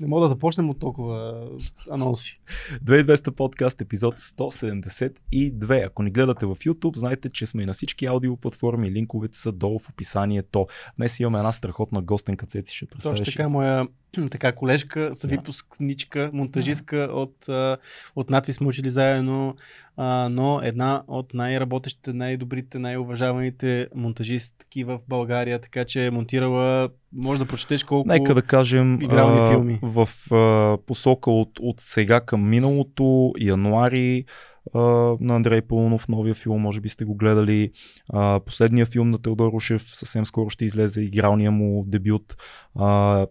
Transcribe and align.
Не 0.00 0.06
мога 0.06 0.22
да 0.22 0.28
започнем 0.28 0.70
от 0.70 0.78
толкова 0.78 1.48
анонси. 1.90 2.40
2200 2.84 3.30
подкаст, 3.30 3.80
епизод 3.80 4.18
172. 4.18 5.86
Ако 5.86 6.02
ни 6.02 6.10
гледате 6.10 6.46
в 6.46 6.56
YouTube, 6.56 6.96
знаете, 6.96 7.30
че 7.30 7.46
сме 7.46 7.62
и 7.62 7.66
на 7.66 7.72
всички 7.72 8.06
аудиоплатформи. 8.06 8.92
Линковете 8.92 9.38
са 9.38 9.52
долу 9.52 9.78
в 9.78 9.88
описанието. 9.88 10.66
Днес 10.96 11.20
имаме 11.20 11.38
една 11.38 11.52
страхотна 11.52 12.02
гостенка, 12.02 12.46
Цеци 12.46 12.76
ще 12.76 12.86
представиш. 12.86 13.18
Точно 13.18 13.32
така, 13.32 13.48
моя 13.48 13.86
така 14.30 14.52
колежка, 14.52 15.10
съвипускничка, 15.12 16.30
монтажистка 16.32 16.96
от, 16.96 17.48
от 18.16 18.30
надвис 18.30 18.56
сме 18.56 18.66
учили 18.66 18.88
заедно, 18.88 19.56
но 20.30 20.60
една 20.62 21.02
от 21.08 21.34
най-работещите, 21.34 22.12
най-добрите, 22.12 22.78
най-уважаваните 22.78 23.88
монтажистки 23.94 24.84
в 24.84 24.98
България, 25.08 25.58
така 25.58 25.84
че 25.84 26.06
е 26.06 26.10
монтирала, 26.10 26.88
може 27.12 27.40
да 27.40 27.46
прочетеш 27.46 27.84
колко 27.84 28.08
Нека 28.08 28.34
да 28.34 28.42
кажем 28.42 28.98
игрални 29.02 29.50
филми. 29.50 29.78
в 29.82 30.08
а, 30.34 30.78
посока 30.86 31.30
от, 31.30 31.50
от 31.60 31.80
сега 31.80 32.20
към 32.20 32.48
миналото, 32.48 33.32
януари, 33.38 34.24
на 34.74 35.36
Андрей 35.36 35.62
Пълнов, 35.62 36.08
новия 36.08 36.34
филм, 36.34 36.60
може 36.60 36.80
би 36.80 36.88
сте 36.88 37.04
го 37.04 37.14
гледали. 37.14 37.70
А, 38.12 38.40
последния 38.40 38.86
филм 38.86 39.10
на 39.10 39.18
Теодор 39.18 39.52
Рушев 39.52 39.82
съвсем 39.82 40.26
скоро 40.26 40.50
ще 40.50 40.64
излезе 40.64 41.02
игралния 41.02 41.50
му 41.50 41.84
дебют. 41.86 42.36
А, 42.78 43.26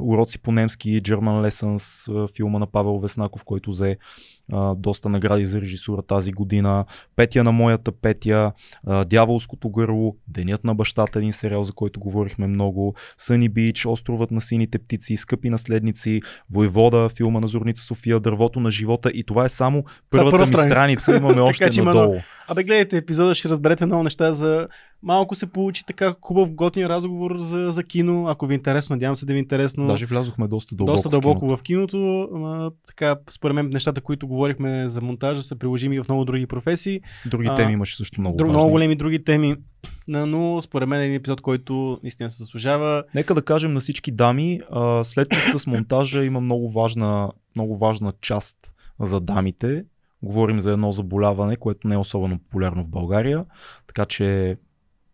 уроци 0.00 0.42
по 0.42 0.52
немски, 0.52 1.02
German 1.02 1.48
Lessons, 1.48 2.28
филма 2.36 2.58
на 2.58 2.66
Павел 2.66 2.98
Веснаков, 2.98 3.44
който 3.44 3.70
взе 3.70 3.96
а, 4.52 4.74
доста 4.74 5.08
награди 5.08 5.44
за 5.44 5.60
режисура 5.60 6.02
тази 6.02 6.32
година. 6.32 6.84
Петя 7.16 7.44
на 7.44 7.52
моята 7.52 7.92
Петя, 7.92 8.52
а, 8.86 9.04
Дяволското 9.04 9.70
гърло, 9.70 10.16
Денят 10.28 10.64
на 10.64 10.74
бащата, 10.74 11.18
един 11.18 11.32
сериал, 11.32 11.62
за 11.62 11.72
който 11.72 12.00
говорихме 12.00 12.46
много, 12.46 12.94
Съни 13.18 13.48
Бич, 13.48 13.86
Островът 13.86 14.30
на 14.30 14.40
сините 14.40 14.78
птици, 14.78 15.16
Скъпи 15.16 15.50
наследници, 15.50 16.20
Войвода, 16.50 17.08
филма 17.08 17.40
на 17.40 17.46
Зорница 17.46 17.84
София, 17.84 18.20
Дървото 18.20 18.60
на 18.60 18.70
живота 18.70 19.10
и 19.14 19.24
това 19.24 19.44
е 19.44 19.48
само 19.48 19.84
първата 20.10 20.38
ми 20.38 20.46
страница. 20.46 21.16
имаме 21.16 21.40
още 21.40 21.70
така, 21.70 21.82
надолу. 21.82 22.16
Абе, 22.48 22.64
гледайте 22.64 22.96
епизода, 22.96 23.34
ще 23.34 23.48
разберете 23.48 23.86
много 23.86 24.02
неща 24.02 24.32
за 24.32 24.68
малко 25.02 25.34
се 25.34 25.46
получи 25.46 25.84
така 25.86 26.14
хубав, 26.20 26.52
готин 26.52 26.86
разговор 26.86 27.36
за, 27.36 27.70
за 27.70 27.84
кино. 27.84 28.28
Ако 28.28 28.46
ви 28.46 28.54
е 28.54 28.56
интересно, 28.56 28.96
надявам 28.96 29.16
се 29.16 29.26
да 29.26 29.32
ви 29.32 29.38
е 29.38 29.40
интересно. 29.40 29.86
Даже 29.86 30.06
влязохме 30.06 30.48
доста 30.48 30.74
дълбоко. 30.74 30.96
Доста 30.96 31.08
дълбоко 31.08 31.56
в 31.56 31.62
киното. 31.62 31.98
В 31.98 32.28
киното 32.28 32.44
а, 32.46 32.70
така, 32.86 33.16
според 33.30 33.54
мен, 33.54 33.68
нещата, 33.68 34.00
които 34.00 34.28
говорихме 34.28 34.88
за 34.88 35.00
монтажа, 35.00 35.42
са 35.42 35.56
приложими 35.56 36.00
в 36.00 36.08
много 36.08 36.24
други 36.24 36.46
професии. 36.46 37.00
Други 37.26 37.48
а, 37.50 37.56
теми 37.56 37.72
имаше 37.72 37.96
също 37.96 38.20
много. 38.20 38.36
Друг, 38.36 38.48
много 38.50 38.70
големи 38.70 38.96
други 38.96 39.24
теми. 39.24 39.56
Но 40.08 40.62
според 40.62 40.88
мен 40.88 41.00
е 41.00 41.04
един 41.04 41.16
епизод, 41.16 41.40
който 41.40 41.98
наистина 42.02 42.30
се 42.30 42.36
заслужава. 42.36 43.04
Нека 43.14 43.34
да 43.34 43.42
кажем 43.42 43.72
на 43.72 43.80
всички 43.80 44.10
дами, 44.10 44.60
а, 44.70 45.04
след 45.04 45.30
частта 45.30 45.58
с 45.58 45.66
монтажа 45.66 46.24
има 46.24 46.40
много 46.40 46.70
важна, 46.70 47.30
много 47.56 47.76
важна 47.76 48.12
част 48.20 48.56
за 49.00 49.20
дамите. 49.20 49.84
Говорим 50.22 50.60
за 50.60 50.72
едно 50.72 50.92
заболяване, 50.92 51.56
което 51.56 51.88
не 51.88 51.94
е 51.94 51.98
особено 51.98 52.38
популярно 52.38 52.84
в 52.84 52.88
България, 52.88 53.44
така 53.86 54.04
че 54.04 54.56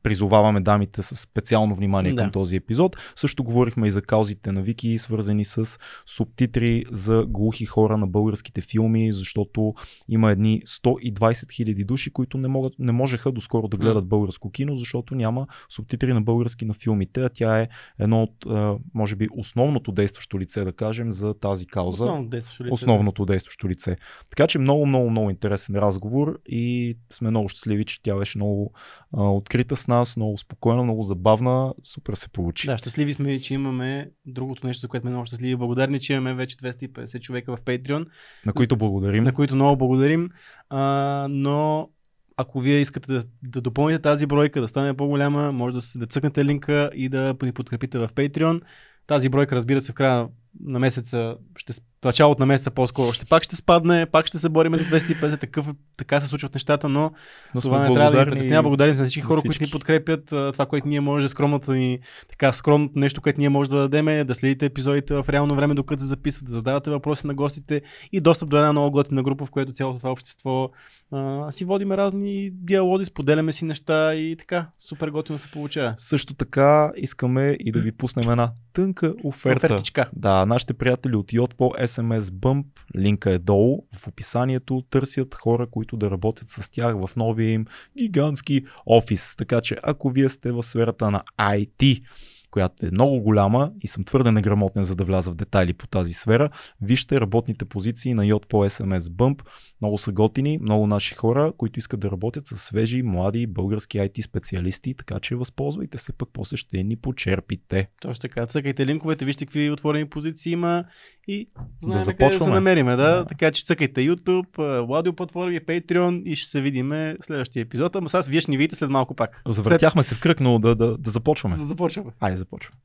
призоваваме 0.09 0.61
дамите 0.61 1.03
с 1.03 1.17
специално 1.17 1.75
внимание 1.75 2.13
да. 2.13 2.23
към 2.23 2.31
този 2.31 2.57
епизод. 2.57 2.97
Също 3.17 3.45
говорихме 3.45 3.87
и 3.87 3.91
за 3.91 4.03
каузите 4.03 4.53
на 4.53 4.63
Вики, 4.63 4.99
свързани 4.99 5.45
с 5.45 5.79
субтитри 6.07 6.85
за 6.91 7.25
глухи 7.29 7.65
хора 7.65 7.97
на 7.97 8.07
българските 8.07 8.61
филми, 8.61 9.13
защото 9.13 9.75
има 10.09 10.31
едни 10.31 10.63
120 10.67 11.53
хиляди 11.53 11.85
души, 11.85 12.11
които 12.11 12.39
не, 12.39 12.49
могат, 12.49 12.73
не 12.79 12.93
можеха 12.93 13.33
доскоро 13.33 13.69
да 13.69 13.77
гледат 13.77 14.09
българско 14.09 14.51
кино, 14.51 14.75
защото 14.75 15.15
няма 15.15 15.47
субтитри 15.69 16.13
на 16.13 16.23
български 16.23 16.65
на 16.65 16.75
филмите, 16.75 17.21
а 17.21 17.29
тя 17.29 17.61
е 17.61 17.69
едно 17.99 18.23
от, 18.23 18.47
може 18.95 19.17
би, 19.17 19.29
основното 19.37 19.93
действащо 19.93 20.41
лице, 20.41 20.65
да 20.65 20.73
кажем, 20.73 21.13
за 21.13 21.35
тази 21.35 21.67
кауза. 21.67 22.05
Основното 22.05 22.29
действащо 22.29 22.65
лице. 22.65 22.73
Основното 22.73 23.25
действащо 23.25 23.69
лице. 23.69 23.97
Така 24.31 24.47
че 24.47 24.59
много, 24.59 24.87
много, 24.87 25.11
много 25.11 25.31
интересен 25.31 25.77
разговор 25.77 26.39
и 26.47 26.97
сме 27.11 27.31
много 27.31 27.49
щастливи, 27.49 27.85
че 27.85 28.03
тя 28.03 28.17
беше 28.17 28.39
много 28.39 28.73
а, 29.17 29.23
открита 29.23 29.77
с 29.77 29.89
нас, 29.89 29.98
много 30.17 30.39
спокойна, 30.39 30.83
много 30.83 31.03
забавна, 31.03 31.75
супер 31.85 32.15
се 32.15 32.29
получи. 32.29 32.67
Да, 32.67 32.79
щастливи 32.79 33.13
сме, 33.13 33.41
че 33.41 33.55
имаме 33.55 34.11
другото 34.27 34.67
нещо, 34.67 34.81
за 34.81 34.89
което 34.89 35.03
сме 35.03 35.11
много 35.11 35.27
щастливи 35.27 35.57
благодарни, 35.57 36.01
че 36.01 36.13
имаме 36.13 36.35
вече 36.35 36.57
250 36.57 37.21
човека 37.21 37.57
в 37.57 37.61
Patreon. 37.61 38.07
На 38.47 38.53
които 38.53 38.77
благодарим. 38.77 39.25
На 39.25 39.35
които 39.35 39.55
много 39.55 39.77
благодарим. 39.77 40.31
А, 40.71 41.27
но 41.31 41.89
ако 42.37 42.61
вие 42.61 42.81
искате 42.81 43.13
да, 43.13 43.25
да 43.43 43.61
допълните 43.61 44.03
тази 44.03 44.27
бройка, 44.27 44.61
да 44.61 44.69
стане 44.69 44.97
по-голяма, 44.97 45.53
може 45.53 45.75
да, 45.75 45.99
да 45.99 46.07
цъкнете 46.07 46.45
линка 46.45 46.91
и 46.95 47.09
да 47.09 47.37
ни 47.43 47.53
подкрепите 47.53 47.99
в 47.99 48.09
Patreon. 48.15 48.61
Тази 49.07 49.29
бройка, 49.29 49.57
разбира 49.57 49.81
се, 49.81 49.93
в 49.93 49.95
края 49.95 50.29
на 50.61 50.79
месеца, 50.79 51.37
ще, 51.57 51.73
началото 52.05 52.43
на 52.43 52.47
месеца 52.47 52.71
по-скоро 52.71 53.13
ще 53.13 53.27
пак 53.27 53.43
ще 53.43 53.57
спадне, 53.57 54.07
пак 54.07 54.27
ще 54.27 54.39
се 54.39 54.49
борим 54.49 54.77
за 54.77 54.85
250, 54.85 55.41
такъв, 55.41 55.67
така 55.97 56.21
се 56.21 56.27
случват 56.27 56.55
нещата, 56.55 56.89
но, 56.89 57.13
но 57.55 57.61
това 57.61 57.89
не 57.89 57.95
трябва 57.95 58.13
да 58.13 58.25
ни 58.25 58.31
притеснява. 58.31 58.63
Благодарим 58.63 58.95
за 58.95 59.05
всички 59.05 59.21
хора, 59.21 59.41
всички. 59.41 59.49
които 59.49 59.65
ни 59.65 59.71
подкрепят. 59.71 60.25
Това, 60.27 60.67
което 60.67 60.89
ние 60.89 61.01
може, 61.01 61.29
скромната 61.29 61.73
ни, 61.73 61.99
така 62.31 62.53
скромното 62.53 62.99
нещо, 62.99 63.21
което 63.21 63.41
ние 63.41 63.49
може 63.49 63.71
да 63.71 63.77
дадем 63.77 64.09
е 64.09 64.25
да 64.25 64.35
следите 64.35 64.67
епизодите 64.67 65.15
в 65.15 65.25
реално 65.29 65.57
време, 65.57 65.75
докато 65.75 66.01
се 66.01 66.07
записват, 66.07 66.47
да 66.47 66.53
задавате 66.53 66.91
въпроси 66.91 67.27
на 67.27 67.35
гостите 67.35 67.83
и 68.13 68.21
достъп 68.21 68.49
до 68.49 68.57
една 68.57 68.73
много 68.73 68.91
готина 68.91 69.23
група, 69.23 69.47
в 69.47 69.51
която 69.51 69.73
цялото 69.73 69.99
това 69.99 70.13
общество 70.13 70.71
а, 71.13 71.53
си 71.53 71.65
водиме 71.65 71.97
разни 71.97 72.51
диалози, 72.53 73.05
споделяме 73.05 73.53
си 73.53 73.65
неща 73.65 74.15
и 74.15 74.37
така, 74.37 74.67
супер 74.79 75.09
готино 75.09 75.39
се 75.39 75.51
получава. 75.51 75.95
Също 75.97 76.35
така 76.35 76.93
искаме 76.97 77.57
и 77.61 77.73
да 77.73 77.81
ви 77.81 77.93
пуснем 77.93 78.31
една 78.31 78.53
тънка 78.73 79.15
оферта. 79.25 79.67
Офертичка. 79.67 80.11
Да, 80.13 80.47
нашите 80.47 80.75
приятели 80.75 81.17
от 81.17 81.33
Yot 81.33 81.55
по 81.57 81.73
SMS 81.89 82.21
Bump, 82.21 82.65
линка 82.97 83.31
е 83.31 83.39
долу 83.39 83.87
в 83.97 84.09
описанието, 84.09 84.85
търсят 84.91 85.35
хора, 85.35 85.67
които 85.71 85.97
да 85.97 86.11
работят 86.11 86.49
с 86.49 86.71
тях 86.71 86.97
в 87.07 87.17
новия 87.17 87.53
им 87.53 87.67
гигантски 87.99 88.65
офис. 88.87 89.37
Така 89.37 89.61
че 89.61 89.77
ако 89.83 90.11
вие 90.11 90.29
сте 90.29 90.53
в 90.53 90.63
сферата 90.63 91.11
на 91.11 91.23
IT, 91.39 92.03
която 92.51 92.87
е 92.87 92.91
много 92.91 93.21
голяма 93.21 93.71
и 93.81 93.87
съм 93.87 94.05
твърде 94.05 94.31
неграмотен 94.31 94.83
за 94.83 94.97
да 94.97 95.05
вляза 95.05 95.31
в 95.31 95.35
детайли 95.35 95.73
по 95.73 95.87
тази 95.87 96.13
сфера. 96.13 96.51
Вижте 96.83 97.21
работните 97.21 97.65
позиции 97.65 98.15
на 98.15 98.27
Йод 98.27 98.49
по 98.49 98.57
SMS 98.65 98.99
Bump. 98.99 99.43
Много 99.83 99.99
са 99.99 100.13
готини, 100.13 100.59
много 100.63 100.87
наши 100.87 101.15
хора, 101.15 101.53
които 101.57 101.79
искат 101.79 102.01
да 102.01 102.11
работят 102.11 102.47
с 102.47 102.57
свежи, 102.57 103.03
млади 103.03 103.47
български 103.47 103.99
IT 103.99 104.21
специалисти, 104.21 104.95
така 104.95 105.21
че 105.21 105.37
възползвайте 105.37 105.99
се, 105.99 106.13
пък 106.13 106.29
после 106.33 106.57
ще 106.57 106.83
ни 106.83 106.97
почерпите. 106.97 107.89
Точно 108.01 108.21
така, 108.21 108.47
цъкайте 108.47 108.87
линковете, 108.87 109.25
вижте 109.25 109.47
какви 109.47 109.71
отворени 109.71 110.09
позиции 110.09 110.53
има 110.53 110.85
и 111.29 111.49
знаем 111.83 111.99
да 111.99 112.05
започваме. 112.05 112.39
да 112.39 112.45
се 112.45 112.51
намериме, 112.51 112.97
да? 112.97 113.17
да. 113.17 113.25
Така 113.25 113.51
че 113.51 113.65
цъкайте 113.65 114.01
YouTube, 114.01 114.59
аудио 114.95 115.13
платформи, 115.13 115.61
Patreon 115.61 116.23
и 116.23 116.37
ще 116.37 116.49
се 116.49 116.61
видиме 116.61 117.17
в 117.21 117.25
следващия 117.25 117.63
епизод. 117.63 117.97
Ама 117.97 118.09
сега 118.09 118.23
вие 118.29 118.41
ще 118.41 118.51
ни 118.51 118.57
видите 118.57 118.77
след 118.77 118.91
малко 118.91 119.15
пак. 119.15 119.43
Завъртяхме 119.49 120.03
след... 120.03 120.09
се 120.09 120.15
в 120.15 120.21
кръг, 120.21 120.41
но 120.41 120.59
да, 120.59 120.75
да, 120.75 120.99
да 120.99 121.11
започваме. 121.11 121.57
Да 121.57 121.67
започваме. 121.67 122.11
Айде, 122.21 122.37
започваме. 122.39 122.79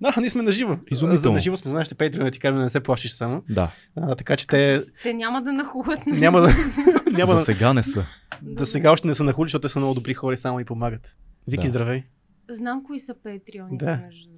Да, 0.00 0.14
ние 0.20 0.30
сме 0.30 0.42
на 0.42 0.52
живо. 0.52 0.78
Изумително. 0.90 1.34
На 1.34 1.40
живо 1.40 1.56
сме, 1.56 1.70
знаеш, 1.70 1.88
Patreon 1.88 2.32
ти 2.32 2.38
казваме 2.38 2.58
да 2.58 2.64
не 2.64 2.70
се 2.70 2.80
плашиш 2.80 3.10
само. 3.10 3.42
Да. 3.50 3.72
А, 3.96 4.14
така 4.14 4.36
че 4.36 4.46
те... 4.46 4.84
Те 5.02 5.14
няма 5.14 5.42
да 5.42 5.52
нахуват. 5.52 6.06
Няма 6.06 6.40
да... 6.40 6.48
няма 7.12 7.26
За 7.26 7.38
сега 7.38 7.72
не 7.72 7.82
са. 7.82 8.06
Да 8.42 8.66
сега 8.66 8.92
още 8.92 9.06
не 9.06 9.14
са 9.14 9.24
нахули, 9.24 9.48
защото 9.48 9.62
те 9.62 9.72
са 9.72 9.78
много 9.78 9.94
добри 9.94 10.14
хора 10.14 10.34
и 10.34 10.36
само 10.36 10.60
и 10.60 10.64
помагат. 10.64 11.16
Вики, 11.48 11.62
да. 11.62 11.68
здравей. 11.68 12.04
Знам 12.50 12.84
кои 12.84 12.98
са 12.98 13.14
Patreon, 13.14 13.76
да. 13.76 13.96
между. 13.96 14.37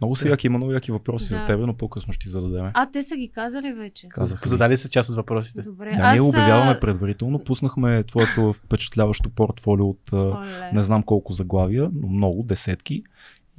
Много 0.00 0.16
са 0.16 0.28
яки, 0.28 0.46
има 0.46 0.58
много 0.58 0.72
яки 0.72 0.92
въпроси 0.92 1.32
да. 1.32 1.38
за 1.38 1.46
теб, 1.46 1.60
но 1.60 1.76
по-късно 1.76 2.12
ще 2.12 2.22
ти 2.22 2.28
зададем. 2.28 2.70
А, 2.74 2.90
те 2.90 3.02
са 3.02 3.16
ги 3.16 3.28
казали 3.28 3.72
вече. 3.72 4.08
Казаха. 4.08 4.48
Задали 4.48 4.76
са 4.76 4.88
част 4.88 5.10
от 5.10 5.16
въпросите. 5.16 5.62
Добре. 5.62 5.96
Да, 5.96 6.12
ние 6.12 6.20
обявяваме 6.20 6.80
предварително. 6.80 7.44
Пуснахме 7.44 8.04
твоето 8.04 8.52
впечатляващо 8.52 9.30
портфолио 9.30 9.88
от 9.88 10.12
Оле. 10.12 10.70
не 10.72 10.82
знам 10.82 11.02
колко 11.02 11.32
заглавия, 11.32 11.90
но 11.92 12.08
много, 12.08 12.42
десетки 12.42 13.02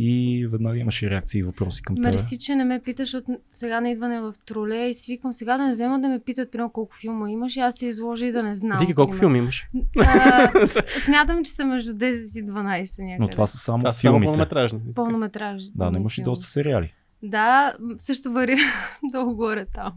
и 0.03 0.47
веднага 0.47 0.77
имаше 0.77 1.09
реакции 1.09 1.39
и 1.39 1.43
въпроси 1.43 1.81
към 1.81 1.95
това. 1.95 2.09
Мерси, 2.09 2.39
че 2.39 2.55
не 2.55 2.63
ме 2.63 2.81
питаш 2.81 3.13
от 3.13 3.25
сега 3.49 3.81
на 3.81 3.89
идване 3.89 4.21
в 4.21 4.33
троле 4.45 4.87
и 4.87 4.93
свикам 4.93 5.33
сега 5.33 5.57
да 5.57 5.65
не 5.65 5.71
взема 5.71 5.99
да 5.99 6.09
ме 6.09 6.19
питат 6.19 6.51
примерно 6.51 6.69
колко 6.69 6.95
филма 6.95 7.29
имаш 7.29 7.55
и 7.55 7.59
аз 7.59 7.75
се 7.75 7.85
изложа 7.85 8.25
и 8.25 8.31
да 8.31 8.43
не 8.43 8.55
знам. 8.55 8.79
Вики, 8.79 8.93
колко 8.93 9.13
филми 9.13 9.37
имаш? 9.37 9.67
А, 9.99 10.51
смятам, 10.99 11.43
че 11.43 11.51
са 11.51 11.65
между 11.65 11.91
10 11.91 12.39
и 12.39 12.45
12 12.45 13.03
някъде. 13.03 13.17
Но 13.19 13.27
това 13.27 13.47
са 13.47 13.57
само 13.57 13.79
това 13.79 13.93
филмите. 13.93 14.23
Само 14.23 14.31
пълнометражни. 14.31 14.79
Пълнометражни. 14.95 15.71
Да, 15.75 15.91
но 15.91 15.97
имаш 15.97 16.17
и 16.17 16.23
доста 16.23 16.45
сериали. 16.45 16.93
Да, 17.23 17.73
също 17.97 18.31
варира 18.31 18.61
долу 19.11 19.35
горе 19.35 19.65
там. 19.73 19.93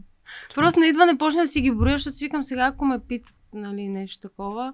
Просто 0.54 0.80
на 0.80 0.86
идване 0.86 1.18
почна 1.18 1.40
да 1.40 1.46
си 1.46 1.60
ги 1.60 1.70
броя, 1.70 1.98
защото 1.98 2.16
свикам 2.16 2.42
сега, 2.42 2.66
ако 2.66 2.84
ме 2.84 2.98
питат 3.08 3.34
нали, 3.52 3.88
нещо 3.88 4.28
такова, 4.28 4.72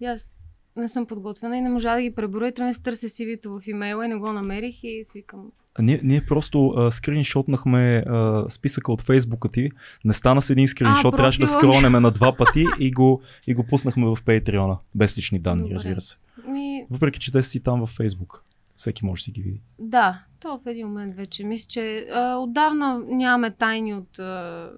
и 0.00 0.06
аз 0.06 0.49
не 0.76 0.88
съм 0.88 1.06
подготвена 1.06 1.58
и 1.58 1.60
не 1.60 1.68
можа 1.68 1.94
да 1.94 2.02
ги 2.02 2.14
преброя. 2.14 2.52
Трябва 2.52 2.70
да 2.70 2.74
се 2.74 2.82
търся 2.82 3.08
CV-то 3.08 3.60
в 3.60 3.66
имейла 3.66 4.04
и 4.04 4.08
не 4.08 4.16
го 4.16 4.32
намерих 4.32 4.84
и 4.84 5.04
свикам. 5.04 5.52
А 5.74 5.82
ние, 5.82 6.00
ние 6.02 6.26
просто 6.26 6.68
а, 6.68 6.90
скриншотнахме 6.90 8.04
а, 8.06 8.48
списъка 8.48 8.92
от 8.92 9.02
фейсбука 9.02 9.48
ти. 9.48 9.70
Не 10.04 10.12
стана 10.12 10.42
с 10.42 10.50
един 10.50 10.68
скриншот, 10.68 11.16
трябваше 11.16 11.40
да 11.40 11.46
скронеме 11.46 12.00
на 12.00 12.10
два 12.10 12.36
пъти 12.38 12.64
и 12.78 12.90
го, 12.90 13.22
и 13.46 13.54
го 13.54 13.66
пуснахме 13.66 14.06
в 14.06 14.16
Patreon. 14.16 14.76
Без 14.94 15.18
лични 15.18 15.38
данни, 15.38 15.62
Добре. 15.62 15.74
разбира 15.74 16.00
се. 16.00 16.16
Ми... 16.48 16.86
Въпреки, 16.90 17.20
че 17.20 17.32
те 17.32 17.42
си 17.42 17.62
там 17.62 17.80
във 17.80 17.90
фейсбук. 17.90 18.44
Всеки 18.76 19.04
може 19.04 19.20
да 19.20 19.24
си 19.24 19.30
ги 19.30 19.42
види. 19.42 19.60
Да, 19.78 20.22
то 20.40 20.60
в 20.64 20.70
един 20.70 20.86
момент 20.86 21.16
вече. 21.16 21.44
Мисля, 21.44 21.66
че 21.68 22.06
а, 22.14 22.36
отдавна 22.36 23.02
нямаме 23.08 23.50
тайни 23.50 23.94
от, 23.94 24.18
а, 24.18 24.70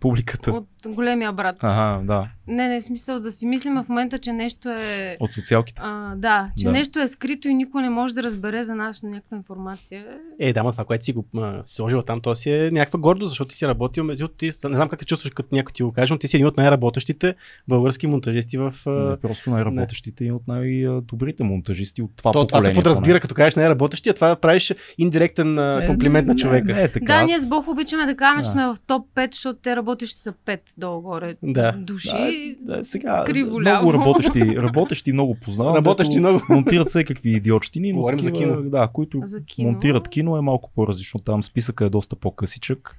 Публиката. 0.00 0.52
от 0.52 0.68
големия 0.86 1.32
брат. 1.32 1.56
Ага, 1.60 2.06
да. 2.06 2.28
Не, 2.46 2.68
не, 2.68 2.80
в 2.80 2.84
смисъл 2.84 3.20
да 3.20 3.32
си 3.32 3.46
мислим 3.46 3.74
в 3.74 3.88
момента, 3.88 4.18
че 4.18 4.32
нещо 4.32 4.68
е... 4.70 5.16
От 5.20 5.32
социалките. 5.32 5.80
А, 5.84 6.14
да, 6.16 6.50
че 6.58 6.64
Да. 6.64 6.70
нещо 6.72 7.00
е 7.00 7.08
скрито 7.08 7.48
и 7.48 7.54
никой 7.54 7.82
не 7.82 7.90
може 7.90 8.14
да 8.14 8.22
разбере 8.22 8.64
за 8.64 8.74
наша 8.74 9.06
някаква 9.06 9.36
информация. 9.36 10.04
Е, 10.38 10.52
да, 10.52 10.62
ма 10.62 10.72
това, 10.72 10.84
което 10.84 11.04
си 11.04 11.12
го 11.12 11.24
а, 11.36 11.64
си 11.64 11.74
сложил 11.74 12.02
там, 12.02 12.20
то 12.20 12.34
си 12.34 12.50
е 12.50 12.70
някаква 12.70 12.98
гордост, 13.00 13.28
защото 13.28 13.48
ти 13.48 13.56
си 13.56 13.66
работил, 13.66 14.04
между 14.04 14.28
ти, 14.28 14.46
не 14.46 14.50
знам 14.52 14.88
как 14.88 14.98
те 14.98 15.04
чувстваш, 15.04 15.32
като 15.32 15.48
някой 15.52 15.72
ти 15.72 15.82
го 15.82 15.92
каже, 15.92 16.14
но 16.14 16.18
ти 16.18 16.28
си 16.28 16.36
един 16.36 16.46
от 16.46 16.56
най-работещите 16.56 17.34
български 17.68 18.06
монтажисти 18.06 18.58
в... 18.58 18.74
а, 18.86 18.90
Не, 18.90 19.16
просто 19.18 19.50
най-работещите 19.50 20.24
и 20.24 20.32
от 20.32 20.48
най-добрите 20.48 21.44
монтажисти 21.44 22.02
от 22.02 22.10
това 22.16 22.32
То, 22.32 22.46
това 22.46 22.60
се 22.60 22.64
поколение. 22.64 22.74
подразбира, 22.74 23.20
като 23.20 23.34
кажеш 23.34 23.56
най-работещия, 23.56 24.14
това 24.14 24.36
правиш 24.36 24.74
индиректен 24.98 25.54
поне. 25.56 25.86
комплимент 25.86 26.26
на 26.26 26.34
Не, 26.34 26.38
човека. 26.38 26.66
Не, 26.66 26.74
не, 26.74 26.82
е 26.82 26.88
така. 26.88 27.04
Да, 27.06 27.12
Аз- 27.14 27.30
ние 27.30 27.38
с 27.38 27.48
Бог 27.48 27.68
обичаме 27.68 28.06
да 28.06 28.16
кажем, 28.16 28.44
че 28.44 28.50
сме 28.50 28.62
в 28.64 28.76
топ 28.86 29.06
5, 29.14 29.34
защото 29.34 29.58
те 29.62 29.76
работещи 29.76 30.20
са 30.20 30.32
5 30.32 30.60
долу-горе 30.78 31.36
Да. 31.42 31.72
души. 31.72 32.56
Да, 32.60 32.76
да, 32.76 32.84
сега 32.84 33.24
криво 33.26 33.60
много 33.60 33.92
работещи, 33.92 34.56
работещи 34.56 35.12
много 35.12 35.34
познавам. 35.34 35.74
Работещи 35.76 36.18
много. 36.18 36.40
Монтират 36.48 36.88
всекакви 36.88 37.30
идиотщини, 37.30 37.92
но 37.92 37.98
Говорим 37.98 38.20
за 38.20 38.30
такива, 38.30 38.56
кино. 38.56 38.70
Да, 38.70 38.88
които 38.88 39.20
За 39.24 39.44
кино. 39.44 39.70
монтират 39.70 40.08
кино 40.08 40.36
е 40.36 40.40
малко 40.40 40.70
по-различно. 40.74 41.20
Там 41.20 41.42
списъка 41.42 41.84
е 41.84 41.90
доста 41.90 42.16
по-късичък. 42.16 42.96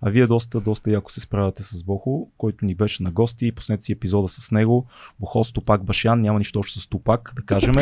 А 0.00 0.10
вие 0.10 0.26
доста, 0.26 0.60
доста 0.60 0.90
яко 0.90 1.12
се 1.12 1.20
справяте 1.20 1.62
с 1.62 1.84
Бохо, 1.84 2.30
който 2.38 2.64
ни 2.64 2.74
беше 2.74 3.02
на 3.02 3.10
гости. 3.10 3.52
Поснете 3.52 3.82
си 3.82 3.92
епизода 3.92 4.28
с 4.28 4.50
него. 4.50 4.86
Бохо 5.20 5.44
Стопак 5.44 5.84
Башян, 5.84 6.20
няма 6.20 6.38
нищо 6.38 6.58
общо 6.58 6.80
с 6.80 6.86
Тупак, 6.86 7.32
да 7.36 7.42
кажем. 7.42 7.74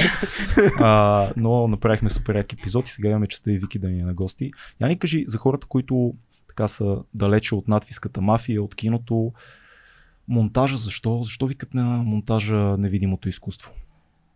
а, 0.79 1.31
но 1.37 1.69
направихме 1.69 2.11
супер 2.11 2.35
як 2.35 2.53
епизод 2.53 2.89
и 2.89 2.93
сега 2.93 3.09
имаме 3.09 3.27
честа 3.27 3.53
и 3.53 3.59
Вики 3.59 3.79
да 3.79 3.89
ни 3.89 4.01
е 4.01 4.05
на 4.05 4.15
гости. 4.15 4.51
Яни 4.81 4.99
кажи 4.99 5.25
за 5.27 5.39
хората, 5.39 5.67
които 5.67 6.15
така 6.55 6.69
са 6.69 6.99
далече 7.15 7.55
от 7.55 7.69
надвиската 7.69 8.21
мафия, 8.21 8.63
от 8.63 8.75
киното. 8.75 9.33
Монтажа, 10.29 10.77
защо? 10.77 11.23
Защо 11.23 11.47
викат 11.47 11.75
на 11.75 11.85
монтажа 11.85 12.57
невидимото 12.57 13.29
изкуство? 13.29 13.73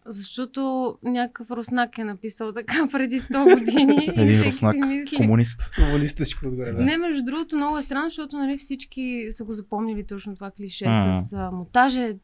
Защото 0.07 0.95
някакъв 1.03 1.51
руснак 1.51 1.99
е 1.99 2.05
написал 2.05 2.53
така 2.53 2.89
преди 2.93 3.21
100 3.21 3.59
години. 3.59 4.07
и 4.17 4.21
Един 4.21 4.43
руснак, 4.43 4.75
си 4.75 4.81
мисли. 4.81 5.17
комунист. 5.17 5.61
Комунистите 5.75 6.25
всичко 6.25 6.47
отгоре, 6.47 6.73
да. 6.73 6.83
Не, 6.83 6.97
между 6.97 7.25
другото, 7.25 7.57
много 7.57 7.79
е 7.79 7.83
странно, 7.83 8.11
защото 8.11 8.37
нали, 8.37 8.59
всички 8.59 9.27
са 9.31 9.45
го 9.45 9.53
запомнили 9.55 10.05
точно 10.05 10.35
това 10.35 10.51
клише 10.51 10.85
с 11.13 11.33
а, 11.33 11.51
монтажа. 11.51 12.15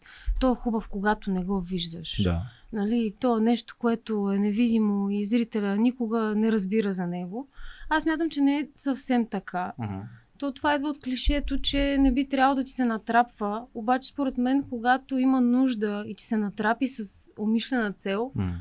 То 0.41 0.52
е 0.52 0.56
хубав, 0.56 0.88
когато 0.88 1.31
не 1.31 1.44
го 1.44 1.61
виждаш. 1.61 2.23
Да. 2.23 2.43
Нали, 2.73 3.14
то 3.20 3.38
е 3.38 3.41
нещо, 3.41 3.76
което 3.79 4.32
е 4.35 4.38
невидимо 4.38 5.11
и 5.11 5.25
зрителя 5.26 5.76
никога 5.76 6.35
не 6.37 6.52
разбира 6.52 6.93
за 6.93 7.06
него. 7.06 7.49
Аз 7.88 8.06
мятам, 8.06 8.31
че 8.31 8.40
не 8.40 8.58
е 8.58 8.69
съвсем 8.75 9.26
така. 9.26 9.72
Мгм. 9.78 10.00
То 10.38 10.52
това 10.52 10.75
идва 10.75 10.88
от 10.88 11.02
клишето, 11.04 11.58
че 11.58 11.96
не 11.98 12.12
би 12.12 12.28
трябвало 12.28 12.54
да 12.54 12.64
ти 12.64 12.70
се 12.70 12.84
натрапва. 12.84 13.62
Обаче, 13.75 14.08
според 14.08 14.38
мен, 14.38 14.64
когато 14.70 15.19
има 15.19 15.40
нужда 15.40 16.04
и 16.06 16.14
ти 16.14 16.25
се 16.25 16.36
натрапи 16.36 16.88
с 16.88 17.28
умишлена 17.38 17.92
цел, 17.92 18.32
М. 18.34 18.52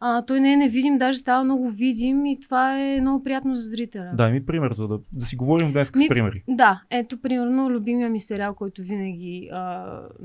а, 0.00 0.22
той 0.22 0.40
не 0.40 0.52
е 0.52 0.56
невидим, 0.56 0.98
даже 0.98 1.18
става 1.18 1.44
много 1.44 1.70
видим 1.70 2.26
и 2.26 2.40
това 2.40 2.80
е 2.80 3.00
много 3.00 3.24
приятно 3.24 3.56
за 3.56 3.62
зрителя. 3.62 4.10
Дай 4.14 4.32
ми 4.32 4.46
пример, 4.46 4.72
за 4.72 4.88
да, 4.88 4.98
да 5.12 5.24
си 5.24 5.36
говорим 5.36 5.72
днес 5.72 5.88
с 5.88 5.94
Ми- 5.94 6.08
примери. 6.08 6.42
Да, 6.48 6.82
ето 6.90 7.18
примерно 7.18 7.70
любимия 7.70 8.10
ми 8.10 8.20
сериал, 8.20 8.54
който 8.54 8.82
винаги 8.82 9.48
а, 9.52 9.84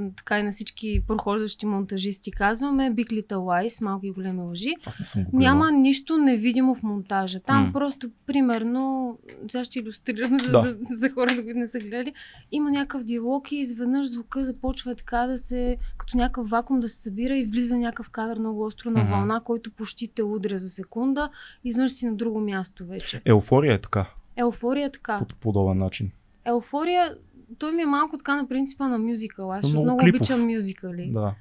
така 0.09 0.39
и 0.39 0.43
на 0.43 0.51
всички 0.51 1.01
прохождащи 1.07 1.65
монтажисти 1.65 2.31
казваме 2.31 2.91
Big 2.91 3.07
Little 3.07 3.33
Lies, 3.33 3.83
малки 3.83 4.07
и 4.07 4.11
големи 4.11 4.41
лъжи. 4.41 4.73
Аз 4.85 4.99
не 4.99 5.05
съм 5.05 5.23
го 5.23 5.31
гледал. 5.31 5.39
Няма 5.45 5.71
нищо 5.71 6.17
невидимо 6.17 6.75
в 6.75 6.83
монтажа. 6.83 7.39
Там 7.39 7.63
М. 7.63 7.73
просто, 7.73 8.09
примерно, 8.27 9.17
сега 9.47 9.63
ще 9.63 9.79
иллюстрирам 9.79 10.39
за, 10.39 10.51
Да. 10.51 10.61
да. 10.61 10.75
за 10.91 11.09
хората, 11.09 11.35
които 11.35 11.59
не 11.59 11.67
са 11.67 11.79
гледали, 11.79 12.13
има 12.51 12.71
някакъв 12.71 13.03
диалог 13.03 13.51
и 13.51 13.55
изведнъж 13.55 14.07
звука 14.07 14.45
започва 14.45 14.95
така 14.95 15.17
да 15.19 15.37
се, 15.37 15.77
като 15.97 16.17
някакъв 16.17 16.49
вакуум 16.49 16.79
да 16.79 16.89
се 16.89 17.01
събира 17.01 17.37
и 17.37 17.45
влиза 17.45 17.77
някакъв 17.77 18.09
кадър 18.09 18.39
много 18.39 18.63
остро 18.63 18.89
на 18.91 19.03
вълна, 19.05 19.41
който 19.41 19.64
почти 19.71 20.07
те 20.07 20.23
удря 20.23 20.57
за 20.57 20.69
секунда 20.69 21.29
изведнъж 21.63 21.91
си 21.91 22.05
на 22.05 22.15
друго 22.15 22.39
място 22.39 22.85
вече. 22.85 23.21
Еуфория 23.25 23.73
е 23.73 23.81
така, 23.81 24.09
Еуфория 24.37 24.85
е 24.85 24.91
така. 24.91 25.19
по 25.29 25.35
подобен 25.35 25.77
начин. 25.77 26.11
Еуфория, 26.45 27.17
той 27.57 27.71
ми 27.71 27.81
е 27.81 27.85
малко 27.85 28.17
така 28.17 28.35
на 28.35 28.47
принципа 28.47 28.87
на 28.87 28.97
мюзикъл. 28.97 29.51
Аз 29.51 29.71
много 29.71 29.83
много 29.83 29.99
клипов. 29.99 30.19
обичам 30.19 30.47
мюзикъли. 30.47 31.09
Да. 31.13 31.35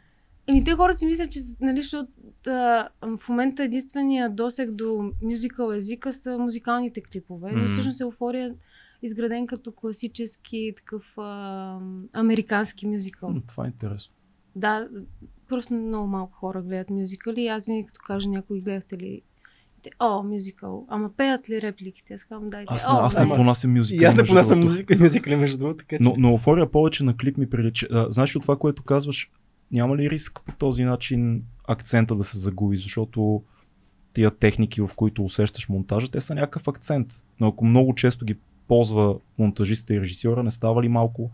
Еми, 0.46 0.64
те 0.64 0.72
хората 0.72 0.98
си 0.98 1.06
мислят, 1.06 1.30
че 1.30 1.38
нали, 1.60 1.80
защото 1.80 2.12
а, 2.46 2.88
в 3.02 3.28
момента 3.28 3.62
единствения 3.62 4.30
досег 4.30 4.70
до 4.70 5.12
мюзикъл 5.22 5.72
езика 5.72 6.12
са 6.12 6.38
музикалните 6.38 7.02
клипове, 7.02 7.52
но 7.52 7.68
всъщност 7.68 8.00
еуфория 8.00 8.48
е 8.48 8.52
изграден 9.02 9.46
като 9.46 9.72
класически 9.72 10.72
такъв 10.76 11.18
а, 11.18 11.78
американски 12.12 12.86
мюзикъл. 12.86 13.34
Това 13.48 13.64
е 13.64 13.68
интересно. 13.68 14.14
Да, 14.56 14.88
просто 15.48 15.74
много 15.74 16.06
малко 16.06 16.32
хора 16.32 16.62
гледат 16.62 16.90
мюзикъли 16.90 17.40
и 17.40 17.48
аз 17.48 17.66
винаги 17.66 17.86
като 17.86 18.00
кажа 18.06 18.28
някой 18.28 18.60
гледахте 18.60 18.98
ли 18.98 19.22
О, 19.98 20.22
мюзикъл. 20.22 20.86
Ама 20.88 21.10
пеят 21.16 21.48
ли 21.48 21.62
репликите? 21.62 22.14
Аз 22.14 22.24
казвам, 22.24 22.50
дайте. 22.50 22.74
Аз, 22.74 22.86
О, 22.86 22.90
аз 22.90 23.18
не 23.18 23.28
понасям 23.28 23.72
мюзика. 23.72 24.02
И 24.02 24.06
аз 24.06 24.16
не 24.16 24.24
понасям 24.24 24.60
музика, 24.60 24.96
мюзикли, 25.00 25.36
между 25.36 25.58
другото, 25.58 25.78
така 25.78 25.96
че... 25.96 26.02
Но, 26.02 26.14
но 26.18 26.28
еуфория 26.28 26.70
повече 26.70 27.04
на 27.04 27.16
клип 27.16 27.36
ми 27.36 27.50
прилича. 27.50 27.86
А, 27.90 28.10
знаеш 28.10 28.34
ли 28.34 28.38
от 28.38 28.42
това, 28.42 28.56
което 28.56 28.82
казваш, 28.82 29.30
няма 29.72 29.96
ли 29.96 30.10
риск 30.10 30.40
по 30.46 30.52
този 30.52 30.84
начин 30.84 31.42
акцента 31.68 32.14
да 32.16 32.24
се 32.24 32.38
загуби, 32.38 32.76
защото 32.76 33.42
тия 34.12 34.30
техники, 34.30 34.80
в 34.80 34.90
които 34.96 35.24
усещаш 35.24 35.68
монтажа, 35.68 36.10
те 36.10 36.20
са 36.20 36.34
някакъв 36.34 36.68
акцент. 36.68 37.08
Но 37.40 37.48
ако 37.48 37.64
много 37.64 37.94
често 37.94 38.24
ги 38.24 38.36
ползва 38.68 39.16
монтажиста 39.38 39.94
и 39.94 40.00
режисьора, 40.00 40.42
не 40.42 40.50
става 40.50 40.82
ли 40.82 40.88
малко 40.88 41.30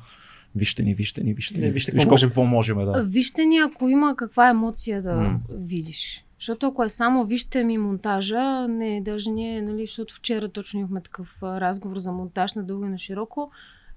вижте 0.57 0.83
ни, 0.83 0.95
вижте 0.95 1.23
ни, 1.23 1.35
вижте 1.35 1.55
ни. 1.55 1.67
Не, 1.67 1.73
вижте 1.73 1.93
Виж 1.93 1.95
какво 1.95 2.03
колко- 2.03 2.13
можем. 2.13 2.29
какво 2.29 2.45
можем, 2.45 2.85
да. 2.85 3.03
Вижте 3.03 3.45
ни, 3.45 3.59
ако 3.59 3.89
има 3.89 4.17
каква 4.17 4.49
емоция 4.49 5.03
да 5.03 5.13
М. 5.13 5.41
видиш. 5.51 6.25
Защото 6.39 6.67
ако 6.67 6.85
е 6.85 6.89
само 6.89 7.25
вижте 7.25 7.65
ми 7.65 7.79
монтажа, 7.79 8.43
не, 8.69 9.01
даже 9.01 9.31
ние, 9.31 9.63
нали, 9.63 9.81
защото 9.81 10.15
вчера 10.15 10.49
точно 10.49 10.81
имахме 10.81 11.01
такъв 11.01 11.43
разговор 11.43 11.99
за 11.99 12.13
монтаж 12.13 12.55
на 12.55 12.63
дълго 12.63 12.85
и 12.85 12.89
на 12.89 12.99
широко. 12.99 13.51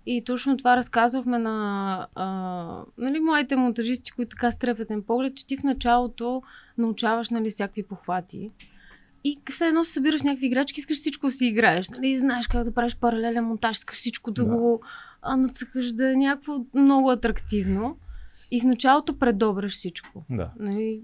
И 0.06 0.22
точно 0.22 0.58
това 0.58 0.78
разказвахме 0.78 1.40
на 1.40 2.08
а, 2.16 2.26
нали, 2.98 3.20
моите 3.20 3.56
монтажисти, 3.56 4.12
които 4.12 4.30
така 4.30 4.52
с 4.52 4.56
трепетен 4.56 5.02
поглед, 5.02 5.36
че 5.36 5.48
ти 5.48 5.58
в 5.58 5.64
началото 5.64 6.42
научаваш 6.78 7.30
нали, 7.30 7.50
всякакви 7.50 7.84
похвати. 7.84 8.50
И 9.24 9.40
все 9.50 9.68
едно 9.68 9.84
се 9.84 9.92
събираш 9.94 10.22
някакви 10.22 10.46
играчки, 10.46 10.80
искаш 10.80 10.98
всичко 10.98 11.26
да 11.28 11.32
си 11.32 11.46
играеш. 11.46 11.90
Нали? 11.90 12.20
Знаеш 12.20 12.48
как 12.48 12.64
да 12.64 12.72
правиш 12.72 12.96
паралелен 12.96 13.44
монтаж, 13.46 13.78
искаш 13.78 13.96
всичко 13.98 14.32
Да. 14.32 14.44
да. 14.46 14.50
го 14.50 14.82
а, 15.24 15.36
нацъкаш, 15.36 15.92
да 15.92 16.12
е 16.12 16.16
някакво 16.16 16.54
много 16.74 17.12
атрактивно. 17.12 17.98
И 18.52 18.62
в 18.62 18.64
началото 18.64 19.20
предобраш 19.20 19.74
всичко. 19.74 20.24
да. 20.30 20.50
Нали? 20.60 21.02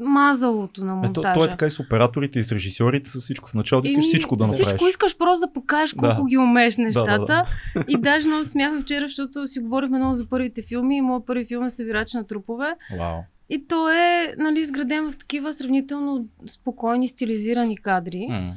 Мазалото 0.00 0.84
на 0.84 0.94
монтажа. 0.94 1.34
то 1.34 1.44
е 1.44 1.48
така 1.48 1.66
и 1.66 1.70
с 1.70 1.80
операторите 1.80 2.38
и 2.38 2.44
с 2.44 2.52
режисьорите, 2.52 3.10
с 3.10 3.20
всичко. 3.20 3.48
В 3.50 3.54
началото 3.54 3.88
искаш 3.88 4.04
всичко 4.04 4.36
да 4.36 4.44
направиш. 4.44 4.66
Всичко 4.66 4.86
искаш 4.86 5.18
просто 5.18 5.46
да 5.46 5.52
покажеш 5.52 5.92
колко 5.92 6.22
Да. 6.22 6.28
ги 6.28 6.38
умееш 6.38 6.74
да, 6.74 6.82
нещата. 6.82 7.24
да. 7.26 7.46
И 7.88 7.96
даже 7.98 8.26
много 8.28 8.44
смяхме 8.44 8.82
вчера, 8.82 9.04
защото 9.04 9.48
си 9.48 9.60
говорихме 9.60 9.98
много 9.98 10.14
за 10.14 10.26
първите 10.26 10.62
филми. 10.62 10.96
И 10.96 11.00
моят 11.00 11.26
първи 11.26 11.46
филм 11.46 11.64
е 11.64 11.70
Събирач 11.70 12.12
на 12.12 12.26
трупове. 12.26 12.74
Вау. 12.98 13.20
И 13.48 13.66
то 13.68 13.90
е 13.90 14.34
нали, 14.38 14.60
изграден 14.60 15.12
в 15.12 15.16
такива 15.16 15.52
сравнително 15.54 16.26
спокойни, 16.46 17.08
стилизирани 17.08 17.76
кадри. 17.76 18.26
М. 18.30 18.54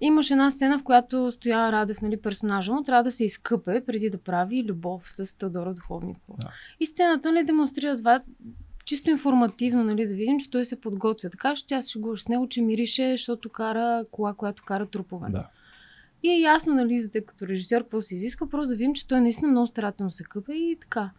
Имаше 0.00 0.34
една 0.34 0.50
сцена, 0.50 0.78
в 0.78 0.82
която 0.82 1.32
стоя 1.32 1.72
Радев, 1.72 2.02
нали, 2.02 2.16
персонажа 2.16 2.72
му, 2.72 2.82
трябва 2.82 3.02
да 3.02 3.10
се 3.10 3.24
изкъпе 3.24 3.84
преди 3.86 4.10
да 4.10 4.18
прави 4.18 4.64
любов 4.64 5.12
с 5.12 5.38
Теодора 5.38 5.74
Духовникова. 5.74 6.38
Да. 6.40 6.50
И 6.80 6.86
сцената 6.86 7.32
нали, 7.32 7.44
демонстрира 7.44 7.96
това 7.96 8.20
чисто 8.84 9.10
информативно, 9.10 9.84
нали, 9.84 10.06
да 10.06 10.14
видим, 10.14 10.40
че 10.40 10.50
той 10.50 10.64
се 10.64 10.80
подготвя. 10.80 11.30
Така 11.30 11.54
че 11.54 11.66
тя 11.66 11.82
се 11.82 11.90
шегуваше 11.90 12.22
с 12.22 12.28
него, 12.28 12.48
че 12.48 12.62
мирише, 12.62 13.10
защото 13.10 13.48
кара 13.48 14.04
кола, 14.10 14.34
която 14.34 14.62
кара 14.62 14.86
трупове. 14.86 15.30
Да. 15.30 15.48
И 16.22 16.28
е 16.28 16.40
ясно, 16.40 16.74
нали, 16.74 17.00
за 17.00 17.10
като 17.10 17.46
режисьор, 17.46 17.80
какво 17.80 18.02
се 18.02 18.14
изисква, 18.14 18.48
просто 18.48 18.68
да 18.68 18.76
видим, 18.76 18.94
че 18.94 19.08
той 19.08 19.20
наистина 19.20 19.50
много 19.50 19.66
старателно 19.66 20.10
се 20.10 20.24
къпе 20.24 20.52
и 20.52 20.76
така. 20.80 21.10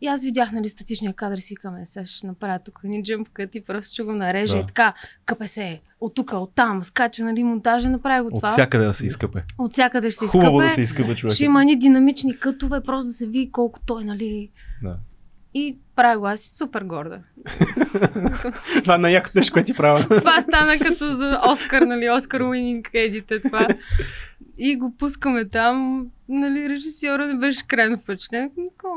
И 0.00 0.06
аз 0.06 0.22
видях, 0.22 0.52
нали, 0.52 0.68
статичния 0.68 1.12
кадър 1.14 1.38
и 1.38 1.40
си 1.40 1.54
викаме, 1.54 1.86
сега 1.86 2.06
ще 2.06 2.26
направя 2.26 2.58
тук 2.64 2.80
ни 2.84 3.02
джъмп 3.02 3.28
кът 3.28 3.54
и 3.54 3.60
просто 3.60 3.92
ще 3.94 4.02
го 4.02 4.12
нарежа 4.12 4.54
Да. 4.54 4.60
и 4.60 4.66
така, 4.66 4.94
къпе 5.26 5.46
се, 5.46 5.80
от 6.00 6.14
тук, 6.14 6.32
от 6.32 6.52
там, 6.54 6.84
скача, 6.84 7.24
нали, 7.24 7.44
монтажа, 7.44 7.88
направи 7.90 8.20
го 8.20 8.26
От 8.26 8.34
това. 8.34 8.48
всякъде 8.48 8.84
да 8.84 8.94
се 8.94 9.06
изкъпе. 9.06 9.42
От 9.58 9.72
всякъде 9.72 10.10
ще 10.10 10.18
се 10.18 10.26
Хубаво 10.26 10.56
изкъпе. 10.56 10.68
да 10.68 10.74
се 10.74 10.80
изкъпе 10.82 11.14
човек. 11.14 11.34
Ще 11.34 11.44
има 11.44 11.64
ни 11.64 11.76
динамични 11.78 12.38
кътове, 12.38 12.80
просто 12.80 13.06
да 13.06 13.12
се 13.12 13.26
види 13.26 13.50
колко 13.52 13.80
той, 13.86 14.04
нали. 14.04 14.50
Да. 14.82 14.96
И 15.54 15.76
прави 15.96 16.16
го, 16.18 16.26
аз 16.26 16.40
си 16.40 16.56
супер 16.56 16.82
горда. 16.82 17.18
Това 18.82 18.94
е 18.94 18.98
най-якото 18.98 19.38
нещо, 19.38 19.52
което 19.52 19.66
си 19.66 19.74
правя. 19.74 20.00
това 20.18 20.40
стана 20.40 20.78
като 20.78 21.04
за 21.04 21.40
Оскар, 21.52 21.82
нали, 21.82 22.10
Оскар 22.10 22.40
Уининг 22.40 22.90
едите 22.94 23.40
това. 23.40 23.68
И 24.62 24.76
го 24.76 24.96
пускаме 24.96 25.48
там, 25.48 26.06
нали, 26.28 26.68
режисьора 26.68 27.26
не 27.26 27.38
беше 27.38 27.66
крайно 27.66 27.98
впечатлен. 27.98 28.50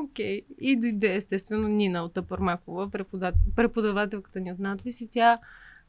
Окей. 0.04 0.42
И 0.60 0.80
дойде 0.80 1.16
естествено 1.16 1.68
Нина 1.68 2.04
от 2.04 2.18
Апармакова, 2.18 2.90
преподавателката 3.56 4.40
ни 4.40 4.52
от 4.52 4.60
надвис 4.60 5.02
и 5.02 5.10
тя 5.12 5.40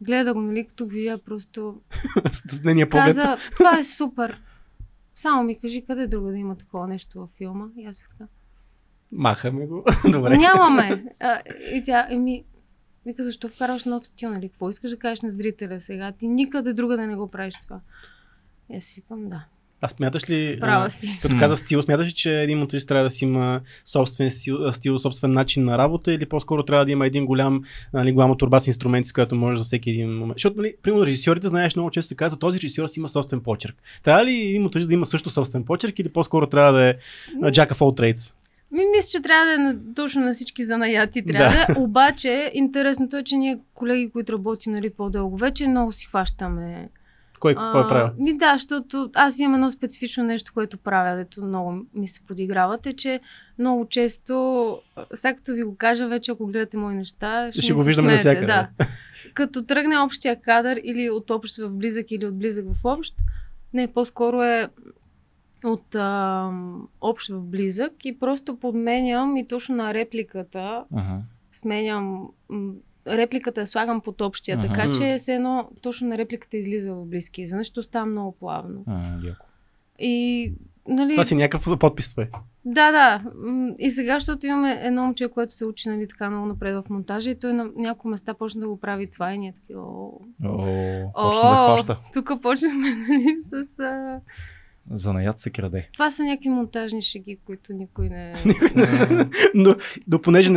гледа 0.01 0.35
го, 0.35 0.41
нали, 0.41 0.67
като 0.67 0.87
видя 0.87 1.19
просто 1.19 1.81
С 2.33 2.63
нейния 2.63 2.91
поглед. 2.91 3.07
каза, 3.07 3.37
това 3.53 3.79
е 3.79 3.85
супер. 3.85 4.41
Само 5.15 5.43
ми 5.43 5.59
кажи 5.59 5.85
къде 5.87 6.07
друго 6.07 6.29
да 6.29 6.37
има 6.39 6.57
такова 6.57 6.89
нещо 6.89 7.21
във 7.21 7.31
филма. 7.31 7.67
И 7.77 7.87
аз 7.87 7.99
бих 7.99 8.09
така. 8.09 8.25
Махаме 9.13 9.67
го. 9.67 9.85
Добре. 10.13 10.37
Нямаме. 10.37 11.05
А, 11.21 11.41
и 11.75 11.83
тя, 11.85 12.07
еми, 12.11 12.45
вика, 13.07 13.23
защо 13.23 13.49
вкарваш 13.49 13.85
нов 13.85 14.07
стил, 14.07 14.31
нали? 14.31 14.49
Какво 14.49 14.71
искаш 14.71 14.91
да 14.91 14.99
кажеш 14.99 15.23
на 15.23 15.31
зрителя 15.31 15.81
сега? 15.81 16.13
Ти 16.13 16.29
никъде 16.29 16.73
друга 16.73 16.97
да 16.97 17.07
не 17.07 17.17
го 17.17 17.31
правиш 17.31 17.55
това. 17.63 17.81
И 18.71 18.77
аз 18.77 18.91
викам, 18.91 19.29
да, 19.29 19.45
А 19.85 19.89
смяташ 19.89 20.31
ли, 20.31 20.59
права 20.61 20.91
си. 20.91 21.19
като 21.23 21.37
каза 21.39 21.57
стил, 21.57 21.83
смяташ 21.83 22.07
ли, 22.07 22.13
че 22.13 22.41
един 22.41 22.59
монтажист 22.59 22.89
трябва 22.89 23.05
да 23.05 23.11
си 23.11 23.25
има 23.25 23.61
собствен 23.85 24.31
стил, 24.31 24.73
стил, 24.73 24.99
собствен 24.99 25.33
начин 25.33 25.65
на 25.65 25.79
работа 25.79 26.13
или 26.13 26.27
по-скоро 26.27 26.63
трябва 26.63 26.85
да 26.85 26.93
има 26.93 27.07
един 27.07 27.27
голям, 27.27 27.63
нали, 27.93 28.13
голяма 28.13 28.37
турба 28.37 28.61
с 28.61 28.67
инструменти, 28.67 29.09
с 29.09 29.13
която 29.13 29.35
може 29.37 29.59
за 29.59 29.65
всеки 29.65 29.91
един 29.91 30.11
момент? 30.11 30.35
Защото, 30.37 30.57
нали, 30.57 30.75
примерно, 30.83 31.07
режисьорите, 31.07 31.49
знаеш, 31.49 31.77
много 31.77 31.91
често 31.91 32.09
се 32.09 32.15
казва, 32.15 32.39
този 32.39 32.59
режисьор 32.59 32.87
си 32.87 33.01
има 33.01 33.09
собствен 33.09 33.41
почерк. 33.41 33.77
Трябва 34.03 34.25
ли 34.25 34.35
един 34.35 34.63
монтажист 34.63 34.89
да 34.89 34.95
има 34.95 35.07
също 35.07 35.31
собствен 35.31 35.65
почерк 35.65 35.99
или 35.99 36.09
по-скоро 36.09 36.47
трябва 36.47 36.73
да 36.73 36.89
е 36.89 36.95
Jack 37.43 37.73
of 37.73 37.79
all 37.79 38.01
trades? 38.01 38.35
Ми, 38.73 38.83
мисля, 38.97 39.09
че 39.11 39.23
трябва 39.23 39.47
да 39.47 39.53
е 39.53 39.57
на, 39.57 39.77
точно 39.95 40.23
на 40.23 40.33
всички 40.33 40.65
занаяти. 40.65 41.25
Трябва 41.25 41.57
да. 41.57 41.67
е. 41.73 41.75
Обаче, 41.83 42.51
интересното 42.55 43.17
е, 43.17 43.25
че 43.25 43.37
ние 43.37 43.59
колеги, 43.75 44.11
които 44.11 44.33
работим 44.33 44.73
нали, 44.73 44.91
по-дълго, 44.91 45.37
вече 45.37 45.69
много 45.69 45.93
си 45.93 46.07
хващаме. 46.07 46.89
Кой 47.45 47.55
какво 47.55 47.81
е 47.81 47.89
правил? 47.89 48.15
Ми 48.19 48.37
да, 48.37 48.53
защото 48.53 49.11
аз 49.15 49.39
имам 49.39 49.55
едно 49.55 49.71
специфично 49.71 50.25
нещо, 50.25 50.53
което 50.55 50.79
правя, 50.79 51.17
дето 51.17 51.45
много 51.45 51.87
ми 51.95 52.09
се 52.09 52.21
подиграват, 52.27 52.87
е, 52.87 52.93
че 52.93 53.21
много 53.59 53.87
често, 53.89 54.79
сега 55.15 55.35
като 55.35 55.53
ви 55.53 55.63
го 55.63 55.77
кажа 55.77 56.09
вече, 56.09 56.31
ако 56.31 56.47
гледате 56.47 56.77
мои 56.77 56.95
неща, 56.95 57.53
ще, 57.53 57.63
Ще 57.63 57.73
го 57.73 57.83
виждаме 57.83 58.13
навсякъде. 58.13 58.47
Да. 58.47 58.69
Като 59.35 59.63
тръгне 59.63 59.99
общия 59.99 60.41
кадър 60.41 60.81
или 60.85 61.11
от 61.11 61.31
общ 61.31 61.57
в 61.57 61.77
близък, 61.77 62.11
или 62.11 62.27
от 62.27 62.39
близък 62.39 62.65
в 62.75 62.85
общ, 62.85 63.15
не, 63.75 63.93
по-скоро 63.93 64.43
е 64.43 64.69
от 65.65 65.95
а, 65.95 66.51
общ 67.01 67.29
в 67.29 67.47
близък 67.47 67.93
и 68.05 68.19
просто 68.19 68.57
подменям 68.57 69.37
и 69.37 69.49
точно 69.49 69.77
на 69.77 69.95
репликата 69.95 70.85
Ага. 70.95 71.19
сменям 71.53 72.29
репликата 73.07 73.61
я 73.61 73.67
слагам 73.67 74.01
под 74.01 74.21
общия, 74.21 74.59
Аха. 74.59 74.69
така 74.69 74.93
че 74.93 75.17
все 75.19 75.35
едно 75.35 75.69
точно 75.83 76.09
на 76.09 76.19
репликата 76.19 76.57
излиза 76.57 76.95
в 76.95 77.05
близки. 77.05 77.43
Изведнъж 77.43 77.67
ще 77.67 77.83
става 77.83 78.07
много 78.07 78.33
плавно. 78.33 78.85
А, 78.87 79.01
яко. 79.27 79.47
И, 79.99 80.53
нали, 80.89 81.13
Това 81.13 81.25
си 81.25 81.35
някакъв 81.35 81.79
подпис 81.79 82.11
твой. 82.11 82.29
да, 82.65 82.93
да. 82.93 83.23
И 83.79 83.91
сега, 83.91 84.19
защото 84.19 84.47
имаме 84.47 84.81
едно 84.83 85.03
момче, 85.03 85.29
което 85.29 85.55
се 85.55 85.65
учи 85.65 85.89
нали, 85.89 86.09
така 86.09 86.31
много 86.31 86.47
напред 86.47 86.75
в 86.75 86.91
монтажа 86.91 87.31
и 87.31 87.39
той 87.39 87.53
на 87.53 87.69
няколко 87.77 88.09
места 88.09 88.35
почна 88.35 88.61
да 88.61 88.69
го 88.69 88.81
прави 88.81 89.07
това 89.11 89.33
и 89.33 89.39
ние 89.39 89.53
такива, 89.53 89.83
о, 89.83 90.11
О, 90.45 91.05
почна 91.15 91.51
да 91.51 91.57
хваща. 91.57 91.99
тук 92.13 92.43
почнахме 92.43 92.95
нали, 93.09 93.37
с... 93.41 93.81
А... 93.81 94.21
Занаят 94.91 95.41
се 95.41 95.51
краде. 95.51 95.89
Това 95.93 96.11
са 96.11 96.25
някакви 96.25 96.49
монтажни 96.49 97.03
шеги, 97.03 97.39
които 97.45 97.73
никой 97.73 98.09
не... 98.09 98.35
но, 99.55 99.75
но 100.09 100.19
понеже 100.21 100.53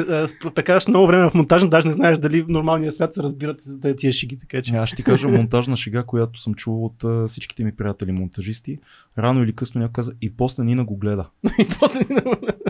прекараш 0.56 0.88
много 0.88 1.08
време 1.08 1.30
в 1.30 1.34
монтажа, 1.34 1.68
даже 1.68 1.88
не 1.88 1.94
знаеш 1.94 2.20
дали 2.20 2.42
в 2.42 2.48
нормалния 2.48 2.92
свят 2.92 3.14
се 3.14 3.24
разбират 3.24 3.62
за 3.62 3.80
тези- 3.82 3.96
тия 3.96 4.12
шиги, 4.12 4.38
така 4.38 4.62
че. 4.62 4.76
Аз 4.76 4.90
ще 4.90 4.96
ти 4.96 5.04
кажа 5.04 5.28
монтажна 5.28 5.76
шега, 5.76 6.04
която 6.04 6.42
съм 6.42 6.54
чувал 6.54 6.86
от 6.86 7.04
а, 7.04 7.28
всичките 7.28 7.64
ми 7.64 7.76
приятели 7.76 8.12
монтажисти. 8.12 8.80
Рано 9.18 9.44
или 9.44 9.54
късно 9.54 9.82
някой 9.82 9.94
каза 9.94 10.12
и 10.22 10.36
после 10.36 10.64
Нина 10.64 10.86
го 10.86 10.98
гледа. 10.98 11.30
И 11.60 11.68
после 11.80 12.00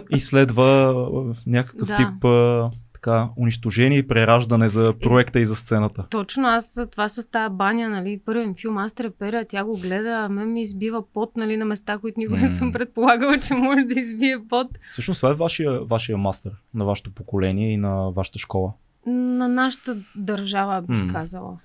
И 0.10 0.20
следва 0.20 0.66
а, 0.66 1.36
някакъв 1.46 1.88
Да. 1.88 1.98
тип 1.98 2.26
а, 2.26 2.72
така, 3.08 3.30
унищожение 3.38 3.98
и 3.98 4.08
прераждане 4.08 4.70
за 4.70 4.94
проекта 5.02 5.40
и 5.40 5.46
за 5.46 5.56
сцената. 5.56 6.06
Точно 6.10 6.48
аз 6.48 6.74
за 6.74 6.88
това 6.88 7.10
с 7.10 7.32
тази 7.32 7.54
баня, 7.56 7.90
нали, 7.90 8.22
ми 8.28 8.54
филм, 8.62 8.78
аз 8.78 8.94
треперя, 8.94 9.46
тя 9.50 9.64
го 9.64 9.78
гледа, 9.78 10.10
а 10.10 10.30
мен 10.30 10.54
ми 10.54 10.62
избива 10.62 11.04
пот, 11.14 11.38
нали, 11.38 11.58
на 11.58 11.66
места, 11.66 11.98
които 11.98 12.20
никога 12.20 12.40
не 12.40 12.54
съм 12.54 12.74
предполагала, 12.74 13.40
че 13.40 13.54
може 13.54 13.82
да 13.82 14.00
избие 14.00 14.38
пот. 14.50 14.68
Всъщност 14.92 15.20
това 15.20 15.32
е 15.32 15.36
вашия, 15.36 15.82
вашия 15.82 16.18
мастър 16.18 16.52
на 16.74 16.86
вашето 16.86 17.12
поколение 17.12 17.74
и 17.74 17.78
на 17.78 18.12
вашата 18.12 18.40
школа. 18.40 18.74
На 19.06 19.48
нашата 19.48 19.98
държава, 20.16 20.82
бих 20.82 21.14
казала. 21.14 21.58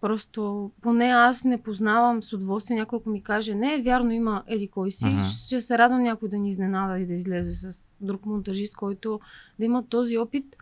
Просто, 0.00 0.70
поне 0.82 1.04
аз 1.04 1.44
не 1.44 1.62
познавам 1.62 2.22
с 2.22 2.32
удоволствие 2.32 2.76
някой, 2.76 2.98
ако 2.98 3.10
ми 3.10 3.22
каже, 3.22 3.54
не, 3.54 3.74
е 3.74 3.82
вярно, 3.82 4.10
има 4.10 4.42
еди 4.46 4.68
кой 4.68 4.92
си, 4.92 5.06
Мгм. 5.06 5.22
ще 5.22 5.60
се 5.60 5.78
радвам 5.78 6.02
някой 6.02 6.28
да 6.28 6.38
ни 6.38 6.48
изненада 6.50 6.98
и 6.98 7.06
да 7.06 7.14
излезе 7.14 7.52
с 7.52 7.92
друг 8.00 8.26
монтажист, 8.26 8.76
който 8.76 9.20
да 9.58 9.64
има 9.64 9.84
този 9.88 10.18
опит. 10.18 10.56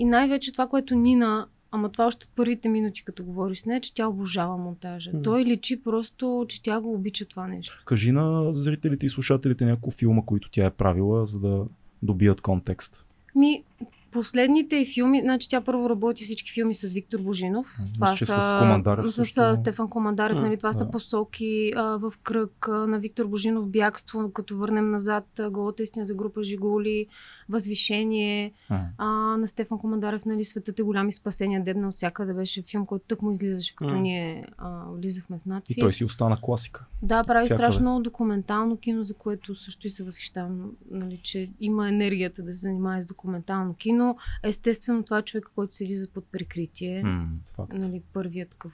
И 0.00 0.04
най-вече 0.04 0.52
това, 0.52 0.66
което 0.66 0.94
Нина, 0.94 1.46
ама 1.70 1.88
това 1.88 2.06
още 2.06 2.24
от 2.24 2.30
първите 2.36 2.68
минути, 2.68 3.04
като 3.04 3.24
говориш 3.24 3.58
с 3.58 3.66
нея, 3.66 3.80
че 3.80 3.94
тя 3.94 4.08
обожава 4.08 4.56
монтажа. 4.56 5.10
М. 5.14 5.22
Той 5.22 5.44
личи 5.44 5.82
просто, 5.82 6.44
че 6.48 6.62
тя 6.62 6.80
го 6.80 6.94
обича 6.94 7.24
това 7.24 7.46
нещо. 7.46 7.82
Кажи 7.86 8.12
на 8.12 8.54
зрителите 8.54 9.06
и 9.06 9.08
слушателите 9.08 9.64
няколко 9.64 9.90
филма, 9.90 10.22
които 10.26 10.50
тя 10.50 10.64
е 10.66 10.70
правила, 10.70 11.26
за 11.26 11.40
да 11.40 11.64
добият 12.02 12.40
контекст. 12.40 13.04
Ми, 13.34 13.64
последните 14.12 14.84
филми, 14.94 15.20
значи 15.20 15.48
тя 15.48 15.60
първо 15.60 15.90
работи 15.90 16.24
всички 16.24 16.52
филми 16.52 16.74
с 16.74 16.92
Виктор 16.92 17.20
Божинов. 17.20 17.76
Това 17.94 18.14
че 18.14 18.24
са 18.24 18.40
с 18.42 18.58
Командарев 18.58 19.06
с, 19.10 19.12
също. 19.12 19.40
а, 19.40 19.56
Стефан 19.56 19.88
Командарев, 19.88 20.36
М, 20.36 20.42
нали, 20.42 20.56
това 20.56 20.72
са 20.72 20.84
да. 20.84 20.90
посоки 20.90 21.72
а, 21.76 21.82
в 21.82 22.12
кръг 22.22 22.68
а, 22.68 22.72
на 22.72 22.98
Виктор 22.98 23.26
Божинов, 23.26 23.68
бягство, 23.68 24.30
като 24.32 24.56
върнем 24.56 24.90
назад, 24.90 25.24
а, 25.38 25.50
голата 25.50 25.82
истина 25.82 26.04
за 26.04 26.14
група 26.14 26.42
Жиголи, 26.42 27.06
възвишение, 27.50 28.52
А, 28.68 28.80
а, 28.98 29.06
на 29.36 29.48
Стефан 29.48 29.78
Командарев, 29.78 30.24
нали, 30.24 30.44
Светът 30.44 30.78
е 30.78 30.82
големи 30.82 31.12
спасения, 31.12 31.64
дебна 31.64 31.88
от 31.88 31.96
всякъде 31.96 32.34
беше 32.34 32.62
филм, 32.62 32.86
който 32.86 33.04
тък 33.04 33.22
му 33.22 33.32
излизаше, 33.32 33.74
като 33.74 33.90
М. 33.90 34.00
ние 34.00 34.46
а, 34.58 34.84
влизахме 34.86 35.38
в 35.38 35.46
и 35.46 35.48
надфис. 35.48 35.76
той 35.76 35.90
си 35.90 36.04
остана 36.04 36.38
класика. 36.42 36.84
Да, 37.02 37.24
прави 37.24 37.44
Всякъде. 37.44 37.58
страшно 37.58 38.00
документално 38.02 38.76
кино, 38.76 39.04
за 39.04 39.14
което 39.14 39.54
също 39.54 39.86
и 39.86 39.90
се 39.90 40.04
възхищавам, 40.04 40.70
нали, 40.90 41.20
че 41.22 41.50
има 41.60 41.88
енергията 41.88 42.42
да 42.42 42.52
се 42.52 42.58
занимава 42.58 43.02
с 43.02 43.06
документално 43.06 43.74
кино. 43.74 44.16
Естествено, 44.42 45.02
това 45.02 45.18
е 45.18 45.22
човек, 45.22 45.50
който 45.54 45.74
седи 45.74 45.94
за 45.94 46.08
под 46.08 46.24
прикритие. 46.32 47.02
М, 47.02 47.28
факт. 47.54 47.72
Нали, 47.72 48.02
първият 48.12 48.48
такъв 48.48 48.72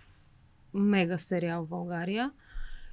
мега 0.75 1.19
сериал 1.19 1.65
в 1.65 1.69
България. 1.69 2.31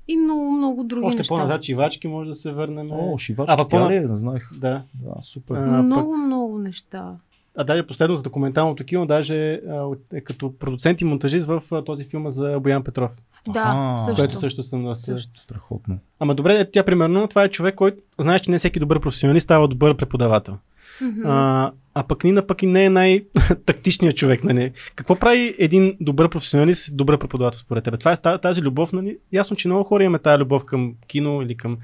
И 0.07 0.17
много, 0.17 0.51
много 0.51 0.83
други 0.83 1.05
Още 1.05 1.17
неща. 1.17 1.36
по-назад 1.36 1.62
чивачки 1.62 2.07
може 2.07 2.27
да 2.27 2.36
се 2.36 2.51
върнем. 2.51 2.89
О, 2.91 3.17
шивачки, 3.17 3.53
А, 3.53 3.57
пък 3.57 3.69
тя 3.69 3.89
ли 3.89 3.95
е? 3.95 4.00
Не 4.01 4.17
знаех. 4.17 4.50
Да. 4.57 4.81
Да, 4.95 5.22
супер. 5.22 5.55
А, 5.55 5.83
много, 5.83 6.17
много 6.17 6.60
неща. 6.60 7.15
А 7.57 7.63
даже 7.63 7.83
последно 7.83 8.15
за 8.15 8.24
документалното 8.24 8.83
кино, 8.83 9.05
даже 9.05 9.36
а, 9.53 9.86
е 10.13 10.22
като 10.22 10.53
продуцент 10.53 11.01
и 11.01 11.05
монтажист 11.05 11.45
в 11.45 11.63
а, 11.72 11.83
този 11.83 12.03
филм 12.03 12.29
за 12.29 12.60
Боян 12.60 12.83
Петров, 12.83 13.12
Да, 13.48 13.60
Аха. 13.65 13.98
също. 13.98 14.22
което 14.22 14.39
също 14.39 14.63
съм 14.63 14.83
доста... 14.83 15.05
Също. 15.05 15.38
Страхотно. 15.38 15.98
Ама 16.19 16.36
добре, 16.36 16.55
е, 16.55 16.72
тя 16.72 16.83
примерно, 16.83 17.27
това 17.27 17.43
е 17.43 17.50
човек, 17.50 17.75
който 17.75 17.98
знаеш, 18.19 18.41
че 18.41 18.51
не 18.51 18.57
всеки 18.57 18.79
добър 18.79 19.00
професионалист 19.00 19.43
става 19.43 19.67
добър 19.67 19.98
преподавател. 19.98 20.57
Мгм. 21.01 21.22
А, 21.25 21.72
а 21.93 22.03
пък 22.03 22.23
Нина 22.23 22.47
пък 22.47 22.63
и 22.63 22.67
не 22.67 22.85
е 22.85 22.89
най-тактичният 22.89 24.17
човек. 24.17 24.43
Нали? 24.43 24.71
Какво 24.95 25.15
прави 25.15 25.55
един 25.59 25.97
добър 26.01 26.29
професионалист, 26.29 26.97
добър 26.97 27.17
преподавател 27.19 27.59
според 27.59 27.83
теб? 27.83 28.00
Това 28.00 28.12
е 28.12 28.17
та- 28.17 28.38
тази 28.38 28.62
любов. 28.62 28.93
Нали? 28.93 29.17
Ясно, 29.33 29.55
че 29.55 29.67
много 29.67 29.83
хора 29.83 30.03
имаме 30.03 30.19
тази 30.19 30.41
любов 30.41 30.65
към 30.65 30.93
кино 31.07 31.41
или 31.41 31.57
към... 31.57 31.77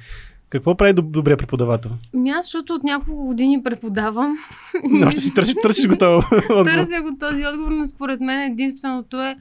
Какво 0.49 0.75
прави 0.77 0.93
доб- 0.93 1.11
добрия 1.11 1.37
преподавател? 1.37 1.91
Ми 2.13 2.29
аз, 2.29 2.45
защото 2.45 2.73
от 2.73 2.83
няколко 2.83 3.25
години 3.25 3.63
преподавам. 3.63 4.37
Но 4.89 5.07
още 5.07 5.21
си 5.21 5.33
търсиш, 5.33 5.55
търсиш 5.61 5.87
го 5.87 5.95
това. 5.95 6.15
отговор. 6.49 6.65
Търся 6.65 7.01
го 7.01 7.17
този 7.19 7.45
отговор, 7.45 7.71
но 7.71 7.85
според 7.85 8.19
мен 8.19 8.51
единственото 8.51 9.21
е 9.21 9.35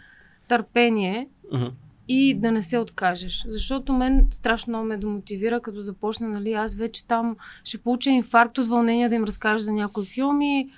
търпение 0.48 1.28
Мгм. 1.52 1.66
И 2.08 2.34
да 2.34 2.52
не 2.52 2.62
се 2.62 2.78
откажеш. 2.78 3.44
Защото 3.46 3.92
мен 3.92 4.26
страшно 4.30 4.70
много 4.70 4.86
ме 4.86 4.96
демотивира, 4.96 5.60
като 5.60 5.80
започна, 5.80 6.28
нали, 6.28 6.52
аз 6.52 6.74
вече 6.74 7.06
там 7.06 7.36
ще 7.64 7.78
получа 7.78 8.10
инфаркт 8.10 8.58
от 8.58 8.68
вълнение 8.68 9.08
да 9.08 9.14
им 9.14 9.24
разкажа 9.24 9.64
за 9.64 9.72
някои 9.72 10.06
филми. 10.06 10.68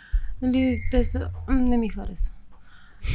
Нали, 0.43 0.81
те 0.91 1.05
са... 1.05 1.29
Не 1.49 1.79
ми 1.79 1.89
хареса. 1.89 2.33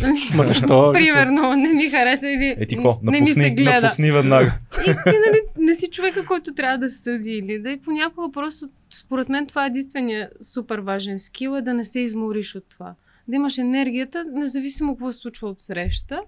Нали, 0.02 0.20
Ма 0.36 0.44
защо? 0.44 0.92
Примерно, 0.94 1.54
не 1.54 1.68
ми 1.70 1.90
хареса 1.90 2.30
или 2.30 2.56
Е 2.60 2.66
ти 2.66 2.76
какво? 2.76 3.00
не 3.04 3.22
ми 3.22 3.28
се 3.28 3.40
Напусни, 3.40 3.56
гледа. 3.56 3.82
напусни 3.82 4.12
веднага. 4.12 4.58
И 4.82 4.86
ти, 4.86 4.92
нали, 5.28 5.42
не 5.58 5.76
си 5.76 5.88
човека, 5.92 6.26
който 6.26 6.54
трябва 6.54 6.78
да 6.78 6.90
съди 6.90 7.32
или 7.32 7.60
да 7.60 7.70
и 7.72 7.82
понякога 7.82 8.32
просто, 8.32 8.70
според 8.94 9.30
мен 9.30 9.48
това 9.48 9.64
е 9.64 9.68
единствения 9.68 10.30
супер 10.42 10.80
важен 10.80 11.20
скил, 11.20 11.58
е 11.58 11.62
да 11.62 11.74
не 11.74 11.86
се 11.86 12.00
измориш 12.00 12.56
от 12.56 12.64
това. 12.70 12.94
Да 13.28 13.36
имаш 13.36 13.58
енергията, 13.58 14.26
независимо 14.34 14.96
какво 14.96 15.12
се 15.12 15.20
случва 15.20 15.48
от 15.50 15.60
среща. 15.60 16.22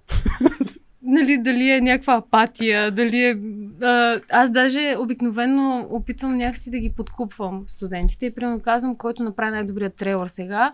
Нали, 1.07 1.37
дали 1.37 1.71
е 1.71 1.81
някаква 1.81 2.13
апатия, 2.13 2.91
дали 2.91 3.23
е... 3.23 3.39
А, 3.81 4.21
аз 4.29 4.51
даже 4.51 4.95
обикновено 4.99 5.87
опитвам 5.89 6.37
някакси 6.37 6.71
да 6.71 6.79
ги 6.79 6.93
подкупвам 6.93 7.63
студентите 7.67 8.25
и 8.25 8.35
примерно 8.35 8.59
казвам, 8.59 8.95
който 8.95 9.23
направи 9.23 9.51
най-добрият 9.51 9.95
трейлър 9.95 10.27
сега, 10.27 10.73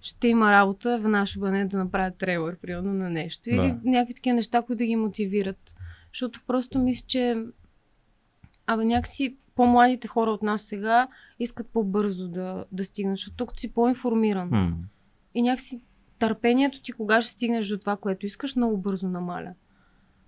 ще 0.00 0.28
има 0.28 0.52
работа, 0.52 0.98
веднага 0.98 1.26
ще 1.26 1.38
бъде 1.38 1.64
да 1.64 1.78
направят 1.78 2.18
трейлър, 2.18 2.56
примерно 2.56 2.92
на 2.92 3.10
нещо. 3.10 3.50
Или 3.50 3.56
Да. 3.56 3.78
някакви 3.84 4.14
такива 4.14 4.36
неща, 4.36 4.62
които 4.62 4.78
да 4.78 4.86
ги 4.86 4.96
мотивират. 4.96 5.74
Защото 6.12 6.40
просто 6.46 6.78
мисля, 6.78 7.04
че 7.06 7.36
абе 8.66 8.84
някакси 8.84 9.36
по-младите 9.54 10.08
хора 10.08 10.30
от 10.30 10.42
нас 10.42 10.62
сега 10.62 11.08
искат 11.38 11.68
по-бързо 11.72 12.28
да, 12.28 12.64
да 12.72 12.84
стигнат, 12.84 13.16
защото 13.16 13.36
тук 13.36 13.60
си 13.60 13.72
по-информиран. 13.72 14.48
М. 14.48 14.72
И 15.34 15.42
някакси 15.42 15.80
търпението 16.18 16.82
ти, 16.82 16.92
кога 16.92 17.22
ще 17.22 17.30
стигнеш 17.30 17.68
до 17.68 17.78
това, 17.78 17.96
което 17.96 18.26
искаш, 18.26 18.56
много 18.56 18.76
бързо 18.76 19.08
намаля. 19.08 19.54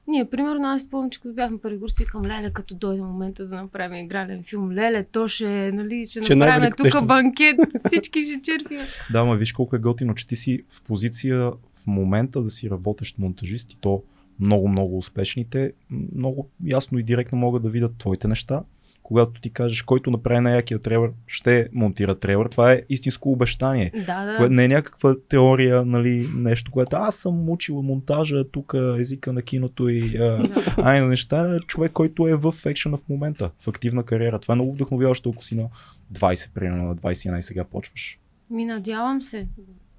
Ние, 0.08 0.24
примерно, 0.24 0.66
аз 0.66 0.82
спомням, 0.82 1.10
че 1.10 1.20
като 1.20 1.34
бяхме 1.34 1.58
пари 1.58 1.78
си 1.86 2.04
викам, 2.04 2.26
леле, 2.26 2.50
като 2.52 2.74
дойде 2.74 3.02
момента 3.02 3.46
да 3.46 3.62
направим 3.62 4.04
игрален 4.04 4.42
филм, 4.42 4.72
леле, 4.72 5.04
то 5.04 5.28
ще, 5.28 5.72
нали, 5.72 6.06
ще, 6.06 6.22
Ще 6.22 6.32
е 6.32 6.36
направим 6.36 6.70
тук 6.76 6.84
нещо. 6.84 7.06
банкет, 7.06 7.56
всички 7.86 8.20
ще 8.20 8.40
черпим. 8.42 8.80
Да, 9.12 9.24
ма 9.24 9.36
виж 9.36 9.52
колко 9.52 9.76
е 9.76 9.78
готино, 9.78 10.14
че 10.14 10.26
ти 10.26 10.36
си 10.36 10.62
в 10.68 10.82
позиция 10.82 11.50
в 11.50 11.86
момента 11.86 12.42
да 12.42 12.50
си 12.50 12.70
работещ 12.70 13.18
монтажист 13.18 13.72
и 13.72 13.76
то 13.80 14.02
много, 14.40 14.68
много 14.68 14.98
успешните, 14.98 15.72
много 16.14 16.48
ясно 16.64 16.98
и 16.98 17.02
директно 17.02 17.38
могат 17.38 17.62
да 17.62 17.68
видят 17.68 17.98
твоите 17.98 18.28
неща. 18.28 18.62
Когато 19.06 19.40
ти 19.40 19.50
кажеш, 19.50 19.82
който 19.82 20.10
направи 20.10 20.40
най-якия 20.40 20.78
трейлър, 20.78 21.10
ще 21.26 21.68
монтира 21.72 22.18
трейлър. 22.18 22.48
Това 22.48 22.72
е 22.72 22.82
истинско 22.88 23.32
обещание. 23.32 23.92
Да, 24.06 24.24
да. 24.24 24.36
Което 24.36 24.52
не 24.52 24.64
е 24.64 24.68
някаква 24.68 25.16
теория, 25.28 25.84
нали, 25.84 26.28
нещо, 26.34 26.70
което 26.70 26.96
аз 26.96 27.16
съм 27.16 27.50
учил 27.50 27.82
монтажа, 27.82 28.44
тук 28.44 28.74
езика 28.98 29.32
на 29.32 29.42
киното 29.42 29.88
и 29.88 30.16
а, 30.16 30.48
ай 30.76 31.00
на 31.00 31.06
неща, 31.06 31.60
човек, 31.66 31.92
който 31.92 32.28
е 32.28 32.34
в 32.34 32.54
екшена 32.66 32.96
в 32.96 33.08
момента, 33.08 33.50
в 33.60 33.68
активна 33.68 34.02
кариера. 34.02 34.38
Това 34.38 34.52
е 34.52 34.56
много 34.56 34.72
вдъхновяващо, 34.72 35.30
ако 35.30 35.44
си 35.44 35.54
на 35.54 35.68
20, 36.12 36.54
примерно 36.54 36.84
на 36.84 36.96
21 36.96 37.40
сега 37.40 37.64
почваш. 37.64 38.18
Ми 38.50 38.64
надявам 38.64 39.22
се 39.22 39.48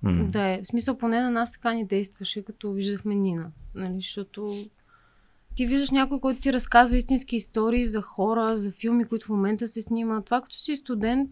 М. 0.02 0.26
да 0.26 0.48
е. 0.48 0.62
В 0.64 0.68
смисъл, 0.68 0.98
поне 0.98 1.22
на 1.22 1.32
нас 1.32 1.52
така 1.52 1.74
ни 1.74 1.86
действаше, 1.86 2.44
като 2.44 2.72
виждахме 2.72 3.16
Нина. 3.16 3.52
Нали, 3.76 3.96
защото 3.96 4.66
ти 5.58 5.66
виждаш 5.66 5.92
някой, 5.92 6.20
който 6.20 6.42
ти 6.42 6.54
разказва 6.54 6.98
истински 6.98 7.36
истории 7.36 7.86
за 7.86 8.02
хора, 8.02 8.58
за 8.58 8.72
филми, 8.72 9.06
които 9.06 9.26
в 9.26 9.30
момента 9.30 9.68
се 9.68 9.82
снимат. 9.82 10.26
Това 10.26 10.42
като 10.42 10.56
си 10.56 10.76
студент, 10.76 11.30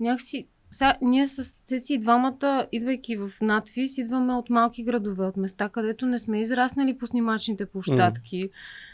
някакси... 0.00 0.46
Сега, 0.70 0.96
ние 1.02 1.26
с 1.26 1.56
Цеци 1.64 1.94
и 1.94 1.98
двамата, 1.98 2.66
идвайки 2.72 3.16
в 3.16 3.30
надвис, 3.40 3.98
идваме 3.98 4.34
от 4.34 4.50
малки 4.50 4.84
градове, 4.84 5.24
от 5.24 5.36
места, 5.36 5.68
където 5.68 6.06
не 6.06 6.18
сме 6.18 6.40
израснали 6.40 6.98
по 6.98 7.06
снимачните 7.06 7.66
площадки. 7.66 8.50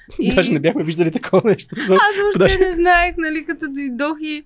И- 0.20 0.34
Даже 0.34 0.52
не 0.52 0.60
бяхме 0.60 0.84
виждали 0.84 1.10
такова 1.10 1.42
нещо. 1.44 1.76
Но... 1.78 1.94
Аз 1.94 2.16
въобще 2.16 2.38
Даже- 2.38 2.58
не 2.60 2.72
знаех, 2.72 3.14
нали, 3.18 3.44
като 3.44 3.64
дойдох 3.68 4.18
и 4.20 4.44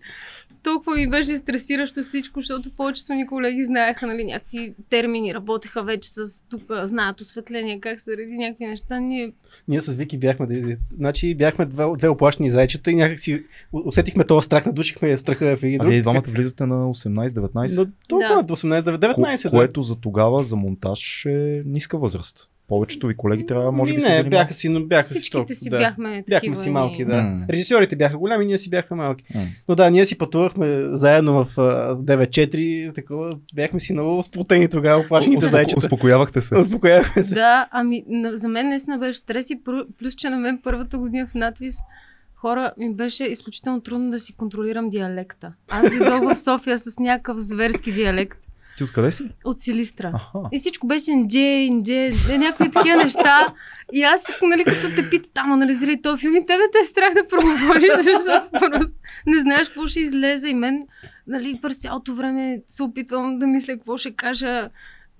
толкова 0.62 0.96
ми 0.96 1.10
беше 1.10 1.36
стресиращо 1.36 2.02
всичко, 2.02 2.40
защото 2.40 2.70
повечето 2.70 3.12
ни 3.12 3.26
колеги 3.26 3.64
знаеха, 3.64 4.06
нали, 4.06 4.24
някакви 4.24 4.74
термини, 4.90 5.34
работеха 5.34 5.82
вече 5.82 6.08
с 6.08 6.20
тук, 6.42 6.62
знаят 6.82 7.20
осветление, 7.20 7.80
как 7.80 8.00
се 8.00 8.10
реди 8.12 8.32
някакви 8.32 8.66
неща. 8.66 9.00
Ние 9.00 9.32
Ние 9.68 9.80
с 9.80 9.94
Вики 9.94 10.18
бяхме, 10.18 10.46
значи 10.92 11.34
бяхме 11.34 11.64
две, 11.66 11.84
две 11.98 12.08
оплашени 12.08 12.50
зайчета 12.50 12.90
и 12.90 12.94
някак 12.94 13.20
си 13.20 13.42
усетихме 13.74 14.24
този 14.24 14.44
страх, 14.46 14.66
надушихме 14.66 15.16
страха 15.16 15.56
в 15.56 15.62
един 15.62 15.74
А 15.74 15.78
друг. 15.78 15.90
вие 15.90 15.98
и 15.98 16.02
двамата 16.02 16.22
влизате 16.28 16.66
на 16.66 16.86
18-19, 16.86 17.76
Но 17.76 17.86
толкова, 18.08 18.36
Да. 18.36 18.42
до 18.42 18.52
18-19, 18.52 19.42
ко- 19.44 19.50
което 19.50 19.82
за 19.82 19.96
тогава 19.96 20.44
за 20.44 20.56
монтаж 20.56 21.24
е 21.26 21.62
ниска 21.66 21.98
възраст. 21.98 22.48
Повечето 22.72 23.06
ви 23.06 23.16
колеги 23.16 23.46
трябва, 23.46 23.72
може 23.72 23.94
би, 23.94 24.02
не, 24.02 24.22
били 24.22 24.30
бяха 24.30 24.54
си, 24.54 24.68
но 24.68 24.80
бяха 24.80 25.04
си 25.04 25.10
всичките 25.10 25.36
толкова, 25.36 25.54
си 25.54 25.70
да. 25.70 25.78
бяхме 25.78 26.24
Бяхме 26.28 26.56
си 26.56 26.70
малки, 26.70 27.04
да. 27.04 27.22
М. 27.22 27.46
Режисьорите 27.50 27.96
бяха 27.96 28.18
голями, 28.18 28.46
ние 28.46 28.58
си 28.58 28.70
бяхме 28.70 28.96
малки. 28.96 29.24
М. 29.34 29.40
Но 29.68 29.74
да, 29.74 29.90
ние 29.90 30.06
си 30.06 30.18
пътувахме 30.18 30.88
заедно 30.92 31.44
в 31.44 31.58
а, 31.58 31.96
9-4, 31.96 32.94
такова, 32.94 33.38
бяхме 33.54 33.80
си 33.80 33.92
много 33.92 34.22
сплутени 34.22 34.68
тогава, 34.68 35.00
оплашените 35.02 35.46
Успоко- 35.46 35.50
зайчета. 35.50 35.78
Успокоявахте 35.78 36.40
се. 36.40 36.58
Успокоявахме 36.58 37.22
се. 37.22 37.34
Да, 37.34 37.68
ами 37.70 38.04
на, 38.08 38.38
за 38.38 38.48
мен 38.48 38.68
наистина 38.68 38.98
беше 38.98 39.18
стрес 39.18 39.50
и 39.50 39.56
плю- 39.64 39.86
плюс, 39.98 40.14
че 40.14 40.30
на 40.30 40.36
мен 40.38 40.60
първата 40.62 40.98
година 40.98 41.26
в 41.26 41.34
надвис 41.34 41.76
хора 42.34 42.72
ми 42.78 42.94
беше 42.94 43.24
изключително 43.24 43.80
трудно 43.80 44.10
да 44.10 44.20
си 44.20 44.36
контролирам 44.36 44.90
диалекта. 44.90 45.52
Аз 45.70 45.90
дойдох 45.90 46.34
в 46.34 46.38
София 46.38 46.78
с 46.78 46.98
някакъв 46.98 47.38
зверски 47.38 47.92
диалект 47.92 48.38
Ти 48.82 48.84
откъде 48.84 49.12
си? 49.12 49.24
от 49.44 49.58
Силистра. 49.58 50.12
Аха. 50.14 50.48
И 50.52 50.58
всичко 50.58 50.86
беше 50.86 51.10
инже, 51.12 51.38
инже, 51.38 52.12
е, 52.30 52.38
някакви 52.38 52.70
такива 52.70 52.96
неща. 52.96 53.54
И 53.92 54.02
аз, 54.02 54.24
нали, 54.42 54.64
като 54.64 54.94
те 54.96 55.10
питат, 55.10 55.30
там 55.34 55.52
анализирай 55.52 56.02
този 56.02 56.20
филм 56.20 56.36
и 56.36 56.46
тебе 56.46 56.62
те 56.72 56.78
е 56.78 56.84
страх 56.84 57.14
да 57.14 57.28
проговориш, 57.28 57.92
защото 57.96 58.48
просто 58.50 58.96
не 59.26 59.38
знаеш 59.38 59.68
какво 59.68 59.86
ще 59.86 60.00
излезе. 60.00 60.48
И 60.48 60.54
мен, 60.54 60.86
нали, 61.26 61.58
през 61.62 61.78
цялото 61.78 62.14
време 62.14 62.62
се 62.66 62.82
опитвам 62.82 63.38
да 63.38 63.46
мисля 63.46 63.72
какво 63.72 63.96
ще 63.96 64.10
кажа. 64.10 64.70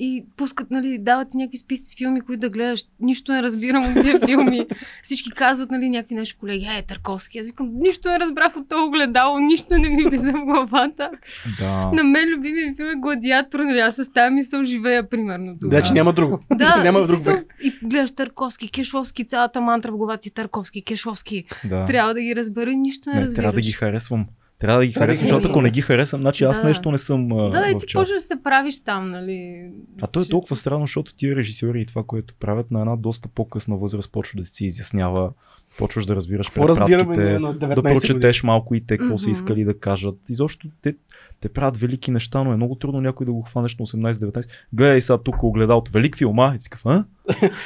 И 0.05 0.25
пускат, 0.37 0.71
нали, 0.71 0.99
дават 0.99 1.31
ти 1.31 1.37
някакви 1.37 1.57
списъци 1.59 1.91
с 1.91 1.99
филми, 1.99 2.21
които 2.21 2.41
да 2.41 2.49
гледаш. 2.51 2.81
Нищо 3.01 3.33
не 3.33 3.43
разбирам 3.43 3.85
от 3.85 4.05
тия 4.05 4.21
филми. 4.27 4.67
Всички 5.03 5.31
казват, 5.31 5.71
нали, 5.71 5.88
някакви 5.88 6.15
наши 6.15 6.37
колеги, 6.37 6.69
е, 6.79 6.83
Търковски. 6.83 7.38
Аз 7.38 7.47
викам, 7.47 7.71
нищо 7.75 8.09
не 8.09 8.19
разбрах 8.19 8.57
от 8.57 8.69
това 8.69 8.85
огледало, 8.85 9.38
нищо 9.38 9.79
не 9.79 9.88
ми 9.88 10.05
влиза 10.05 10.33
в 10.33 10.45
главата. 10.45 11.11
Да. 11.59 11.91
На 11.95 12.05
мен 12.05 12.29
любимия 12.29 12.75
филм 12.77 12.88
е 12.88 12.95
Гладиатор, 12.97 13.61
нали, 13.61 13.79
аз 13.79 13.97
с 13.97 14.12
тази 14.12 14.35
мисъл 14.35 14.65
живея, 14.65 15.09
примерно. 15.09 15.57
тогава. 15.61 15.81
Да, 15.83 15.87
че 15.88 15.93
няма 15.93 16.12
друго. 16.12 16.38
Да, 16.53 16.77
няма 16.83 17.07
друг 17.07 17.25
век. 17.25 17.55
И 17.62 17.73
гледаш 17.83 18.12
Търковски, 18.12 18.71
Кешловски, 18.71 19.25
цялата 19.25 19.61
мантра 19.61 19.93
в 19.93 19.97
главата 19.97 20.21
ти 20.21 20.31
Търковски, 20.31 20.83
Кешловски. 20.83 21.45
да. 21.65 21.85
Трябва 21.87 22.15
да 22.15 22.21
ги 22.21 22.37
разбера 22.37 22.73
нищо 22.73 23.11
не, 23.11 23.15
Не, 23.15 23.21
разбираш. 23.21 23.43
трябва 23.43 23.55
да 23.55 23.61
ги 23.61 23.73
харесвам. 23.73 24.27
Трябва 24.62 24.79
да 24.79 24.87
ги 24.87 24.92
да 24.92 25.01
харесвам, 25.01 25.29
защото 25.29 25.48
ако 25.48 25.62
не 25.62 25.70
ги 25.70 25.81
харесвам, 25.81 26.20
значи 26.20 26.44
аз 26.44 26.62
Да. 26.62 26.68
нещо 26.68 26.90
не 26.90 26.98
съм 26.98 27.29
Да, 27.29 27.51
да, 27.51 27.68
и 27.68 27.72
ти 27.72 27.87
почваш 27.87 28.09
да 28.09 28.20
се 28.20 28.42
правиш 28.44 28.83
там, 28.85 29.11
нали. 29.11 29.70
А 30.03 30.07
то 30.07 30.20
е 30.20 30.25
толкова 30.25 30.57
странно, 30.57 30.87
защото 30.87 31.14
тия 31.14 31.37
режисьори 31.37 31.81
и 31.81 31.87
това, 31.87 32.03
което 32.03 32.35
правят 32.35 32.70
на 32.70 32.81
една 32.81 32.96
доста 32.96 33.29
по-късна 33.29 33.77
възраст, 33.77 34.12
почва 34.12 34.40
да 34.40 34.44
си 34.44 34.64
изяснява, 34.66 35.31
почваш 35.79 36.07
да 36.07 36.16
разбираш 36.16 36.46
Какво 36.46 36.68
разбираме 36.68 37.14
препратките, 37.14 37.38
на 37.38 37.55
19 37.55 37.59
да 37.59 37.66
години? 37.75 37.94
прочетеш 37.94 38.42
малко 38.42 38.75
и 38.75 38.81
те 38.81 38.98
какво 38.98 39.18
са 39.18 39.25
Мгм. 39.25 39.31
искали 39.33 39.64
да 39.64 39.79
кажат. 39.79 40.18
Изобщо 40.29 40.68
те, 40.83 40.94
те 41.42 41.48
правят 41.48 41.76
велики 41.76 42.11
неща, 42.11 42.44
но 42.44 42.52
е 42.52 42.57
много 42.57 42.74
трудно 42.74 43.00
някой 43.00 43.26
да 43.26 43.33
го 43.33 43.42
хванеш 43.42 43.76
на 43.76 43.87
18-19. 43.87 44.44
Гледай 44.72 45.00
сега 45.00 45.18
тук 45.18 45.42
огледалото. 45.42 45.92
Велик 45.92 46.16
филм, 46.16 46.38
а? 46.38 46.52
И 46.55 46.59
ти 46.59 46.64
такъв, 46.64 46.87
а? 46.87 47.05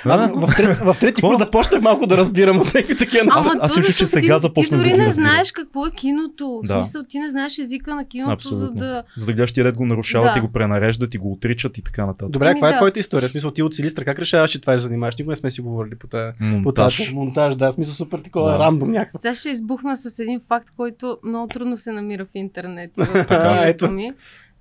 Аз 0.05 0.21
в, 0.27 0.47
трети, 0.57 0.85
в 0.85 0.97
трети 1.01 1.23
курс 1.23 1.39
започнах 1.39 1.83
малко 1.83 2.07
да 2.07 2.17
разбирам 2.17 2.57
от 2.59 2.67
някакви 2.67 2.97
такива 2.97 3.25
неща. 3.25 3.41
Аз- 3.41 3.57
аз 3.61 3.77
мисля, 3.77 3.93
че 3.93 4.07
сега 4.07 4.35
ти, 4.35 4.41
започнах 4.41 4.69
Ти 4.71 4.85
да 4.85 4.91
дори 4.91 4.93
ги 4.93 5.05
не 5.05 5.11
знаеш 5.11 5.53
какво 5.53 5.87
е 5.87 5.91
киното. 5.91 6.61
В 6.65 6.67
Да. 6.67 6.75
смисъл, 6.75 7.03
ти 7.09 7.19
не 7.19 7.29
знаеш 7.29 7.59
езика 7.59 7.95
на 7.95 8.05
киното, 8.05 8.29
за 8.29 8.33
Абсолютно. 8.55 8.77
да... 8.77 9.03
За 9.17 9.27
да 9.27 9.33
гледаш 9.33 9.53
тия 9.53 9.65
дет 9.65 9.77
го 9.77 9.87
нарушават 9.87 10.31
Да. 10.35 10.39
и 10.39 10.43
го 10.43 10.49
пренареждат 10.49 11.15
и 11.15 11.19
го 11.19 11.33
отричат 11.33 11.79
и 11.79 11.83
така 11.83 12.07
нататък. 12.07 12.31
Добре, 12.31 12.47
Еми, 12.47 12.55
каква 12.55 12.69
е 12.69 12.73
да. 12.73 12.77
твоята 12.77 13.01
история? 13.01 13.29
В 13.29 13.33
смисъл, 13.33 13.51
ти 13.51 13.63
от 13.63 13.75
Силистра, 13.75 14.05
как 14.05 14.19
решаваш, 14.19 14.51
че 14.51 14.61
това 14.61 14.73
ще 14.73 14.83
занимаваш? 14.83 15.17
Никога 15.17 15.33
не 15.33 15.37
сме 15.37 15.51
си 15.51 15.61
говорили 15.61 15.95
по 15.95 16.07
тази 16.07 16.33
Монтаж. 16.41 17.13
монтаж, 17.13 17.57
да, 17.57 17.71
в 17.71 17.75
смисъл 17.75 17.95
супер 17.95 18.19
такова 18.19 18.51
Да. 18.53 18.59
рандом 18.59 18.91
някакво. 18.91 19.19
Сега 19.19 19.35
ще 19.35 19.51
избухна 19.51 19.97
с 19.97 20.19
един 20.19 20.41
факт, 20.41 20.69
който 20.77 21.19
много 21.25 21.49
трудно 21.49 21.77
се 21.77 21.93
намира 21.93 22.25
в 22.25 22.29
интернет. 22.35 22.91
и 22.99 23.03
в 23.03 23.13
Така, 23.13 23.66
ето. 23.69 23.91
Ми, 23.91 24.13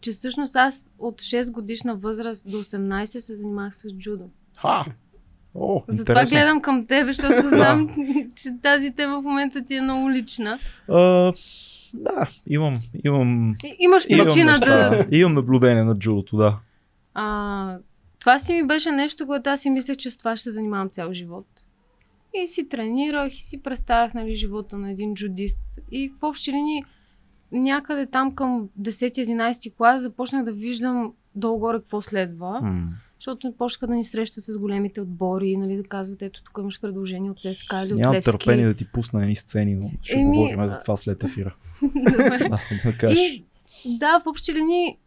че 0.01 0.11
всъщност 0.11 0.55
аз 0.55 0.89
от 0.99 1.21
6 1.21 1.51
годишна 1.51 1.95
възраст 1.95 2.51
до 2.51 2.63
18 2.63 3.05
се 3.05 3.35
занимавах 3.35 3.75
с 3.75 3.97
джудо. 3.97 4.29
Ха! 4.55 4.85
О, 5.55 5.83
Затова 5.87 6.21
Интересно. 6.21 6.35
гледам 6.35 6.61
към 6.61 6.85
тебе, 6.85 7.13
защото 7.13 7.47
знам, 7.47 7.89
че 8.35 8.49
тази 8.61 8.91
тема 8.91 9.21
в 9.21 9.23
момента 9.23 9.65
ти 9.65 9.75
е 9.75 9.81
много 9.81 10.11
лична. 10.11 10.59
А, 10.89 11.33
да, 11.93 12.29
имам, 12.47 12.79
имам, 13.05 13.55
Имаш 13.79 14.05
имам, 14.09 14.27
причина 14.27 14.51
неща, 14.51 14.89
да... 14.89 15.17
имам 15.17 15.33
наблюдение 15.33 15.83
на 15.83 15.97
джудото, 15.97 16.37
да. 16.37 16.59
А, 17.13 17.77
това 18.19 18.39
си 18.39 18.53
ми 18.53 18.67
беше 18.67 18.91
нещо, 18.91 19.27
което 19.27 19.49
аз 19.49 19.61
си 19.61 19.69
мислех, 19.69 19.97
че 19.97 20.11
с 20.11 20.17
това 20.17 20.37
ще 20.37 20.43
се 20.43 20.49
занимавам 20.49 20.89
цял 20.89 21.13
живот. 21.13 21.47
И 22.33 22.47
си 22.47 22.69
тренирах 22.69 23.37
и 23.37 23.41
си 23.41 23.63
представях 23.63 24.13
нали, 24.13 24.35
живота 24.35 24.77
на 24.77 24.91
един 24.91 25.13
джудист. 25.13 25.59
И 25.91 26.09
в 26.09 26.23
общи 26.23 26.51
линии 26.51 26.83
някъде 27.51 28.05
там 28.05 28.35
към 28.35 28.69
10-11 28.81 29.73
клас 29.77 30.01
започнах 30.01 30.45
да 30.45 30.51
виждам 30.51 31.13
долу-горе 31.35 31.77
какво 31.77 32.01
следва. 32.01 32.61
М. 32.61 32.87
Защото 33.19 33.53
почнаха 33.57 33.87
да 33.87 33.93
ни 33.93 34.03
срещат 34.03 34.43
с 34.43 34.57
големите 34.57 35.01
отбори, 35.01 35.57
нали, 35.57 35.77
да 35.77 35.83
казват, 35.83 36.21
ето 36.21 36.43
тук 36.43 36.57
имаш 36.59 36.81
предложение 36.81 37.31
от 37.31 37.41
ССК 37.41 37.73
или 37.85 37.93
от 37.93 37.99
Нямам 37.99 38.15
Левски. 38.15 38.31
търпение 38.31 38.65
да 38.65 38.73
ти 38.73 38.91
пусна 38.91 39.21
едни 39.21 39.35
сцени, 39.35 39.75
но 39.75 39.91
ще 40.01 40.19
Еми, 40.19 40.35
говорим 40.37 40.67
за 40.67 40.79
това 40.79 40.95
след 40.95 41.23
ефира. 41.23 41.55
Да, 42.49 42.59
да 42.85 42.97
кажеш. 42.97 43.19
И, 43.19 43.45
да, 43.85 44.19
в 44.19 44.27
общи 44.27 44.53
линии, 44.53 44.97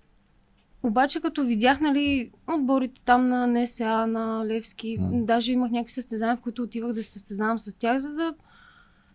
обаче 0.83 1.21
като 1.21 1.45
видях, 1.47 1.81
нали, 1.81 2.31
отборите 2.49 3.01
там 3.05 3.29
на 3.29 3.47
НСА, 3.47 4.07
на 4.07 4.47
Левски, 4.47 4.97
М. 5.01 5.11
даже 5.13 5.53
имах 5.53 5.71
някакви 5.71 5.93
състезания, 5.93 6.37
в 6.37 6.41
които 6.41 6.63
отивах 6.63 6.93
да 6.93 7.03
се 7.03 7.13
състезавам 7.13 7.59
с 7.59 7.79
тях, 7.79 7.99
за 7.99 8.13
да 8.13 8.35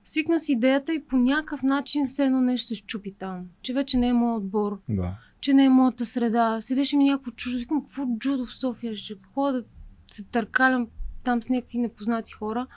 свикна 0.04 0.40
с 0.40 0.50
идеята 0.50 0.94
и 0.94 1.04
по 1.04 1.18
някакъв 1.18 1.64
начин 1.64 2.06
все 2.06 2.26
едно 2.26 2.42
нещо 2.42 2.76
щупи 2.76 3.12
там. 3.12 3.46
Че 3.62 3.74
вече 3.74 3.98
не 3.98 4.08
е 4.08 4.14
моят 4.14 4.38
отбор, 4.44 4.80
Да. 4.90 5.16
че 5.42 5.54
не 5.54 5.66
е 5.66 5.70
моята 5.70 6.06
среда. 6.06 6.62
Седеше 6.62 6.98
ми 6.98 7.04
някакво 7.04 7.32
чуждо, 7.32 7.58
викам, 7.60 7.86
какво 7.86 8.06
джудо 8.18 8.46
в 8.46 8.56
София, 8.56 8.96
ще 8.96 9.14
ходя 9.34 9.62
да 9.62 9.66
се 10.12 10.24
търкалям 10.24 10.88
там 11.24 11.44
с 11.44 11.50
някакви 11.50 11.78
непознати 11.78 12.34
хора. 12.34 12.68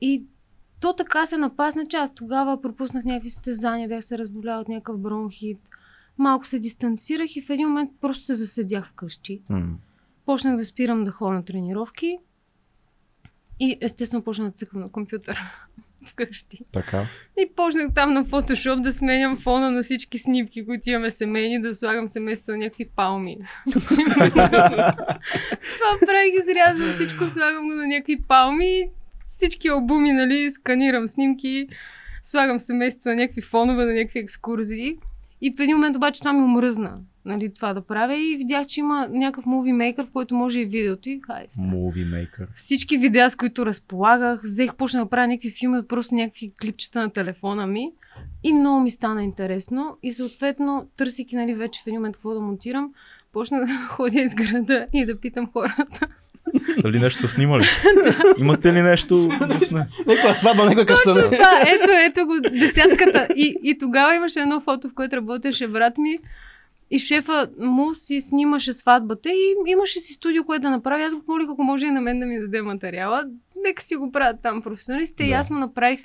И 0.00 0.22
то 0.80 0.92
така 0.92 1.26
се 1.26 1.36
напасна, 1.36 1.86
че 1.86 1.96
аз 1.96 2.14
тогава 2.14 2.60
пропуснах 2.62 3.04
някакви 3.04 3.30
състезания, 3.30 3.88
бях 3.88 4.04
се 4.04 4.18
разболяла 4.18 4.60
от 4.60 4.68
някакъв 4.68 4.98
бронхит. 4.98 5.58
Малко 6.18 6.46
се 6.46 6.58
дистанцирах 6.58 7.36
и 7.36 7.42
в 7.42 7.50
един 7.50 7.68
момент 7.68 7.90
просто 8.00 8.24
се 8.24 8.34
заседях 8.34 8.88
вкъщи. 8.88 9.42
М. 9.48 9.76
Почнах 10.26 10.56
да 10.56 10.64
спирам 10.64 11.04
да 11.04 11.10
ходя 11.10 11.32
на 11.32 11.44
тренировки 11.44 12.18
и 13.60 13.78
естествено 13.80 14.22
почнах 14.24 14.48
да 14.48 14.54
цъкам 14.54 14.80
на 14.80 14.88
компютъра. 14.88 15.38
Вкъщи. 16.04 16.58
Така. 16.72 17.06
И 17.38 17.48
почнах 17.56 17.94
там 17.94 18.12
на 18.12 18.24
фотошоп 18.24 18.82
да 18.82 18.92
сменям 18.92 19.36
фона 19.36 19.70
на 19.70 19.82
всички 19.82 20.18
снимки, 20.18 20.66
които 20.66 20.90
имаме 20.90 21.10
семейни, 21.10 21.62
да 21.62 21.74
слагам 21.74 22.08
семейство 22.08 22.52
на 22.52 22.58
някакви 22.58 22.88
палми. 22.96 23.38
Това 25.74 25.98
правих, 26.06 26.34
изрязвам 26.40 26.92
всичко, 26.92 27.26
слагам 27.26 27.68
го 27.68 27.74
на 27.74 27.86
някакви 27.86 28.22
палми. 28.22 28.90
Всички 29.36 29.68
албуми, 29.68 30.12
нали, 30.12 30.50
сканирам 30.50 31.08
снимки, 31.08 31.68
слагам 32.22 32.60
семейство 32.60 33.10
на 33.10 33.16
някакви 33.16 33.42
фонове, 33.42 33.84
на 33.84 33.92
някакви 33.92 34.18
екскурзии. 34.18 34.96
И 35.40 35.52
в 35.52 35.60
един 35.60 35.76
момент 35.76 35.96
обаче 35.96 36.20
това 36.20 36.32
ми 36.32 36.42
омръзна, 36.42 36.92
нали, 37.24 37.54
това 37.54 37.74
да 37.74 37.80
правя 37.80 38.16
и 38.16 38.36
видях, 38.36 38.66
че 38.66 38.80
има 38.80 39.08
някакъв 39.10 39.46
муви 39.46 39.72
мейкър, 39.72 40.06
в 40.06 40.10
който 40.12 40.34
може 40.34 40.60
и 40.60 40.64
видеото 40.64 41.08
и 41.08 41.20
хайде 41.26 41.48
сега. 41.50 41.68
Movie 41.68 42.06
Maker. 42.06 42.46
Всички 42.54 42.98
видеа, 42.98 43.30
с 43.30 43.36
които 43.36 43.66
разполагах, 43.66 44.40
взех, 44.42 44.74
почна 44.74 45.04
да 45.04 45.10
правя 45.10 45.28
някакви 45.28 45.50
филми 45.50 45.78
от 45.78 45.88
просто 45.88 46.14
някакви 46.14 46.52
клипчета 46.60 47.00
на 47.00 47.10
телефона 47.10 47.66
ми 47.66 47.90
и 48.42 48.52
много 48.52 48.80
ми 48.80 48.90
стана 48.90 49.22
интересно 49.22 49.98
и 50.02 50.12
съответно, 50.12 50.88
търсики 50.96 51.36
нали, 51.36 51.54
вече 51.54 51.82
в 51.82 51.86
един 51.86 52.00
момент 52.00 52.16
какво 52.16 52.34
да 52.34 52.40
монтирам, 52.40 52.92
почна 53.32 53.60
да 53.60 53.66
ходя 53.88 54.20
из 54.20 54.34
града 54.34 54.86
и 54.92 55.06
да 55.06 55.20
питам 55.20 55.50
хората. 55.52 56.06
Дали 56.82 56.98
нещо 56.98 57.20
са 57.20 57.28
снимали? 57.28 57.64
Имате 58.38 58.72
ли 58.72 58.82
нещо 58.82 59.30
за 59.40 59.58
сне? 59.58 59.86
Някаква 60.06 60.34
сватба, 60.34 60.64
някаква 60.64 60.86
къща. 60.86 61.30
Това, 61.30 61.62
ето, 61.66 61.92
ето 62.06 62.26
го, 62.26 62.40
десятката. 62.40 63.28
И, 63.36 63.56
и 63.62 63.78
тогава 63.78 64.14
имаше 64.14 64.40
едно 64.40 64.60
фото, 64.60 64.88
в 64.88 64.94
което 64.94 65.16
работеше 65.16 65.68
брат 65.68 65.98
ми 65.98 66.18
и 66.90 66.98
шефа 66.98 67.48
му 67.58 67.94
си 67.94 68.20
снимаше 68.20 68.72
сватбата 68.72 69.30
и 69.30 69.54
имаше 69.66 70.00
си 70.00 70.12
студио, 70.12 70.44
което 70.44 70.62
да 70.62 70.70
направи. 70.70 71.02
Аз 71.02 71.14
го 71.14 71.22
помолих, 71.22 71.48
ако 71.50 71.62
може 71.62 71.86
и 71.86 71.90
на 71.90 72.00
мен 72.00 72.20
да 72.20 72.26
ми 72.26 72.40
даде 72.40 72.62
материала. 72.62 73.24
Нека 73.64 73.82
си 73.82 73.96
го 73.96 74.12
правят 74.12 74.36
там 74.42 74.62
професионалистите. 74.62 75.24
И 75.24 75.28
Да. 75.28 75.34
аз 75.34 75.50
му 75.50 75.58
направих 75.58 76.00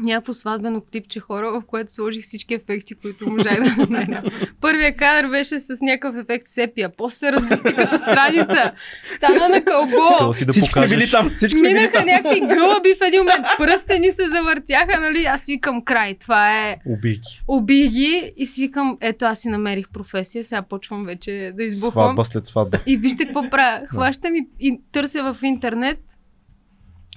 някакво 0.00 0.32
сватбено 0.32 0.82
клипче 0.92 1.20
хора, 1.20 1.50
в 1.50 1.62
което 1.66 1.92
сложих 1.92 2.22
всички 2.22 2.54
ефекти, 2.54 2.94
които 2.94 3.30
можах 3.30 3.62
да 3.62 3.86
намеря. 3.86 4.22
Първия 4.60 4.96
кадър 4.96 5.30
беше 5.30 5.58
с 5.58 5.80
някакъв 5.80 6.16
ефект 6.16 6.48
сепия. 6.48 6.90
После 6.96 7.16
се 7.16 7.32
развести 7.32 7.74
като 7.74 7.98
страница. 7.98 8.72
Стана 9.16 9.48
на 9.48 9.64
кълбо. 9.64 10.32
си 10.32 10.44
да 10.44 10.52
Всички 10.52 10.72
сме 10.72 10.88
били 10.88 11.10
там. 11.10 11.30
Всички 11.36 11.58
сме 11.58 11.68
били 11.68 11.78
Минаха 11.78 11.92
там. 11.92 12.06
някакви 12.06 12.40
гълъби 12.40 12.94
в 13.00 13.06
един 13.06 13.20
момент. 13.20 13.46
Пръстени 13.58 14.12
се 14.12 14.28
завъртяха, 14.28 15.00
нали? 15.00 15.24
Аз 15.24 15.46
викам 15.46 15.84
край. 15.84 16.14
Това 16.14 16.68
е 16.68 16.76
Убийки. 16.86 17.42
Уби 17.48 17.88
ги 17.88 18.32
и 18.36 18.46
свикам, 18.46 18.98
ето 19.00 19.24
аз 19.24 19.40
си 19.40 19.48
намерих 19.48 19.88
професия, 19.88 20.44
сега 20.44 20.62
почвам 20.62 21.04
вече 21.04 21.52
да 21.56 21.64
избухвам. 21.64 22.04
Сватба 22.04 22.24
след 22.24 22.46
сватба. 22.46 22.78
И 22.86 22.96
вижте 22.96 23.24
какво 23.24 23.50
правя. 23.50 23.86
Хващам 23.86 24.34
и, 24.34 24.46
и 24.60 24.80
търся 24.92 25.32
в 25.34 25.42
интернет 25.42 25.98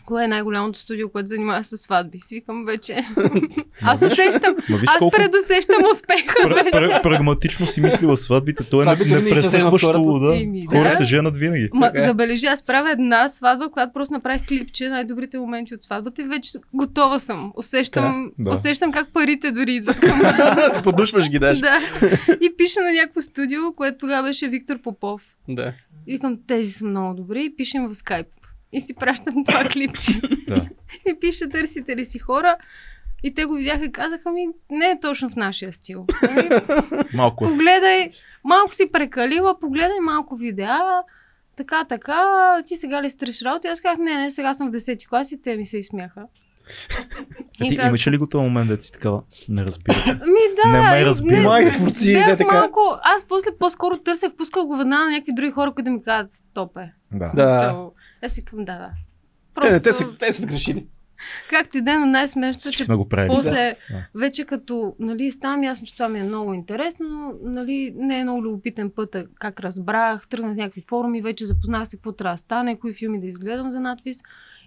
кое 0.05 0.23
е 0.23 0.27
най-голямото 0.27 0.79
студио, 0.79 1.09
което 1.09 1.27
занимава 1.27 1.63
с 1.63 1.77
сватби. 1.77 2.19
Свикам 2.19 2.65
вече. 2.65 3.05
Аз 3.83 4.01
усещам, 4.01 4.55
аз 4.87 4.97
колко 4.99 5.17
предусещам 5.17 5.75
успеха 5.91 6.33
пр- 6.43 6.71
пр- 6.71 7.01
прагматично 7.01 7.65
си 7.65 7.81
мислила 7.81 8.17
сватбите. 8.17 8.63
То 8.63 8.81
е 8.81 8.85
хората. 8.85 10.19
Да. 10.19 10.37
Еми, 10.37 10.65
Хора 10.65 10.83
да. 10.83 10.91
се 10.91 11.03
женат 11.03 11.37
винаги. 11.37 11.69
Ма, 11.73 11.85
Така 11.85 12.03
е. 12.03 12.05
забележи, 12.05 12.45
аз 12.45 12.63
правя 12.63 12.91
една 12.91 13.29
сватба, 13.29 13.69
която 13.69 13.93
просто 13.93 14.13
направих 14.13 14.47
клипче, 14.47 14.89
най-добрите 14.89 15.37
моменти 15.37 15.73
от 15.73 15.81
сватбата 15.81 16.21
и 16.21 16.25
вече 16.25 16.49
готова 16.73 17.19
съм. 17.19 17.51
Усещам, 17.55 18.31
Да, 18.39 18.43
да. 18.43 18.51
усещам 18.51 18.91
как 18.91 19.13
парите 19.13 19.51
дори 19.51 19.73
идват 19.73 19.99
към 19.99 20.17
мен. 20.19 20.33
Подушваш 20.83 21.29
ги 21.29 21.39
даже. 21.39 21.61
да. 21.61 21.79
И 22.41 22.53
пиша 22.57 22.81
на 22.81 22.91
някакво 22.93 23.21
студио, 23.21 23.73
което 23.73 23.97
тогава 23.97 24.23
беше 24.23 24.47
Виктор 24.47 24.81
Попов. 24.81 25.21
Да. 25.49 25.73
И 26.07 26.13
викам, 26.13 26.37
тези 26.47 26.71
са 26.71 26.85
много 26.85 27.13
добри 27.13 27.43
и 27.43 27.55
пишем 27.55 27.87
в 27.87 27.95
скайп. 27.95 28.27
И 28.75 28.81
си 28.81 28.93
пращам 28.93 29.43
това 29.43 29.63
клипче. 29.63 30.21
Да. 30.47 30.67
И 31.07 31.19
пише, 31.19 31.49
търсите 31.49 31.95
ли 31.95 32.05
си 32.05 32.19
хора? 32.19 32.55
И 33.23 33.33
те 33.33 33.45
го 33.45 33.53
видяха 33.53 33.85
и 33.85 33.91
казаха 33.91 34.31
ми, 34.31 34.47
не 34.69 34.85
е 34.85 34.99
точно 35.01 35.29
в 35.29 35.35
нашия 35.35 35.73
стил. 35.73 36.05
Нали? 36.35 36.49
Малко 37.13 37.45
е. 37.45 37.47
Погледай, 37.47 38.11
малко 38.43 38.75
си 38.75 38.89
прекалила, 38.93 39.59
погледай 39.59 39.99
малко 40.01 40.35
видеа, 40.35 40.79
така, 41.55 41.85
така, 41.85 42.23
ти 42.65 42.75
сега 42.75 43.03
ли 43.03 43.09
стреш 43.09 43.41
работа? 43.41 43.67
И 43.67 43.71
аз 43.71 43.81
казах, 43.81 43.97
не, 43.97 44.17
не, 44.17 44.31
сега 44.31 44.53
съм 44.53 44.71
в 44.71 44.75
10 44.75 45.09
клас 45.09 45.31
и 45.31 45.41
те 45.41 45.57
ми 45.57 45.65
се 45.65 45.77
изсмяха. 45.77 46.21
А 47.61 47.69
ти 47.69 47.75
казах, 47.75 47.89
имаш 47.89 48.07
ли 48.07 48.17
го 48.17 48.27
този 48.27 48.43
момент, 48.43 48.67
да 48.67 48.81
си 48.81 48.91
такава? 48.91 49.21
Не 49.49 49.63
разбира. 49.63 50.03
Ами 50.07 50.39
да, 50.63 50.69
Не 50.71 50.81
ме 50.81 51.05
разбира. 51.05 51.41
Млади 51.41 51.71
творци, 51.71 52.13
бях 52.13 52.27
де 52.27 52.38
така. 52.38 52.55
малко, 52.55 52.79
аз 53.03 53.23
после 53.27 53.49
по-скоро 53.59 53.97
търсех, 53.97 54.31
пусках 54.38 54.63
го 54.63 54.77
веднага 54.77 55.05
на 55.05 55.11
някакви 55.11 55.33
други 55.33 55.51
хора, 55.51 55.71
които 55.71 55.85
да 55.85 55.91
ми 55.91 56.03
казват, 56.03 56.33
стоп 56.33 56.77
е. 56.77 56.93
Да. 57.11 57.31
Да. 57.35 57.89
Аз 58.25 58.31
си 58.33 58.45
към, 58.45 58.65
да, 58.65 58.77
да. 58.77 58.89
Те, 59.61 59.71
не, 59.71 59.79
те, 59.79 59.83
Просто, 59.89 60.03
са, 60.03 60.17
те 60.19 60.33
са 60.33 60.41
сгрешили. 60.41 60.88
както 61.49 61.77
и 61.77 61.81
да 61.81 61.91
е, 61.91 61.97
но 61.97 62.05
най-смешното, 62.05 62.77
че 62.77 62.83
сме 62.83 62.95
го 62.95 63.09
правили. 63.09 63.29
после, 63.35 63.75
Да. 63.89 64.05
вече 64.15 64.45
като, 64.45 64.95
нали, 64.99 65.31
ставам 65.31 65.63
ясно, 65.63 65.88
че 65.88 65.93
това 65.93 66.09
ми 66.09 66.19
е 66.19 66.23
много 66.23 66.53
интересно, 66.53 67.07
но, 67.09 67.51
нали, 67.51 67.93
не 67.97 68.19
е 68.19 68.23
много 68.23 68.43
любопитен 68.43 68.91
път, 68.95 69.15
как 69.39 69.59
разбрах, 69.59 70.27
тръгнах 70.27 70.55
някакви 70.55 70.81
форуми, 70.81 71.21
вече 71.21 71.45
запознах 71.45 71.88
се 71.88 71.97
какво 71.97 72.11
трябва 72.11 72.33
да 72.33 72.38
стане, 72.38 72.79
кои 72.79 72.93
филми 72.93 73.19
да 73.19 73.27
изгледам 73.27 73.71
за 73.71 73.79
надпис. 73.79 74.17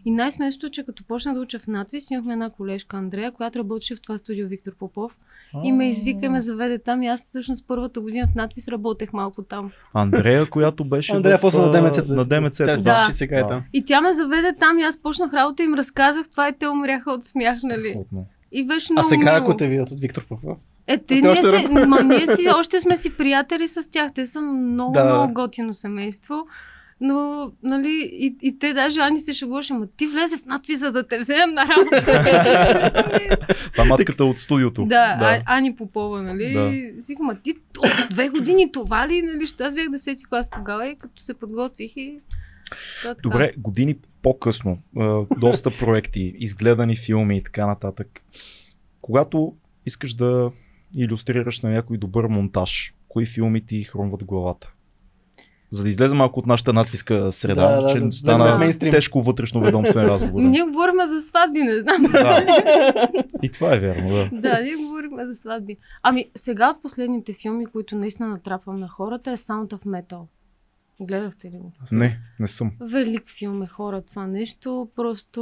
И 0.04 0.10
най-смешното 0.10 0.66
е, 0.66 0.70
че 0.70 0.86
като 0.86 1.04
почна 1.04 1.34
да 1.34 1.40
уча 1.40 1.58
в 1.58 1.66
надпис, 1.66 2.10
имахме 2.10 2.32
една 2.32 2.50
колежка 2.50 2.96
Андрея, 2.96 3.32
която 3.32 3.58
работеше 3.58 3.96
в 3.96 4.00
това 4.00 4.18
студио 4.18 4.48
Виктор 4.48 4.74
Попов. 4.74 5.16
И 5.64 5.72
ме 5.72 5.88
извика 5.88 6.26
и 6.26 6.28
ме 6.28 6.40
заведе 6.40 6.78
там. 6.78 7.02
И 7.02 7.06
аз 7.06 7.24
всъщност 7.24 7.64
първата 7.68 8.00
година 8.00 8.28
в 8.32 8.34
надпис 8.34 8.68
работех 8.68 9.12
малко 9.12 9.42
там. 9.42 9.70
Андрея, 9.94 10.46
която 10.46 10.84
беше 10.84 11.12
Андрея 11.12 11.38
в, 11.38 11.40
после 11.40 11.60
на 11.60 11.66
а, 11.66 11.70
ДМЦ. 11.70 12.08
На 12.08 12.24
ДМЦ. 12.24 12.58
Да. 12.58 12.76
да. 12.76 13.08
сега 13.10 13.38
е 13.38 13.46
там. 13.46 13.62
И 13.72 13.84
тя 13.84 14.00
ме 14.00 14.12
заведе 14.12 14.52
там 14.60 14.78
и 14.78 14.82
аз 14.82 15.02
почнах 15.02 15.34
работа 15.34 15.62
и 15.62 15.66
им 15.66 15.74
разказах 15.74 16.28
това 16.30 16.48
и 16.48 16.52
те 16.58 16.68
умряха 16.68 17.12
от 17.12 17.24
смях, 17.24 17.56
нали? 17.64 17.98
И 18.52 18.66
беше 18.66 18.92
А 18.92 18.92
много 18.92 19.08
сега, 19.08 19.32
мило. 19.32 19.44
ако 19.44 19.56
те 19.56 19.68
видят 19.68 19.90
от 19.90 20.00
Виктор 20.00 20.26
Попов. 20.26 20.58
Е, 20.86 20.98
те 20.98 21.14
ние, 21.14 21.30
още 21.30 21.58
си, 21.58 21.68
ма, 21.86 22.02
ние 22.02 22.26
си, 22.36 22.48
още 22.58 22.80
сме 22.80 22.96
си 22.96 23.16
приятели 23.16 23.68
с 23.68 23.90
тях. 23.90 24.12
Те 24.14 24.26
са 24.26 24.40
много, 24.40 24.92
да. 24.92 25.04
много 25.04 25.34
готино 25.34 25.74
семейство. 25.74 26.46
Но, 27.00 27.50
нали, 27.62 28.10
и, 28.12 28.36
и 28.42 28.58
те 28.58 28.74
даже 28.74 29.00
Ани 29.00 29.20
се 29.20 29.32
шегуваше, 29.32 29.74
ма 29.74 29.86
ти 29.96 30.06
влезе 30.06 30.36
в 30.36 30.46
надпис, 30.46 30.80
за 30.80 30.92
да 30.92 31.06
те 31.06 31.18
вземем 31.18 31.54
на 31.54 31.62
работа. 31.62 32.02
Това 33.72 33.84
матката 33.84 34.24
от 34.24 34.38
студиото. 34.38 34.84
да, 34.86 35.16
А, 35.20 35.42
Ани 35.46 35.76
Попова, 35.76 36.22
нали? 36.22 36.52
Да. 36.52 36.62
Да. 36.62 37.02
Си 37.02 37.12
викам, 37.12 37.26
ма 37.26 37.34
ти 37.42 37.54
от 37.78 38.10
две 38.10 38.28
години 38.28 38.72
това 38.72 39.08
ли, 39.08 39.22
нали? 39.22 39.46
Що 39.46 39.64
аз 39.64 39.74
бях 39.74 39.86
10 39.86 40.28
клас 40.28 40.50
тогава 40.50 40.88
и 40.88 40.96
като 40.96 41.22
се 41.22 41.34
подготвих 41.34 41.96
и... 41.96 42.20
То. 43.02 43.14
Добре, 43.22 43.52
години 43.58 43.96
по-късно, 44.22 44.78
доста 45.38 45.70
проекти, 45.78 46.34
изгледани 46.38 46.96
филми 46.96 47.36
и 47.36 47.42
така 47.42 47.66
нататък. 47.66 48.22
Когато 49.00 49.54
искаш 49.86 50.14
да 50.14 50.50
иллюстрираш 50.96 51.60
на 51.60 51.70
някой 51.70 51.98
добър 51.98 52.26
монтаж, 52.26 52.94
кои 53.08 53.26
филми 53.26 53.66
ти 53.66 53.84
хрумват 53.84 54.24
главата? 54.24 54.72
За 55.70 55.82
да 55.82 55.88
излезе 55.88 56.14
малко 56.14 56.40
от 56.40 56.46
нашата 56.46 56.72
надписка 56.72 57.32
среда, 57.32 57.68
Да, 57.70 57.82
да, 57.82 57.88
че 57.88 58.00
да, 58.00 58.12
стана 58.12 58.58
мейнстрим. 58.58 58.92
тежко 58.92 59.22
вътрешно 59.22 59.60
ведомствен 59.60 60.04
разговор. 60.04 60.40
Ние 60.40 60.62
говорим 60.62 61.06
за 61.06 61.20
сватби, 61.20 61.58
не 61.58 61.80
знам. 61.80 62.02
да. 62.02 62.46
И 63.42 63.48
това 63.48 63.74
е 63.74 63.78
вярно, 63.78 64.08
да. 64.08 64.28
да, 64.32 64.60
ние 64.62 64.76
говорим 64.76 65.10
за 65.22 65.34
сватби. 65.34 65.76
Ами, 66.02 66.24
сега 66.36 66.70
от 66.70 66.82
последните 66.82 67.32
филми, 67.32 67.66
които 67.66 67.96
наистина 67.96 68.28
натрапвам 68.28 68.80
на 68.80 68.88
хората, 68.88 69.30
е 69.30 69.36
Sound 69.36 69.66
of 69.68 69.84
Metal. 69.84 70.20
Гледахте 71.00 71.46
ли 71.46 71.58
го? 71.58 71.72
Не, 71.92 72.18
не 72.40 72.46
съм. 72.46 72.72
Велик 72.82 73.22
филм 73.28 73.62
е 73.62 73.66
хора 73.66 74.02
това 74.02 74.26
нещо. 74.26 74.88
Просто... 74.96 75.40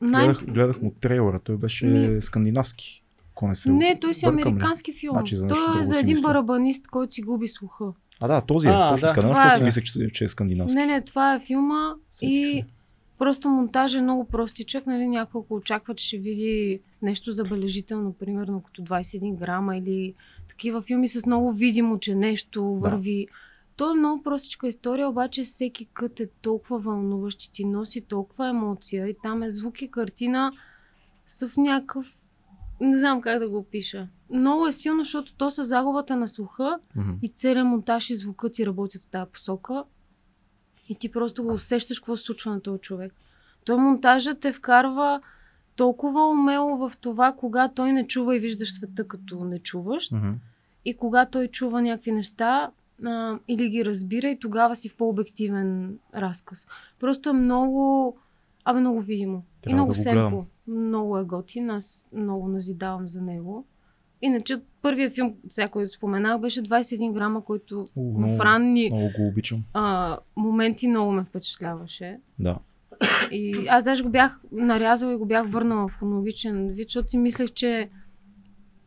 Най... 0.00 0.26
Гледах, 0.26 0.44
гледах 0.44 0.80
му 0.82 0.94
трейлера, 1.00 1.38
той 1.38 1.56
беше 1.56 1.86
Ми- 1.86 2.20
скандинавски. 2.20 3.02
Ако 3.30 3.48
не 3.48 3.54
се 3.54 3.70
Не, 3.70 3.98
той 4.00 4.14
си 4.14 4.26
ли? 4.26 4.28
американски 4.28 4.92
филм. 4.92 5.14
Значи 5.14 5.36
той 5.48 5.80
е 5.80 5.84
за 5.84 5.98
един 5.98 6.20
барабанист, 6.22 6.88
който 6.88 7.14
си 7.14 7.22
губи 7.22 7.48
слуха. 7.48 7.84
А, 8.22 8.28
да, 8.28 8.40
този 8.40 8.68
е. 8.68 8.70
А, 8.70 8.90
точно 8.90 9.06
да. 9.06 9.14
така. 9.14 9.26
Не, 9.26 9.32
Това 9.32 9.34
защото 9.34 9.54
е. 9.54 9.56
си 9.56 9.64
мислех, 9.64 9.84
че, 9.84 10.10
че 10.12 10.24
е 10.24 10.28
скандинавски. 10.28 10.76
Не, 10.76 10.86
не, 10.86 11.00
това 11.00 11.34
е 11.34 11.40
филма 11.40 11.94
Сетих 12.10 12.30
и 12.30 12.44
се. 12.44 12.64
просто 13.18 13.48
монтаж 13.48 13.94
е 13.94 14.00
много 14.00 14.24
простичък, 14.24 14.86
нали, 14.86 15.06
някой 15.06 15.40
ако 15.40 15.54
очаква, 15.54 15.94
че 15.94 16.06
ще 16.06 16.18
види 16.18 16.80
нещо 17.02 17.30
забележително, 17.30 18.12
примерно 18.12 18.60
като 18.60 18.82
21 18.82 19.34
грама 19.34 19.76
или 19.76 20.14
такива 20.48 20.82
филми 20.82 21.08
с 21.08 21.26
много 21.26 21.52
видимо, 21.52 21.98
че 21.98 22.14
нещо 22.14 22.64
върви. 22.64 23.26
То 23.76 23.90
е 23.90 23.94
много 23.98 24.22
простичка 24.22 24.68
история, 24.68 25.08
обаче 25.08 25.42
всеки 25.42 25.86
кът 25.92 26.20
е 26.20 26.28
толкова 26.42 26.78
вълнуващ 26.78 27.42
и 27.42 27.52
ти 27.52 27.64
носи 27.64 28.00
толкова 28.00 28.48
емоция 28.48 29.08
и 29.08 29.16
там 29.22 29.42
е 29.42 29.50
звук 29.50 29.82
и 29.82 29.90
картина 29.90 30.52
са 31.26 31.48
в 31.48 31.56
някакъв... 31.56 32.16
Не 32.80 32.98
знам 32.98 33.20
как 33.20 33.38
да 33.38 33.48
го 33.48 33.56
опиша. 33.56 34.08
Много 34.30 34.66
е 34.66 34.72
силно, 34.72 35.00
защото 35.04 35.34
то 35.34 35.50
са 35.50 35.64
загубата 35.64 36.16
на 36.16 36.28
слуха 36.28 36.78
Мгм. 36.96 37.10
и 37.22 37.28
целият 37.28 37.66
монтаж 37.66 38.10
и 38.10 38.14
звукът 38.14 38.52
ти 38.52 38.66
работят 38.66 39.02
от 39.04 39.10
тази 39.10 39.30
посока. 39.32 39.84
И 40.88 40.94
ти 40.94 41.12
просто 41.12 41.44
го 41.44 41.52
усещаш 41.52 41.98
какво 42.00 42.16
се 42.16 42.24
случва 42.24 42.50
на 42.50 42.60
този 42.60 42.80
човек. 42.80 43.14
Той 43.64 43.76
монтажът 43.76 44.40
те 44.40 44.52
вкарва 44.52 45.20
толкова 45.76 46.28
умело 46.28 46.76
в 46.76 46.92
това, 47.00 47.32
кога 47.32 47.68
той 47.68 47.92
не 47.92 48.06
чува 48.06 48.36
и 48.36 48.40
виждаш 48.40 48.72
света 48.74 49.08
като 49.08 49.44
не 49.44 49.58
чуваш. 49.58 50.10
Мгм. 50.12 50.30
И 50.84 50.96
кога 50.96 51.26
той 51.26 51.48
чува 51.48 51.82
някакви 51.82 52.12
неща 52.12 52.70
а, 53.04 53.38
или 53.48 53.68
ги 53.68 53.84
разбира 53.84 54.28
и 54.28 54.38
тогава 54.38 54.76
си 54.76 54.88
в 54.88 54.96
по-обективен 54.96 55.98
разказ. 56.14 56.66
Просто 57.00 57.28
е 57.30 57.32
много, 57.32 58.16
абе 58.64 58.80
много 58.80 59.00
видимо. 59.00 59.36
и 59.58 59.62
Трябва 59.62 59.76
много 59.76 59.92
да 59.92 59.98
семпо. 59.98 60.44
много 60.66 61.18
е 61.18 61.24
готин, 61.24 61.70
аз 61.70 62.08
много 62.12 62.48
назидавам 62.48 63.08
за 63.08 63.22
него. 63.22 63.66
Иначе 64.22 64.56
първия 64.82 65.10
филм, 65.10 65.34
сега, 65.48 65.68
който 65.68 65.92
споменах, 65.92 66.40
беше 66.40 66.62
21 66.62 67.12
грама, 67.12 67.44
който 67.44 67.80
О, 67.96 68.02
в 68.04 68.18
много, 68.18 68.42
ранни 68.42 68.90
Много 68.92 69.10
го 69.18 69.26
обичам. 69.26 69.64
а, 69.74 70.18
моменти 70.36 70.88
много 70.88 71.12
ме 71.12 71.24
впечатляваше. 71.24 72.18
Да. 72.38 72.58
И 73.30 73.66
аз 73.68 73.84
даже 73.84 74.02
го 74.02 74.08
бях 74.10 74.40
нарязала 74.52 75.12
и 75.12 75.16
го 75.16 75.26
бях 75.26 75.46
върнала 75.48 75.88
в 75.88 75.98
хронологичен 75.98 76.68
вид, 76.68 76.88
защото 76.88 77.08
си 77.08 77.18
мислех, 77.18 77.50
че 77.50 77.88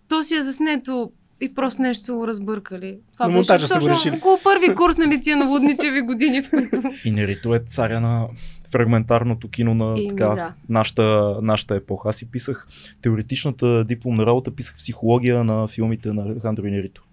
то 0.07 0.23
си 0.23 0.35
е 0.35 0.41
заснето 0.41 1.11
и 1.41 1.53
просто 1.53 1.81
нещо 1.81 2.05
са 2.05 2.13
го 2.13 2.27
разбъркали. 2.27 2.99
Това 3.13 3.27
На 3.27 3.37
беше 3.37 3.51
точно 3.69 4.17
около 4.17 4.37
първи 4.43 4.75
курс 4.75 4.97
на 4.97 5.21
тия 5.21 5.37
наводничеви 5.37 6.01
години, 6.01 6.41
в 6.41 6.49
които... 6.49 6.81
И 7.05 7.11
Нерито 7.11 7.55
е 7.55 7.59
царя 7.59 7.99
на 7.99 8.27
фрагментарното 8.75 9.49
кино 9.49 9.73
на 9.73 9.91
Еми, 9.91 10.07
така, 10.07 10.27
да. 10.27 10.53
нашата, 10.69 11.37
нашата 11.41 11.75
епоха. 11.75 12.09
Аз 12.09 12.15
си 12.15 12.31
писах 12.31 12.67
теоретичната 13.01 13.85
дипломна 13.85 14.25
работа, 14.25 14.55
писах 14.55 14.77
психология 14.77 15.43
на 15.43 15.67
филмите 15.67 16.13
на 16.13 16.23
Алехандро 16.23 16.63
Нерито. 16.63 17.03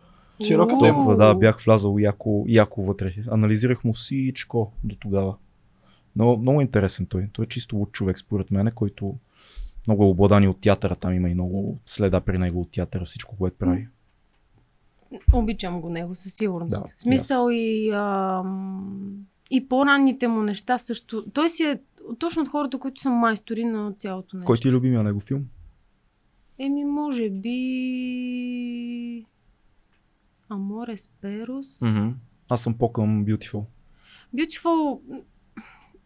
Широка. 0.47 0.79
Толкова, 0.79 1.17
да, 1.17 1.35
бях 1.35 1.61
влязал 1.61 1.99
яко, 1.99 2.45
яко 2.49 2.83
вътре. 2.83 3.15
Анализирах 3.31 3.85
му 3.85 3.93
всичко 3.93 4.73
до 4.85 4.97
тогава. 4.97 5.35
Но, 6.17 6.37
много 6.37 6.61
интересен 6.61 7.07
той. 7.07 7.27
Той 7.33 7.45
е 7.45 7.49
чисто 7.49 7.77
луд 7.77 7.93
човек, 7.93 8.19
според 8.19 8.51
мен, 8.51 8.71
който 8.75 9.07
много 9.87 10.05
е 10.05 10.07
обладани 10.07 10.49
от 10.49 10.61
театъра. 10.61 10.97
Там 10.97 11.15
има 11.15 11.29
и 11.29 11.35
много 11.35 11.79
следа 11.87 12.21
при 12.21 12.39
него 12.39 12.61
от 12.61 12.71
театъра, 12.71 13.05
всичко, 13.05 13.37
което 13.37 13.59
прави. 13.59 13.89
Обичам 15.33 15.81
го 15.81 15.89
него, 15.89 16.15
със 16.15 16.35
сигурност. 16.35 16.83
Да, 16.83 16.95
в 16.99 17.03
смисъл 17.03 17.49
и, 17.51 17.91
ам, 17.95 19.27
и 19.55 19.69
по-ранните 19.69 20.29
му 20.29 20.43
неща 20.43 20.79
също. 20.79 21.25
Той 21.33 21.49
си 21.49 21.63
е 21.63 21.81
точно 22.19 22.43
от 22.43 22.49
хората, 22.49 22.79
които 22.79 23.01
са 23.01 23.11
майстори 23.11 23.65
на 23.65 23.93
цялото 23.93 24.37
нещо. 24.37 24.47
Кой 24.47 24.57
ти 24.57 24.69
е 24.69 24.73
любимия 24.73 25.03
него 25.03 25.21
филм? 25.21 25.45
Еми, 26.59 26.85
може 26.85 27.31
би... 27.31 29.27
Аморе 30.49 30.97
Сперус. 30.97 31.67
Mm-hmm. 31.67 32.13
Аз 32.49 32.63
съм 32.63 32.79
по-към 32.79 33.25
Beautiful. 33.25 33.65
Beautiful 34.37 35.01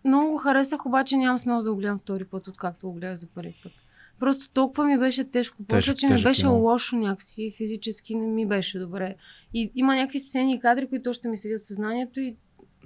много 0.05 0.31
го 0.31 0.37
харесах, 0.37 0.87
обаче 0.87 1.17
нямам 1.17 1.39
смело 1.39 1.63
да 1.63 1.71
го 1.71 1.77
гледам 1.77 1.99
втори 1.99 2.25
път, 2.25 2.49
откакто 2.49 2.87
го 2.87 2.95
гледах 2.95 3.17
за 3.17 3.29
първи 3.35 3.55
път. 3.63 3.73
Просто 4.19 4.51
толкова 4.53 4.85
ми 4.85 4.99
беше 4.99 5.31
тежко. 5.31 5.57
После, 5.69 5.95
че 5.95 6.07
ми 6.07 6.23
беше 6.23 6.43
кино. 6.43 6.59
лошо 6.59 6.97
някакси, 6.97 7.55
физически 7.57 8.15
не 8.15 8.27
ми 8.27 8.47
беше 8.47 8.79
добре. 8.79 9.15
И 9.55 9.73
има 9.75 9.97
някакви 9.97 10.19
сцени 10.19 10.55
и 10.55 10.61
кадри, 10.61 10.89
които 10.89 11.11
още 11.11 11.29
ми 11.29 11.37
седят 11.37 11.61
в 11.61 11.67
съзнанието 11.67 12.21
и 12.21 12.37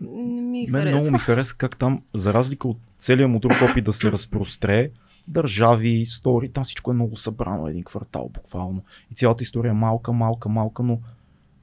не 0.01 0.41
ми 0.41 0.67
Мен 0.71 0.83
харесва. 0.83 1.01
много 1.01 1.13
ми 1.13 1.19
хареса 1.19 1.57
как 1.57 1.77
там, 1.77 2.03
за 2.15 2.35
разлика 2.35 2.69
от 2.69 2.79
целият 2.99 3.31
му 3.31 3.39
друг 3.39 3.53
опит 3.71 3.85
да 3.85 3.93
се 3.93 4.13
разпростре, 4.13 4.91
държави, 5.29 5.89
истории, 5.89 6.53
там 6.53 6.65
всичко 6.65 6.91
е 6.91 6.95
много 6.95 7.17
събрано, 7.17 7.67
един 7.67 7.85
квартал 7.85 8.31
буквално. 8.35 8.83
И 9.13 9.15
цялата 9.15 9.43
история 9.43 9.71
е 9.71 9.75
малка, 9.75 10.13
малка, 10.13 10.49
малка, 10.49 10.83
но 10.83 10.99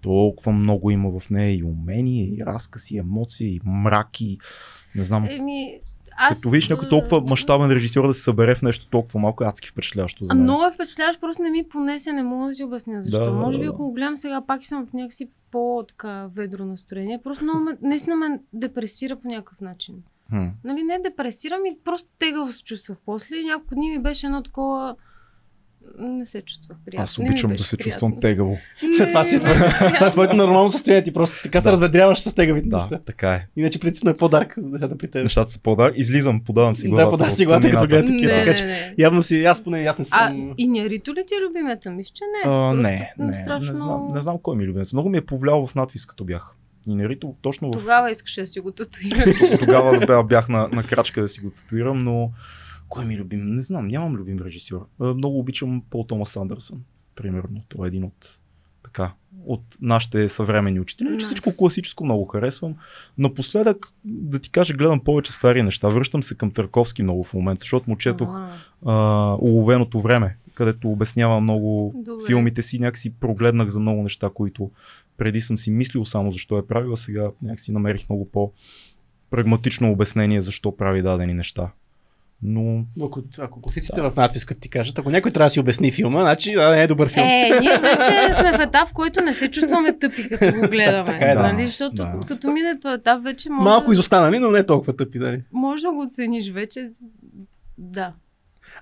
толкова 0.02 0.52
много 0.52 0.91
има 0.91 1.19
в 1.19 1.30
нея 1.30 1.58
и 1.58 1.63
умения, 1.63 2.26
и 2.26 2.45
разказ, 2.45 2.91
и 2.91 2.97
емоции, 2.97 3.56
и 3.56 3.62
мрак, 3.65 4.21
и 4.21 4.38
не 4.95 5.04
знам. 5.04 5.28
Еми, 5.30 5.80
аз... 6.17 6.38
Като 6.38 6.50
видиш 6.50 6.69
някой 6.69 6.89
толкова 6.89 7.21
мащабен 7.21 7.71
режисьор 7.71 8.08
да 8.08 8.13
се 8.13 8.21
събере 8.21 8.56
в 8.56 8.62
нещо 8.62 8.88
толкова 8.89 9.19
малко, 9.19 9.43
е 9.43 9.47
адски 9.47 9.67
впечатляващо 9.67 10.26
за 10.26 10.34
мен. 10.34 10.43
много 10.43 10.65
е 10.65 10.71
впечатляващ, 10.73 11.21
просто 11.21 11.43
не 11.43 11.50
ми 11.50 11.69
понесе, 11.69 12.13
не 12.13 12.23
мога 12.23 12.47
да 12.47 12.56
ти 12.56 12.63
обясня 12.63 13.02
защо. 13.02 13.26
Да, 13.26 13.32
Може 13.32 13.60
би 13.60 13.65
ако 13.65 13.78
го 13.78 13.93
гледам 13.93 14.17
сега, 14.17 14.41
пак 14.47 14.65
съм 14.65 14.88
в 14.88 14.93
някакси 14.93 15.30
по-така 15.51 16.29
ведро 16.36 16.65
настроение. 16.65 17.21
Просто 17.23 17.43
много 17.43 17.60
ме, 17.60 17.77
наистина 17.81 18.15
ме 18.15 18.39
депресира 18.53 19.15
по 19.15 19.27
някакъв 19.27 19.62
начин. 19.62 20.03
Хм. 20.29 20.47
Нали, 20.63 20.83
не 20.83 20.99
депресирам 20.99 21.65
и 21.65 21.77
просто 21.83 22.07
тегаво 22.19 22.51
се 22.51 22.63
чувствах 22.63 22.97
после. 23.05 23.43
Няколко 23.43 23.75
дни 23.75 23.89
ми 23.89 23.99
беше 23.99 24.25
едно 24.25 24.43
такова... 24.43 24.95
Не 26.00 26.26
се 26.26 26.41
чувствах 26.41 26.78
приятно. 26.86 27.04
Аз 27.04 27.19
обичам 27.19 27.52
да 27.52 27.63
се 27.63 27.78
приятно. 27.78 27.91
чувствам 27.91 28.19
тегаво. 28.19 28.58
Не, 29.00 29.08
Това 29.08 29.23
си 29.23 29.39
Това 29.39 30.08
е 30.08 30.12
твоето 30.12 30.36
нормално 30.36 30.71
състояние. 30.71 31.04
Ти 31.04 31.13
просто 31.13 31.38
така 31.43 31.62
се 31.62 31.65
Да. 31.65 31.71
разведряваш 31.71 32.19
с 32.19 32.34
тегавите 32.36 32.69
Да, 32.69 32.78
неща. 32.78 33.00
така 33.00 33.34
е. 33.34 33.47
Иначе 33.58 33.80
принципно 33.80 34.10
е 34.10 34.17
по-дарк 34.17 34.54
нещата 34.60 34.97
при 34.97 35.08
теб. 35.08 35.23
Нещата 35.23 35.52
са 35.52 35.60
по-дар. 35.60 35.91
Излизам, 35.95 36.41
подавам 36.41 36.76
си 36.76 36.84
Да, 36.84 36.89
главата. 36.89 37.12
подавам 37.12 37.32
си 37.32 37.45
главата, 37.45 37.69
като 37.71 37.86
гледам. 37.86 38.06
такива, 38.08 38.34
Не, 38.34 38.39
така 38.39 38.58
че- 38.58 38.65
не, 38.65 38.71
не. 38.71 38.93
Явно 38.97 39.21
си, 39.21 39.43
аз 39.43 39.63
поне 39.63 39.80
аз 39.80 39.97
не 40.00 40.06
А, 40.12 40.28
съм... 40.28 40.54
и 40.58 40.67
Нярито 40.67 41.13
ли 41.13 41.23
ти 41.28 41.34
е 41.36 41.50
любимец? 41.50 41.86
Мисля, 41.88 42.12
че 42.13 42.23
не. 42.26 42.52
А, 42.52 42.69
Просто 42.69 42.82
не, 42.82 43.13
не, 43.19 43.34
страшно... 43.36 43.71
не, 43.71 43.78
знам, 43.78 44.08
не 44.13 44.21
знам 44.21 44.38
кой 44.39 44.56
ми 44.56 44.63
е 44.63 44.67
любимец. 44.67 44.93
Много 44.93 45.10
ми 45.10 45.17
е 45.17 45.21
повлиял 45.21 45.67
в 45.67 45.76
надвис, 45.76 46.06
като 46.06 46.23
бях. 46.23 46.54
И 46.88 46.95
Нерито 46.95 47.36
точно 47.41 47.67
в... 47.67 47.71
Тогава 47.71 48.12
искаше 48.12 48.41
да 48.41 48.47
си 48.47 48.60
го 48.60 48.71
татуира. 48.71 49.26
Тогава 49.60 50.00
бях, 50.08 50.26
бях 50.26 50.50
на, 50.50 50.67
на 50.67 50.84
крачка 50.84 51.21
да 51.21 51.28
си 51.28 51.41
го 51.41 51.50
татуирам, 51.50 52.00
но 52.00 52.32
кой 52.89 53.06
ми 53.06 53.13
е 53.13 53.17
любим? 53.17 53.56
Не 53.56 53.62
знам, 53.62 53.88
нямам 53.88 54.15
любим 54.15 54.39
режисьор. 54.39 54.88
А, 55.00 55.13
Много 55.13 55.39
обичам 55.39 55.84
Пол 55.89 56.04
Томас 56.04 56.38
Андерсън, 56.38 56.84
примерно. 57.15 57.62
Той 57.67 57.86
е 57.86 57.88
един 57.88 58.04
от 58.04 58.39
така, 58.84 59.13
от 59.45 59.62
нашите 59.82 60.30
съвременни 60.30 60.80
учители. 60.80 61.08
Nice. 61.08 61.23
Всичко 61.23 61.50
класическо 61.58 62.06
много 62.06 62.26
харесвам. 62.26 62.76
Напоследък, 63.17 63.93
да 64.06 64.39
ти 64.39 64.50
кажа, 64.50 64.73
гледам 64.73 65.00
повече 65.00 65.32
стари 65.32 65.63
неща. 65.63 65.89
Връщам 65.89 66.23
се 66.23 66.36
към 66.36 66.52
Търковски 66.52 67.04
много 67.04 67.23
в 67.23 67.34
момента, 67.34 67.63
защото 67.63 67.89
му 67.89 67.97
четох 67.97 68.30
А, 68.30 68.50
а, 68.86 69.36
уловеното 69.41 70.02
време, 70.02 70.38
където 70.54 70.91
обяснява 70.91 71.41
много 71.41 71.93
Добре. 72.06 72.26
филмите 72.28 72.62
си, 72.62 72.80
някакси 72.80 73.13
прогледнах 73.13 73.67
за 73.67 73.80
много 73.80 74.04
неща, 74.04 74.30
които 74.34 74.71
преди 75.17 75.41
съм 75.41 75.58
си 75.58 75.71
мислил 75.71 76.06
само 76.06 76.32
защо 76.32 76.58
е 76.58 76.67
правил, 76.67 76.93
а 76.93 76.97
сега 76.97 77.32
някакси 77.41 77.71
намерих 77.71 78.10
много 78.10 78.30
по-прагматично 78.32 79.91
обяснение 79.91 80.41
защо 80.41 80.78
прави 80.78 81.02
дадени 81.02 81.34
неща. 81.34 81.71
Но 82.41 82.86
Ако, 83.04 83.21
ако 83.39 83.62
класиците 83.62 84.02
в 84.02 84.13
надпис, 84.17 84.45
като 84.45 84.60
ти 84.62 84.69
кажат, 84.69 85.00
ако 85.00 85.10
някой 85.10 85.32
трябва 85.32 85.45
да 85.45 85.50
си 85.50 85.60
обясни 85.60 85.91
филма, 85.91 86.21
значи 86.21 86.52
да, 86.54 86.71
не 86.71 86.84
е 86.84 86.88
добър 86.88 87.10
филм. 87.10 87.26
Е, 87.28 87.50
ние 87.62 87.78
вече 87.78 88.34
сме 88.39 88.58
в 88.58 88.62
етап, 88.62 88.89
в 88.89 88.93
който 88.93 89.21
не 89.21 89.34
се 89.34 89.52
чувстваме 89.52 89.97
тъпи, 90.00 90.30
като 90.30 90.45
го 90.45 90.67
гледаме. 90.67 91.06
Така 91.06 91.26
е, 91.26 91.36
да. 91.36 91.41
нали? 91.54 91.67
Защото 91.67 91.95
Да. 91.95 92.19
като 92.28 92.52
мине 92.52 92.80
този 92.80 92.93
етап, 92.95 93.23
вече 93.23 93.50
може, 93.50 93.63
Малко 93.63 93.88
да, 93.88 93.93
изостанали, 93.93 94.39
но 94.39 94.52
не 94.52 94.65
толкова 94.65 94.95
тъпи, 94.95 95.19
дали. 95.19 95.43
може 95.54 95.84
да 95.84 95.91
го 95.91 96.02
оцениш 96.02 96.52
вече. 96.52 96.89
Да. 97.78 98.13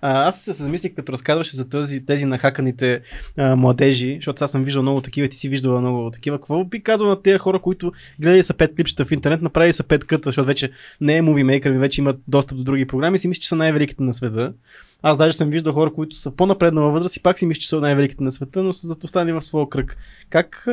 А, 0.02 0.28
аз 0.28 0.42
се 0.42 0.54
замислих, 0.54 0.96
като 0.96 1.12
разказваше 1.12 1.56
за 1.56 1.70
тези, 1.70 2.06
тези 2.06 2.26
нахаканите 2.26 3.02
а, 3.38 3.56
младежи, 3.56 4.16
защото 4.16 4.44
аз 4.44 4.52
съм 4.52 4.64
виждал 4.64 4.82
много 4.82 5.02
такива, 5.02 5.28
ти 5.28 5.38
си 5.38 5.50
виждала 5.50 5.82
много 5.82 6.12
такива. 6.12 6.38
Какво 6.38 6.64
би 6.64 6.84
казал 6.84 7.08
на 7.08 7.22
тези 7.22 7.38
хора, 7.38 7.60
които 7.60 7.92
гледали 8.20 8.44
са 8.44 8.54
пет 8.54 8.76
клипчета 8.76 9.06
в 9.06 9.12
интернет, 9.12 9.42
направили 9.42 9.74
са 9.74 9.84
пет 9.84 10.06
къта, 10.06 10.28
защото 10.28 10.48
вече 10.48 10.72
не 11.02 11.18
е 11.18 11.22
Movie 11.22 11.62
Maker, 11.62 11.78
вече 11.78 12.02
имат 12.02 12.20
достъп 12.28 12.58
до 12.58 12.64
други 12.64 12.88
програми 12.88 13.18
си 13.18 13.28
мисля, 13.28 13.42
че 13.42 13.48
са 13.48 13.56
най-великите 13.56 14.04
на 14.04 14.14
света. 14.14 14.54
Аз 15.02 15.18
даже 15.18 15.38
съм 15.38 15.50
виждал 15.50 15.74
хора, 15.74 15.94
които 15.94 16.16
са 16.16 16.32
по-напреднала 16.32 16.92
възраст 16.92 17.16
и 17.16 17.22
пак 17.22 17.40
си 17.40 17.46
мисля, 17.46 17.60
че 17.60 17.70
са 17.70 17.80
най-великите 17.80 18.24
на 18.24 18.32
света, 18.32 18.64
но 18.64 18.74
са 18.74 18.88
зато 18.88 19.06
останали 19.06 19.34
в 19.34 19.42
своя 19.42 19.70
кръг. 19.70 19.98
Как 20.30 20.68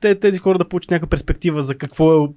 тези 0.00 0.38
хора 0.38 0.58
да 0.58 0.68
получат 0.68 0.90
някаква 0.90 1.10
перспектива 1.10 1.62
за 1.62 1.74
какво 1.74 2.24
е, 2.24 2.28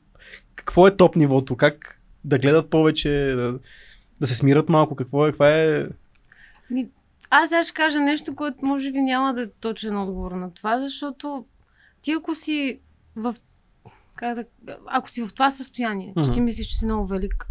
какво 0.55 0.87
е 0.87 0.95
топ 0.95 1.15
нивото, 1.15 1.55
как 1.55 1.99
да 2.23 2.39
гледат 2.39 2.69
повече, 2.69 3.09
да, 3.09 3.59
да 4.19 4.27
се 4.27 4.35
смират 4.35 4.69
малко, 4.69 4.95
какво 4.95 5.27
е, 5.27 5.29
каква 5.29 5.49
е 5.49 5.85
Ми, 6.71 6.89
аз 7.29 7.49
сега 7.49 7.63
ще 7.63 7.73
кажа 7.73 7.99
нещо, 7.99 8.35
което 8.35 8.65
може 8.65 8.91
би 8.91 9.01
няма 9.01 9.33
да 9.33 9.41
е 9.41 9.47
точен 9.47 9.97
отговор 9.97 10.31
на 10.31 10.53
това, 10.53 10.79
защото 10.79 11.45
ти 12.01 12.11
ако 12.11 12.35
си 12.35 12.79
в... 13.15 13.35
Как 14.15 14.35
да, 14.35 14.77
ако 14.87 15.09
си 15.09 15.21
в 15.21 15.33
това 15.33 15.51
състояние, 15.51 16.13
че 16.17 16.29
си 16.29 16.41
мислиш, 16.41 16.67
че 16.67 16.77
си 16.77 16.85
много 16.85 17.07
велик, 17.07 17.47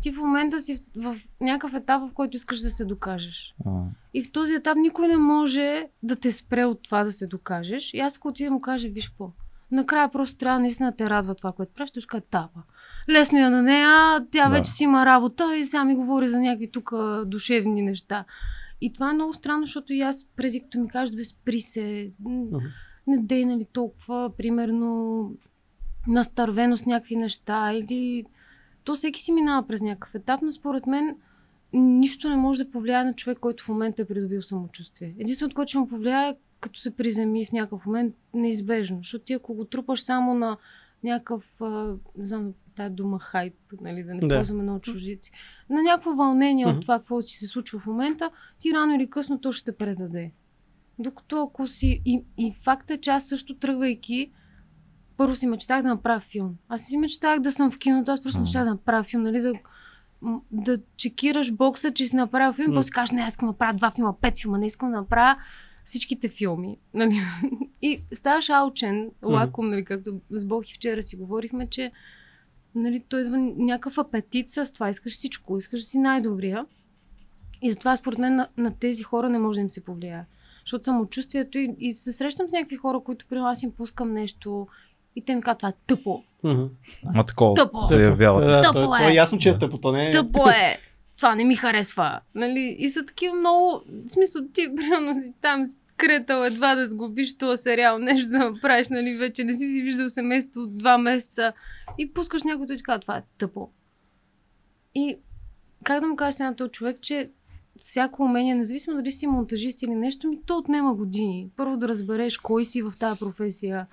ти 0.00 0.12
в 0.12 0.16
момента 0.20 0.60
си 0.60 0.78
в, 0.96 1.14
в 1.14 1.20
някакъв 1.40 1.74
етап, 1.74 2.02
в 2.02 2.14
който 2.14 2.36
искаш 2.36 2.60
да 2.60 2.70
се 2.70 2.84
докажеш. 2.84 3.54
а, 3.66 3.70
И 4.14 4.22
в 4.24 4.32
този 4.32 4.54
етап 4.54 4.76
никой 4.76 5.08
не 5.08 5.16
може 5.16 5.86
да 6.02 6.16
те 6.16 6.30
спре 6.30 6.64
от 6.64 6.82
това 6.82 7.04
да 7.04 7.12
се 7.12 7.26
докажеш. 7.26 7.94
И 7.94 8.00
аз 8.00 8.16
ако 8.16 8.28
отида 8.28 8.46
да 8.48 8.54
му 8.54 8.60
кажа, 8.60 8.88
виж 8.88 9.08
какво, 9.08 9.30
накрая 9.70 10.08
просто 10.10 10.38
трябва 10.38 10.60
наистина 10.60 10.90
да 10.90 10.96
те 10.96 11.10
радва 11.10 11.34
това, 11.34 11.52
което 11.52 11.72
правиш, 11.74 11.90
ще 11.90 12.00
кажа 12.06 12.22
тапа. 12.30 12.60
Лесно 13.08 13.38
я 13.38 13.50
на 13.50 13.62
нея, 13.62 14.26
тя 14.30 14.48
Да. 14.48 14.50
вече 14.50 14.70
си 14.70 14.84
има 14.84 15.06
работа 15.06 15.56
и 15.56 15.64
сега 15.64 15.84
ми 15.84 15.94
говори 15.94 16.28
за 16.28 16.40
някакви 16.40 16.70
тук 16.70 16.92
душевни 17.26 17.82
неща. 17.82 18.24
И 18.84 18.92
това 18.92 19.10
е 19.10 19.14
много 19.14 19.34
странно, 19.34 19.66
защото 19.66 19.92
и 19.92 20.00
аз 20.00 20.26
преди 20.36 20.60
като 20.60 20.80
ми 20.80 20.88
кажат, 20.88 21.16
бе, 21.16 21.24
спри 21.24 21.60
се, 21.60 22.10
м, 22.20 22.30
Мгм. 22.30 22.56
не 23.06 23.18
дей, 23.18 23.44
нали, 23.44 23.64
толкова, 23.72 24.30
примерно, 24.36 25.30
настървено 26.08 26.78
с 26.78 26.86
някакви 26.86 27.16
неща 27.16 27.72
или... 27.72 28.24
То 28.84 28.94
всеки 28.94 29.22
си 29.22 29.32
минава 29.32 29.66
през 29.66 29.80
някакъв 29.80 30.14
етап, 30.14 30.40
но 30.42 30.52
според 30.52 30.86
мен 30.86 31.16
нищо 31.72 32.28
не 32.28 32.36
може 32.36 32.64
да 32.64 32.70
повлияе 32.70 33.04
на 33.04 33.14
човек, 33.14 33.38
който 33.38 33.64
в 33.64 33.68
момента 33.68 34.02
е 34.02 34.04
придобил 34.04 34.42
самочувствие. 34.42 35.14
Единственото, 35.18 35.54
което 35.54 35.70
ще 35.70 35.78
му 35.78 35.86
повлияе, 35.88 36.28
е 36.28 36.36
като 36.60 36.80
се 36.80 36.96
приземи 36.96 37.46
в 37.46 37.52
някакъв 37.52 37.86
момент, 37.86 38.14
неизбежно. 38.34 38.98
Защото 38.98 39.24
ти 39.24 39.32
ако 39.32 39.54
го 39.54 39.64
трупаш 39.64 40.02
само 40.02 40.34
на 40.34 40.56
някакъв, 41.04 41.44
не 42.18 42.26
знам, 42.26 42.52
тая 42.76 42.90
дума 42.90 43.18
хайп, 43.18 43.54
нали, 43.80 44.02
да 44.02 44.14
не 44.14 44.20
Да. 44.20 44.36
ползваме 44.36 44.62
много 44.62 44.80
чуждици, 44.80 45.32
на 45.70 45.82
някакво 45.82 46.10
вълнение 46.14 46.66
Мгм. 46.66 46.76
от 46.76 46.82
това, 46.82 46.98
какво 46.98 47.22
ти 47.22 47.36
се 47.36 47.46
случва 47.46 47.78
в 47.78 47.86
момента, 47.86 48.30
ти 48.58 48.72
рано 48.74 48.94
или 48.94 49.10
късно 49.10 49.40
то 49.40 49.52
ще 49.52 49.76
предаде. 49.76 50.32
Докато 50.98 51.42
ако 51.42 51.68
си... 51.68 52.02
И, 52.04 52.22
и 52.38 52.54
факта 52.62 52.94
е, 52.94 52.98
че 52.98 53.10
аз 53.10 53.28
също 53.28 53.56
тръгвайки, 53.58 54.30
първо 55.16 55.36
си 55.36 55.46
мечтах 55.46 55.82
да 55.82 55.88
направя 55.88 56.20
филм. 56.20 56.54
Аз 56.68 56.82
си 56.82 56.96
мечтах 56.96 57.40
да 57.40 57.52
съм 57.52 57.70
в 57.70 57.78
киното, 57.78 58.10
аз 58.10 58.22
просто 58.22 58.38
Мгм. 58.38 58.42
мечтах 58.42 58.64
да 58.64 58.70
направя 58.70 59.02
филм, 59.02 59.22
нали, 59.22 59.40
да 59.40 59.52
да 60.50 60.78
чекираш 60.96 61.52
бокса, 61.52 61.92
че 61.92 62.06
си 62.06 62.16
направил 62.16 62.52
филм, 62.52 62.70
М. 62.70 62.76
после 62.76 62.90
кажеш, 62.90 63.10
не, 63.10 63.20
аз 63.20 63.32
искам 63.32 63.46
да 63.46 63.52
направя 63.52 63.74
два 63.74 63.90
филма, 63.90 64.12
пет 64.20 64.38
филма, 64.38 64.58
не 64.58 64.66
искам 64.66 64.90
да 64.90 64.96
направя 64.96 65.36
всичките 65.84 66.28
филми. 66.28 66.78
Нали? 66.94 67.20
И 67.82 68.02
ставаш 68.14 68.50
алчен, 68.50 69.10
лаком, 69.22 69.70
нали, 69.70 69.84
както 69.84 70.20
с 70.30 70.44
Бог 70.44 70.70
и 70.70 70.74
вчера 70.74 71.02
си 71.02 71.16
говорихме, 71.16 71.66
че 71.66 71.92
нали, 72.74 73.02
той 73.08 73.20
идва 73.20 73.38
някакъв 73.38 73.98
апетит 73.98 74.50
с 74.50 74.72
това. 74.72 74.90
Искаш 74.90 75.12
всичко, 75.12 75.58
искаш 75.58 75.80
да 75.80 75.86
си 75.86 75.98
най-добрия. 75.98 76.66
И 77.62 77.70
затова 77.70 77.96
според 77.96 78.18
мен 78.18 78.36
на, 78.36 78.48
на 78.56 78.78
тези 78.78 79.02
хора 79.02 79.28
не 79.28 79.38
може 79.38 79.56
да 79.56 79.60
им 79.60 79.70
се 79.70 79.84
повлияе. 79.84 80.24
Защото 80.64 80.84
самочувствието 80.84 81.58
и, 81.58 81.76
и 81.78 81.94
се 81.94 82.12
срещам 82.12 82.48
с 82.48 82.52
някакви 82.52 82.76
хора, 82.76 83.00
които 83.00 83.26
при 83.28 83.38
аз 83.38 83.62
им 83.62 83.72
пускам 83.72 84.12
нещо 84.12 84.66
и 85.16 85.24
те 85.24 85.34
ми 85.34 85.42
казват, 85.42 85.58
това 85.58 85.68
е 85.68 85.72
тъпо. 85.86 86.22
Ма 87.14 87.24
такова 87.26 87.54
Тъпо. 87.54 87.82
се 87.82 88.02
явявате. 88.02 88.46
Да, 88.46 88.62
Тъпо 88.62 88.94
е. 88.94 88.98
то 88.98 89.08
е 89.08 89.12
ясно, 89.12 89.38
че 89.38 89.50
е 89.50 89.58
тъпо. 89.58 89.78
То 89.78 89.92
не 89.92 90.08
е... 90.08 90.12
Тъпо 90.12 90.48
е! 90.48 90.78
Това 91.22 91.34
не 91.34 91.44
ми 91.44 91.56
харесва. 91.56 92.20
Нали? 92.34 92.76
И 92.78 92.90
са 92.90 93.06
такива 93.06 93.36
много... 93.36 93.82
В 94.06 94.10
смисъл, 94.10 94.42
ти 94.52 94.74
примерно 94.76 95.14
си 95.14 95.32
там 95.40 95.66
скретал 95.88 96.44
едва 96.44 96.74
да 96.74 96.90
сгубиш 96.90 97.38
този 97.38 97.62
сериал, 97.62 97.98
нещо 97.98 98.30
да 98.30 98.38
направиш, 98.38 98.88
нали, 98.88 99.16
вече 99.16 99.44
не 99.44 99.54
си 99.54 99.66
си 99.66 99.82
виждал 99.82 100.08
семейство 100.08 100.60
от 100.60 100.78
два 100.78 100.98
месеца 100.98 101.52
и 101.98 102.12
пускаш 102.12 102.42
някой, 102.42 102.66
ти 102.66 102.82
казва, 102.82 103.00
това 103.00 103.16
е 103.16 103.22
тъпо. 103.38 103.70
И 104.94 105.16
как 105.84 106.00
да 106.00 106.06
му 106.06 106.16
кажеш 106.16 106.34
сега 106.34 106.50
на 106.50 106.56
този 106.56 106.70
човек, 106.70 107.00
че 107.00 107.30
всяко 107.78 108.22
умение, 108.22 108.54
независимо 108.54 108.96
дали 108.96 109.12
си 109.12 109.26
монтажист 109.26 109.82
или 109.82 109.94
нещо, 109.94 110.28
ми 110.28 110.38
то 110.46 110.58
отнема 110.58 110.94
години. 110.94 111.50
Първо 111.56 111.76
да 111.76 111.88
разбереш 111.88 112.38
кой 112.38 112.64
си 112.64 112.82
в 112.82 112.92
тази 112.98 113.18
професия, 113.18 113.86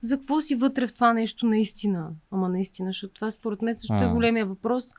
за 0.00 0.16
какво 0.16 0.40
си 0.40 0.54
вътре 0.54 0.86
в 0.86 0.94
това 0.94 1.12
нещо 1.12 1.46
наистина. 1.46 2.10
Ама 2.30 2.48
наистина, 2.48 2.88
защото 2.88 3.14
това 3.14 3.30
според 3.30 3.62
мен 3.62 3.76
също 3.76 3.94
е 3.94 4.12
големия 4.12 4.46
въпрос. 4.46 4.92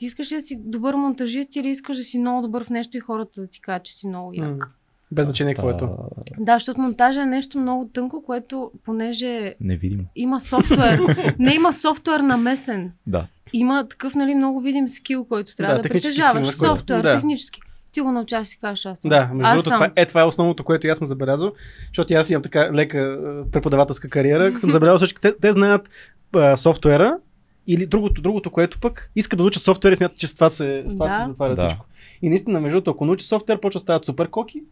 Ти 0.00 0.06
искаш 0.06 0.32
ли 0.32 0.36
да 0.36 0.40
си 0.40 0.58
добър 0.64 0.94
монтажист 0.94 1.56
или 1.56 1.68
искаш 1.68 1.96
да 1.96 2.02
си 2.02 2.18
много 2.18 2.42
добър 2.42 2.64
в 2.64 2.70
нещо 2.70 2.96
и 2.96 3.00
хората 3.00 3.40
да 3.40 3.46
ти 3.46 3.60
кажат, 3.60 3.84
че 3.84 3.94
си 3.94 4.06
много 4.08 4.30
як? 4.34 4.48
М. 4.48 4.66
Без 5.12 5.24
значение 5.24 5.54
какво 5.54 5.70
е 5.70 5.76
то. 5.76 5.96
Да, 6.38 6.54
защото 6.54 6.80
монтажа 6.80 7.22
е 7.22 7.26
нещо 7.26 7.58
много 7.58 7.90
тънко, 7.92 8.22
което 8.22 8.70
понеже 8.84 9.54
Невидимо. 9.60 10.02
има 10.16 10.40
софтуер, 10.40 11.00
не 11.38 11.54
има 11.54 11.72
софтуер 11.72 12.20
намесен. 12.20 12.92
Да. 13.06 13.26
Има 13.52 13.86
такъв, 13.88 14.14
нали, 14.14 14.34
много 14.34 14.60
видим 14.60 14.88
скил, 14.88 15.24
който 15.24 15.56
трябва 15.56 15.76
Да, 15.76 15.82
да, 15.82 15.88
притежаваш. 15.88 16.48
скил, 16.48 16.68
Софтуер, 16.68 17.02
да. 17.02 17.12
технически. 17.12 17.60
Ти 17.92 18.00
го 18.00 18.12
научаваш 18.12 18.48
и 18.48 18.50
си 18.50 18.58
кажеш 18.58 18.86
аз. 18.86 19.00
Да, 19.00 19.30
между 19.34 19.52
другото, 19.52 19.68
съм. 19.68 19.74
това, 19.76 19.90
е, 19.96 20.06
това 20.06 20.20
е 20.20 20.24
основното, 20.24 20.64
което 20.64 20.86
и 20.86 20.90
аз 20.90 20.98
съм 20.98 21.06
забелязал, 21.06 21.52
защото 21.88 22.14
аз 22.14 22.30
имам 22.30 22.42
така 22.42 22.72
лека 22.74 22.98
е, 22.98 23.50
преподавателска 23.50 24.08
кариера. 24.08 24.58
съм 24.58 24.70
забелязал 24.70 24.98
всички. 24.98 25.20
Те, 25.20 25.38
те 25.40 25.52
знаят 25.52 25.88
а, 26.34 26.56
софтуера 26.56 27.18
или 27.66 27.86
другото, 27.86 28.22
другото, 28.22 28.50
което 28.50 28.80
пък 28.80 29.10
искат 29.16 29.36
да 29.36 29.42
научат 29.42 29.62
софтуер 29.62 29.92
и 29.92 29.96
смятат, 29.96 30.18
че 30.18 30.28
с 30.28 30.34
това 30.34 30.50
се, 30.50 30.84
с 30.88 30.92
това 30.94 31.06
Да. 31.06 31.18
се 31.18 31.28
затваря 31.28 31.54
Да. 31.54 31.66
всичко. 31.66 31.86
И 32.22 32.28
наистина, 32.28 32.60
между 32.60 32.74
другото, 32.74 32.90
ако 32.90 33.04
научи 33.04 33.24
софтуер, 33.24 33.60
почва 33.60 33.78
да 33.78 33.82
стават 33.82 34.04
супер 34.04 34.28
коки. 34.28 34.62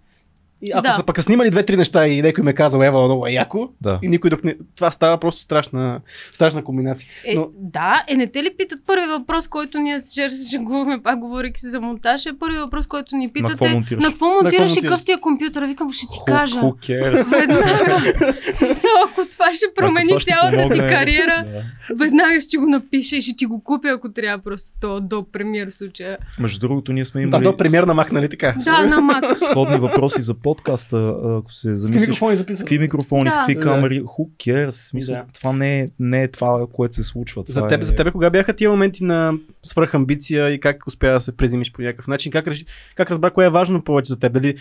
И 0.62 0.70
ако 0.72 0.82
Да. 0.82 0.92
са 0.92 1.02
пък 1.02 1.16
са 1.16 1.22
снимали 1.22 1.50
две-три 1.50 1.76
неща 1.76 2.06
и 2.06 2.22
някой 2.22 2.44
ме 2.44 2.52
казал, 2.52 2.78
ева, 2.78 3.04
много 3.04 3.26
е 3.26 3.30
яко, 3.30 3.68
Да. 3.80 3.98
и 4.02 4.08
никой 4.08 4.30
друг 4.30 4.44
не... 4.44 4.56
Това 4.76 4.90
става 4.90 5.18
просто 5.18 5.42
страшна, 5.42 6.00
страшна 6.32 6.64
комбинация. 6.64 7.08
Е, 7.24 7.34
Но- 7.34 7.48
Да, 7.54 8.04
е, 8.08 8.14
не 8.14 8.26
те 8.26 8.42
ли 8.42 8.50
питат 8.58 8.78
първи 8.86 9.06
въпрос, 9.08 9.48
който 9.48 9.78
ние 9.78 9.98
вчера 10.02 10.30
се 10.30 10.50
шегувахме, 10.50 11.02
пак 11.02 11.18
говорейки 11.18 11.60
си 11.60 11.66
за 11.66 11.80
монтаж, 11.80 12.26
е 12.26 12.38
първи 12.40 12.58
въпрос, 12.58 12.86
който 12.86 13.16
ни 13.16 13.30
питат 13.30 13.50
какво 13.50 13.66
е 13.66 13.70
монтираш? 13.70 14.04
на 14.04 14.10
какво 14.10 14.26
монтираш 14.26 14.76
и 14.76 14.80
къв 14.80 15.04
ти 15.04 15.12
е 15.12 15.20
компютър? 15.20 15.64
Викам, 15.64 15.92
ще 15.92 16.06
ти 16.06 16.18
Who- 16.18 16.24
кажа. 16.26 16.60
Who 16.60 16.72
cares? 16.72 17.38
Веднага. 17.38 18.12
Смисъл, 18.54 18.90
ако 19.04 19.20
това 19.30 19.54
ще 19.54 19.66
промени 19.76 20.08
това 20.08 20.20
ще 20.20 20.30
цялата 20.30 20.50
ти 20.52 20.56
помогне, 20.58 20.88
кариера, 20.90 21.44
да. 21.88 21.94
веднага 21.96 22.40
ще 22.40 22.50
ти 22.50 22.56
го 22.56 22.66
напиша 22.66 23.16
и 23.16 23.22
ще 23.22 23.36
ти 23.36 23.46
го 23.46 23.64
купя, 23.64 23.88
ако 23.88 24.12
трябва 24.12 24.38
просто 24.40 24.68
то 24.80 25.00
до 25.00 25.26
премиер 25.32 25.70
в 25.70 25.74
случая. 25.74 26.18
Между 26.38 26.60
другото, 26.60 26.92
ние 26.92 27.04
сме 27.04 27.20
Да, 27.20 27.26
имали 27.26 27.44
до 27.44 27.56
премиер 27.56 27.82
на 27.82 27.94
Мак, 27.94 28.12
нали 28.12 28.28
така? 28.28 28.54
Да, 28.58 28.82
на 28.82 29.00
Мак. 29.00 29.24
сходни 29.36 29.76
въпроси 29.78 30.20
за 30.20 30.34
подкаста, 30.48 30.96
ако 31.38 31.52
се 31.52 31.74
С 31.74 31.78
замислиш. 31.78 32.00
микрофони 32.00 32.36
С 32.36 32.38
записват. 32.38 32.64
какви 32.64 32.78
микрофони, 32.78 33.30
с 33.30 33.34
Да. 33.34 33.36
какви 33.36 33.54
Да. 33.54 33.60
камери, 33.60 34.02
who 34.02 34.28
cares? 34.30 34.70
Смисъл, 34.70 35.14
Да. 35.14 35.24
Това 35.34 35.52
не 35.52 35.80
е, 35.80 35.90
не 35.98 36.22
е 36.22 36.28
това, 36.28 36.66
което 36.72 36.94
се 36.94 37.02
случва. 37.02 37.44
За 37.48 37.54
Това 37.54 37.68
теб, 37.68 37.80
е... 37.80 37.84
за 37.84 37.94
тебе 37.94 38.10
кога 38.10 38.30
бяха 38.30 38.52
тия 38.52 38.70
моменти 38.70 39.04
на 39.04 39.32
свръхамбиция 39.62 40.50
и 40.50 40.60
как 40.60 40.86
успя 40.86 41.06
да 41.08 41.20
се 41.20 41.36
презимиш 41.36 41.72
по 41.72 41.82
някакъв 41.82 42.06
начин? 42.06 42.32
Как, 42.32 42.46
реши, 42.46 42.64
как 42.94 43.10
разбра 43.10 43.30
кое 43.30 43.46
е 43.46 43.50
важно 43.50 43.82
повече 43.82 44.08
за 44.08 44.18
теб? 44.18 44.32
Дали 44.32 44.54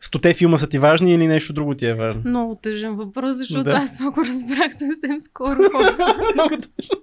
стоте 0.00 0.34
филма 0.34 0.58
са 0.58 0.66
ти 0.66 0.78
важни 0.78 1.14
или 1.14 1.26
нещо 1.26 1.52
друго 1.52 1.74
ти 1.74 1.86
е 1.86 1.94
важно? 1.94 2.22
Много 2.24 2.54
тъжен 2.54 2.94
въпрос, 2.94 3.36
защото 3.36 3.64
Да. 3.64 3.70
аз 3.72 3.98
това 3.98 4.10
го 4.10 4.20
разбрах 4.22 4.72
съвсем 4.72 5.20
скоро. 5.20 5.58
Много 6.34 6.50
тъжно. 6.50 6.96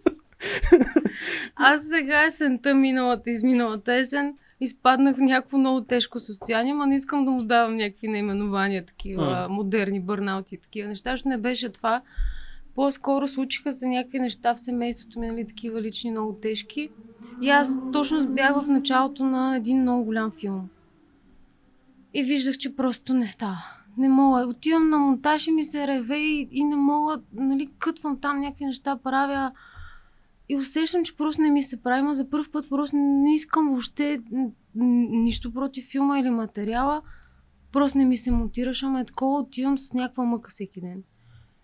Аз 1.56 1.82
сега 1.90 2.26
есента, 2.26 2.76
миналата, 2.76 3.30
изминалата 3.30 3.94
есен, 3.94 4.34
изпаднах 4.62 5.16
в 5.16 5.20
някакво 5.20 5.58
много 5.58 5.82
тежко 5.82 6.20
състояние, 6.20 6.74
ма 6.74 6.88
не 6.88 6.96
искам 6.96 7.26
да 7.26 7.32
му 7.32 7.44
давам 7.44 7.76
някакви 7.76 8.08
наименования, 8.08 8.86
такива 8.86 9.48
модерни 9.50 10.00
бърнаути 10.00 10.56
и 10.56 10.58
такива 10.58 10.90
неща, 10.90 11.12
защото 11.12 11.30
не 11.30 11.38
беше 11.38 11.70
това. 11.70 12.02
По-скоро 12.76 13.28
случиха 13.28 13.74
се 13.74 13.88
някакви 13.88 14.20
неща 14.20 14.56
в 14.56 14.60
семейството 14.60 15.20
ми, 15.20 15.28
нали, 15.28 15.48
такива 15.48 15.82
лични, 15.82 16.12
много 16.12 16.34
тежки. 16.34 16.90
И 17.42 17.50
аз 17.50 17.78
точно 17.94 18.28
бях 18.28 18.62
в 18.62 18.68
началото 18.68 19.26
на 19.26 19.58
един 19.58 19.82
много 19.82 20.04
голям 20.04 20.32
филм. 20.32 20.70
И 22.14 22.24
виждах, 22.24 22.58
че 22.58 22.76
просто 22.76 23.14
не 23.14 23.28
става. 23.28 23.64
Не 23.98 24.10
мога. 24.10 24.48
Отивам 24.48 24.90
на 24.90 24.98
монтаж 24.98 25.48
и 25.48 25.52
ми 25.52 25.64
се 25.64 25.88
реве 25.88 26.18
и, 26.18 26.48
и 26.52 26.64
не 26.64 26.76
мога, 26.76 27.22
нали, 27.34 27.70
кътвам 27.80 28.20
там 28.20 28.40
някакви 28.40 28.66
неща, 28.66 28.98
правя 29.04 29.52
и 30.50 30.58
усещам, 30.58 31.04
че 31.04 31.18
просто 31.18 31.42
не 31.42 31.50
ми 31.50 31.64
се 31.64 31.82
прави, 31.82 32.02
ма 32.02 32.14
за 32.14 32.30
първ 32.30 32.52
път 32.52 32.70
просто 32.70 32.96
не 32.98 33.36
искам 33.36 33.70
въобще 33.70 34.22
нищо 34.76 35.54
против 35.54 35.86
филма 35.92 36.20
или 36.20 36.30
материала. 36.30 37.02
Просто 37.72 37.98
не 37.98 38.06
ми 38.06 38.18
се 38.18 38.32
монтираш, 38.32 38.84
ама 38.84 39.02
е 39.02 39.06
такова, 39.06 39.40
отивам 39.40 39.78
с 39.78 39.94
някаква 39.94 40.24
мъка 40.24 40.50
всеки 40.50 40.82
ден. 40.82 41.04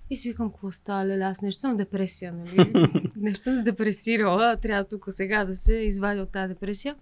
И 0.10 0.18
си 0.18 0.30
викам, 0.30 0.50
какво 0.50 0.72
става, 0.72 1.06
леле, 1.06 1.24
аз 1.24 1.42
нещо 1.42 1.62
съм 1.62 1.76
депресия, 1.76 2.34
нали? 2.34 2.74
нещо 3.16 3.44
съм 3.44 3.54
се 3.54 3.62
депресирала, 3.62 4.58
трябва 4.58 4.84
тук 4.84 5.06
сега 5.12 5.46
да 5.46 5.56
се 5.56 5.74
извадя 5.74 6.22
от 6.22 6.32
тази 6.32 6.54
депресия. 6.54 6.96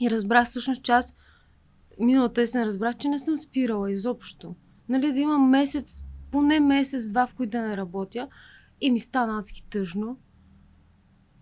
И 0.00 0.10
разбрах 0.10 0.46
всъщност, 0.46 0.82
че 0.82 0.92
аз 0.92 1.16
миналата 2.00 2.42
есен 2.42 2.64
разбрах, 2.64 2.96
че 2.96 3.08
не 3.08 3.18
съм 3.18 3.36
спирала 3.36 3.90
изобщо. 3.90 4.54
Нали, 4.88 5.12
да 5.12 5.20
имам 5.20 5.50
месец, 5.50 6.04
поне 6.30 6.60
месец-два, 6.60 7.26
в 7.26 7.34
които 7.34 7.50
да 7.50 7.62
не 7.62 7.76
работя. 7.76 8.28
И 8.80 8.90
ми 8.90 9.00
стана 9.00 9.38
адски 9.38 9.64
тъжно. 9.70 10.16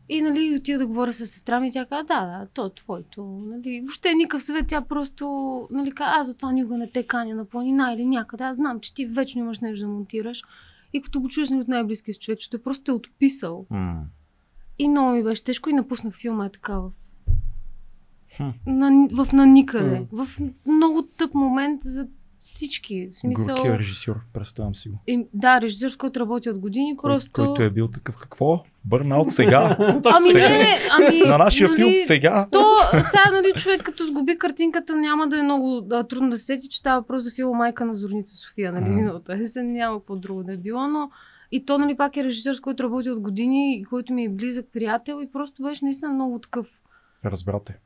И 0.08 0.22
нали, 0.22 0.56
отида 0.56 0.78
да 0.78 0.86
говоря 0.86 1.12
с 1.12 1.26
сестра 1.26 1.60
ми 1.60 1.68
и 1.68 1.72
тя 1.72 1.86
каза, 1.86 2.04
да, 2.04 2.20
да, 2.20 2.46
то 2.54 2.66
е 2.66 2.74
твоето. 2.74 3.24
Нали, 3.24 3.80
въобще 3.80 4.14
никакъв 4.14 4.42
съвет, 4.42 4.66
тя 4.66 4.80
просто, 4.80 5.26
нали, 5.70 5.92
каза, 5.92 6.10
аз 6.14 6.26
затова 6.26 6.52
никога 6.52 6.78
не 6.78 6.90
те 6.90 7.02
каня 7.02 7.34
на 7.34 7.44
планина 7.44 7.92
или 7.92 8.04
някъде. 8.04 8.44
Аз 8.44 8.56
знам, 8.56 8.80
че 8.80 8.94
ти 8.94 9.06
вечно 9.06 9.40
имаш 9.40 9.60
нещо 9.60 9.86
да 9.86 9.92
монтираш. 9.92 10.42
И 10.92 11.02
като 11.02 11.20
го 11.20 11.28
чуеш 11.28 11.50
нали, 11.50 11.60
от 11.60 11.68
най-близкия 11.68 12.14
си 12.14 12.20
човек, 12.20 12.38
че 12.38 12.50
той 12.50 12.62
просто 12.62 12.84
те 12.84 12.90
е 12.90 12.94
отписал. 12.94 13.66
М. 13.70 14.02
И 14.78 14.88
много 14.88 15.10
ми 15.10 15.24
беше 15.24 15.44
тежко 15.44 15.70
и 15.70 15.72
напуснах 15.72 16.14
филма 16.14 16.46
е 16.46 16.50
така 16.50 16.78
в, 16.78 16.90
на, 18.66 19.08
в 19.12 19.32
на 19.32 19.46
никъде. 19.46 20.06
В 20.12 20.28
много 20.66 21.02
тъп 21.02 21.34
момент 21.34 21.82
за 21.82 22.08
всички. 22.38 23.10
В 23.14 23.18
смисъл... 23.18 23.54
Горкия 23.54 23.78
режисьор, 23.78 24.16
представям 24.32 24.74
си 24.74 24.88
го. 24.88 24.98
И, 25.06 25.26
да, 25.34 25.60
режисьор, 25.60 25.88
с 25.88 25.96
който 25.96 26.20
работи 26.20 26.50
от 26.50 26.58
години, 26.58 26.96
Кой, 26.96 27.10
просто... 27.10 27.30
Който 27.32 27.62
е 27.62 27.70
бил 27.70 27.88
такъв, 27.88 28.16
какво? 28.16 28.64
Бърнаут 28.84 29.30
сега. 29.30 29.76
Ами 30.04 30.30
сега. 30.32 30.48
не, 30.48 30.78
ами... 30.90 31.20
На 31.28 31.38
нашия 31.38 31.68
нали, 31.68 31.76
филм 31.76 31.92
сега. 32.06 32.48
То, 32.52 32.64
сега, 33.02 33.30
нали, 33.32 33.52
човек 33.56 33.82
като 33.82 34.06
сгуби 34.06 34.38
картинката, 34.38 34.96
няма 34.96 35.28
да 35.28 35.38
е 35.38 35.42
много 35.42 35.80
да, 35.80 36.08
трудно 36.08 36.30
да 36.30 36.36
се 36.36 36.44
сети, 36.44 36.68
че 36.68 36.78
става 36.78 37.00
въпрос 37.00 37.22
за 37.22 37.30
филма 37.30 37.58
Майка 37.58 37.84
на 37.84 37.94
Зорница 37.94 38.34
София, 38.34 38.72
нали, 38.72 38.88
миналата 38.88 39.34
есен, 39.34 39.72
няма 39.72 39.98
какво 39.98 40.16
друго 40.16 40.42
да 40.42 40.52
е 40.52 40.56
било, 40.56 40.88
но 40.88 41.10
и 41.52 41.64
то, 41.64 41.78
нали, 41.78 41.96
пак 41.96 42.16
е 42.16 42.24
режисьор, 42.24 42.54
с 42.54 42.60
който 42.60 42.82
работи 42.82 43.10
от 43.10 43.20
години 43.20 43.76
и 43.76 43.84
който 43.84 44.12
ми 44.12 44.24
е 44.24 44.28
близък 44.28 44.66
приятел 44.72 45.20
и 45.22 45.32
просто 45.32 45.62
беше 45.62 45.84
наистина 45.84 46.12
много 46.12 46.38
такъв. 46.38 46.68
Разбрате. 47.24 47.78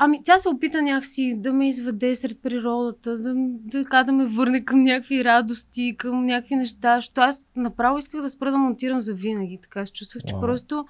Ами, 0.00 0.22
тя 0.24 0.38
се 0.38 0.48
опита 0.48 0.82
някакси 0.82 1.34
да 1.36 1.52
ме 1.52 1.68
изведе 1.68 2.16
сред 2.16 2.42
природата, 2.42 3.18
да, 3.18 3.34
да, 3.36 4.04
да 4.04 4.12
ме 4.12 4.26
върне 4.26 4.64
към 4.64 4.82
някакви 4.84 5.24
радости, 5.24 5.94
към 5.98 6.26
някакви 6.26 6.56
неща, 6.56 6.96
защото 6.96 7.20
аз 7.20 7.46
направо 7.56 7.98
исках 7.98 8.22
да 8.22 8.30
спра 8.30 8.50
да 8.50 8.58
монтирам 8.58 9.00
за 9.00 9.14
винаги. 9.14 9.58
Така 9.62 9.86
се 9.86 9.92
чувствах, 9.92 10.22
че 10.26 10.34
Вау. 10.34 10.40
просто 10.40 10.86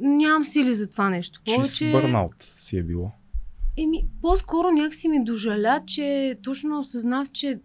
нямам 0.00 0.44
сили 0.44 0.74
за 0.74 0.90
това 0.90 1.10
нещо. 1.10 1.40
Чист 1.44 1.82
бърнаут 1.92 2.34
си 2.38 2.78
е 2.78 2.82
било. 2.82 3.10
Еми, 3.78 4.04
по-скоро 4.22 4.70
някакси 4.70 5.08
ми 5.08 5.24
дожаля, 5.24 5.80
че 5.86 6.38
точно 6.42 6.78
осъзнах, 6.78 7.28
че 7.28 7.60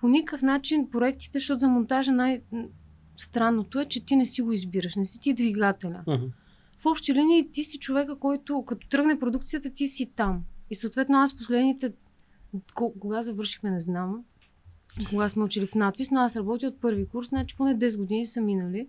по 0.00 0.08
никакъв 0.08 0.42
начин 0.42 0.90
проектите, 0.90 1.38
защото 1.38 1.58
за 1.58 1.68
монтажа 1.68 2.12
най-странното 2.12 3.80
е, 3.80 3.84
че 3.84 4.04
ти 4.04 4.16
не 4.16 4.26
си 4.26 4.42
го 4.42 4.52
избираш, 4.52 4.96
не 4.96 5.04
си 5.04 5.20
ти 5.20 5.34
двигателя. 5.34 6.02
Мгм. 6.06 6.26
В 6.80 6.86
общи 6.86 7.14
линии 7.14 7.50
ти 7.50 7.64
си 7.64 7.78
човека, 7.78 8.16
който 8.16 8.64
като 8.64 8.88
тръгне 8.88 9.18
продукцията, 9.18 9.70
ти 9.70 9.88
си 9.88 10.06
там. 10.06 10.44
И 10.70 10.74
съответно 10.74 11.18
аз 11.18 11.36
последните, 11.36 11.92
ко- 12.74 13.00
кога 13.00 13.22
завършихме, 13.22 13.70
не 13.70 13.80
знам, 13.80 14.24
кога 15.10 15.28
сме 15.28 15.44
учили 15.44 15.66
в 15.66 15.74
надвис, 15.74 16.10
но 16.10 16.20
аз 16.20 16.36
работя 16.36 16.66
от 16.66 16.80
първи 16.80 17.06
курс, 17.06 17.28
значи 17.28 17.56
поне 17.56 17.78
10 17.78 17.98
години 17.98 18.26
са 18.26 18.40
минали. 18.40 18.88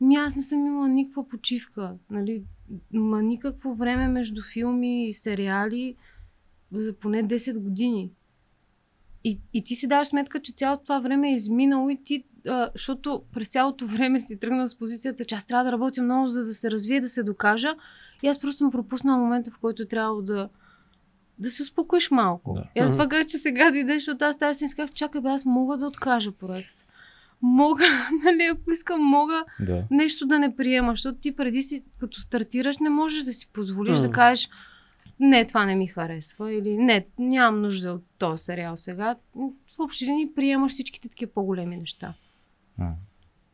Ми 0.00 0.16
аз 0.16 0.36
не 0.36 0.42
съм 0.42 0.66
имала 0.66 0.88
никаква 0.88 1.28
почивка. 1.28 1.94
Нали? 2.10 2.44
Ма 2.92 3.22
никакво 3.22 3.74
време 3.74 4.08
между 4.08 4.42
филми 4.52 5.08
и 5.08 5.14
сериали 5.14 5.96
за 6.72 6.92
поне 6.92 7.24
10 7.24 7.58
години. 7.58 8.10
И, 9.24 9.40
и 9.52 9.64
ти 9.64 9.74
си 9.74 9.86
даваш 9.86 10.08
сметка, 10.08 10.40
че 10.40 10.52
цялото 10.52 10.82
това 10.82 11.00
време 11.00 11.28
е 11.28 11.34
изминало 11.34 11.90
и 11.90 12.02
ти, 12.04 12.24
а, 12.48 12.70
защото 12.72 13.22
през 13.32 13.48
цялото 13.48 13.86
време 13.86 14.20
си 14.20 14.40
тръгнал 14.40 14.68
с 14.68 14.78
позицията, 14.78 15.24
че 15.24 15.34
аз 15.34 15.46
трябва 15.46 15.64
да 15.64 15.72
работя 15.72 16.02
много, 16.02 16.28
за 16.28 16.44
да 16.44 16.54
се 16.54 16.70
развие, 16.70 17.00
да 17.00 17.08
се 17.08 17.22
докажа. 17.22 17.74
И 18.22 18.28
аз 18.28 18.40
просто 18.40 18.58
съм 18.58 18.70
пропуснала 18.70 19.18
момента, 19.18 19.50
в 19.50 19.58
който 19.58 19.82
е 19.82 19.86
трябвало 19.86 20.22
да, 20.22 20.48
да 21.38 21.50
се 21.50 21.62
успокоиш 21.62 22.10
малко. 22.10 22.52
Да. 22.54 22.64
И 22.76 22.80
аз 22.80 22.92
това 22.92 23.08
казах, 23.08 23.26
че 23.26 23.38
сега 23.38 23.70
дойде, 23.70 23.94
защото 23.94 24.24
аз 24.24 24.38
тази 24.38 24.58
си 24.58 24.64
исках, 24.64 24.92
чакай, 24.92 25.20
бе, 25.20 25.28
аз 25.28 25.44
мога 25.44 25.76
да 25.76 25.86
откажа 25.86 26.32
проект. 26.32 26.86
Мога, 27.42 27.84
нали, 28.24 28.42
ако 28.52 28.70
искам, 28.70 29.00
мога 29.00 29.44
Да. 29.60 29.84
нещо 29.90 30.26
да 30.26 30.38
не 30.38 30.56
приема, 30.56 30.92
защото 30.92 31.18
ти 31.18 31.36
преди 31.36 31.62
си, 31.62 31.84
като 32.00 32.20
стартираш, 32.20 32.78
не 32.78 32.90
можеш 32.90 33.24
да 33.24 33.32
си 33.32 33.48
позволиш 33.52 33.96
М. 33.96 34.02
да 34.02 34.10
кажеш 34.10 34.48
не, 35.20 35.44
това 35.44 35.66
не 35.66 35.74
ми 35.74 35.86
харесва 35.86 36.52
или 36.52 36.76
не, 36.76 37.06
нямам 37.18 37.62
нужда 37.62 37.92
от 37.92 38.02
този 38.18 38.44
сериал 38.44 38.76
сега. 38.76 39.16
Въобще 39.78 40.06
ни 40.06 40.32
приемаш 40.36 40.72
всичките 40.72 41.08
такива 41.08 41.32
по-големи 41.32 41.76
неща. 41.76 42.14
М. 42.78 42.92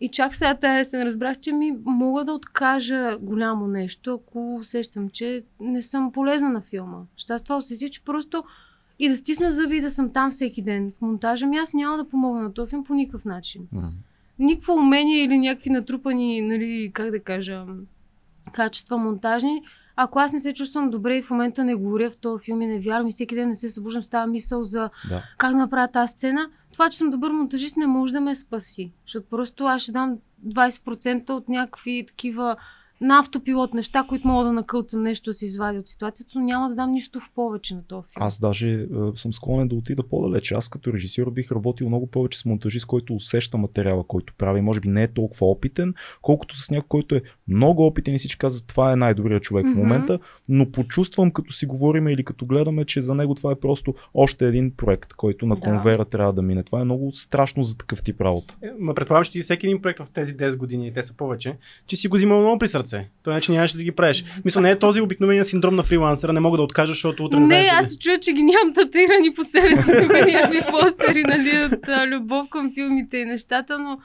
И 0.01 0.09
чак 0.09 0.37
сега 0.37 0.55
тази 0.55 0.81
есен 0.81 1.03
разбрах, 1.03 1.41
че 1.41 1.53
ми 1.53 1.73
мога 1.85 2.25
да 2.25 2.33
откажа 2.33 3.19
голямо 3.21 3.67
нещо, 3.67 4.15
ако 4.15 4.57
усещам, 4.57 5.11
че 5.11 5.43
не 5.61 5.83
съм 5.83 6.13
полезна 6.13 6.51
на 6.51 6.61
филма. 6.61 6.99
Ще 7.17 7.33
аз 7.33 7.43
това 7.43 7.57
усетя, 7.57 7.89
че 7.89 8.05
просто 8.05 8.45
и 8.99 9.09
да 9.09 9.17
стисна 9.17 9.51
зъби 9.51 9.77
и 9.77 9.81
да 9.81 9.91
съм 9.91 10.13
там 10.13 10.31
всеки 10.31 10.63
ден 10.63 10.93
в 10.97 11.01
монтажа 11.01 11.47
ми, 11.47 11.57
аз 11.57 11.75
няма 11.75 11.97
да 11.97 12.09
помогна 12.09 12.43
на 12.43 12.55
този 12.55 12.71
филм 12.71 12.85
по 12.85 12.95
никакъв 12.95 13.25
начин 13.25 13.69
М. 13.73 13.93
никакво 14.39 14.73
умение 14.73 15.25
или 15.25 15.39
някакви 15.39 15.71
натрупани, 15.71 16.41
нали, 16.41 16.91
как 16.95 17.11
да 17.11 17.21
кажа, 17.21 17.67
качества 18.53 18.99
монтажни. 18.99 19.63
Ако 20.03 20.19
аз 20.19 20.33
не 20.33 20.39
се 20.39 20.55
чувствам 20.55 20.91
добре 20.91 21.17
и 21.17 21.23
в 21.23 21.31
момента 21.31 21.65
не 21.65 21.75
горя 21.75 22.11
в 22.11 22.17
този 22.17 22.45
филм 22.45 22.63
и 22.63 22.67
не 22.67 22.81
вярвам 22.81 23.09
и 23.09 23.11
всеки 23.11 23.35
ден 23.35 23.49
не 23.49 23.55
се 23.55 23.69
събуждам 23.69 24.03
с 24.03 24.09
тази 24.09 24.31
мисъл 24.31 24.65
за 24.65 24.91
Да. 25.09 25.23
как 25.39 25.53
да 25.53 25.59
направя 25.59 25.89
тази 25.93 26.13
сцена, 26.13 26.51
това, 26.73 26.91
че 26.91 26.99
съм 26.99 27.11
добър 27.11 27.31
монтажист, 27.31 27.77
не 27.77 27.87
може 27.87 28.13
да 28.13 28.21
ме 28.21 28.37
спаси. 28.37 28.93
Защото 29.07 29.27
просто 29.31 29.65
аз 29.65 29.83
ще 29.83 29.93
дам 29.93 30.19
20% 30.47 31.31
от 31.31 31.49
някакви 31.49 32.05
такива 32.07 32.57
на 33.01 33.19
автопилот 33.19 33.75
неща, 33.75 34.05
които 34.09 34.29
мога 34.29 34.45
да 34.45 34.53
накълцам 34.53 35.03
нещо 35.03 35.31
да 35.31 35.35
се 35.35 35.45
извади 35.45 35.79
от 35.79 35.89
ситуацията, 35.89 36.33
но 36.35 36.45
няма 36.45 36.69
да 36.69 36.75
дам 36.75 36.93
нищо 36.93 37.21
в 37.21 37.33
повече 37.35 37.75
на 37.75 37.83
този 37.83 38.03
филм. 38.03 38.27
Аз 38.27 38.41
даже 38.41 38.71
е, 38.71 38.87
съм 39.15 39.33
склонен 39.33 39.69
да 39.69 39.77
отида 39.77 40.03
по-далече. 40.03 40.55
Аз 40.55 40.69
като 40.69 40.93
режисьор 40.93 41.31
бих 41.31 41.53
работил 41.53 41.89
много 41.89 42.07
повече 42.07 42.39
с 42.39 42.45
монтажист, 42.45 42.87
който 42.87 43.15
усеща 43.15 43.59
материала, 43.59 44.05
който 44.05 44.35
прави. 44.39 44.61
Може 44.61 44.81
би 44.81 44.89
не 44.89 45.03
е 45.03 45.13
толкова 45.13 45.47
опитен, 45.47 45.95
колкото 46.23 46.57
с 46.57 46.71
някой, 46.71 46.89
който 46.89 47.15
е 47.15 47.23
много 47.51 47.87
опитен 47.87 48.15
и 48.15 48.19
всички 48.19 48.39
казват, 48.39 48.65
това 48.67 48.93
е 48.93 48.97
най-добрият 48.97 49.43
човек 49.43 49.65
Мгм. 49.67 49.75
в 49.75 49.79
момента, 49.79 50.19
но 50.49 50.71
почувствам 50.71 51.31
като 51.31 51.53
си 51.53 51.67
говорим 51.67 52.09
или 52.09 52.25
като 52.25 52.47
гледаме, 52.47 52.85
че 52.85 53.01
за 53.01 53.15
него 53.15 53.35
това 53.35 53.53
е 53.53 53.55
просто 53.55 53.95
още 54.15 54.47
един 54.47 54.71
проект, 54.77 55.13
който 55.13 55.47
на 55.47 55.55
Да. 55.55 55.61
конвера 55.61 56.05
трябва 56.05 56.33
да 56.33 56.43
мине. 56.43 56.63
Това 56.63 56.81
е 56.81 56.85
много 56.85 57.13
страшно 57.13 57.63
за 57.63 57.77
такъв 57.77 58.03
тип 58.03 58.21
работа. 58.21 58.55
Е, 58.63 58.69
Ма 58.79 58.95
предполагам, 58.95 59.25
че 59.25 59.31
ти 59.31 59.41
всеки 59.41 59.67
един 59.67 59.83
проект 59.83 59.99
в 60.01 60.11
тези 60.11 60.37
10 60.37 60.57
години, 60.57 60.87
и 60.87 60.93
те 60.93 61.03
са 61.03 61.17
повече, 61.17 61.57
че 61.87 61.97
си 61.97 62.09
го 62.09 62.17
взимал 62.17 62.41
много 62.41 62.59
при 62.59 62.69
сърце. 62.69 63.09
Той 63.23 63.33
иначе 63.33 63.53
нямаше 63.53 63.77
да 63.77 63.85
ги 63.85 63.93
правиш. 63.93 64.25
Мисля, 64.45 64.61
не 64.61 64.71
е 64.71 64.79
този 64.79 65.01
обикновения 65.01 65.45
синдром 65.45 65.75
на 65.75 65.83
фрилансера, 65.83 66.33
не 66.33 66.41
мога 66.41 66.57
да 66.57 66.63
откажа, 66.63 66.93
защото 66.93 67.25
утре 67.25 67.39
не, 67.41 67.69
аз 67.73 67.91
се 67.91 67.99
чуя, 67.99 68.21
че 68.21 68.33
ги 68.33 68.43
нямам 68.43 68.75
татуирани 68.75 69.35
по 69.37 69.45
себе 69.45 69.69
си 69.77 69.93
тук 70.03 70.13
някакви 70.27 70.61
постери, 70.71 71.23
нали, 71.29 71.65
от 71.65 72.11
любов 72.13 72.49
към 72.51 72.73
филмите 72.75 73.17
и 73.17 73.25
нещата, 73.25 73.79
но 73.79 73.99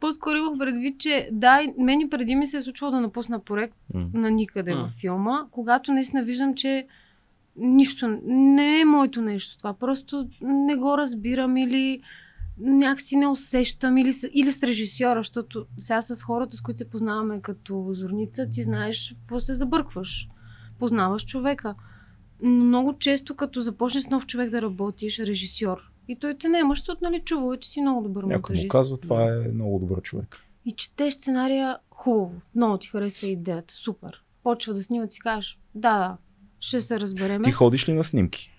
по-скоро 0.00 0.36
имах 0.36 0.58
предвид, 0.58 0.98
че 0.98 1.28
да, 1.32 1.60
мен 1.78 2.00
и 2.00 2.10
преди 2.10 2.34
ми 2.34 2.46
се 2.46 2.56
е 2.56 2.62
случвало 2.62 2.90
да 2.90 3.00
напусна 3.00 3.38
проект 3.40 3.76
М. 3.94 4.06
на 4.14 4.30
никъде 4.30 4.74
М. 4.74 4.80
във 4.80 4.90
филма, 4.90 5.46
когато 5.50 5.92
наистина 5.92 6.22
виждам, 6.22 6.54
че 6.54 6.86
нищо 7.56 8.18
не 8.24 8.80
е 8.80 8.84
моето 8.84 9.22
нещо 9.22 9.58
това. 9.58 9.72
Просто 9.74 10.28
не 10.40 10.76
го 10.76 10.98
разбирам 10.98 11.56
или 11.56 12.00
някакси 12.58 13.16
не 13.16 13.26
усещам 13.26 13.98
или, 13.98 14.12
с- 14.12 14.28
или 14.32 14.52
с 14.52 14.62
режисьора, 14.62 15.20
защото 15.20 15.66
сега 15.78 16.02
с 16.02 16.22
хората, 16.22 16.56
с 16.56 16.60
които 16.60 16.78
се 16.78 16.90
познаваме 16.90 17.40
като 17.40 17.86
зорница, 17.90 18.48
ти 18.48 18.62
знаеш 18.62 19.14
какво 19.18 19.40
се 19.40 19.54
забъркваш. 19.54 20.28
Познаваш 20.78 21.24
човека. 21.24 21.74
Но 22.42 22.64
много 22.64 22.92
често, 22.94 23.34
като 23.34 23.60
започнеш 23.60 24.04
с 24.04 24.10
нов 24.10 24.26
човек 24.26 24.50
да 24.50 24.62
работиш, 24.62 25.18
режисьор, 25.18 25.89
и 26.10 26.16
той 26.16 26.34
те 26.34 26.48
няма, 26.48 26.72
защото 26.72 27.04
нали, 27.04 27.20
чува, 27.20 27.56
че 27.56 27.68
си 27.68 27.80
много 27.80 28.02
добър 28.02 28.22
Някой 28.22 28.34
му 28.34 28.38
монтажист. 28.40 28.68
казва, 28.68 28.96
това 28.96 29.24
е 29.24 29.48
много 29.48 29.78
добър 29.78 30.02
човек. 30.02 30.36
И 30.66 30.72
четеш 30.72 31.14
сценария 31.14 31.78
хубаво. 31.90 32.32
Много 32.54 32.78
ти 32.78 32.88
харесва 32.88 33.26
идеята. 33.26 33.74
Супер. 33.74 34.22
Почва 34.42 34.74
да 34.74 34.82
снимат 34.82 35.12
си 35.12 35.20
кажеш, 35.20 35.58
да, 35.74 35.98
да, 35.98 36.16
ще 36.60 36.80
се 36.80 37.00
разбереме. 37.00 37.44
Ти 37.44 37.50
ходиш 37.50 37.88
ли 37.88 37.92
на 37.92 38.04
снимки? 38.04 38.50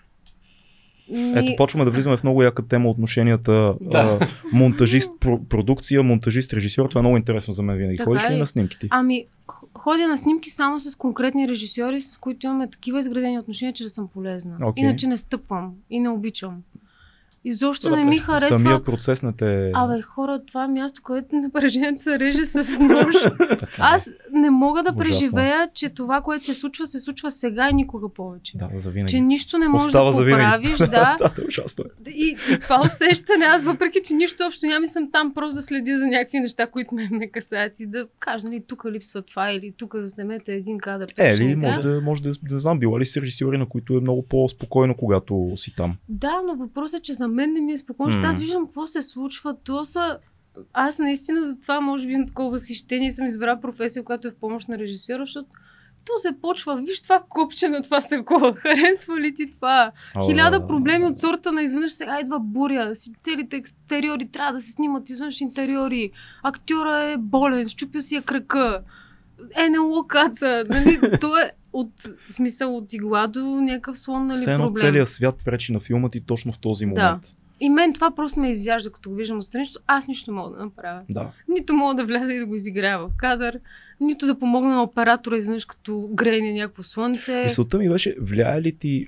Ми- 1.10 1.34
Ето, 1.36 1.54
почваме 1.58 1.86
да 1.86 1.91
влизаме 1.91 2.18
в 2.18 2.24
много 2.24 2.43
яка 2.43 2.68
тема 2.68 2.89
отношенията 2.89 3.76
Да. 3.82 4.20
а, 4.22 4.28
монтажист, 4.54 5.12
про- 5.12 5.43
продукция, 5.45 6.04
монтажист, 6.04 6.54
режисьор. 6.54 6.89
Това 6.89 6.99
е 6.99 7.04
много 7.04 7.18
интересно 7.18 7.54
за 7.54 7.64
мен 7.64 7.78
винаги. 7.78 7.97
Така 7.97 8.10
Ходиш 8.10 8.24
ли 8.24 8.34
ли? 8.34 8.38
на 8.38 8.45
снимки 8.45 8.80
ти? 8.80 8.88
Ами, 8.89 9.26
ходя 9.76 10.08
на 10.08 10.18
снимки 10.18 10.49
само 10.49 10.80
с 10.80 10.95
конкретни 10.95 11.47
режисьори, 11.47 12.02
с 12.02 12.18
които 12.18 12.45
имаме 12.45 12.70
такива 12.70 12.99
изградени 12.99 13.39
отношения, 13.39 13.74
че 13.74 13.84
да 13.84 13.89
съм 13.89 14.08
полезна. 14.08 14.58
Окей. 14.64 14.84
Иначе 14.84 15.08
не 15.08 15.18
стъпвам 15.18 15.74
и 15.89 15.99
не 15.99 16.10
обичам. 16.10 16.62
Изобщо 17.45 17.89
Добре. 17.89 18.03
не 18.03 18.09
ми 18.09 18.17
харесва. 18.17 18.57
Самия 18.57 18.83
процес 18.83 19.23
не 19.23 19.33
те... 19.33 19.71
Абе, 19.73 20.01
хора, 20.01 20.39
това 20.47 20.63
е 20.63 20.67
място, 20.67 21.01
където 21.03 21.35
напрежението 21.35 22.01
се 22.01 22.19
реже 22.19 22.45
с 22.45 22.79
нож. 22.79 23.15
Аз 23.79 24.09
не 24.31 24.49
мога 24.49 24.83
да 24.83 24.95
преживея, 24.95 25.69
че 25.73 25.89
това, 25.89 26.21
което 26.21 26.45
се 26.45 26.53
случва, 26.53 26.87
се 26.87 26.99
случва 26.99 27.31
сега 27.31 27.69
и 27.69 27.73
никога 27.73 28.09
повече. 28.13 28.57
Да, 28.57 28.69
завинаги. 28.73 29.11
Че 29.11 29.19
нищо 29.19 29.57
не 29.57 29.67
можеш 29.67 29.87
Остава 29.87 30.11
да 30.11 30.17
поправиш, 30.17 30.77
да. 30.79 30.87
да, 30.87 31.17
да, 31.17 31.43
ужасно 31.47 31.83
е. 31.83 32.09
И, 32.09 32.35
и 32.53 32.59
това 32.59 32.81
усещане, 32.85 33.45
аз 33.45 33.63
въпреки, 33.63 33.99
че 34.05 34.13
нищо 34.13 34.43
общо 34.47 34.65
нямам 34.65 34.83
и 34.83 34.87
съм 34.87 35.11
там 35.11 35.33
просто 35.33 35.55
да 35.55 35.61
следя 35.61 35.97
за 35.97 36.05
някакви 36.05 36.39
неща, 36.39 36.67
които 36.67 36.95
ме, 36.95 37.09
ме 37.11 37.27
касаят 37.27 37.79
и 37.79 37.85
да 37.87 38.07
кажа, 38.19 38.47
нали, 38.47 38.63
тук 38.67 38.85
липсва 38.91 39.21
това 39.21 39.51
или 39.51 39.73
тук 39.77 39.95
заснемете 39.95 40.53
един 40.53 40.77
кадър. 40.77 41.13
Е, 41.17 41.37
ли, 41.37 41.55
може 41.55 41.81
да, 41.81 42.01
може 42.01 42.23
да, 42.23 42.31
да 42.43 42.59
знам, 42.59 42.79
била 42.79 42.99
ли 42.99 43.05
си 43.05 43.21
режисьори, 43.21 43.57
на 43.57 43.65
които 43.65 43.97
е 43.97 44.01
много 44.01 44.27
по-спокойно, 44.27 44.95
когато 44.95 45.51
си 45.55 45.75
там. 45.75 45.97
Да, 46.09 46.41
но 46.47 46.55
въпросът 46.55 46.99
е, 46.99 47.01
че 47.01 47.13
за 47.13 47.30
мен 47.32 47.53
не 47.53 47.61
ми 47.61 47.73
е 47.73 47.77
спокойно, 47.77 48.11
защото 48.11 48.29
аз 48.29 48.39
виждам 48.39 48.65
какво 48.65 48.88
се 48.88 49.01
случва. 49.01 49.55
То 49.63 49.86
са... 49.86 50.17
Аз 50.73 50.99
наистина 50.99 51.41
за 51.41 51.59
това 51.59 51.82
може 51.82 52.07
би 52.07 52.13
имам 52.13 52.27
такова 52.27 52.49
възхищение 52.49 53.11
съм 53.11 53.25
избрала 53.25 53.61
професия, 53.61 54.03
която 54.03 54.27
е 54.27 54.32
в 54.32 54.36
помощ 54.36 54.69
на 54.69 54.77
режисьора, 54.77 55.23
защото 55.23 55.49
то 56.05 56.19
се 56.19 56.32
почва, 56.41 56.75
виж 56.75 57.01
това 57.01 57.23
копче 57.29 57.69
на 57.69 57.82
това 57.82 58.01
сако, 58.01 58.53
харесва 58.55 59.19
ли 59.19 59.36
ти 59.36 59.51
това? 59.51 59.91
Хиляда 60.25 60.67
проблеми 60.67 61.05
от 61.05 61.17
сорта 61.17 61.51
на 61.51 61.61
изведнъж 61.61 61.91
сега 61.91 62.19
идва 62.19 62.39
буря, 62.39 62.91
целите 63.21 63.57
екстериори 63.57 64.27
трябва 64.32 64.53
да 64.53 64.61
се 64.61 64.71
снимат 64.71 65.09
изведнъж 65.09 65.41
интериори, 65.41 66.11
актьора 66.43 67.03
е 67.03 67.17
болен, 67.17 67.69
щупил 67.69 68.01
си 68.01 68.15
я 68.15 68.21
крака, 68.21 68.82
НЛО 69.71 70.07
каца, 70.07 70.65
нали? 70.69 70.99
То 71.21 71.38
е 71.38 71.51
от 71.74 71.91
смисъл 72.30 72.78
от 72.78 72.93
игла 72.93 73.28
до 73.28 73.45
някакъв 73.45 73.99
слон, 73.99 74.28
нали, 74.28 74.38
Все 74.38 74.53
едно 74.53 74.65
проблем. 74.65 74.82
целият 74.82 75.09
свят 75.09 75.41
пречи 75.45 75.74
на 75.74 75.80
филма 75.80 76.09
ти 76.09 76.22
точно 76.22 76.51
в 76.51 76.59
този 76.59 76.86
момент. 76.86 77.36
И 77.59 77.69
мен 77.69 77.93
това 77.93 78.11
просто 78.15 78.39
ме 78.39 78.49
изяжда, 78.49 78.91
като 78.91 79.09
го 79.09 79.15
виждам 79.15 79.38
отстрани, 79.38 79.65
защото 79.65 79.84
аз 79.88 80.07
нищо 80.07 80.32
не 80.32 80.38
мога 80.38 80.57
да 80.57 80.65
направя. 80.65 81.01
Да. 81.09 81.32
Нито 81.47 81.74
мога 81.74 81.95
да 81.95 82.05
вляза 82.05 82.34
и 82.34 82.39
да 82.39 82.45
го 82.45 82.55
изиграя 82.55 82.99
в 82.99 83.09
кадър, 83.17 83.59
нито 83.99 84.26
да 84.26 84.39
помогна 84.39 84.69
на 84.69 84.84
оператора 84.84 85.38
изведнъж 85.38 85.65
като 85.65 86.09
грейне 86.13 86.53
някакво 86.53 86.84
слънце. 86.84 87.43
Мисълта 87.43 87.78
ми 87.78 87.89
беше, 87.89 88.15
влияе 88.22 88.61
ли 88.61 88.78
ти, 88.78 89.07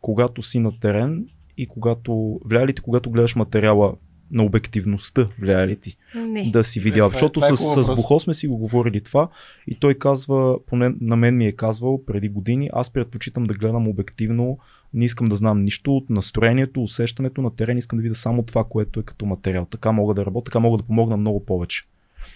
когато 0.00 0.42
си 0.42 0.58
на 0.58 0.80
терен 0.80 1.28
и 1.56 1.66
когато, 1.66 2.40
влияе 2.44 2.66
ли 2.66 2.74
ти, 2.74 2.82
когато 2.82 3.10
гледаш 3.10 3.36
материала 3.36 3.94
на 4.34 4.44
обективността, 4.44 5.28
влияе 5.40 5.66
ли 5.68 5.76
ти? 5.76 5.96
Не. 6.16 6.50
да 6.50 6.64
си 6.64 6.80
видял. 6.80 7.08
това 7.08 7.08
е- 7.08 7.12
Защото 7.12 7.40
това 7.40 7.46
е 7.46 7.56
с, 7.56 7.60
хубав 7.60 7.72
с 7.74 7.76
въпрос. 7.78 7.96
Бухо 7.96 8.20
сме 8.20 8.34
си 8.34 8.46
го 8.46 8.56
говорили 8.56 9.00
това 9.00 9.28
и 9.68 9.74
той 9.74 9.94
казва, 9.94 10.58
поне 10.66 10.94
на 11.00 11.16
мен 11.16 11.36
ми 11.36 11.46
е 11.46 11.52
казвал 11.52 12.04
преди 12.04 12.28
години, 12.28 12.70
аз 12.72 12.90
предпочитам 12.92 13.44
да 13.44 13.54
гледам 13.54 13.88
обективно, 13.88 14.58
не 14.94 15.04
искам 15.04 15.26
да 15.26 15.36
знам 15.36 15.62
нищо 15.62 15.96
от 15.96 16.10
настроението, 16.10 16.82
усещането 16.82 17.42
на 17.42 17.56
терен, 17.56 17.78
искам 17.78 17.96
да 17.96 18.02
видя 18.02 18.14
само 18.14 18.42
това, 18.42 18.64
което 18.64 19.00
е 19.00 19.02
като 19.02 19.26
материал. 19.26 19.66
Така 19.70 19.92
мога 19.92 20.14
да 20.14 20.26
работя, 20.26 20.44
така 20.44 20.60
мога 20.60 20.78
да 20.78 20.84
помогна 20.84 21.16
много 21.16 21.44
повече. 21.44 21.82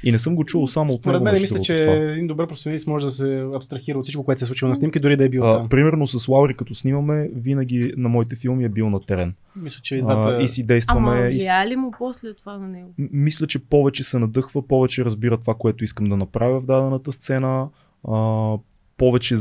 И 0.05 0.13
не 0.13 0.19
съм 0.19 0.35
го 0.37 0.45
чул 0.45 0.67
само 0.67 0.93
от 0.93 1.01
Според 1.01 1.15
него. 1.15 1.25
мен 1.25 1.43
мисля, 1.43 1.61
че 1.61 1.77
това. 1.77 1.93
един 1.93 2.27
добър 2.27 2.47
професионалист 2.49 2.87
може 2.87 3.05
да 3.05 3.11
се 3.11 3.47
абстрахира 3.55 3.99
от 3.99 4.05
всичко, 4.05 4.25
което 4.25 4.39
се 4.39 4.45
е 4.45 4.47
случило 4.47 4.69
на 4.69 4.77
снимки, 4.77 5.01
дори 5.01 5.17
да 5.17 5.25
е 5.25 5.29
бил 5.29 5.45
А, 5.45 5.59
там. 5.59 5.69
примерно 5.69 6.07
с 6.07 6.29
Лаури, 6.29 6.55
като 6.55 6.75
снимаме, 6.75 7.31
винаги 7.35 7.93
на 7.97 8.09
моите 8.09 8.37
филми 8.37 8.65
е 8.65 8.69
бил 8.69 8.91
на 8.91 9.01
терен. 9.01 9.35
Мисля, 9.57 9.81
че 9.83 9.97
и 9.97 10.03
двата... 10.03 10.37
А, 10.41 10.43
и 10.43 10.49
си 10.49 10.63
действаме. 10.63 11.09
Ама 11.19 11.29
влияе 11.29 11.69
ли 11.69 11.77
му 11.77 11.91
после 11.99 12.35
това 12.35 12.59
на 12.59 12.69
него? 12.69 12.95
Мисля, 12.99 13.47
че 13.47 13.59
повече 13.59 14.05
се 14.05 14.19
надъхва, 14.19 14.69
повече 14.69 15.05
разбира 15.05 15.37
това, 15.37 15.55
което 15.55 15.85
искам 15.85 16.09
да 16.09 16.17
направя 16.17 16.61
в 16.61 16.67
дадената 16.67 17.13
сцена. 17.13 17.69
А, 18.09 18.55
повече 18.97 19.37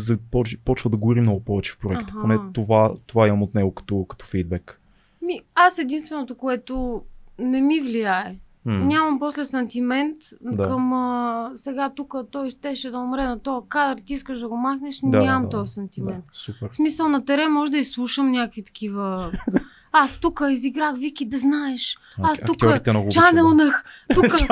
почва 0.66 0.90
да 0.90 0.98
гори 0.98 1.22
много 1.22 1.40
повече 1.40 1.72
в 1.72 1.78
проекта. 1.78 2.06
Аха. 2.10 2.22
Поне 2.22 2.38
това, 2.54 2.94
това 3.08 3.28
имам 3.28 3.44
от 3.44 3.56
него 3.56 3.72
като, 3.72 4.06
като 4.10 4.26
фидбек. 4.26 4.82
Ми, 5.22 5.42
аз 5.56 5.80
единственото, 5.80 6.36
което 6.36 7.02
не 7.40 7.62
ми 7.62 7.82
влияе 7.82 8.36
М. 8.68 8.86
Нямам 8.86 9.20
после 9.20 9.46
сантимент 9.46 10.18
Да. 10.42 10.64
към 10.64 10.94
а, 10.94 11.52
сега 11.56 11.90
тук 11.96 12.16
той 12.32 12.50
щеше 12.50 12.92
да 12.92 12.98
умре 13.00 13.24
на 13.24 13.40
този 13.40 13.66
кадър, 13.70 14.02
ти 14.06 14.14
искаш 14.14 14.40
да 14.40 14.48
го 14.48 14.58
махнеш, 14.58 15.00
Да, 15.04 15.20
нямам 15.20 15.44
да, 15.44 15.50
този 15.50 15.62
Да, 15.64 15.68
сантимент. 15.68 16.26
супер. 16.34 16.70
В 16.72 16.76
смисъл 16.76 17.10
на 17.10 17.26
терен 17.26 17.52
може 17.52 17.72
да 17.72 17.78
изслушам 17.78 18.32
някакви 18.32 18.64
такива... 18.64 19.32
Аз 19.92 20.18
тук 20.18 20.42
изиграх 20.50 20.96
Вики, 20.98 21.26
да 21.26 21.38
знаеш. 21.38 21.98
Аз 22.24 22.40
тук 22.40 22.58
да. 22.58 22.80
чанелнах. 23.12 23.84
Тук 24.16 24.26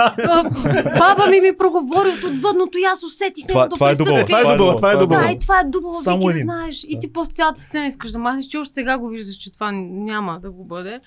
баба 0.99 1.27
ми 1.29 1.41
ми 1.41 1.57
проговори 1.57 2.09
от 2.09 2.23
отвъдното 2.23 2.77
и 2.77 2.83
аз 2.83 3.03
усетих 3.03 3.47
Това, 3.47 3.61
неговото 3.61 3.75
това 3.75 3.91
е 3.91 3.95
дубъл. 3.95 4.23
Това 4.25 4.39
е 4.39 4.57
дубъл, 4.57 4.75
това 4.75 4.91
е 4.91 4.97
дубъл. 4.97 5.19
Да, 5.19 5.31
и 5.31 5.39
това 5.39 5.59
е 5.59 5.63
дубъл, 5.63 5.93
Само 5.93 6.27
Вики, 6.27 6.33
да 6.33 6.39
знаеш. 6.39 6.83
И 6.83 6.93
Да. 6.95 6.99
ти 6.99 7.13
после 7.13 7.31
цялата 7.33 7.61
сцена 7.61 7.85
искаш 7.87 8.11
да 8.11 8.19
махнеш, 8.19 8.45
че 8.45 8.57
още 8.57 8.73
сега 8.73 8.97
го 8.97 9.07
виждаш, 9.07 9.35
че 9.35 9.51
това 9.53 9.71
няма 9.71 10.39
да 10.39 10.51
го 10.51 10.65
бъде. 10.65 10.99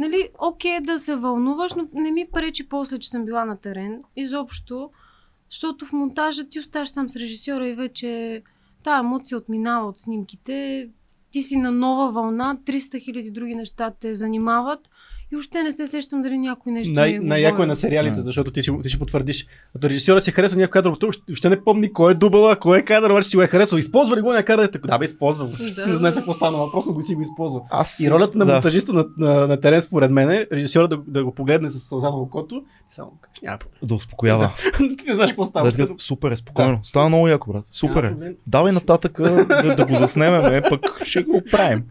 Нали, 0.00 0.28
окей 0.38 0.80
да 0.80 0.98
се 0.98 1.16
вълнуваш, 1.16 1.74
но 1.74 1.88
не 1.92 2.10
ми 2.10 2.26
пречи 2.32 2.68
после, 2.68 2.98
че 2.98 3.10
съм 3.10 3.24
била 3.24 3.44
на 3.44 3.56
терен. 3.56 4.02
Изобщо, 4.16 4.90
защото 5.50 5.86
в 5.86 5.92
монтажа 5.92 6.44
ти 6.44 6.60
оставаш 6.60 6.88
сам 6.88 7.08
с 7.08 7.16
режисьора 7.16 7.68
и 7.68 7.74
вече 7.74 8.42
тая 8.82 8.98
емоция 8.98 9.38
отминава 9.38 9.88
от 9.88 10.00
снимките. 10.00 10.88
Ти 11.30 11.42
си 11.42 11.56
на 11.56 11.70
нова 11.70 12.12
вълна, 12.12 12.56
300 12.64 13.04
хиляди 13.04 13.30
други 13.30 13.54
неща 13.54 13.92
те 14.00 14.14
занимават 14.14 14.90
и 15.32 15.36
още 15.36 15.62
не 15.62 15.72
се 15.72 15.86
сещам 15.86 16.22
дали 16.22 16.38
някой 16.38 16.72
нещо 16.72 16.92
Най- 16.94 17.14
е 17.14 17.20
най-яко 17.20 17.62
е 17.62 17.66
на 17.66 17.76
сериалите, 17.76 18.22
защото 18.22 18.50
ти, 18.50 18.62
си, 18.62 18.70
ти 18.82 18.88
ще 18.88 18.98
потвърдиш. 18.98 19.46
Като 19.72 19.90
режисьора 19.90 20.20
си 20.20 20.30
харесва 20.30 20.58
някой 20.58 20.70
кадър, 20.70 20.92
той 21.00 21.10
още, 21.30 21.48
не 21.48 21.64
помни 21.64 21.92
кой 21.92 22.12
е 22.12 22.14
дубъла, 22.14 22.56
кой 22.56 22.78
е 22.78 22.84
кадър, 22.84 23.10
обаче 23.10 23.28
си 23.28 23.36
го 23.36 23.42
е 23.42 23.46
харесал. 23.46 23.76
Използва 23.76 24.16
ли 24.16 24.20
го? 24.20 24.32
Да, 24.32 24.70
така, 24.70 24.88
да 24.88 24.98
бе, 24.98 25.04
използва. 25.04 25.48
Да. 25.76 25.86
Не 25.86 25.94
знае 25.94 26.12
се 26.12 26.18
какво 26.18 26.32
стана, 26.32 26.70
просто 26.72 26.94
го 26.94 27.02
си 27.02 27.14
го 27.14 27.20
използва. 27.20 27.60
Аз 27.70 28.00
И 28.00 28.10
ролята 28.10 28.38
на 28.38 28.46
да. 28.46 28.52
монтажиста 28.52 28.92
на, 28.92 29.06
на, 29.18 29.46
на 29.46 29.60
терен, 29.60 29.80
според 29.80 30.10
мен, 30.10 30.30
е 30.30 30.46
режисьора 30.52 30.88
да, 30.88 30.98
да 31.06 31.24
го 31.24 31.34
погледне 31.34 31.68
с 31.68 31.80
сълза 31.80 32.10
на 32.10 32.16
окото 32.16 32.62
само 32.90 33.10
кажеш, 33.20 33.40
няма 33.42 33.58
проблем. 33.58 33.78
Да 33.82 33.94
успокоява. 33.94 34.50
ти 34.78 35.04
не 35.08 35.14
знаеш 35.14 35.30
какво 35.30 35.44
става. 35.44 35.70
Да, 35.72 35.88
супер 35.98 36.30
е, 36.30 36.36
спокойно. 36.36 36.78
Става 36.82 37.08
много 37.08 37.28
яко, 37.28 37.52
брат. 37.52 37.64
Супер 37.70 38.04
е. 38.04 38.34
Давай 38.46 38.72
нататък 38.72 39.18
да, 39.20 39.74
да 39.76 39.86
го 39.86 39.94
заснемем, 39.94 40.54
е, 40.54 40.62
пък 40.68 40.80
ще 41.04 41.22
го 41.22 41.42
правим. 41.50 41.84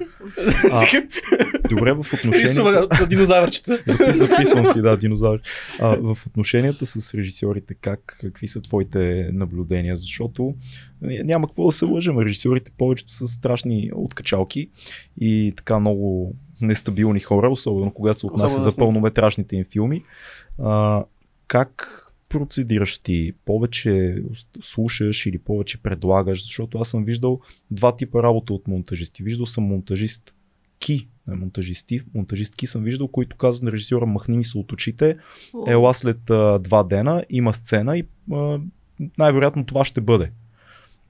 А, 0.71 0.85
добре, 1.69 1.93
в 1.93 2.05
отношенията... 2.13 3.07
Динозавърчета. 3.07 3.77
Запис- 3.87 4.11
Записвам 4.11 4.65
си, 4.65 4.81
да, 4.81 4.97
динозавър. 4.97 5.41
А, 5.79 5.97
в 5.97 6.17
отношенията 6.27 6.85
с 6.85 7.13
режисьорите, 7.13 7.73
как, 7.73 8.17
какви 8.21 8.47
са 8.47 8.61
твоите 8.61 9.29
наблюдения? 9.33 9.95
Защото 9.95 10.55
е, 11.09 11.23
няма 11.23 11.47
какво 11.47 11.65
да 11.65 11.71
се 11.71 11.85
лъжем. 11.85 12.19
Режисьорите 12.19 12.71
повечето 12.77 13.13
са 13.13 13.27
страшни 13.27 13.91
откачалки 13.95 14.69
и 15.21 15.53
така 15.57 15.79
много 15.79 16.35
нестабилни 16.61 17.19
хора, 17.19 17.49
особено 17.49 17.93
когато 17.93 18.19
се 18.19 18.25
отнася 18.25 18.59
за 18.59 18.75
пълнометражните 18.75 19.55
им 19.55 19.65
филми. 19.65 20.03
А, 20.59 21.03
как 21.47 22.05
процедираш 22.29 22.97
ти? 22.97 23.33
Повече 23.45 24.23
слушаш 24.61 25.25
или 25.25 25.37
повече 25.37 25.81
предлагаш? 25.81 26.43
Защото 26.43 26.77
аз 26.77 26.89
съм 26.89 27.05
виждал 27.05 27.39
два 27.71 27.95
типа 27.95 28.23
работа 28.23 28.53
от 28.53 28.67
монтажисти. 28.67 29.23
Виждал 29.23 29.45
съм 29.45 29.63
монтажист 29.63 30.33
ки, 30.79 31.07
не 31.27 31.35
монтажисти, 31.35 32.01
монтажистки 32.15 32.67
съм 32.67 32.83
виждал, 32.83 33.07
които 33.07 33.37
казват 33.37 33.63
на 33.63 33.71
режисьора 33.71 34.05
махни 34.05 34.37
ми 34.37 34.43
се 34.43 34.57
от 34.57 34.71
очите, 34.71 35.17
ела 35.67 35.93
след 35.93 36.29
а, 36.29 36.59
два 36.59 36.83
дена, 36.83 37.23
има 37.29 37.53
сцена 37.53 37.97
и 37.97 38.07
а, 38.31 38.59
най-вероятно 39.17 39.65
това 39.65 39.85
ще 39.85 40.01
бъде. 40.01 40.31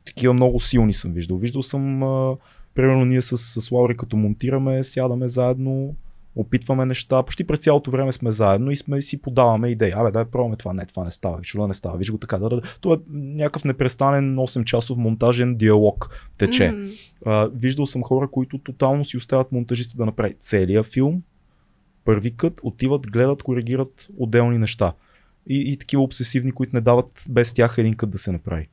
Такива 0.05 0.33
много 0.33 0.59
силни 0.59 0.93
съм 0.93 1.13
виждал. 1.13 1.37
Виждал 1.37 1.63
съм, 1.63 2.03
а, 2.03 2.37
примерно 2.79 3.05
ние 3.05 3.21
с, 3.21 3.37
с 3.37 3.71
Лаури 3.71 3.97
като 3.97 4.17
монтираме, 4.17 4.83
сядаме 4.83 5.27
заедно, 5.27 5.95
опитваме 6.35 6.85
неща, 6.85 7.23
почти 7.23 7.43
през 7.47 7.59
цялото 7.59 7.91
време 7.91 8.11
сме 8.11 8.31
заедно 8.31 8.71
и 8.71 8.75
сме 8.75 9.01
си 9.01 9.21
подаваме 9.21 9.69
идеи. 9.69 9.91
Абе, 9.95 10.11
дай 10.11 10.25
пробваме 10.25 10.55
това, 10.55 10.73
не, 10.73 10.85
това 10.85 11.03
не 11.03 11.11
става, 11.11 11.39
да 11.55 11.67
не 11.67 11.73
става, 11.73 11.97
виж 11.97 12.11
го 12.11 12.17
така, 12.17 12.37
да, 12.37 12.49
да. 12.49 12.61
То 12.81 12.93
е 12.93 12.97
някакъв 13.09 13.65
непрестанен 13.65 14.35
8 14.35 14.63
часов 14.63 14.97
монтажен 14.97 15.55
диалог 15.55 16.29
тече. 16.37 16.71
М, 16.71 16.89
А, 17.25 17.49
виждал 17.55 17.85
съм 17.85 18.03
хора, 18.03 18.27
които 18.31 18.57
тотално 18.57 19.05
си 19.05 19.17
оставят 19.17 19.51
монтажиста 19.51 19.97
да 19.97 20.05
направи 20.05 20.35
целия 20.41 20.83
филм, 20.83 21.21
първи 22.05 22.35
кът, 22.35 22.59
отиват, 22.63 23.11
гледат, 23.11 23.43
коригират 23.43 24.07
отделни 24.17 24.57
неща. 24.57 24.93
И, 25.49 25.73
и 25.73 25.77
такива 25.77 26.03
обсесивни, 26.03 26.51
които 26.51 26.75
не 26.75 26.81
дават 26.81 27.23
без 27.29 27.53
тях 27.53 27.75
един 27.77 27.95
кът 27.95 28.09
да 28.09 28.17
се 28.17 28.31
направи. 28.31 28.67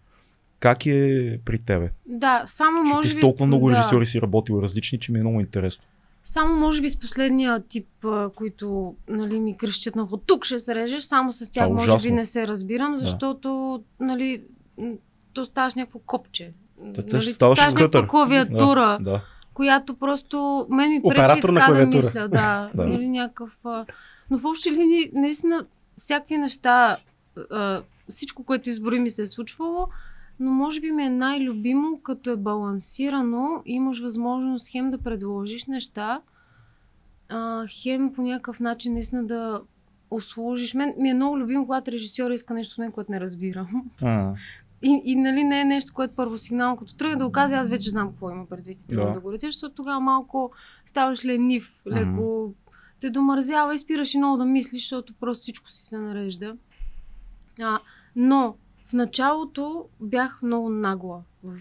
Как 0.61 0.87
е 0.87 1.41
при 1.45 1.59
тебе? 1.59 1.91
Да, 2.07 2.43
само 2.47 2.79
Защото 2.79 2.97
може 2.97 3.11
с 3.11 3.15
би... 3.15 3.21
толкова 3.21 3.47
много 3.47 3.69
да. 3.69 3.77
режисьори 3.77 4.07
си 4.07 4.21
работил 4.23 4.61
различни, 4.63 4.99
че 4.99 5.13
ми 5.13 5.19
е 5.19 5.23
много 5.23 5.41
интересно. 5.41 5.85
Само 6.25 6.57
може 6.61 6.83
би 6.83 6.91
с 6.91 6.97
последния 7.01 7.61
тип, 7.69 7.87
които 8.35 8.95
нали, 9.09 9.41
ми 9.41 9.57
крещят 9.57 9.97
на 9.97 10.09
тук 10.27 10.45
ще 10.45 10.59
се 10.59 10.75
режеш, 10.75 11.03
само 11.03 11.33
с 11.33 11.51
тях 11.53 11.67
е 11.67 11.73
може 11.73 12.09
би 12.09 12.15
не 12.15 12.27
се 12.27 12.49
разбирам, 12.49 12.93
Да. 12.93 12.99
защото 12.99 13.81
нали, 14.01 14.43
м, 14.79 14.93
то 15.33 15.45
ставаш 15.45 15.75
някакво 15.75 15.99
копче. 15.99 16.53
Та, 16.95 17.03
нали, 17.13 17.23
ще 17.23 17.33
ставаш 17.33 17.59
някаква 17.59 18.09
клавиатура, 18.09 18.99
Да, 19.01 19.11
да. 19.11 19.25
която 19.55 19.95
просто 19.95 20.67
мен 20.71 20.91
ми 20.91 21.03
пречи 21.03 21.21
Оператор 21.21 21.49
на 21.49 21.61
така 21.61 21.73
да 21.73 21.87
мисля. 21.87 22.21
Да, 22.29 22.71
Да. 22.75 22.87
Нали, 22.87 23.09
някакъв. 23.09 23.51
Но 24.31 24.39
в 24.39 24.45
общи 24.45 24.71
линии, 24.71 25.11
наистина, 25.15 25.67
всякакви 25.97 26.39
неща, 26.39 26.97
всичко, 28.09 28.45
което 28.45 28.71
избори 28.71 28.99
ми 28.99 29.11
се 29.11 29.23
е 29.23 29.27
случвало, 29.27 29.89
но 30.41 30.51
може 30.51 30.81
би 30.81 30.91
ми 30.91 31.03
е 31.03 31.11
най-любимо, 31.11 32.01
като 32.03 32.31
е 32.31 32.37
балансирано, 32.37 33.63
имаш 33.67 34.01
възможност 34.01 34.69
хем 34.71 34.91
да 34.91 34.99
предложиш 34.99 35.67
неща, 35.67 36.21
а, 37.29 37.67
хем 37.83 38.13
по 38.13 38.23
някакъв 38.23 38.61
начин 38.61 38.93
наистина 38.93 39.27
да 39.27 39.61
услужиш. 40.11 40.75
Мен 40.75 40.95
ми 40.99 41.11
е 41.11 41.15
много 41.15 41.39
любимо, 41.39 41.65
когато 41.65 41.93
режисьора 41.93 42.35
иска 42.35 42.55
нещо 42.55 42.75
с 42.75 42.79
мен, 42.79 42.93
което 42.93 43.13
не 43.13 43.21
разбирам. 43.21 43.85
А, 44.03 44.35
И, 44.83 45.03
и 45.05 45.17
нали 45.17 45.45
не 45.45 45.61
е 45.61 45.65
нещо, 45.65 45.95
което 45.95 46.15
първо 46.15 46.39
сигнал, 46.39 46.77
като 46.77 46.97
тръгне 46.97 47.17
да 47.17 47.25
го 47.27 47.33
казва, 47.33 47.57
аз 47.57 47.69
вече 47.69 47.91
знам 47.91 48.09
какво 48.09 48.31
има 48.31 48.47
предвид 48.47 48.83
и 48.83 48.87
тръгвам 48.87 49.09
Да. 49.09 49.15
да. 49.15 49.21
го 49.21 49.33
летиш, 49.33 49.55
защото 49.55 49.75
тогава 49.75 50.01
малко 50.01 50.53
ставаш 50.87 51.25
ленив, 51.25 51.83
леко 51.87 52.55
те 53.01 53.11
домързява 53.11 53.75
и 53.75 53.79
спираш 53.79 54.15
и 54.15 54.19
много 54.19 54.37
да 54.37 54.45
мислиш, 54.45 54.83
защото 54.83 55.15
просто 55.21 55.43
всичко 55.43 55.71
си 55.71 55.87
се 55.87 55.99
нарежда. 55.99 56.57
А, 57.63 57.79
но 58.17 58.57
в 58.87 58.93
началото 58.93 59.89
бях 60.01 60.43
много 60.43 60.69
нагла 60.69 61.23
в 61.45 61.57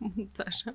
монтажа. 0.00 0.72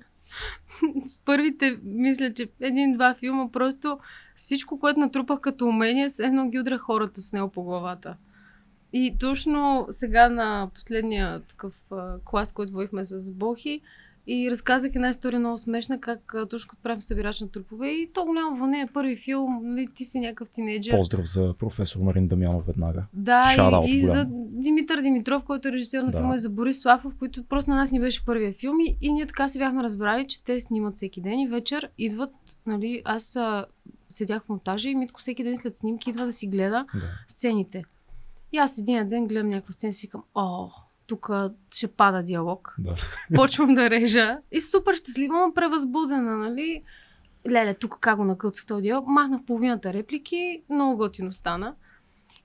С 1.06 1.18
първите, 1.24 1.78
мисля, 1.82 2.32
че 2.32 2.48
един-два 2.60 3.14
филма, 3.14 3.48
просто 3.52 3.98
всичко, 4.34 4.78
което 4.78 5.00
натрупах 5.00 5.40
като 5.40 5.66
умение, 5.66 6.10
с 6.10 6.18
едно 6.18 6.48
ги 6.48 6.58
удра 6.58 6.78
хората 6.78 7.20
с 7.20 7.32
него 7.32 7.48
по 7.48 7.62
главата. 7.62 8.16
И 8.92 9.16
точно 9.18 9.86
сега 9.90 10.28
на 10.28 10.70
последния 10.74 11.40
такъв 11.40 11.74
клас, 12.24 12.52
който 12.52 12.72
водихме 12.72 13.04
с 13.06 13.32
Бохи, 13.32 13.80
и 14.30 14.50
разказах 14.50 14.94
една 14.94 15.08
история 15.08 15.38
много 15.38 15.58
смешна, 15.58 16.00
как 16.00 16.34
точно 16.50 16.68
като 16.68 16.82
правим 16.82 17.02
събирач 17.02 17.40
на 17.40 17.48
трупове 17.48 17.88
и 17.88 18.10
то 18.14 18.24
голямо 18.24 18.56
вълне 18.56 18.80
е 18.80 18.86
първи 18.86 19.16
филм, 19.16 19.60
нали, 19.62 19.88
ти 19.94 20.04
си 20.04 20.20
някакъв 20.20 20.50
тинейджър. 20.50 20.96
поздрав 20.96 21.26
за 21.26 21.54
професор 21.58 22.00
Марин 22.00 22.28
Дамянов 22.28 22.66
веднага. 22.66 23.04
Да, 23.12 23.42
Shout-out 23.56 23.86
и, 23.86 23.90
и 23.90 24.00
голям. 24.00 24.16
за 24.16 24.26
Димитър 24.52 25.00
Димитров, 25.00 25.44
който 25.44 25.68
е 25.68 25.72
режисьор 25.72 26.02
на 26.02 26.10
Да. 26.10 26.18
филма, 26.18 26.34
и 26.34 26.38
за 26.38 26.50
Борис 26.50 26.80
Славов, 26.80 27.14
които 27.18 27.44
просто 27.44 27.70
на 27.70 27.76
нас 27.76 27.92
ни 27.92 28.00
беше 28.00 28.24
първия 28.24 28.52
филм 28.52 28.80
и, 28.80 28.96
и 29.00 29.12
ние 29.12 29.26
така 29.26 29.48
си 29.48 29.58
бяхме 29.58 29.82
разбрали, 29.82 30.26
че 30.26 30.44
те 30.44 30.60
снимат 30.60 30.96
всеки 30.96 31.20
ден 31.20 31.38
и 31.40 31.48
вечер 31.48 31.90
идват, 31.98 32.30
нали, 32.66 33.02
аз 33.04 33.36
а, 33.36 33.64
седях 34.08 34.42
в 34.44 34.48
монтажа 34.48 34.88
и 34.88 34.94
Митко 34.94 35.20
всеки 35.20 35.44
ден 35.44 35.56
след 35.56 35.76
снимки 35.78 36.10
идва 36.10 36.24
да 36.24 36.32
си 36.32 36.46
гледа 36.46 36.86
Да. 36.94 37.06
сцените. 37.28 37.82
И 38.52 38.58
аз 38.58 38.78
един 38.78 39.08
ден 39.08 39.26
гледам 39.26 39.48
някаква 39.48 39.72
сцена 39.72 39.90
и 39.90 39.94
си 39.94 40.06
викам, 40.06 40.22
о, 40.34 40.68
тук 41.10 41.30
ще 41.74 41.86
пада 41.86 42.22
диалог. 42.22 42.74
Да. 42.78 42.94
Почвам 43.34 43.74
да 43.74 43.90
режа 43.90 44.38
и 44.52 44.60
супер 44.60 44.94
щастлива, 44.94 45.38
но 45.46 45.54
превъзбудена, 45.54 46.36
нали? 46.36 46.82
Леле, 47.50 47.74
тук 47.74 47.98
как 48.00 48.16
го 48.16 48.24
накълцах 48.24 48.66
този 48.66 48.82
диалог, 48.82 49.04
махнах 49.08 49.40
половината 49.46 49.92
реплики, 49.92 50.62
много 50.70 50.96
готино 50.96 51.32
стана. 51.32 51.74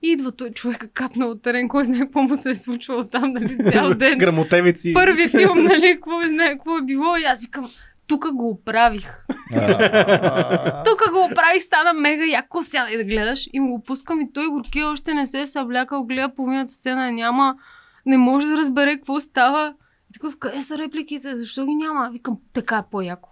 И 0.02 0.10
идва 0.12 0.32
той 0.32 0.50
човека 0.50 0.88
капнал 0.88 1.30
от 1.30 1.42
терен, 1.42 1.68
кой 1.68 1.84
знае 1.84 2.00
какво 2.00 2.22
му 2.22 2.36
се 2.36 2.50
е 2.50 2.54
случвало 2.54 3.04
там, 3.04 3.32
нали, 3.32 3.72
цял 3.72 3.94
ден. 3.94 4.18
Грамотевици. 4.18 4.92
Първи 4.92 5.28
филм, 5.28 5.62
нали, 5.62 5.94
какво 5.94 6.20
знае, 6.28 6.52
какво 6.52 6.78
е 6.78 6.82
било 6.82 7.16
и 7.16 7.24
аз 7.24 7.42
викам, 7.42 7.70
тук 8.06 8.32
го 8.32 8.50
оправих. 8.50 9.26
Тук 10.84 11.12
го 11.12 11.24
оправих, 11.32 11.62
стана 11.62 11.92
мега 11.92 12.24
яко, 12.24 12.62
сядай 12.62 12.96
да 12.96 13.04
гледаш. 13.04 13.48
И 13.52 13.60
му 13.60 13.70
го 13.70 13.82
пускам 13.82 14.20
и 14.20 14.32
той 14.32 14.46
горки 14.46 14.84
още 14.84 15.14
не 15.14 15.26
се 15.26 15.40
е 15.40 15.46
съблякал, 15.46 16.04
гледа 16.04 16.34
половината 16.34 16.72
сцена, 16.72 17.12
няма, 17.12 17.56
не 18.06 18.18
може 18.18 18.46
да 18.46 18.56
разбере 18.56 18.96
какво 18.96 19.20
става. 19.20 19.74
И 20.10 20.12
такъв, 20.12 20.36
къде 20.38 20.60
са 20.62 20.78
репликите? 20.78 21.36
Защо 21.36 21.66
ги 21.66 21.74
няма? 21.74 22.10
Викам, 22.12 22.36
така 22.52 22.76
е 22.76 22.82
по-яко. 22.90 23.28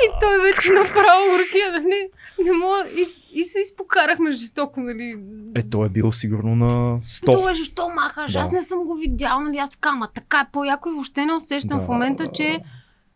И 0.00 0.08
той 0.20 0.40
вече 0.42 0.72
направо 0.72 1.22
горкия, 1.30 1.72
нали? 1.72 2.08
Не 2.44 2.52
мога. 2.52 2.84
И, 2.96 3.06
и 3.40 3.44
се 3.44 3.60
изпокарахме 3.60 4.32
жестоко, 4.32 4.80
нали? 4.80 5.18
Е, 5.54 5.62
той 5.62 5.86
е 5.86 5.88
бил 5.88 6.12
сигурно 6.12 6.56
на 6.56 6.98
100. 7.00 7.32
Той, 7.42 7.54
защо 7.54 7.88
махаш? 7.88 8.32
Да. 8.32 8.38
Аз 8.38 8.52
не 8.52 8.60
съм 8.62 8.84
го 8.84 8.94
видял, 8.94 9.40
нали? 9.40 9.56
Аз 9.58 9.70
така, 9.70 9.88
ама 9.88 10.08
така 10.14 10.40
е 10.40 10.50
по-яко 10.52 10.88
и 10.88 10.92
въобще 10.92 11.26
не 11.26 11.32
усещам 11.34 11.78
Да. 11.78 11.84
в 11.84 11.88
момента, 11.88 12.26
че 12.26 12.60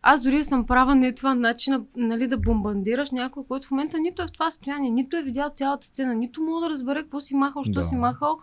аз 0.02 0.22
дори 0.22 0.44
съм 0.44 0.66
права 0.66 0.94
не 0.94 1.06
е 1.06 1.14
това 1.14 1.34
начин 1.34 1.84
нали, 1.96 2.26
да 2.26 2.36
бомбандираш 2.38 3.10
някой, 3.10 3.42
който 3.48 3.66
в 3.66 3.70
момента 3.70 3.98
нито 3.98 4.22
е 4.22 4.26
в 4.26 4.32
това 4.32 4.50
състояние, 4.50 4.90
нито 4.90 5.16
е 5.16 5.22
видял 5.22 5.50
цялата 5.54 5.86
сцена, 5.86 6.14
нито 6.14 6.42
мога 6.42 6.60
да 6.60 6.70
разбере 6.70 7.02
какво 7.02 7.20
си 7.20 7.34
махал, 7.34 7.64
що 7.64 7.72
Да. 7.72 7.84
си 7.84 7.94
махал. 7.94 8.38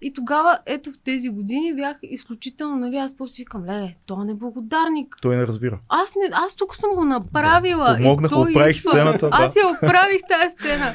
И 0.00 0.12
тогава, 0.12 0.58
ето 0.66 0.92
в 0.92 0.98
тези 1.04 1.28
години 1.28 1.74
бях 1.74 1.96
изключително, 2.02 2.76
нали, 2.76 2.96
аз 2.96 3.16
после 3.16 3.40
викам, 3.40 3.64
леле, 3.64 3.94
той 4.06 4.22
е 4.22 4.24
неблагодарник. 4.24 5.16
Той 5.22 5.36
не 5.36 5.46
разбира. 5.46 5.80
Аз, 5.88 6.14
не, 6.16 6.30
аз 6.32 6.54
тук 6.54 6.76
съм 6.76 6.90
го 6.90 7.04
направила. 7.04 7.96
и 8.00 8.02
Помогнах, 8.02 8.32
оправих 8.32 8.78
идва. 8.78 8.90
сцената, 8.90 9.30
да. 9.30 9.30
Аз 9.32 9.56
я 9.56 9.68
оправих 9.68 10.20
тази 10.30 10.54
сцена. 10.58 10.94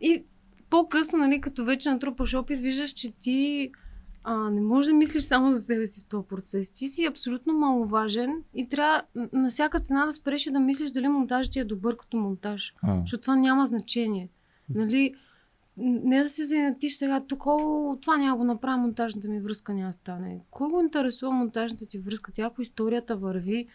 И 0.00 0.24
по-късно, 0.70 1.18
нали, 1.18 1.40
като 1.40 1.64
вече 1.64 1.90
натрупаш 1.90 2.34
опит, 2.34 2.58
виждаш, 2.58 2.90
че 2.90 3.12
ти 3.12 3.70
а, 4.24 4.50
не 4.50 4.60
можеш 4.60 4.86
да 4.86 4.94
мислиш 4.94 5.24
само 5.24 5.52
за 5.52 5.60
себе 5.60 5.86
си 5.86 6.00
в 6.00 6.08
този 6.08 6.26
процес. 6.28 6.70
Ти 6.70 6.88
си 6.88 7.04
абсолютно 7.04 7.52
маловажен 7.52 8.42
и 8.54 8.68
трябва 8.68 9.02
на 9.32 9.50
всяка 9.50 9.80
цена 9.80 10.06
да 10.06 10.12
спреш 10.12 10.44
да 10.44 10.60
мислиш 10.60 10.90
дали 10.90 11.08
монтажът 11.08 11.52
ти 11.52 11.58
е 11.58 11.64
добър 11.64 11.96
като 11.96 12.16
монтаж. 12.16 12.74
А. 12.82 13.00
Защото 13.00 13.20
това 13.20 13.36
няма 13.36 13.66
значение. 13.66 14.28
Нали? 14.74 15.14
Не 15.76 16.22
да 16.22 16.28
се 16.28 16.44
занятиш 16.44 16.96
сега, 16.96 17.20
тук 17.28 17.46
о, 17.46 17.96
това 18.00 18.16
няма 18.16 18.36
го 18.36 18.44
направя, 18.44 18.76
монтажната 18.76 19.28
ми 19.28 19.40
връзка 19.40 19.74
няма 19.74 19.92
стане. 19.92 20.40
Кой 20.50 20.70
го 20.70 20.80
интересува 20.80 21.32
монтажната 21.32 21.86
ти 21.86 21.98
връзка? 21.98 22.32
Тя 22.32 22.42
ако 22.42 22.62
историята 22.62 23.16
върви. 23.16 23.66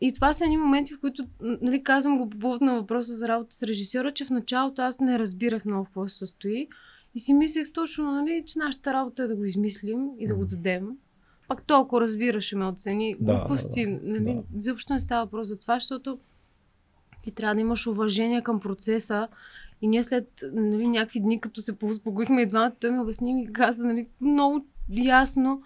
И 0.00 0.12
това 0.12 0.32
са 0.32 0.44
едни 0.44 0.56
моменти, 0.56 0.94
в 0.94 1.00
които, 1.00 1.26
нали, 1.40 1.84
казвам 1.84 2.18
го 2.18 2.30
по 2.30 2.38
повод 2.38 2.60
на 2.60 2.74
въпроса 2.74 3.12
за 3.12 3.28
работа 3.28 3.54
с 3.54 3.62
режисьора, 3.62 4.10
че 4.10 4.24
в 4.24 4.30
началото 4.30 4.82
аз 4.82 5.00
не 5.00 5.18
разбирах 5.18 5.64
много 5.64 5.84
в 5.84 5.88
какво 5.88 6.08
се 6.08 6.18
състои. 6.18 6.68
И 7.14 7.20
си 7.20 7.34
мислех 7.34 7.72
точно, 7.72 8.12
нали, 8.12 8.42
че 8.46 8.58
нашата 8.58 8.92
работа 8.92 9.22
е 9.22 9.26
да 9.26 9.36
го 9.36 9.44
измислим 9.44 10.10
и 10.18 10.26
да 10.26 10.34
го 10.34 10.44
дадем. 10.44 10.88
Пак 11.48 11.62
то, 11.62 11.80
ако 11.80 12.00
разбираш, 12.00 12.44
ще 12.44 12.56
ме 12.56 12.64
оцени. 12.64 13.16
Да, 13.20 13.38
Глупости, 13.38 13.86
да, 13.86 13.92
да. 13.92 13.98
нали, 14.04 14.34
Да. 14.34 14.58
изобщо 14.58 14.92
не 14.92 15.00
става 15.00 15.24
въпрос 15.24 15.48
за 15.48 15.60
това, 15.60 15.74
защото 15.74 16.18
ти 17.22 17.30
трябва 17.30 17.54
да 17.54 17.60
имаш 17.60 17.86
уважение 17.86 18.42
към 18.42 18.60
процеса. 18.60 19.28
И 19.82 19.88
ние 19.88 20.04
след 20.04 20.44
нали, 20.52 20.88
някакви 20.88 21.20
дни, 21.20 21.40
като 21.40 21.62
се 21.62 21.72
поуспокоихме 21.78 22.42
и 22.42 22.46
двамата, 22.46 22.72
той 22.80 22.90
ми 22.90 22.98
обясни 22.98 23.42
и 23.42 23.52
каза 23.52 23.84
нали, 23.84 24.06
много 24.20 24.64
ясно, 24.88 25.62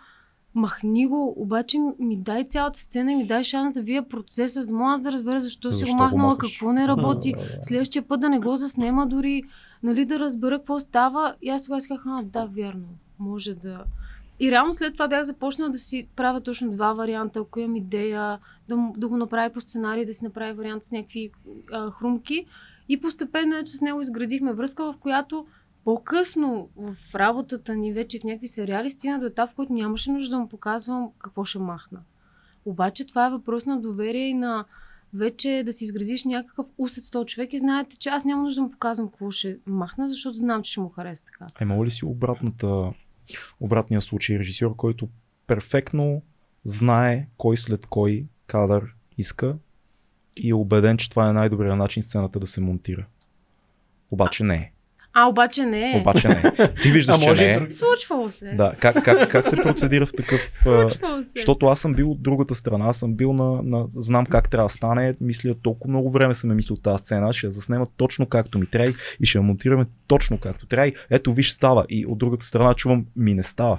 махни 0.56 1.06
го, 1.06 1.34
обаче 1.36 1.78
ми 1.98 2.16
дай 2.16 2.44
цялата 2.44 2.78
сцена 2.78 3.12
и 3.12 3.16
ми 3.16 3.26
дай 3.26 3.44
шанс 3.44 3.74
да 3.74 3.82
вия 3.82 4.08
процеса, 4.08 4.60
за 4.60 4.66
да 4.66 4.74
мога 4.74 4.92
аз 4.92 5.00
да 5.00 5.12
разбера 5.12 5.40
защо, 5.40 5.72
си 5.72 5.78
Защо 5.78 5.92
го 5.92 5.98
го 5.98 6.02
махнала, 6.02 6.30
махаш? 6.30 6.52
какво 6.52 6.72
не 6.72 6.88
работи. 6.88 7.34
Следващия 7.62 8.02
път 8.02 8.20
да 8.20 8.28
не 8.28 8.38
го 8.38 8.56
заснема 8.56 9.06
дори, 9.06 9.42
нали, 9.82 10.04
да 10.04 10.18
разбера 10.18 10.58
какво 10.58 10.80
става. 10.80 11.34
И 11.42 11.50
аз 11.50 11.62
тогава 11.62 11.80
си 11.80 11.88
казах, 11.88 12.04
а, 12.06 12.22
да, 12.22 12.46
вярно, 12.46 12.88
може 13.18 13.54
да... 13.54 13.84
И 14.40 14.50
реално 14.50 14.74
след 14.74 14.92
това 14.92 15.08
бях 15.08 15.22
започнала 15.22 15.70
да 15.70 15.78
си 15.78 16.08
правя 16.16 16.40
точно 16.40 16.70
два 16.70 16.92
варианта, 16.92 17.40
ако 17.40 17.60
имам 17.60 17.76
идея, 17.76 18.38
да, 18.68 18.88
да 18.96 19.08
го 19.08 19.16
направя 19.16 19.50
по 19.50 19.60
сценарий, 19.60 20.04
да 20.04 20.14
си 20.14 20.24
направя 20.24 20.54
вариант 20.54 20.84
с 20.84 20.92
някакви 20.92 21.30
а, 21.72 21.90
хрумки. 21.90 22.46
И 22.88 23.00
постепенно 23.00 23.56
ето 23.56 23.70
с 23.70 23.80
него 23.80 24.00
изградихме 24.00 24.52
връзка, 24.52 24.92
в 24.92 24.96
която 25.00 25.46
по-късно 25.84 26.68
в 26.76 27.14
работата 27.14 27.74
ни 27.74 27.92
вече 27.92 28.20
в 28.20 28.24
някакви 28.24 28.48
сериали 28.48 28.90
стигна 28.90 29.18
до 29.18 29.26
етап, 29.26 29.50
в 29.50 29.54
който 29.54 29.72
нямаше 29.72 30.10
нужда 30.10 30.30
да 30.30 30.38
му 30.38 30.48
показвам 30.48 31.10
какво 31.18 31.44
ще 31.44 31.58
махна. 31.58 32.00
Обаче 32.64 33.06
това 33.06 33.26
е 33.26 33.30
въпрос 33.30 33.66
на 33.66 33.80
доверие 33.80 34.26
и 34.26 34.34
на 34.34 34.64
вече 35.14 35.62
да 35.66 35.72
си 35.72 35.84
изградиш 35.84 36.24
някакъв 36.24 36.66
усет 36.78 37.04
с 37.04 37.10
този 37.10 37.26
човек 37.26 37.52
и 37.52 37.58
знаете, 37.58 37.96
че 37.98 38.08
аз 38.08 38.24
няма 38.24 38.42
нужда 38.42 38.60
да 38.60 38.62
му 38.62 38.70
показвам 38.70 39.08
какво 39.08 39.30
ще 39.30 39.58
махна, 39.66 40.08
защото 40.08 40.36
знам, 40.36 40.62
че 40.62 40.70
ще 40.70 40.80
му 40.80 40.88
хареса 40.88 41.24
така. 41.24 41.46
А 41.54 41.64
има 41.64 41.84
ли 41.84 41.90
си 41.90 42.04
обратната, 42.04 42.92
обратния 43.60 44.00
случай? 44.00 44.38
Режисьор, 44.38 44.76
който 44.76 45.08
перфектно 45.46 46.22
знае 46.64 47.28
кой 47.36 47.56
след 47.56 47.86
кой 47.86 48.26
кадър 48.46 48.94
иска 49.18 49.56
и 50.36 50.50
е 50.50 50.54
убеден, 50.54 50.96
че 50.96 51.10
това 51.10 51.28
е 51.28 51.32
най-добрият 51.32 51.78
начин 51.78 52.02
сцената 52.02 52.38
да 52.38 52.46
се 52.46 52.60
монтира. 52.60 53.06
Обаче 54.10 54.44
не 54.44 54.54
е. 54.54 54.70
А, 55.18 55.26
обаче 55.26 55.62
не 55.62 55.92
е. 55.92 56.00
Обаче 56.00 56.28
не 56.28 56.42
е. 56.58 56.74
Ти 56.74 56.90
виждаш, 56.90 57.16
А 57.16 57.20
че 57.20 57.28
може 57.28 57.44
не 57.44 57.52
е. 57.52 57.54
друг- 57.54 57.72
Случвало 57.72 58.30
се. 58.30 58.52
Да, 58.52 58.74
как, 58.80 59.04
как, 59.04 59.30
как 59.30 59.46
се 59.46 59.56
процедира 59.56 60.06
в 60.06 60.12
такъв... 60.12 60.40
Случвало 60.54 61.22
се. 61.22 61.30
Защото 61.36 61.66
аз 61.66 61.80
съм 61.80 61.94
бил 61.94 62.10
от 62.10 62.22
другата 62.22 62.54
страна, 62.54 62.86
аз 62.86 62.96
съм 62.96 63.14
бил 63.14 63.32
на, 63.32 63.62
на 63.62 63.86
знам 63.88 64.26
как 64.26 64.50
трябва 64.50 64.64
да 64.64 64.72
стане, 64.72 65.14
мисля 65.20 65.54
толкова 65.54 65.90
много 65.90 66.10
време 66.10 66.34
съм 66.34 66.50
е 66.50 66.54
мислил 66.54 66.76
тази 66.76 66.98
сцена, 66.98 67.32
ще 67.32 67.46
я 67.46 67.50
заснема 67.50 67.86
точно 67.86 68.26
както 68.26 68.58
ми 68.58 68.66
трябва 68.66 68.92
и 69.20 69.26
ще 69.26 69.38
я 69.38 69.42
монтираме 69.42 69.84
точно 70.06 70.38
както 70.38 70.66
трябва. 70.66 70.92
Ето 71.10 71.34
виж 71.34 71.50
става 71.50 71.86
и 71.88 72.06
от 72.06 72.18
другата 72.18 72.46
страна 72.46 72.74
чувам 72.74 73.06
ми 73.16 73.34
не 73.34 73.42
става. 73.42 73.78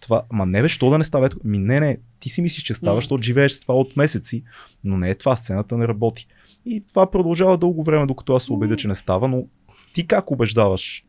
Това, 0.00 0.22
ма 0.32 0.46
не 0.46 0.62
бе, 0.62 0.68
що 0.68 0.90
да 0.90 0.98
не 0.98 1.04
става? 1.04 1.28
Ми 1.44 1.58
не, 1.58 1.80
не, 1.80 1.98
ти 2.20 2.28
си 2.28 2.42
мислиш, 2.42 2.62
че 2.62 2.74
става, 2.74 2.96
защото 2.96 3.22
живееш 3.22 3.52
с 3.52 3.60
това 3.60 3.74
от 3.74 3.96
месеци, 3.96 4.42
но 4.84 4.96
не 4.96 5.10
е 5.10 5.14
това, 5.14 5.36
сцената 5.36 5.76
не 5.76 5.88
работи. 5.88 6.26
И 6.66 6.84
това 6.88 7.10
продължава 7.10 7.58
дълго 7.58 7.82
време, 7.82 8.06
докато 8.06 8.34
аз 8.34 8.44
се 8.44 8.52
убедя, 8.52 8.76
че 8.76 8.88
не 8.88 8.94
става, 8.94 9.28
но 9.28 9.44
ти 9.94 10.06
как 10.06 10.30
убеждаваш 10.30 11.04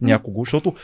някого? 0.00 0.44
Защото 0.44 0.74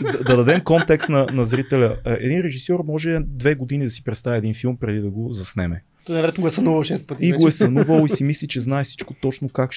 да, 0.00 0.24
да 0.24 0.36
дадем 0.36 0.60
контекст 0.60 1.08
на, 1.08 1.26
на 1.32 1.44
зрителя. 1.44 1.96
Е, 2.06 2.12
Един 2.12 2.40
режисьор 2.40 2.80
може 2.86 3.20
две 3.26 3.54
години 3.54 3.84
да 3.84 3.90
си 3.90 4.04
представи 4.04 4.38
един 4.38 4.54
филм 4.54 4.76
преди 4.76 5.00
да 5.00 5.10
го 5.10 5.32
заснеме. 5.32 5.82
Той 6.06 6.14
невероятно 6.14 6.42
го 6.42 6.48
е 6.48 6.50
сънувал 6.50 6.84
6 6.84 7.06
пъти. 7.06 7.26
И 7.26 7.32
вече. 7.32 7.40
го 7.40 7.48
е 7.48 7.50
сънувал 7.50 8.04
и 8.04 8.08
си 8.16 8.24
мисли, 8.24 8.48
че 8.48 8.60
знае 8.60 8.84
всичко 8.84 9.14
точно 9.14 9.48
как 9.48 9.70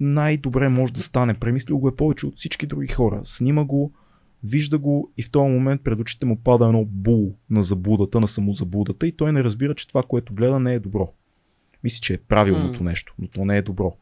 най-добре 0.00 0.68
може 0.68 0.92
да 0.92 1.02
стане. 1.02 1.34
Премислил 1.34 1.78
го 1.78 1.88
е 1.88 1.96
повече 1.96 2.26
от 2.26 2.36
всички 2.36 2.66
други 2.66 2.86
хора. 2.86 3.20
Снима 3.24 3.64
го, 3.64 3.92
вижда 4.44 4.78
го 4.78 5.12
и 5.16 5.22
в 5.22 5.30
този 5.30 5.50
момент 5.50 5.84
пред 5.84 6.00
очите 6.00 6.26
му 6.26 6.36
пада 6.36 6.64
едно 6.64 6.84
бул 6.84 7.34
на 7.50 7.62
заблудата, 7.62 8.20
на 8.20 8.28
самозаблудата 8.28 9.06
и 9.06 9.12
той 9.12 9.32
не 9.32 9.44
разбира, 9.44 9.74
че 9.74 9.88
това, 9.88 10.02
което 10.02 10.34
гледа, 10.34 10.60
не 10.60 10.74
е 10.74 10.80
добро. 10.80 11.12
Мисли, 11.84 12.00
че 12.00 12.14
е 12.14 12.18
правилното 12.18 12.82
М. 12.82 12.90
нещо, 12.90 13.14
но 13.18 13.28
то 13.28 13.44
не 13.44 13.56
е 13.56 13.62
добро. 13.62 13.96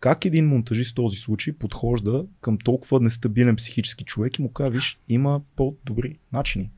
Как 0.00 0.24
един 0.24 0.48
монтажист 0.48 0.92
в 0.92 0.94
този 0.94 1.16
случай 1.16 1.54
подхожда 1.54 2.24
към 2.40 2.58
толкова 2.58 3.00
нестабилен 3.00 3.56
психически 3.56 4.04
човек 4.04 4.38
и 4.38 4.42
му 4.42 4.52
казва, 4.52 4.70
виж, 4.70 5.00
има 5.08 5.40
по-добри 5.56 6.18
начини. 6.32 6.70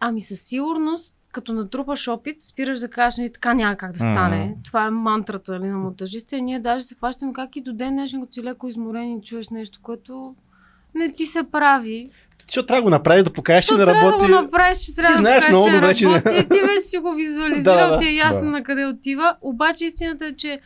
Ами 0.00 0.20
със 0.20 0.40
сигурност, 0.40 1.14
като 1.32 1.52
натрупаш 1.52 2.08
опит, 2.08 2.42
спираш 2.42 2.80
да 2.80 2.90
кажеш, 2.90 3.18
нали, 3.18 3.32
така 3.32 3.54
няма 3.54 3.76
как 3.76 3.92
да 3.92 3.98
стане. 3.98 4.56
Това 4.64 4.86
е 4.86 4.90
мантрата 4.90 5.58
нали, 5.58 5.70
на 5.70 5.78
монтажиста. 5.78 6.36
И 6.36 6.42
ние 6.42 6.58
даже 6.58 6.84
се 6.84 6.94
хващаме 6.94 7.32
как 7.32 7.56
и 7.56 7.60
до 7.60 7.72
ден 7.72 7.94
днешен, 7.94 8.20
като 8.20 8.32
си 8.32 8.42
леко 8.42 8.68
изморен 8.68 9.16
и 9.16 9.22
чуеш 9.22 9.48
нещо, 9.48 9.78
което 9.82 10.34
не 10.94 11.12
ти 11.12 11.26
се 11.26 11.42
прави. 11.52 12.10
Защото 12.48 12.66
трябва 12.66 12.80
да 12.80 12.84
го 12.84 12.90
направиш, 12.90 13.24
да 13.24 13.32
покажеш, 13.32 13.64
че 13.64 13.74
не 13.74 13.84
трябва 13.84 14.02
работи. 14.02 14.26
да 14.26 14.36
го 14.36 14.42
направиш, 14.42 14.78
че 14.78 14.94
трябва 14.94 15.12
Ти 15.12 15.12
да 15.12 15.22
знаеш 15.22 15.44
покажеш, 15.44 15.48
много 15.48 15.70
добре, 15.70 15.94
че 15.94 16.06
работи. 16.06 16.48
Ти 16.48 16.60
вече 16.60 16.80
си 16.80 16.98
го 16.98 17.14
визуализирал, 17.14 17.76
Да, 17.76 17.86
да, 17.86 17.92
да. 17.92 17.98
ти 17.98 18.06
е 18.08 18.12
ясно 18.14 18.44
Да. 18.44 18.50
на 18.50 18.62
къде 18.62 18.86
отива. 18.86 19.36
Обаче 19.40 19.84
истината 19.84 20.26
е, 20.26 20.36
че 20.36 20.60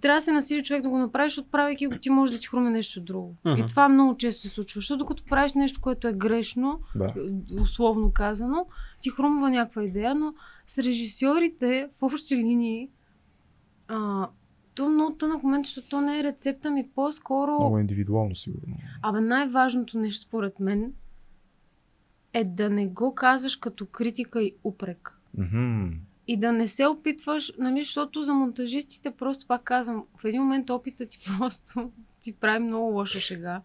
трябва 0.00 0.18
да 0.18 0.24
се 0.24 0.32
насили 0.32 0.62
човек 0.62 0.82
да 0.82 0.88
го 0.88 0.98
направиш, 0.98 1.32
защото 1.32 1.50
правейки 1.50 1.86
го 1.86 1.98
ти 1.98 2.10
може 2.10 2.32
да 2.32 2.38
ти 2.38 2.46
хруме 2.46 2.70
нещо 2.70 3.00
друго. 3.00 3.34
Мгм. 3.44 3.60
И 3.60 3.66
това 3.66 3.88
много 3.88 4.16
често 4.16 4.42
се 4.42 4.48
случва. 4.48 4.78
Защото 4.78 5.06
като 5.06 5.24
правиш 5.24 5.54
нещо, 5.54 5.80
което 5.80 6.08
е 6.08 6.12
грешно, 6.12 6.80
Да. 6.94 7.12
условно 7.62 8.12
казано, 8.12 8.66
ти 9.00 9.10
хрумва 9.10 9.50
някаква 9.50 9.84
идея, 9.84 10.14
но 10.14 10.34
с 10.66 10.78
режисьорите 10.78 11.88
в 11.98 12.02
общи 12.02 12.36
линии 12.36 12.88
а, 13.88 14.26
то 14.74 14.88
много 14.88 15.14
тънък 15.14 15.42
момент, 15.42 15.66
защото 15.66 15.88
то 15.88 16.00
не 16.00 16.18
е 16.18 16.24
рецепта 16.24 16.70
ми, 16.70 16.88
по-скоро... 16.94 17.52
Много 17.52 17.78
индивидуално, 17.78 18.34
сигурно. 18.34 18.76
Абе, 19.02 19.20
най-важното 19.20 19.98
нещо 19.98 20.26
според 20.26 20.60
мен 20.60 20.92
е 22.32 22.44
да 22.44 22.70
не 22.70 22.86
го 22.86 23.14
казваш 23.14 23.56
като 23.56 23.86
критика 23.86 24.42
и 24.42 24.54
упрек. 24.64 25.18
Мгм. 25.38 25.86
И 26.26 26.36
да 26.36 26.52
не 26.52 26.68
се 26.68 26.86
опитваш, 26.86 27.52
нали, 27.58 27.82
защото 27.82 28.22
за 28.22 28.34
монтажистите 28.34 29.10
просто 29.10 29.46
пак 29.46 29.62
казвам, 29.62 30.04
в 30.18 30.24
един 30.24 30.42
момент 30.42 30.70
опита 30.70 31.06
ти 31.06 31.18
просто 31.38 31.90
ти 32.20 32.32
прави 32.32 32.64
много 32.64 32.92
лоша 32.92 33.20
шега. 33.20 33.60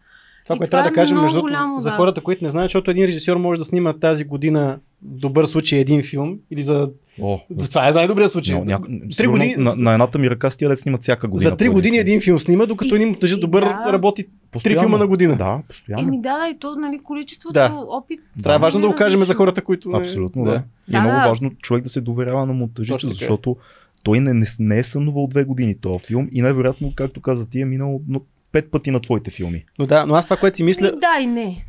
Това, 0.45 0.55
И 0.55 0.58
което 0.58 0.70
това 0.70 0.78
трябва 0.78 0.88
е 0.88 0.91
да 0.91 0.95
кажем, 0.95 1.22
между 1.22 1.41
голямо, 1.41 1.80
за 1.80 1.91
хората, 1.91 2.22
които 2.22 2.43
не 2.43 2.49
знаят, 2.49 2.66
защото 2.66 2.91
един 2.91 3.05
режисьор 3.05 3.38
може 3.38 3.60
да 3.60 3.66
снима 3.66 3.93
тази 3.93 4.24
година 4.24 4.80
в 5.01 5.18
добър 5.18 5.45
случай 5.45 5.80
един 5.80 6.03
филм 6.03 6.39
или 6.51 6.64
за... 6.64 6.89
О, 7.22 7.38
Това 7.70 7.88
е 7.88 7.91
най-добрият 7.91 8.32
случай. 8.32 8.55
Но, 8.55 8.65
няко... 8.65 8.88
Три 9.18 9.28
години- 9.28 9.55
на, 9.57 9.76
на, 9.76 9.91
едната 9.91 10.20
ми 10.20 10.30
ръка 10.30 10.51
с 10.51 10.57
тия 10.57 10.70
дет 10.70 10.80
снимат 10.80 11.01
всяка 11.01 11.28
година. 11.28 11.49
За 11.49 11.57
три 11.57 11.70
години 11.70 11.97
един 11.97 12.22
филм 12.22 12.39
снима, 12.39 12.65
докато 12.65 12.95
един 12.95 13.07
монтажист 13.07 13.38
и 13.38 13.41
добър 13.41 13.63
да. 13.63 13.93
работи 13.93 14.26
три 14.63 14.76
филма 14.76 14.97
на 14.97 15.07
година. 15.07 15.36
Да, 15.36 15.59
постоянно. 15.68 16.07
Еми 16.07 16.22
да, 16.22 16.38
да, 16.38 16.47
и 16.49 16.59
то, 16.59 16.76
нали, 16.76 16.99
количеството 17.03 17.53
Да. 17.53 17.74
опит. 17.89 18.20
Това 18.41 18.55
е 18.55 18.59
важно 18.59 18.82
да 18.82 18.88
го 18.88 18.95
кажем 18.95 19.24
за 19.24 19.34
хората, 19.34 19.61
които... 19.61 19.89
не- 19.89 19.99
Абсолютно, 19.99 20.43
да. 20.43 20.51
И 20.51 20.55
е 20.55 20.61
Да, 20.89 21.01
много 21.01 21.15
да. 21.15 21.28
важно 21.28 21.51
човек 21.51 21.84
да 21.84 21.89
се 21.89 22.01
доверява 22.01 22.45
на 22.45 22.53
монтажиста, 22.53 23.07
е. 23.07 23.09
защото 23.09 23.55
той 24.03 24.20
не, 24.20 24.34
не, 24.34 24.45
не 24.59 24.78
е 24.78 24.84
сънувал 24.84 25.28
две 25.28 25.43
години 25.43 25.76
този 25.76 26.05
филм 26.05 26.30
и 26.32 26.41
най-вероятно, 26.41 26.93
както 26.95 27.22
каза 27.22 27.49
ти, 27.49 27.61
е 27.61 27.65
минал 27.65 28.01
но, 28.07 28.22
пет 28.51 28.72
пъти 28.72 28.91
на 28.91 28.99
твоите 28.99 29.32
филми. 29.32 29.63
Но 29.80 29.86
да, 29.86 30.05
но 30.05 30.15
аз 30.15 30.26
това, 30.26 30.38
което 30.38 30.57
си 30.57 30.63
мисля, 30.63 30.91
Да 30.91 31.22
и 31.22 31.26
не. 31.26 31.65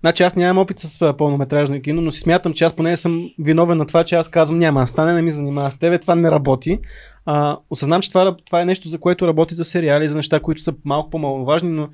Значи 0.00 0.22
аз 0.22 0.36
нямам 0.36 0.58
опит 0.58 0.78
с 0.78 1.14
пълнометражно 1.18 1.82
кино, 1.82 2.02
но 2.02 2.12
си 2.12 2.20
смятам, 2.20 2.54
че 2.54 2.64
аз 2.64 2.72
поне 2.72 2.96
съм 2.96 3.30
виновен 3.38 3.78
на 3.78 3.86
това, 3.86 4.04
че 4.04 4.14
аз 4.14 4.28
казвам 4.28 4.58
няма, 4.58 4.88
стане, 4.88 5.12
не 5.12 5.22
ми 5.22 5.30
занимава 5.30 5.70
с 5.70 5.78
тебе, 5.78 5.98
това 5.98 6.14
не 6.14 6.30
работи. 6.30 6.78
А, 7.26 7.58
осъзнам, 7.70 8.02
че 8.02 8.08
това, 8.08 8.36
това 8.46 8.60
е 8.60 8.64
нещо, 8.64 8.88
за 8.88 8.98
което 8.98 9.26
работи 9.26 9.54
за 9.54 9.64
сериали, 9.64 10.08
за 10.08 10.16
неща, 10.16 10.40
които 10.40 10.62
са 10.62 10.74
малко 10.84 11.10
по-маловажни, 11.10 11.70
но 11.70 11.88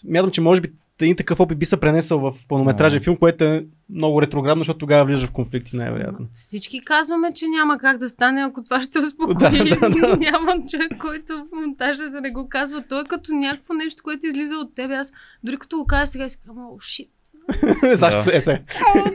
смятам, 0.00 0.30
че 0.30 0.40
може 0.40 0.60
би 0.60 0.68
един 1.00 1.16
такъв 1.16 1.40
опит 1.40 1.58
би 1.58 1.64
се 1.64 1.80
пренесъл 1.80 2.20
в 2.20 2.34
пълнометражен 2.48 3.00
филм, 3.00 3.16
което 3.16 3.44
е 3.44 3.66
много 3.90 4.22
ретроградно, 4.22 4.60
защото 4.60 4.78
тогава 4.78 5.04
влиза 5.04 5.26
в 5.26 5.32
конфликти 5.32 5.76
най-вероятно. 5.76 6.26
Всички 6.32 6.80
казваме, 6.80 7.32
че 7.34 7.48
няма 7.48 7.78
как 7.78 7.96
да 7.96 8.08
стане, 8.08 8.42
ако 8.42 8.64
това 8.64 8.82
ще 8.82 8.98
успокои. 8.98 9.34
Да, 9.34 9.50
да, 9.50 9.90
да. 9.90 10.16
няма 10.20 10.52
човек, 10.70 10.98
който 11.00 11.32
в 11.32 11.46
монтажа 11.52 12.10
да 12.10 12.20
не 12.20 12.30
го 12.30 12.48
казва. 12.48 12.84
Той 12.88 13.00
е 13.00 13.04
като 13.04 13.32
някакво 13.32 13.74
нещо, 13.74 14.02
което 14.02 14.26
излиза 14.26 14.56
от 14.56 14.74
тебе. 14.74 14.94
Аз 14.94 15.12
дори 15.44 15.56
като 15.56 15.76
го 15.76 15.86
кажа 15.86 16.06
сега, 16.06 16.28
си 16.28 16.38
казвам, 16.46 16.66
о, 16.66 16.80
шит. 16.80 17.08
Защо 17.94 18.30
е 18.32 18.40
сега? 18.40 18.58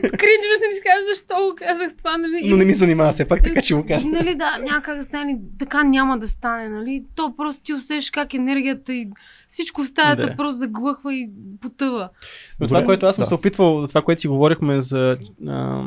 Кринджва 0.00 0.56
се 0.56 0.76
си 0.76 0.80
кажа, 0.84 1.06
защо 1.14 1.34
го 1.34 1.54
казах 1.58 1.96
това, 1.98 2.16
нали? 2.16 2.42
Но 2.44 2.56
не 2.56 2.64
ми 2.64 2.72
занимава 2.72 3.12
все 3.12 3.24
пак, 3.24 3.42
така 3.42 3.60
че 3.60 3.74
го 3.74 3.86
кажа. 3.86 4.06
Нали, 4.06 4.34
да, 4.34 4.58
няма 4.58 4.82
как 4.82 4.96
да 4.96 5.02
стане, 5.02 5.38
така 5.58 5.84
няма 5.84 6.18
да 6.18 6.28
стане, 6.28 6.68
нали? 6.68 7.04
То 7.14 7.34
просто 7.36 7.64
ти 7.64 7.74
усещаш 7.74 8.10
как 8.10 8.34
енергията 8.34 8.94
и 8.94 9.08
всичко 9.48 9.82
в 9.82 9.86
стаята 9.86 10.26
Да. 10.26 10.36
просто 10.36 10.58
заглъхва 10.58 11.14
и 11.14 11.30
потъва. 11.60 12.08
Но 12.60 12.66
това, 12.66 12.84
което 12.84 13.06
аз 13.06 13.16
съм 13.16 13.22
да. 13.22 13.26
се 13.26 13.34
опитвал, 13.34 13.86
това, 13.88 14.02
което 14.02 14.20
си 14.20 14.28
говорихме 14.28 14.80
за, 14.80 15.16
а, 15.48 15.82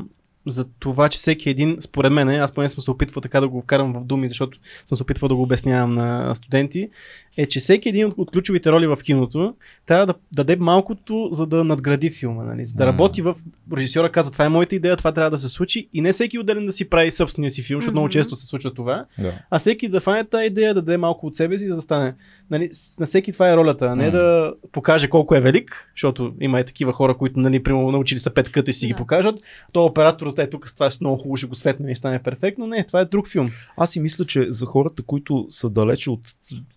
за 0.48 0.66
това, 0.80 1.10
че 1.10 1.18
всеки 1.18 1.50
един, 1.50 1.78
според 1.80 2.12
мен, 2.12 2.30
аз 2.30 2.52
поне 2.52 2.70
съм 2.70 2.84
се 2.84 2.92
опитвал 2.92 3.22
така 3.22 3.42
да 3.42 3.48
го 3.48 3.62
вкарам 3.62 3.94
в 3.94 4.04
думи, 4.06 4.28
защото 4.28 4.60
съм 4.86 4.96
се 4.96 5.04
опитвал 5.04 5.30
да 5.30 5.36
го 5.36 5.42
обяснявам 5.42 5.94
на 5.94 6.36
студенти, 6.36 6.90
е, 7.38 7.46
че 7.46 7.60
всеки 7.60 7.90
един 7.90 8.06
от, 8.08 8.14
от 8.18 8.32
ключовите 8.32 8.72
роли 8.72 8.88
в 8.88 8.98
киното 9.04 9.56
трябва 9.86 10.06
да 10.06 10.14
даде 10.32 10.56
малкото, 10.56 11.30
за 11.32 11.46
да 11.48 11.64
надгради 11.64 12.10
филма. 12.10 12.44
Нали? 12.44 12.66
За 12.66 12.74
да 12.76 12.86
работи 12.86 13.22
в... 13.22 13.36
Режисьора 13.78 14.12
каза, 14.12 14.32
това 14.32 14.46
е 14.46 14.50
моята 14.50 14.76
идея, 14.76 14.98
това 14.98 15.12
трябва 15.12 15.32
да 15.32 15.38
се 15.38 15.50
случи 15.50 15.90
и 15.94 16.02
не 16.02 16.12
всеки 16.12 16.40
отделен 16.40 16.66
да 16.66 16.72
си 16.72 16.90
прави 16.90 17.12
собствения 17.12 17.52
си 17.52 17.62
филм, 17.64 17.82
защото 17.82 17.94
много 17.94 18.06
Мгм. 18.06 18.12
често 18.12 18.36
се 18.36 18.46
случва 18.46 18.74
това, 18.74 19.06
Да. 19.20 19.34
а 19.52 19.60
всеки 19.60 19.90
да 19.90 20.02
фане 20.02 20.24
тази 20.24 20.46
идея, 20.46 20.74
да 20.74 20.82
даде 20.82 20.98
малко 20.98 21.28
от 21.28 21.34
себе 21.36 21.58
си, 21.58 21.68
за 21.68 21.76
да 21.76 21.82
стане. 21.82 22.16
Нали, 22.52 22.70
на 23.00 23.06
всеки 23.06 23.32
това 23.32 23.52
е 23.52 23.58
ролята, 23.58 23.86
а 23.86 23.96
не 23.96 24.06
М. 24.06 24.12
да 24.12 24.54
покаже 24.72 25.08
колко 25.08 25.36
е 25.36 25.42
велик, 25.42 25.88
защото 25.96 26.34
има 26.42 26.60
и 26.60 26.66
такива 26.66 26.94
хора, 26.94 27.18
които, 27.18 27.40
нали, 27.40 27.64
примерно, 27.64 27.92
научили 27.92 28.20
са 28.20 28.34
пет 28.34 28.50
къта 28.52 28.72
и 28.72 28.74
си 28.74 28.88
ги 28.88 28.94
Да. 28.94 28.98
покажат. 28.98 29.36
То 29.72 29.86
оператор 29.86 30.30
да 30.38 30.44
е 30.44 30.50
тук 30.50 30.68
с 30.68 30.74
това 30.74 30.90
с 30.92 31.02
много 31.02 31.18
хубаво 31.18 31.38
ще 31.38 31.48
го 31.48 31.56
светне 31.56 31.92
и 31.92 31.96
стане 31.96 32.24
перфектно. 32.24 32.68
Не, 32.68 32.86
това 32.86 33.02
е 33.02 33.06
друг 33.06 33.28
филм. 33.30 33.50
Аз 33.78 33.92
си 33.92 34.00
мисля, 34.00 34.26
че 34.26 34.52
за 34.52 34.66
хората, 34.66 35.04
които 35.04 35.46
са 35.50 35.70
далече 35.70 36.12
от 36.12 36.22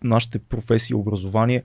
нашите 0.04 0.38
професии 0.38 0.94
и 0.94 0.96
образование, 0.96 1.62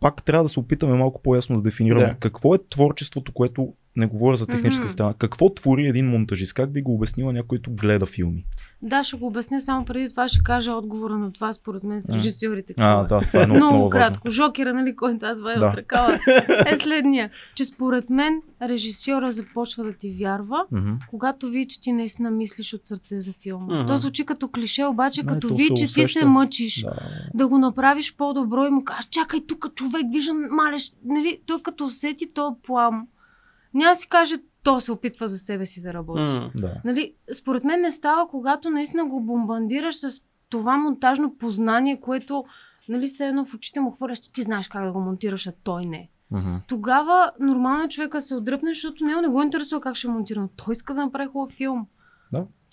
пак 0.00 0.22
трябва 0.24 0.44
да 0.44 0.48
се 0.48 0.60
опитаме 0.60 0.94
малко 0.94 1.22
по-ясно 1.22 1.56
да 1.56 1.62
дефинираме 1.62 2.06
Да. 2.06 2.14
какво 2.14 2.54
е 2.54 2.58
творчеството, 2.70 3.32
което 3.32 3.72
не 3.96 4.06
говоря 4.06 4.36
за 4.36 4.46
техническа 4.46 4.88
страна. 4.88 5.14
Какво 5.14 5.54
твори 5.54 5.86
един 5.86 6.06
монтажист? 6.06 6.54
Как 6.54 6.72
би 6.72 6.82
го 6.82 6.94
обяснила 6.94 7.32
някой, 7.32 7.46
който 7.48 7.70
гледа 7.72 8.06
филми? 8.06 8.44
Да, 8.82 9.02
ще 9.04 9.16
го 9.16 9.26
обясня 9.26 9.60
само 9.60 9.84
преди 9.84 10.08
това, 10.08 10.28
ще 10.28 10.40
кажа 10.42 10.72
отговора 10.72 11.18
на 11.18 11.32
това, 11.32 11.52
според 11.52 11.84
мен, 11.84 12.02
с 12.02 12.08
режисьорите. 12.08 12.74
А, 12.76 13.00
е. 13.00 13.04
да, 13.04 13.20
това 13.20 13.42
е 13.42 13.46
много, 13.46 13.56
много, 13.56 13.72
много 13.72 13.90
важно. 13.90 14.02
кратко. 14.02 14.30
Жокера, 14.30 14.74
нали, 14.74 14.96
който 14.96 15.26
аз 15.26 15.40
вая 15.40 15.58
Да. 15.58 15.66
от 15.66 15.74
ръкава, 15.74 16.18
е 16.66 16.76
следния. 16.78 17.30
Че 17.54 17.64
според 17.64 18.10
мен 18.10 18.42
режисьора 18.62 19.32
започва 19.32 19.84
да 19.84 19.92
ти 19.92 20.10
вярва, 20.12 20.64
Мгм. 20.72 20.90
когато 21.08 21.48
види, 21.48 21.66
че 21.66 21.80
ти 21.80 21.92
наистина 21.92 22.30
мислиш 22.30 22.74
от 22.74 22.86
сърце 22.86 23.20
за 23.20 23.32
филма. 23.32 23.74
Мгм. 23.76 23.86
То 23.86 23.96
звучи 23.96 24.26
като 24.26 24.48
клише, 24.48 24.84
обаче 24.84 25.22
Не, 25.22 25.26
като 25.26 25.48
то 25.48 25.54
види, 25.54 25.74
че 25.76 25.94
ти 25.94 26.06
се 26.06 26.24
мъчиш 26.24 26.82
Да. 26.82 26.92
да 27.34 27.48
го 27.48 27.58
направиш 27.58 28.16
по-добро 28.16 28.64
и 28.64 28.70
му 28.70 28.84
кажеш, 28.84 29.04
чакай 29.04 29.40
тук 29.48 29.66
човек, 29.74 30.06
виждам 30.12 30.48
малеш. 30.50 30.92
Нали, 31.04 31.38
той 31.46 31.62
като 31.62 31.86
усети 31.86 32.26
то 32.34 32.56
плам. 32.66 33.06
Няма 33.74 33.92
да 33.92 33.96
си 33.96 34.08
каже, 34.08 34.34
то 34.62 34.80
се 34.80 34.92
опитва 34.92 35.28
за 35.28 35.38
себе 35.38 35.66
си 35.66 35.82
да 35.82 35.94
работи. 35.94 36.32
М. 36.32 36.50
да. 36.54 36.80
Нали, 36.84 37.14
според 37.32 37.64
мен 37.64 37.80
не 37.80 37.90
става, 37.90 38.28
когато 38.28 38.70
наистина 38.70 39.04
го 39.04 39.20
бомбандираш 39.20 39.96
с 39.96 40.20
това 40.48 40.76
монтажно 40.76 41.34
познание, 41.38 42.00
което 42.00 42.44
нали, 42.88 43.06
се 43.06 43.26
едно 43.26 43.44
в 43.44 43.54
очите 43.54 43.80
му 43.80 43.90
хвърляш, 43.90 44.18
че 44.18 44.32
ти 44.32 44.42
знаеш 44.42 44.68
как 44.68 44.84
да 44.84 44.92
го 44.92 45.00
монтираш, 45.00 45.46
а 45.46 45.52
той 45.64 45.84
не. 45.84 46.08
Мгм. 46.30 46.54
Тогава 46.68 47.30
нормално 47.40 47.84
е 47.84 47.88
човека 47.88 48.20
се 48.20 48.34
отдръпне, 48.34 48.70
защото 48.70 49.04
него 49.04 49.20
не 49.20 49.28
го 49.28 49.42
интересува 49.42 49.80
как 49.80 49.96
ще 49.96 50.08
монтира. 50.08 50.40
но 50.40 50.48
Той 50.48 50.72
иска 50.72 50.94
да 50.94 51.00
направи 51.04 51.28
хубав 51.28 51.50
филм. 51.50 51.86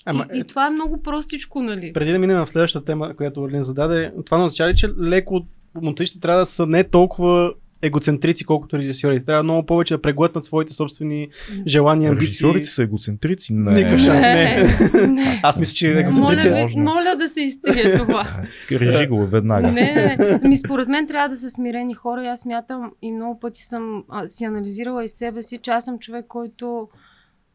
Ама, 0.05 0.25
и, 0.33 0.39
и 0.39 0.43
това 0.43 0.67
е 0.67 0.69
много 0.69 1.01
простичко, 1.01 1.61
нали? 1.61 1.93
преди 1.93 2.11
да 2.11 2.19
минем 2.19 2.45
в 2.45 2.49
следващата 2.49 2.85
тема, 2.85 3.15
която 3.15 3.41
Орлин 3.41 3.61
зададе, 3.61 4.13
това 4.25 4.37
не 4.37 4.43
означава 4.43 4.69
ли, 4.71 4.75
че 4.75 4.89
леко 5.01 5.45
монтажите 5.81 6.19
трябва 6.19 6.39
да 6.39 6.45
са 6.45 6.65
не 6.65 6.83
толкова 6.83 7.53
егоцентрици, 7.81 8.45
колкото 8.45 8.77
режисьори. 8.77 9.25
Трябва 9.25 9.43
много 9.43 9.65
повече 9.65 9.93
да 9.93 10.01
преглътнат 10.01 10.43
своите 10.43 10.73
собствени 10.73 11.27
желания, 11.67 12.11
амбиции. 12.11 12.27
Режисьорите 12.27 12.65
са 12.65 12.83
егоцентрици. 12.83 13.53
Не. 13.53 13.71
Никакъв 13.71 13.99
шанс. 13.99 14.21
не. 14.21 14.63
не. 15.07 15.39
Аз 15.43 15.59
мисля, 15.59 15.73
че 15.73 15.93
Не, 15.93 15.93
Моля, 15.93 16.09
егоцентрици... 16.09 16.49
ви, 16.49 16.61
Можно. 16.61 16.83
моля 16.83 17.15
да 17.19 17.27
се 17.27 17.41
изтрие 17.41 17.97
това. 17.97 18.27
Режи 18.71 19.07
го 19.07 19.27
веднага. 19.27 19.71
Не, 19.71 19.93
не, 19.93 20.39
не. 20.41 20.49
Ми, 20.49 20.57
според 20.57 20.87
мен 20.87 21.07
трябва 21.07 21.29
да 21.29 21.35
са 21.35 21.49
смирени 21.49 21.93
хора 21.93 22.23
и 22.23 22.27
аз 22.27 22.45
мятам 22.45 22.91
и 23.01 23.11
много 23.11 23.39
пъти 23.39 23.63
съм 23.63 24.03
а, 24.09 24.27
си 24.27 24.45
анализирала 24.45 25.03
и 25.03 25.09
себе 25.09 25.43
си, 25.43 25.59
че 25.61 25.71
аз 25.71 25.85
съм 25.85 25.99
човек, 25.99 26.25
който 26.27 26.89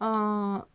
а, 0.01 0.11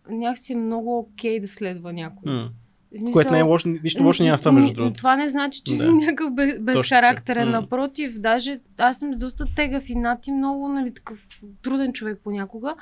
някакси 0.09 0.53
е 0.53 0.55
много 0.55 0.99
окей 0.99 1.39
да 1.39 1.47
следва 1.47 1.93
някой. 1.93 2.33
М. 2.33 2.49
В 2.91 2.97
смисъл, 2.97 3.11
Което 3.13 3.31
не 3.31 3.39
е 3.39 3.41
лошо, 3.41 3.69
нищо 3.83 4.03
лошо 4.03 4.23
няма 4.23 4.37
в 4.37 4.41
това, 4.41 4.51
между 4.51 4.73
другото. 4.73 4.97
Това 4.97 5.15
не 5.15 5.29
значи, 5.29 5.61
че 5.65 5.77
Да. 5.77 5.83
си 5.83 5.91
някакъв 5.91 6.33
бе- 6.33 6.59
безхарактерен. 6.59 7.49
Напротив, 7.49 8.19
даже 8.19 8.59
аз 8.77 8.99
съм 8.99 9.11
доста 9.11 9.45
тегав 9.55 9.89
и 9.89 9.95
над 9.95 10.27
и 10.27 10.31
много 10.31 10.67
нали, 10.67 10.93
такъв 10.93 11.19
труден 11.61 11.93
човек 11.93 12.19
понякога. 12.23 12.75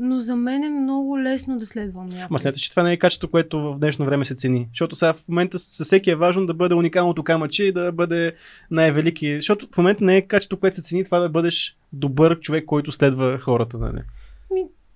Но 0.00 0.20
за 0.20 0.36
мен 0.36 0.62
е 0.64 0.70
много 0.70 1.18
лесно 1.20 1.58
да 1.58 1.66
следвам 1.66 2.08
някой. 2.08 2.26
Ма 2.30 2.38
смяташ, 2.38 2.60
че 2.62 2.70
това 2.70 2.82
не 2.82 2.92
е 2.92 2.96
качество, 2.96 3.28
което 3.28 3.60
в 3.60 3.78
днешно 3.78 4.04
време 4.04 4.24
се 4.24 4.34
цени. 4.34 4.68
Защото 4.72 4.96
сега 4.96 5.12
в 5.12 5.28
момента 5.28 5.58
със 5.58 5.86
всеки 5.86 6.10
е 6.10 6.16
важно 6.16 6.46
да 6.46 6.54
бъде 6.54 6.74
уникалното 6.74 7.22
камъче 7.22 7.64
и 7.64 7.72
да 7.72 7.92
бъде 7.92 8.32
най-велики. 8.70 9.36
Защото 9.36 9.68
в 9.72 9.76
момента 9.76 10.04
не 10.04 10.16
е 10.16 10.22
качество, 10.22 10.56
което 10.56 10.76
се 10.76 10.82
цени 10.82 11.04
това 11.04 11.18
да 11.18 11.28
бъдеш 11.28 11.76
добър 11.92 12.40
човек, 12.40 12.64
който 12.64 12.92
следва 12.92 13.38
хората. 13.38 13.78
Нали? 13.78 14.02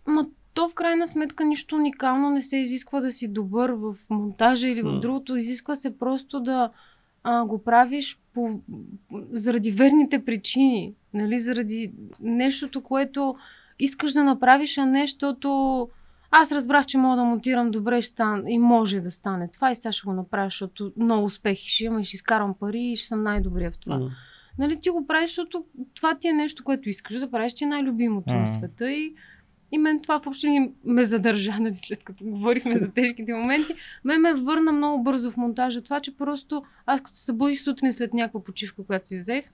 Ма 0.06 0.26
то 0.54 0.68
в 0.68 0.74
крайна 0.74 1.06
сметка 1.06 1.44
нищо 1.44 1.76
уникално 1.76 2.30
не 2.30 2.42
се 2.42 2.56
изисква 2.56 3.00
да 3.00 3.12
си 3.12 3.28
добър 3.28 3.70
в 3.70 3.94
монтажа 4.10 4.68
или 4.68 4.82
в 4.82 4.92
М. 4.92 5.00
другото. 5.00 5.36
Изисква 5.36 5.74
се 5.74 5.98
просто 5.98 6.40
да 6.40 6.70
а, 7.24 7.44
го 7.44 7.64
правиш 7.64 8.18
по, 8.34 8.60
заради 9.32 9.70
верните 9.70 10.24
причини. 10.24 10.94
Нали? 11.14 11.38
Заради 11.38 11.92
нещото, 12.20 12.80
което 12.80 13.36
искаш 13.78 14.12
да 14.12 14.24
направиш, 14.24 14.78
а 14.78 14.86
не 14.86 15.00
защото 15.00 15.88
аз 16.30 16.52
разбрах, 16.52 16.86
че 16.86 16.98
мога 16.98 17.16
да 17.16 17.24
монтирам 17.24 17.70
добре 17.70 18.02
стан... 18.02 18.48
и 18.48 18.58
може 18.58 19.00
да 19.00 19.10
стане. 19.10 19.48
Това 19.48 19.70
и 19.70 19.74
сега 19.74 19.92
ще 19.92 20.06
го 20.06 20.12
направя, 20.12 20.46
защото 20.46 20.92
много 20.96 21.24
успехи 21.24 21.68
ще 21.70 21.84
имам 21.84 22.00
и 22.00 22.04
ще 22.04 22.16
изкарам 22.16 22.54
пари 22.60 22.80
и 22.80 22.96
ще 22.96 23.08
съм 23.08 23.22
най-добрия 23.22 23.70
в 23.70 23.78
това. 23.78 23.98
М. 23.98 24.10
Нали, 24.58 24.80
ти 24.80 24.90
го 24.90 25.06
правиш, 25.06 25.30
защото 25.30 25.64
това 25.94 26.14
ти 26.14 26.28
е 26.28 26.32
нещо, 26.32 26.64
което 26.64 26.88
искаш 26.88 27.18
да 27.18 27.30
правиш, 27.30 27.54
ти 27.54 27.64
е 27.64 27.66
най-любимото 27.66 28.32
М. 28.32 28.40
на 28.40 28.46
света 28.46 28.92
и, 28.92 29.14
и 29.72 29.78
мен 29.78 30.00
това 30.00 30.18
въобще 30.18 30.48
не 30.48 30.72
ме 30.84 31.04
задържа, 31.04 31.56
нали, 31.60 31.74
след 31.74 32.04
като 32.04 32.24
говорихме 32.24 32.78
за 32.78 32.92
тежките 32.92 33.34
моменти. 33.34 33.74
Мен 34.04 34.20
ме 34.20 34.34
върна 34.34 34.72
много 34.72 35.02
бързо 35.02 35.30
в 35.30 35.36
монтажа. 35.36 35.82
Това, 35.82 36.00
че 36.00 36.16
просто 36.16 36.62
аз 36.86 37.00
като 37.00 37.18
се 37.18 37.24
събудих 37.24 37.60
сутрин 37.60 37.92
след 37.92 38.14
някаква 38.14 38.44
почивка, 38.44 38.84
която 38.84 39.08
си 39.08 39.18
взех, 39.18 39.44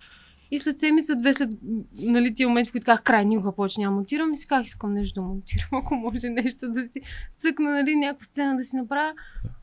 и 0.51 0.59
след 0.59 0.79
седмица, 0.79 1.17
две 1.17 1.35
след 1.35 1.51
нали, 1.95 2.35
тия 2.35 2.49
моменти, 2.49 2.69
в 2.69 2.73
които 2.73 2.85
казах, 2.85 3.03
край, 3.03 3.25
никога 3.25 3.53
повече 3.53 3.81
няма 3.81 3.97
монтирам, 3.97 4.33
и 4.33 4.37
си 4.37 4.47
казах, 4.47 4.67
искам 4.67 4.95
нещо 4.95 5.21
да 5.21 5.27
монтирам, 5.27 5.69
ако 5.73 5.95
може 5.95 6.29
нещо 6.29 6.69
да 6.69 6.81
си 6.81 7.01
цъкна, 7.37 7.71
нали, 7.71 7.95
някаква 7.95 8.25
сцена 8.25 8.57
да 8.57 8.65
си 8.65 8.77
направя. 8.77 9.13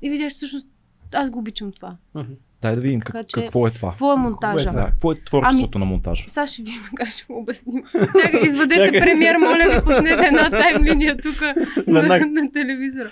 И 0.02 0.10
видях, 0.10 0.32
всъщност 0.32 0.68
аз 1.14 1.30
го 1.30 1.40
обичам 1.40 1.72
това. 1.72 1.98
Мгм. 2.16 2.34
Дай 2.66 2.76
да 2.76 2.82
видим 2.82 3.00
Така 3.00 3.12
как, 3.12 3.28
че- 3.28 3.42
какво 3.42 3.68
е 3.68 3.72
това. 3.72 3.90
Какво 3.90 4.14
е 4.14 4.16
монтажа? 4.16 4.70
това? 4.70 4.82
Да, 4.82 4.86
какво 4.86 5.12
е 5.12 5.16
творчеството 5.26 5.80
на 5.80 5.86
монтажа? 5.86 6.24
Сега 6.28 6.48
ще 6.48 6.62
ви 6.62 6.72
как 6.96 7.10
ще 7.10 7.26
го 7.30 7.40
обясним. 7.40 7.84
Чакай, 8.24 8.42
извадете 8.46 8.86
Чакай. 8.86 9.02
премиер, 9.02 9.38
моля 9.38 9.66
ви, 9.76 9.86
пуснете 9.86 10.28
една 10.28 10.50
таймлиния 10.50 11.18
тук 11.18 11.42
на, 11.88 12.00
Веднага. 12.02 12.26
на 12.26 12.52
телевизора. 12.52 13.10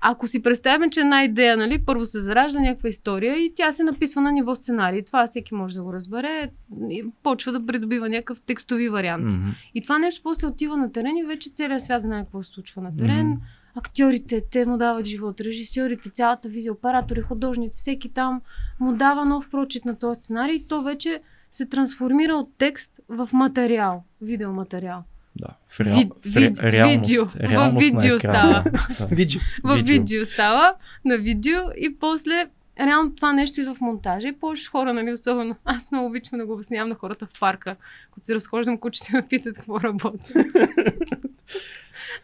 Ако 0.00 0.28
си 0.28 0.42
представяме, 0.42 0.90
че 0.90 1.00
една 1.00 1.24
идея, 1.24 1.56
нали, 1.56 1.78
първо 1.86 2.06
се 2.06 2.18
заражда 2.20 2.60
някаква 2.60 2.88
история 2.88 3.36
и 3.36 3.52
тя 3.56 3.72
се 3.72 3.84
написва 3.84 4.20
на 4.22 4.32
ниво 4.32 4.54
сценарий. 4.54 5.02
Това 5.02 5.26
всеки 5.26 5.54
може 5.54 5.74
да 5.74 5.82
го 5.82 5.92
разбере. 5.92 6.48
И 6.90 7.04
почва 7.22 7.52
да 7.52 7.66
придобива 7.66 8.08
някакъв 8.08 8.40
текстови 8.40 8.88
вариант. 8.88 9.24
Мгм. 9.24 9.48
И 9.74 9.82
това 9.82 9.98
нещо 9.98 10.22
после 10.22 10.46
отива 10.46 10.76
на 10.76 10.92
терен 10.92 11.16
и 11.16 11.24
вече 11.24 11.50
целият 11.54 11.82
свят 11.82 12.02
знае 12.02 12.22
какво 12.22 12.42
се 12.42 12.50
случва 12.50 12.82
на 12.82 12.96
терен. 12.96 13.26
Мгм. 13.28 13.40
Актьорите, 13.76 14.40
те 14.50 14.66
му 14.66 14.76
дават 14.78 15.06
живот, 15.06 15.40
режисьорите, 15.40 16.10
цялата 16.10 16.48
визия, 16.48 16.72
оператори, 16.72 17.20
художници, 17.20 17.78
всеки 17.78 18.08
там 18.08 18.40
му 18.80 18.92
дава 18.92 19.24
нов 19.24 19.50
прочит 19.50 19.84
на 19.84 19.98
този 19.98 20.18
сценарий 20.18 20.56
и 20.56 20.66
то 20.66 20.82
вече 20.82 21.20
се 21.52 21.66
трансформира 21.66 22.34
от 22.34 22.50
текст 22.58 23.00
в 23.08 23.28
материал, 23.32 24.04
видеоматериал. 24.22 25.02
Да. 25.36 25.48
В, 25.68 25.80
реал... 25.80 25.98
Вид- 25.98 26.12
в 26.26 26.36
ре... 26.36 26.72
реалност. 26.72 27.08
видео. 27.08 27.26
В 27.26 27.36
реалност 27.36 27.92
на 27.92 28.00
видео 28.00 28.18
става. 28.18 28.64
Да. 28.98 29.06
Виджи. 29.06 29.40
В 29.64 29.74
Видео. 29.74 29.92
видео 29.92 30.24
става, 30.24 30.74
на 31.04 31.18
видео 31.18 31.60
и 31.76 31.98
после 31.98 32.48
реално 32.80 33.14
това 33.14 33.32
нещо 33.32 33.60
идва 33.60 33.74
в 33.74 33.80
монтажа 33.80 34.28
и 34.28 34.32
повече 34.32 34.70
хора, 34.70 34.94
нали, 34.94 35.12
особено 35.12 35.56
аз 35.64 35.90
много 35.90 36.06
обичам 36.06 36.38
да 36.38 36.46
го 36.46 36.52
обяснявам 36.52 36.88
на 36.88 36.94
хората 36.94 37.26
в 37.26 37.40
парка, 37.40 37.76
като 38.14 38.26
се 38.26 38.34
разхождам, 38.34 38.78
кучета 38.78 39.12
ме 39.12 39.22
питат 39.22 39.56
какво 39.56 39.80
работя. 39.80 40.32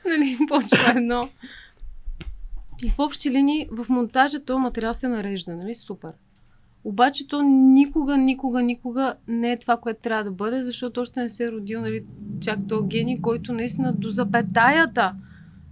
нали, 0.06 0.38
почва 0.48 0.90
едно. 0.96 1.28
И 2.82 2.90
в 2.90 2.98
общи 2.98 3.30
линии 3.30 3.68
в 3.70 3.86
монтажа 3.88 4.44
този 4.44 4.60
материал 4.60 4.94
се 4.94 5.08
нарежда, 5.08 5.56
нали, 5.56 5.74
супер. 5.74 6.10
Обаче 6.84 7.28
то 7.28 7.42
никога, 7.42 8.16
никога, 8.16 8.62
никога 8.62 9.14
не 9.28 9.52
е 9.52 9.58
това, 9.58 9.76
което 9.76 10.00
трябва 10.00 10.24
да 10.24 10.30
бъде, 10.30 10.62
защото 10.62 11.00
още 11.00 11.20
не 11.20 11.28
се 11.28 11.44
е 11.44 11.52
родил 11.52 11.80
нали, 11.80 12.04
чак 12.40 12.58
то 12.68 12.82
гений, 12.82 13.20
който 13.20 13.52
наистина 13.52 13.92
до 13.92 14.08
запетаята 14.08 15.14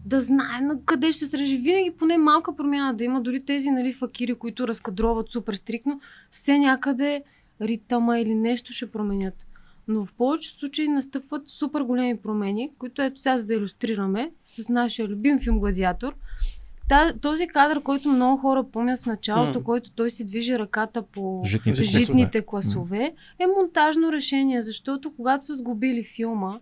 да 0.04 0.20
знае 0.20 0.60
на 0.60 0.82
къде 0.84 1.12
ще 1.12 1.26
се 1.26 1.38
режи. 1.38 1.56
Винаги 1.56 1.90
поне 1.98 2.18
малка 2.18 2.56
промяна 2.56 2.94
да 2.94 3.04
има. 3.04 3.20
Дори 3.20 3.44
тези 3.44 3.70
нали, 3.70 3.92
факири, 3.92 4.34
които 4.34 4.68
разкадроват 4.68 5.30
супер 5.30 5.54
стрикно, 5.54 6.00
все 6.30 6.58
някъде 6.58 7.22
ритъма 7.60 8.18
или 8.18 8.34
нещо 8.34 8.72
ще 8.72 8.90
променят. 8.90 9.46
Но 9.88 10.04
в 10.04 10.14
повечето 10.14 10.58
случаи 10.58 10.88
настъпват 10.88 11.48
супер 11.48 11.80
големи 11.80 12.18
промени, 12.18 12.70
които 12.78 13.02
ето 13.02 13.20
сега 13.20 13.36
за 13.36 13.46
да 13.46 13.54
иллюстрираме 13.54 14.30
с 14.44 14.68
нашия 14.68 15.08
любим 15.08 15.38
филм 15.38 15.58
Гладиатор. 15.58 16.14
Та, 16.88 17.12
този 17.12 17.46
кадър, 17.46 17.82
който 17.82 18.08
много 18.08 18.36
хора 18.40 18.64
помнят 18.72 19.02
в 19.02 19.06
началото, 19.06 19.58
М. 19.58 19.64
който 19.64 19.90
той 19.90 20.10
си 20.10 20.24
движи 20.24 20.58
ръката 20.58 21.02
по 21.02 21.42
Житните 21.44 21.84
житните 21.84 22.42
класове, 22.42 23.14
е 23.38 23.46
монтажно 23.46 24.12
решение, 24.12 24.62
защото 24.62 25.12
когато 25.16 25.44
са 25.44 25.54
сгубили 25.54 26.04
филма 26.04 26.60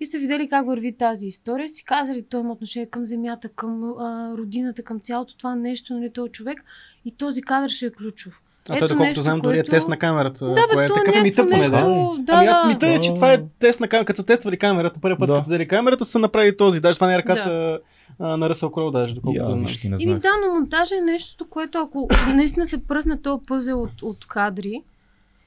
и 0.00 0.06
са 0.06 0.18
видели 0.18 0.48
как 0.48 0.66
върви 0.66 0.96
тази 0.96 1.26
история, 1.26 1.68
си 1.68 1.84
казали, 1.84 2.22
той 2.22 2.40
има 2.40 2.52
отношение 2.52 2.86
към 2.86 3.04
земята, 3.04 3.48
към 3.48 3.84
а, 3.84 4.34
родината, 4.36 4.82
към 4.82 5.00
цялото 5.00 5.36
това 5.36 5.54
нещо, 5.54 5.94
нали, 5.94 6.12
този 6.12 6.32
човек 6.32 6.64
и 7.04 7.16
този 7.16 7.42
кадър 7.42 7.68
ще 7.70 7.86
е 7.86 7.90
ключов. 7.90 8.42
А 8.68 8.78
той, 8.78 8.80
доколкото 8.80 9.02
нещо, 9.02 9.22
знам, 9.22 9.40
дори 9.40 9.54
е 9.54 9.58
което- 9.58 9.70
тест 9.70 9.88
на 9.88 9.96
камерата. 9.96 10.46
Да, 10.46 10.54
бе, 10.54 10.72
кое 10.72 10.84
е 10.84 10.88
то 10.88 10.94
такъв 10.94 11.16
е 11.16 11.22
мита 11.22 11.42
поне, 11.42 11.50
да. 11.50 11.60
нещо, 11.60 12.16
да, 12.20 12.32
ами, 12.32 12.46
да. 12.46 12.60
а, 12.64 12.68
мита 12.68 12.86
е, 12.88 13.00
че 13.00 13.14
това 13.14 13.32
е 13.32 13.42
тест 13.58 13.80
на 13.80 13.88
камерата. 13.88 14.06
Като 14.06 14.16
са 14.16 14.26
тествали 14.26 14.58
камерата, 14.58 15.00
първият 15.00 15.18
път, 15.18 15.26
Да. 15.28 15.34
като 15.34 15.44
са 15.44 15.48
взели 15.48 15.68
камерата, 15.68 16.04
са 16.04 16.18
направили 16.18 16.56
този. 16.56 16.80
Даже 16.80 16.94
това 16.94 17.06
не 17.06 17.14
е 17.14 17.18
ръката 17.18 17.78
а, 18.18 18.36
на 18.36 18.48
Ръсъл 18.50 18.70
Кроу, 18.70 18.90
даже, 18.90 19.14
доколкото 19.14 19.42
Я, 19.42 19.48
знам. 19.48 19.64
не 19.84 19.96
Ими 20.00 20.14
да, 20.14 20.28
но 20.40 20.54
монтажа 20.54 20.94
е 20.96 21.00
нещото, 21.00 21.44
което 21.44 21.78
ако 21.78 22.08
наистина 22.28 22.66
се 22.66 22.86
пръсне 22.86 23.22
този 23.22 23.42
пъзел 23.46 23.82
от, 23.82 24.02
от 24.02 24.26
кадри 24.26 24.82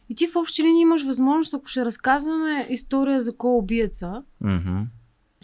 и 0.10 0.16
ти 0.16 0.28
в 0.28 0.36
общи 0.36 0.64
линии 0.64 0.82
имаш 0.82 1.06
възможност, 1.06 1.54
ако 1.54 1.68
ще 1.68 1.86
разказваме 1.86 2.66
история 2.70 3.22
за 3.22 3.38
кой 3.38 3.52
е 3.52 3.58
убиеца, 3.58 4.24
Мгм. 4.42 4.78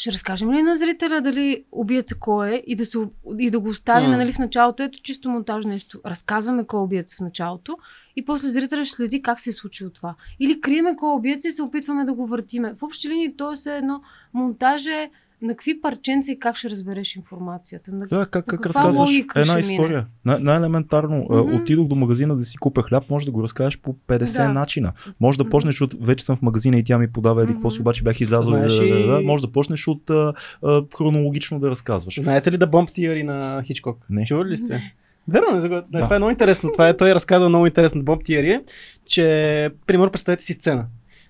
Ще 0.01 0.11
разкажем 0.11 0.53
ли 0.53 0.61
на 0.61 0.75
зрителя 0.75 1.21
дали 1.21 1.63
убиеца 1.71 2.15
кой 2.15 2.49
е 2.49 2.63
и 2.67 2.75
да, 2.75 2.85
се, 2.85 2.97
и 3.39 3.49
да 3.49 3.59
го 3.59 3.69
оставим 3.69 4.11
нали, 4.11 4.33
в 4.33 4.39
началото. 4.39 4.83
Ето 4.83 5.01
чисто 5.01 5.29
монтаж 5.29 5.65
нещо. 5.65 6.01
Разказваме 6.05 6.65
кой 6.65 6.79
е 6.79 6.83
убиец 6.83 7.15
в 7.15 7.19
началото 7.19 7.77
и 8.15 8.25
после 8.25 8.47
зрителя 8.47 8.85
ще 8.85 8.95
следи 8.95 9.21
как 9.21 9.39
се 9.39 9.49
е 9.49 9.53
случило 9.53 9.89
това. 9.89 10.15
Или 10.39 10.61
криеме 10.61 10.95
кой 10.95 11.09
е 11.09 11.15
убиец 11.15 11.45
и 11.45 11.51
се 11.51 11.61
опитваме 11.61 12.05
да 12.05 12.13
го 12.13 12.27
въртиме. 12.27 12.73
В 12.73 12.83
общи 12.83 13.09
линии 13.09 13.37
то 13.37 13.51
е 13.51 13.77
едно 13.77 14.01
монтаж 14.33 14.85
е 14.85 15.11
на 15.41 15.53
какви 15.53 15.81
парченца 15.81 16.31
и 16.31 16.39
как 16.39 16.55
ще 16.55 16.69
разбереш 16.69 17.15
информацията. 17.15 17.91
На... 17.91 18.05
Да, 18.05 18.25
как, 18.25 18.45
как 18.45 18.65
разказваш 18.65 19.09
една 19.35 19.59
история. 19.59 20.05
Най- 20.25 20.39
най-елементарно, 20.39 21.25
Мгм. 21.29 21.55
отидох 21.55 21.87
до 21.87 21.95
магазина 21.95 22.35
да 22.35 22.43
си 22.43 22.57
купя 22.57 22.83
хляб, 22.83 23.09
може 23.09 23.25
да 23.25 23.31
го 23.31 23.43
разкажеш 23.43 23.79
по 23.79 23.95
50 24.07 24.37
Да. 24.47 24.49
начина. 24.53 24.91
Може 25.19 25.37
да 25.37 25.49
почнеш 25.49 25.81
от 25.81 26.05
вече 26.05 26.25
съм 26.25 26.35
в 26.37 26.41
магазина 26.41 26.77
и 26.77 26.83
тя 26.83 26.97
ми 26.97 27.11
подава 27.11 27.43
еди 27.43 27.53
какво 27.53 27.69
си, 27.69 27.81
обаче 27.81 28.03
бях 28.03 28.21
излязъл. 28.21 28.53
Знаеш 28.53 28.73
да, 28.75 28.87
да, 28.87 29.07
да, 29.07 29.21
Може 29.21 29.41
да 29.41 29.51
почнеш 29.51 29.87
от 29.87 30.09
а, 30.09 30.33
а, 30.63 30.83
хронологично 30.97 31.59
да 31.59 31.69
разказваш. 31.69 32.19
Знаете 32.19 32.51
ли 32.51 32.57
да 32.57 32.67
бомб 32.67 32.91
теории 32.93 33.23
на 33.23 33.63
Хичкок? 33.63 33.97
Не. 34.09 34.25
Чували 34.25 34.49
ли 34.49 34.57
сте? 34.57 34.93
Верно, 35.27 35.51
не, 35.51 35.61
да. 35.61 35.83
Да. 35.89 36.03
това 36.03 36.15
е 36.15 36.19
много 36.19 36.31
интересно. 36.31 36.71
Това 36.71 36.89
е, 36.89 36.97
той 36.97 37.15
разказва 37.15 37.49
много 37.49 37.67
интересно 37.67 38.03
бомб 38.03 38.23
теория, 38.25 38.61
че, 39.05 39.69
примерно, 39.87 40.11
представете 40.11 40.43
си 40.43 40.53
сцена. 40.53 40.85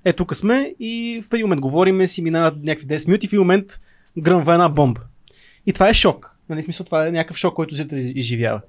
Е, 0.05 0.13
тук 0.13 0.35
сме 0.35 0.73
и 0.79 1.23
в 1.29 1.33
един 1.33 1.45
момент 1.45 1.61
говориме 1.61 2.07
си, 2.07 2.21
минават 2.21 2.63
някакви 2.63 2.87
10 2.87 3.07
минути, 3.07 3.27
в 3.27 3.33
един 3.33 3.39
момент 3.39 3.65
гръмва 4.17 4.53
една 4.53 4.69
бомба. 4.69 5.01
И 5.65 5.73
това 5.73 5.89
е 5.89 5.93
шок. 5.93 6.35
Нали, 6.49 6.61
смисъл, 6.61 6.85
това 6.85 7.07
е 7.07 7.11
някакъв 7.11 7.37
шок, 7.37 7.53
който 7.53 7.75
зрителят 7.75 8.03
из- 8.03 8.11
изживява. 8.15 8.61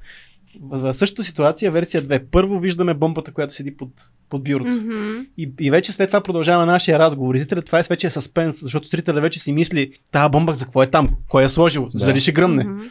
В, 0.60 0.94
същата 0.94 1.22
ситуация, 1.22 1.70
версия 1.70 2.02
2. 2.02 2.22
Първо 2.30 2.58
виждаме 2.58 2.94
бомбата, 2.94 3.32
която 3.32 3.54
седи 3.54 3.76
под, 3.76 3.88
под 4.28 4.44
бюрото. 4.44 4.70
Мгм. 4.70 5.20
И, 5.38 5.52
и 5.60 5.70
вече 5.70 5.92
след 5.92 6.08
това 6.08 6.20
продължава 6.20 6.66
нашия 6.66 6.98
разговор. 6.98 7.34
И 7.34 7.38
зрителят, 7.38 7.66
това 7.66 7.78
е 7.78 7.84
вече 7.88 8.06
е 8.06 8.10
съспенс, 8.10 8.60
защото 8.60 8.88
зрителят 8.88 9.22
вече 9.22 9.38
си 9.38 9.52
мисли, 9.52 9.92
тази 10.10 10.30
бомба 10.30 10.54
за 10.54 10.64
какво 10.64 10.82
е 10.82 10.86
там, 10.86 11.08
кой 11.28 11.44
е 11.44 11.48
сложил, 11.48 11.88
Да. 11.92 12.06
дали 12.06 12.20
ще 12.20 12.32
гръмне. 12.32 12.64
Мгм. 12.64 12.82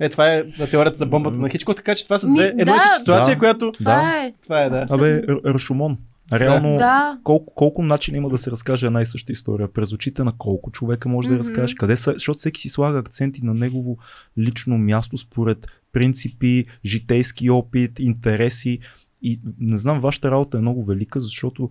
Е, 0.00 0.08
това 0.08 0.34
е 0.34 0.44
на 0.58 0.66
теорията 0.66 0.96
за 0.96 1.06
бомбата 1.06 1.38
на 1.38 1.48
Хичко, 1.48 1.74
така 1.74 1.94
че 1.94 2.04
това 2.04 2.18
са 2.18 2.28
две, 2.28 2.44
една 2.58 2.72
да. 2.74 2.98
ситуация, 2.98 3.34
Да. 3.34 3.38
която... 3.38 3.72
Това 3.72 4.18
е. 4.18 4.32
Това 4.42 4.62
е, 4.62 4.70
да. 4.70 4.86
Абе, 4.90 5.22
Р- 5.22 5.40
Рашомон. 5.44 5.98
Реално, 6.32 6.76
Да. 6.78 7.18
колко, 7.24 7.54
колко 7.54 7.82
начина 7.82 8.16
има 8.16 8.28
да 8.28 8.38
се 8.38 8.50
разкаже 8.50 8.86
една 8.86 9.00
и 9.00 9.06
съща 9.06 9.32
история? 9.32 9.72
През 9.72 9.92
очите 9.92 10.24
на 10.24 10.32
колко 10.38 10.70
човека 10.70 11.08
може 11.08 11.28
да 11.28 11.34
я 11.34 11.38
разкажеш? 11.38 11.74
Къде 11.74 11.96
са? 11.96 12.12
Защото 12.12 12.38
всеки 12.38 12.60
си 12.60 12.68
слага 12.68 12.98
акценти 12.98 13.44
на 13.44 13.54
негово 13.54 13.98
лично 14.38 14.78
място 14.78 15.18
според 15.18 15.66
принципи, 15.92 16.64
житейски 16.84 17.50
опит, 17.50 17.98
интереси. 17.98 18.78
И 19.22 19.40
не 19.60 19.76
знам, 19.76 20.00
вашата 20.00 20.30
работа 20.30 20.58
е 20.58 20.60
много 20.60 20.84
велика, 20.84 21.20
защото 21.20 21.70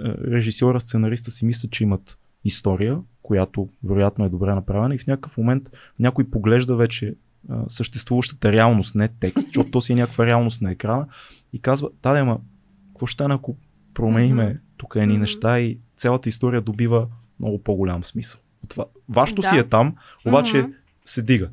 е, 0.00 0.02
режисьора, 0.30 0.80
сценариста 0.80 1.30
си 1.30 1.44
мислят, 1.44 1.70
че 1.70 1.84
имат 1.84 2.18
история, 2.44 2.98
която 3.22 3.68
вероятно 3.84 4.24
е 4.24 4.28
добре 4.28 4.54
направена 4.54 4.94
и 4.94 4.98
в 4.98 5.06
някакъв 5.06 5.36
момент 5.36 5.70
някой 5.98 6.30
поглежда 6.30 6.76
вече 6.76 7.14
а, 7.48 7.64
съществуващата 7.68 8.52
реалност, 8.52 8.94
не 8.94 9.08
текст, 9.08 9.46
защото 9.46 9.70
то 9.70 9.80
си 9.80 9.92
е 9.92 9.96
някаква 9.96 10.26
реалност 10.26 10.62
на 10.62 10.70
екрана 10.70 11.06
и 11.52 11.58
казва, 11.60 11.88
да, 12.02 12.10
ама, 12.10 12.40
какво 12.88 13.06
ще 13.06 13.14
стане, 13.14 13.34
ако 13.34 13.56
промениме 13.96 14.44
Мгм. 14.44 14.58
тук 14.76 14.92
едни 14.96 15.12
Мгм. 15.12 15.20
неща 15.20 15.60
и 15.60 15.78
цялата 15.96 16.28
история 16.28 16.60
добива 16.60 17.06
много 17.40 17.58
по-голям 17.58 18.04
смисъл. 18.04 18.40
Това, 18.68 18.84
вашето 19.08 19.42
Да. 19.42 19.48
си 19.48 19.56
е 19.56 19.62
там, 19.64 19.94
обаче 20.26 20.56
Мгм. 20.58 20.70
се 21.04 21.22
дига. 21.22 21.48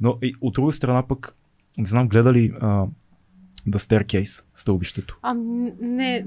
Но 0.00 0.18
и 0.22 0.34
от 0.40 0.54
друга 0.54 0.72
страна 0.72 1.02
пък, 1.02 1.36
не 1.78 1.86
знам, 1.86 2.08
гледали 2.08 2.52
а, 2.60 2.86
The 3.68 3.76
Staircase, 3.76 4.44
стълбището. 4.54 5.18
А, 5.22 5.34
не. 5.80 6.24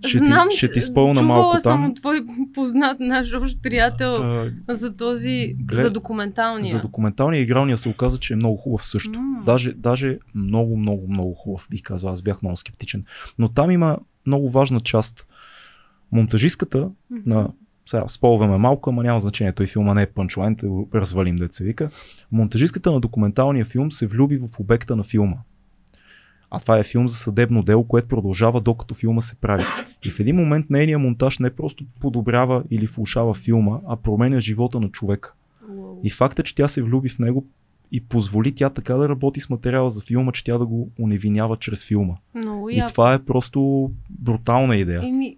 Ще 0.00 0.10
ти- 0.10 0.18
Знам, 0.18 0.48
ще 0.50 0.68
ти 0.68 0.74
че- 0.74 0.80
спомня 0.82 1.14
чувала 1.14 1.40
малко 1.40 1.60
съм 1.60 1.72
там. 1.72 1.90
от 1.90 1.96
твой 1.96 2.20
познат 2.54 2.96
наш 3.00 3.32
общ 3.32 3.62
приятел 3.62 4.14
А, 4.14 4.50
за 4.68 4.96
този, 4.96 5.54
глед- 5.58 5.80
за 5.80 5.90
документалния. 5.90 6.70
за 6.70 6.80
документалния 6.80 7.40
игралния 7.40 7.78
се 7.78 7.88
оказа, 7.88 8.18
че 8.18 8.32
е 8.32 8.36
много 8.36 8.56
хубав 8.56 8.86
също. 8.86 9.20
М. 9.20 9.42
Даже, 9.46 9.72
даже 9.72 10.18
много, 10.34 10.76
много, 10.76 11.08
много 11.08 11.34
хубав, 11.34 11.66
бих 11.70 11.82
казал. 11.82 12.10
Аз 12.10 12.22
бях 12.22 12.42
много 12.42 12.56
скептичен. 12.56 13.04
Но 13.38 13.48
там 13.48 13.70
има 13.70 13.98
много 14.26 14.50
важна 14.50 14.80
част. 14.80 15.26
Монтажистката 16.12 16.90
Мгм. 17.10 17.20
на 17.30 17.50
сега 17.86 18.08
сполваме 18.08 18.58
малко, 18.58 18.90
ама 18.90 19.02
няма 19.02 19.20
значение. 19.20 19.52
Той 19.52 19.66
филма 19.66 19.94
не 19.94 20.02
е 20.02 20.06
пънчлайн, 20.06 20.54
да 20.54 20.68
го 20.68 20.88
развалим, 20.94 21.36
деца 21.36 21.64
вика. 21.64 21.90
Монтажистката 22.32 22.92
на 22.92 23.00
документалния 23.00 23.64
филм 23.64 23.92
се 23.92 24.06
влюби 24.06 24.36
в 24.36 24.60
обекта 24.60 24.96
на 24.96 25.02
филма. 25.02 25.36
А 26.50 26.60
това 26.60 26.78
е 26.78 26.82
филм 26.82 27.08
за 27.08 27.16
съдебно 27.16 27.62
дело, 27.62 27.84
което 27.84 28.08
продължава 28.08 28.60
докато 28.60 28.94
филма 28.94 29.20
се 29.20 29.36
прави. 29.36 29.64
И 30.04 30.10
в 30.10 30.20
един 30.20 30.36
момент 30.36 30.70
нейният 30.70 31.00
монтаж 31.00 31.38
не 31.38 31.50
просто 31.50 31.84
подобрява 32.00 32.62
или 32.70 32.86
влушава 32.86 33.34
филма, 33.34 33.78
а 33.88 33.96
променя 33.96 34.40
живота 34.40 34.80
на 34.80 34.88
човека. 34.88 35.34
И 36.02 36.10
факта, 36.10 36.42
че 36.42 36.54
тя 36.54 36.68
се 36.68 36.82
влюби 36.82 37.08
в 37.08 37.18
него 37.18 37.46
и 37.92 38.00
позволи 38.00 38.54
тя 38.54 38.70
така 38.70 38.94
да 38.94 39.08
работи 39.08 39.40
с 39.40 39.50
материала 39.50 39.90
за 39.90 40.00
филма, 40.00 40.32
че 40.32 40.44
тя 40.44 40.58
да 40.58 40.66
го 40.66 40.88
уневинява 41.00 41.56
чрез 41.56 41.84
филма. 41.88 42.14
Много 42.34 42.70
И 42.70 42.76
яко. 42.76 42.92
това 42.92 43.14
е 43.14 43.18
просто 43.18 43.90
брутална 44.10 44.76
идея. 44.76 45.00
Еми, 45.04 45.36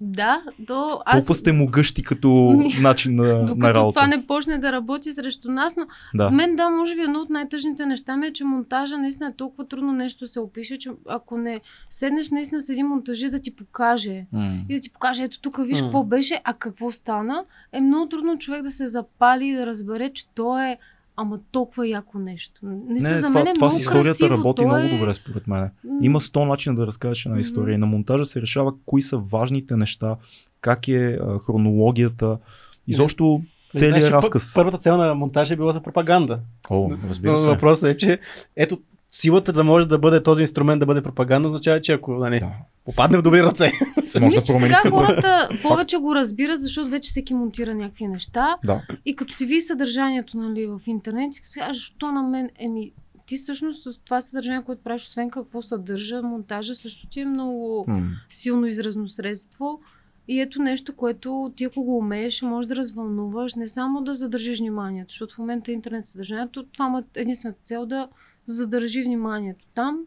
да, 0.00 0.42
то 0.66 1.02
аз... 1.06 1.24
Толкова 1.24 1.34
сте 1.34 1.52
му 1.52 1.66
гъщи 1.68 2.02
като 2.02 2.28
Ми, 2.58 2.74
начин 2.80 3.14
на, 3.14 3.24
на 3.38 3.44
Докато 3.44 3.74
работа. 3.74 3.94
това 3.94 4.06
не 4.06 4.26
почне 4.26 4.58
да 4.58 4.72
работи 4.72 5.12
срещу 5.12 5.50
нас, 5.50 5.76
но 5.76 5.86
Да. 6.14 6.30
мен 6.30 6.56
да, 6.56 6.70
може 6.70 6.94
би 6.94 7.00
едно 7.00 7.18
от 7.18 7.30
най-тъжните 7.30 7.86
неща 7.86 8.16
ми 8.16 8.26
е, 8.26 8.32
че 8.32 8.44
монтажа 8.44 8.98
наистина 8.98 9.28
е 9.28 9.32
толкова 9.32 9.68
трудно 9.68 9.92
нещо 9.92 10.24
да 10.24 10.28
се 10.28 10.40
опише, 10.40 10.76
че 10.76 10.90
ако 11.08 11.36
не 11.36 11.60
седнеш 11.90 12.30
наистина 12.30 12.60
с 12.60 12.68
един 12.68 12.86
монтажист 12.86 13.32
да 13.32 13.40
ти 13.40 13.56
покаже 13.56 14.26
М. 14.32 14.60
и 14.68 14.74
да 14.74 14.80
ти 14.80 14.90
покаже, 14.90 15.22
ето 15.22 15.40
тук 15.40 15.56
виж 15.58 15.80
М. 15.80 15.86
какво 15.86 16.04
беше, 16.04 16.40
а 16.44 16.54
какво 16.54 16.92
стана, 16.92 17.44
е 17.72 17.80
много 17.80 18.08
трудно 18.08 18.38
човек 18.38 18.62
да 18.62 18.70
се 18.70 18.86
запали 18.86 19.46
и 19.46 19.54
да 19.54 19.66
разбере, 19.66 20.10
че 20.10 20.28
то 20.28 20.58
е 20.60 20.76
ама 21.16 21.38
толкова 21.50 21.88
яко 21.88 22.18
нещо. 22.18 22.60
Наистина 22.64 23.12
Не, 23.12 23.18
за 23.18 23.26
това, 23.26 23.34
мен 23.34 23.46
е 23.46 23.54
това 23.54 23.70
с 23.70 23.72
много 23.72 23.80
историята 23.80 24.08
красиво. 24.08 24.30
работи 24.30 24.62
то 24.62 24.68
много 24.68 24.84
е... 24.84 24.98
добре, 24.98 25.14
според 25.14 25.46
мен. 25.46 25.70
Има 26.00 26.20
100 26.20 26.44
начина 26.44 26.76
да 26.76 26.86
разкажеш 26.86 27.26
една 27.26 27.38
история. 27.38 27.74
И 27.74 27.78
на 27.78 27.86
монтажа 27.86 28.24
се 28.24 28.40
решава 28.40 28.74
кои 28.86 29.02
са 29.02 29.18
важните 29.18 29.76
неща, 29.76 30.16
как 30.60 30.88
е 30.88 30.94
а, 31.12 31.38
хронологията, 31.38 32.38
изобщо 32.86 33.24
Не 33.24 33.38
знаеш, 33.78 33.92
целият 33.94 34.08
пър- 34.08 34.12
разказ. 34.12 34.54
Първата 34.54 34.78
цел 34.78 34.96
на 34.96 35.14
монтажа 35.14 35.54
е 35.54 35.56
била 35.56 35.72
за 35.72 35.80
пропаганда. 35.80 36.40
О, 36.70 36.90
разбира 37.08 37.32
Но 37.32 37.38
се. 37.38 37.50
въпросът 37.50 37.90
е, 37.90 37.96
че 37.96 38.18
ето 38.56 38.78
силата 39.14 39.52
да 39.52 39.64
може 39.64 39.88
да 39.88 39.98
бъде 39.98 40.22
този 40.22 40.42
инструмент 40.42 40.80
да 40.80 40.86
бъде 40.86 41.02
пропаганда, 41.02 41.48
означава, 41.48 41.80
че 41.80 41.92
ако 41.92 42.14
нали, 42.14 42.40
Да. 42.40 42.52
попадне 42.84 43.18
в 43.18 43.22
добри 43.22 43.42
ръце. 43.42 43.72
Може 44.20 44.36
да 44.36 44.44
промени 44.44 44.74
сега 44.74 44.90
хората 44.90 45.48
повече 45.62 45.96
го 45.96 46.14
разбират, 46.14 46.60
защото 46.60 46.90
вече 46.90 47.10
всеки 47.10 47.34
монтира 47.34 47.74
някакви 47.74 48.06
неща. 48.06 48.56
Да. 48.64 48.82
И 49.04 49.16
като 49.16 49.34
си 49.34 49.46
види 49.46 49.60
съдържанието 49.60 50.36
нали, 50.36 50.66
в 50.66 50.80
интернет, 50.86 51.34
си 51.34 51.40
сега, 51.44 51.72
защо 51.72 52.12
на 52.12 52.22
мен? 52.22 52.50
Еми, 52.58 52.92
ти 53.26 53.36
всъщност 53.36 53.82
с 53.82 53.98
това 53.98 54.20
съдържание, 54.20 54.62
което 54.62 54.82
правиш, 54.82 55.02
освен 55.02 55.30
какво 55.30 55.62
съдържа, 55.62 56.22
монтажа 56.22 56.74
също 56.74 57.06
ти 57.06 57.20
е 57.20 57.24
много 57.24 57.84
М. 57.88 58.02
силно 58.30 58.66
изразно 58.66 59.08
средство. 59.08 59.80
И 60.28 60.40
ето 60.40 60.62
нещо, 60.62 60.96
което 60.96 61.52
ти 61.56 61.64
ако 61.64 61.82
го 61.82 61.98
умееш, 61.98 62.42
може 62.42 62.68
да 62.68 62.76
развълнуваш, 62.76 63.54
не 63.54 63.68
само 63.68 64.02
да 64.02 64.14
задържиш 64.14 64.58
вниманието, 64.58 65.12
защото 65.12 65.34
в 65.34 65.38
момента 65.38 65.72
интернет 65.72 66.06
съдържанието, 66.06 66.64
това 66.72 66.86
има 66.86 67.02
единствената 67.14 67.60
цел 67.62 67.86
да 67.86 68.08
задържи 68.46 69.02
вниманието 69.02 69.66
там 69.74 70.06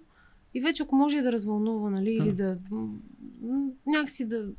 И 0.53 0.61
вече 0.61 0.83
ако 0.83 0.95
може 0.95 1.21
да 1.21 1.31
развълнува, 1.31 1.89
нали, 1.89 2.11
или 2.11 2.33
да 2.33 2.57
някакси 3.85 4.27
да 4.27 4.49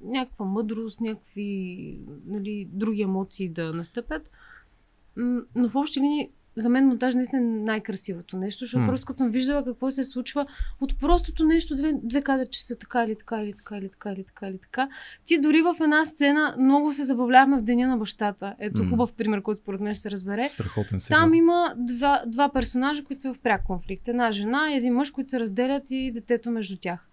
някаква 0.00 0.44
мъдрост, 0.44 1.00
някакви 1.00 2.00
нали, 2.26 2.68
други 2.72 3.02
емоции 3.02 3.48
да 3.48 3.72
настъпят. 3.72 4.30
Но 5.54 5.68
в 5.68 5.76
общи 5.76 6.00
линии 6.00 6.30
за 6.56 6.68
мен 6.68 6.86
монтаж 6.86 7.14
наистина 7.14 7.42
е 7.42 7.44
най-красивото 7.44 8.36
нещо, 8.36 8.64
защото 8.64 8.80
М. 8.80 8.88
просто 8.88 9.06
като 9.06 9.18
съм 9.18 9.30
виждала 9.30 9.64
какво 9.64 9.90
се 9.90 10.04
случва 10.04 10.46
от 10.80 11.00
простото 11.00 11.44
нещо, 11.44 11.74
две, 11.76 11.92
две 12.02 12.22
кадри, 12.22 12.46
че 12.50 12.64
са 12.64 12.76
така 12.76 13.04
или 13.04 13.16
така, 13.16 13.42
или 13.42 13.52
така, 13.52 13.76
или 13.76 13.88
така, 13.88 14.10
или 14.12 14.24
така, 14.24 14.48
или 14.48 14.58
така. 14.58 14.88
Ти 15.24 15.38
дори 15.40 15.62
в 15.62 15.76
една 15.82 16.04
сцена 16.04 16.54
много 16.58 16.92
се 16.92 17.04
забавлявахме 17.04 17.56
в 17.56 17.62
деня 17.62 17.88
на 17.88 17.96
бащата. 17.96 18.54
Ето 18.58 18.84
М. 18.84 18.90
хубав 18.90 19.12
пример, 19.12 19.42
който 19.42 19.60
според 19.60 19.80
мен 19.80 19.94
ще 19.94 20.02
се 20.02 20.10
разбере. 20.10 20.48
Страхотен 20.48 21.00
сериал. 21.00 21.20
Там 21.20 21.34
има 21.34 21.74
два, 21.76 22.22
два 22.26 22.48
персонажа, 22.48 23.04
които 23.04 23.22
са 23.22 23.34
в 23.34 23.38
пряк 23.38 23.64
конфликт. 23.64 24.08
Една 24.08 24.32
жена 24.32 24.70
и 24.72 24.76
един 24.76 24.94
мъж, 24.94 25.10
които 25.10 25.30
се 25.30 25.40
разделят 25.40 25.90
и 25.90 26.10
детето 26.14 26.50
между 26.50 26.76
тях. 26.80 27.08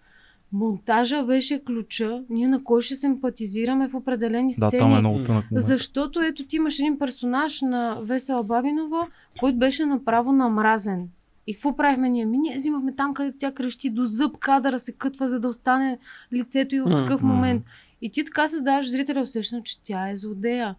Монтажа 0.52 1.22
беше 1.22 1.64
ключа, 1.64 2.22
ние 2.30 2.48
на 2.48 2.64
кой 2.64 2.82
ще 2.82 2.94
симпатизираме 2.94 3.88
в 3.88 3.94
определени 3.94 4.54
Да, 4.58 4.66
сцени. 4.66 4.80
там 4.80 4.92
е 4.92 4.98
много 4.98 5.22
тънък. 5.22 5.44
Защото 5.52 6.20
ето 6.20 6.46
ти 6.46 6.56
имаш 6.56 6.78
един 6.78 6.98
персонаж 6.98 7.60
на 7.60 7.98
Весела 8.02 8.42
Бабинова, 8.42 9.06
който 9.40 9.58
беше 9.58 9.86
направо 9.86 10.32
намразен. 10.32 11.08
И 11.46 11.54
какво 11.54 11.76
правихме 11.76 12.08
ние? 12.08 12.26
Ми 12.26 12.38
ние 12.38 12.56
взимахме 12.56 12.94
там, 12.94 13.14
където 13.14 13.38
тя 13.38 13.52
крещи 13.52 13.90
до 13.90 14.04
зъб 14.04 14.38
кадъра 14.38 14.78
се 14.78 14.92
кътва, 14.92 15.28
за 15.28 15.40
да 15.40 15.48
остане 15.48 15.98
лицето 16.32 16.74
и 16.74 16.80
в 16.80 16.90
такъв 16.90 17.22
момент. 17.22 17.64
И 18.02 18.10
ти 18.10 18.24
така 18.24 18.48
създаваш 18.48 18.90
зрителя 18.90 19.20
усещане, 19.20 19.62
че 19.62 19.82
тя 19.82 20.10
е 20.10 20.16
злодея. 20.16 20.74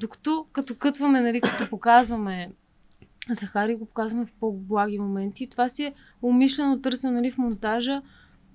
Докато 0.00 0.46
като 0.52 0.74
кътваме, 0.74 1.20
нали, 1.20 1.40
като 1.40 1.70
показваме 1.70 2.50
Захари, 3.30 3.74
го 3.74 3.86
показваме 3.86 4.26
в 4.26 4.32
по-благи 4.40 4.98
моменти. 4.98 5.46
Това 5.46 5.68
си 5.68 5.84
е 5.84 5.94
умишлено 6.22 6.80
търсено 6.80 7.12
нали, 7.12 7.30
в 7.30 7.38
монтажа. 7.38 8.02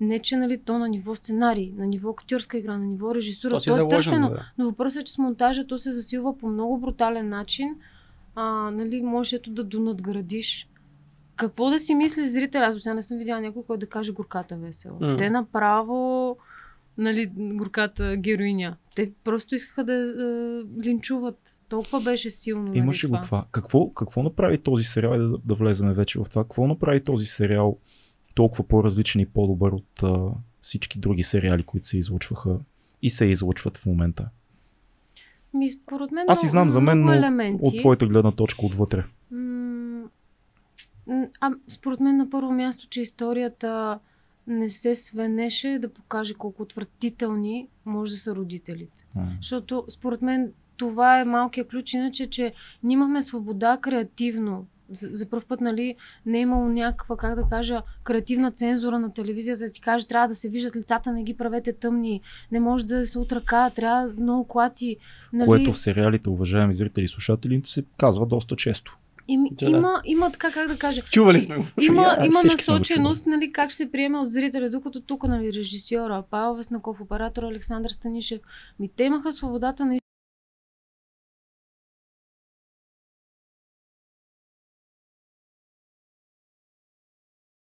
Не, 0.00 0.18
че 0.18 0.36
нали, 0.36 0.58
то 0.58 0.78
на 0.78 0.88
ниво 0.88 1.14
сценарий, 1.14 1.72
на 1.76 1.86
ниво 1.86 2.10
актьорска 2.10 2.58
игра, 2.58 2.78
на 2.78 2.86
ниво 2.86 3.14
режисура. 3.14 3.50
То 3.50 3.56
е 3.56 3.64
То 3.64 3.70
е 3.70 3.74
заложено. 3.74 3.90
търсено. 3.90 4.30
Да. 4.30 4.52
Но 4.58 4.64
въпросът 4.64 5.02
е, 5.02 5.04
че 5.04 5.12
с 5.12 5.18
монтажа 5.18 5.66
то 5.66 5.78
се 5.78 5.92
засилва 5.92 6.38
по 6.38 6.48
много 6.48 6.78
брутален 6.78 7.28
начин. 7.28 7.76
А, 8.34 8.70
нали, 8.70 9.02
можеш 9.02 9.32
ето 9.32 9.50
да 9.50 9.64
донадградиш. 9.64 10.68
Какво 11.36 11.70
да 11.70 11.78
си 11.78 11.94
мисли 11.94 12.26
зрител? 12.26 12.62
Аз 12.62 12.74
до 12.74 12.80
сега 12.80 12.94
не 12.94 13.02
съм 13.02 13.18
видяла 13.18 13.40
някой, 13.40 13.62
който 13.62 13.80
да 13.80 13.86
каже 13.86 14.12
горката 14.12 14.56
весела. 14.56 15.16
Те 15.16 15.30
направо 15.30 16.36
нали, 16.98 17.30
горката 17.36 18.16
героиня. 18.16 18.76
Те 18.94 19.12
просто 19.24 19.54
искаха 19.54 19.84
да 19.84 19.92
е, 19.92 20.04
линчуват. 20.84 21.58
Толкова 21.68 22.00
беше 22.00 22.30
силно. 22.30 22.74
Имаше 22.74 23.08
нали, 23.08 23.20
го 23.20 23.26
това. 23.26 23.44
Какво, 23.52 23.90
какво 23.90 24.22
направи 24.22 24.58
този 24.58 24.84
сериал, 24.84 25.18
да, 25.18 25.38
да 25.44 25.54
влеземе 25.54 25.94
вече 25.94 26.18
в 26.18 26.24
това, 26.30 26.44
какво 26.44 26.66
направи 26.66 27.04
този 27.04 27.26
сериал 27.26 27.78
толкова 28.38 28.64
по-различен 28.64 29.20
и 29.20 29.26
по-добър 29.26 29.72
от 29.72 30.02
а, 30.02 30.30
всички 30.62 30.98
други 30.98 31.22
сериали, 31.22 31.62
които 31.62 31.88
се 31.88 31.98
излучваха 31.98 32.58
и 33.02 33.10
се 33.10 33.24
излучват 33.24 33.76
в 33.76 33.86
момента? 33.86 34.28
Ми, 35.54 35.70
според 35.70 36.10
мен 36.10 36.24
Аз 36.28 36.42
и 36.42 36.46
знам 36.46 36.70
за 36.70 36.80
мен, 36.80 37.04
но 37.04 37.12
елементи. 37.12 37.60
От 37.62 37.76
твоята 37.76 38.06
гледна 38.06 38.32
точка 38.32 38.66
отвътре. 38.66 39.04
А, 41.40 41.50
според 41.68 42.00
мен 42.00 42.16
на 42.16 42.30
първо 42.30 42.52
място, 42.52 42.88
че 42.88 43.02
историята 43.02 43.98
не 44.46 44.68
се 44.68 44.94
свенеше 44.94 45.78
да 45.82 45.88
покаже 45.88 46.34
колко 46.34 46.62
отвратителни 46.62 47.68
може 47.84 48.12
да 48.12 48.18
са 48.18 48.34
родителите. 48.34 49.06
М. 49.14 49.26
Защото 49.40 49.84
според 49.88 50.22
мен 50.22 50.52
това 50.76 51.20
е 51.20 51.24
малкият 51.24 51.68
ключ, 51.68 51.92
иначе, 51.92 52.30
че 52.30 52.52
ние 52.82 52.94
имахме 52.94 53.22
свобода 53.22 53.78
креативно. 53.80 54.66
За, 54.90 55.08
за 55.12 55.30
първ 55.30 55.42
път, 55.48 55.60
нали, 55.60 55.94
не 56.26 56.38
е 56.38 56.40
имало 56.40 56.68
някаква, 56.68 57.16
как 57.16 57.34
да 57.34 57.48
кажа, 57.50 57.82
креативна 58.04 58.50
цензура 58.50 58.98
на 58.98 59.14
телевизията, 59.14 59.64
да 59.64 59.70
ти 59.70 59.80
каже, 59.80 60.06
трябва 60.06 60.28
да 60.28 60.34
се 60.34 60.48
виждат 60.48 60.76
лицата, 60.76 61.12
не 61.12 61.22
ги 61.22 61.34
правете 61.34 61.72
тъмни, 61.72 62.20
не 62.52 62.60
може 62.60 62.86
да 62.86 63.06
се 63.06 63.18
от 63.18 63.32
ръка, 63.32 63.70
трябва 63.70 64.12
много 64.20 64.48
клати. 64.48 64.96
Нали, 65.32 65.46
Което 65.46 65.72
в 65.72 65.78
сериалите, 65.78 66.28
уважаеми 66.30 66.72
зрители 66.72 67.04
и 67.04 67.08
слушатели, 67.08 67.62
се 67.64 67.84
казва 67.98 68.26
доста 68.26 68.56
често. 68.56 68.98
Ими, 69.30 69.50
Да, 69.52 69.70
да. 69.70 69.76
има, 69.76 70.00
има 70.04 70.30
така, 70.32 70.52
как 70.52 70.68
да 70.68 70.78
кажа, 70.78 71.02
Чували 71.02 71.40
сме 71.40 71.56
го. 71.56 71.64
има, 71.80 72.16
А, 72.18 72.26
има 72.26 72.42
насоченост, 72.44 73.26
нали, 73.26 73.52
как 73.52 73.70
ще 73.70 73.76
се 73.76 73.92
приеме 73.92 74.18
от 74.18 74.30
зрителя, 74.30 74.70
докато 74.70 75.00
тук, 75.00 75.28
нали, 75.28 75.52
режисьора, 75.52 76.22
Павел 76.30 76.54
Веснаков, 76.54 77.00
оператор 77.00 77.42
Александър 77.42 77.90
Станишев, 77.90 78.40
ми 78.80 78.88
те 78.96 79.04
имаха 79.04 79.32
свободата 79.32 79.84
на 79.86 79.98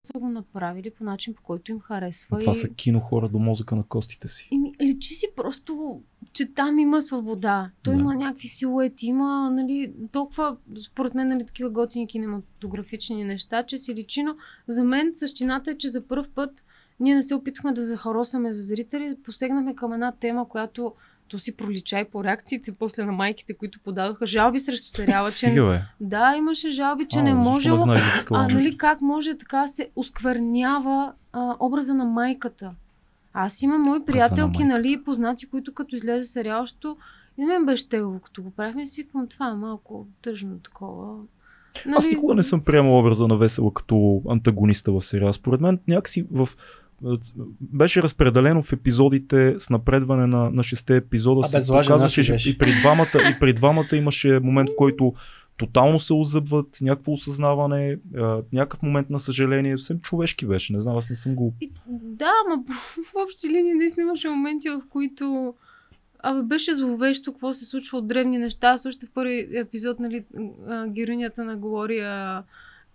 са 0.04 0.20
го 0.20 0.30
направили 0.30 0.92
по 0.92 1.04
начин, 1.04 1.34
по 1.34 1.42
който 1.42 1.72
им 1.72 1.80
харесва. 1.80 2.40
Това 2.40 2.52
и... 2.52 2.56
са 2.56 2.70
кино 2.70 3.00
хора 3.00 3.30
до 3.30 3.40
мозъка 3.40 3.76
на 3.76 3.84
костите 3.84 4.28
си. 4.28 4.50
Еми, 4.52 4.74
личи 4.82 5.14
си 5.14 5.28
просто, 5.36 6.02
че 6.34 6.54
там 6.54 6.80
има 6.80 7.02
свобода. 7.02 7.72
Той 7.84 7.96
Да. 7.96 8.02
има 8.02 8.16
някакви 8.16 8.48
силуети, 8.48 9.08
има, 9.08 9.50
нали, 9.50 9.94
толкова, 10.12 10.58
според 10.86 11.14
мен, 11.14 11.28
нали, 11.28 11.46
такива 11.46 11.70
готини 11.70 12.08
кинематографични 12.08 13.24
неща, 13.24 13.64
че 13.64 13.78
си 13.78 13.96
личи, 13.96 14.24
но 14.24 14.36
за 14.68 14.84
мен 14.84 15.14
същината 15.14 15.72
е, 15.72 15.78
че 15.78 15.88
за 15.88 16.08
първ 16.08 16.26
път 16.36 16.64
ние 17.00 17.16
не 17.16 17.24
се 17.24 17.36
опитахме 17.36 17.74
да 17.74 17.86
захаросаме 17.86 18.54
за 18.54 18.62
зрители, 18.62 19.16
посегнахме 19.24 19.76
към 19.76 19.94
една 19.94 20.12
тема, 20.12 20.50
която 20.50 20.94
то 21.28 21.40
си 21.40 21.58
пролича 21.58 22.00
и 22.00 22.06
по 22.06 22.24
реакциите 22.24 22.72
после 22.72 23.04
на 23.04 23.12
майките, 23.12 23.54
които 23.54 23.80
подадоха 23.80 24.28
жалби 24.28 24.60
срещу 24.60 24.90
сериала, 24.90 25.32
че 25.32 25.38
Стига, 25.38 25.66
бе. 25.66 25.82
да, 26.00 26.36
имаше 26.38 26.72
жалби, 26.72 27.06
че 27.10 27.20
А, 27.20 27.24
не 27.24 27.30
защо 27.30 27.52
можело 27.52 27.78
знаеш 27.78 28.04
а, 28.32 28.48
нали, 28.48 28.78
как 28.78 29.02
може 29.02 29.38
така 29.38 29.62
да 29.62 29.68
се 29.68 29.90
осквернява 29.96 31.14
а, 31.34 31.56
образа 31.60 31.94
на 31.94 32.06
майката? 32.06 32.72
Аз 33.34 33.62
имам 33.62 33.82
мои 33.82 34.06
приятелки, 34.06 34.64
нали, 34.64 34.92
и 34.92 35.04
познати, 35.04 35.46
които 35.46 35.74
като 35.74 35.96
излезе 35.96 36.30
сериал, 36.30 36.66
що 36.66 36.98
и 37.38 37.46
мен 37.46 37.66
беше 37.66 37.90
тегло, 37.90 38.20
като 38.20 38.44
го 38.44 38.52
правихме, 38.52 38.84
викам, 38.98 39.28
това 39.28 39.50
е 39.50 39.54
малко 39.54 40.08
тъжно 40.22 40.60
такова. 40.60 41.16
Нали, 41.86 41.96
Аз 41.98 42.08
никога 42.08 42.36
не 42.36 42.44
съм 42.44 42.62
приемал 42.62 43.00
образа 43.00 43.28
на 43.28 43.38
Весела 43.38 43.74
като 43.74 44.22
антагониста 44.30 44.92
в 44.92 45.02
сериала. 45.02 45.34
Според 45.34 45.62
мен 45.62 45.80
някакси 45.88 46.26
в 46.32 46.50
беше 47.62 48.02
разпределено 48.02 48.64
в 48.64 48.74
епизодите 48.74 49.56
с 49.58 49.70
напредване 49.70 50.28
на, 50.28 50.50
на 50.50 50.64
шесте 50.64 50.96
епизода. 50.96 51.42
А, 51.44 51.62
се 51.62 51.72
показваше, 51.72 52.40
че 52.40 52.50
и 52.50 52.58
при, 52.58 52.74
двамата, 52.80 53.32
и 53.36 53.40
при 53.40 53.54
двамата 53.54 53.96
имаше 53.96 54.40
момент, 54.40 54.70
в 54.70 54.76
който 54.78 55.14
тотално 55.58 56.00
се 56.00 56.14
озъбват, 56.14 56.78
някакво 56.82 57.12
осъзнаване, 57.12 57.98
някакъв 58.54 58.82
момент 58.82 59.10
на 59.10 59.20
съжаление. 59.20 59.78
Съвсем 59.78 60.00
човешки 60.00 60.46
беше. 60.46 60.74
Не 60.74 60.80
знам, 60.80 60.98
аз 60.98 61.10
не 61.10 61.16
съм 61.16 61.36
го... 61.36 61.54
И, 61.62 61.72
да, 61.90 62.32
ма 62.50 62.64
в 63.12 63.14
общи 63.24 63.50
линии 63.50 63.74
наистина 63.74 64.04
имаше 64.04 64.30
моменти, 64.30 64.70
в 64.70 64.82
които 64.90 65.54
Абе, 66.24 66.42
беше 66.42 66.74
зловещо 66.74 67.32
какво 67.32 67.54
се 67.54 67.66
случва 67.66 67.98
от 67.98 68.08
древни 68.08 68.38
неща. 68.38 68.76
Още 68.88 69.06
в 69.06 69.12
първи 69.12 69.48
епизод, 69.54 70.00
нали, 70.00 70.24
героинята 70.88 71.44
на 71.44 71.58
Глория 71.58 72.44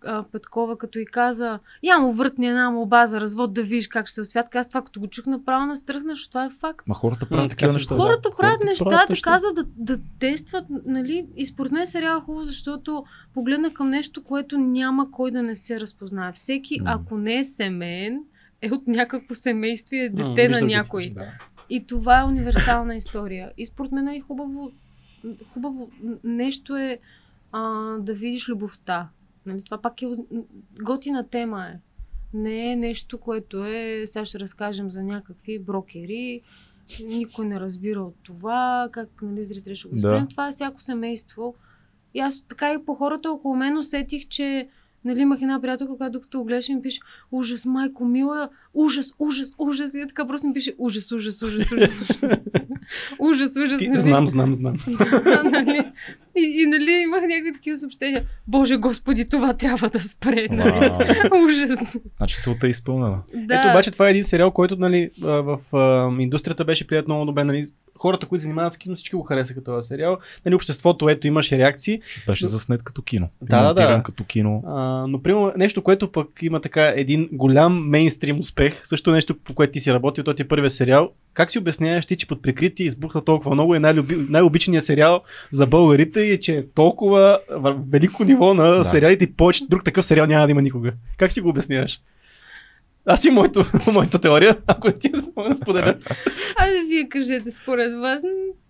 а, 0.04 0.22
Петкова, 0.22 0.78
като 0.78 0.98
и 0.98 1.06
каза, 1.06 1.58
я 1.82 1.98
му 1.98 2.12
въртни 2.12 2.48
една 2.48 2.70
молба 2.70 3.06
за 3.06 3.20
развод 3.20 3.52
да 3.52 3.62
видиш 3.62 3.88
как 3.88 4.06
ще 4.06 4.14
се 4.14 4.20
освят. 4.20 4.54
Аз 4.54 4.68
това 4.68 4.82
като 4.82 5.00
го 5.00 5.06
чух 5.06 5.26
направо 5.26 5.66
настръхна, 5.66 6.10
защото 6.10 6.30
това 6.30 6.44
е 6.44 6.50
факт. 6.50 6.86
Ма 6.86 6.94
хората 6.94 7.26
правят 7.26 7.50
такива 7.50 7.72
неща. 7.72 7.94
Да, 7.94 8.00
Хората 8.00 8.30
правят 8.38 8.64
неща, 8.64 8.84
правят 8.84 9.08
така 9.08 9.38
за 9.38 9.52
да, 9.52 9.64
да 9.76 9.98
тестват, 10.18 10.64
нали? 10.86 11.26
И 11.36 11.46
според 11.46 11.72
мен 11.72 11.86
сериал 11.86 12.18
е 12.18 12.20
хубаво, 12.20 12.44
защото 12.44 13.04
погледна 13.34 13.74
към 13.74 13.90
нещо, 13.90 14.24
което 14.24 14.58
няма 14.58 15.10
кой 15.10 15.30
да 15.30 15.42
не 15.42 15.56
се 15.56 15.80
разпознае. 15.80 16.32
Всеки, 16.32 16.80
М. 16.80 16.90
ако 16.94 17.18
не 17.18 17.38
е 17.38 17.44
семейен, 17.44 18.20
е 18.62 18.70
от 18.72 18.86
някакво 18.86 19.34
семейство 19.34 19.94
и 19.96 19.98
е 19.98 20.08
дете 20.08 20.22
на 20.22 20.34
виждам 20.34 20.68
ги, 20.68 20.74
някой. 20.74 21.10
Да. 21.14 21.26
И 21.70 21.86
това 21.86 22.20
е 22.20 22.24
универсална 22.24 22.96
история. 22.96 23.50
И 23.58 23.66
според 23.66 23.92
мен 23.92 24.08
е 24.08 24.20
хубаво, 24.20 24.70
хубаво 25.52 25.90
нещо 26.24 26.76
е 26.76 26.98
а, 27.52 27.62
да 27.98 28.14
видиш 28.14 28.48
любовта. 28.48 29.08
Нали, 29.48 29.62
това 29.62 29.78
пак 29.82 30.02
е 30.02 30.06
готина 30.84 31.28
тема 31.28 31.66
е. 31.66 31.78
Не 32.34 32.72
е 32.72 32.76
нещо, 32.76 33.18
което 33.18 33.64
е, 33.64 34.02
сега 34.06 34.24
ще 34.24 34.40
разкажем 34.40 34.90
за 34.90 35.02
някакви 35.02 35.58
брокери, 35.58 36.42
никой 37.04 37.46
не 37.46 37.60
разбира 37.60 38.02
от 38.02 38.14
това, 38.22 38.88
как 38.92 39.08
нали, 39.22 39.44
зрители 39.44 39.76
ще 39.76 39.88
го 39.88 39.94
Да. 39.94 40.00
спрем. 40.00 40.28
Това 40.28 40.48
е 40.48 40.52
всяко 40.52 40.80
семейство. 40.82 41.54
И 42.14 42.20
аз 42.20 42.40
така 42.42 42.72
и 42.72 42.84
по 42.84 42.94
хората 42.94 43.30
около 43.30 43.56
мен 43.56 43.78
усетих, 43.78 44.28
че 44.28 44.68
Нали, 45.08 45.20
имах 45.20 45.42
една 45.42 45.60
приятелка, 45.60 45.96
която 45.96 46.12
докато 46.12 46.38
го 46.38 46.44
гледаше 46.44 46.74
ми 46.74 46.82
пише 46.82 47.00
ужас, 47.32 47.66
майко 47.66 48.04
мила, 48.04 48.48
ужас, 48.74 49.14
ужас, 49.18 49.52
ужас. 49.58 49.94
И 49.94 50.00
е 50.00 50.06
така 50.06 50.26
просто 50.26 50.46
ми 50.46 50.54
пише 50.54 50.74
ужас, 50.78 51.12
ужас, 51.12 51.42
ужас, 51.42 51.72
ужас, 51.72 52.00
ужас. 52.00 52.24
ужас, 53.18 53.56
ужас. 53.56 53.80
Нали? 53.80 53.98
знам, 53.98 54.26
знам, 54.26 54.54
знам. 54.54 54.76
Да, 55.24 55.42
нали? 55.42 55.92
И, 56.36 56.62
и 56.62 56.66
нали, 56.66 56.90
имах 56.90 57.22
някакви 57.22 57.52
такива 57.52 57.78
съобщения. 57.78 58.24
Боже 58.46 58.76
Господи, 58.76 59.28
това 59.28 59.52
трябва 59.52 59.88
да 59.88 60.00
спре. 60.00 60.46
Нали? 60.50 60.90
Ужас. 61.44 61.96
Значи 62.16 62.36
целта 62.42 62.66
е 62.66 62.70
изпълнена. 62.70 63.18
Да. 63.34 63.54
Ето 63.54 63.68
обаче 63.68 63.90
това 63.90 64.06
е 64.06 64.10
един 64.10 64.24
сериал, 64.24 64.50
който 64.50 64.76
нали, 64.76 65.10
а, 65.22 65.26
в 65.26 65.58
а, 65.72 66.22
индустрията 66.22 66.64
беше 66.64 66.86
прият 66.86 67.08
много 67.08 67.24
добре. 67.24 67.44
Нали, 67.44 67.66
хората, 67.98 68.26
които 68.26 68.42
занимават 68.42 68.72
с 68.72 68.78
кино, 68.78 68.94
всички 68.96 69.16
го 69.16 69.22
харесаха 69.22 69.64
този 69.64 69.88
сериал. 69.88 70.18
Нали, 70.46 70.54
обществото, 70.54 71.08
ето 71.08 71.26
имаше 71.26 71.58
реакции. 71.58 72.00
Беше 72.26 72.46
заснет 72.46 72.82
като 72.82 73.02
кино. 73.02 73.28
Да, 73.42 73.72
да, 73.72 73.74
да. 73.74 74.02
Като 74.02 74.24
кино. 74.24 74.62
А, 74.66 75.06
но, 75.06 75.22
примерно, 75.22 75.52
нещо, 75.56 75.82
което 75.82 76.12
пък 76.12 76.28
има 76.42 76.60
така 76.60 76.92
един 76.96 77.28
голям 77.32 77.88
мейнстрим 77.88 78.38
успех, 78.38 78.80
също 78.84 79.10
нещо, 79.10 79.34
по 79.44 79.54
което 79.54 79.72
ти 79.72 79.80
си 79.80 79.92
работил, 79.92 80.24
той 80.24 80.34
ти 80.34 80.42
е 80.42 80.48
първият 80.48 80.72
сериал. 80.72 81.10
Как 81.34 81.50
си 81.50 81.58
обясняваш 81.58 82.06
ти, 82.06 82.16
че 82.16 82.26
под 82.26 82.42
прикритие 82.42 82.86
избухна 82.86 83.24
толкова 83.24 83.54
много 83.54 83.74
е 83.74 83.78
най-люби, 83.78 84.16
най-обичният 84.28 84.84
сериал 84.84 85.20
за 85.50 85.66
българите 85.66 86.20
и 86.20 86.40
че 86.40 86.56
е 86.56 86.66
толкова 86.66 87.38
велико 87.90 88.24
ниво 88.24 88.54
на 88.54 88.68
Да. 88.68 88.84
сериалите 88.84 89.24
и 89.24 89.32
повече 89.32 89.64
друг 89.68 89.84
такъв 89.84 90.04
сериал 90.04 90.26
няма 90.26 90.46
да 90.46 90.50
има 90.50 90.62
никога. 90.62 90.92
Как 91.16 91.32
си 91.32 91.40
го 91.40 91.48
обясняваш? 91.48 92.00
Аз 93.10 93.24
и 93.24 93.30
моето, 93.30 93.64
моята 93.92 94.18
теория, 94.18 94.56
ако 94.66 94.92
ти 94.92 95.08
да 95.08 95.54
споделя. 95.54 95.94
Айде 96.56 96.82
вие 96.88 97.08
кажете 97.08 97.50
според 97.50 98.00
вас. 98.00 98.22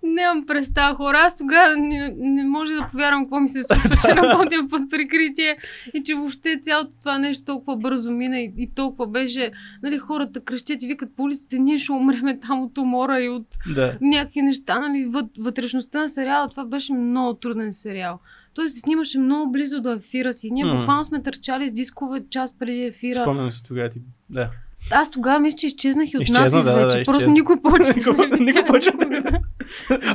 Нямам 0.02 0.46
представа 0.46 0.94
хора. 0.96 1.18
Аз 1.18 1.36
тогава 1.36 1.76
не, 1.76 2.14
не 2.18 2.44
може 2.44 2.72
да 2.72 2.88
повярвам 2.90 3.24
какво 3.24 3.40
ми 3.40 3.48
се 3.48 3.62
случва, 3.62 3.90
че 3.90 4.16
работя 4.16 4.56
под 4.70 4.90
прикритие 4.90 5.56
и 5.94 6.02
че 6.02 6.14
въобще 6.14 6.58
цялото 6.60 6.90
това 7.00 7.18
нещо 7.18 7.44
толкова 7.44 7.76
бързо 7.76 8.10
мина 8.10 8.40
и, 8.40 8.52
и 8.58 8.74
толкова 8.74 9.06
беше. 9.06 9.52
Нали, 9.82 9.98
хората 9.98 10.40
крещят 10.40 10.82
и 10.82 10.86
викат 10.86 11.16
по 11.16 11.22
улиците, 11.22 11.58
ние 11.58 11.78
ще 11.78 11.92
умреме 11.92 12.40
там 12.40 12.62
от 12.62 12.78
умора 12.78 13.20
и 13.20 13.28
от 13.28 13.46
Да. 13.74 13.98
някакви 14.00 14.42
неща, 14.42 14.78
нали, 14.78 15.04
вът, 15.04 15.26
вътрешността 15.38 16.00
на 16.00 16.08
сериала, 16.08 16.48
това 16.48 16.64
беше 16.64 16.92
много 16.92 17.34
труден 17.34 17.72
сериал. 17.72 18.18
Той 18.54 18.68
се 18.68 18.80
снимаше 18.80 19.18
много 19.18 19.52
близо 19.52 19.80
до 19.80 19.92
ефира 19.92 20.32
си. 20.32 20.50
Ние 20.50 20.64
М. 20.64 20.76
буквално 20.76 21.04
сме 21.04 21.22
търчали 21.22 21.68
с 21.68 21.72
дискове 21.72 22.24
час 22.30 22.58
преди 22.58 22.82
ефира. 22.84 23.22
Спомням 23.22 23.52
се 23.52 23.62
тогава 23.62 23.88
ти. 23.88 24.00
Да. 24.30 24.50
Аз 24.90 25.10
тогава 25.10 25.38
мисля, 25.38 25.56
че 25.56 25.66
изчезнах 25.66 26.12
и 26.12 26.16
от 26.16 26.22
Изчезна, 26.22 26.42
надпис 26.42 26.64
да, 26.64 26.72
да, 26.72 26.84
вече. 26.84 26.98
да, 26.98 27.04
Просто 27.04 27.30
никой 27.30 27.62
повече 27.62 27.92
не 27.96 28.44
Никой 28.44 28.64
повече 28.64 28.90
не 28.98 29.40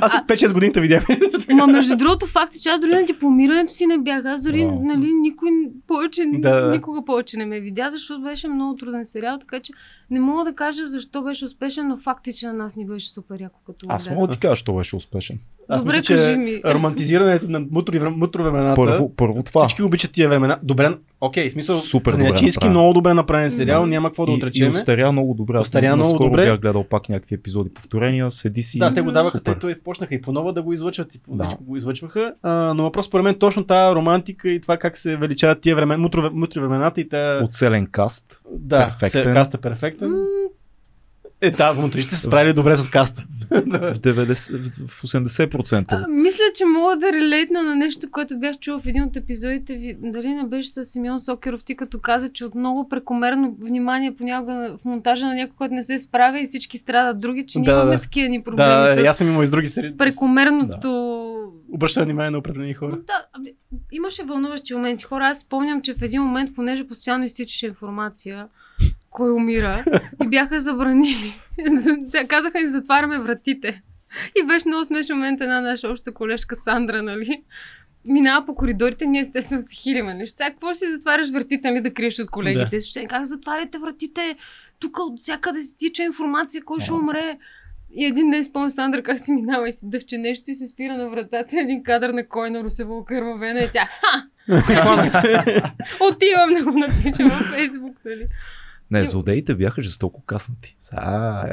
Аз 0.00 0.12
след 0.12 0.22
5-6 0.22 0.52
години 0.52 0.72
те 0.72 0.80
видях. 0.80 1.06
Ма 1.48 1.66
между 1.66 1.96
другото 1.96 2.26
факт 2.26 2.54
е, 2.54 2.60
че 2.60 2.68
аз 2.68 2.80
дори 2.80 2.94
на 2.94 3.04
дипломирането 3.04 3.72
си 3.72 3.86
не 3.86 3.98
бях. 3.98 4.24
Аз 4.24 4.42
дори, 4.42 4.64
нали, 4.64 5.12
никой 5.12 5.48
повече, 5.86 6.22
Да, 6.34 6.60
да. 6.60 6.70
никога 6.70 7.04
повече 7.04 7.36
не 7.36 7.46
ме 7.46 7.60
видя, 7.60 7.90
защото 7.90 8.22
беше 8.22 8.48
много 8.48 8.76
труден 8.76 9.04
сериал, 9.04 9.38
така 9.38 9.60
че 9.60 9.72
не 10.10 10.20
мога 10.20 10.44
да 10.44 10.54
кажа 10.54 10.86
защо 10.86 11.22
беше 11.22 11.44
успешен, 11.44 11.88
но 11.88 11.96
факт 11.96 12.28
е, 12.28 12.32
че 12.32 12.46
на 12.46 12.52
нас 12.52 12.76
ни 12.76 12.86
беше 12.86 13.08
супер 13.08 13.40
яко 13.40 13.60
като 13.66 13.86
Аз 13.88 14.10
мога 14.10 14.26
да 14.26 14.32
ти 14.32 14.38
кажа, 14.38 14.56
що 14.56 14.74
беше 14.74 14.96
успешен. 14.96 15.38
Аз 15.68 15.84
Добре, 15.84 15.96
мисля, 15.96 16.14
кажи 16.16 16.30
че 16.32 16.36
ми. 16.36 16.60
романтизирането 16.74 17.50
на 17.50 17.60
мутро, 17.70 18.10
мутро 18.10 18.42
времената. 18.42 18.76
Първо, 18.76 19.12
първо 19.16 19.42
това. 19.42 19.66
Всички 19.66 19.82
обичат 19.82 20.12
тия 20.12 20.28
времена. 20.28 20.58
Добре, 20.62 20.96
окей, 21.20 21.50
смисъл, 21.50 21.76
Супер 21.76 22.12
добре 22.12 22.68
много 22.70 22.92
добре 22.92 23.14
направен 23.14 23.50
сериал, 23.50 23.80
Да. 23.80 23.86
няма 23.86 24.08
какво 24.08 24.26
да 24.26 24.32
и, 24.32 24.34
и 24.34 24.38
отречеме. 24.38 24.70
остаря 24.70 25.12
много 25.12 25.34
добре. 25.34 25.56
Аз 25.56 25.60
Остаря 25.60 25.96
много 25.96 26.08
наскоро 26.08 26.28
добре. 26.30 26.44
бях 26.44 26.60
гледал 26.60 26.84
пак 26.84 27.08
някакви 27.08 27.34
епизоди 27.34 27.70
повторения, 27.70 28.30
седи 28.30 28.62
си. 28.62 28.78
Да, 28.78 28.94
те 28.94 29.00
го 29.00 29.12
даваха, 29.12 29.40
те 29.40 29.54
той 29.54 29.74
почнаха 29.74 30.14
и 30.14 30.20
по 30.22 30.32
нова 30.32 30.52
да 30.52 30.62
го 30.62 30.72
излъчват, 30.72 31.14
и 31.14 31.18
по 31.20 31.34
Да. 31.34 31.48
го 31.60 31.76
излъчваха. 31.76 32.34
А, 32.42 32.74
но 32.74 32.82
въпрос 32.82 33.06
според 33.06 33.24
мен 33.24 33.34
точно 33.34 33.64
тази 33.64 33.94
романтика 33.94 34.48
и 34.48 34.60
това 34.60 34.76
как 34.76 34.98
се 34.98 35.16
величават 35.16 35.60
тия 35.60 35.76
времена, 35.76 35.98
мутро, 35.98 36.30
мутро 36.32 36.60
времената 36.60 37.00
и 37.00 37.08
тая... 37.08 37.44
Оцелен 37.44 37.86
каст. 37.86 38.40
да, 38.52 38.96
перфектен. 39.00 39.32
каста 39.32 39.56
е 39.56 39.60
перфектен. 39.60 40.10
М, 40.10 40.24
Е, 41.44 41.50
да, 41.50 41.74
мутристите 41.74 42.16
се 42.16 42.22
справили 42.22 42.52
добре 42.52 42.76
с 42.76 42.88
каста. 42.88 43.24
В, 43.42 43.54
90, 43.94 44.58
в 44.86 45.02
80%. 45.02 45.84
А, 45.90 46.06
мисля, 46.08 46.42
че 46.54 46.64
мога 46.66 46.96
да 46.96 47.12
релейтна 47.12 47.62
на 47.62 47.76
нещо, 47.76 48.06
което 48.10 48.38
бях 48.38 48.58
чула 48.58 48.78
в 48.78 48.86
един 48.86 49.02
от 49.02 49.16
епизодите 49.16 49.74
ви. 49.74 49.96
Дали 50.02 50.28
не 50.28 50.44
беше 50.44 50.68
с 50.68 50.84
Симеон 50.84 51.20
Сокеров, 51.20 51.64
ти 51.64 51.76
като 51.76 51.98
каза, 52.00 52.28
че 52.28 52.44
от 52.44 52.54
много 52.54 52.88
прекомерно 52.88 53.56
внимание 53.60 54.12
понякога 54.12 54.54
на- 54.54 54.68
в 54.70 54.84
монтажа 54.84 55.26
на 55.26 55.34
някой, 55.34 55.54
който 55.56 55.74
не 55.74 55.82
се 55.82 55.98
справя 55.98 56.40
и 56.40 56.46
всички 56.46 56.78
страдат 56.78 57.20
други, 57.20 57.46
че 57.46 57.58
ние 57.58 57.66
Да, 57.66 57.72
имаме 57.72 57.94
да. 57.94 58.00
такива 58.00 58.28
ни 58.28 58.42
проблеми 58.42 58.68
Да, 58.86 58.94
с 58.96 59.04
аз 59.04 59.18
съм 59.18 59.28
имал 59.28 59.42
и 59.42 59.46
с 59.46 59.50
други 59.50 59.66
серии. 59.66 59.96
прекомерното 59.96 61.30
Обръща 61.70 62.02
внимание 62.02 62.30
на 62.30 62.38
определени 62.38 62.74
хора. 62.74 62.98
Да, 62.98 63.26
имаше 63.92 64.22
вълнуващи 64.22 64.74
моменти. 64.74 65.04
Хора, 65.04 65.26
аз 65.26 65.38
спомням, 65.38 65.82
че 65.82 65.94
в 65.94 66.02
един 66.02 66.22
момент, 66.22 66.54
понеже 66.54 66.86
постоянно 66.86 67.24
изтичаше 67.24 67.66
информация, 67.66 68.46
кой 69.14 69.32
умира, 69.32 69.84
и 70.24 70.28
бяха 70.28 70.60
забранили. 70.60 71.40
Казаха 72.28 72.60
ни 72.60 72.68
затваряме 72.68 73.18
вратите. 73.18 73.82
И 74.42 74.46
беше 74.46 74.68
много 74.68 74.84
смешен 74.84 75.16
момент 75.16 75.40
една 75.40 75.60
наша 75.60 75.88
обща 75.88 76.12
колежка 76.12 76.56
Сандра, 76.56 77.02
нали? 77.02 77.42
Минава 78.04 78.46
по 78.46 78.54
коридорите, 78.54 79.06
ние 79.06 79.20
естествено 79.20 79.62
се 79.62 79.74
хилиме. 79.74 80.14
Нещо. 80.14 80.36
Сега 80.36 80.50
какво 80.50 80.68
ще 80.74 80.78
си 80.78 80.92
затваряш 80.92 81.30
вратите, 81.30 81.70
нали, 81.70 81.80
да 81.80 81.94
криеш 81.94 82.18
от 82.18 82.30
колегите? 82.30 82.76
Да. 82.76 82.80
Ще 82.80 83.06
как 83.06 83.24
затваряте 83.24 83.78
вратите? 83.78 84.36
Тук 84.78 84.98
от 84.98 85.20
всякъде 85.20 85.60
се 85.60 85.76
тича 85.76 86.02
информация, 86.02 86.62
кой 86.64 86.80
ще 86.80 86.92
умре. 86.92 87.38
И 87.96 88.04
един 88.04 88.30
ден 88.30 88.44
спомням 88.44 88.70
Сандра 88.70 89.02
как 89.02 89.20
си 89.20 89.32
минава 89.32 89.68
и 89.68 89.72
си 89.72 89.90
дъвче 89.90 90.18
нещо 90.18 90.50
и 90.50 90.54
се 90.54 90.66
спира 90.66 90.96
на 90.96 91.08
вратата. 91.08 91.60
Един 91.60 91.82
кадър 91.82 92.10
на 92.10 92.28
кой 92.28 92.50
на 92.50 92.64
Русево 92.64 92.98
окървавена 92.98 93.60
и 93.60 93.68
тя 93.72 93.88
ха! 94.00 94.26
Отивам 96.00 96.54
да 96.54 96.64
го 96.64 96.78
напиша 96.78 97.24
във 97.24 97.46
Фейсбук, 97.54 97.96
нали? 98.04 98.26
Не, 98.90 99.04
злодеите 99.04 99.54
бяха 99.54 99.82
жестоко 99.82 100.22
каснати. 100.22 100.76
Са, 100.80 100.96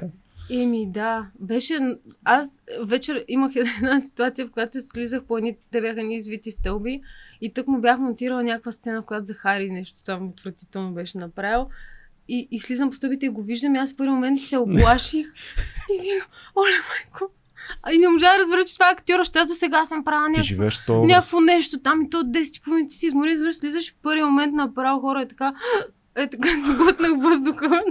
е. 0.01 0.07
Еми, 0.51 0.91
да. 0.91 1.27
Беше... 1.39 1.79
Аз 2.23 2.61
вечер 2.84 3.25
имах 3.27 3.51
една 3.55 3.99
ситуация, 3.99 4.47
в 4.47 4.51
която 4.51 4.71
се 4.73 4.82
слизах 4.82 5.23
по 5.23 5.38
едни, 5.38 5.57
те 5.71 5.82
бяха 5.82 6.03
ни 6.03 6.15
извити 6.15 6.51
стълби 6.51 7.01
и 7.41 7.53
тък 7.53 7.67
му 7.67 7.82
бях 7.82 7.99
монтирала 7.99 8.43
някаква 8.43 8.71
сцена, 8.71 9.01
в 9.01 9.05
която 9.05 9.25
Захари 9.25 9.69
нещо 9.69 9.97
там 10.05 10.27
отвратително 10.27 10.93
беше 10.93 11.17
направил. 11.17 11.67
И, 12.27 12.47
и 12.51 12.59
слизам 12.59 12.89
по 12.89 12.95
стълбите 12.95 13.25
и 13.25 13.29
го 13.29 13.43
виждам 13.43 13.75
и 13.75 13.77
аз 13.77 13.93
в 13.93 13.97
първи 13.97 14.11
момент 14.11 14.41
се 14.41 14.57
оплаших 14.57 15.27
и 15.93 15.97
си, 15.97 16.09
оле 16.55 16.71
майко. 16.71 17.34
А 17.84 17.93
и 17.93 17.97
не 17.97 18.07
можа 18.07 18.34
да 18.34 18.39
разбера, 18.39 18.65
че 18.65 18.73
това 18.73 18.89
е 18.89 18.93
актьора, 18.93 19.23
ще 19.23 19.39
аз 19.39 19.47
до 19.47 19.53
сега 19.53 19.86
съм 19.86 20.03
правила 20.03 20.41
Ти 20.43 20.55
някакво 20.55 21.05
някакво 21.05 21.39
нещо 21.39 21.79
там 21.79 22.01
и 22.01 22.09
то 22.09 22.23
10 22.23 22.63
половина 22.63 22.88
ти 22.88 22.95
си 22.95 23.05
измори, 23.05 23.32
изведнъж 23.32 23.55
слизаш 23.55 23.91
в 23.91 23.95
първи 24.01 24.23
момент 24.23 24.53
направо 24.53 25.01
хора 25.01 25.21
е 25.21 25.27
така, 25.27 25.53
е 26.16 26.28
така 26.28 26.49
си 26.64 26.78
глътнах 26.78 27.12
въздуха. 27.24 27.84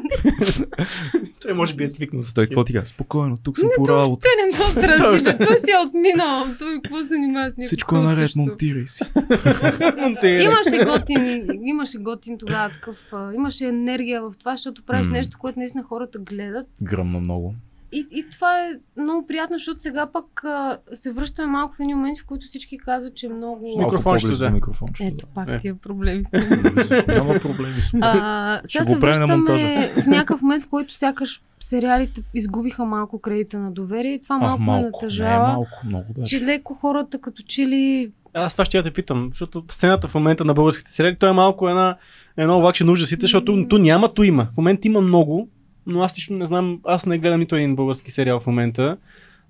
Той 1.42 1.52
може 1.52 1.74
би 1.74 1.84
е 1.84 1.88
свикнал 1.88 2.22
с 2.22 2.34
Той 2.34 2.46
какво 2.46 2.64
ти 2.64 2.72
казва? 2.72 2.86
Спокойно, 2.86 3.36
тук 3.36 3.58
съм 3.58 3.68
по 3.76 3.88
работа. 3.88 4.28
Те 4.28 4.28
не 4.42 4.58
ме 4.58 4.64
отрази, 4.70 5.24
той 5.46 5.58
си 5.58 5.70
е 5.70 5.86
отминал. 5.86 6.46
Той 6.58 6.80
какво 6.82 6.96
се 6.96 7.08
занимава 7.08 7.50
с 7.50 7.56
някакво 7.56 7.66
Всичко 7.66 7.96
е 7.96 8.00
наред, 8.00 8.36
монтирай 8.36 8.86
си. 8.86 9.04
Имаше 10.44 10.84
готин, 10.84 11.46
имаше 11.62 11.98
готин 11.98 12.38
тогава 12.38 12.70
такъв, 12.72 13.12
имаше 13.34 13.64
енергия 13.64 14.22
в 14.22 14.32
това, 14.38 14.52
защото 14.52 14.82
правиш 14.82 15.08
нещо, 15.08 15.38
което 15.40 15.58
наистина 15.58 15.84
хората 15.84 16.18
гледат. 16.18 16.66
Гръмна 16.82 17.20
много. 17.20 17.54
И, 17.92 18.06
и 18.10 18.30
това 18.32 18.58
е 18.58 18.72
много 18.96 19.26
приятно, 19.26 19.58
защото 19.58 19.82
сега 19.82 20.06
пък 20.06 20.44
а, 20.44 20.78
се 20.92 21.12
връщаме 21.12 21.48
малко 21.48 21.74
в 21.74 21.80
едни 21.80 21.94
моменти, 21.94 22.20
в 22.20 22.26
които 22.26 22.46
всички 22.46 22.78
казват, 22.78 23.14
че 23.14 23.26
е 23.26 23.28
много... 23.28 23.74
Малко 23.78 24.02
по-близо 24.02 24.38
да. 24.38 24.48
до 24.48 24.54
микрофончето. 24.54 25.14
Ето 25.14 25.26
пак 25.34 25.48
Е. 25.48 25.58
тия 25.58 25.74
проблеми. 25.74 26.24
Няма 27.08 27.38
проблеми. 27.42 27.74
А, 28.00 28.60
сега 28.64 28.84
Ще 28.84 28.92
се 28.92 28.98
връщаме 28.98 29.90
в 30.02 30.06
някакъв 30.06 30.42
момент, 30.42 30.64
в 30.64 30.68
който 30.68 30.94
сякаш 30.94 31.42
сериалите 31.60 32.22
изгубиха 32.34 32.84
малко 32.84 33.20
кредита 33.20 33.58
на 33.58 33.70
доверие 33.72 34.12
и 34.12 34.20
това 34.22 34.38
малко, 34.38 34.60
ме 34.60 34.66
малко. 34.66 34.82
Не, 34.82 34.90
натъжава. 34.92 35.46
малко, 35.46 35.68
много 35.84 36.12
да. 36.12 36.22
че 36.22 36.40
леко 36.40 36.74
хората 36.74 37.20
като 37.20 37.42
че 37.42 37.66
ли... 37.66 38.10
Аз 38.34 38.54
това 38.54 38.64
ще 38.64 38.76
я 38.76 38.82
те 38.82 38.90
питам, 38.90 39.28
защото 39.32 39.64
сцената 39.70 40.08
в 40.08 40.14
момента 40.14 40.44
на 40.44 40.54
българските 40.54 40.90
сериали, 40.90 41.16
то 41.16 41.28
е 41.28 41.32
малко 41.32 41.68
една, 41.68 41.96
едно 42.36 42.60
влакче 42.60 42.84
на 42.84 42.92
ужасите, 42.92 43.20
защото 43.20 43.68
то 43.68 43.78
няма, 43.78 44.14
то 44.14 44.22
има. 44.22 44.48
В 44.54 44.56
момента 44.56 44.88
има 44.88 45.00
много, 45.00 45.48
но 45.90 46.02
аз 46.02 46.16
лично 46.16 46.36
не 46.36 46.46
знам, 46.46 46.80
аз 46.84 47.06
не 47.06 47.18
гледам 47.18 47.40
нито 47.40 47.56
един 47.56 47.76
български 47.76 48.10
сериал 48.10 48.40
в 48.40 48.46
момента, 48.46 48.96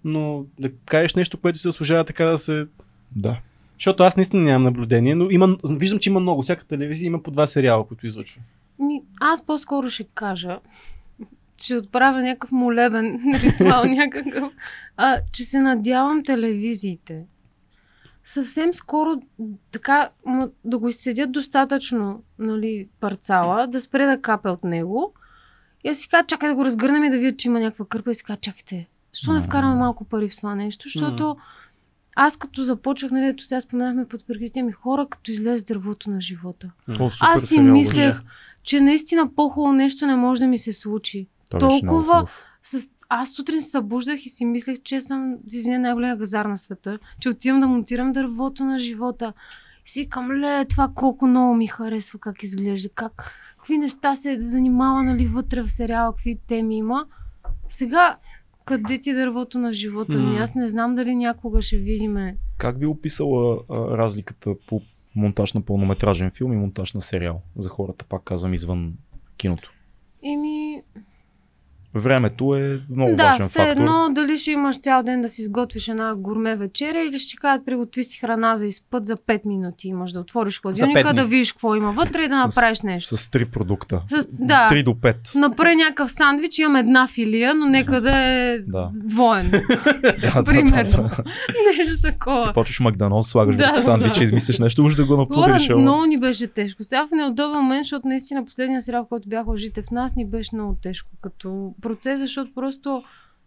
но 0.04 0.44
да 0.58 0.70
кажеш 0.84 1.14
нещо, 1.14 1.38
което 1.38 1.58
се 1.58 1.68
заслужава 1.68 2.04
така 2.04 2.24
да 2.24 2.38
се... 2.38 2.66
Да. 3.16 3.40
Защото 3.74 4.02
аз 4.02 4.16
наистина 4.16 4.42
нямам 4.42 4.62
наблюдение, 4.62 5.14
но 5.14 5.30
има, 5.30 5.56
виждам, 5.70 5.98
че 5.98 6.10
има 6.10 6.20
много. 6.20 6.42
Всяка 6.42 6.64
телевизия 6.64 7.06
има 7.06 7.22
по 7.22 7.30
два 7.30 7.46
сериала, 7.46 7.86
които 7.86 8.06
излъчва. 8.06 8.40
Ми, 8.78 9.02
аз 9.20 9.46
по-скоро 9.46 9.90
ще 9.90 10.04
кажа, 10.04 10.58
че 11.56 11.76
отправя 11.76 12.22
някакъв 12.22 12.52
молебен 12.52 13.20
ритуал, 13.42 13.84
някакъв, 13.84 14.52
а, 14.96 15.18
че 15.32 15.44
се 15.44 15.60
надявам 15.60 16.22
телевизиите 16.24 17.24
съвсем 18.24 18.74
скоро 18.74 19.22
така 19.72 20.10
да 20.64 20.78
го 20.78 20.88
изцедят 20.88 21.32
достатъчно 21.32 22.22
нали, 22.38 22.88
парцала, 23.00 23.66
да 23.66 23.80
спре 23.80 24.06
да 24.06 24.20
капе 24.20 24.48
от 24.48 24.64
него. 24.64 25.14
И 25.84 25.88
аз 25.88 25.98
си 25.98 26.08
кажа, 26.08 26.26
чакай 26.26 26.48
да 26.48 26.54
го 26.54 26.64
разгърнем 26.64 27.04
и 27.04 27.10
да 27.10 27.18
видят, 27.18 27.38
че 27.38 27.48
има 27.48 27.60
някаква 27.60 27.84
кърпа 27.84 28.10
и 28.10 28.14
си 28.14 28.24
кажа, 28.24 28.40
чакайте, 28.40 28.88
защо 29.14 29.32
не 29.32 29.42
вкараме 29.42 29.74
малко 29.74 30.04
пари 30.04 30.28
в 30.28 30.36
това 30.36 30.54
нещо? 30.54 30.88
Защото 30.88 31.36
аз 32.16 32.36
като 32.36 32.62
започвах, 32.62 33.10
нали, 33.10 33.26
ето 33.26 33.44
сега 33.44 33.60
споменахме 33.60 34.08
под 34.08 34.26
прикритие 34.26 34.62
ми 34.62 34.72
хора, 34.72 35.06
като 35.10 35.30
излезе 35.30 35.64
дървото 35.64 36.10
на 36.10 36.20
живота. 36.20 36.70
О, 36.88 37.10
супер 37.10 37.26
Аз 37.28 37.40
си 37.40 37.46
сериал 37.46 37.72
мислех, 37.72 38.12
беше. 38.12 38.24
че 38.62 38.80
наистина 38.80 39.34
по-хубаво 39.34 39.72
нещо 39.72 40.06
не 40.06 40.16
може 40.16 40.40
да 40.40 40.46
ми 40.46 40.58
се 40.58 40.72
случи. 40.72 41.26
Много 41.52 41.68
толкова-. 41.68 42.28
С... 42.62 42.88
Аз 43.08 43.30
сутрин 43.30 43.62
се 43.62 43.70
събуждах 43.70 44.26
и 44.26 44.28
си 44.28 44.44
мислех, 44.44 44.78
че 44.84 45.00
съм, 45.00 45.36
извиня, 45.52 45.78
най-големия 45.78 46.16
газар 46.16 46.44
на 46.44 46.58
света, 46.58 46.98
че 47.20 47.28
отивам 47.28 47.60
да 47.60 47.66
монтирам 47.66 48.12
дървото 48.12 48.64
на 48.64 48.78
живота. 48.78 49.32
И 49.86 49.90
си 49.90 50.00
викам, 50.00 50.32
леле, 50.32 50.64
това 50.64 50.90
колко 50.94 51.26
много 51.26 51.54
ми 51.54 51.66
харесва, 51.66 52.18
как 52.18 52.42
изглежда, 52.42 52.88
как, 52.94 53.32
какви 53.60 53.78
неща 53.78 54.14
се 54.14 54.40
занимава, 54.40 55.02
нали, 55.02 55.26
вътре 55.26 55.62
в 55.62 55.68
сериала, 55.68 56.12
какви 56.12 56.38
теми 56.46 56.76
има. 56.76 57.06
Сега, 57.68 58.16
къде 58.64 58.98
ти 58.98 59.12
дървото 59.12 59.58
на 59.58 59.72
живота 59.72 60.18
ми? 60.18 60.38
Аз 60.38 60.54
не 60.54 60.68
знам 60.68 60.94
дали 60.94 61.14
някога 61.14 61.62
ще 61.62 61.76
видиме. 61.76 62.36
Как 62.58 62.78
би 62.78 62.86
описала 62.86 63.58
а, 63.68 63.74
разликата 63.76 64.54
по 64.66 64.82
монтаж 65.16 65.52
на 65.52 65.60
пълнометражен 65.60 66.30
филм 66.30 66.52
и 66.52 66.56
монтаж 66.56 66.92
на 66.92 67.00
сериал 67.00 67.42
за 67.56 67.68
хората, 67.68 68.04
пак 68.04 68.22
казвам, 68.24 68.54
извън 68.54 68.94
киното? 69.36 69.72
Еми, 70.24 70.82
Времето 71.94 72.54
е 72.54 72.80
много 72.90 73.10
да, 73.10 73.22
важен 73.24 73.42
все 73.42 73.58
фактор. 73.58 73.70
едно 73.72 74.08
дали 74.10 74.36
ще 74.36 74.50
имаш 74.50 74.78
цял 74.78 75.02
ден 75.02 75.22
да 75.22 75.28
си 75.28 75.42
изготвиш 75.42 75.88
една 75.88 76.14
гурме 76.14 76.56
вечеря 76.56 77.00
или 77.00 77.18
ще 77.18 77.30
ти 77.30 77.36
кажат 77.36 77.66
приготви 77.66 78.04
си 78.04 78.18
храна 78.18 78.56
за 78.56 78.66
изпът 78.66 79.06
за 79.06 79.16
5 79.16 79.40
минути. 79.44 79.88
Имаш 79.88 80.12
да 80.12 80.20
отвориш 80.20 80.60
хладилника, 80.60 81.14
да 81.14 81.24
видиш 81.24 81.52
какво 81.52 81.74
има 81.74 81.92
вътре 81.92 82.22
и 82.22 82.28
да 82.28 82.34
С- 82.34 82.44
направиш 82.44 82.80
нещо. 82.82 83.16
С 83.16 83.30
три 83.30 83.44
продукта. 83.44 84.02
С, 84.08 84.26
да, 84.32 84.68
3 84.72 84.82
до 84.82 84.90
5. 84.92 85.34
направи 85.36 85.76
някакъв 85.76 86.12
сандвич, 86.12 86.58
имам 86.58 86.76
една 86.76 87.06
филия, 87.06 87.54
но 87.54 87.66
нека 87.66 88.00
да 88.00 88.18
е 88.18 88.58
Да. 88.58 88.90
двоен. 88.94 89.50
Да, 90.22 90.42
примерно. 90.44 90.90
Да, 90.92 91.08
да. 91.08 91.24
нещо 91.78 91.96
Ти 91.96 92.02
такова. 92.02 92.52
почваш 92.54 92.80
Макдоналд, 92.80 93.24
слагаш 93.24 93.56
Да, 93.56 93.66
да, 93.66 93.72
да, 93.72 93.80
сандвич 93.80 94.14
да. 94.14 94.20
и 94.20 94.24
измислиш 94.24 94.58
нещо, 94.60 94.84
уж 94.84 94.94
да 94.94 95.04
го 95.04 95.16
напудриш. 95.16 95.70
ама- 95.70 95.80
много 95.80 96.04
ни 96.04 96.18
беше 96.18 96.46
тежко. 96.46 96.84
Сега 96.84 97.06
в 97.06 97.10
неудобен 97.12 97.56
момент, 97.56 97.80
защото 97.80 98.08
наистина 98.08 98.44
последния 98.44 98.82
сериал, 98.82 99.06
който 99.06 99.28
бях 99.28 99.46
лъжите 99.46 99.82
в 99.82 99.90
нас, 99.90 100.14
ни 100.16 100.26
беше 100.26 100.50
много 100.54 100.76
тежко 100.82 101.08
като 101.22 101.74
процес, 101.80 102.20
защото 102.20 102.54
просто 102.54 103.02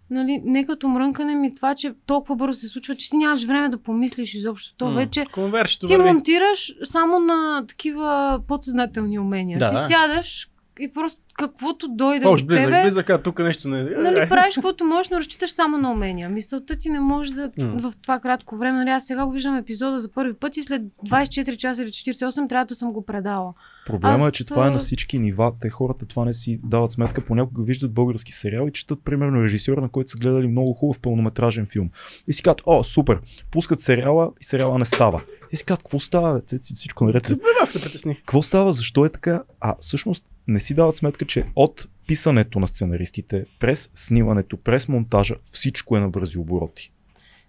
Нали, 0.10 0.42
не 0.46 0.66
като 0.66 0.88
мрънкане 0.88 1.36
ми 1.36 1.56
това, 1.56 1.76
че 1.76 1.94
толкова 2.06 2.36
бързо 2.36 2.60
се 2.60 2.68
случва, 2.68 2.96
че 2.96 3.10
ти 3.10 3.18
нямаш 3.18 3.44
време 3.44 3.70
да 3.70 3.78
помислиш 3.78 4.34
изобщо. 4.34 4.76
То 4.78 4.90
М, 4.90 4.96
вече 4.96 5.26
Конвершито 5.34 5.86
ти 5.86 5.98
върви. 5.98 6.12
монтираш 6.12 6.74
само 6.84 7.20
на 7.20 7.66
такива 7.68 8.40
подсъзнателни 8.48 9.20
умения. 9.20 9.60
Да. 9.60 9.70
Ти 9.70 9.76
сядаш 9.94 10.50
и 10.80 10.94
просто 10.94 11.22
каквото 11.34 11.88
дойде 11.88 12.28
Още 12.28 12.44
от 12.44 12.48
близък, 12.48 12.66
тебе, 12.66 12.82
близък, 12.82 13.10
а 13.10 13.18
тук 13.18 13.40
нещо 13.40 13.68
не... 13.68 13.84
нали, 13.84 14.30
правиш 14.30 14.56
каквото 14.56 14.86
можеш, 14.86 15.10
но 15.10 15.18
разчиташ 15.18 15.52
само 15.52 15.78
на 15.78 15.92
умения. 15.92 16.30
Мисълта 16.30 16.76
ти 16.76 16.90
не 16.90 17.00
може 17.00 17.34
да 17.34 17.52
М. 17.60 17.82
в 17.82 17.94
това 18.02 18.20
кратко 18.20 18.58
време. 18.58 18.78
Нали, 18.78 18.90
аз 18.90 19.06
сега 19.06 19.26
го 19.26 19.32
виждам 19.32 19.56
епизода 19.56 20.00
за 20.00 20.12
първи 20.12 20.34
път 20.34 20.58
и 20.58 20.64
след 20.64 20.82
24 20.82 21.58
часа 21.58 21.84
или 21.84 21.90
48 21.90 22.50
трябва 22.50 22.66
да 22.66 22.76
съм 22.76 22.94
го 22.94 23.06
предала. 23.06 23.54
Проблема 23.86 24.24
е, 24.24 24.28
Аз, 24.28 24.34
че 24.34 24.48
това 24.48 24.68
е 24.68 24.70
на 24.70 24.78
всички 24.78 25.20
нива. 25.20 25.54
Те 25.62 25.70
хората 25.70 26.06
това 26.06 26.26
не 26.26 26.34
си 26.34 26.60
дават 26.64 26.92
сметка. 26.92 27.26
Понякога 27.26 27.64
виждат 27.64 27.94
български 27.94 28.32
сериал 28.32 28.68
и 28.68 28.72
четат, 28.72 29.00
примерно, 29.06 29.44
режисьора, 29.44 29.82
на 29.82 29.90
който 29.90 30.12
са 30.12 30.18
гледали 30.18 30.48
много 30.48 30.74
хубав 30.74 31.00
пълнометражен 31.00 31.66
филм. 31.66 31.90
И 32.28 32.34
си 32.34 32.44
казват, 32.44 32.62
о, 32.66 32.84
супер, 32.84 33.20
пускат 33.52 33.80
сериала 33.80 34.32
и 34.42 34.44
сериала 34.44 34.80
не 34.80 34.86
става. 34.86 35.22
И 35.54 35.58
си 35.58 35.66
казват, 35.66 35.84
какво 35.84 36.00
става? 36.00 36.34
бе? 36.42 36.58
Всичко 36.66 37.06
наред. 37.06 37.30
Малко 37.30 37.72
се 37.72 37.82
притесних. 37.82 38.18
Какво 38.18 38.42
става? 38.42 38.74
Защо 38.74 39.06
е 39.06 39.10
така? 39.10 39.44
А 39.60 39.76
всъщност 39.80 40.26
не 40.48 40.60
си 40.60 40.74
дават 40.74 40.96
сметка, 40.96 41.26
че 41.26 41.46
от 41.56 41.88
писането 42.08 42.60
на 42.60 42.68
сценаристите, 42.68 43.46
през 43.60 43.90
снимането, 43.96 44.58
през 44.58 44.88
монтажа, 44.88 45.36
всичко 45.52 45.98
е 45.98 46.00
на 46.00 46.10
бързи 46.10 46.38
обороти. 46.38 46.92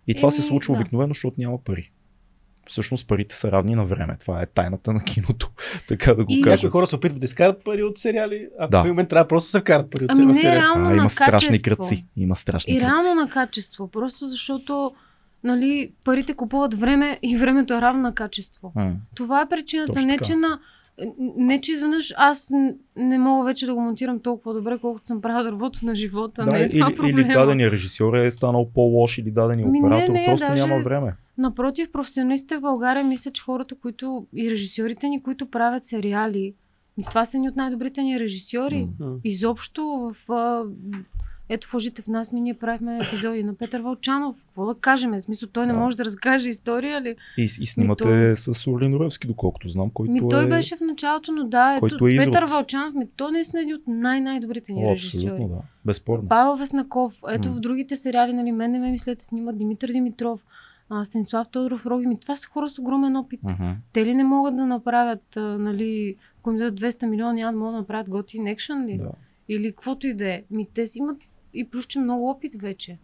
И 0.07 0.15
това 0.15 0.31
се 0.31 0.41
Еми, 0.41 0.49
случва 0.49 0.75
да. 0.75 0.81
обикновено, 0.81 1.15
защото 1.15 1.35
няма 1.39 1.59
пари. 1.59 1.91
Всъщност 2.67 3.07
парите 3.07 3.37
са 3.37 3.53
равни 3.53 3.75
на 3.75 3.85
време. 3.85 4.17
Това 4.21 4.43
е 4.43 4.47
тайната 4.47 4.93
на 4.93 5.05
киното. 5.05 5.51
така 5.89 6.15
да 6.15 6.25
го 6.25 6.33
И- 6.33 6.43
кажа. 6.43 6.55
Някои 6.55 6.71
хора 6.71 6.87
се 6.87 6.97
опитват 6.97 7.21
да 7.21 7.25
изкарат 7.25 7.65
пари 7.65 7.83
от 7.83 7.99
сериали, 7.99 8.49
а 8.59 8.69
Да. 8.69 8.83
в 8.83 8.87
момент 8.87 9.09
трябва 9.09 9.29
просто 9.29 9.47
да 9.47 9.51
се 9.51 9.61
вкарат 9.61 9.91
пари 9.91 10.05
от 10.05 10.11
Ами 10.11 10.27
не, 10.27 10.35
сериали. 10.35 10.57
реално 10.57 10.87
А, 10.87 10.91
на 10.91 10.97
има 10.97 11.11
страшни 11.11 11.49
качество. 11.49 11.77
кръци. 11.77 12.07
Има 12.17 12.37
страшни 12.37 12.73
И 12.73 12.77
кръци. 12.77 12.87
реално 12.87 13.15
на 13.15 13.29
качество. 13.29 13.89
Просто 13.89 14.29
защото 14.29 14.93
нали, 15.45 15.93
парите 16.05 16.35
купуват 16.35 16.75
време 16.75 17.19
и 17.23 17.37
времето 17.37 17.75
е 17.75 17.81
равно 17.81 18.03
на 18.03 18.15
качество. 18.15 18.73
М. 18.77 18.93
Това 19.15 19.41
е 19.43 19.49
причината. 19.49 19.93
Точно 19.93 20.07
Не 20.07 20.19
че, 20.19 20.35
на, 20.37 20.59
не, 21.37 21.61
че 21.61 21.73
изведнъж 21.73 22.15
аз 22.17 22.51
не 22.97 23.19
мога 23.19 23.45
вече 23.45 23.67
да 23.67 23.75
го 23.75 23.81
монтирам 23.81 24.21
толкова 24.21 24.55
добре, 24.55 24.79
колкото 24.79 25.07
съм 25.07 25.21
правила 25.21 25.43
дървото 25.43 25.87
на 25.87 25.97
живота. 25.97 26.45
Да, 26.45 26.51
не 26.51 26.59
е 26.59 26.63
или, 26.63 26.71
това 26.71 26.89
или 26.91 26.97
проблема. 26.97 27.33
дадения 27.33 27.71
режисьор 27.71 28.15
е 28.15 28.31
станал 28.31 28.71
по-лош 28.75 29.19
или 29.19 29.31
дадения 29.31 29.67
Ми, 29.69 29.81
не, 29.81 29.87
оператор. 29.87 30.13
не, 30.13 30.25
просто 30.27 30.47
даже- 30.47 30.67
няма 30.67 30.83
време. 30.83 31.15
Напротив, 31.39 31.93
професионалистите 31.93 32.57
в 32.57 32.61
България 32.61 33.05
мислят, 33.05 33.35
че 33.35 33.43
хората, 33.43 33.75
които 33.75 34.27
и 34.37 34.51
режисьорите 34.51 35.09
ни, 35.09 35.23
които 35.23 35.51
правят 35.51 35.85
сериали, 35.85 36.55
това 37.09 37.25
са 37.25 37.39
ни 37.39 37.49
от 37.49 37.57
най-добрите 37.57 38.03
ни 38.03 38.21
режисьори. 38.21 38.89
М. 39.01 39.17
Изобщо 39.25 40.13
в... 40.27 40.33
А, 40.33 40.63
ето 41.49 41.69
в 41.69 41.75
лъжите 41.75 42.03
в 42.03 42.07
нас 42.07 42.33
ми 42.33 42.41
ние 42.41 42.55
правихме 42.55 42.99
епизоди 42.99 43.43
на 43.43 43.55
Петър 43.55 43.81
Вълчанов. 43.81 44.37
Какво 44.45 44.67
да 44.67 44.75
кажем? 44.75 45.11
В 45.13 45.23
смисъл, 45.23 45.49
той 45.49 45.67
не 45.67 45.73
Да. 45.73 45.79
може 45.79 45.97
да 45.97 46.05
разкаже 46.05 46.51
история 46.51 47.01
ли? 47.01 47.17
И, 47.39 47.43
и 47.43 47.67
снимате 47.67 48.05
той- 48.05 48.37
с 48.37 48.67
Орлин 48.67 48.95
Руевски, 48.95 49.27
доколкото 49.27 49.69
знам, 49.69 49.91
който 49.91 50.13
Ми, 50.13 50.29
той 50.31 50.45
е... 50.45 50.49
беше 50.49 50.77
в 50.77 50.81
началото, 50.81 51.33
но 51.33 51.45
да, 51.45 51.77
ето, 51.77 52.07
е 52.07 52.17
Петър. 52.17 52.45
Вълчанов, 52.45 52.95
ми, 52.95 53.07
той 53.17 53.33
наистина 53.33 53.61
е 53.61 53.63
един 53.63 53.75
от 53.75 53.83
най-най-добрите 53.87 54.73
ни 54.73 54.87
О, 54.87 54.91
режисьори. 54.91 55.25
абсолютно, 55.27 55.49
да. 55.49 55.63
Безспорно. 55.85 56.29
Павел 56.29 56.57
Веснаков, 56.57 57.19
ето 57.31 57.49
М. 57.49 57.55
в 57.55 57.61
другите 57.61 57.97
сериали, 57.97 58.33
нали, 58.33 58.53
мен 58.53 58.71
не 58.71 58.79
ме 58.79 58.91
мислете, 58.91 59.25
снимат 59.25 59.59
Димитър 59.59 59.89
Димитров, 59.89 60.45
а, 60.91 61.05
Станислав 61.05 61.49
Тодоров, 61.49 61.87
Роги, 61.87 62.07
ми 62.07 62.21
това 62.21 62.37
са 62.37 62.49
хора 62.49 62.69
с 62.69 62.79
огромен 62.79 63.17
опит. 63.17 63.41
Мгм. 63.43 63.71
Те 63.93 64.05
ли 64.07 64.15
не 64.15 64.25
могат 64.25 64.57
да 64.57 64.67
направят, 64.67 65.37
а, 65.37 65.41
нали, 65.41 66.17
ако 66.41 66.51
им 66.51 66.57
дадат 66.57 66.75
200 66.75 67.07
милиона, 67.07 67.33
няма 67.33 67.53
да 67.53 67.59
могат 67.59 67.75
да 67.75 67.79
направят 67.79 68.11
готин 68.11 68.47
екшен 68.47 68.87
ли? 68.87 68.99
Да. 68.99 69.11
Или 69.49 69.71
каквото 69.71 70.07
и 70.07 70.15
да 70.15 70.29
е. 70.29 70.43
Ми 70.51 70.67
те 70.75 70.87
си 70.87 70.99
имат 70.99 71.17
и 71.55 71.65
плюс, 71.71 71.87
че 71.87 71.99
много 71.99 72.31
опит 72.31 72.55
вече. 72.55 72.99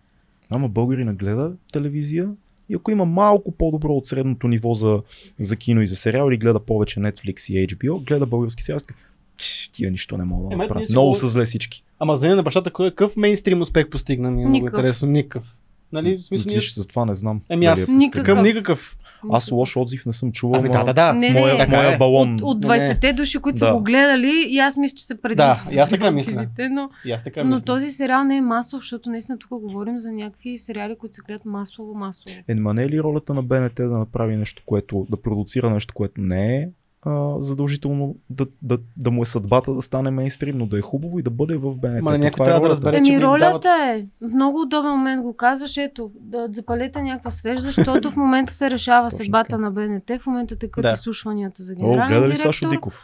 Ама 0.50 0.68
българина 0.68 1.14
гледа 1.14 1.52
телевизия 1.72 2.30
и 2.68 2.74
ако 2.74 2.90
има 2.90 3.04
малко 3.04 3.52
по-добро 3.52 3.92
от 3.92 4.06
средното 4.08 4.48
ниво 4.48 4.74
за, 4.74 5.02
за 5.40 5.56
кино 5.56 5.82
и 5.82 5.86
за 5.86 5.96
сериал 5.96 6.28
или 6.28 6.36
гледа 6.36 6.60
повече 6.60 7.00
Netflix 7.00 7.52
и 7.52 7.66
HBO, 7.68 8.06
гледа 8.06 8.26
български 8.26 8.62
сериал 8.62 8.78
и 8.78 8.86
така, 8.86 8.94
«Тш, 9.36 9.68
тия 9.72 9.90
нищо 9.90 10.18
не 10.18 10.24
мога 10.24 10.56
да 10.56 10.56
ние 10.76 10.86
си 10.86 10.92
Много 10.92 11.08
го- 11.08 11.14
са 11.14 11.28
зле 11.28 11.44
всички. 11.44 11.84
Ама 11.98 12.18
деня 12.18 12.36
на 12.36 12.42
бащата, 12.42 12.70
кой 12.70 12.86
е 12.86 12.90
какъв 12.90 13.16
мейнстрим 13.16 13.60
успех 13.62 13.90
постигна 13.90 14.30
ми 14.30 14.42
е 14.42 14.46
много 14.46 14.66
интересно. 14.66 15.08
Никакъв. 15.08 15.56
Нали, 15.92 16.16
в 16.16 16.24
смисъл, 16.26 16.50
ние... 16.50 16.60
За 16.60 16.86
това 16.86 17.04
не 17.04 17.14
знам. 17.14 17.40
Еми 17.48 17.66
аз 17.66 17.88
е 17.88 17.96
никакъв. 17.96 18.26
Към 18.26 18.42
никакъв. 18.42 18.96
Аз 19.30 19.50
лош 19.52 19.76
отзив 19.76 20.06
не 20.06 20.12
съм 20.12 20.32
чувал. 20.32 20.60
Ами 20.60 20.68
да, 20.68 20.84
да, 20.84 20.92
да. 20.92 21.12
Не, 21.12 21.30
моя, 21.30 21.58
не, 21.58 21.66
моя 21.66 21.94
е. 21.94 21.98
балон. 21.98 22.34
От, 22.34 22.40
от 22.42 22.60
Не, 22.60 22.68
не. 22.68 22.74
20-те 22.74 23.12
души, 23.12 23.38
които 23.38 23.54
Да. 23.54 23.66
са 23.66 23.72
го 23.72 23.80
гледали, 23.80 24.46
и 24.48 24.58
аз 24.58 24.76
мисля, 24.76 24.96
че 24.96 25.04
са 25.04 25.20
преди 25.20 25.34
Да, 25.34 25.62
и 25.72 25.78
аз 25.78 25.90
така 25.90 26.10
мисля. 26.10 26.46
но, 26.70 26.90
И 27.04 27.12
аз 27.12 27.24
така 27.24 27.44
но 27.44 27.50
мисля. 27.50 27.64
този 27.64 27.90
сериал 27.90 28.24
не 28.24 28.36
е 28.36 28.40
масов, 28.40 28.80
защото 28.80 29.10
наистина 29.10 29.38
тук 29.38 29.50
говорим 29.50 29.98
за 29.98 30.12
някакви 30.12 30.58
сериали, 30.58 30.96
които 30.98 31.14
се 31.14 31.22
гледат 31.22 31.44
масово, 31.44 31.94
масово. 31.94 32.36
Е, 32.48 32.54
ма 32.54 32.74
не 32.74 32.82
е 32.82 32.88
ли 32.88 33.00
ролята 33.00 33.34
на 33.34 33.42
БНТ 33.42 33.74
да 33.74 33.98
направи 33.98 34.36
нещо, 34.36 34.62
което, 34.66 35.06
да 35.10 35.16
продуцира 35.16 35.70
нещо, 35.70 35.94
което 35.94 36.20
не 36.20 36.56
е 36.56 36.68
а, 37.02 37.40
задължително 37.40 38.16
да, 38.30 38.46
да, 38.62 38.78
да 38.96 39.10
му 39.10 39.22
е 39.22 39.26
съдбата 39.26 39.74
да 39.74 39.82
стане 39.82 40.10
мейнстрим, 40.10 40.58
но 40.58 40.66
да 40.66 40.78
е 40.78 40.82
хубаво 40.82 41.18
и 41.18 41.22
да 41.22 41.30
бъде 41.30 41.56
в 41.56 41.74
БНТ. 41.74 42.02
Ма, 42.02 42.10
някой 42.12 42.30
Това 42.30 42.44
е 42.44 42.48
трябва 42.48 42.60
да 42.60 42.70
разбере. 42.70 42.94
че 42.94 42.98
Еми, 42.98 43.10
ми 43.10 43.22
ролята 43.22 43.44
дават- 43.60 43.64
е. 43.90 44.06
В 44.20 44.32
много 44.32 44.60
удобен 44.60 44.90
момент 44.90 45.22
го 45.22 45.36
казваш. 45.36 45.76
Ето, 45.76 46.10
да 46.16 46.48
запалете 46.52 47.02
някаква 47.02 47.30
свеж, 47.30 47.60
защото 47.60 48.10
в 48.10 48.16
момента 48.16 48.52
се 48.52 48.70
решава 48.70 49.10
съдбата 49.10 49.58
на 49.58 49.70
БНТ. 49.70 50.10
В 50.20 50.26
момента 50.26 50.56
текат 50.56 50.82
Да. 50.82 50.90
изслушванията 50.90 51.62
за 51.62 51.72
О, 51.72 51.76
генерален 51.76 52.08
гледа 52.08 52.22
ли 52.22 52.26
директор. 52.26 52.46
Сашо 52.46 52.70
Диков? 52.70 53.02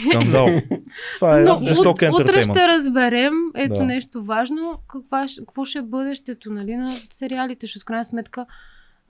Скандал. 0.00 0.46
Това 1.16 1.40
е 1.40 1.42
Но 1.42 1.58
жесток 1.58 1.98
ут, 2.04 2.20
утре 2.20 2.42
ще 2.42 2.68
разберем, 2.68 3.32
ето 3.54 3.74
Да. 3.74 3.84
нещо 3.84 4.24
важно, 4.24 4.78
каква, 4.88 5.28
ще- 5.28 5.40
какво 5.40 5.64
ще 5.64 5.78
е 5.78 5.82
бъдещето 5.82 6.50
нали, 6.50 6.76
на 6.76 6.96
сериалите, 7.10 7.58
защото 7.60 7.82
в 7.82 7.86
крайна 7.86 8.04
сметка 8.04 8.46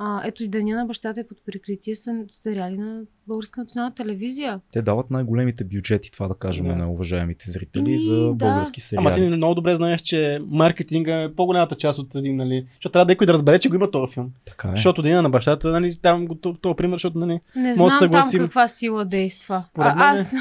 а, 0.02 0.22
ето 0.24 0.44
и 0.44 0.48
Деня 0.48 0.77
на 0.77 0.86
бащата 0.86 1.20
е 1.20 1.27
под 1.27 1.39
прикритие 1.47 1.94
са 1.94 2.24
сериали 2.31 2.77
на 2.77 3.01
Българска 3.28 3.60
национална 3.60 3.94
телевизия. 3.94 4.60
Те 4.72 4.82
дават 4.82 5.10
най-големите 5.10 5.64
бюджети, 5.64 6.12
това 6.12 6.28
да 6.28 6.35
кажем 6.35 6.66
Да. 6.66 6.77
на 6.77 6.90
уважаемите 6.90 7.51
зрители 7.51 7.82
Ми, 7.82 7.98
за 7.98 8.16
да. 8.16 8.32
български 8.32 8.81
сериали. 8.81 9.06
Ама 9.06 9.16
ти 9.16 9.36
много 9.36 9.55
добре 9.55 9.74
знаеш, 9.74 10.01
че 10.01 10.39
маркетинга 10.47 11.22
е 11.22 11.32
по-голямата 11.32 11.74
част 11.74 11.98
от 11.98 12.14
един, 12.14 12.36
нали? 12.36 12.66
Защото 12.70 12.93
трябва 12.93 13.06
да 13.06 13.12
някой 13.12 13.27
да 13.27 13.32
разбере, 13.32 13.59
че 13.59 13.68
го 13.68 13.74
има 13.74 13.90
този 13.90 14.12
филм. 14.12 14.31
Така 14.44 14.68
е. 14.68 14.72
Защото 14.72 15.02
деня 15.02 15.22
на 15.22 15.31
бащата, 15.31 15.70
нали, 15.70 15.97
там 15.97 16.27
го 16.27 16.35
то- 16.35 16.55
този 16.55 16.77
пример, 16.77 16.94
защото 16.94 17.18
нали, 17.18 17.40
Не 17.56 17.62
Може 17.62 17.74
знам 17.74 17.86
да 17.86 17.90
там 17.90 17.98
съгласим. 17.98 18.40
каква 18.40 18.68
сила 18.68 19.05
действа. 19.05 19.60
Според 19.60 19.86
А, 19.86 19.94
мен 19.94 20.06
е. 20.06 20.10
аз 20.10 20.32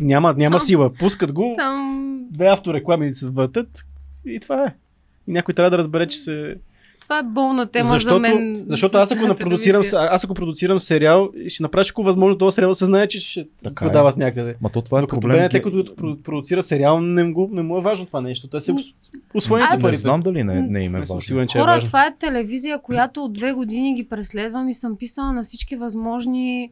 няма, 0.00 0.34
няма 0.34 0.60
сила. 0.60 0.92
Пускат 0.92 1.32
го, 1.32 1.54
там 1.58 2.02
две 2.30 2.46
автореклами 2.46 3.10
се 3.10 3.26
въртат 3.26 3.84
и 4.26 4.40
това 4.40 4.64
е. 4.64 4.74
И 5.26 5.32
някой 5.32 5.54
трябва 5.54 5.70
да 5.70 5.78
разбере, 5.78 6.06
че 6.06 6.16
се... 6.18 6.56
Това 7.06 7.18
е 7.18 7.22
болна 7.24 7.66
тема 7.66 7.88
защото, 7.88 8.14
за 8.14 8.20
мен. 8.20 8.64
защото 8.68 8.96
аз 8.96 9.10
ако, 9.12 9.26
напродуцирам, 9.26 9.82
аз 9.92 10.24
ако 10.24 10.34
продуцирам 10.34 10.80
сериал, 10.80 11.30
ще 11.48 11.62
направя 11.62 11.82
всичко 11.82 12.02
възможно 12.02 12.38
този 12.38 12.54
сериал 12.54 12.74
се 12.74 12.84
знае, 12.84 13.08
че 13.08 13.20
ще 13.20 13.46
Така 13.64 13.84
го 13.84 13.90
е. 13.90 13.92
дават 13.92 14.16
някъде. 14.16 14.54
Ма 14.60 14.70
то 14.70 14.82
това 14.82 14.98
е 14.98 15.02
Докато 15.02 15.20
проблем. 15.20 15.48
Като 15.52 15.70
проду- 15.70 16.22
продуцира 16.22 16.62
сериал, 16.62 17.00
не 17.00 17.24
му, 17.24 17.48
не 17.52 17.62
му 17.62 17.78
е 17.78 17.82
важно 17.82 18.06
това 18.06 18.20
нещо. 18.20 18.48
Те 18.48 18.60
се 18.60 18.74
освоени 19.34 19.64
аз- 19.64 19.70
са 19.70 19.76
Не 19.76 19.82
парите. 19.82 19.98
знам 19.98 20.22
дали 20.22 20.44
не, 20.44 20.62
не 20.62 20.80
им 20.80 20.96
е 20.96 20.98
важно. 20.98 21.20
сигурен, 21.20 21.48
че 21.48 21.58
е 21.58 21.60
Хора, 21.60 21.70
важно. 21.70 21.86
това 21.86 22.06
е 22.06 22.16
телевизия, 22.16 22.78
която 22.78 23.24
от 23.24 23.32
две 23.32 23.52
години 23.52 23.94
ги 23.94 24.08
преследвам 24.08 24.68
и 24.68 24.74
съм 24.74 24.96
писала 24.96 25.32
на 25.32 25.42
всички 25.42 25.76
възможни 25.76 26.70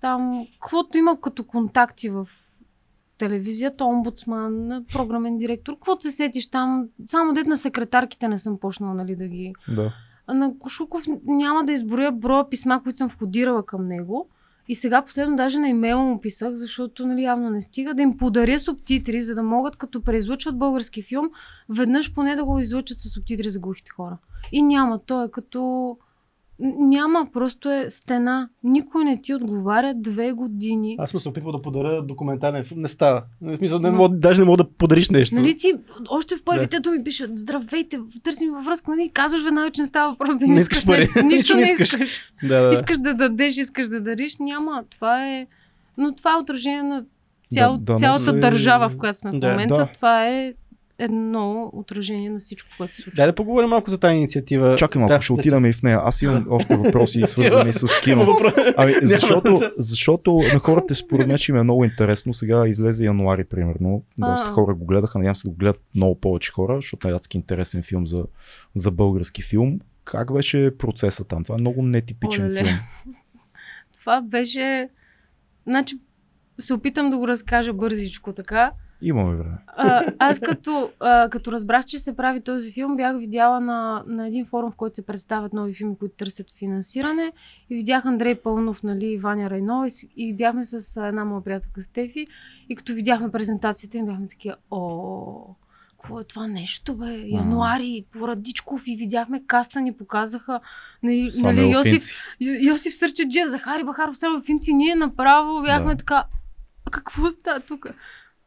там, 0.00 0.46
каквото 0.52 0.98
има 0.98 1.20
като 1.20 1.44
контакти 1.44 2.08
в 2.08 2.28
телевизията, 3.22 3.84
омбудсман, 3.84 4.84
програмен 4.92 5.38
директор, 5.38 5.74
каквото 5.74 6.02
се 6.02 6.10
сетиш 6.10 6.50
там, 6.50 6.88
само 7.06 7.32
дет 7.32 7.46
на 7.46 7.56
секретарките 7.56 8.28
не 8.28 8.38
съм 8.38 8.58
почнала 8.58 8.94
нали, 8.94 9.16
да 9.16 9.28
ги... 9.28 9.54
Да. 9.68 9.92
На 10.28 10.58
Кошуков 10.58 11.02
няма 11.24 11.64
да 11.64 11.72
изборя 11.72 12.12
броя 12.12 12.50
писма, 12.50 12.82
които 12.82 12.96
съм 12.96 13.08
входирала 13.08 13.66
към 13.66 13.88
него. 13.88 14.28
И 14.68 14.74
сега 14.74 15.02
последно 15.02 15.36
даже 15.36 15.58
на 15.58 15.68
имейла 15.68 16.02
му 16.02 16.20
писах, 16.20 16.54
защото 16.54 17.06
нали, 17.06 17.22
явно 17.22 17.50
не 17.50 17.62
стига, 17.62 17.94
да 17.94 18.02
им 18.02 18.16
подаря 18.16 18.58
субтитри, 18.60 19.22
за 19.22 19.34
да 19.34 19.42
могат 19.42 19.76
като 19.76 20.02
преизлучват 20.02 20.58
български 20.58 21.02
филм, 21.02 21.30
веднъж 21.68 22.14
поне 22.14 22.36
да 22.36 22.44
го 22.44 22.58
излучат 22.58 23.00
с 23.00 23.08
субтитри 23.08 23.50
за 23.50 23.60
глухите 23.60 23.90
хора. 23.90 24.18
И 24.52 24.62
няма, 24.62 24.98
то 24.98 25.24
е 25.24 25.30
като 25.30 25.96
няма, 26.78 27.26
просто 27.32 27.70
е 27.70 27.86
стена. 27.90 28.48
Никой 28.64 29.04
не 29.04 29.20
ти 29.22 29.34
отговаря 29.34 29.94
две 29.96 30.32
години. 30.32 30.96
Аз 30.98 31.10
съм 31.10 31.20
се 31.20 31.28
опитвал 31.28 31.52
да 31.52 31.62
подаря 31.62 32.02
документален 32.02 32.64
филм. 32.64 32.80
Не 32.80 32.88
става. 32.88 33.22
В 33.40 33.56
смисъл, 33.56 33.78
не 33.78 33.90
мога, 33.90 34.16
даже 34.16 34.40
не 34.40 34.44
мога 34.44 34.56
да 34.56 34.70
подариш 34.70 35.10
нещо. 35.10 35.34
Нали 35.34 35.56
ти, 35.56 35.74
още 36.08 36.36
в 36.36 36.44
първите 36.44 36.80
да. 36.80 36.90
ми 36.90 37.04
пишат, 37.04 37.38
здравейте, 37.38 38.00
търсим 38.22 38.50
във 38.50 38.64
връзка, 38.64 38.90
нали, 38.90 39.10
казваш 39.14 39.44
веднага, 39.44 39.70
че 39.70 39.80
не 39.80 39.86
става 39.86 40.10
въпрос 40.10 40.36
да 40.36 40.44
им 40.44 40.54
Не 40.54 40.60
искаш 40.60 40.78
искаш 40.78 40.96
нещо. 40.98 41.22
Нищо 41.24 41.54
не 41.56 41.62
искаш. 41.62 42.32
Да, 42.42 42.60
да. 42.60 42.72
Искаш 42.72 42.98
да 42.98 43.14
дадеш, 43.14 43.56
искаш 43.56 43.88
да 43.88 44.00
дариш. 44.00 44.36
Няма. 44.40 44.84
Това 44.90 45.28
е... 45.28 45.46
Но 45.98 46.14
това 46.14 46.32
е 46.32 46.40
отражение 46.40 46.82
на 46.82 47.04
цял, 47.46 47.78
Да, 47.78 47.92
да 47.92 47.98
цялата 47.98 48.32
носи- 48.32 48.40
държава, 48.40 48.88
в 48.88 48.96
която 48.96 49.18
сме 49.18 49.30
в 49.30 49.38
Да. 49.38 49.48
момента. 49.50 49.74
Да. 49.74 49.86
Това 49.86 50.28
е 50.28 50.54
едно 51.02 51.70
отражение 51.72 52.30
на 52.30 52.38
всичко, 52.38 52.68
което 52.78 52.94
се 52.94 53.02
случва. 53.02 53.16
Дай 53.16 53.26
да 53.26 53.34
поговорим 53.34 53.68
малко 53.68 53.90
за 53.90 53.98
тази 53.98 54.14
инициатива. 54.14 54.76
Чакай 54.76 55.00
малко, 55.00 55.14
да, 55.14 55.20
ще 55.20 55.32
отидем 55.32 55.64
и 55.66 55.72
в 55.72 55.82
нея. 55.82 56.00
Аз 56.02 56.22
имам 56.22 56.46
още 56.50 56.76
въпроси, 56.76 57.22
свързани 57.26 57.72
с 57.72 58.00
кино. 58.00 58.36
Ами, 58.76 58.92
защото, 59.02 59.58
да- 59.58 59.72
защото 59.78 60.40
на 60.54 60.58
хората 60.58 60.94
според 60.94 61.26
мен, 61.26 61.36
че 61.36 61.52
им 61.52 61.58
е 61.58 61.62
много 61.62 61.84
интересно. 61.84 62.34
Сега 62.34 62.68
излезе 62.68 63.04
януари, 63.04 63.44
примерно. 63.44 64.02
Доста 64.18 64.50
хора 64.50 64.74
го 64.74 64.86
гледаха. 64.86 65.18
Надявам 65.18 65.36
се 65.36 65.48
да 65.48 65.50
го 65.50 65.56
гледат 65.56 65.80
много 65.94 66.20
повече 66.20 66.52
хора, 66.52 66.74
защото 66.74 67.08
е 67.08 67.12
адски 67.12 67.36
интересен 67.36 67.82
филм 67.82 68.06
за, 68.06 68.24
за 68.74 68.90
български 68.90 69.42
филм. 69.42 69.78
Как 70.04 70.32
беше 70.32 70.70
процесът 70.78 71.28
там? 71.28 71.42
Това 71.44 71.54
е 71.54 71.60
много 71.60 71.82
нетипичен 71.82 72.44
Олеле. 72.46 72.64
филм. 72.64 72.78
Това 74.00 74.22
беше... 74.22 74.88
Значи, 75.66 75.96
се 76.58 76.74
опитам 76.74 77.10
да 77.10 77.18
го 77.18 77.28
разкажа 77.28 77.72
бързичко 77.72 78.32
така. 78.32 78.72
Имаме 79.02 79.36
време. 79.36 79.58
А, 79.66 80.04
аз 80.18 80.38
като, 80.38 80.90
а, 81.00 81.28
като 81.28 81.52
разбрах, 81.52 81.84
че 81.84 81.98
се 81.98 82.16
прави 82.16 82.40
този 82.40 82.72
филм, 82.72 82.96
бях 82.96 83.18
видяла 83.18 83.60
на, 83.60 84.04
на 84.06 84.26
един 84.26 84.46
форум, 84.46 84.70
в 84.70 84.76
който 84.76 84.94
се 84.94 85.06
представят 85.06 85.52
нови 85.52 85.74
филми, 85.74 85.96
които 85.98 86.14
търсят 86.16 86.46
финансиране. 86.58 87.32
И 87.70 87.74
видях 87.74 88.06
Андрей 88.06 88.34
Пълнов, 88.34 88.82
нали, 88.82 89.06
и 89.06 89.18
Ваня 89.18 89.50
Райно 89.50 89.86
и, 89.86 89.90
и 90.16 90.34
бяхме 90.34 90.64
с 90.64 91.06
една 91.08 91.24
моя 91.24 91.44
приятелка 91.44 91.82
Стефи. 91.82 92.26
И 92.68 92.76
като 92.76 92.92
видяхме 92.92 93.30
презентацията 93.30 93.98
им, 93.98 94.06
бяхме 94.06 94.26
такива, 94.26 94.56
о, 94.70 95.54
какво 96.02 96.20
е 96.20 96.24
това 96.24 96.46
нещо, 96.46 96.94
бе? 96.94 97.22
Януари, 97.26 98.04
Порадичков 98.12 98.82
и 98.86 98.96
видяхме 98.96 99.42
каста, 99.46 99.80
ни 99.80 99.92
показаха 99.92 100.60
нали, 101.02 101.30
Саме 101.30 101.52
нали, 101.52 101.72
Йосиф, 101.72 101.92
Йосиф... 101.92 102.16
Йосиф 102.40 102.94
Сърчеджиев, 102.94 103.48
Захари 103.48 103.84
Бахаров, 103.84 104.16
само 104.16 104.42
финци, 104.42 104.72
ние 104.72 104.94
направо 104.94 105.62
бяхме 105.62 105.90
Да. 105.90 105.96
така, 105.96 106.24
«А 106.84 106.90
какво 106.90 107.30
става 107.30 107.60
тук? 107.60 107.86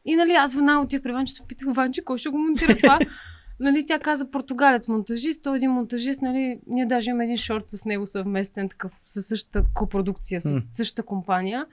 И 0.05 0.15
нали, 0.15 0.31
аз 0.31 0.55
веднага 0.55 0.79
отих 0.81 1.01
при 1.01 1.11
Ванчето, 1.11 1.43
питах 1.47 1.67
Ванче, 1.73 2.03
кой 2.03 2.17
ще 2.17 2.29
го 2.29 2.37
монтира 2.37 2.75
това? 2.77 2.99
нали, 3.59 3.85
тя 3.85 3.99
каза 3.99 4.31
португалец 4.31 4.87
монтажист, 4.87 5.43
той 5.43 5.55
е 5.55 5.57
един 5.57 5.71
монтажист, 5.71 6.21
нали, 6.21 6.59
ние 6.67 6.85
даже 6.85 7.09
имаме 7.09 7.23
един 7.23 7.37
шорт 7.37 7.63
с 7.67 7.85
него 7.85 8.07
съвместен, 8.07 8.69
такъв, 8.69 8.91
със 9.05 9.27
същата 9.27 9.63
копродукция, 9.73 10.41
с 10.41 10.61
същата 10.71 11.03
компания. 11.03 11.65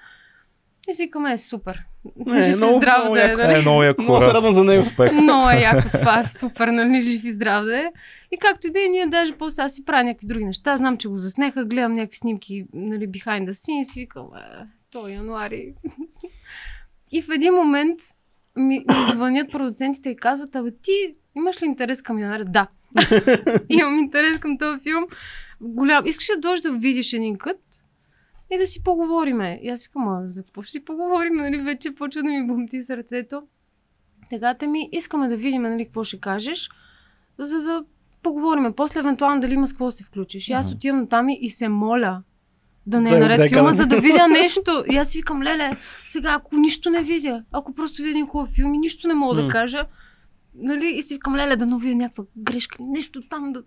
И 0.89 0.95
си 0.95 1.03
викаме, 1.03 1.33
е 1.33 1.39
супер. 1.39 1.85
Не, 2.17 2.43
Жив 2.43 2.53
и 2.53 2.57
много- 2.57 2.77
здрав 2.79 2.99
много 2.99 3.15
да 3.15 3.25
е, 3.25 3.29
яко. 3.29 3.43
нали? 3.43 3.59
Е, 3.59 3.61
много 3.61 3.83
яко 3.83 4.03
Много 4.03 4.21
се 4.21 4.27
радвам 4.27 4.53
за 4.53 4.65
него. 4.65 4.81
Успех. 4.81 5.13
Много 5.13 5.51
е 5.51 5.61
яко 5.61 5.89
това, 5.99 6.25
супер, 6.25 6.69
нали, 6.69 7.03
жив 7.03 7.25
и 7.25 7.31
здрав 7.33 7.65
да 7.65 7.79
е. 7.79 7.93
И 8.33 8.39
както 8.39 8.67
и 8.67 8.71
да 8.71 8.85
е, 8.85 8.89
ние 8.89 9.07
даже 9.07 9.33
после 9.33 9.63
аз 9.63 9.75
си 9.75 9.85
правя 9.85 10.05
някакви 10.05 10.27
други 10.27 10.45
неща. 10.45 10.77
Знам, 10.77 10.97
че 10.99 11.09
го 11.09 11.19
заснеха, 11.19 11.65
гледам 11.65 11.95
някакви 11.95 12.17
снимки, 12.17 12.65
нали, 12.73 13.09
behind 13.09 13.45
the 13.47 13.51
scenes 13.51 13.81
и 13.81 13.85
си 13.85 14.01
викам, 14.01 14.27
е, 14.37 14.65
то 14.91 15.09
е 15.09 15.13
януари. 15.13 15.75
и 17.13 17.23
в 17.23 17.29
един 17.35 17.55
момент 17.55 17.99
ми, 18.57 18.79
ми 18.79 19.13
звънят 19.13 19.53
продуцентите 19.53 20.11
и 20.11 20.17
казват, 20.17 20.57
абе 20.57 20.71
ти 20.71 21.17
имаш 21.37 21.63
ли 21.63 21.67
интерес 21.67 22.03
към 22.03 22.19
януари? 22.19 22.45
Да. 22.47 22.69
Имам 23.69 23.99
интерес 23.99 24.39
към 24.39 24.59
този 24.59 24.81
филм. 24.81 25.05
Голям. 25.61 26.07
Искаш 26.07 26.27
да 26.27 26.41
дойдеш 26.41 26.61
да 26.61 26.73
видиш 26.73 27.13
един 27.13 27.39
кът 27.39 27.61
и 28.51 28.59
да 28.59 28.67
си 28.67 28.83
поговориме? 28.83 29.61
И 29.63 29.69
аз 29.69 29.83
викам, 29.83 30.09
а 30.09 30.29
за 30.29 30.43
какво 30.43 30.63
ще 30.63 30.71
си 30.71 30.85
поговорим? 30.85 31.35
Нали, 31.35 31.63
вече 31.63 31.95
почва 31.95 32.23
да 32.23 32.29
ми 32.29 32.47
бумти 32.47 32.83
сърцето. 32.83 33.43
Тегата 34.31 34.69
ми, 34.69 34.89
искаме 34.93 35.29
да 35.29 35.37
видим 35.37 35.63
нали, 35.63 35.85
какво 35.85 36.05
ще 36.05 36.21
кажеш, 36.21 36.71
за 37.39 37.63
да 37.63 37.85
поговорим. 38.23 38.73
После, 38.77 39.01
евентуално, 39.01 39.41
дали 39.41 39.55
има 39.55 39.67
с 39.67 39.73
какво 39.73 39.91
се 39.91 40.05
включиш. 40.05 40.49
И 40.49 40.53
аз 40.53 40.73
отивам 40.73 41.09
там 41.09 41.29
и, 41.29 41.39
и 41.43 41.49
се 41.49 41.69
моля 41.69 42.23
да 42.87 43.01
не 43.01 43.11
е 43.11 43.13
Да, 43.13 43.19
наред 43.19 43.37
да, 43.37 43.49
филма, 43.49 43.69
казвам. 43.69 43.89
за 43.89 43.95
да 43.95 44.01
видя 44.01 44.29
нещо. 44.43 44.85
И 44.93 44.97
аз 44.97 45.13
викам, 45.15 45.43
леле, 45.43 45.71
сега 46.05 46.33
ако 46.33 46.57
нищо 46.57 46.91
не 46.91 47.03
видя, 47.03 47.45
ако 47.53 47.75
просто 47.75 48.03
видя 48.03 48.11
един 48.11 48.27
хубав 48.27 48.49
филм 48.49 48.75
и 48.75 48.79
нищо 48.79 49.09
не 49.09 49.15
мога 49.15 49.35
М. 49.35 49.43
да 49.43 49.49
кажа, 49.49 49.85
нали, 50.55 50.87
и 50.87 51.03
си 51.03 51.15
викам, 51.15 51.37
леле, 51.37 51.57
да 51.57 51.67
не 51.67 51.79
видя 51.79 51.95
някаква 51.95 52.25
грешка, 52.37 52.77
нещо 52.81 53.23
там 53.29 53.53
да, 53.53 53.63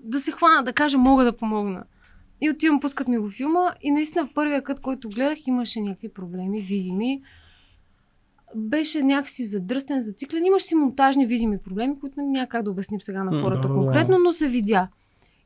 да 0.00 0.20
се 0.20 0.32
хвана, 0.32 0.62
да 0.62 0.72
кажа, 0.72 0.98
мога 0.98 1.24
да 1.24 1.36
помогна. 1.36 1.84
И 2.40 2.50
отивам, 2.50 2.80
пускат 2.80 3.08
ми 3.08 3.18
го 3.18 3.30
филма 3.30 3.72
и 3.82 3.90
наистина 3.90 4.26
в 4.26 4.32
първия 4.34 4.62
кът, 4.62 4.80
който 4.80 5.08
гледах, 5.08 5.46
имаше 5.46 5.80
някакви 5.80 6.08
проблеми, 6.08 6.60
видими. 6.60 7.22
Беше 8.54 9.02
някакси 9.02 9.44
задръстен, 9.44 10.02
зациклен. 10.02 10.44
Имаш 10.44 10.62
си 10.62 10.74
монтажни 10.74 11.26
видими 11.26 11.58
проблеми, 11.58 12.00
които 12.00 12.20
няма 12.20 12.46
как 12.46 12.62
да 12.62 12.70
обясним 12.70 13.00
сега 13.00 13.24
на 13.24 13.42
хората 13.42 13.68
да, 13.68 13.68
да. 13.68 13.74
конкретно, 13.74 14.18
но 14.18 14.32
се 14.32 14.48
видя. 14.48 14.88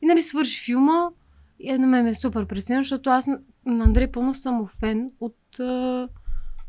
И 0.02 0.06
нали 0.06 0.22
свърши 0.22 0.64
филма 0.64 1.08
и 1.60 1.72
на 1.72 1.86
мен 1.86 2.04
ме 2.04 2.10
е 2.10 2.14
супер 2.14 2.46
пресен, 2.46 2.76
защото 2.76 3.10
аз 3.10 3.26
на, 3.26 3.38
Андрей 3.66 4.06
Пълнов 4.06 4.38
съм 4.38 4.66
фен 4.80 5.10
от 5.20 5.60
а, 5.60 6.08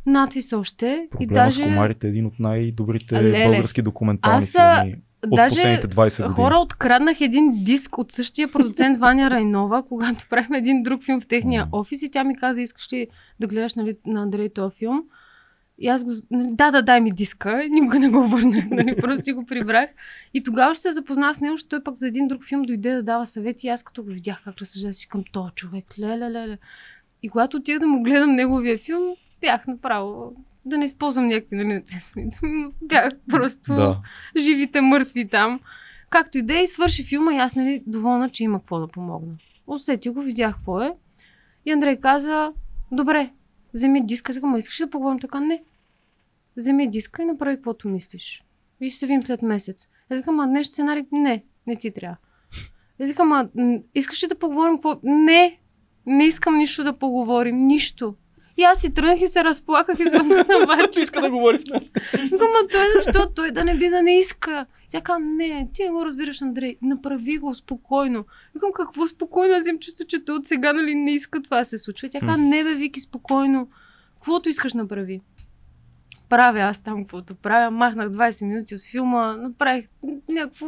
надвис 0.06 0.54
още. 0.54 1.08
и 1.20 1.28
Проблема 1.28 1.46
даже, 1.46 1.64
с 1.64 1.66
комарите 1.66 2.08
е 2.08 2.10
един 2.10 2.26
от 2.26 2.40
най-добрите 2.40 3.24
Леле. 3.24 3.46
български 3.46 3.82
документални 3.82 4.38
Аз, 4.38 4.52
филми 4.52 4.96
от 5.26 5.36
даже 5.36 5.56
последните 5.56 5.88
20 5.88 6.28
години. 6.28 6.36
Хора 6.36 6.58
откраднах 6.58 7.22
един 7.22 7.64
диск 7.64 7.98
от 7.98 8.12
същия 8.12 8.52
продуцент 8.52 8.98
Ваня 9.00 9.30
Райнова, 9.30 9.84
когато 9.84 10.28
правихме 10.30 10.58
един 10.58 10.84
друг 10.84 11.04
филм 11.04 11.22
в 11.22 11.28
техния 11.28 11.68
офис 11.72 12.02
и 12.02 12.12
тя 12.12 12.24
ми 12.24 12.36
каза, 12.36 12.62
искаш 12.62 12.94
ли 12.94 13.08
да 13.40 13.48
гледаш 13.48 13.76
нали, 13.76 13.98
на 14.06 14.22
Андрей 14.22 14.50
този 14.50 14.78
филм? 14.78 15.04
И 15.80 15.88
аз 15.88 16.04
го, 16.04 16.12
нали, 16.32 16.50
да, 16.52 16.72
да, 16.72 16.82
дай 16.82 17.02
ми 17.02 17.12
диска. 17.12 17.68
Никога 17.70 18.00
не 18.00 18.10
го 18.10 18.28
върнах, 18.28 18.66
нали, 18.70 18.96
просто 18.96 19.24
си 19.24 19.34
го 19.34 19.46
прибрах. 19.46 19.90
И 20.34 20.44
тогава 20.44 20.76
ще 20.76 20.82
се 20.82 20.92
запознах 20.92 21.36
с 21.36 21.40
него, 21.40 21.54
защото 21.54 21.70
той 21.70 21.84
пък 21.84 21.96
за 21.96 22.08
един 22.08 22.28
друг 22.28 22.46
филм 22.46 22.62
дойде 22.62 22.92
да 22.92 23.04
дава 23.04 23.26
съвети 23.26 23.68
и 23.68 23.70
аз 23.70 23.84
като 23.84 24.04
го 24.04 24.10
видях 24.10 24.42
как 24.44 24.58
разсъждава, 24.58 24.94
си 24.94 25.06
викам, 25.06 25.24
то 25.32 25.50
човек, 25.56 25.86
леле, 26.00 26.32
леле. 26.32 26.58
И 27.24 27.30
когато 27.30 27.58
отидах 27.58 27.80
да 27.80 27.88
му 27.88 28.04
гледам 28.04 28.36
неговия 28.36 28.78
филм, 28.78 29.16
бях 29.42 29.68
направо 29.68 30.34
да 30.66 30.78
не 30.78 30.86
използвам 30.86 31.28
някакви 31.28 31.56
нали, 31.56 31.68
нецензурни 31.68 32.30
думи, 32.42 32.68
бях 32.82 33.10
просто 33.30 33.74
Да. 33.76 33.98
живите 34.38 34.82
мъртви 34.82 35.28
там. 35.28 35.60
Както 36.10 36.38
и 36.38 36.42
да 36.42 36.60
е, 36.60 36.64
и 36.64 36.68
свърши 36.68 37.04
филма 37.04 37.34
и 37.34 37.38
аз 37.38 37.56
нали 37.56 37.84
доволна, 37.88 38.30
че 38.30 38.44
има 38.44 38.60
какво 38.60 38.80
да 38.80 38.88
помогна. 38.88 39.34
Усетих 39.68 40.12
го, 40.12 40.22
видях 40.22 40.56
какво 40.56 40.82
е. 40.82 40.92
И 41.66 41.72
Андрей 41.72 41.96
каза, 41.96 42.52
добре, 42.92 43.32
вземи 43.78 44.06
диска. 44.06 44.34
Сега, 44.34 44.48
ма 44.48 44.58
искаш 44.58 44.78
да 44.78 44.90
поговорим 44.90 45.20
така? 45.20 45.40
Не. 45.40 45.64
Вземи 46.58 46.90
диска 46.90 47.22
и 47.22 47.26
направи 47.26 47.56
каквото 47.56 47.88
мислиш. 47.88 48.44
И 48.82 48.90
ще 48.90 49.00
се 49.00 49.06
видим 49.06 49.24
след 49.24 49.42
месец. 49.42 49.90
Я 50.12 50.18
викам, 50.18 50.40
а 50.40 50.48
днес 50.48 50.68
сценарий? 50.68 51.06
Не, 51.12 51.44
не 51.68 51.76
ти 51.76 51.92
трябва. 51.92 52.18
Я 53.00 53.08
викам, 53.08 53.32
а 53.32 53.50
искаш 53.96 54.24
ли 54.24 54.28
да 54.28 54.40
поговорим 54.40 54.78
какво? 54.78 55.00
Не, 55.04 55.60
не 56.06 56.26
искам 56.26 56.58
нищо 56.58 56.84
да 56.84 57.00
поговорим, 57.00 57.68
нищо. 57.68 58.16
И 58.58 58.64
аз 58.64 58.82
си 58.82 58.94
тръгнах 58.94 59.22
и 59.22 59.28
се 59.28 59.44
разплаках 59.44 60.00
и 60.00 60.10
звъннах 60.10 60.48
на 60.60 60.66
Ванчо. 60.66 61.00
иска 61.00 61.22
да 61.22 61.30
говори 61.30 61.58
с 61.58 61.70
мен. 61.70 61.90
Викам, 62.14 62.50
а 62.64 62.68
той 62.68 62.86
защо? 62.96 63.30
Той 63.36 63.52
да 63.52 63.64
не 63.64 63.78
би 63.78 63.90
да 63.90 64.02
не 64.02 64.20
иска. 64.20 64.66
Тя 64.90 65.02
каза, 65.02 65.20
не, 65.20 65.70
ти 65.74 65.84
не 65.84 65.90
го 65.90 66.06
разбираш, 66.06 66.42
Андрей. 66.42 66.78
Направи 66.82 67.38
го 67.38 67.56
спокойно. 67.56 68.26
Викам, 68.56 68.72
какво 68.76 69.08
спокойно? 69.08 69.54
Аз 69.54 69.68
имам 69.68 69.80
чувство, 69.80 70.06
че 70.08 70.26
той 70.26 70.36
от 70.36 70.48
сега 70.48 70.74
нали, 70.74 70.96
не 70.96 71.12
иска 71.12 71.42
това 71.42 71.60
да 71.60 71.66
се 71.66 71.78
случва. 71.78 72.10
Тя 72.10 72.20
каза, 72.20 72.38
не 72.38 72.64
бе, 72.64 72.74
Вики, 72.76 73.00
спокойно. 73.00 73.68
Каквото 74.14 74.50
искаш 74.50 74.74
направи. 74.74 75.22
Правя 76.30 76.60
аз 76.60 76.84
там 76.84 77.04
каквото 77.04 77.36
правя. 77.36 77.72
Махнах 77.72 78.10
20 78.10 78.46
минути 78.46 78.76
от 78.76 78.82
филма, 78.82 79.38
направих 79.38 79.86
някакво... 80.30 80.68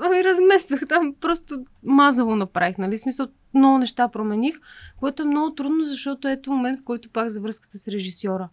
Ами 0.00 0.24
размествах 0.24 0.82
там, 0.88 1.14
просто 1.20 1.64
мазало 1.84 2.36
направих, 2.36 2.78
нали? 2.78 2.98
Смисъл, 2.98 3.26
много 3.54 3.78
неща 3.78 4.08
промених, 4.08 4.60
което 5.00 5.22
е 5.22 5.26
много 5.26 5.54
трудно, 5.54 5.84
защото 5.84 6.28
ето 6.28 6.52
момент, 6.52 6.80
в 6.80 6.84
който 6.84 7.10
пак 7.10 7.28
за 7.28 7.40
връзката 7.40 7.78
с 7.78 7.88
режисьора 7.88 8.48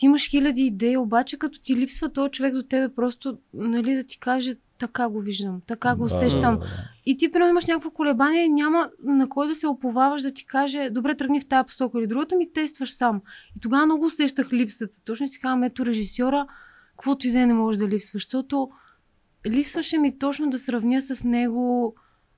ти 0.00 0.06
имаш 0.06 0.28
хиляди 0.30 0.62
идеи, 0.62 0.96
обаче 0.96 1.38
като 1.38 1.60
ти 1.60 1.76
липсва 1.76 2.08
този 2.08 2.30
човек 2.30 2.54
до 2.54 2.62
тебе, 2.62 2.94
просто 2.94 3.38
нали, 3.54 3.94
да 3.94 4.04
ти 4.04 4.18
каже 4.18 4.54
така 4.78 5.08
го 5.08 5.20
виждам, 5.20 5.60
така 5.66 5.94
го 5.94 6.08
Да, 6.08 6.14
усещам. 6.14 6.54
да, 6.54 6.60
да. 6.60 6.66
И 7.06 7.16
ти, 7.16 7.32
примерно, 7.32 7.50
имаш 7.50 7.66
някакво 7.66 7.90
колебание 7.90 8.48
няма 8.48 8.90
на 9.04 9.28
кой 9.28 9.48
да 9.48 9.54
се 9.54 9.66
оповаваш 9.66 10.22
да 10.22 10.32
ти 10.32 10.46
каже, 10.46 10.90
добре, 10.90 11.14
тръгни 11.14 11.40
в 11.40 11.48
тази 11.48 11.66
посока 11.66 11.98
или 11.98 12.06
другата, 12.06 12.36
ми 12.36 12.52
тестваш 12.52 12.92
сам. 12.92 13.22
И 13.56 13.60
тогава 13.60 13.86
много 13.86 14.04
усещах 14.04 14.52
липсата. 14.52 15.04
Точно 15.04 15.28
си 15.28 15.40
казвам, 15.40 15.62
ето 15.62 15.86
режисьора, 15.86 16.46
каквото 16.90 17.26
и 17.26 17.30
да 17.30 17.40
е 17.40 17.46
не 17.46 17.54
може 17.54 17.78
да 17.78 17.88
липсва, 17.88 18.16
защото 18.16 18.70
липсваше 19.46 19.98
ми 19.98 20.18
точно 20.18 20.50
да 20.50 20.58
сравня 20.58 21.00
с 21.00 21.24
него 21.24 21.94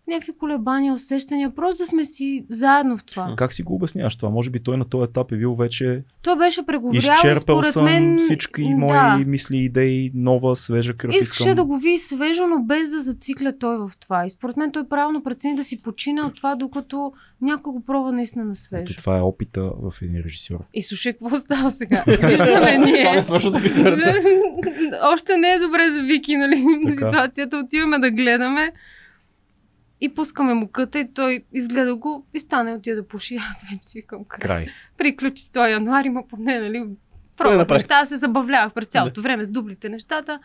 някакви 0.09 0.33
колебания, 0.39 0.95
усещания, 0.95 1.55
просто 1.55 1.83
да 1.83 1.87
сме 1.87 2.05
си 2.05 2.45
заедно 2.49 2.99
в 2.99 3.05
това. 3.05 3.35
Как 3.37 3.53
си 3.53 3.63
го 3.63 3.75
обясняваш 3.75 4.17
това? 4.17 4.31
Може 4.31 4.51
би 4.51 4.61
той 4.61 4.77
на 4.77 4.85
този 4.85 5.05
етап 5.11 5.33
е 5.33 5.37
бил 5.37 5.55
вече 5.55 6.03
Той 6.23 6.37
беше 6.37 6.67
преговарял 6.67 6.95
и 6.95 6.99
изчерпал 6.99 7.57
според 7.57 7.73
съм 7.73 7.85
мен... 7.85 8.19
всички 8.19 8.63
мои 8.63 8.89
да, 8.89 9.25
мисли, 9.27 9.57
идеи, 9.57 10.11
нова, 10.15 10.57
свежа 10.57 10.95
кръв 10.95 11.15
Искаше 11.15 11.43
искам. 11.43 11.55
да 11.55 11.65
го 11.65 11.79
види 11.79 11.99
свежо, 11.99 12.47
но 12.47 12.63
без 12.63 12.91
да 12.91 13.01
зацикля 13.01 13.53
той 13.59 13.77
в 13.77 13.91
това. 14.01 14.27
И 14.27 14.31
според 14.31 14.57
мен 14.57 14.73
той 14.73 14.89
правилно 14.89 15.23
прецени 15.23 15.55
да 15.55 15.65
си 15.65 15.83
почина 15.83 16.27
от 16.27 16.37
това, 16.37 16.55
докато 16.55 17.13
някой 17.43 17.73
го 17.73 17.85
пробва 17.85 18.13
наистина 18.13 18.45
на 18.45 18.51
Ето 18.51 18.61
свежо. 18.61 18.97
това 18.97 19.19
е 19.19 19.21
опита 19.21 19.63
в 19.63 19.95
един 20.03 20.23
режисьор. 20.25 20.59
И 20.75 20.83
слушай, 20.83 21.13
какво 21.13 21.37
става 21.37 21.71
сега? 21.71 22.05
Виждаме 22.07 22.79
ние. 22.87 23.23
За 23.23 23.37
историята. 23.37 24.15
Още 25.13 25.37
не 25.37 25.53
е 25.53 25.59
добре 25.59 25.91
за 25.91 26.03
Вики, 26.03 26.37
нали? 26.37 26.65
Така. 26.85 26.95
Ситуацията. 26.95 27.59
Отиваме 27.59 27.99
да 27.99 28.11
гледаме 28.11 28.73
и 30.03 30.15
пускаме 30.15 30.55
муката 30.55 30.99
и 30.99 31.13
той 31.15 31.45
изгледа 31.53 31.97
го 31.97 32.27
и 32.35 32.41
стане 32.41 32.73
отида 32.73 32.97
да 32.97 33.09
пуши. 33.09 33.37
Аз 33.51 33.71
вече 33.71 33.89
си 33.89 34.01
викам 34.01 34.25
край. 34.25 34.41
Край. 34.41 34.67
Приключи 34.99 35.43
с 35.43 35.51
този 35.51 35.71
януари, 35.71 36.09
ма 36.09 36.23
поне, 36.29 36.61
нали? 36.61 36.85
Пробвах 37.37 37.69
неща, 37.69 37.95
аз 37.95 38.09
се 38.09 38.17
забавлявах 38.17 38.73
през 38.73 38.87
цялото 38.87 39.23
време 39.23 39.45
с 39.45 39.49
дублите 39.49 39.89
нещата. 39.89 40.39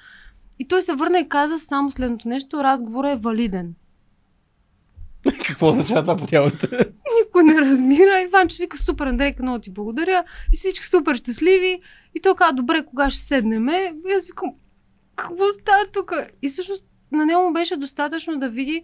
И 0.59 0.67
той 0.67 0.81
се 0.81 0.93
върна 0.93 1.19
и 1.19 1.29
каза 1.29 1.59
само 1.59 1.91
следното 1.91 2.27
нещо. 2.27 2.63
Разговорът 2.63 3.13
е 3.13 3.21
валиден. 3.21 3.73
Какво 5.47 5.69
означава 5.69 6.01
това 6.01 6.15
по 6.15 6.27
тялото? 6.27 6.67
Никой 7.25 7.43
не 7.43 7.61
разбира. 7.61 8.21
Иван 8.21 8.49
ще 8.49 8.63
вика, 8.63 8.77
супер, 8.77 9.07
Андрейка, 9.07 9.43
много 9.43 9.59
ти 9.59 9.69
благодаря. 9.69 10.23
И 10.53 10.57
всички 10.57 10.85
супер 10.85 11.15
щастливи. 11.15 11.81
И 12.15 12.21
той 12.21 12.35
каза, 12.35 12.53
добре, 12.53 12.85
кога 12.85 13.09
ще 13.09 13.21
седнеме? 13.21 13.93
И 14.09 14.13
аз 14.13 14.27
викам, 14.27 14.49
какво 15.15 15.51
става 15.51 15.85
тук? 15.93 16.13
И 16.41 16.49
всъщност 16.49 16.85
на 17.11 17.25
него 17.25 17.41
му 17.41 17.53
беше 17.53 17.77
достатъчно 17.77 18.39
да 18.39 18.49
види, 18.49 18.83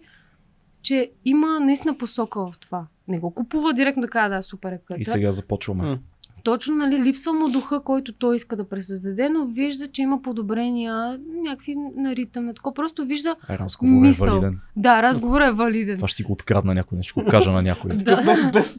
че 0.84 1.10
има 1.24 1.60
наистина 1.60 1.98
посока 1.98 2.40
в 2.40 2.58
това. 2.60 2.86
Не 3.08 3.18
го 3.18 3.30
купува 3.30 3.72
директно 3.72 4.02
да 4.02 4.08
казва, 4.08 4.36
да, 4.36 4.42
супер 4.42 4.72
е 4.72 4.74
И 4.74 4.78
къта. 4.86 5.10
сега 5.10 5.30
започваме. 5.30 5.98
Точно, 6.44 6.74
нали, 6.74 7.02
липсва 7.02 7.32
му 7.32 7.48
духа, 7.48 7.80
който 7.80 8.12
той 8.12 8.36
иска 8.36 8.56
да 8.56 8.68
пресъздаде, 8.68 9.28
но 9.28 9.46
вижда, 9.46 9.88
че 9.88 10.02
има 10.02 10.22
подобрения, 10.22 11.18
някакви 11.44 11.74
на 11.96 12.16
ритъм, 12.16 12.44
на 12.44 12.54
такова. 12.54 12.74
Просто 12.74 13.04
вижда, 13.04 13.36
Разговорът 13.50 14.04
е 14.04 14.06
Мисъл. 14.06 14.26
валиден. 14.34 14.58
да, 14.76 15.02
разговорът 15.02 15.48
е 15.48 15.52
валиден. 15.52 15.96
Това 15.96 16.08
ще 16.08 16.16
си 16.16 16.22
го 16.22 16.32
открадна 16.32 16.74
някой, 16.74 16.98
ще 17.02 17.20
го 17.20 17.26
кажа 17.30 17.50
на 17.50 17.62
някой. 17.62 17.90
Да. 18.04 18.22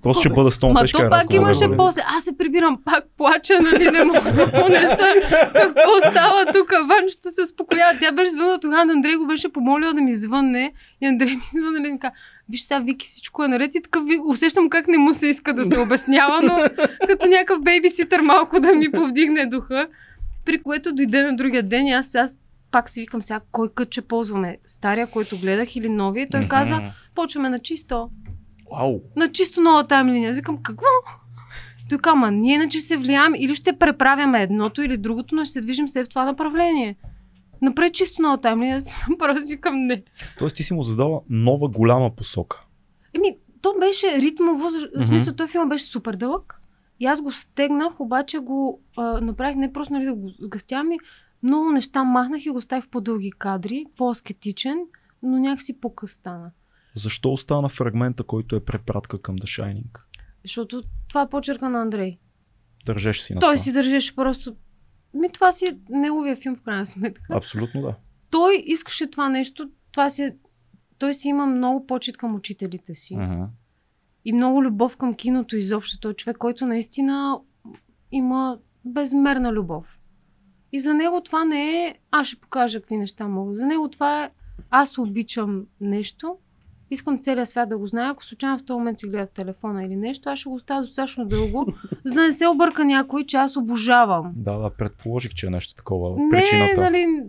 Просто 0.04 0.20
ще 0.20 0.30
бъда 0.30 0.52
с 0.52 0.62
Ма 0.62 0.74
Том 0.76 0.88
то 0.94 1.10
пак 1.10 1.34
имаше 1.34 1.66
после. 1.78 2.02
Аз 2.18 2.24
се 2.24 2.38
прибирам, 2.38 2.80
пак 2.86 3.04
плача, 3.18 3.54
нали, 3.62 3.92
не 3.92 4.04
мога 4.06 4.22
да 4.22 4.52
понеса. 4.52 5.08
Какво 5.54 6.12
става 6.12 6.46
тук? 6.54 6.72
Ванчето 6.90 7.32
се 7.32 7.42
успокоява. 7.42 8.00
Тя 8.00 8.12
беше 8.12 8.32
звънна 8.32 8.60
тогава, 8.60 8.86
на 8.86 8.94
Андрей 8.94 9.16
го 9.16 9.28
беше 9.28 9.50
помолила 9.54 9.94
да 9.94 10.02
ми 10.02 10.16
звънне. 10.16 10.74
И 11.02 11.06
Андрей 11.08 11.36
ми 11.36 11.42
звънна, 11.54 11.80
нали, 11.80 11.92
ми 11.92 12.00
каза, 12.00 12.14
виж 12.50 12.62
сега, 12.62 12.80
Вики, 12.80 13.06
всичко 13.08 13.44
е 13.44 13.48
наред 13.48 13.76
и 13.76 13.82
такъв, 13.82 14.06
ви- 14.08 14.20
усещам 14.26 14.70
как 14.70 14.88
не 14.88 14.98
му 14.98 15.14
се 15.14 15.28
иска 15.28 15.54
да 15.54 15.66
се 15.66 15.80
обяснява, 15.80 16.42
но 16.44 16.58
като 17.08 17.28
някакъв 17.28 17.62
бейбиситър 17.62 18.22
малко 18.22 18.60
да 18.60 18.76
ми 18.76 18.92
повдигне 18.92 19.46
духа. 19.46 19.88
При 20.46 20.62
което 20.64 20.94
дойде 20.96 21.24
на 21.24 21.36
другия 21.36 21.64
ден 21.64 21.88
и 21.88 21.92
аз, 21.92 22.16
аз 22.16 22.38
пак 22.72 22.90
си 22.90 23.02
викам 23.02 23.22
сега, 23.22 23.40
кой 23.52 23.70
кът 23.74 23.92
ще 23.92 24.02
ползваме? 24.02 24.58
Стария, 24.68 25.08
който 25.08 25.38
гледах 25.40 25.76
или 25.76 25.90
новия? 25.90 26.28
Той 26.32 26.48
каза, 26.48 26.80
почваме 27.16 27.50
на 27.50 27.60
чисто 27.60 28.10
Вау. 28.72 29.00
на 29.16 29.32
чисто 29.32 29.62
нова 29.62 29.88
таймлиния. 29.88 30.34
Викам, 30.34 30.58
какво? 30.64 30.86
Той 31.90 31.98
каза, 31.98 32.12
ама 32.14 32.32
ние 32.32 32.54
иначе 32.54 32.80
се 32.80 32.98
влияем 32.98 33.36
или 33.36 33.56
ще 33.56 33.74
преправяме 33.74 34.44
едното 34.44 34.82
или 34.82 34.98
другото, 34.98 35.36
но 35.36 35.46
ще 35.46 35.52
се 35.54 35.62
движим 35.62 35.88
все 35.88 36.04
в 36.04 36.10
това 36.10 36.26
направление. 36.26 36.96
Напред 37.66 37.94
чисто 37.94 38.22
нова 38.22 38.42
таймлиния, 38.42 38.78
аз 38.78 39.04
просто 39.20 39.46
си 39.46 39.56
викам 39.56 39.76
не. 39.76 40.04
Тоест 40.40 40.56
ти 40.56 40.64
си 40.64 40.74
му 40.74 40.84
задала 40.84 41.22
нова 41.30 41.70
голяма 41.70 42.16
посока. 42.16 42.64
Еми, 43.14 43.38
то 43.62 43.76
беше 43.80 44.22
ритмово, 44.22 44.70
в 44.98 45.06
смисъл, 45.06 45.34
този 45.36 45.52
филм 45.52 45.70
беше 45.70 45.86
супер 45.86 46.16
дълъг. 46.16 46.62
И 47.00 47.06
аз 47.06 47.22
го 47.22 47.32
стегнах, 47.32 48.00
обаче 48.00 48.38
го 48.38 48.82
а, 48.98 49.22
направих 49.22 49.56
не 49.56 49.74
просто 49.74 49.94
нали, 49.94 50.06
да 50.06 50.14
го 50.14 50.30
сгъстя, 50.42 50.84
ми 50.84 50.98
много 51.44 51.72
неща 51.72 52.04
махнах 52.04 52.46
и 52.46 52.50
го 52.50 52.58
оставих 52.58 52.86
в 52.86 52.90
по-дълги 52.90 53.32
кадри, 53.32 53.86
по-аскетичен, 53.98 54.78
но 55.24 55.38
някакси 55.38 55.80
по-къс 55.80 56.12
стана. 56.12 56.52
Защо 56.96 57.32
остана 57.32 57.70
фрагмента, 57.70 58.24
който 58.24 58.56
е 58.56 58.66
препратка 58.66 59.22
към 59.22 59.38
The 59.38 59.62
Shining? 59.62 60.00
Защото 60.44 60.82
това 61.10 61.22
е 61.22 61.30
почерка 61.30 61.70
на 61.70 61.82
Андрей. 61.82 62.18
Държеш 62.86 63.20
си 63.20 63.34
на 63.34 63.40
Той 63.40 63.56
това. 63.56 63.64
си 63.64 63.74
държеше 63.74 64.16
просто... 64.16 64.56
Ми, 65.16 65.30
това 65.30 65.52
си 65.52 65.66
е 65.66 65.78
неговия 65.90 66.36
филм 66.36 66.56
в 66.56 66.62
крайна 66.62 66.86
сметка. 66.86 67.26
Абсолютно 67.30 67.82
да. 67.82 67.96
Той 68.30 68.64
искаше 68.66 69.12
това 69.12 69.30
нещо. 69.30 69.70
Това 69.92 70.10
си 70.10 70.24
е... 70.24 70.36
Той 70.98 71.14
си 71.14 71.28
има 71.28 71.46
много 71.46 71.88
почет 71.88 72.18
към 72.18 72.36
учителите 72.36 72.96
си. 72.96 73.16
Мгм. 73.16 73.44
И 74.26 74.34
много 74.34 74.64
любов 74.64 74.98
към 74.98 75.14
киното 75.14 75.56
изобщо. 75.56 76.00
Той 76.00 76.12
е 76.12 76.16
човек, 76.16 76.38
който 76.38 76.66
наистина 76.66 77.40
има 78.12 78.60
безмерна 78.86 79.54
любов. 79.54 80.00
И 80.72 80.80
за 80.80 80.94
него 80.94 81.22
това 81.22 81.46
не 81.46 81.86
е 81.86 81.96
аз 82.12 82.28
ще 82.28 82.40
покажа 82.40 82.80
какви 82.80 82.98
неща 82.98 83.28
мога. 83.28 83.56
За 83.56 83.66
него 83.66 83.90
това 83.90 84.24
е 84.24 84.30
аз 84.70 84.98
обичам 84.98 85.66
нещо, 85.82 86.38
искам 86.92 87.20
целият 87.20 87.50
свят 87.50 87.70
да 87.70 87.78
го 87.78 87.88
знае. 87.88 88.10
Ако 88.10 88.26
случайно 88.26 88.58
в 88.58 88.66
този 88.66 88.78
момент 88.78 89.00
си 89.00 89.08
гледа 89.08 89.26
в 89.26 89.30
телефона 89.32 89.84
или 89.86 89.96
нещо, 89.96 90.30
аз 90.30 90.40
ще 90.40 90.50
го 90.50 90.56
оставя 90.56 90.82
достатъчно 90.82 91.26
дълго, 91.26 91.66
за 92.06 92.14
да 92.14 92.22
не 92.22 92.32
се 92.32 92.48
обърка 92.48 92.86
някой, 92.86 93.26
че 93.26 93.38
аз 93.38 93.58
обожавам. 93.58 94.34
Да, 94.36 94.58
да, 94.58 94.70
предположих, 94.70 95.34
че 95.34 95.48
е 95.48 95.50
нещо 95.50 95.76
такова. 95.76 96.16
Не, 96.20 96.30
причината. 96.30 96.82
нали, 96.82 97.24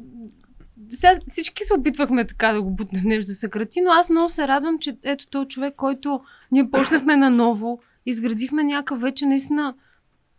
сега 0.88 1.12
всички 1.26 1.64
се 1.64 1.74
опитвахме 1.74 2.26
така 2.26 2.52
да 2.52 2.62
го 2.62 2.70
бутнем 2.70 3.04
нещо 3.04 3.30
да 3.30 3.34
съкрати, 3.34 3.80
но 3.80 3.90
аз 3.90 4.10
много 4.10 4.28
се 4.28 4.48
радвам, 4.48 4.78
че 4.78 4.96
ето 5.02 5.26
този 5.26 5.48
човек, 5.48 5.74
който 5.76 6.20
ние 6.52 6.70
почнахме 6.70 7.16
наново, 7.16 7.80
изградихме 8.06 8.64
някакъв 8.64 9.00
вече 9.00 9.26
наистина 9.26 9.74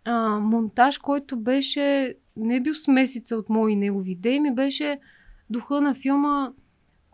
а, 0.05 0.39
монтаж, 0.39 0.97
който 0.97 1.37
беше, 1.37 2.15
не 2.35 2.55
е 2.55 2.59
бил 2.59 2.75
смесица 2.75 3.35
от 3.35 3.49
мои 3.49 3.73
и 3.73 3.75
негови 3.75 4.11
идеи, 4.11 4.39
ми 4.39 4.55
беше 4.55 4.99
духа 5.49 5.81
на 5.81 5.95
филма, 5.95 6.51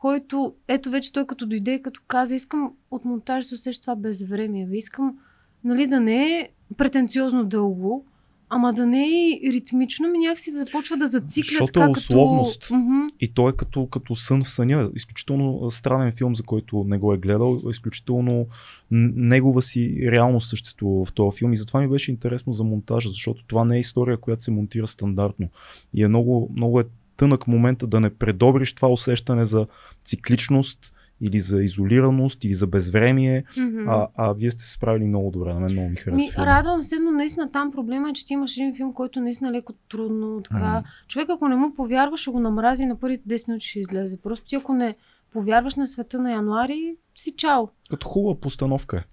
който, 0.04 0.54
ето 0.68 0.90
вече 0.90 1.14
той 1.14 1.28
като 1.28 1.46
дойде, 1.46 1.74
и 1.74 1.82
като 1.82 2.02
каза, 2.08 2.36
искам 2.36 2.72
от 2.92 3.06
монтаж 3.06 3.46
се 3.46 3.56
усеща 3.56 3.82
това 3.82 3.96
безвремие, 3.96 4.66
бе. 4.66 4.78
искам 4.78 5.18
нали, 5.64 5.88
да 5.88 6.00
не 6.00 6.40
е 6.40 6.50
претенциозно 6.78 7.46
дълго, 7.46 8.06
ама 8.50 8.74
да 8.74 8.86
не 8.86 9.04
е 9.04 9.10
и 9.10 9.50
ритмично, 9.54 10.10
ми 10.10 10.18
някакси 10.18 10.52
да 10.52 10.58
започва 10.58 10.98
да 10.98 11.08
зацикля 11.08 11.48
Защото 11.50 11.72
така 11.72 11.86
е 11.86 11.90
условност. 11.90 12.62
като... 12.62 12.76
И 13.20 13.34
той 13.34 13.50
е 13.50 13.56
като, 13.56 13.88
като 13.88 14.16
сън 14.16 14.44
в 14.44 14.52
съня. 14.52 14.92
Изключително 14.96 15.72
странен 15.72 16.12
филм, 16.12 16.36
за 16.36 16.44
който 16.44 16.86
не 16.88 16.98
го 16.98 17.14
е 17.14 17.18
гледал. 17.18 17.62
Изключително 17.70 18.48
негова 18.92 19.62
си 19.62 20.08
реалност 20.12 20.50
съществува 20.50 21.06
в 21.06 21.14
този 21.14 21.38
филм. 21.38 21.54
И 21.54 21.58
затова 21.58 21.82
ми 21.82 21.88
беше 21.88 22.12
интересно 22.12 22.54
за 22.54 22.64
монтажа, 22.64 23.10
защото 23.10 23.44
това 23.48 23.66
не 23.66 23.78
е 23.78 23.80
история, 23.80 24.18
която 24.18 24.44
се 24.44 24.52
монтира 24.52 24.88
стандартно. 24.88 25.50
И 25.94 26.04
е 26.04 26.08
много, 26.08 26.52
много 26.56 26.80
е 26.80 26.84
тънък 27.18 27.48
момента 27.48 27.88
да 27.88 28.00
не 28.00 28.10
предобриш 28.10 28.74
това 28.74 28.88
усещане 28.88 29.46
за 29.46 29.68
цикличност 30.06 30.80
или 31.22 31.40
за 31.40 31.64
изолираност, 31.64 32.44
или 32.44 32.54
за 32.54 32.68
безвремие, 32.68 33.44
Мгм. 33.58 33.90
а, 33.90 34.08
а 34.18 34.34
вие 34.34 34.52
сте 34.52 34.64
се 34.64 34.72
справили 34.74 35.04
много 35.06 35.32
добре. 35.32 35.54
На 35.54 35.60
мен 35.60 35.72
много 35.72 35.90
ми 35.90 35.96
филма. 35.96 36.46
радвам 36.46 36.84
се, 36.84 37.00
но 37.00 37.12
наистина 37.12 37.52
там 37.52 37.72
проблема 37.72 38.10
е, 38.10 38.14
че 38.14 38.26
ти 38.26 38.34
имаш 38.34 38.58
един 38.58 38.76
филм, 38.76 38.94
който 38.94 39.22
наистина 39.22 39.50
е 39.50 39.54
леко 39.54 39.74
трудно. 39.90 40.42
Така. 40.42 40.70
Мгм. 40.70 40.88
Човек, 41.08 41.30
ако 41.30 41.48
не 41.48 41.56
му 41.56 41.74
повярва, 41.74 42.18
ще 42.18 42.32
го 42.32 42.40
намрази 42.40 42.86
на 42.86 43.00
първите 43.00 43.24
10 43.30 43.48
минути 43.48 43.66
ще 43.66 43.80
излезе. 43.80 44.18
Просто 44.18 44.46
ти, 44.48 44.56
ако 44.56 44.74
не 44.74 44.96
повярваш 45.34 45.76
на 45.76 45.88
света 45.88 46.20
на 46.22 46.32
януари, 46.32 46.96
си 47.16 47.34
чао. 47.38 47.68
Като 47.90 48.08
хубава 48.08 48.40
постановка 48.40 48.98
е. 48.98 49.04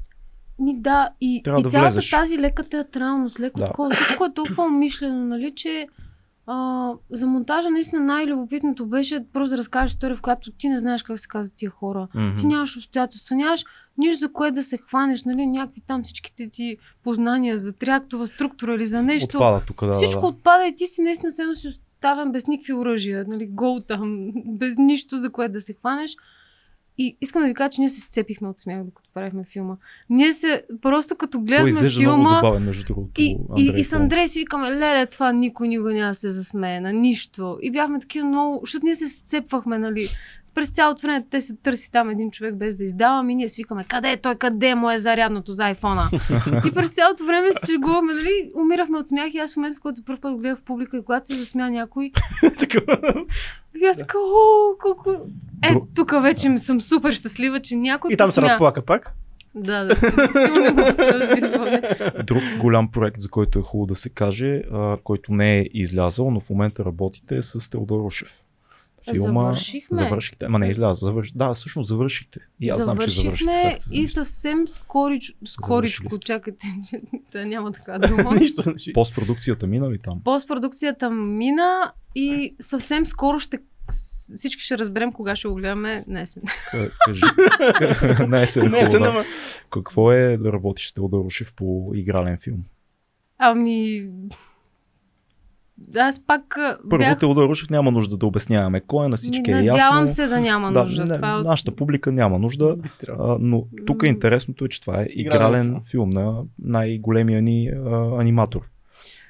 Ми 0.62 0.80
да, 0.80 1.08
и, 1.20 1.40
Трябва 1.44 1.60
и 1.60 1.62
да 1.62 1.68
цялата 1.70 1.92
влезеш. 1.92 2.10
тази 2.10 2.38
лека 2.38 2.64
театралност, 2.64 3.40
леко 3.40 3.58
да. 3.60 3.66
такова, 3.66 3.90
всичко 3.90 4.24
е 4.24 4.34
толкова 4.34 4.64
умишлено, 4.64 5.24
нали, 5.24 5.52
че 5.56 5.86
а, 6.52 6.92
за 7.10 7.26
монтажа 7.26 7.70
наистина 7.70 8.00
най-любопитното 8.00 8.86
беше 8.86 9.24
просто 9.32 9.50
да 9.50 9.58
разкажеш 9.58 9.92
история, 9.92 10.16
в 10.16 10.22
която 10.22 10.52
ти 10.52 10.68
не 10.68 10.78
знаеш 10.78 11.02
как 11.02 11.20
се 11.20 11.28
казват 11.28 11.56
тия 11.56 11.70
хора. 11.70 12.08
Мгм. 12.14 12.36
Ти 12.36 12.46
нямаш 12.46 12.76
обстоятелства, 12.76 13.36
нямаш 13.36 13.64
нищо 13.98 14.20
за 14.20 14.32
кое 14.32 14.50
да 14.50 14.62
се 14.62 14.78
хванеш, 14.78 15.24
нали, 15.24 15.46
някакви 15.46 15.80
там 15.80 16.02
всичките 16.02 16.48
ти 16.48 16.76
познания 17.04 17.58
за 17.58 17.72
тряктова 17.72 18.26
структура 18.26 18.74
или 18.74 18.86
за 18.86 19.02
нещо. 19.02 19.36
Отпада 19.36 19.64
тук, 19.66 19.84
да. 19.84 19.92
Всичко 19.92 20.20
да, 20.20 20.20
да. 20.20 20.26
отпада 20.26 20.66
и 20.66 20.76
ти 20.76 20.86
си 20.86 21.02
наистина 21.02 21.30
се 21.30 21.54
си 21.54 21.68
оставен 21.68 22.32
без 22.32 22.46
никакви 22.46 22.72
оръжия, 22.72 23.24
нали, 23.28 23.48
гол 23.52 23.80
там, 23.88 24.30
без 24.46 24.74
нищо 24.78 25.18
за 25.18 25.30
което 25.30 25.52
да 25.52 25.60
се 25.60 25.72
хванеш. 25.72 26.16
И 27.02 27.16
искам 27.20 27.42
да 27.42 27.48
ви 27.48 27.54
кажа, 27.54 27.70
че 27.70 27.80
ние 27.80 27.88
се 27.88 28.00
сцепихме 28.00 28.48
от 28.48 28.58
смях, 28.58 28.84
докато 28.84 29.10
правихме 29.14 29.44
филма. 29.44 29.76
Ние 30.10 30.32
се, 30.32 30.62
просто 30.82 31.16
като 31.16 31.44
Той 31.44 31.68
изглежда 31.68 32.00
филма... 32.00 32.16
много 32.16 32.34
забавен, 32.34 32.62
между 32.62 32.84
другото. 32.84 33.10
И, 33.18 33.36
Андрей 33.50 33.76
и, 33.76 33.80
и 33.80 33.84
с. 33.84 33.92
Андрей 33.92 34.28
си 34.28 34.38
викаме, 34.38 34.70
леле, 34.70 35.06
това 35.06 35.32
никой 35.32 35.68
никога 35.68 35.94
няма 35.94 36.10
да 36.10 36.14
се 36.14 36.30
засмее 36.30 36.80
на 36.80 36.92
нищо. 36.92 37.58
И 37.62 37.70
бяхме 37.70 38.00
такива 38.00 38.28
много, 38.28 38.60
защото 38.62 38.86
ние 38.86 38.94
се 38.94 39.08
сцепвахме, 39.08 39.78
нали. 39.78 40.08
През 40.54 40.68
цялото 40.68 41.02
време 41.02 41.24
те 41.30 41.40
се 41.40 41.56
търси 41.56 41.92
там 41.92 42.10
един 42.10 42.30
човек 42.30 42.56
без 42.56 42.76
да 42.76 42.84
издавам 42.84 43.30
и 43.30 43.34
ние 43.34 43.48
свикаме 43.48 43.84
къде 43.84 44.10
е 44.10 44.16
той, 44.16 44.34
къде 44.34 44.74
му 44.74 44.90
е 44.90 44.98
зарядното 44.98 45.52
за 45.52 45.64
айфона. 45.64 46.10
и 46.66 46.72
през 46.74 46.90
цялото 46.90 47.24
време 47.24 47.48
се 47.52 47.72
шегуваме, 47.72 48.12
нали, 48.14 48.52
умирахме 48.56 48.98
от 48.98 49.08
смях 49.08 49.34
и 49.34 49.38
аз 49.38 49.54
в 49.54 49.56
момента, 49.56 49.78
в 49.78 49.80
който 49.80 50.04
първ 50.06 50.20
път 50.20 50.36
гледах 50.36 50.58
в 50.58 50.62
публика 50.62 50.96
и 50.96 51.04
когато 51.04 51.26
се 51.26 51.34
засмя 51.34 51.70
някой, 51.70 52.12
бях 53.80 53.96
така, 53.96 54.18
о, 54.18 54.76
колко... 54.82 55.10
Е, 55.64 55.74
тук 55.94 56.22
вече 56.22 56.58
съм 56.58 56.80
супер 56.80 57.12
щастлива, 57.12 57.60
че 57.60 57.76
някой 57.76 58.12
И 58.12 58.16
там 58.16 58.26
се 58.26 58.40
посмя. 58.40 58.48
разплака 58.48 58.82
пак. 58.82 59.14
Да, 59.54 59.84
да, 59.84 59.96
сълзи 59.96 61.40
в 61.40 61.58
вода. 61.58 61.80
Друг 62.24 62.42
голям 62.60 62.90
проект, 62.90 63.20
за 63.20 63.28
който 63.28 63.58
е 63.58 63.62
хубаво 63.62 63.86
да 63.86 63.94
се 63.94 64.08
каже, 64.08 64.62
а, 64.72 64.96
който 65.04 65.32
не 65.32 65.58
е 65.58 65.64
излязъл, 65.74 66.30
но 66.30 66.40
в 66.40 66.50
момента 66.50 66.84
работите 66.84 67.36
е 67.36 67.42
с 67.42 67.70
Теодор 67.70 68.00
Ушев. 69.08 69.22
Завършихме. 69.22 69.96
Завършихте. 69.96 70.44
Ама 70.44 70.58
не 70.58 70.66
е 70.66 70.70
излязъл. 70.70 71.06
Завърш... 71.06 71.32
Да, 71.32 71.54
всъщност 71.54 71.88
завършихте. 71.88 72.40
И 72.60 72.68
аз 72.68 72.82
знам, 72.82 72.98
че 72.98 73.10
завършихте. 73.10 73.78
И 73.92 74.06
съвсем 74.06 74.68
скорич, 74.68 75.36
скоричко, 75.44 76.18
чакайте, 76.18 76.66
че 76.90 77.00
да, 77.32 77.46
няма 77.46 77.72
така 77.72 77.98
дума. 77.98 78.34
Нищо. 78.40 78.74
Постпродукцията 78.94 79.66
мина 79.66 79.90
ли 79.90 79.98
там? 79.98 80.20
Постпродукцията 80.24 81.10
мина 81.10 81.92
и 82.14 82.56
съвсем 82.60 83.06
скоро 83.06 83.38
ще 83.38 83.58
всички 84.36 84.62
ще 84.62 84.78
разберем 84.78 85.12
кога 85.12 85.36
ще 85.36 85.48
го 85.48 85.54
гледаме. 85.54 86.04
К- 86.08 86.90
Кажи. 87.06 87.22
Не, 88.28 88.46
се 88.46 88.98
да. 88.98 89.24
Какво 89.70 90.12
е 90.12 90.36
да 90.36 90.52
работиш 90.52 90.88
с 90.88 90.94
Теодор 90.94 91.24
по 91.56 91.92
игрален 91.94 92.38
филм? 92.38 92.64
Ами... 93.38 94.08
Аз 95.96 96.26
пак 96.26 96.42
Първо, 96.90 96.98
бях... 96.98 97.18
Теодор 97.18 97.50
няма 97.70 97.90
нужда 97.90 98.16
да 98.16 98.26
обясняваме 98.26 98.80
кой 98.80 99.06
е, 99.06 99.08
на 99.08 99.16
всички 99.16 99.50
е 99.50 99.54
ясно. 99.54 99.66
Надявам 99.66 100.08
се 100.08 100.26
да 100.26 100.40
няма 100.40 100.72
Да, 100.72 100.80
нужда. 100.82 101.04
не, 101.04 101.14
Това 101.14 101.38
е. 101.38 101.42
Нашата 101.42 101.76
публика 101.76 102.12
няма 102.12 102.38
нужда. 102.38 102.76
А, 103.08 103.36
но 103.40 103.64
тук 103.86 104.02
е 104.02 104.06
интересното 104.06 104.64
е, 104.64 104.68
че 104.68 104.80
това 104.80 105.00
е 105.00 105.06
Игрален 105.10 105.66
игрален 105.66 105.80
филм. 105.90 106.10
на 106.10 106.42
най-големия 106.58 107.42
ни 107.42 107.68
а, 107.68 108.20
аниматор. 108.20 108.60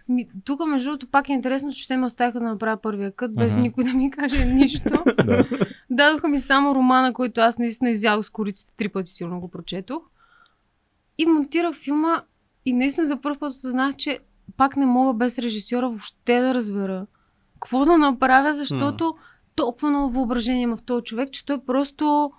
Ми, 0.08 0.28
тук, 0.44 0.60
между 0.68 0.88
другото, 0.88 1.06
пак 1.10 1.28
е 1.28 1.32
интересно, 1.32 1.72
че 1.72 1.88
те 1.88 1.96
ме 1.96 2.06
оставиха 2.06 2.40
да 2.40 2.46
направя 2.46 2.76
първия 2.76 3.12
кът, 3.12 3.34
без 3.34 3.52
Мгм. 3.52 3.62
никой 3.62 3.84
да 3.84 3.92
ми 3.92 4.10
каже 4.10 4.44
нищо. 4.54 5.04
Да. 5.24 5.44
Дадоха 5.90 6.28
ми 6.28 6.38
само 6.38 6.74
романа, 6.74 7.12
който 7.12 7.40
аз 7.40 7.58
наистина 7.58 7.90
изял 7.90 8.22
с 8.22 8.30
кориците 8.30 8.72
три 8.76 8.88
пъти 8.88 9.10
силно 9.10 9.40
го 9.40 9.48
прочетох. 9.50 10.02
И 11.18 11.26
монтирах 11.26 11.76
филма 11.76 12.22
и 12.66 12.72
наистина 12.72 13.06
за 13.06 13.20
първ 13.20 13.38
път 13.38 13.50
осъзнах, 13.50 13.96
че 13.96 14.18
пак 14.56 14.76
не 14.76 14.86
мога 14.86 15.14
без 15.14 15.38
режисьора 15.38 15.88
въобще 15.88 16.40
да 16.40 16.54
разбера 16.54 17.06
какво 17.60 17.84
да 17.84 17.98
направя, 17.98 18.54
защото 18.54 19.16
толкова 19.54 19.90
много 19.90 20.12
въображение 20.12 20.62
има 20.62 20.76
в 20.76 20.82
този 20.82 21.04
човек, 21.04 21.32
че 21.32 21.46
той 21.46 21.64
просто 21.64 22.32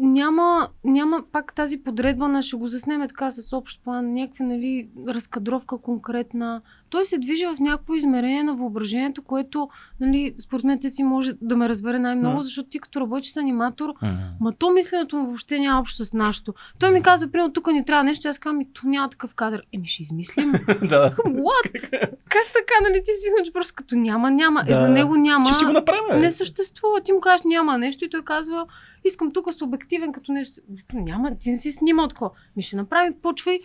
няма, 0.00 0.68
няма 0.84 1.24
пак 1.32 1.54
тази 1.54 1.82
подредба 1.82 2.28
на 2.28 2.42
ще 2.42 2.56
го 2.56 2.68
заснеме 2.68 3.08
така 3.08 3.30
с 3.30 3.56
общ 3.56 3.82
план, 3.84 4.12
някаква 4.14 4.44
нали, 4.44 4.90
разкадровка 5.08 5.78
конкретна. 5.78 6.62
Той 6.94 7.06
се 7.06 7.18
движи 7.18 7.46
в 7.46 7.56
някакво 7.60 7.94
измерение 7.94 8.42
на 8.42 8.54
въображението, 8.54 9.22
което 9.22 9.68
нали, 10.00 10.34
според 10.38 10.64
мен 10.64 10.78
Цеци 10.78 11.02
може 11.02 11.32
да 11.42 11.56
ме 11.56 11.68
разбере 11.68 11.98
най-много, 11.98 12.36
Да. 12.36 12.42
защото 12.42 12.68
ти 12.68 12.78
като 12.78 13.00
работиш 13.00 13.32
с 13.32 13.36
аниматор, 13.36 13.94
М. 14.02 14.08
Ма 14.40 14.52
то 14.58 14.70
мисленето 14.70 15.16
му 15.16 15.26
въобще 15.26 15.58
няма 15.58 15.80
общо 15.80 16.04
с 16.04 16.12
нашото. 16.12 16.54
Той 16.78 16.90
ми 16.90 17.02
каза, 17.02 17.30
примерно, 17.30 17.52
тук 17.52 17.66
ни 17.72 17.84
трябва 17.84 18.04
нещо, 18.04 18.28
аз 18.28 18.38
казвам, 18.38 18.62
то 18.72 18.86
няма 18.86 19.08
такъв 19.08 19.34
кадър. 19.34 19.62
Еми, 19.72 19.86
ще 19.86 20.02
измислим. 20.02 20.52
да. 20.66 21.10
What? 21.26 21.90
как 22.28 22.46
така, 22.52 22.74
нали? 22.82 23.02
Ти 23.04 23.10
свикна, 23.20 23.44
че 23.44 23.52
просто 23.52 23.74
като 23.76 23.96
няма, 23.96 24.30
няма. 24.30 24.60
Е, 24.66 24.70
Да. 24.70 24.76
за 24.76 24.88
него 24.88 25.16
няма. 25.16 25.46
Ще 25.48 25.58
си 25.58 25.64
го 25.64 25.72
направим. 25.72 26.20
Не 26.20 26.30
съществува. 26.30 27.00
Ти 27.00 27.12
му 27.12 27.20
кажеш, 27.20 27.44
няма 27.44 27.78
нещо 27.78 28.04
и 28.04 28.10
той 28.10 28.22
казва, 28.22 28.66
искам 29.04 29.30
тук 29.30 29.54
субективен 29.54 30.12
като 30.12 30.32
нещо. 30.32 30.60
Няма, 30.94 31.38
ти 31.38 31.50
не 31.50 31.56
си 31.56 31.72
снимал 31.72 32.08
такова. 32.08 32.30
Ми 32.56 32.62
ще 32.62 32.76
направим, 32.76 33.14
почвай, 33.22 33.60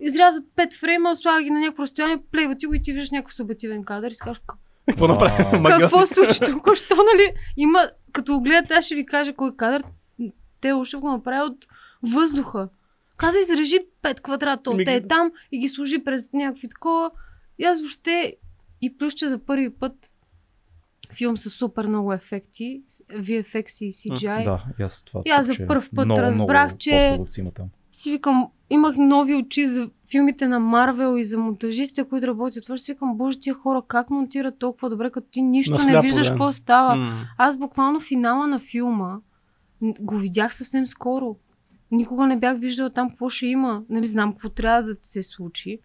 изрязват 0.00 0.44
пет 0.56 0.74
фрейма, 0.74 1.16
слага 1.16 1.42
ги 1.42 1.50
на 1.50 1.60
някакво 1.60 1.82
разстояние, 1.82 2.18
плейва 2.32 2.54
ти 2.66 2.68
го 2.68 2.74
и 2.74 2.82
ти 2.82 2.92
виждаш 2.92 3.10
някакъв 3.10 3.34
субективен 3.34 3.84
кадър 3.84 4.10
и 4.10 4.14
си 4.14 4.20
кажеш, 4.24 4.42
Какво. 4.46 5.08
Магиосни. 5.08 5.80
какво 5.80 6.06
се 6.06 6.14
случи 6.14 6.40
тук? 6.40 6.76
Що, 6.76 6.94
нали? 6.94 7.34
Има, 7.56 7.90
като 8.12 8.34
го 8.34 8.40
гледате, 8.40 8.74
аз 8.74 8.84
ще 8.84 8.94
ви 8.94 9.06
кажа 9.06 9.32
кой 9.32 9.56
кадър. 9.56 9.82
Те 10.60 10.72
още 10.72 10.96
го 10.96 11.10
направи 11.10 11.40
от 11.40 11.66
въздуха. 12.02 12.68
Каза, 13.16 13.38
изрежи 13.38 13.78
5 14.02 14.20
квадрата 14.20 14.70
от 14.70 14.80
е 14.88 15.06
там 15.08 15.32
и 15.52 15.58
ги 15.58 15.68
служи 15.68 16.04
през 16.04 16.32
някакви 16.32 16.68
такова. 16.68 17.10
И 17.58 17.64
аз 17.64 17.80
въобще, 17.80 18.36
и 18.82 18.98
плюс, 18.98 19.14
че 19.14 19.28
за 19.28 19.38
първи 19.38 19.70
път 19.70 20.12
филм 21.12 21.36
с 21.36 21.50
супер 21.50 21.86
много 21.86 22.12
ефекти, 22.12 22.82
VFX 23.12 23.84
и 23.84 23.92
CGI. 23.92 24.44
Да, 24.44 24.64
и 24.80 24.82
аз 24.82 25.02
това 25.02 25.22
И 25.26 25.30
аз 25.30 25.46
за 25.46 25.66
пръв 25.66 25.90
път 25.94 26.04
много, 26.04 26.20
разбрах, 26.20 26.66
много 26.66 26.78
че-. 26.78 27.18
Си 27.92 28.10
викам, 28.10 28.46
имах 28.70 28.96
нови 28.96 29.34
очи 29.34 29.66
за 29.66 29.90
филмите 30.10 30.48
на 30.48 30.60
Марвел 30.60 31.16
и 31.16 31.24
за 31.24 31.38
монтажисти, 31.38 32.04
които 32.04 32.26
работят. 32.26 32.62
Това 32.62 32.78
си 32.78 32.92
викам, 32.92 33.16
боже, 33.16 33.38
тия 33.38 33.54
хора 33.54 33.82
как 33.88 34.10
монтират 34.10 34.58
толкова 34.58 34.90
добре, 34.90 35.10
като 35.10 35.26
ти 35.30 35.42
нищо 35.42 35.72
не 35.72 35.78
Насляпо, 35.78 36.02
виждаш 36.02 36.26
да. 36.26 36.32
какво 36.32 36.52
става. 36.52 36.96
М. 36.96 37.24
Аз 37.38 37.56
буквално 37.56 38.00
финала 38.00 38.46
на 38.46 38.58
филма 38.58 39.18
го 39.82 40.18
видях 40.18 40.54
съвсем 40.54 40.86
скоро. 40.86 41.36
Никога 41.90 42.26
не 42.26 42.38
бях 42.38 42.58
виждала 42.58 42.90
там 42.90 43.08
какво 43.08 43.28
ще 43.28 43.46
има. 43.46 43.82
Нали, 43.88 44.06
знам 44.06 44.32
какво 44.32 44.48
трябва 44.48 44.82
да 44.82 44.96
се 45.00 45.22
случи. 45.22 45.78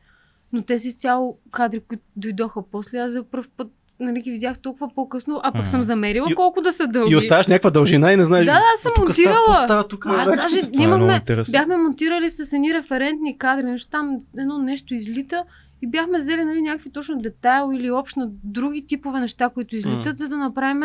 Но 0.54 0.62
тези 0.62 0.98
цяло 0.98 1.38
кадри, 1.52 1.80
които 1.80 2.04
дойдоха 2.16 2.62
после, 2.72 2.98
аз 2.98 3.12
за 3.12 3.24
първ 3.24 3.50
път 3.58 3.72
нали, 4.02 4.22
ги 4.22 4.32
видях 4.32 4.60
толкова 4.60 4.90
по-късно, 4.96 5.40
а 5.44 5.52
пък 5.52 5.56
Мгм. 5.56 5.66
съм 5.66 5.82
замерила 5.82 6.28
И- 6.30 6.36
колко 6.36 6.62
да 6.62 6.72
са 6.72 6.88
дълги. 6.88 7.14
И 7.14 7.16
оставаш 7.16 7.48
някаква 7.48 7.70
дължина 7.70 8.14
и 8.14 8.18
не 8.18 8.26
знаеш. 8.26 8.46
Да, 8.46 8.54
да, 8.54 8.62
съм 8.78 8.92
тук 8.96 9.14
става- 9.14 9.30
монтирала. 9.30 9.56
става 9.56 9.88
тук? 9.88 10.06
Аз 10.08 10.30
даже 10.32 10.60
е 10.60 10.70
интересно. 11.12 11.52
бяхме 11.52 11.78
монтирали 11.78 12.30
с 12.30 12.54
едни 12.54 12.74
референтни 12.74 13.38
кадри, 13.38 13.64
нещо 13.64 13.92
там 13.92 14.18
едно 14.38 14.58
нещо 14.58 14.94
излита 14.94 15.44
и 15.82 15.88
бяхме 15.88 16.18
взели 16.18 16.44
нали, 16.44 16.62
някакви 16.62 16.90
точно 16.90 17.18
детайл 17.18 17.72
или 17.74 17.92
общо 17.92 18.20
на 18.20 18.28
други 18.44 18.86
типове 18.88 19.20
неща, 19.20 19.50
които 19.50 19.76
излитат, 19.76 20.06
М. 20.06 20.14
за 20.16 20.28
да 20.28 20.38
направим 20.38 20.84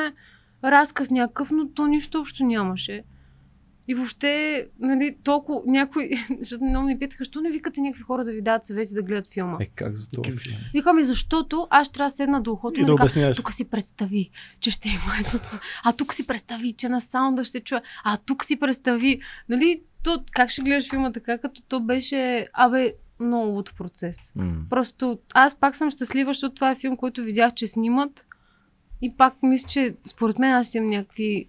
разказ 0.64 1.10
някакъв, 1.10 1.50
но 1.50 1.68
то 1.68 1.86
нищо 1.86 2.20
общо 2.20 2.44
нямаше. 2.44 3.02
И 3.88 3.94
въобще, 3.94 4.66
нали, 4.80 5.16
толкова 5.22 5.62
някой, 5.66 6.10
защото 6.40 6.64
много 6.64 6.86
ми 6.86 6.98
питаха, 6.98 7.24
що 7.24 7.40
не 7.40 7.50
викате 7.50 7.80
някакви 7.80 8.02
хора 8.02 8.24
да 8.24 8.32
ви 8.32 8.42
дадат 8.42 8.64
съвети 8.64 8.94
да 8.94 9.02
гледат 9.02 9.32
филма? 9.32 9.56
Е, 9.60 9.66
как 9.66 9.96
за 9.96 10.10
това? 10.10 10.24
Филм? 10.24 10.56
Викаме, 10.74 11.04
защото 11.04 11.66
аз 11.70 11.92
трябва 11.92 12.06
да 12.06 12.10
седна 12.10 12.42
до 12.42 12.52
ухото 12.52 12.80
И 12.80 12.84
да 12.84 12.90
и 12.90 12.94
обясняваш. 12.94 13.36
тук 13.36 13.52
си 13.52 13.64
представи, 13.64 14.30
че 14.60 14.70
ще 14.70 14.88
има 14.88 15.12
ето 15.20 15.38
това. 15.38 15.60
А 15.84 15.92
тук 15.92 16.14
си 16.14 16.26
представи, 16.26 16.72
че 16.72 16.88
на 16.88 17.00
саунда 17.00 17.44
ще 17.44 17.52
се 17.52 17.60
чуе. 17.60 17.80
А 18.04 18.16
тук 18.16 18.44
си 18.44 18.56
представи. 18.56 19.20
Нали, 19.48 19.82
то, 20.02 20.24
как 20.32 20.50
ще 20.50 20.62
гледаш 20.62 20.90
филма 20.90 21.12
така, 21.12 21.38
като 21.38 21.62
то 21.62 21.80
беше, 21.80 22.48
абе, 22.52 22.92
много 23.20 23.58
от 23.58 23.76
процес. 23.76 24.32
М. 24.36 24.52
Просто 24.70 25.18
аз 25.34 25.60
пак 25.60 25.76
съм 25.76 25.90
щастлива, 25.90 26.30
защото 26.30 26.54
това 26.54 26.70
е 26.70 26.76
филм, 26.76 26.96
който 26.96 27.22
видях, 27.22 27.54
че 27.54 27.66
снимат. 27.66 28.26
И 29.02 29.16
пак 29.16 29.34
мисля, 29.42 29.68
че 29.68 29.94
според 30.04 30.38
мен 30.38 30.52
аз 30.52 30.74
имам 30.74 30.90
някакви 30.90 31.48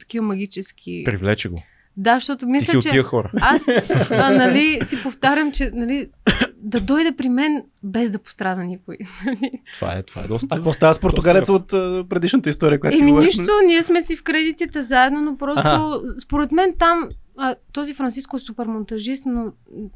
такива 0.00 0.26
магически... 0.26 1.02
Привлече 1.04 1.48
го. 1.48 1.62
Да, 1.96 2.14
защото 2.14 2.46
Ти 2.46 2.52
мисля, 2.52 2.70
си 2.70 2.76
от 2.76 2.92
тия 2.92 3.02
хора. 3.02 3.30
аз 3.40 3.68
а, 4.10 4.30
нали, 4.38 4.78
си 4.82 5.02
повтарям, 5.02 5.52
че 5.52 5.70
нали, 5.74 6.08
да 6.56 6.80
дойде 6.80 7.12
при 7.12 7.28
мен 7.28 7.62
без 7.82 8.10
да 8.10 8.18
пострада 8.18 8.64
никой. 8.64 8.96
Нали? 9.26 9.50
Това 9.74 9.92
е, 9.92 10.02
това 10.02 10.22
е 10.22 10.26
доста. 10.26 10.46
А 10.50 10.56
какво 10.56 10.72
става 10.72 10.94
с 10.94 10.98
португалеца 11.00 11.52
от 11.52 11.72
а, 11.72 12.04
предишната 12.08 12.50
история, 12.50 12.80
която 12.80 12.96
си 12.96 13.02
Еми 13.02 13.12
нищо, 13.12 13.42
ние 13.66 13.82
сме 13.82 14.00
си 14.00 14.16
в 14.16 14.22
кредитите 14.22 14.80
заедно, 14.82 15.20
но 15.20 15.36
просто 15.36 15.68
Аха. 15.68 16.00
според 16.22 16.52
мен 16.52 16.74
там 16.78 17.08
а, 17.36 17.54
този 17.72 17.94
Франциско 17.94 18.36
е 18.36 18.40
супер 18.40 18.66
монтажист, 18.66 19.26
но 19.26 19.44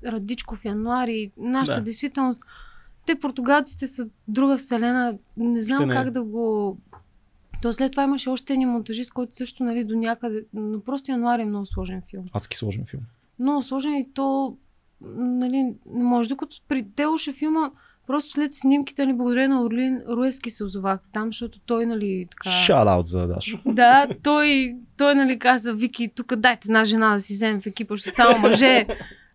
Радичков, 0.06 0.64
Януари, 0.64 1.30
нашата 1.38 1.78
Да. 1.78 1.84
действителност, 1.84 2.42
те 3.06 3.14
португалците 3.14 3.86
са 3.86 4.06
друга 4.28 4.58
вселена, 4.58 5.14
не 5.36 5.62
знам 5.62 5.78
Ще 5.78 5.86
не 5.86 5.92
е. 5.92 5.96
как 5.96 6.10
да 6.10 6.22
го... 6.22 6.78
То 7.62 7.72
след 7.72 7.90
това 7.90 8.02
имаше 8.02 8.30
още 8.30 8.52
един 8.52 8.68
монтажист, 8.68 9.12
който 9.12 9.36
също 9.36 9.64
нали, 9.64 9.84
до 9.84 9.96
някъде, 9.96 10.44
но 10.54 10.80
просто 10.80 11.10
Януари 11.10 11.42
е 11.42 11.46
много 11.46 11.66
сложен 11.66 12.02
филм. 12.10 12.24
Адски 12.32 12.56
сложен 12.56 12.84
филм. 12.86 13.02
Много 13.38 13.62
сложен 13.62 13.94
и 13.94 14.12
то, 14.14 14.56
нали, 15.16 15.74
не 15.86 16.04
може. 16.04 16.28
Докато 16.28 16.56
при 16.68 16.86
Телоше 16.96 17.32
филма, 17.32 17.70
просто 18.06 18.30
след 18.30 18.52
снимките, 18.52 19.06
нали, 19.06 19.16
благодарение 19.16 19.48
на 19.48 19.62
Орлин 19.62 20.00
Руевски 20.08 20.50
се 20.50 20.64
озовах 20.64 21.00
там, 21.12 21.28
защото 21.28 21.60
той, 21.60 21.86
нали, 21.86 22.26
така... 22.30 22.50
Шаут 22.50 23.06
за 23.06 23.26
Даш. 23.26 23.56
Да, 23.66 24.08
той, 24.22 24.76
той 24.96 25.14
нали, 25.14 25.38
каза, 25.38 25.74
Вики, 25.74 26.08
тук 26.14 26.36
дайте 26.36 26.66
една 26.68 26.84
жена 26.84 27.12
да 27.12 27.20
си 27.20 27.32
вземем 27.32 27.60
в 27.60 27.66
екипа, 27.66 27.94
защото 27.94 28.16
само 28.16 28.38
мъже. 28.38 28.86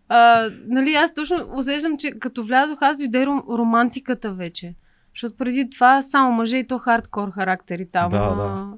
А, 0.08 0.50
нали, 0.66 0.94
аз 0.94 1.14
точно 1.14 1.48
усещам, 1.56 1.98
че 1.98 2.10
като 2.10 2.42
влязох, 2.42 2.78
аз 2.80 2.96
дойде 2.98 3.26
ром, 3.26 3.42
романтиката 3.50 4.32
вече. 4.32 4.74
Защото 5.16 5.36
преди 5.36 5.70
това 5.70 6.02
само 6.02 6.32
мъже 6.32 6.56
и 6.56 6.66
то 6.66 6.78
хардкор 6.78 7.30
характери 7.30 7.86
там. 7.90 8.10
Да, 8.10 8.34
да. 8.34 8.72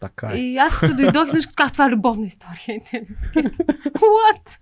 Така 0.00 0.30
е. 0.32 0.36
И 0.36 0.56
аз 0.56 0.78
като 0.78 0.96
дойдох, 0.96 1.28
всичко 1.28 1.52
казах, 1.56 1.72
това 1.72 1.86
е 1.86 1.90
любовна 1.90 2.26
история. 2.26 2.80
What? 2.80 4.58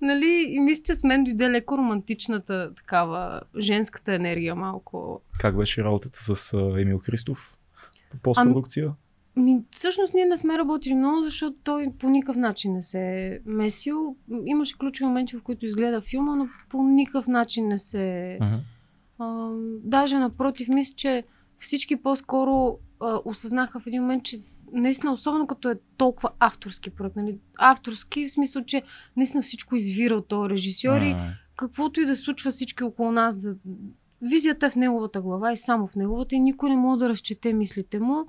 Нали, 0.00 0.46
и 0.48 0.60
мисля, 0.60 0.82
че 0.82 0.94
с 0.94 1.04
мен 1.04 1.24
дойде 1.24 1.50
леко 1.50 1.78
романтичната 1.78 2.74
такава 2.74 3.40
женската 3.58 4.14
енергия 4.14 4.54
малко. 4.54 5.20
Как 5.38 5.56
беше 5.56 5.84
работата 5.84 6.34
с 6.34 6.54
а, 6.54 6.80
Емил 6.80 6.98
Христов 6.98 7.56
по 8.10 8.16
постпродукция? 8.18 8.92
Ми, 9.36 9.60
всъщност 9.70 10.14
ние 10.14 10.24
не 10.24 10.36
сме 10.36 10.58
работили 10.58 10.94
много, 10.94 11.22
защото 11.22 11.56
той 11.64 11.92
по 11.98 12.08
никакъв 12.10 12.36
начин 12.36 12.72
не 12.72 12.82
се 12.82 13.00
е 13.00 13.38
месил. 13.46 14.16
Имаше 14.44 14.78
ключови 14.78 15.08
моменти, 15.08 15.36
в 15.36 15.42
които 15.42 15.66
изгледа 15.66 16.00
филма, 16.00 16.36
но 16.36 16.48
по 16.68 16.82
никакъв 16.82 17.26
начин 17.26 17.68
не 17.68 17.78
се... 17.78 18.38
Мгм. 18.40 18.54
А, 19.18 19.50
даже 19.84 20.18
напротив, 20.18 20.68
мисля, 20.68 20.94
че 20.96 21.24
всички 21.58 21.96
по-скоро 21.96 22.78
а, 23.00 23.20
осъзнаха 23.24 23.80
в 23.80 23.86
един 23.86 24.02
момент, 24.02 24.24
че 24.24 24.40
наистина, 24.72 25.12
особено 25.12 25.46
като 25.46 25.70
е 25.70 25.78
толкова 25.96 26.30
авторски 26.38 26.90
проект, 26.90 27.16
нали? 27.16 27.38
авторски 27.58 28.28
в 28.28 28.32
смисъл, 28.32 28.64
че 28.64 28.82
наистина 29.16 29.42
всичко 29.42 29.76
извира 29.76 30.14
от 30.14 30.28
този 30.28 30.50
режисьор 30.50 31.00
и 31.00 31.14
М. 31.14 31.32
каквото 31.56 32.00
и 32.00 32.06
да 32.06 32.16
случва 32.16 32.50
всички 32.50 32.84
около 32.84 33.12
нас, 33.12 33.36
да... 33.36 33.56
визията 34.22 34.66
е 34.66 34.70
в 34.70 34.76
неговата 34.76 35.20
глава 35.20 35.52
и 35.52 35.56
само 35.56 35.86
в 35.86 35.94
неговата 35.94 36.34
и 36.34 36.40
никой 36.40 36.70
не 36.70 36.76
може 36.76 36.98
да 36.98 37.08
разчете 37.08 37.52
мислите 37.52 38.00
му. 38.00 38.26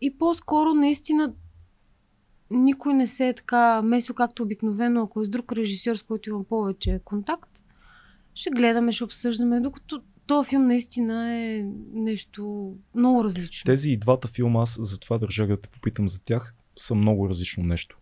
И 0.00 0.18
по-скоро 0.18 0.74
наистина 0.74 1.32
никой 2.50 2.94
не 2.94 3.06
се 3.06 3.28
е 3.28 3.34
така 3.34 3.82
месил, 3.82 4.14
както 4.14 4.42
обикновено, 4.42 5.02
ако 5.02 5.20
е 5.20 5.24
с 5.24 5.28
друг 5.28 5.52
режисьор, 5.52 5.96
с 5.96 6.02
който 6.02 6.30
имам 6.30 6.44
повече 6.44 7.00
контакт. 7.04 7.57
Ще 8.38 8.50
гледаме, 8.50 8.92
ще 8.92 9.04
обсъждаме, 9.04 9.60
докато 9.60 10.02
този 10.26 10.48
филм 10.48 10.66
наистина 10.66 11.34
е 11.34 11.64
нещо 11.92 12.72
много 12.94 13.24
различно. 13.24 13.66
Тези 13.66 13.90
и 13.90 13.96
двата 13.96 14.28
филма, 14.28 14.62
аз 14.62 14.78
затова 14.80 15.18
държах 15.18 15.48
да 15.48 15.60
те 15.60 15.68
попитам 15.68 16.08
за 16.08 16.20
тях, 16.20 16.54
са 16.76 16.94
много 16.94 17.28
различно 17.28 17.64
нещо. 17.64 17.98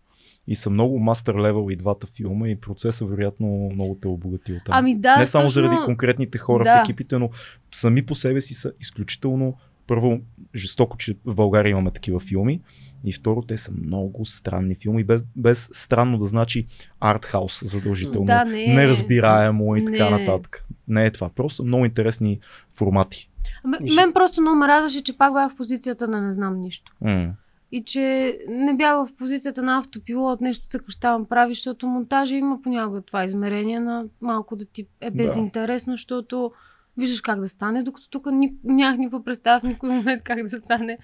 И 0.47 0.55
са 0.55 0.71
много 0.71 0.99
мастер 0.99 1.35
левел 1.35 1.71
и 1.71 1.77
двата 1.77 2.07
филма 2.07 2.49
и 2.49 2.61
процеса 2.61 3.07
вероятно 3.07 3.71
много 3.75 3.99
те 4.03 4.09
е 4.09 4.11
обогатил 4.11 4.57
там. 4.65 4.75
Ами 4.79 4.95
да, 4.99 5.19
Не 5.19 5.27
само 5.27 5.49
точно... 5.49 5.53
заради 5.53 5.77
конкретните 5.85 6.39
хора 6.39 6.65
Да. 6.65 6.79
в 6.79 6.85
екипите, 6.85 7.19
но 7.19 7.31
сами 7.73 8.07
по 8.07 8.15
себе 8.15 8.41
си 8.41 8.55
са 8.55 8.73
изключително 8.81 9.57
първо 9.87 10.21
жестоко, 10.55 10.97
че 10.97 11.17
в 11.25 11.35
България 11.35 11.71
имаме 11.71 11.91
такива 11.91 12.21
филми 12.21 12.61
и 13.07 13.13
второ, 13.13 13.43
те 13.43 13.57
са 13.57 13.73
много 13.73 14.25
странни 14.25 14.75
филми, 14.75 15.05
без, 15.05 15.25
без 15.37 15.69
странно 15.73 16.19
да 16.19 16.27
значи 16.27 16.67
артхаус 17.01 17.65
задължително, 17.65 18.27
Да, 18.27 18.45
не 18.45 18.65
е. 18.65 18.75
неразбираемо 18.75 19.77
и 19.77 19.85
така 19.85 20.11
Не 20.11 20.19
нататък. 20.19 20.65
Не 20.89 21.05
е 21.05 21.11
това, 21.11 21.29
просто 21.29 21.65
много 21.65 21.85
интересни 21.85 22.41
формати. 22.75 23.31
М- 23.65 23.79
мен 23.97 24.13
просто 24.13 24.41
много 24.41 24.57
ме 24.57 24.69
радваше, 24.69 25.03
че 25.03 25.19
пак 25.19 25.33
бях 25.33 25.53
в 25.53 25.57
позицията 25.57 26.09
на 26.09 26.21
не 26.21 26.33
знам 26.33 26.61
нищо. 26.61 26.93
М. 27.01 27.33
И 27.73 27.85
че 27.85 28.39
не 28.49 28.75
бях 28.75 28.95
в 28.97 29.09
позицията 29.19 29.63
на 29.63 29.79
автопилот, 29.79 30.41
нещо 30.41 30.69
там 31.01 31.25
прави, 31.25 31.55
защото 31.55 31.87
монтажа 31.87 32.35
има 32.37 32.63
понякога 32.63 33.01
това 33.01 33.25
измерение 33.25 33.81
на 33.81 34.05
малко 34.21 34.57
да 34.57 34.65
ти 34.65 34.87
е 35.01 35.11
безинтересно, 35.11 35.93
защото 35.93 36.53
виждаш 36.97 37.21
как 37.21 37.41
да 37.41 37.49
стане, 37.49 37.83
докато 37.83 38.11
тук 38.11 38.27
нямах 38.65 38.99
никаква 38.99 39.25
представа 39.25 39.61
в 39.61 39.63
никой 39.63 39.91
момент 39.91 40.23
как 40.23 40.43
да 40.43 40.59
стане. 40.61 40.99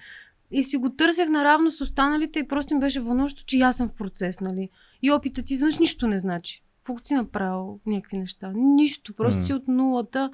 И 0.53 0.63
си 0.63 0.77
го 0.77 0.89
търсех 0.89 1.29
наравно 1.29 1.71
с 1.71 1.81
останалите 1.81 2.39
и 2.39 2.47
просто 2.47 2.73
ми 2.73 2.79
беше 2.79 2.99
вълнуващо, 2.99 3.43
че 3.45 3.57
и 3.57 3.61
аз 3.61 3.77
съм 3.77 3.89
в 3.89 3.93
процес, 3.93 4.41
нали? 4.41 4.69
И 5.01 5.11
опитът 5.11 5.45
ти 5.45 5.53
изведнъж 5.53 5.77
нищо 5.77 6.07
не 6.07 6.17
значи. 6.17 6.63
Какво 6.75 7.03
си 7.03 7.13
направил 7.13 7.79
някакви 7.85 8.17
неща? 8.17 8.51
Нищо. 8.55 9.13
Просто 9.13 9.37
М. 9.37 9.43
си 9.43 9.53
от 9.53 9.67
нулата. 9.67 10.31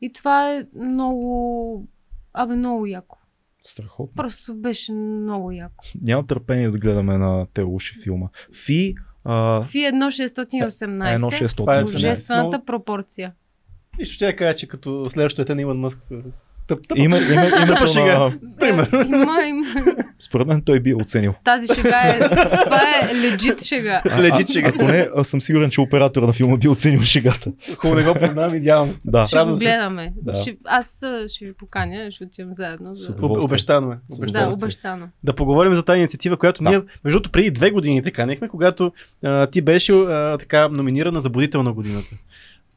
И 0.00 0.12
това 0.12 0.52
е 0.52 0.66
много... 0.74 1.88
Абе, 2.32 2.54
много 2.54 2.86
яко. 2.86 3.18
Страхотно. 3.62 4.14
Просто 4.16 4.54
беше 4.54 4.92
много 4.92 5.52
яко. 5.52 5.84
Нямам 6.02 6.26
търпение 6.26 6.70
да 6.70 6.78
гледаме 6.78 7.18
на 7.18 7.46
те 7.54 7.62
лоши 7.62 7.94
филма. 8.02 8.28
Фи, 8.64 8.94
а, 9.24 9.64
Фи 9.64 9.78
1618. 9.78 11.14
едно 11.14 11.30
Това 11.56 11.78
е 11.78 11.82
600. 11.82 11.92
Божествената 11.92 12.64
пропорция. 12.64 13.34
Нищо 13.98 14.14
ще 14.14 14.36
кажа, 14.36 14.56
че 14.56 14.68
като 14.68 15.04
следващото 15.10 15.42
дете 15.42 15.54
на 15.54 15.62
Илон 15.62 15.78
Мъск. 15.78 15.98
Тъп, 16.66 16.88
тъп, 16.88 16.98
Има, 16.98 17.18
има, 17.18 17.46
има 17.46 17.66
Тъпа 17.66 17.86
шега. 17.86 18.32
Да, 18.42 18.68
има, 18.68 18.86
има. 19.48 19.66
според 20.18 20.46
мен 20.46 20.62
той 20.62 20.80
би 20.80 20.94
оценил. 20.94 21.34
Тази 21.44 21.74
шега 21.74 22.00
е... 22.08 22.18
Това 22.64 22.80
е 23.02 23.14
легит 23.14 23.64
шега. 23.64 24.02
Легит 24.18 24.50
шега. 24.52 24.68
Ако 24.68 24.82
не, 24.84 25.08
аз 25.16 25.28
съм 25.28 25.40
сигурен, 25.40 25.70
че 25.70 25.80
оператора 25.80 26.26
на 26.26 26.32
филма 26.32 26.56
би 26.56 26.68
оценил 26.68 27.00
шегата. 27.00 27.52
Хубаво 27.76 28.00
не 28.00 28.06
го 28.06 28.14
познавам 28.14 28.54
идеално. 28.54 28.94
Да. 29.04 29.26
Ще 29.26 29.38
го 29.38 29.54
гледаме. 29.54 30.12
Да. 30.22 30.36
Ще, 30.36 30.56
аз 30.64 31.02
а, 31.02 31.28
ще 31.28 31.44
ви 31.44 31.52
поканя, 31.54 32.10
ще 32.10 32.24
отидем 32.24 32.54
заедно. 32.54 32.94
За... 32.94 33.14
Обещано 33.22 33.92
е. 33.92 33.98
Обещано. 34.16 34.48
Да, 34.48 34.54
обещано. 34.54 35.08
Да 35.22 35.32
поговорим 35.32 35.74
за 35.74 35.84
тази 35.84 35.98
инициатива, 35.98 36.36
която 36.36 36.62
Да. 36.62 36.70
ние, 36.70 36.78
между 37.04 37.18
другото, 37.18 37.30
преди 37.30 37.50
две 37.50 37.70
години 37.70 38.02
те 38.02 38.10
канехме, 38.10 38.48
когато 38.48 38.92
а, 39.24 39.46
ти 39.46 39.62
беше 39.62 39.92
а, 39.92 40.38
така 40.38 40.68
номинирана 40.68 41.20
за 41.20 41.30
будител 41.30 41.62
на 41.62 41.72
годината. 41.72 42.14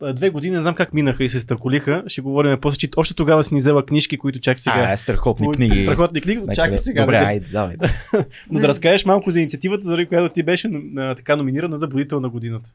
А, 0.02 0.14
Две 0.14 0.30
години, 0.30 0.56
не 0.56 0.62
знам 0.62 0.76
как 0.76 0.94
минаха 0.94 1.24
и 1.24 1.30
се 1.30 1.40
стърколиха. 1.40 2.04
Ще 2.08 2.22
говорим 2.22 2.58
после, 2.62 2.78
че 2.78 2.90
още 2.98 3.14
тогава 3.14 3.44
си 3.44 3.54
ни 3.54 3.60
взела 3.60 3.86
книжки, 3.86 4.18
които 4.18 4.40
чак 4.40 4.60
сега. 4.60 4.76
А, 4.76 4.92
е, 4.92 4.98
страхотни 4.98 5.52
книги. 5.52 5.84
Страхотни 5.84 6.22
книги, 6.22 6.40
Нека 6.40 6.56
чакай 6.56 6.78
да- 6.78 6.84
сега. 6.84 7.02
Добре, 7.02 7.20
да- 7.20 7.26
айде, 7.26 7.46
давай. 7.52 7.76
Но 8.52 8.60
да 8.60 8.68
разкажеш 8.68 9.06
малко 9.06 9.32
за 9.32 9.40
инициативата, 9.40 9.88
заради 9.88 10.06
която 10.06 10.34
ти 10.34 10.44
беше 10.44 10.70
а, 10.98 11.16
така 11.16 11.36
номинирана 11.36 11.78
за 11.78 11.88
будител 11.88 12.20
на 12.20 12.30
годината. 12.30 12.70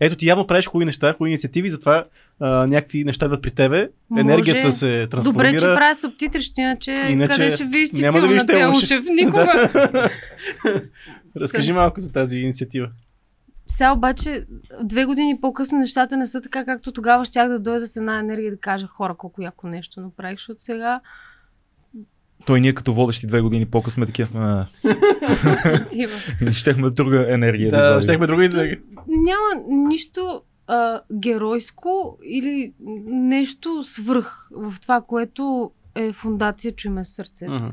Ето 0.00 0.16
ти 0.16 0.26
явно 0.26 0.46
правиш 0.46 0.66
хубави 0.66 0.84
неща, 0.84 1.12
хубави 1.12 1.30
инициативи, 1.30 1.68
затова 1.68 2.04
а, 2.40 2.66
някакви 2.66 3.04
неща 3.04 3.26
идват 3.26 3.42
при 3.42 3.50
тебе, 3.50 3.88
Може. 4.10 4.20
енергията 4.20 4.72
се 4.72 5.06
трансформира. 5.06 5.48
Добре, 5.48 5.58
че 5.58 5.64
правя 5.66 5.94
субтитри, 5.94 6.42
ще 6.42 6.60
иначе, 6.60 7.06
Иначе 7.10 7.36
къде 7.36 7.50
ще 7.50 7.64
видиш 7.64 7.90
ти 7.90 8.02
няма 8.02 8.20
да 8.20 8.20
филм 8.20 8.28
видиш 8.28 8.42
на 8.42 8.46
Телушев. 8.46 8.88
Телушев? 8.88 9.06
Никога. 9.14 10.10
Разкажи 11.36 11.72
малко 11.72 12.00
за 12.00 12.12
тази 12.12 12.38
инициатива. 12.38 12.88
Сега 13.70 13.92
обаче, 13.92 14.46
две 14.82 15.04
години 15.04 15.40
по-късно 15.40 15.78
нещата 15.78 16.16
не 16.16 16.26
са 16.26 16.40
така, 16.40 16.64
както 16.64 16.92
тогава 16.92 17.24
щях 17.24 17.48
да 17.48 17.58
дойда 17.58 17.86
с 17.86 17.96
една 17.96 18.18
енергия 18.18 18.50
да 18.50 18.56
кажа 18.56 18.86
хора 18.86 19.14
колко 19.14 19.42
яко 19.42 19.66
нещо 19.66 20.00
направих, 20.00 20.38
защото 20.38 20.62
сега 20.62 21.00
Той 22.46 22.60
ние 22.60 22.74
като 22.74 22.92
водещи 22.92 23.26
две 23.26 23.40
години 23.40 23.66
по-късно 23.66 24.00
сме 24.00 24.06
такива. 24.06 24.60
Щехме 26.52 26.90
друга 26.90 27.34
енергия. 27.34 27.70
Да, 27.70 27.76
извадим. 27.78 28.02
щехме 28.02 28.26
други 28.26 28.48
да... 28.48 28.64
Няма 29.06 29.64
нищо 29.88 30.42
а, 30.66 31.00
геройско 31.12 32.18
или 32.24 32.72
нещо 33.06 33.82
свръх 33.82 34.48
в 34.50 34.74
това, 34.80 35.00
което 35.00 35.70
е 35.94 36.12
фундация 36.12 36.72
Чуй 36.72 36.90
ме 36.90 37.04
с 37.04 37.08
сърцето. 37.08 37.52
Мгм. 37.52 37.68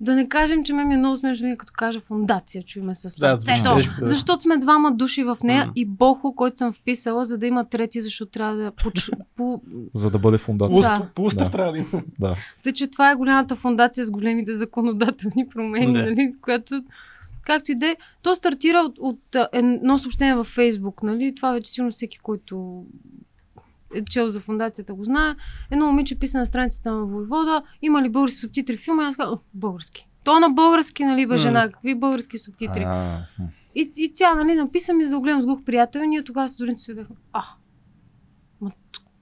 Да 0.00 0.14
не 0.14 0.28
кажем, 0.28 0.64
че 0.64 0.72
ме 0.72 0.84
ми 0.84 0.94
е 0.94 0.98
много 0.98 1.16
смешно, 1.16 1.42
винаги 1.42 1.58
като 1.58 1.72
кажа 1.76 2.00
фундация 2.00 2.62
Чуй 2.62 2.82
ме 2.82 2.94
с 2.94 3.02
Да, 3.02 3.10
сърцето. 3.10 3.74
тежко, 3.76 3.94
да. 4.00 4.06
защото 4.06 4.42
сме 4.42 4.56
двама 4.56 4.92
души 4.92 5.24
в 5.24 5.38
нея 5.44 5.64
Мгм. 5.64 5.72
и 5.76 5.86
Бохо, 5.86 6.34
който 6.34 6.56
съм 6.56 6.72
вписала, 6.72 7.24
за 7.24 7.38
да 7.38 7.46
има 7.46 7.64
трети, 7.64 8.00
защото 8.00 8.32
трябва 8.32 8.56
да 8.56 8.70
поч... 8.72 9.10
по... 9.36 9.62
За 9.94 10.10
да 10.10 10.18
бъде 10.18 10.38
фундация. 10.38 10.82
Да. 10.82 11.08
По 11.14 11.22
устав 11.22 11.46
Да. 11.46 11.52
трябва 11.52 11.72
да 11.72 11.78
има. 11.78 12.02
Да. 12.18 12.36
Тъй, 12.62 12.72
че 12.72 12.86
това 12.86 13.10
е 13.10 13.14
голямата 13.14 13.56
фундация 13.56 14.04
с 14.04 14.10
големите 14.10 14.54
законодателни 14.54 15.48
промени, 15.48 15.92
Да. 15.92 16.02
нали, 16.02 16.32
която 16.40 16.82
както 17.42 17.72
и 17.72 17.74
да 17.74 17.86
е. 17.86 17.96
То 18.22 18.34
стартира 18.34 18.78
от, 18.78 18.94
от 18.98 19.34
а, 19.36 19.48
едно 19.52 19.98
съобщение 19.98 20.34
във 20.34 20.46
Фейсбук, 20.46 21.02
нали? 21.02 21.34
Това 21.34 21.52
вече 21.52 21.70
сигурно 21.70 21.90
всеки, 21.92 22.18
който 22.18 22.84
е 23.94 24.04
чел 24.04 24.28
за 24.28 24.40
фундацията 24.40 24.94
го 24.94 25.04
знае. 25.04 25.34
Едно 25.70 25.86
момиче 25.86 26.18
писа 26.18 26.38
на 26.38 26.46
страницата 26.46 26.92
на 26.92 27.04
Войвода, 27.04 27.62
има 27.82 28.02
ли 28.02 28.08
български 28.08 28.38
субтитри 28.40 28.76
в 28.76 28.80
филма? 28.80 29.02
И 29.02 29.06
аз 29.06 29.16
казвам, 29.16 29.34
«О, 29.34 29.40
български. 29.54 30.08
То 30.24 30.40
на 30.40 30.50
български, 30.50 31.04
нали, 31.04 31.26
бе, 31.26 31.36
жена, 31.36 31.68
какви 31.72 31.94
български 31.94 32.38
субтитри? 32.38 32.86
И, 33.74 33.92
и 33.96 34.12
тя, 34.14 34.34
нали, 34.34 34.54
написа 34.54 34.94
ми 34.94 35.04
за 35.04 35.20
да 35.20 35.42
с 35.42 35.46
глух 35.46 35.64
приятел 35.64 36.00
и 36.00 36.06
ние 36.06 36.24
тогава 36.24 36.48
с 36.48 36.56
Зоринци 36.56 36.84
се 36.84 36.94
бяхме, 36.94 37.16
а, 37.32 37.42
ма, 38.60 38.70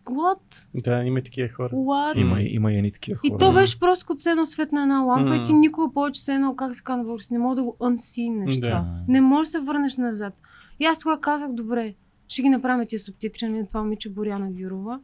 what? 0.05 0.67
Да, 0.75 1.05
има 1.05 1.23
такива 1.23 1.49
хора. 1.49 1.71
What? 1.71 2.19
Има, 2.21 2.41
има 2.41 2.73
и 2.73 2.77
едни 2.77 2.93
такива 2.93 3.19
хора. 3.19 3.31
И 3.35 3.39
то 3.39 3.53
беше 3.53 3.81
просто 3.81 4.07
като 4.07 4.21
се 4.21 4.31
едно 4.31 4.47
свет 4.47 4.73
на 4.73 4.83
една 4.83 5.01
лампа 5.01 5.29
М. 5.31 5.37
и 5.37 5.43
ти 5.45 5.53
никога 5.53 5.93
повече 5.93 6.21
се 6.21 6.35
едно, 6.35 6.57
как 6.57 6.77
се 6.77 6.83
казва 6.83 6.99
на 6.99 7.05
български, 7.05 7.33
не 7.33 7.39
мога 7.39 7.55
да 7.57 7.63
го 7.63 7.77
unseen 7.81 8.61
Да. 8.61 8.69
това. 8.69 8.85
Не 9.09 9.21
можеш 9.21 9.53
да 9.53 9.59
се 9.59 9.65
върнеш 9.65 9.97
назад. 9.97 10.35
И 10.81 10.85
аз 10.85 10.99
тогава 10.99 11.21
казах, 11.21 11.53
добре, 11.53 11.95
ще 12.29 12.43
ги 12.43 12.49
направим 12.49 12.87
тия 12.87 13.01
субтитри 13.01 13.49
на 13.49 13.67
това 13.67 13.83
момиче 13.83 14.09
Боряна 14.09 14.51
Гюрова. 14.51 15.01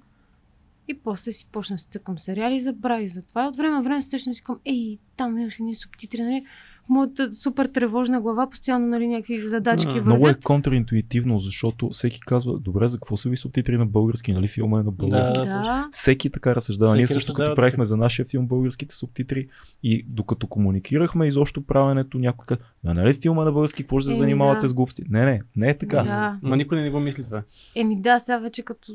И 0.89 0.95
после 0.95 1.33
си 1.33 1.49
почна 1.53 1.79
се 1.79 1.89
цъкам 1.89 2.19
сериали 2.19 2.55
и 2.55 2.61
забравих 2.61 3.13
за 3.13 3.23
това. 3.23 3.45
И 3.45 3.49
от 3.49 3.57
време 3.57 3.75
на 3.75 3.83
време 3.83 4.03
се 4.03 4.09
сещам 4.09 4.35
си 4.35 4.43
казвам, 4.45 4.61
ей, 4.65 4.99
там 5.17 5.39
имаш 5.39 5.59
ни 5.59 5.75
субтитри, 5.75 6.23
нали? 6.23 6.47
Моята 6.89 7.33
супер 7.33 7.67
тревожна 7.67 8.21
глава 8.21 8.51
постоянно 8.51 8.87
нали, 8.87 9.09
някакви 9.09 9.47
задачки 9.47 9.87
вървят. 9.87 10.07
Много 10.07 10.29
е 10.29 10.35
контраинтуитивно, 10.45 11.39
защото 11.39 11.89
всеки 11.89 12.21
казва, 12.21 12.59
добре, 12.59 12.87
за 12.87 12.99
какво 12.99 13.17
са 13.17 13.29
ви 13.29 13.37
субтитри 13.37 13.79
на 13.79 13.87
български, 13.87 14.33
нали 14.33 14.49
филма 14.49 14.81
е 14.81 14.83
на 14.83 14.91
български. 14.91 15.41
Да. 15.41 15.45
Да. 15.45 15.89
Всеки 15.93 16.31
така 16.31 16.55
разсъждава. 16.55 16.91
Всеки 16.91 17.01
Ние 17.01 17.09
също 17.09 17.35
като 17.35 17.55
правихме 17.55 17.85
за 17.85 17.97
нашия 17.97 18.27
филм 18.27 18.47
българските 18.47 18.95
субтитри 18.95 19.49
и 19.83 20.05
докато 20.09 20.47
комуникирахме 20.47 21.27
изобщо 21.27 21.67
правенето, 21.67 22.19
някой 22.19 22.47
каза, 22.47 22.61
«А, 22.87 22.95
нали 22.95 23.15
филма 23.15 23.43
е 23.43 23.45
на 23.45 23.53
български, 23.53 23.83
какво 23.83 23.99
ще 23.99 24.07
се 24.07 24.13
Еми, 24.13 24.19
занимавате 24.19 24.61
да. 24.61 24.69
с 24.69 24.75
глупости? 24.75 25.03
Не, 25.09 25.25
не, 25.25 25.43
не 25.57 25.69
е 25.69 25.79
така. 25.79 26.03
Да. 26.03 26.39
Ма 26.43 26.57
никой 26.57 26.81
не 26.81 26.91
го 26.91 27.01
мисли 27.01 27.25
това. 27.25 27.43
Еми 27.75 28.01
да, 28.01 28.19
сега 28.19 28.39
вече 28.39 28.63
като... 28.63 28.93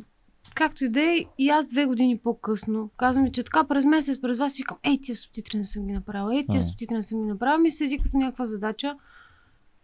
Както 0.56 0.86
и 0.86 0.90
да 0.90 1.02
е, 1.02 1.26
и 1.38 1.50
аз 1.50 1.66
две 1.66 1.86
години 1.86 2.18
по-късно 2.18 2.90
казвам 2.98 3.24
ми, 3.24 3.32
че 3.32 3.44
така 3.44 3.64
през 3.64 3.86
месец, 3.86 4.22
през 4.22 4.38
вас 4.38 4.58
викам, 4.58 4.78
ей, 4.84 4.98
тия 5.02 5.16
субтитри 5.16 5.58
не 5.58 5.66
съм 5.66 5.88
ги 5.88 5.94
направила, 5.94 6.36
ей, 6.36 6.46
тия 6.50 6.64
субтитри 6.64 6.96
не 6.96 7.04
съм 7.04 7.22
ги 7.22 7.28
направила, 7.28 7.58
ми 7.58 7.72
седи 7.72 7.98
като 7.98 8.18
някаква 8.18 8.46
задача. 8.46 8.96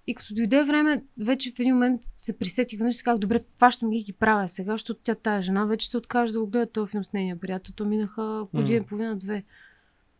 И 0.07 0.15
като 0.15 0.33
дойде 0.33 0.63
време, 0.63 1.03
вече 1.17 1.51
в 1.51 1.59
един 1.59 1.73
момент 1.73 2.01
се 2.15 2.37
присетих 2.37 2.79
веднъж 2.79 2.95
си 2.95 3.03
казах, 3.03 3.19
добре, 3.19 3.43
фащам 3.57 3.89
ги 3.89 4.03
ги 4.03 4.13
правя 4.13 4.47
сега, 4.47 4.71
защото 4.71 4.99
тя 5.03 5.15
тая 5.15 5.41
жена 5.41 5.65
вече 5.65 5.89
се 5.89 5.97
откаже 5.97 6.33
да 6.33 6.39
го 6.39 6.47
гледа 6.47 6.71
този 6.71 6.91
филм 6.91 7.03
с 7.03 7.13
нейния 7.13 7.39
приятел. 7.39 7.73
То 7.75 7.85
минаха 7.85 8.45
година 8.53 8.77
и 8.77 8.79
М. 8.79 8.85
половина, 8.85 9.15
две. 9.15 9.43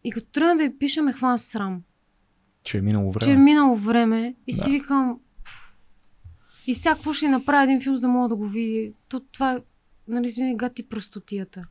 И 0.04 0.12
като 0.12 0.28
тръгна 0.28 0.56
да 0.56 0.64
я 0.64 0.78
пиша, 0.80 1.02
ме 1.02 1.14
хвана 1.14 1.40
срам. 1.40 1.82
Че 2.64 2.78
е 2.78 2.82
минало 2.82 3.12
време. 3.12 3.26
че 3.26 3.32
е 3.32 3.38
минало 3.38 3.76
време 3.76 4.36
и 4.48 4.54
си 4.54 4.66
Да. 4.66 4.72
викам 4.72 5.20
«Пф, 5.44 5.76
и 6.68 6.74
сега 6.74 6.96
какво 6.96 7.14
ще 7.14 7.28
направя 7.28 7.64
един 7.64 7.82
филм, 7.82 7.96
за 7.96 8.02
да 8.02 8.08
мога 8.08 8.30
да 8.30 8.36
го 8.36 8.48
види. 8.48 8.94
То, 9.10 9.20
това 9.20 9.54
е, 9.54 9.60
нали, 10.08 10.28
извини, 10.28 10.58
гати 10.58 10.84
простотията. 10.84 11.66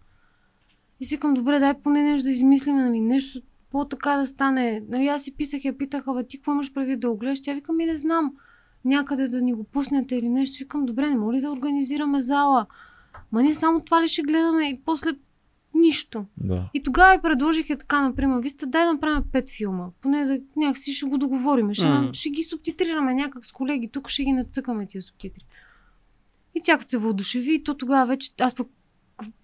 И 1.01 1.05
си 1.05 1.16
викам, 1.16 1.35
добре, 1.35 1.59
дай 1.59 1.74
поне 1.74 2.02
нещо 2.02 2.24
да 2.24 2.31
измислим, 2.31 2.77
нали, 2.77 3.01
нещо 3.01 3.40
по-така 3.70 4.16
да 4.16 4.27
стане. 4.27 4.82
Нали, 4.89 5.06
аз 5.06 5.23
си 5.23 5.36
писах 5.36 5.65
и 5.65 5.69
я 5.69 5.78
питах, 5.78 6.09
абе, 6.09 6.27
ти 6.27 6.39
какво 6.39 6.52
имаш 6.52 6.73
предвид 6.73 7.01
да 7.01 7.11
го 7.11 7.16
гледаш? 7.16 7.43
Тя 7.43 7.55
викам, 7.55 7.81
и 7.81 7.86
не 7.86 7.97
знам, 7.97 8.32
някъде 8.85 9.28
да 9.28 9.43
ни 9.43 9.55
го 9.55 9.65
пуснете 9.65 10.16
или 10.16 10.28
нещо. 10.28 10.59
Викам, 10.59 10.86
добре, 10.86 11.09
не 11.09 11.16
моли 11.16 11.40
да 11.40 11.51
организираме 11.51 12.20
зала. 12.20 12.66
Ма 13.32 13.43
ние 13.43 13.55
само 13.55 13.81
това 13.81 14.02
ли 14.02 14.09
ще 14.09 14.23
гледаме 14.23 14.69
и 14.69 14.81
после 14.85 15.11
нищо. 15.74 16.24
Да. 16.36 16.70
И 16.74 16.82
тогава 16.82 17.15
и 17.15 17.23
предложих 17.23 17.70
е 17.70 17.77
така, 17.77 18.09
например, 18.09 18.40
вие 18.40 18.51
сте, 18.51 18.66
дай 18.66 18.85
да 18.85 18.93
направим 18.93 19.23
пет 19.32 19.51
филма. 19.51 19.86
Поне 20.01 20.24
да 20.24 20.39
някакси 20.56 20.94
ще 20.94 21.06
го 21.06 21.19
договорим. 21.19 21.74
Ще, 21.74 21.85
М. 21.86 22.11
ще 22.12 22.31
ги 22.31 22.43
субтитрираме 22.43 23.15
някак 23.15 23.47
с 23.47 23.52
колеги, 23.52 23.89
тук 23.89 24.09
ще 24.09 24.24
ги 24.24 24.32
нацъкаме 24.32 24.86
тия 24.86 25.02
субтитри. 25.02 25.44
И 26.55 26.61
тя 26.63 26.79
като 26.79 26.91
се 26.91 26.99
въодушеви, 26.99 27.63
то 27.65 27.75
тогава 27.75 28.07
вече 28.07 28.31
аз 28.41 28.55
пък 28.55 28.69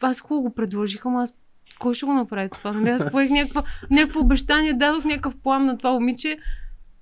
аз 0.01 0.21
хубаво 0.21 0.43
го 0.43 0.55
предложих, 0.55 1.07
ама 1.07 1.23
аз 1.23 1.37
кой 1.79 1.95
ще 1.95 2.07
го 2.07 2.13
направи 2.13 2.51
това? 2.51 2.73
Нали? 2.73 2.91
Аз 2.91 3.11
поех 3.11 3.31
някаква, 3.31 3.63
някакво 3.91 4.21
обещание, 4.21 4.73
дадох 4.73 5.05
някакъв 5.05 5.37
план 5.43 5.67
на 5.67 5.79
това 5.79 5.93
момиче, 5.93 6.39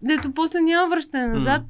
дето 0.02 0.32
после 0.32 0.60
няма 0.60 0.88
връщане 0.90 1.26
назад. 1.26 1.62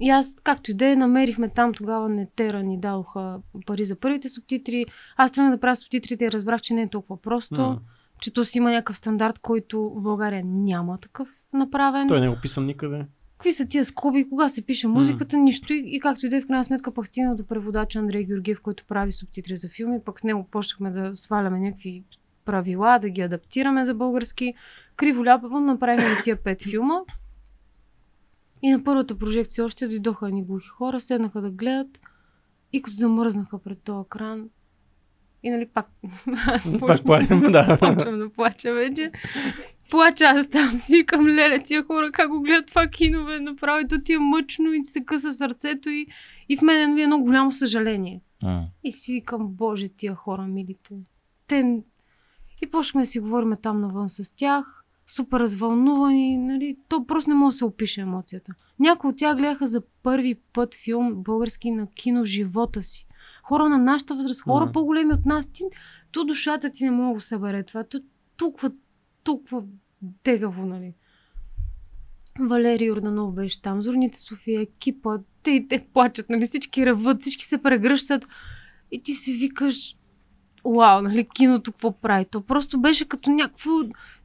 И 0.00 0.10
аз, 0.10 0.34
както 0.44 0.70
и 0.70 0.74
да 0.74 0.86
е, 0.86 0.96
намерихме 0.96 1.48
там 1.48 1.74
тогава 1.74 2.08
Нетера 2.08 2.62
ни 2.62 2.80
дадоха 2.80 3.38
пари 3.66 3.84
за 3.84 4.00
първите 4.00 4.28
субтитри. 4.28 4.86
Аз 5.16 5.32
тръгнах 5.32 5.52
да 5.54 5.60
правя 5.60 5.76
субтитрите 5.76 6.24
и 6.24 6.32
разбрах, 6.32 6.60
че 6.60 6.74
не 6.74 6.82
е 6.82 6.88
толкова 6.88 7.22
просто. 7.22 7.80
Че 8.20 8.32
то 8.32 8.44
си 8.44 8.58
има 8.58 8.70
някакъв 8.70 8.96
стандарт, 8.96 9.38
който 9.38 9.92
в 9.96 10.02
България 10.02 10.42
няма 10.44 10.98
такъв 10.98 11.28
направен. 11.52 12.08
Той 12.08 12.20
не 12.20 12.26
е 12.26 12.30
описан 12.30 12.66
никъде. 12.66 13.06
Какви 13.38 13.52
са 13.52 13.66
тия 13.66 13.84
скоби, 13.84 14.28
кога 14.28 14.48
се 14.48 14.62
пише 14.62 14.88
музиката, 14.88 15.36
нищо. 15.36 15.72
И, 15.72 15.84
и 15.86 16.00
както 16.00 16.26
и 16.26 16.28
да 16.28 16.36
е, 16.36 16.42
в 16.42 16.46
крайна 16.46 16.64
сметка 16.64 16.94
пък 16.94 17.06
стигна 17.06 17.36
до 17.36 17.44
преводача 17.44 17.98
Андрей 17.98 18.24
Георгиев, 18.24 18.60
който 18.60 18.84
прави 18.88 19.12
субтитри 19.12 19.56
за 19.56 19.68
филми. 19.68 20.00
Пък 20.04 20.20
с 20.20 20.24
него 20.24 20.44
почнахме 20.50 20.90
да 20.90 21.16
сваляме 21.16 21.60
някакви 21.60 22.02
правила, 22.44 22.98
да 22.98 23.10
ги 23.10 23.20
адаптираме 23.20 23.84
за 23.84 23.94
български. 23.94 24.54
Криволяпаво 24.96 25.60
направихме 25.60 26.22
тия 26.22 26.36
пет 26.36 26.62
филма. 26.62 27.00
И 28.62 28.70
на 28.70 28.84
първата 28.84 29.18
прожекция 29.18 29.64
още 29.64 29.88
дойдоха 29.88 30.30
ни 30.30 30.44
глухи 30.44 30.68
хора, 30.68 31.00
седнаха 31.00 31.40
да 31.40 31.50
гледат 31.50 32.00
и 32.72 32.82
като 32.82 32.96
замръзнаха 32.96 33.58
пред 33.58 33.78
този 33.78 34.06
екран. 34.06 34.48
И 35.42 35.50
нали 35.50 35.66
пак, 35.66 35.86
аз 36.46 36.70
Пак 36.80 37.04
платим, 37.04 37.40
да. 37.40 37.78
почвам 37.80 38.18
да 38.18 38.28
плача 38.28 38.72
вече. 38.72 39.10
Плача 39.90 40.24
аз 40.24 40.48
там, 40.48 40.80
си 40.80 40.96
викам, 40.96 41.26
леле, 41.26 41.62
тия 41.62 41.84
хора 41.84 42.12
как 42.12 42.28
го 42.28 42.40
гледат 42.40 42.66
това 42.66 42.86
кино, 42.86 43.24
бе, 43.24 43.40
направо 43.40 43.80
и 43.80 43.88
то 43.88 44.02
ти 44.02 44.12
е 44.12 44.18
мъчно 44.18 44.72
и 44.72 44.84
се 44.84 45.04
къса 45.04 45.32
сърцето 45.32 45.90
и, 45.90 46.06
и 46.48 46.56
в 46.56 46.62
мен 46.62 46.90
нали, 46.90 47.00
е 47.00 47.04
едно 47.04 47.18
голямо 47.18 47.52
съжаление. 47.52 48.20
М. 48.42 48.64
И 48.84 48.92
си 48.92 49.12
викам, 49.12 49.48
боже, 49.48 49.88
тия 49.88 50.14
хора, 50.14 50.42
милите. 50.42 50.94
Те... 51.46 51.82
И 52.62 52.70
почнахме 52.70 53.02
да 53.02 53.06
си 53.06 53.20
говорим 53.20 53.52
там 53.62 53.80
навън 53.80 54.08
с 54.08 54.36
тях, 54.36 54.84
супер 55.06 55.40
развълнувани, 55.40 56.36
нали, 56.36 56.76
то 56.88 57.06
просто 57.06 57.30
не 57.30 57.36
може 57.36 57.54
да 57.54 57.58
се 57.58 57.64
опише 57.64 58.00
емоцията. 58.00 58.54
Някои 58.78 59.10
от 59.10 59.16
тях 59.16 59.36
гледаха 59.36 59.66
за 59.66 59.82
първи 60.02 60.34
път 60.34 60.74
филм 60.74 61.14
български 61.16 61.70
на 61.70 61.86
кино 61.92 62.24
живота 62.24 62.82
си. 62.82 63.06
Хора 63.42 63.68
на 63.68 63.78
нашата 63.78 64.14
възраст, 64.14 64.42
хора 64.42 64.64
Мгм. 64.64 64.72
по-големи 64.72 65.14
от 65.14 65.26
нас, 65.26 65.46
ти, 65.52 65.62
то 66.12 66.24
душата 66.24 66.70
ти 66.70 66.84
не 66.84 66.90
мога 66.90 67.08
да 67.08 67.14
го 67.14 67.20
събере 67.20 67.62
това. 67.62 67.84
То, 67.84 68.00
толкова, 68.36 68.70
толкова 69.26 69.62
тегаво, 70.22 70.66
нали. 70.66 70.94
Валерий 72.40 72.86
Йорданов 72.86 73.34
беше 73.34 73.62
там, 73.62 73.82
Зорница 73.82 74.20
София, 74.20 74.60
екипа, 74.60 75.18
те, 75.42 75.66
те 75.68 75.86
плачат, 75.92 76.30
нали, 76.30 76.46
всички 76.46 76.86
реват, 76.86 77.22
всички 77.22 77.44
се 77.44 77.58
прегръщат. 77.58 78.28
И 78.92 79.02
ти 79.02 79.12
си 79.12 79.32
викаш, 79.32 79.96
вау, 80.64 81.02
нали, 81.02 81.28
киното 81.34 81.72
какво 81.72 81.92
прави? 81.92 82.24
То 82.24 82.40
просто 82.40 82.80
беше 82.80 83.08
като 83.08 83.30
някакво, 83.30 83.70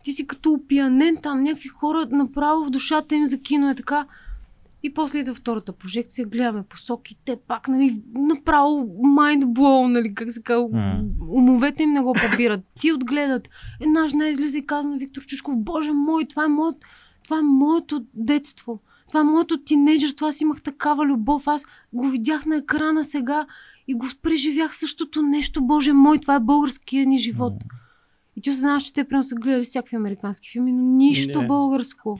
ти 0.03 0.11
си 0.11 0.27
като 0.27 0.51
опиянен 0.51 1.17
там, 1.21 1.43
някакви 1.43 1.69
хора 1.69 2.07
направо 2.11 2.65
в 2.65 2.69
душата 2.69 3.15
им 3.15 3.25
за 3.25 3.41
кино 3.41 3.69
е 3.69 3.75
така. 3.75 4.07
И 4.83 4.93
после 4.93 5.19
идва 5.19 5.33
втората 5.35 5.73
прожекция, 5.73 6.25
гледаме 6.27 6.63
посоки, 6.63 7.15
те 7.25 7.37
пак, 7.47 7.67
нали, 7.67 8.01
направо 8.15 8.87
mind 9.17 9.43
blow, 9.43 9.87
нали, 9.87 10.13
как 10.15 10.33
се 10.33 10.41
казва, 10.41 10.69
М. 10.73 11.03
умовете 11.29 11.83
им 11.83 11.91
не 11.91 12.01
го 12.01 12.13
побират. 12.13 12.61
Ти 12.79 12.91
отгледат. 12.93 13.49
Една 13.81 14.07
жена 14.07 14.27
излиза 14.27 14.57
и 14.57 14.65
казва 14.65 14.91
на 14.91 14.97
Виктор 14.97 15.21
Чучков, 15.21 15.53
боже 15.57 15.91
мой, 15.91 16.25
това 16.25 16.45
е, 16.45 16.47
моят, 16.47 16.75
това 17.23 17.39
е 17.39 17.41
моето 17.41 18.05
детство. 18.13 18.79
Това 19.07 19.19
е 19.19 19.23
моето 19.23 19.63
тинейджърство, 19.63 20.25
аз 20.25 20.41
имах 20.41 20.61
такава 20.61 21.05
любов, 21.05 21.47
аз 21.47 21.65
го 21.93 22.07
видях 22.07 22.45
на 22.45 22.55
екрана 22.57 23.03
сега 23.03 23.45
и 23.87 23.93
го 23.93 24.05
преживях 24.21 24.77
същото 24.77 25.21
нещо, 25.21 25.61
боже 25.61 25.93
мой, 25.93 26.17
това 26.19 26.35
е 26.35 26.39
българския 26.39 27.05
ни 27.05 27.17
живот. 27.19 27.53
И 28.35 28.41
ти 28.41 28.49
осъзнаваш, 28.49 28.83
че 28.83 28.93
те 28.93 29.03
примерно 29.03 29.23
са 29.23 29.35
гледали 29.35 29.63
всякакви 29.63 29.95
американски 29.95 30.49
филми, 30.49 30.71
но 30.73 30.81
нищо 30.83 31.41
Не. 31.41 31.47
българско. 31.47 32.19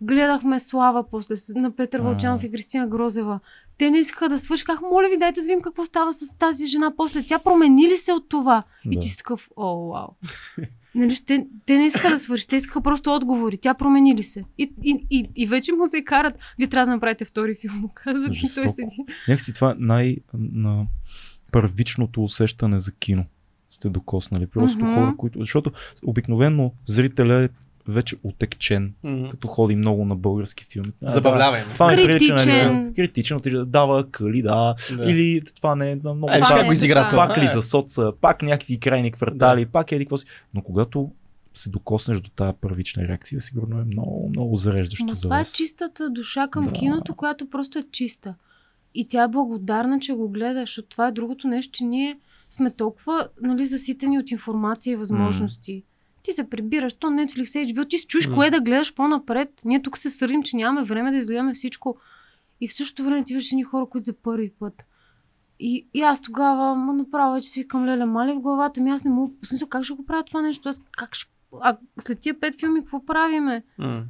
Гледахме 0.00 0.60
Слава 0.60 1.04
после 1.10 1.34
на 1.54 1.76
Петър. 1.76 2.00
Вълчанов 2.00 2.44
и 2.44 2.52
Кристина 2.52 2.86
Грозева. 2.86 3.40
Те 3.78 3.90
не 3.90 3.98
искаха 3.98 4.28
да 4.28 4.38
свърши. 4.38 4.64
Как, 4.64 4.80
моля 4.82 5.08
ви, 5.12 5.18
дайте 5.18 5.40
да 5.40 5.46
видим 5.46 5.60
какво 5.60 5.84
става 5.84 6.12
с 6.12 6.38
тази 6.38 6.66
жена 6.66 6.92
после. 6.96 7.22
Тя 7.22 7.38
промени 7.38 7.88
ли 7.88 7.96
се 7.96 8.12
от 8.12 8.28
това? 8.28 8.62
И 8.84 8.94
Да. 8.94 9.00
ти 9.00 9.08
си 9.08 9.16
такъв, 9.16 9.48
о, 9.56 9.88
вау. 9.92 10.08
Нали, 10.94 11.14
ще, 11.14 11.46
те 11.66 11.76
не 11.78 11.86
искаха 11.86 12.08
да 12.10 12.18
свърши, 12.18 12.48
те 12.48 12.56
искаха 12.56 12.80
просто 12.80 13.14
отговори. 13.14 13.58
Тя 13.58 13.74
промени 13.74 14.16
ли 14.16 14.22
се? 14.22 14.44
И, 14.58 14.72
и, 14.82 15.06
и, 15.10 15.30
и 15.36 15.46
вече 15.46 15.72
му 15.72 15.86
се 15.86 16.04
карат. 16.04 16.38
Вие 16.58 16.66
трябва 16.66 16.86
да 16.86 16.92
направите 16.92 17.24
втори 17.24 17.54
филм, 17.54 17.88
казват. 17.94 18.36
И 18.36 18.54
той 18.54 18.68
седи. 18.68 18.96
Някакси 19.28 19.52
това 19.52 19.70
е 19.70 19.74
най- 19.78 20.16
на 20.34 20.86
първичното 21.52 22.22
усещане 22.24 22.78
за 22.78 22.92
кино 22.92 23.24
сте 23.70 23.88
докоснали. 23.88 24.46
Просто 24.46 24.84
Мгм. 24.84 24.94
хора, 24.94 25.14
които... 25.16 25.38
Защото 25.40 25.72
обикновено 26.06 26.72
зрителя 26.84 27.42
е 27.44 27.48
вече 27.88 28.16
отекчен, 28.22 28.94
М. 29.02 29.28
като 29.28 29.48
ходи 29.48 29.76
много 29.76 30.04
на 30.04 30.16
български 30.16 30.64
филми. 30.64 30.88
Забавлявай. 31.02 31.64
Да, 31.64 31.74
това 31.74 31.86
нали, 31.86 32.02
Критичен. 32.02 32.86
да, 32.86 32.92
критичен, 32.94 33.40
дава 33.66 34.10
къли, 34.10 34.42
да. 34.42 34.74
Да. 34.96 35.04
Или 35.04 35.42
това 35.56 35.74
не 35.74 35.90
е 35.90 35.96
много. 35.96 36.28
Е, 36.32 36.40
Това 36.40 36.56
не 36.56 36.64
го 36.64 36.70
е 36.70 36.72
изигра 36.72 37.08
това? 37.08 37.28
пак 37.28 37.38
ли 37.38 37.44
Е. 37.44 37.48
за 37.48 37.62
соца, 37.62 38.12
пак 38.20 38.42
някакви 38.42 38.80
крайни 38.80 39.12
квартали, 39.12 39.66
пак 39.66 39.92
е 39.92 39.96
еди 39.96 40.04
какво 40.04 40.16
си. 40.16 40.26
Но 40.54 40.62
когато 40.62 41.10
се 41.54 41.70
докоснеш 41.70 42.20
до 42.20 42.30
тази 42.30 42.52
първична 42.60 43.08
реакция, 43.08 43.40
сигурно 43.40 43.80
е 43.80 43.84
много, 43.84 44.28
много 44.28 44.56
зареждащо 44.56 45.04
Ма 45.04 45.14
за 45.14 45.22
това 45.22 45.36
е 45.36 45.40
вас. 45.40 45.52
чистата 45.52 46.10
душа 46.10 46.48
към 46.48 46.64
Да. 46.64 46.72
киното, 46.72 47.14
която 47.14 47.50
просто 47.50 47.78
е 47.78 47.84
чиста. 47.92 48.34
И 48.94 49.08
тя 49.08 49.22
е 49.22 49.28
благодарна, 49.28 50.00
че 50.00 50.12
го 50.12 50.28
гледа, 50.28 50.60
защото 50.60 50.88
това 50.88 51.08
е 51.08 51.12
другото 51.12 51.48
нещо, 51.48 51.72
че 51.72 51.84
ние 51.84 52.18
сме 52.50 52.70
толкова 52.70 53.28
нали, 53.42 53.66
заситени 53.66 54.18
от 54.18 54.30
информация 54.30 54.92
и 54.92 54.96
възможности. 54.96 55.82
Ти 56.22 56.32
се 56.32 56.50
прибираш, 56.50 56.92
то 56.92 57.06
Netflix, 57.06 57.72
HBO, 57.72 57.90
ти 57.90 57.98
се 57.98 58.06
чуеш 58.06 58.26
М. 58.26 58.34
кое 58.34 58.50
да 58.50 58.60
гледаш 58.60 58.94
по-напред. 58.94 59.60
Ние 59.64 59.82
тук 59.82 59.98
се 59.98 60.10
сърдим, 60.10 60.42
че 60.42 60.56
нямаме 60.56 60.86
време 60.86 61.10
да 61.10 61.16
изгледаме 61.16 61.54
всичко. 61.54 61.96
И 62.60 62.68
в 62.68 62.74
същото 62.74 63.04
време 63.04 63.24
ти 63.24 63.34
виждаш 63.34 63.52
едни 63.52 63.62
хора, 63.62 63.86
които 63.86 64.04
за 64.04 64.12
първи 64.12 64.50
път. 64.50 64.84
И, 65.60 65.86
и 65.94 66.02
аз 66.02 66.20
тогава, 66.20 66.74
ма 66.74 66.92
направо 66.92 67.34
вече 67.34 67.48
си 67.48 67.60
викам, 67.60 67.84
леле, 67.84 68.04
мали 68.04 68.32
в 68.32 68.40
главата 68.40 68.80
ми, 68.80 68.90
аз 68.90 69.04
не 69.04 69.10
мога, 69.10 69.32
смисъл, 69.44 69.68
как 69.68 69.84
ще 69.84 69.94
го 69.94 70.06
правя 70.06 70.24
това 70.24 70.42
нещо? 70.42 70.68
Аз 70.68 70.80
как 70.92 71.14
ще... 71.14 71.32
А 71.60 71.76
след 72.00 72.20
тия 72.20 72.40
пет 72.40 72.60
филми, 72.60 72.80
какво 72.80 73.04
правиме? 73.04 73.64
М. 73.78 74.04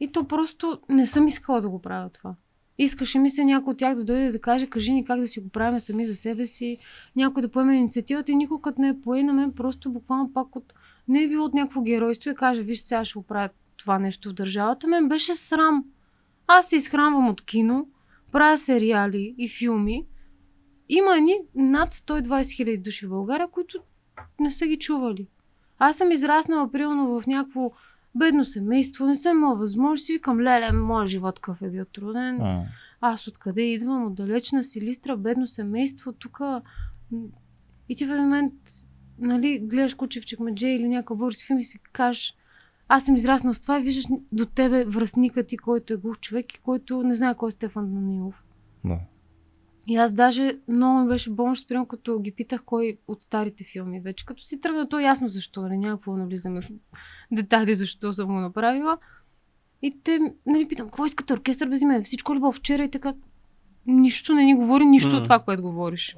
И 0.00 0.08
то 0.08 0.24
просто 0.24 0.80
не 0.88 1.06
съм 1.06 1.28
искала 1.28 1.60
да 1.60 1.68
го 1.68 1.82
правя 1.82 2.08
това. 2.08 2.34
Искаше 2.78 3.18
ми 3.18 3.30
се 3.30 3.44
някой 3.44 3.70
от 3.70 3.78
тях 3.78 3.94
да 3.94 4.04
дойде 4.04 4.30
да 4.30 4.40
каже, 4.40 4.66
кажи 4.66 4.92
ни 4.92 5.04
как 5.04 5.20
да 5.20 5.26
си 5.26 5.40
го 5.40 5.48
правим 5.48 5.80
сами 5.80 6.06
за 6.06 6.14
себе 6.14 6.46
си, 6.46 6.78
някой 7.16 7.42
да 7.42 7.48
поеме 7.48 7.76
инициативата 7.76 8.32
и 8.32 8.36
никой 8.36 8.60
като 8.62 8.80
не 8.80 8.88
е 8.88 9.00
пое 9.00 9.22
на 9.22 9.32
мен, 9.32 9.52
просто 9.52 9.90
буквално 9.90 10.32
пак 10.32 10.56
от... 10.56 10.72
Не 11.08 11.22
е 11.22 11.28
било 11.28 11.44
от 11.44 11.54
някакво 11.54 11.80
геройство 11.82 12.30
и 12.30 12.34
каже, 12.34 12.62
виж 12.62 12.80
сега 12.80 13.04
ще 13.04 13.18
го 13.18 13.22
правя 13.22 13.48
това 13.76 13.98
нещо 13.98 14.28
в 14.28 14.32
държавата. 14.32 14.86
Мен 14.86 15.08
беше 15.08 15.34
срам. 15.34 15.84
Аз 16.46 16.68
се 16.68 16.76
изхранвам 16.76 17.28
от 17.28 17.44
кино, 17.44 17.88
правя 18.32 18.56
сериали 18.56 19.34
и 19.38 19.48
филми. 19.48 20.06
Има 20.88 21.20
ни 21.20 21.34
над 21.54 21.92
120 21.92 22.56
хиляди 22.56 22.78
души 22.78 23.06
в 23.06 23.10
България, 23.10 23.48
които 23.48 23.78
не 24.40 24.50
са 24.50 24.66
ги 24.66 24.78
чували. 24.78 25.26
Аз 25.78 25.96
съм 25.96 26.12
израснала 26.12 26.72
примерно 26.72 27.20
в 27.20 27.26
някакво 27.26 27.70
бедно 28.14 28.44
семейство, 28.44 29.06
не 29.06 29.16
съм 29.16 29.36
имала 29.38 29.56
възможност, 29.56 30.04
си 30.04 30.12
викам, 30.12 30.40
леле, 30.40 30.72
моят 30.72 31.08
живот 31.08 31.40
какъв 31.40 31.62
е 31.62 31.70
бил 31.70 31.84
труден. 31.84 32.40
А, 32.40 32.64
Аз 33.00 33.26
откъде 33.26 33.62
идвам? 33.62 34.06
От 34.06 34.14
далечна 34.14 34.64
Силистра, 34.64 35.16
бедно 35.16 35.46
семейство, 35.46 36.12
тук. 36.12 36.40
И 37.88 37.96
ти 37.96 38.06
в 38.06 38.10
един 38.10 38.22
момент, 38.22 38.52
нали, 39.20 39.58
гледаш 39.58 39.94
куче 39.94 40.20
в 40.20 40.26
чекмедже 40.26 40.66
или 40.68 40.88
някакъв 40.88 41.18
български 41.18 41.46
филм 41.46 41.58
и 41.58 41.64
си 41.64 41.78
кажеш, 41.92 42.34
аз 42.88 43.04
съм 43.04 43.14
израснал 43.14 43.54
с 43.54 43.60
това 43.60 43.78
и 43.78 43.82
виждаш 43.82 44.04
до 44.32 44.46
тебе 44.46 44.84
връзника 44.84 45.46
ти, 45.46 45.56
който 45.56 45.92
е 45.92 45.96
глух 45.96 46.18
човек 46.18 46.54
и 46.54 46.58
който 46.58 47.02
не 47.02 47.14
знае 47.14 47.34
кой 47.34 47.48
е 47.48 47.52
Стефан 47.52 47.94
Данилов. 47.94 48.34
да. 48.84 48.98
И 49.86 49.96
аз 49.96 50.12
даже 50.12 50.58
много 50.68 51.00
ми 51.00 51.08
беше 51.08 51.30
болно, 51.30 51.54
ще 51.54 51.64
спрям, 51.64 51.86
като 51.86 52.18
ги 52.20 52.32
питах 52.32 52.62
кой 52.64 52.98
от 53.08 53.22
старите 53.22 53.64
филми 53.64 54.00
вече. 54.00 54.26
Като 54.26 54.42
си 54.42 54.60
тръгна, 54.60 54.88
то 54.88 54.98
е 54.98 55.02
ясно 55.02 55.28
защо, 55.28 55.62
нали, 55.62 55.76
няма 55.76 55.96
какво 55.96 56.16
навлизаме 56.16 56.60
в 56.60 56.70
детайли, 57.32 57.74
защо 57.74 58.12
съм 58.12 58.26
го 58.26 58.32
направила. 58.32 58.98
И 59.82 59.96
те, 60.04 60.18
нали, 60.46 60.68
питам, 60.68 60.86
какво 60.86 61.04
искате 61.06 61.32
оркестър 61.32 61.68
без 61.68 61.82
име? 61.82 62.02
Всичко 62.02 62.34
ли 62.34 62.38
било 62.38 62.52
вчера 62.52 62.84
и 62.84 62.90
така? 62.90 63.14
Нищо 63.86 64.34
не 64.34 64.44
ни 64.44 64.54
говори, 64.54 64.84
нищо 64.84 65.10
М. 65.10 65.16
от 65.16 65.24
това, 65.24 65.38
което 65.38 65.62
говориш. 65.62 66.16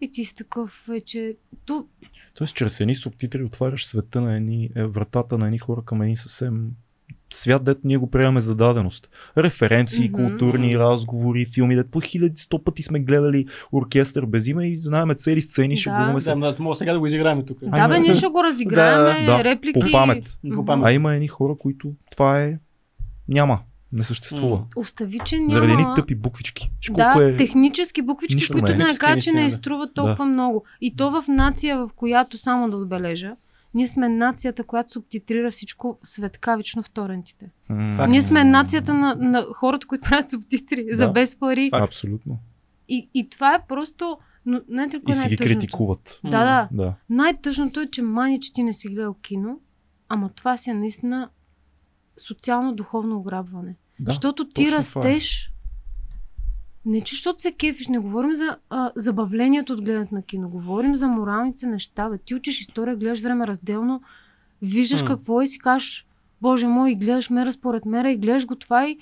И 0.00 0.12
ти 0.12 0.24
си 0.24 0.34
такъв 0.34 0.84
вече... 0.88 1.36
То, 1.66 1.86
Тоест, 2.34 2.54
чрез 2.54 2.80
едни 2.80 2.94
субтитри 2.94 3.44
отваряш 3.44 3.86
света 3.86 4.20
на 4.20 4.36
едни, 4.36 4.70
е, 4.76 4.84
вратата 4.84 5.38
на 5.38 5.46
едни 5.46 5.58
хора 5.58 5.82
към 5.84 6.02
едни 6.02 6.16
съвсем 6.16 6.70
свят, 7.32 7.64
дето 7.64 7.80
ние 7.84 7.96
го 7.96 8.10
приемаме 8.10 8.40
за 8.40 8.56
даденост. 8.56 9.10
Референции, 9.38 10.08
Мгм. 10.08 10.14
културни 10.16 10.78
разговори, 10.78 11.46
филми, 11.46 11.76
дето 11.76 11.90
по 11.90 12.00
хиляди, 12.00 12.40
сто 12.40 12.64
пъти 12.64 12.82
сме 12.82 13.00
гледали 13.00 13.46
оркестър 13.72 14.26
без 14.26 14.46
име 14.46 14.68
и 14.68 14.76
знаеме 14.76 15.14
цели 15.14 15.40
сцени, 15.40 15.74
Да. 15.74 15.80
шегуваме 15.80 16.20
се. 16.20 16.34
Да, 16.34 16.52
да, 16.52 16.62
мога 16.62 16.74
сега 16.74 16.92
да 16.92 17.00
го 17.00 17.06
изиграем 17.06 17.44
тук. 17.46 17.58
да, 17.62 17.88
бе, 17.88 17.98
ние 18.00 18.14
ще 18.14 18.26
го 18.26 18.44
разиграем, 18.44 19.26
Да, 19.26 19.44
реплики. 19.44 19.80
по 19.80 19.86
памет. 19.92 20.38
По 20.54 20.64
памет. 20.64 20.86
А 20.86 20.92
има 20.92 21.14
едни 21.14 21.28
хора, 21.28 21.54
които 21.58 21.92
това 22.10 22.42
е... 22.42 22.58
Няма. 23.28 23.60
Не 23.92 24.04
съществува. 24.04 24.62
Остави, 24.76 25.18
че 25.24 25.36
няма... 25.38 25.50
Заради 25.50 25.72
едни 25.72 25.84
тъпи 25.96 26.14
буквички. 26.14 26.70
Че 26.80 26.92
Да, 26.92 27.12
колко 27.12 27.20
е... 27.20 27.36
технически 27.36 28.02
буквички, 28.02 28.34
Нищо 28.34 28.52
които 28.52 28.76
не 28.76 28.84
е. 28.84 28.86
да 28.86 28.98
кажа, 28.98 29.20
че 29.20 29.32
не 29.32 29.40
да. 29.40 29.46
изтруват 29.46 29.94
толкова 29.94 30.24
много. 30.24 30.64
И 30.80 30.96
то 30.96 31.10
в 31.10 31.24
нация, 31.28 31.76
в 31.78 31.90
която, 31.96 32.38
само 32.38 32.70
да 32.70 32.76
отбележа, 32.76 33.36
ние 33.74 33.86
сме 33.86 34.08
нацията, 34.08 34.64
която 34.64 34.92
субтитрира 34.92 35.50
всичко 35.50 35.98
светкавично 36.02 36.82
в 36.82 36.90
торентите. 36.90 37.50
Факт. 37.96 38.10
Ние 38.10 38.22
сме 38.22 38.44
нацията 38.44 38.94
на, 38.94 39.14
на 39.14 39.46
хората, 39.54 39.86
които 39.86 40.08
правят 40.08 40.30
субтитри 40.30 40.86
за 40.92 41.06
Да. 41.06 41.12
без 41.12 41.38
пари. 41.38 41.70
Абсолютно. 41.72 42.38
И, 42.88 43.08
и 43.14 43.30
това 43.30 43.54
е 43.54 43.58
просто... 43.68 44.18
Но, 44.46 44.60
знаете 44.68 45.00
И 45.08 45.14
си 45.14 45.28
ги 45.28 45.36
критикуват. 45.36 46.20
Да, 46.24 46.30
да. 46.30 46.68
Да. 46.72 46.94
Най-тъжното 47.10 47.80
е, 47.80 47.86
че 47.86 48.02
мани, 48.02 48.40
че 48.40 48.52
ти 48.52 48.62
не 48.62 48.72
си 48.72 48.88
гледал 48.88 49.14
кино, 49.14 49.58
ама 50.08 50.28
това 50.28 50.56
си 50.56 50.70
е 50.70 50.74
наистина 50.74 51.28
социално-духовно 52.20 53.16
ограбване. 53.16 53.74
да. 54.00 54.10
защото 54.12 54.48
ти 54.48 54.68
е. 54.68 54.72
растеш. 54.72 55.52
Не 56.84 57.00
че 57.00 57.14
защото 57.14 57.42
се 57.42 57.52
кефиш, 57.52 57.88
не 57.88 57.98
говорим 57.98 58.34
за 58.34 58.56
а, 58.70 58.92
забавлението 58.96 59.72
от 59.72 59.82
гледането 59.82 60.14
на 60.14 60.22
кино, 60.22 60.48
говорим 60.48 60.94
за 60.94 61.08
моралните 61.08 61.66
неща. 61.66 62.08
Бе. 62.08 62.18
Ти 62.18 62.34
учиш 62.34 62.60
история, 62.60 62.96
гледаш 62.96 63.20
време 63.20 63.46
разделно, 63.46 64.02
виждаш 64.62 65.02
М. 65.02 65.08
какво 65.08 65.40
е 65.40 65.44
и 65.44 65.46
си 65.46 65.58
кажеш, 65.58 66.06
Боже 66.40 66.66
мой, 66.66 66.90
и 66.90 66.94
гледаш 66.94 67.30
мера 67.30 67.52
според 67.52 67.84
мера 67.84 68.10
и 68.10 68.16
гледаш 68.16 68.46
го 68.46 68.56
това 68.56 68.88
и, 68.88 68.98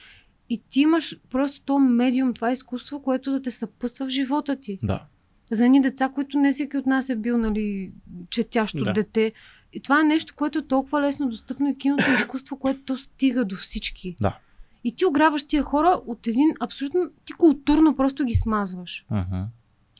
и 0.50 0.62
ти 0.68 0.80
имаш 0.80 1.20
просто 1.30 1.60
то 1.60 1.78
медиум, 1.78 2.34
това 2.34 2.52
изкуство, 2.52 3.02
което 3.02 3.30
да 3.30 3.42
те 3.42 3.50
съпъства 3.50 4.06
в 4.06 4.10
живота 4.10 4.56
ти. 4.56 4.78
Да. 4.82 5.02
За 5.50 5.64
едни 5.64 5.80
деца, 5.80 6.08
които 6.08 6.38
не 6.38 6.52
всеки 6.52 6.76
от 6.76 6.86
нас 6.86 7.10
е 7.10 7.16
бил 7.16 7.38
нали, 7.38 7.92
четящо 8.30 8.84
Да. 8.84 8.92
дете. 8.92 9.32
И 9.78 9.80
това 9.80 10.00
е 10.00 10.04
нещо, 10.04 10.34
което 10.36 10.58
е 10.58 10.64
толкова 10.64 11.00
лесно 11.00 11.28
достъпно 11.28 11.68
и 11.68 11.78
киното 11.78 12.10
е 12.10 12.14
изкуство, 12.14 12.58
което 12.58 12.80
то 12.84 12.96
стига 12.96 13.44
до 13.44 13.56
всички. 13.56 14.16
Да. 14.20 14.38
И 14.84 14.96
ти 14.96 15.06
ограбваш 15.06 15.46
тия 15.46 15.62
хора 15.62 16.00
от 16.06 16.26
един 16.26 16.48
абсолютно... 16.60 17.10
Ти 17.24 17.32
културно 17.32 17.96
просто 17.96 18.24
ги 18.24 18.34
смазваш. 18.34 19.06
Мгм. 19.10 19.42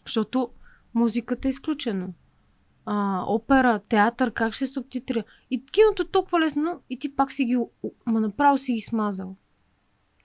Защото 0.06 0.48
музиката 0.94 1.48
е 1.48 1.50
изключено. 1.50 2.08
А, 2.86 3.22
опера, 3.26 3.80
театър, 3.88 4.32
как 4.32 4.54
ще 4.54 4.66
се 4.66 4.72
субтитрира. 4.72 5.24
И 5.50 5.66
киното 5.66 6.02
е 6.02 6.10
толкова 6.12 6.40
лесно 6.40 6.80
и 6.90 6.98
ти 6.98 7.16
пак 7.16 7.32
си 7.32 7.44
ги... 7.44 7.58
Ма 8.06 8.20
направо 8.20 8.58
си 8.58 8.72
ги 8.72 8.80
смазал. 8.80 9.36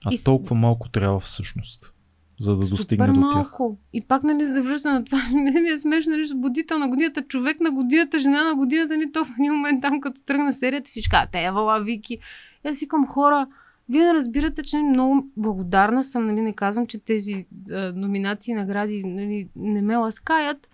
А 0.06 0.14
И 0.14 0.24
толкова 0.24 0.56
малко 0.56 0.88
трябва 0.88 1.20
всъщност, 1.20 1.93
за 2.40 2.56
да 2.56 2.68
достигне 2.68 3.06
Супер 3.06 3.20
до 3.20 3.20
тях. 3.20 3.34
малко. 3.34 3.78
И 3.92 4.00
пак, 4.00 4.22
нали, 4.22 4.44
да 4.44 4.62
връща 4.62 4.92
на 4.92 5.04
това, 5.04 5.18
ми 5.32 5.70
е 5.70 5.78
смешно, 5.78 6.10
нали, 6.10 6.28
будител 6.34 6.78
на 6.78 6.88
годината, 6.88 7.22
човек 7.22 7.60
на 7.60 7.70
годината, 7.70 8.18
жена 8.18 8.44
на 8.44 8.54
годината, 8.54 8.96
ни 8.96 9.12
то 9.12 9.24
в 9.24 9.30
един 9.38 9.52
момент 9.52 9.82
там, 9.82 10.00
като 10.00 10.20
тръгна 10.22 10.52
серията, 10.52 10.88
всички 10.88 11.10
казват, 11.10 11.30
те, 11.32 11.50
вала, 11.50 11.80
Вики. 11.80 12.18
И 12.64 12.68
аз 12.68 12.76
си 12.76 12.88
към 12.88 13.06
хора, 13.06 13.46
вие 13.88 14.04
не 14.04 14.14
разбирате, 14.14 14.62
че 14.62 14.76
нали, 14.76 14.88
много 14.88 15.26
благодарна 15.36 16.04
съм, 16.04 16.26
нали, 16.26 16.40
не 16.40 16.52
казвам, 16.52 16.86
че 16.86 16.98
тези 16.98 17.46
а, 17.72 17.92
номинации 17.96 18.52
и 18.52 18.54
награди 18.54 19.04
нали, 19.04 19.48
не 19.56 19.82
ме 19.82 19.96
ласкаят. 19.96 20.68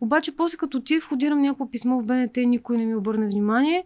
Обаче 0.00 0.36
после 0.36 0.56
като 0.56 0.76
отида, 0.76 1.00
входирам 1.00 1.42
някакво 1.42 1.70
писмо 1.70 2.00
в 2.00 2.06
БНТ 2.06 2.36
никой 2.36 2.76
не 2.76 2.86
ми 2.86 2.94
обърне 2.94 3.26
внимание, 3.26 3.84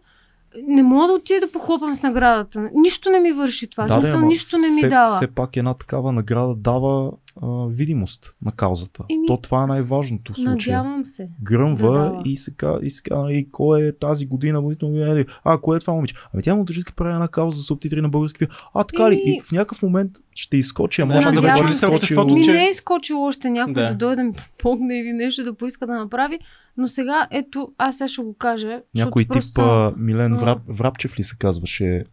не 0.67 0.83
мога 0.83 1.07
да 1.07 1.13
отида 1.13 1.39
да 1.39 1.51
похлопам 1.51 1.95
с 1.95 2.01
наградата. 2.03 2.69
Нищо 2.75 3.09
не 3.09 3.19
ми 3.19 3.31
върши 3.31 3.67
това. 3.67 3.85
Да, 3.85 3.93
смисъл, 3.93 4.13
ама 4.13 4.27
нищо 4.27 4.57
не 4.57 4.67
ми 4.67 4.77
все, 4.77 4.89
дава. 4.89 5.07
Все 5.07 5.27
пак 5.27 5.57
една 5.57 5.73
такава 5.73 6.11
награда 6.11 6.55
дава 6.55 7.11
а, 7.41 7.65
видимост 7.67 8.35
на 8.41 8.51
каузата. 8.51 9.03
Еми, 9.09 9.27
То 9.27 9.37
това 9.37 9.63
е 9.63 9.67
най-важното 9.67 10.33
в 10.33 10.35
случая. 10.35 10.77
Надявам 10.77 11.05
се. 11.05 11.29
Гръмва 11.43 11.91
Да 11.91 11.99
дава. 11.99 12.21
и 12.25 12.37
се 12.37 12.53
казва, 12.53 12.79
и 12.83 12.89
се 12.89 13.03
казва, 13.03 13.33
и 13.33 13.51
кой 13.51 13.81
е 13.81 13.91
тази 13.93 14.25
година, 14.25 14.61
водител 14.61 14.87
година, 14.87 15.25
а, 15.43 15.57
кое 15.57 15.77
е 15.77 15.81
това 15.81 15.93
момиче? 15.93 16.15
Ами 16.33 16.43
тя 16.43 16.55
му 16.55 16.63
държи 16.63 16.81
прави 16.95 17.13
една 17.13 17.27
кауза 17.27 17.57
за 17.57 17.63
субтитри 17.63 18.01
на 18.01 18.09
български. 18.09 18.45
А, 18.73 18.83
така 18.83 19.11
ли? 19.11 19.21
И 19.25 19.41
в 19.41 19.51
някакъв 19.51 19.81
момент 19.83 20.11
ще 20.35 20.57
изскочи, 20.57 21.01
а 21.01 21.05
Да, 21.05 21.13
може 21.13 21.27
изскочи 21.29 21.85
обществото, 21.85 22.27
от- 22.27 22.33
Ми 22.33 22.43
че- 22.43 22.51
не 22.51 22.65
е 22.65 22.69
изкочил 22.69 23.23
още 23.23 23.49
някой 23.49 23.73
да. 23.73 23.81
Да. 23.81 23.87
да 23.87 23.95
дойде 23.95 24.15
да 24.15 24.23
ми 24.23 24.33
помогне 24.57 24.99
или 24.99 25.11
нещо 25.13 25.43
да 25.43 25.53
поиска 25.53 25.87
да 25.87 25.93
направи, 25.93 26.39
но 26.77 26.87
сега, 26.87 27.27
ето, 27.31 27.71
аз 27.77 27.97
сега 27.97 28.07
ще 28.07 28.21
го 28.21 28.33
кажа. 28.33 28.81
Някой 28.95 29.25
тип 29.25 29.43
а, 29.57 29.93
Милен 29.97 30.33
А. 30.33 30.37
Враб, 30.37 30.59
Врабчев 30.67 31.19
ли 31.19 31.23
се 31.23 31.35
казваше 31.37 32.05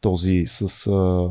този 0.00 0.42
с 0.46 0.86
а, 0.86 1.28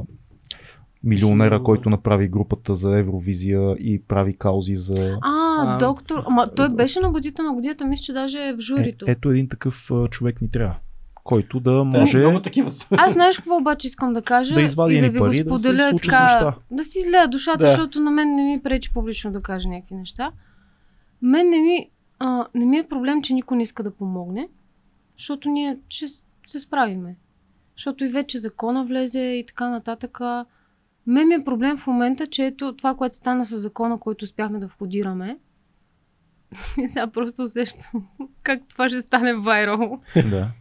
милионера, 1.03 1.55
Ще- 1.55 1.63
който 1.63 1.89
направи 1.89 2.27
групата 2.27 2.75
за 2.75 2.97
Евровизия 2.97 3.71
и 3.71 4.01
прави 4.01 4.37
каузи 4.37 4.75
за... 4.75 5.17
А, 5.21 5.39
А, 5.59 5.77
доктор. 5.77 6.23
Ама 6.27 6.47
той 6.47 6.69
беше 6.69 6.99
на 6.99 7.09
будите 7.09 7.41
на 7.41 7.53
годината, 7.53 7.85
мисля, 7.85 8.03
че 8.03 8.13
даже 8.13 8.39
е 8.39 8.53
в 8.53 8.57
Е, 8.57 8.61
журито. 8.61 9.05
ето 9.07 9.29
един 9.29 9.47
такъв 9.49 9.91
а, 9.91 10.07
човек 10.07 10.41
ни 10.41 10.51
трябва, 10.51 10.75
който 11.15 11.59
да 11.59 11.71
Да, 11.71 11.83
може... 11.83 12.17
Много 12.17 12.39
такива. 12.39 12.71
Аз 12.91 13.13
знаеш 13.13 13.37
какво 13.37 13.57
обаче 13.57 13.87
искам 13.87 14.13
да 14.13 14.21
кажа 14.21 14.55
Да 14.55 14.61
извади 14.61 14.95
и 14.95 15.01
да 15.01 15.09
ви 15.09 15.19
пари, 15.19 15.43
го 15.43 15.49
да 15.49 15.59
се 15.59 15.65
споделя 15.65 15.89
случат 15.89 16.05
така, 16.05 16.23
неща. 16.23 16.53
да 16.71 16.83
си 16.83 16.99
излея 16.99 17.27
душата, 17.27 17.57
Да. 17.57 17.67
защото 17.67 17.99
на 17.99 18.11
мен 18.11 18.35
не 18.35 18.43
ми 18.43 18.61
пречи 18.63 18.93
публично 18.93 19.31
да 19.31 19.41
кажа 19.41 19.69
някакви 19.69 19.95
неща. 19.95 20.31
Мен 21.21 21.49
не 21.49 21.57
ми, 21.57 21.89
а, 22.19 22.47
не 22.55 22.65
ми 22.65 22.77
е 22.77 22.87
проблем, 22.87 23.21
че 23.21 23.33
никой 23.33 23.57
не 23.57 23.63
иска 23.63 23.83
да 23.83 23.91
помогне, 23.91 24.49
защото 25.17 25.49
ние 25.49 25.77
ще 25.89 26.05
се 26.47 26.59
справиме. 26.59 27.15
Защото 27.77 28.03
и 28.03 28.07
вече 28.07 28.37
закона 28.37 28.85
влезе 28.85 29.21
и 29.21 29.45
така 29.45 29.69
нататък. 29.69 30.19
Мен 31.07 31.27
ми 31.27 31.33
е 31.33 31.43
проблем 31.43 31.77
в 31.77 31.87
момента, 31.87 32.27
че 32.27 32.45
ето 32.45 32.75
това, 32.75 32.95
което 32.95 33.15
стана 33.15 33.45
с 33.45 33.57
закона, 33.57 33.99
който 33.99 34.25
успяхме 34.25 34.59
да 34.59 34.67
входираме. 34.67 35.37
И 36.83 36.87
сега 36.87 37.07
просто 37.07 37.43
усещам 37.43 38.07
как 38.43 38.61
това 38.69 38.89
ще 38.89 39.01
стане 39.01 39.33
вайрал 39.33 40.01
да. 40.15 40.51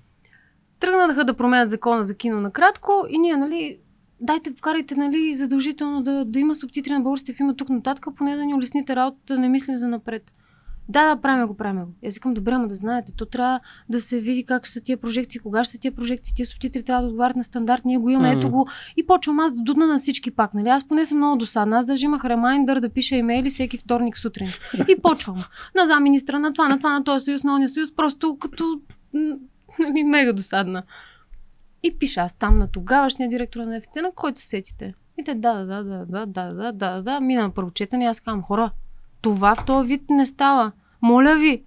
тръгнаха 0.81 1.25
да 1.25 1.35
променят 1.35 1.71
закона 1.71 2.05
за 2.05 2.17
кино 2.17 2.41
накратко 2.41 2.93
и 3.11 3.19
ние, 3.19 3.37
нали, 3.37 3.79
дайте, 4.21 4.53
вкарайте, 4.53 4.95
нали, 4.95 5.35
задължително 5.35 6.03
да, 6.03 6.25
да 6.25 6.39
има 6.39 6.55
субтитри 6.55 6.93
на 6.93 7.01
българските 7.01 7.33
филми 7.33 7.51
от 7.51 7.59
тук 7.59 7.69
нататък, 7.69 8.07
поне 8.17 8.37
да 8.37 8.45
ни 8.45 8.55
улесните 8.55 8.97
работата, 8.97 9.35
да 9.35 9.41
не 9.41 9.49
мислим 9.49 9.77
за 9.77 9.89
напред. 9.89 10.33
Да, 10.91 11.15
да, 11.15 11.21
правим 11.21 11.47
го, 11.47 11.55
правим 11.57 11.85
го. 11.85 11.93
Аз 12.07 12.15
викам, 12.15 12.35
добре, 12.35 12.53
ама 12.53 12.67
да 12.67 12.77
знаете, 12.77 13.13
то 13.13 13.27
трябва 13.27 13.61
да 13.89 14.01
се 14.01 14.21
види 14.21 14.45
как 14.45 14.67
са 14.67 14.81
тия 14.81 14.97
прожекции, 14.97 15.41
кога 15.41 15.65
ще 15.65 15.73
са 15.73 15.81
тия 15.81 15.93
прожекции, 15.93 16.35
тия 16.35 16.47
субтитри 16.47 16.83
трябва 16.83 17.03
да 17.03 17.09
отговарят 17.09 17.37
на 17.37 17.45
стандарт, 17.45 17.85
ние 17.85 17.99
го 17.99 18.09
имаме, 18.09 18.31
Мгм. 18.31 18.39
ето 18.39 18.51
го. 18.51 18.69
И 18.97 19.07
почвам 19.07 19.41
аз 19.41 19.53
да 19.53 19.63
дудна 19.63 19.87
на 19.87 19.99
всички 19.99 20.31
пак, 20.31 20.55
нали? 20.55 20.69
Аз 20.69 20.89
поне 20.89 21.05
съм 21.05 21.19
много 21.19 21.37
досадна. 21.37 21.79
Аз 21.79 21.87
даже 21.87 22.07
имах 22.07 22.25
ремайндър 22.25 22.81
да 22.81 22.89
пиша 22.89 23.17
имейли 23.17 23.51
всеки 23.51 23.79
вторник 23.79 24.19
сутрин. 24.19 24.49
И 24.89 24.97
почвам. 25.03 25.37
На 25.77 25.87
замминистра, 25.87 26.39
на 26.39 26.53
това, 26.53 26.69
на 26.69 26.77
това, 26.79 26.93
на 26.93 27.05
този 27.05 27.25
съюз, 27.25 27.45
на 27.45 27.55
ония 27.55 27.69
съюз, 27.69 27.95
просто 27.97 28.37
като 28.41 28.81
нали, 29.79 30.05
мега 30.05 30.33
досадна. 30.33 30.83
И 31.83 31.99
пиша 31.99 32.21
аз 32.21 32.33
там 32.33 32.59
на 32.59 32.71
тогавашния 32.71 33.29
директор 33.29 33.61
на 33.61 33.81
ФЦ, 33.81 33.97
на 34.03 34.13
който 34.15 34.39
се 34.41 34.47
сетите. 34.47 34.95
И 35.21 35.25
те, 35.25 35.35
да, 35.35 35.55
да, 35.55 35.65
да, 35.65 35.83
да, 35.85 36.07
да, 36.07 36.27
да, 36.27 36.55
да, 36.55 36.73
да, 36.73 37.03
да, 37.03 37.21
мина 37.21 37.43
на 37.43 37.51
първо 37.51 37.71
четене, 37.71 38.05
аз 38.05 38.21
казвам, 38.21 38.43
хора, 38.43 38.71
това 39.21 39.55
в 39.55 39.65
този 39.65 39.89
вид 39.89 40.03
не 40.11 40.27
става. 40.27 40.73
Моля 41.03 41.37
ви. 41.37 41.63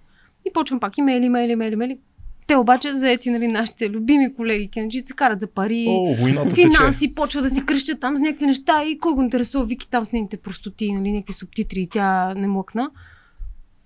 И 0.48 0.52
почвам 0.54 0.80
пак 0.80 0.98
имейли, 0.98 1.24
имейли, 1.24 1.52
имейли, 1.52 1.74
имейли. 1.74 1.98
Те 2.46 2.56
обаче 2.56 2.94
заети, 2.94 3.30
нали, 3.30 3.48
нашите 3.48 3.90
любими 3.90 4.34
колеги, 4.34 4.68
кенджи, 4.68 5.00
се 5.00 5.14
карат 5.14 5.40
за 5.40 5.46
пари, 5.46 5.86
О, 5.88 6.14
войната 6.14 6.48
тече. 6.48 6.62
финанси, 6.62 7.14
почва 7.14 7.42
да 7.42 7.50
си 7.50 7.66
кръщат 7.66 8.00
там 8.00 8.16
с 8.16 8.20
някакви 8.20 8.46
неща 8.46 8.84
и 8.84 8.98
кой 8.98 9.14
го 9.14 9.22
интересува 9.22 9.64
Вики 9.64 9.90
там 9.90 10.04
с 10.04 10.12
нейните 10.12 10.36
простоти, 10.36 10.92
нали, 10.92 11.12
някакви 11.12 11.32
субтитри 11.32 11.80
и 11.80 11.86
тя 11.86 12.34
не 12.34 12.46
млъкна. 12.46 12.90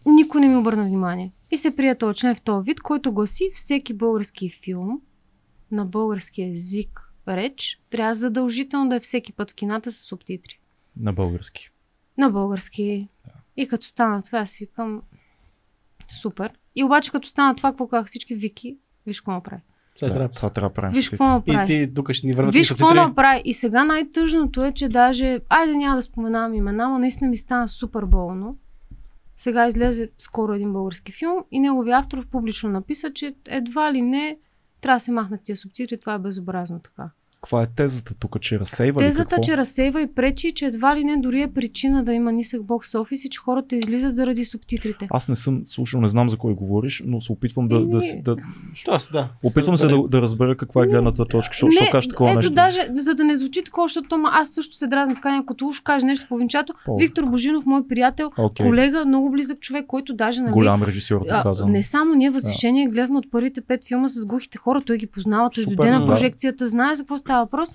Никой 0.06 0.40
не 0.40 0.48
ми 0.48 0.56
обърна 0.56 0.84
внимание. 0.84 1.32
И 1.50 1.56
се 1.56 1.76
прие 1.76 1.94
този 1.94 2.18
член 2.18 2.34
в 2.34 2.40
този 2.40 2.64
вид, 2.66 2.80
който 2.80 3.12
гласи 3.12 3.50
всеки 3.52 3.94
български 3.94 4.50
филм 4.50 5.00
на 5.70 5.84
български 5.84 6.42
език 6.42 7.06
реч 7.28 7.80
трябва 7.90 8.14
задължително 8.14 8.88
да 8.88 8.96
е 8.96 9.00
всеки 9.00 9.32
път 9.32 9.50
в 9.50 9.54
кината 9.54 9.92
с 9.92 9.96
субтитри. 9.96 10.60
На 10.96 11.12
български. 11.12 11.70
На 12.18 12.30
български. 12.30 13.08
И 13.56 13.68
като 13.68 13.86
стана 13.86 14.22
това, 14.22 14.46
си 14.46 14.64
викам 14.64 15.02
супер. 16.20 16.52
И 16.76 16.84
обаче 16.84 17.10
като 17.10 17.28
стана 17.28 17.56
това, 17.56 17.70
какво 17.70 17.86
казах 17.88 18.06
всички, 18.06 18.34
Вики, 18.34 18.76
виж 19.06 19.20
какво 19.20 19.32
направи. 19.32 19.62
Сега 19.98 20.12
трябва. 20.12 20.28
Да, 20.28 20.34
сега 20.34 20.50
трябва 20.50 20.68
да 20.68 20.74
правим 20.74 20.94
Виж 20.94 21.08
какво 21.08 21.24
И 21.24 21.28
направи. 21.28 21.66
ти 21.66 21.94
тук 21.94 22.12
ще 22.12 22.26
ни 22.26 22.34
върват 22.34 22.54
Виж 22.54 22.66
и 22.66 22.68
какво 22.68 22.94
направи. 22.94 23.42
И 23.44 23.54
сега 23.54 23.84
най-тъжното 23.84 24.64
е, 24.64 24.72
че 24.72 24.88
даже... 24.88 25.40
Айде 25.48 25.74
няма 25.74 25.96
да 25.96 26.02
споменавам 26.02 26.54
имена, 26.54 26.88
но 26.88 26.98
наистина 26.98 27.30
ми 27.30 27.36
стана 27.36 27.68
супер 27.68 28.04
болно. 28.04 28.56
Сега 29.36 29.68
излезе 29.68 30.10
скоро 30.18 30.52
един 30.52 30.72
български 30.72 31.12
филм 31.12 31.44
и 31.50 31.60
неговия 31.60 31.98
автор 31.98 32.26
публично 32.26 32.70
написа, 32.70 33.12
че 33.12 33.34
едва 33.46 33.92
ли 33.92 34.02
не 34.02 34.38
трябва 34.80 34.96
да 34.96 35.00
се 35.00 35.12
махнат 35.12 35.40
тия 35.44 35.56
субтитри, 35.56 36.00
това 36.00 36.14
е 36.14 36.18
безобразно 36.18 36.80
така. 36.80 37.10
Каква 37.46 37.62
е 37.62 37.66
тезата 37.66 38.14
тук, 38.14 38.40
че 38.40 38.60
разсейва 38.60 39.02
ли 39.02 39.06
Тезата, 39.06 39.36
че 39.42 39.56
разсейва 39.56 40.00
и 40.00 40.14
пречи, 40.14 40.52
че 40.54 40.66
едва 40.66 40.96
ли 40.96 41.04
не 41.04 41.16
дори 41.16 41.42
е 41.42 41.48
причина 41.48 42.04
да 42.04 42.12
има 42.12 42.32
нисък 42.32 42.64
бокс 42.64 42.94
офис 42.94 43.24
и 43.24 43.30
че 43.30 43.38
хората 43.38 43.76
излизат 43.76 44.16
заради 44.16 44.44
субтитрите. 44.44 45.06
Аз 45.10 45.28
не 45.28 45.34
съм 45.34 45.60
слушал, 45.64 46.00
не 46.00 46.08
знам 46.08 46.28
за 46.28 46.36
кой 46.36 46.54
говориш, 46.54 47.02
но 47.06 47.20
се 47.20 47.32
опитвам 47.32 47.68
да, 47.68 47.86
да, 47.86 48.00
си- 48.00 48.22
да, 48.24 48.36
Тоест, 48.84 49.12
да. 49.12 49.28
опитвам 49.44 49.76
се 49.76 49.86
да, 49.86 50.08
да 50.08 50.22
разбера 50.22 50.56
каква 50.56 50.84
е 50.84 50.86
гледната 50.86 51.24
точка, 51.24 51.52
защото 51.52 51.72
ще 51.72 51.90
кажеш 51.90 52.08
такова 52.08 52.30
ето 52.30 52.38
нещо. 52.38 52.54
даже, 52.54 52.88
за 52.96 53.14
да 53.14 53.24
не 53.24 53.36
звучи 53.36 53.64
такова, 53.64 53.88
защото 53.88 54.16
аз 54.32 54.50
също 54.50 54.74
се 54.74 54.86
дразна 54.86 55.14
така, 55.14 55.42
като 55.46 55.66
уж 55.66 55.80
каже 55.80 56.06
нещо 56.06 56.26
половинчато. 56.28 56.74
О. 56.88 56.96
Виктор 56.96 57.24
Божинов, 57.24 57.66
мой 57.66 57.88
приятел, 57.88 58.30
Окей. 58.38 58.66
колега, 58.66 59.04
много 59.04 59.30
близък 59.30 59.60
човек, 59.60 59.86
който 59.86 60.14
даже 60.14 60.40
нали, 60.40 60.52
Голям 60.52 60.82
режисьор, 60.82 61.20
а, 61.28 61.38
доказан. 61.38 61.70
не 61.70 61.82
само 61.82 62.14
ние 62.14 62.30
възрешение 62.30 62.86
гледахме 62.86 63.18
от 63.18 63.30
първите 63.30 63.60
пет 63.60 63.84
филма 63.84 64.08
с 64.08 64.26
глухите 64.26 64.58
хора, 64.58 64.80
той 64.80 64.98
ги 64.98 65.06
познава, 65.06 65.50
той 65.50 65.64
дойде 65.64 65.90
на 65.90 66.00
да. 66.00 66.06
прожекцията, 66.06 66.68
знае 66.68 66.94
за 66.94 67.02
какво 67.02 67.18
става 67.18 67.35
въпрос. 67.38 67.72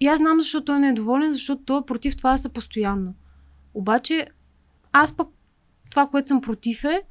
И 0.00 0.06
аз 0.06 0.18
знам 0.18 0.40
защо 0.40 0.64
той 0.64 0.78
не 0.78 0.88
е 0.88 0.92
доволен, 0.92 1.32
защото 1.32 1.62
той 1.64 1.78
е 1.78 1.86
против 1.86 2.16
това 2.16 2.36
са 2.36 2.48
постоянно. 2.48 3.14
Обаче, 3.74 4.26
аз 4.92 5.12
пък 5.12 5.28
това, 5.90 6.06
което 6.06 6.28
съм 6.28 6.40
против 6.40 6.84
е, 6.84 7.02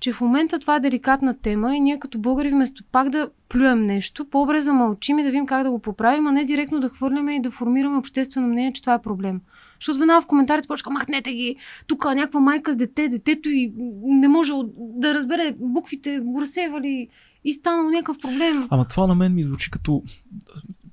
че 0.00 0.12
в 0.12 0.20
момента 0.20 0.58
това 0.58 0.76
е 0.76 0.80
деликатна 0.80 1.38
тема 1.38 1.76
и 1.76 1.80
ние 1.80 1.98
като 1.98 2.18
българи 2.18 2.50
вместо 2.50 2.84
пак 2.92 3.10
да 3.10 3.30
плюем 3.48 3.86
нещо, 3.86 4.24
по-добре 4.24 4.60
замълчим 4.60 5.18
и 5.18 5.22
да 5.22 5.30
видим 5.30 5.46
как 5.46 5.62
да 5.62 5.70
го 5.70 5.78
поправим, 5.78 6.26
а 6.26 6.32
не 6.32 6.44
директно 6.44 6.80
да 6.80 6.88
хвърляме 6.88 7.36
и 7.36 7.40
да 7.40 7.50
формираме 7.50 7.98
обществено 7.98 8.48
мнение, 8.48 8.72
че 8.72 8.82
това 8.82 8.94
е 8.94 9.02
проблем. 9.02 9.40
Защото 9.80 9.98
веднага 9.98 10.20
в 10.20 10.26
коментарите 10.26 10.68
почка, 10.68 10.90
махнете 10.90 11.32
ги, 11.32 11.56
тук 11.86 12.04
някаква 12.04 12.40
майка 12.40 12.72
с 12.72 12.76
дете, 12.76 13.08
детето 13.08 13.48
и 13.48 13.72
не 14.04 14.28
може 14.28 14.52
да 14.78 15.14
разбере 15.14 15.54
буквите, 15.58 16.20
го 16.20 16.40
разсейвали 16.40 17.08
и 17.44 17.52
станало 17.52 17.90
някакъв 17.90 18.18
проблем. 18.18 18.66
Ама 18.70 18.84
това 18.84 19.06
на 19.06 19.14
мен 19.14 19.34
ми 19.34 19.44
звучи 19.44 19.70
като 19.70 20.02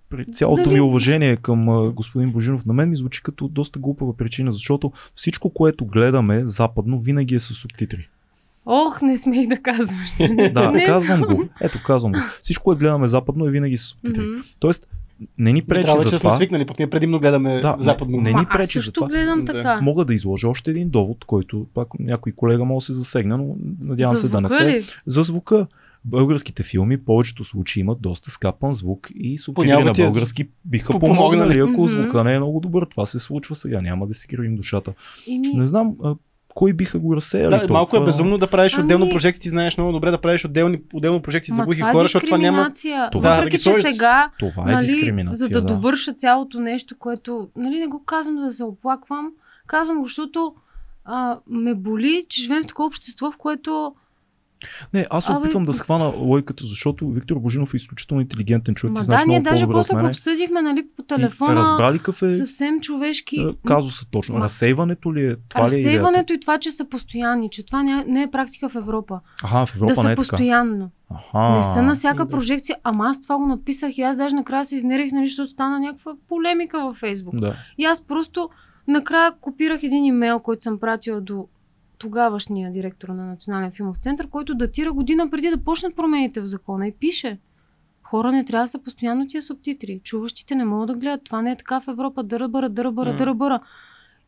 при 0.10 0.26
цялото 0.26 0.64
Дали- 0.64 0.74
ми 0.74 0.82
уважение 0.82 1.36
към 1.36 1.70
а, 1.70 1.92
господин 1.92 2.32
Божинов, 2.32 2.66
на 2.66 2.74
мен 2.74 2.90
ми 2.90 2.96
звучи 2.96 3.24
като 3.24 3.48
доста 3.48 3.80
глупава 3.80 4.14
причина, 4.14 4.52
защото 4.52 4.92
всичко, 5.16 5.50
което 5.50 5.86
гледаме 5.86 6.46
западно, 6.46 7.00
винаги 7.00 7.36
е 7.36 7.40
с 7.40 7.54
субтитри. 7.54 8.10
Ох, 8.66 9.02
не 9.02 9.16
смей 9.16 9.48
да 9.48 9.58
казваш. 9.58 10.10
Да, 10.54 10.72
Не 10.72 10.86
казвам 10.86 11.22
го. 11.22 11.44
Ето, 11.62 11.80
казвам 11.86 12.12
го. 12.12 12.20
Всичко, 12.42 12.64
което 12.64 12.80
гледаме 12.80 13.08
западно, 13.08 13.46
е 13.46 13.52
винаги 13.52 13.78
с 13.78 13.82
субтитри. 13.82 14.24
Тоест, 14.60 14.88
не 15.38 15.54
ни 15.54 15.54
Не 15.54 15.62
пречи 15.64 15.86
трябва, 15.86 16.04
за 16.04 16.10
че 16.10 16.18
това. 16.18 16.30
сме 16.30 16.38
свикнали, 16.38 16.66
пък 16.66 16.80
ние 16.80 16.90
предимно 16.90 17.20
гледаме 17.20 17.60
Да, 17.60 17.76
западно. 17.80 18.18
не 18.18 18.30
ни 18.30 18.34
Ма, 18.34 18.46
аз 18.50 18.58
пречи 18.58 18.80
за 18.80 18.92
това. 18.92 19.08
гледам 19.08 19.46
така. 19.46 19.80
Мога 19.82 20.06
да 20.06 20.14
изложа 20.14 20.50
още 20.50 20.72
един 20.72 20.90
довод, 20.90 21.26
който 21.26 21.66
пак 21.74 21.88
някой 22.00 22.32
колега 22.32 22.66
може 22.66 22.84
да 22.84 22.86
се 22.86 22.94
засегне, 22.94 23.38
но 23.38 23.56
надявам 23.82 24.16
За 24.16 24.22
се 24.22 24.30
да 24.30 24.42
не 24.42 24.48
звука 24.48 24.64
се. 24.64 24.70
ли? 24.70 24.86
За 25.06 25.24
звука. 25.24 25.68
Българските 26.10 26.64
филми 26.64 26.98
в 26.98 27.06
повечето 27.06 27.44
случаи 27.44 27.82
имат 27.82 28.02
доста 28.02 28.32
скапан 28.32 28.72
звук 28.72 29.10
и 29.16 29.38
субтитри 29.38 29.68
на 29.70 29.90
е 29.90 29.94
български 29.96 30.50
биха 30.66 30.88
по- 30.88 31.00
помогнали. 31.00 31.18
помогнали, 31.18 31.74
ако 31.74 31.88
звука 31.88 32.24
не 32.24 32.34
е 32.34 32.40
много 32.40 32.60
добър. 32.60 32.86
Това 32.86 33.06
се 33.06 33.20
случва 33.20 33.56
сега, 33.56 33.82
няма 33.82 34.08
да 34.08 34.14
си 34.14 34.28
кривим 34.28 34.56
душата. 34.56 34.94
Ими, 35.28 35.48
Не 35.48 35.68
знам, 35.68 35.96
а, 36.04 36.16
кой 36.50 36.74
биха 36.74 37.00
го 37.00 37.16
разсеяли 37.16 37.46
Да, 37.46 37.58
толкова? 37.58 37.74
малко 37.74 37.98
е 37.98 38.06
безумно 38.06 38.38
да 38.38 38.48
правиш 38.48 38.74
Ами- 38.74 38.84
отделно 38.84 39.10
прожекти. 39.10 39.40
Ти 39.40 39.50
знаеш 39.50 39.78
много 39.78 39.92
добре 39.92 40.12
да 40.12 40.18
правиш 40.18 40.46
отделни, 40.46 40.82
отделно 40.94 41.22
прожекти 41.22 41.52
за 41.52 41.64
глухи 41.64 41.80
е 41.80 41.84
хора, 41.84 42.02
защото 42.02 42.26
това 42.26 42.38
няма. 42.38 42.72
Това- 43.12 43.36
Въпреки, 43.36 43.58
Да, 43.58 43.64
че 43.64 43.74
сега 43.74 44.30
Това 44.40 44.64
е 44.64 44.72
нали, 44.72 44.86
дискриминация. 44.86 45.38
за 45.38 45.50
да, 45.50 45.62
да. 45.62 45.68
довърша 45.68 46.14
цялото 46.14 46.60
нещо, 46.60 46.96
което, 46.98 47.50
нали, 47.56 47.80
не 47.80 47.88
го 47.88 48.04
казвам 48.04 48.40
за 48.40 48.46
да 48.46 48.54
се 48.54 48.64
оплаквам, 48.64 49.32
казвам 49.68 49.98
го, 49.98 50.04
защото 50.04 50.54
а, 51.06 51.38
ме 51.48 51.74
боли, 51.76 52.26
че 52.30 52.42
живеем 52.42 52.64
в 52.64 52.68
такова 52.68 52.88
общество, 52.88 53.32
в 53.32 53.38
което 53.38 53.94
Не, 54.94 55.08
аз 55.10 55.26
се 55.26 55.32
Абе, 55.32 55.40
опитвам 55.40 55.66
да 55.66 55.74
схвана 55.74 56.14
лойката, 56.18 56.66
защото 56.66 57.10
Виктор 57.10 57.40
Божинов 57.40 57.74
е 57.74 57.78
изключително 57.78 58.22
интелигентен 58.22 58.76
човек. 58.76 58.94
Ма 58.98 59.04
да, 59.04 59.24
ние 59.28 59.40
даже 59.40 59.68
после 59.68 59.96
го 59.96 60.06
обсъдихме, 60.08 60.62
нали, 60.62 60.88
по 60.98 61.02
И 61.04 61.08
телефона. 61.08 61.56
разбрали 61.56 61.98
какъв 61.98 62.22
е 62.22 62.30
Съвсем 62.30 62.82
човешки. 62.82 63.36
е, 63.36 63.48
казуса 63.68 64.06
точно. 64.12 64.36
Ма- 64.36 64.42
Разсейването 64.42 65.14
ли 65.14 65.26
е? 65.26 65.36
Това 65.50 65.62
ли 65.62 65.64
е? 65.64 65.68
Разсейването 65.78 66.34
и 66.34 66.40
това, 66.40 66.58
че 66.58 66.72
са 66.72 66.86
постоянни, 66.90 67.50
че 67.50 67.66
това 67.66 67.84
не, 67.84 68.04
не 68.08 68.22
е 68.22 68.32
практика 68.32 68.70
в 68.70 68.76
Европа. 68.76 69.20
Аха, 69.44 69.66
в 69.66 69.76
Европа 69.76 69.94
да 69.94 70.02
не 70.02 70.08
са 70.08 70.12
е 70.12 70.16
така. 70.16 70.22
постоянно. 70.22 70.90
Аха. 71.10 71.56
Не 71.58 71.64
са 71.64 71.82
на 71.82 71.94
всяка 71.94 72.26
да. 72.26 72.32
прожекция, 72.32 72.78
ама 72.84 73.08
аз 73.08 73.22
това 73.22 73.38
го 73.38 73.46
написах 73.46 73.98
и 73.98 74.02
аз 74.02 74.18
даже 74.18 74.36
накрая 74.36 74.66
се 74.66 74.76
изнерих, 74.76 75.12
нали, 75.12 75.28
защото 75.28 75.50
стана 75.50 75.80
някаква 75.80 76.12
полемика 76.30 76.80
във 76.80 76.96
Фейсбук. 76.96 77.36
Да. 77.36 77.56
И 77.78 77.86
аз 77.86 78.02
просто 78.02 78.50
накрая 78.88 79.32
копирах 79.42 79.84
един 79.84 80.06
имейл, 80.06 80.40
който 80.40 80.64
съм 80.64 80.80
пратила 80.80 81.22
до 81.22 81.48
тогавашния 82.00 82.72
директор 82.72 83.08
на 83.08 83.26
Национален 83.26 83.72
филмов 83.72 83.98
център, 83.98 84.28
който 84.30 84.56
датира 84.56 84.94
година 84.94 85.30
преди 85.30 85.50
да 85.50 85.64
почнат 85.64 85.96
промените 85.96 86.42
в 86.42 86.48
закона 86.48 86.88
и 86.88 86.92
пише 86.92 87.40
Хора 88.10 88.32
не 88.32 88.46
трябва 88.46 88.64
да 88.64 88.68
са 88.68 88.80
постоянно 88.80 89.28
тия 89.28 89.42
субтитри. 89.42 90.02
Чуващите 90.04 90.56
не 90.56 90.66
могат 90.66 90.88
да 90.88 90.96
гледат. 90.96 91.24
Това 91.24 91.42
не 91.42 91.52
е 91.52 91.56
така 91.56 91.82
в 91.82 91.88
Европа. 91.88 92.24
Дърбъра, 92.24 92.70
дърбъра, 92.70 93.12
М. 93.12 93.18
дърбъра. 93.18 93.60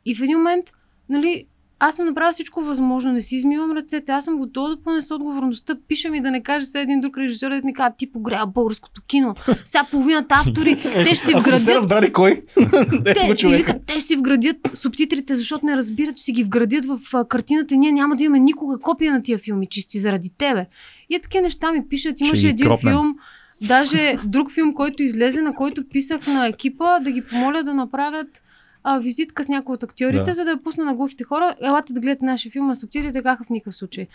И 0.06 0.16
в 0.16 0.22
един 0.22 0.38
момент, 0.38 0.66
нали, 1.10 1.46
аз 1.84 1.96
съм 1.96 2.06
направила 2.06 2.32
всичко 2.32 2.62
възможно, 2.62 3.14
не 3.14 3.22
си 3.22 3.36
измивам 3.36 3.72
ръцете, 3.72 4.12
аз 4.12 4.26
съм 4.26 4.38
готова 4.38 4.70
да 4.70 4.82
понеса 4.82 5.16
отговорността. 5.16 5.76
Пиша 5.88 6.10
ми 6.10 6.22
да 6.22 6.32
не 6.32 6.44
каже 6.44 6.66
сега 6.66 6.82
един 6.82 7.02
друг 7.02 7.18
режисьор, 7.18 7.50
да 7.50 7.62
ми 7.64 7.74
казва, 7.74 7.94
ти 7.98 8.12
погря 8.12 8.46
българското 8.46 9.02
кино. 9.08 9.36
Сега 9.66 9.84
половината 9.92 10.36
автори, 10.36 10.76
те 10.84 11.06
ще 11.06 11.16
си 11.16 11.32
Ако 11.32 11.38
не 11.38 11.42
вградят 11.42 11.76
разбрали 11.76 12.14
кой, 12.14 12.44
те, 13.06 13.48
викат, 13.48 13.86
те 13.86 13.94
ще 13.94 14.02
си 14.02 14.16
вградят 14.16 14.58
субтитрите, 14.74 15.36
защото 15.36 15.66
не 15.66 15.78
разбират, 15.78 16.18
че 16.18 16.24
си 16.24 16.32
ги 16.32 16.44
вградят 16.44 16.86
в 16.86 17.26
картината 17.30 17.74
и 17.74 17.78
ние 17.78 17.92
няма 17.92 18.16
да 18.16 18.24
имаме 18.24 18.40
никога 18.40 18.80
копия 18.80 19.14
на 19.14 19.24
тия 19.24 19.38
филми, 19.38 19.68
чисти 19.68 20.00
заради 20.00 20.30
тебе. 20.38 20.66
И 21.10 21.16
е 21.16 21.20
такива 21.20 21.42
неща 21.42 21.72
ми 21.72 21.88
пишат. 21.90 22.22
Имаше 22.22 22.48
един 22.48 22.68
кропнем. 22.68 22.94
филм, 22.94 23.16
даже 23.62 24.18
друг 24.26 24.52
филм, 24.52 24.74
който 24.74 25.04
излезе, 25.04 25.42
на 25.42 25.54
който 25.54 25.84
писах 25.90 26.28
на 26.28 26.48
екипа 26.48 27.00
да 27.00 27.12
ги 27.12 27.22
помоля 27.22 27.64
да 27.64 27.74
направят 27.74 28.42
а, 28.84 29.00
визитка 29.00 29.44
с 29.44 29.48
някои 29.48 29.76
от 29.76 29.84
актьорите, 29.84 30.24
Да. 30.24 30.34
за 30.34 30.46
да 30.46 30.52
я 30.52 30.64
пусна 30.64 30.86
на 30.86 30.96
глухите 30.96 31.24
хора. 31.24 31.56
Елате 31.62 31.94
да 31.94 32.00
гледате 32.00 32.26
нашия 32.26 32.52
филм, 32.52 32.70
а 32.70 32.76
субтитрите 32.76 33.24
казаха 33.24 33.44
в 33.44 33.50
никакъв 33.50 33.76
случай. 33.76 34.08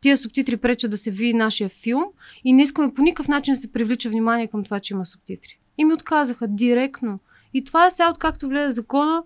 Тия 0.00 0.16
субтитри 0.16 0.56
пречат 0.56 0.90
да 0.90 0.96
се 0.96 1.10
види 1.10 1.34
нашия 1.34 1.68
филм 1.68 2.04
и 2.44 2.52
не 2.52 2.62
искаме 2.62 2.94
по 2.94 3.02
никакъв 3.02 3.28
начин 3.28 3.54
да 3.54 3.60
се 3.60 3.72
привлича 3.72 4.08
внимание 4.08 4.46
към 4.46 4.64
това, 4.64 4.80
че 4.80 4.94
има 4.94 5.06
субтитри. 5.06 5.58
И 5.78 5.84
ми 5.84 5.94
отказаха 5.94 6.46
директно. 6.48 7.18
И 7.54 7.64
това 7.64 7.86
е 7.86 7.90
сега, 7.90 8.10
откакто 8.10 8.48
влезе 8.48 8.70
закона, 8.70 9.22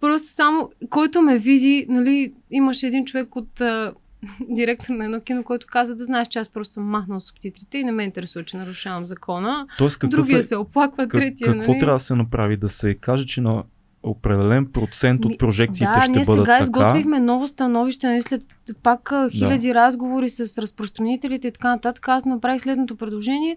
просто 0.00 0.28
само, 0.28 0.70
който 0.90 1.22
ме 1.22 1.38
види, 1.38 1.86
нали, 1.88 2.32
имаше 2.50 2.86
един 2.86 3.04
човек 3.04 3.36
от 3.36 3.60
а, 3.60 3.92
директор 4.48 4.94
на 4.94 5.04
едно 5.04 5.20
кино, 5.20 5.44
който 5.44 5.66
каза 5.70 5.96
да 5.96 6.04
знаеш, 6.04 6.28
че 6.28 6.38
аз 6.38 6.48
просто 6.48 6.74
съм 6.74 6.84
махнал 6.84 7.20
субтитрите 7.20 7.78
и 7.78 7.84
не 7.84 7.92
ме 7.92 8.02
интересува, 8.02 8.44
че 8.44 8.56
нарушавам 8.56 9.06
закона. 9.06 9.66
Тоест, 9.78 10.08
Другия 10.08 10.38
е, 10.38 10.42
се 10.42 10.56
оплаква, 10.56 11.08
как, 11.08 11.20
третия, 11.20 11.52
какво 11.52 11.72
нали? 11.72 11.80
трябва 11.80 11.96
да 11.96 12.00
се 12.04 12.14
направи? 12.14 12.56
Да 12.56 12.68
се 12.68 12.94
каже, 12.94 13.26
че 13.26 13.40
на 13.40 13.62
определен 14.02 14.66
процент 14.66 15.24
от 15.24 15.38
прожекциите 15.38 15.92
да, 15.94 16.02
ще 16.02 16.10
ние 16.10 16.24
бъдат 16.24 16.44
сега 16.44 16.58
така. 16.58 16.62
изготвихме 16.62 17.20
ново 17.20 17.48
становище, 17.48 18.06
нали, 18.06 18.22
след 18.22 18.42
пак 18.82 19.12
хиляди 19.30 19.74
разговори 19.74 20.28
с 20.28 20.62
разпространителите 20.62 21.48
и 21.48 21.52
така 21.52 21.70
нататък. 21.70 22.08
Аз 22.08 22.24
направих 22.24 22.62
следното 22.62 22.96
предложение 22.96 23.56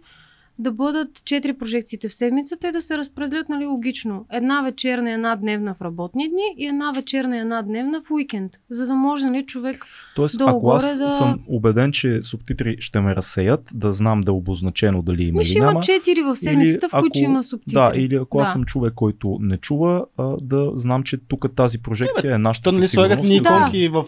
да 0.59 0.71
бъдат 0.71 1.23
четири 1.25 1.53
прожекциите 1.53 2.09
в 2.09 2.15
седмицата 2.15 2.67
и 2.67 2.71
да 2.71 2.81
се 2.81 2.97
разпределят 2.97 3.49
нали, 3.49 3.65
логично. 3.65 4.25
Една 4.31 4.61
вечерна 4.61 5.09
и 5.09 5.13
една 5.13 5.35
дневна 5.35 5.73
в 5.73 5.81
работни 5.81 6.29
дни 6.29 6.55
и 6.57 6.67
една 6.67 6.91
вечерна 6.91 7.37
и 7.37 7.39
една 7.39 7.61
дневна 7.61 8.01
в 8.01 8.11
уикенд. 8.11 8.51
За 8.69 8.87
да 8.87 8.95
може 8.95 9.25
нали, 9.25 9.45
човек 9.45 9.85
Тоест, 10.15 10.37
долу 10.37 10.49
ако 10.49 10.69
аз 10.69 10.85
горе 10.85 11.05
да- 11.05 11.09
съм 11.09 11.39
убеден, 11.47 11.91
че 11.91 12.23
субтитри 12.23 12.75
ще 12.79 12.99
ме 12.99 13.15
разсеят, 13.15 13.69
да 13.73 13.91
знам 13.91 14.21
да 14.21 14.31
е 14.31 14.35
обозначено 14.35 15.01
дали 15.01 15.23
има 15.23 15.41
или 15.41 15.57
има 15.57 15.65
няма. 15.65 15.79
четири 15.79 16.21
в 16.21 16.35
седмицата, 16.35 16.87
в 16.89 16.91
които 16.91 17.19
ако- 17.19 17.25
има 17.25 17.43
субтитри. 17.43 17.73
Да, 17.73 17.91
или 17.95 18.15
ако 18.15 18.39
аз 18.39 18.47
Да. 18.47 18.51
съм 18.51 18.63
човек, 18.63 18.93
който 18.93 19.37
не 19.41 19.57
чува, 19.57 20.05
а, 20.17 20.35
да 20.41 20.71
знам, 20.73 21.03
че 21.03 21.17
тук 21.19 21.55
тази 21.55 21.81
прожекция 21.81 22.35
е 22.35 22.37
нашата 22.37 22.69
То 22.69 22.75
със 22.75 22.91
слагат 22.91 23.19
ни 23.19 23.25
сигурност. 23.25 23.43
Да. 23.43 23.77
иконки 23.77 23.89
в... 23.89 24.05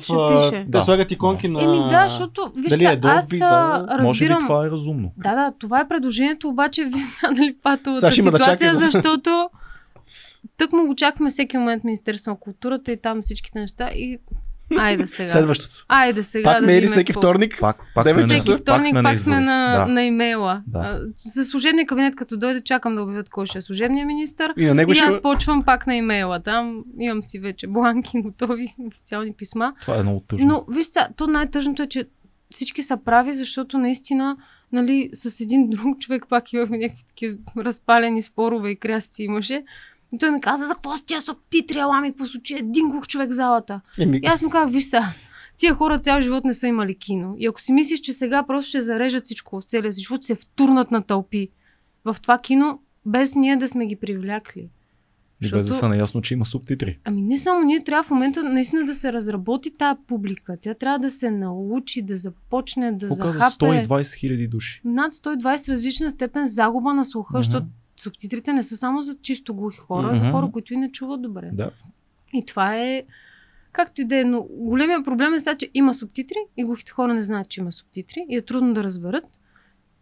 Те 0.51 0.65
Да. 0.67 0.81
слагат 0.81 1.11
иконки 1.11 1.47
на... 1.47 1.63
Еми 1.63 1.77
да, 1.89 2.03
защото 2.03 2.51
виж 2.55 2.69
Дали 2.69 2.83
е 2.83 2.87
Dolby, 2.89 3.17
аз 3.17 3.29
да, 3.29 3.85
а, 3.89 3.97
Може 3.97 4.19
би 4.19 4.29
разбирам... 4.29 4.47
това 4.47 4.65
е 4.65 4.69
разумно. 4.69 5.11
Да, 5.17 5.35
да, 5.35 5.51
това 5.59 5.81
е 5.81 5.87
предложението, 5.87 6.36
обаче 6.43 6.85
ви 6.85 6.99
станали 7.17 7.55
патовата 7.63 8.01
да 8.07 8.11
ситуация, 8.11 8.57
чакаме. 8.57 8.79
защото 8.79 9.49
тък 10.57 10.71
му 10.71 10.87
го 10.87 10.95
чакаме 10.95 11.29
всеки 11.29 11.57
момент 11.57 11.83
Министерство 11.83 12.31
на 12.31 12.39
културата 12.39 12.91
и 12.91 12.97
там 12.97 13.21
всичките 13.21 13.59
неща 13.59 13.89
и 13.89 14.17
айде 14.77 15.07
сега. 15.07 15.29
Следващото. 15.29 15.85
Айде 15.87 16.23
сега 16.23 16.43
Пак 16.43 16.59
да 16.59 16.65
мейли 16.65 16.87
всеки 16.87 17.05
какво- 17.05 17.21
вторник. 17.21 17.57
Пак, 17.59 17.77
пак 17.95 18.03
Девет 18.05 18.23
сме 18.23 18.33
на, 18.33 18.39
Всеки 18.39 18.57
вторник 18.57 18.93
пак 18.93 19.03
сме, 19.03 19.13
избори. 19.13 19.45
на, 19.45 19.77
Да. 19.77 19.93
на 19.93 20.03
имейла. 20.03 20.61
Да. 20.67 21.01
За 21.17 21.45
служебния 21.45 21.85
кабинет, 21.85 22.15
като 22.15 22.37
дойде, 22.37 22.61
чакам 22.61 22.95
да 22.95 23.03
обявят 23.03 23.29
кой 23.29 23.45
ще 23.45 23.57
е 23.57 23.61
служебния 23.61 24.05
министр. 24.05 24.53
И 24.57 24.65
на 24.65 24.73
него 24.75 24.91
И 24.91 24.95
ще... 24.95 25.03
аз 25.03 25.21
почвам 25.21 25.63
пак 25.63 25.87
на 25.87 25.95
имейла. 25.95 26.39
Там 26.39 26.83
имам 26.99 27.23
си 27.23 27.39
вече 27.39 27.67
бланки, 27.67 28.11
готови, 28.21 28.75
официални 28.87 29.33
писма. 29.33 29.73
Това 29.81 29.97
е 29.97 30.03
много 30.03 30.19
тъжно. 30.19 30.47
Но 30.47 30.65
виж 30.69 30.87
то 31.17 31.27
най-тъжното 31.27 31.83
е, 31.83 31.87
че 31.87 32.05
всички 32.51 32.83
са 32.83 32.97
прави, 32.97 33.33
защото 33.33 33.77
наистина 33.77 34.37
нали, 34.71 35.09
с 35.13 35.41
един 35.41 35.69
друг 35.69 35.99
човек 35.99 36.25
пак 36.29 36.53
имахме 36.53 36.77
някакви 36.77 37.03
такива 37.07 37.37
разпалени 37.57 38.21
спорове 38.21 38.69
и 38.69 38.75
крясци 38.75 39.23
имаше. 39.23 39.63
И 40.13 40.17
той 40.17 40.31
ми 40.31 40.41
каза, 40.41 40.65
за 40.65 40.73
какво 40.73 40.95
с 40.95 41.05
тия 41.05 41.21
субтитри, 41.21 41.79
ела 41.79 42.01
ми 42.01 42.13
посочи 42.13 42.55
един 42.55 42.89
глух 42.89 43.07
човек 43.07 43.29
в 43.29 43.33
залата. 43.33 43.81
Еми, 43.99 44.19
И 44.23 44.25
аз 44.25 44.41
му 44.41 44.49
казах, 44.49 44.73
виж 44.73 44.83
са, 44.83 45.01
тия 45.57 45.73
хора 45.73 45.99
цял 45.99 46.21
живот 46.21 46.43
не 46.43 46.53
са 46.53 46.67
имали 46.67 46.95
кино. 46.95 47.35
И 47.37 47.47
ако 47.47 47.61
си 47.61 47.71
мислиш, 47.71 47.99
че 47.99 48.13
сега 48.13 48.43
просто 48.43 48.69
ще 48.69 48.81
зарежат 48.81 49.25
всичко 49.25 49.59
в 49.59 49.63
целия 49.63 49.93
си 49.93 50.01
живот, 50.01 50.23
се 50.23 50.35
втурнат 50.35 50.91
на 50.91 51.01
тълпи 51.01 51.49
в 52.05 52.17
това 52.21 52.37
кино, 52.37 52.79
без 53.05 53.35
ние 53.35 53.55
да 53.55 53.67
сме 53.67 53.85
ги 53.85 53.95
привлякли. 53.95 54.69
И 55.41 55.49
без 55.51 55.67
да 55.67 55.73
са 55.73 55.89
наясно, 55.89 56.21
че 56.21 56.33
има 56.33 56.45
субтитри. 56.45 56.99
Ами 57.03 57.21
не 57.21 57.37
само 57.37 57.63
ние, 57.63 57.83
трябва 57.83 58.03
в 58.03 58.09
момента 58.09 58.43
наистина 58.43 58.85
да 58.85 58.95
се 58.95 59.13
разработи 59.13 59.71
тази 59.71 59.99
публика. 60.07 60.57
Тя 60.61 60.73
трябва 60.73 60.99
да 60.99 61.09
се 61.09 61.31
научи, 61.31 62.01
да 62.01 62.15
започне 62.15 62.91
да 62.91 63.07
Показа 63.07 63.31
захапе 63.31 63.65
120 63.65 64.15
хиляди 64.15 64.47
души. 64.47 64.81
над 64.85 65.13
120 65.13 65.69
различна 65.69 66.11
степен 66.11 66.47
загуба 66.47 66.93
на 66.93 67.05
слуха, 67.05 67.33
Мгм. 67.33 67.39
защото 67.39 67.65
субтитрите 67.97 68.53
не 68.53 68.63
са 68.63 68.77
само 68.77 69.01
за 69.01 69.15
чисто 69.15 69.53
глухи 69.53 69.77
хора, 69.77 70.09
а 70.11 70.15
за 70.15 70.31
хора, 70.31 70.49
които 70.53 70.73
и 70.73 70.77
не 70.77 70.91
чуват 70.91 71.21
добре. 71.21 71.49
Да. 71.53 71.71
И 72.33 72.45
това 72.45 72.75
е 72.75 73.03
както 73.71 74.01
и 74.01 74.05
да 74.05 74.17
е, 74.17 74.23
но 74.23 74.47
големия 74.51 75.03
проблем 75.03 75.33
е 75.33 75.39
сега, 75.39 75.55
че 75.55 75.69
има 75.73 75.93
субтитри 75.93 76.35
и 76.57 76.63
глухите 76.63 76.91
хора 76.91 77.13
не 77.13 77.23
знаят, 77.23 77.49
че 77.49 77.61
има 77.61 77.71
субтитри 77.71 78.25
и 78.29 78.35
е 78.37 78.41
трудно 78.41 78.73
да 78.73 78.83
разберат. 78.83 79.25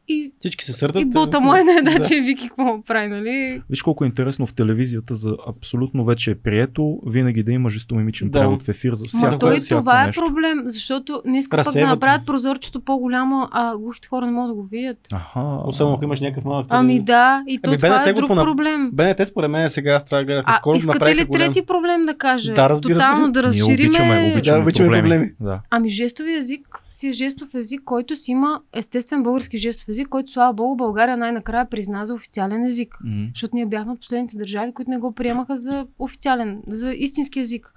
И, 0.07 0.31
всички 0.39 0.65
се 0.65 0.73
сърдат. 0.73 1.01
и 1.01 1.05
бота 1.05 1.39
му 1.39 1.55
е 1.55 1.63
не 1.63 1.71
е 1.71 1.81
да, 1.81 1.91
Да. 1.91 2.07
че 2.07 2.15
Вики 2.17 2.47
какво 2.47 2.81
прави, 2.83 3.07
нали? 3.07 3.61
Виж 3.69 3.81
колко 3.81 4.03
е 4.03 4.07
интересно 4.07 4.45
в 4.45 4.53
телевизията, 4.53 5.15
за 5.15 5.37
абсолютно 5.49 6.05
вече 6.05 6.31
е 6.31 6.35
прието, 6.35 6.99
винаги 7.05 7.43
да 7.43 7.51
има 7.51 7.69
жестомимичен 7.69 8.29
Да. 8.29 8.39
превод 8.39 8.61
в 8.61 8.69
ефир 8.69 8.93
за 8.93 9.03
Ма 9.05 9.07
всяко, 9.09 9.39
той 9.39 9.57
всяко 9.57 9.81
това 9.81 10.03
е 10.03 10.05
нещо. 10.05 10.21
проблем, 10.21 10.61
защото 10.65 11.21
не 11.25 11.37
искат 11.39 11.63
пък 11.63 11.73
да 11.73 11.85
направят 11.85 12.25
прозорчето 12.25 12.79
по-голямо, 12.81 13.47
а 13.51 13.77
глухите 13.77 14.07
хора 14.07 14.25
не 14.25 14.31
могат 14.31 14.49
да 14.49 14.55
го 14.55 14.63
видят. 14.63 14.97
Аха. 15.13 15.39
Особено 15.65 15.95
ако 15.95 16.03
имаш 16.03 16.19
някакъв 16.19 16.45
малък. 16.45 16.65
Ами 16.69 16.99
да, 16.99 17.43
и 17.47 17.59
то 17.59 17.69
Ами, 17.69 17.77
това 17.77 18.03
е 18.05 18.13
друг 18.13 18.29
проблем. 18.29 18.89
БНТ 18.93 19.27
според 19.27 19.51
мен 19.51 19.69
сега 19.69 19.91
аз 19.91 20.05
това 20.05 20.23
гледах 20.23 20.43
А 20.47 20.53
скоро. 20.53 20.77
искате 20.77 21.15
ли 21.15 21.23
голям- 21.23 21.31
трети 21.43 21.61
проблем 21.63 22.05
да 22.05 22.13
кажа? 22.15 22.53
Да, 22.53 22.69
разбира 22.69 22.93
се. 22.95 22.99
Тотално 23.01 23.31
да 23.31 23.39
Ние 23.39 23.43
разшириме... 23.43 23.73
обичаме, 23.87 24.31
обичаме, 24.33 24.57
Да, 24.57 24.61
обичаме 24.61 24.89
проблеми. 24.91 25.31
Да. 25.39 25.59
Ами 25.69 25.89
жестови 25.89 26.33
език 26.33 26.61
си 26.89 27.07
е 27.07 27.13
жестов 27.13 27.53
език, 27.55 27.81
който 27.85 28.15
си 28.15 28.31
има 28.31 28.59
естествен 28.73 29.23
български 29.23 29.57
жестов 29.57 29.89
език, 29.89 29.94
който 30.03 30.31
слава 30.31 30.53
богу 30.53 30.75
България 30.75 31.17
най-накрая 31.17 31.69
призна 31.69 32.05
за 32.05 32.13
официален 32.13 32.65
език. 32.65 32.97
М. 33.03 33.27
Защото 33.33 33.55
ние 33.55 33.65
бяхме 33.65 33.91
от 33.91 33.99
последните 33.99 34.37
държави, 34.37 34.73
които 34.73 34.91
не 34.91 34.97
го 34.97 35.11
приемаха 35.11 35.57
за 35.57 35.87
официален, 35.99 36.61
за 36.67 36.93
истински 36.93 37.39
език. 37.39 37.71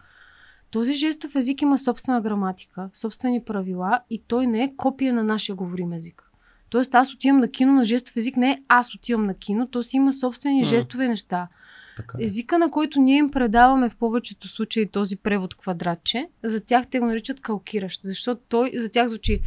Този 0.70 0.94
жестов 0.94 1.34
език 1.34 1.62
има 1.62 1.78
собствена 1.78 2.20
граматика, 2.20 2.90
собствени 2.94 3.44
правила 3.44 4.00
и 4.10 4.22
той 4.28 4.46
не 4.46 4.62
е 4.62 4.72
копия 4.76 5.14
на 5.14 5.24
нашия 5.24 5.56
говорим 5.56 5.92
език. 5.92 6.22
Тоест 6.70 6.94
аз 6.94 7.14
отивам 7.14 7.40
на 7.40 7.48
кино 7.48 7.72
на 7.72 7.84
жестов 7.84 8.16
език, 8.16 8.36
не 8.36 8.50
е 8.50 8.58
аз 8.68 8.94
отивам 8.94 9.26
на 9.26 9.34
кино, 9.34 9.66
то 9.66 9.82
си 9.82 9.96
има 9.96 10.12
собствени 10.12 10.58
М. 10.58 10.64
жестове 10.64 11.08
неща. 11.08 11.48
Така 11.96 12.18
е. 12.20 12.24
Езика, 12.24 12.58
на 12.58 12.70
който 12.70 13.00
ние 13.00 13.16
им 13.16 13.30
предаваме 13.30 13.90
в 13.90 13.96
повечето 13.96 14.48
случаи 14.48 14.86
този 14.86 15.16
превод 15.16 15.54
квадратче, 15.54 16.28
за 16.44 16.60
тях 16.60 16.86
те 16.86 17.00
го 17.00 17.06
наричат 17.06 17.40
калкиращ, 17.40 18.00
защото 18.04 18.40
той 18.48 18.70
за 18.74 18.88
тях 18.88 19.08
звучи 19.08 19.40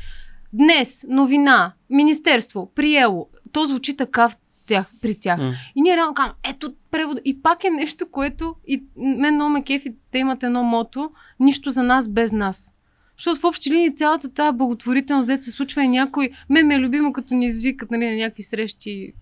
днес, 0.54 1.06
новина, 1.10 1.74
министерство, 1.90 2.72
приело. 2.76 3.28
То 3.52 3.66
звучи 3.66 3.98
така 3.98 4.30
в 4.30 4.36
тях, 4.68 4.92
при 5.02 5.20
тях. 5.20 5.40
М. 5.40 5.54
И 5.76 5.82
ние 5.82 5.96
реално 5.96 6.14
казвам, 6.14 6.36
ето 6.44 6.74
превод. 6.92 7.20
И 7.26 7.42
пак 7.42 7.64
е 7.64 7.70
нещо, 7.70 8.12
което 8.12 8.56
и 8.68 8.84
мен 8.96 9.36
много 9.36 9.50
ме 9.50 9.64
кефи, 9.64 9.96
те 10.12 10.18
имат 10.18 10.44
едно 10.44 10.64
мото, 10.64 11.12
нищо 11.40 11.72
за 11.72 11.84
нас 11.84 12.10
без 12.10 12.32
нас. 12.32 12.74
Защото 13.18 13.40
в 13.40 13.44
общи 13.44 13.72
линии 13.72 13.96
цялата 13.96 14.34
тази 14.34 14.58
благотворителност, 14.58 15.28
дето 15.28 15.44
се 15.44 15.52
случва 15.52 15.84
и 15.84 15.88
някой, 15.88 16.30
мен 16.50 16.68
ме 16.68 16.76
е 16.76 16.80
любимо, 16.80 17.14
като 17.14 17.34
ни 17.34 17.46
извикат 17.46 17.92
нали, 17.92 18.10
на 18.10 18.16
някакви 18.16 18.44
срещи 18.44 19.14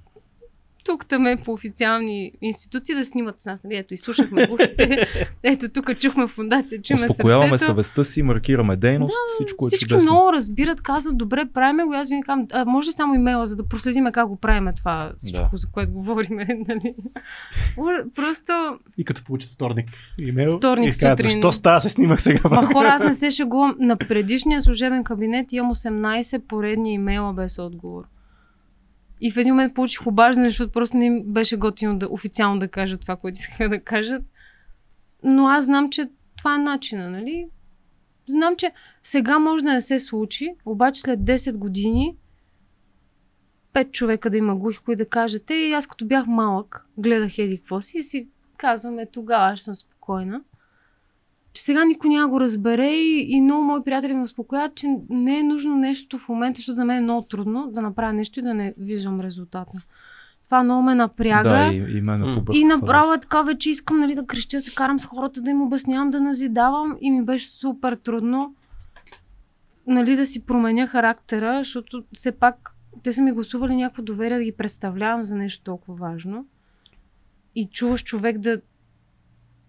тук 0.85 1.05
там 1.05 1.27
е 1.27 1.37
по 1.37 1.53
официални 1.53 2.31
институции 2.41 2.95
да 2.95 3.05
снимат 3.05 3.41
с 3.41 3.45
нас. 3.45 3.63
Нали, 3.63 3.75
ето, 3.75 3.93
изслушахме 3.93 4.47
глухите. 4.47 5.07
ето, 5.43 5.69
тук 5.69 5.99
чухме 5.99 6.27
фундация, 6.27 6.81
чуме 6.81 6.99
Успокояваме 7.01 7.49
сърцето. 7.49 7.65
съвестта 7.65 8.03
си, 8.03 8.23
маркираме 8.23 8.75
дейност, 8.75 9.15
всичко 9.29 9.65
е 9.65 9.67
Всички 9.67 9.85
чудесно. 9.85 10.11
много 10.11 10.33
разбират, 10.33 10.81
казват, 10.81 11.17
добре, 11.17 11.45
правиме 11.45 11.83
го. 11.83 11.93
Аз 11.93 12.09
ви 12.09 12.21
казвам, 12.21 12.47
а, 12.51 12.65
може 12.65 12.87
ли 12.87 12.93
само 12.93 13.13
имейла, 13.15 13.45
за 13.45 13.55
да 13.55 13.65
проследиме 13.65 14.11
как 14.11 14.27
го 14.27 14.35
правиме 14.35 14.73
това 14.73 15.11
всичко, 15.17 15.41
Да. 15.43 15.57
за 15.57 15.67
което 15.67 15.91
говориме. 15.93 16.47
Нали? 16.67 16.95
Просто, 18.15 18.53
И 18.97 19.05
като 19.05 19.23
получат 19.23 19.51
вторник 19.51 19.89
имейл. 20.21 20.51
Вторник 20.51 20.85
и 20.85 20.99
казват, 20.99 21.19
сутрин. 21.19 21.31
защо 21.31 21.51
става 21.51 21.81
се 21.81 21.89
снимах 21.89 22.21
сега? 22.21 22.41
ма 22.45 22.65
хора, 22.65 22.87
аз 22.87 23.03
не 23.03 23.13
се 23.13 23.31
шегувам. 23.31 23.75
На 23.79 23.97
предишния 23.97 24.61
служебен 24.61 25.03
кабинет 25.03 25.53
имам 25.53 25.75
18 25.75 26.39
поредни 26.39 26.93
имейла 26.93 27.33
без 27.33 27.59
отговор. 27.59 28.03
И 29.21 29.31
в 29.31 29.37
един 29.37 29.53
момент 29.53 29.73
получих 29.73 30.07
обаждане, 30.07 30.49
защото 30.49 30.71
просто 30.71 30.97
не 30.97 31.23
беше 31.25 31.57
готино 31.57 31.97
да 31.99 32.07
официално 32.09 32.59
да 32.59 32.67
кажат 32.67 33.01
това, 33.01 33.15
което 33.15 33.39
искаха 33.39 33.69
да 33.69 33.79
кажат. 33.79 34.23
Но 35.23 35.47
аз 35.47 35.65
знам, 35.65 35.89
че 35.89 36.09
това 36.37 36.55
е 36.55 36.57
начина, 36.57 37.09
нали? 37.09 37.47
Знам, 38.27 38.55
че 38.55 38.71
сега 39.03 39.39
може 39.39 39.63
да 39.63 39.73
не 39.73 39.81
се 39.81 39.99
случи, 39.99 40.49
обаче 40.65 41.01
след 41.01 41.19
10 41.19 41.57
години 41.57 42.15
пет 43.73 43.91
човека 43.91 44.29
да 44.29 44.37
има 44.37 44.55
глухи, 44.55 44.79
които 44.79 44.97
да 44.97 45.09
кажат, 45.09 45.49
и 45.49 45.73
аз 45.73 45.87
като 45.87 46.05
бях 46.05 46.27
малък, 46.27 46.85
гледах 46.97 47.37
еди 47.37 47.57
какво 47.57 47.81
си 47.81 47.97
и 47.97 48.03
си 48.03 48.27
казваме, 48.57 49.05
тогава 49.05 49.53
аз 49.53 49.61
съм 49.61 49.75
спокойна. 49.75 50.41
Че 51.59 51.65
сега 51.65 51.85
никой 51.85 52.09
няма 52.09 52.27
го 52.27 52.39
разбере 52.39 52.87
и, 52.87 53.25
и 53.29 53.41
много 53.41 53.63
мои 53.63 53.83
приятели 53.83 54.13
ме 54.13 54.21
успокояват, 54.21 54.75
че 54.75 54.87
не 55.09 55.39
е 55.39 55.43
нужно 55.43 55.75
нещо 55.75 56.17
в 56.17 56.29
момента, 56.29 56.57
защото 56.57 56.75
за 56.75 56.85
мен 56.85 56.97
е 56.97 57.01
много 57.01 57.21
трудно 57.21 57.71
да 57.71 57.81
направя 57.81 58.13
нещо 58.13 58.39
и 58.39 58.43
да 58.43 58.53
не 58.53 58.73
виждам 58.77 59.19
резултата. 59.19 59.71
Това 60.45 60.63
много 60.63 60.81
ме 60.81 60.95
напряга. 60.95 61.49
Да, 61.49 61.73
и, 61.73 61.97
и 61.97 62.01
мен 62.01 62.45
И 62.53 62.63
направо 62.63 63.13
е 63.13 63.19
така 63.19 63.41
вече 63.41 63.69
искам 63.69 63.99
нали, 63.99 64.15
да 64.15 64.25
крещя, 64.25 64.61
се 64.61 64.73
карам 64.75 64.99
с 64.99 65.05
хората, 65.05 65.41
да 65.41 65.51
им 65.51 65.61
обяснявам, 65.61 66.09
да 66.09 66.21
назидавам 66.21 66.97
и 67.01 67.11
ми 67.11 67.23
беше 67.23 67.47
супер 67.47 67.95
трудно 67.95 68.55
нали, 69.87 70.15
да 70.15 70.25
си 70.25 70.45
променя 70.45 70.87
характера, 70.87 71.57
защото 71.57 72.03
все 72.13 72.31
пак 72.31 72.75
те 73.03 73.13
са 73.13 73.21
ми 73.21 73.31
гласували 73.31 73.75
някакво 73.75 74.01
доверие 74.01 74.37
да 74.37 74.43
ги 74.43 74.51
представлявам 74.51 75.23
за 75.23 75.35
нещо 75.35 75.63
толкова 75.63 75.95
важно. 75.95 76.45
И 77.55 77.65
чуваш 77.65 78.03
човек 78.03 78.37
да, 78.37 78.61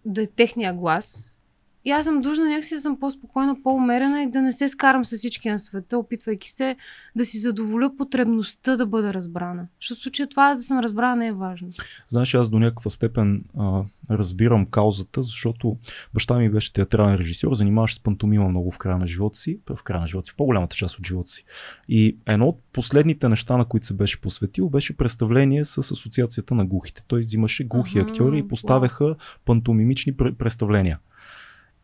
да 0.05 0.23
е 0.23 0.27
техния 0.27 0.75
глас. 0.75 1.37
И 1.85 1.90
аз 1.90 2.05
съм 2.05 2.20
длъжна 2.20 2.44
някакси 2.44 2.74
да 2.74 2.81
съм 2.81 3.01
по-спокойна, 3.01 3.57
по-умерена 3.62 4.23
и 4.23 4.31
да 4.31 4.43
не 4.43 4.52
се 4.52 4.69
скарам 4.69 5.05
с 5.05 5.16
всички 5.16 5.51
на 5.51 5.59
света, 5.59 5.98
опитвайки 5.98 6.51
се 6.51 6.77
да 7.16 7.24
си 7.24 7.39
задоволя 7.39 7.97
потребността 7.97 8.77
да 8.77 8.86
бъда 8.86 9.15
разбрана. 9.15 9.66
Защото 9.81 9.98
в 9.98 10.02
случая 10.02 10.28
това 10.28 10.43
аз 10.43 10.59
да 10.59 10.62
съм 10.62 10.78
разбрана 10.78 11.16
не 11.16 11.27
е 11.27 11.32
важно. 11.32 11.69
Знаеш, 12.09 12.35
аз 12.35 12.51
до 12.51 12.59
някаква 12.59 12.90
степен 12.90 13.44
а, 13.59 13.82
разбирам 14.11 14.66
каузата, 14.66 15.23
защото 15.23 15.77
баща 16.15 16.39
ми 16.39 16.51
беше 16.51 16.73
театрален 16.73 17.15
режисьор, 17.15 17.55
занимаваше 17.55 17.94
с 17.94 18.01
пантомима 18.01 18.48
много 18.48 18.70
в 18.70 18.78
края 18.78 18.98
на 18.98 19.07
живота 19.07 19.39
си, 19.39 19.61
в 19.70 19.82
края 19.82 20.01
на 20.01 20.07
живота 20.07 20.27
си, 20.27 20.32
в 20.32 20.36
по-голямата 20.36 20.77
част 20.77 20.98
от 20.98 21.07
живота 21.07 21.31
си. 21.31 21.44
И 21.89 22.16
едно 22.27 22.48
от 22.48 22.59
последните 22.73 23.28
неща, 23.28 23.57
на 23.57 23.65
които 23.65 23.86
се 23.86 23.94
беше 23.94 24.20
посветил, 24.20 24.69
беше 24.69 24.97
представление 24.97 25.65
с 25.65 25.78
Асоциацията 25.78 26.55
на 26.55 26.66
глухите. 26.66 27.05
Той 27.09 27.20
взимаше 27.20 27.65
глухи 27.65 27.98
Аха, 27.98 28.09
актьори 28.09 28.39
и 28.39 28.48
поставяха 28.48 29.16
пантомимични 29.44 30.15
пр- 30.15 30.35
представления. 30.35 30.98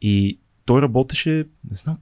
И 0.02 0.38
той 0.64 0.82
работеше, 0.82 1.44
не 1.70 1.74
знам, 1.74 1.96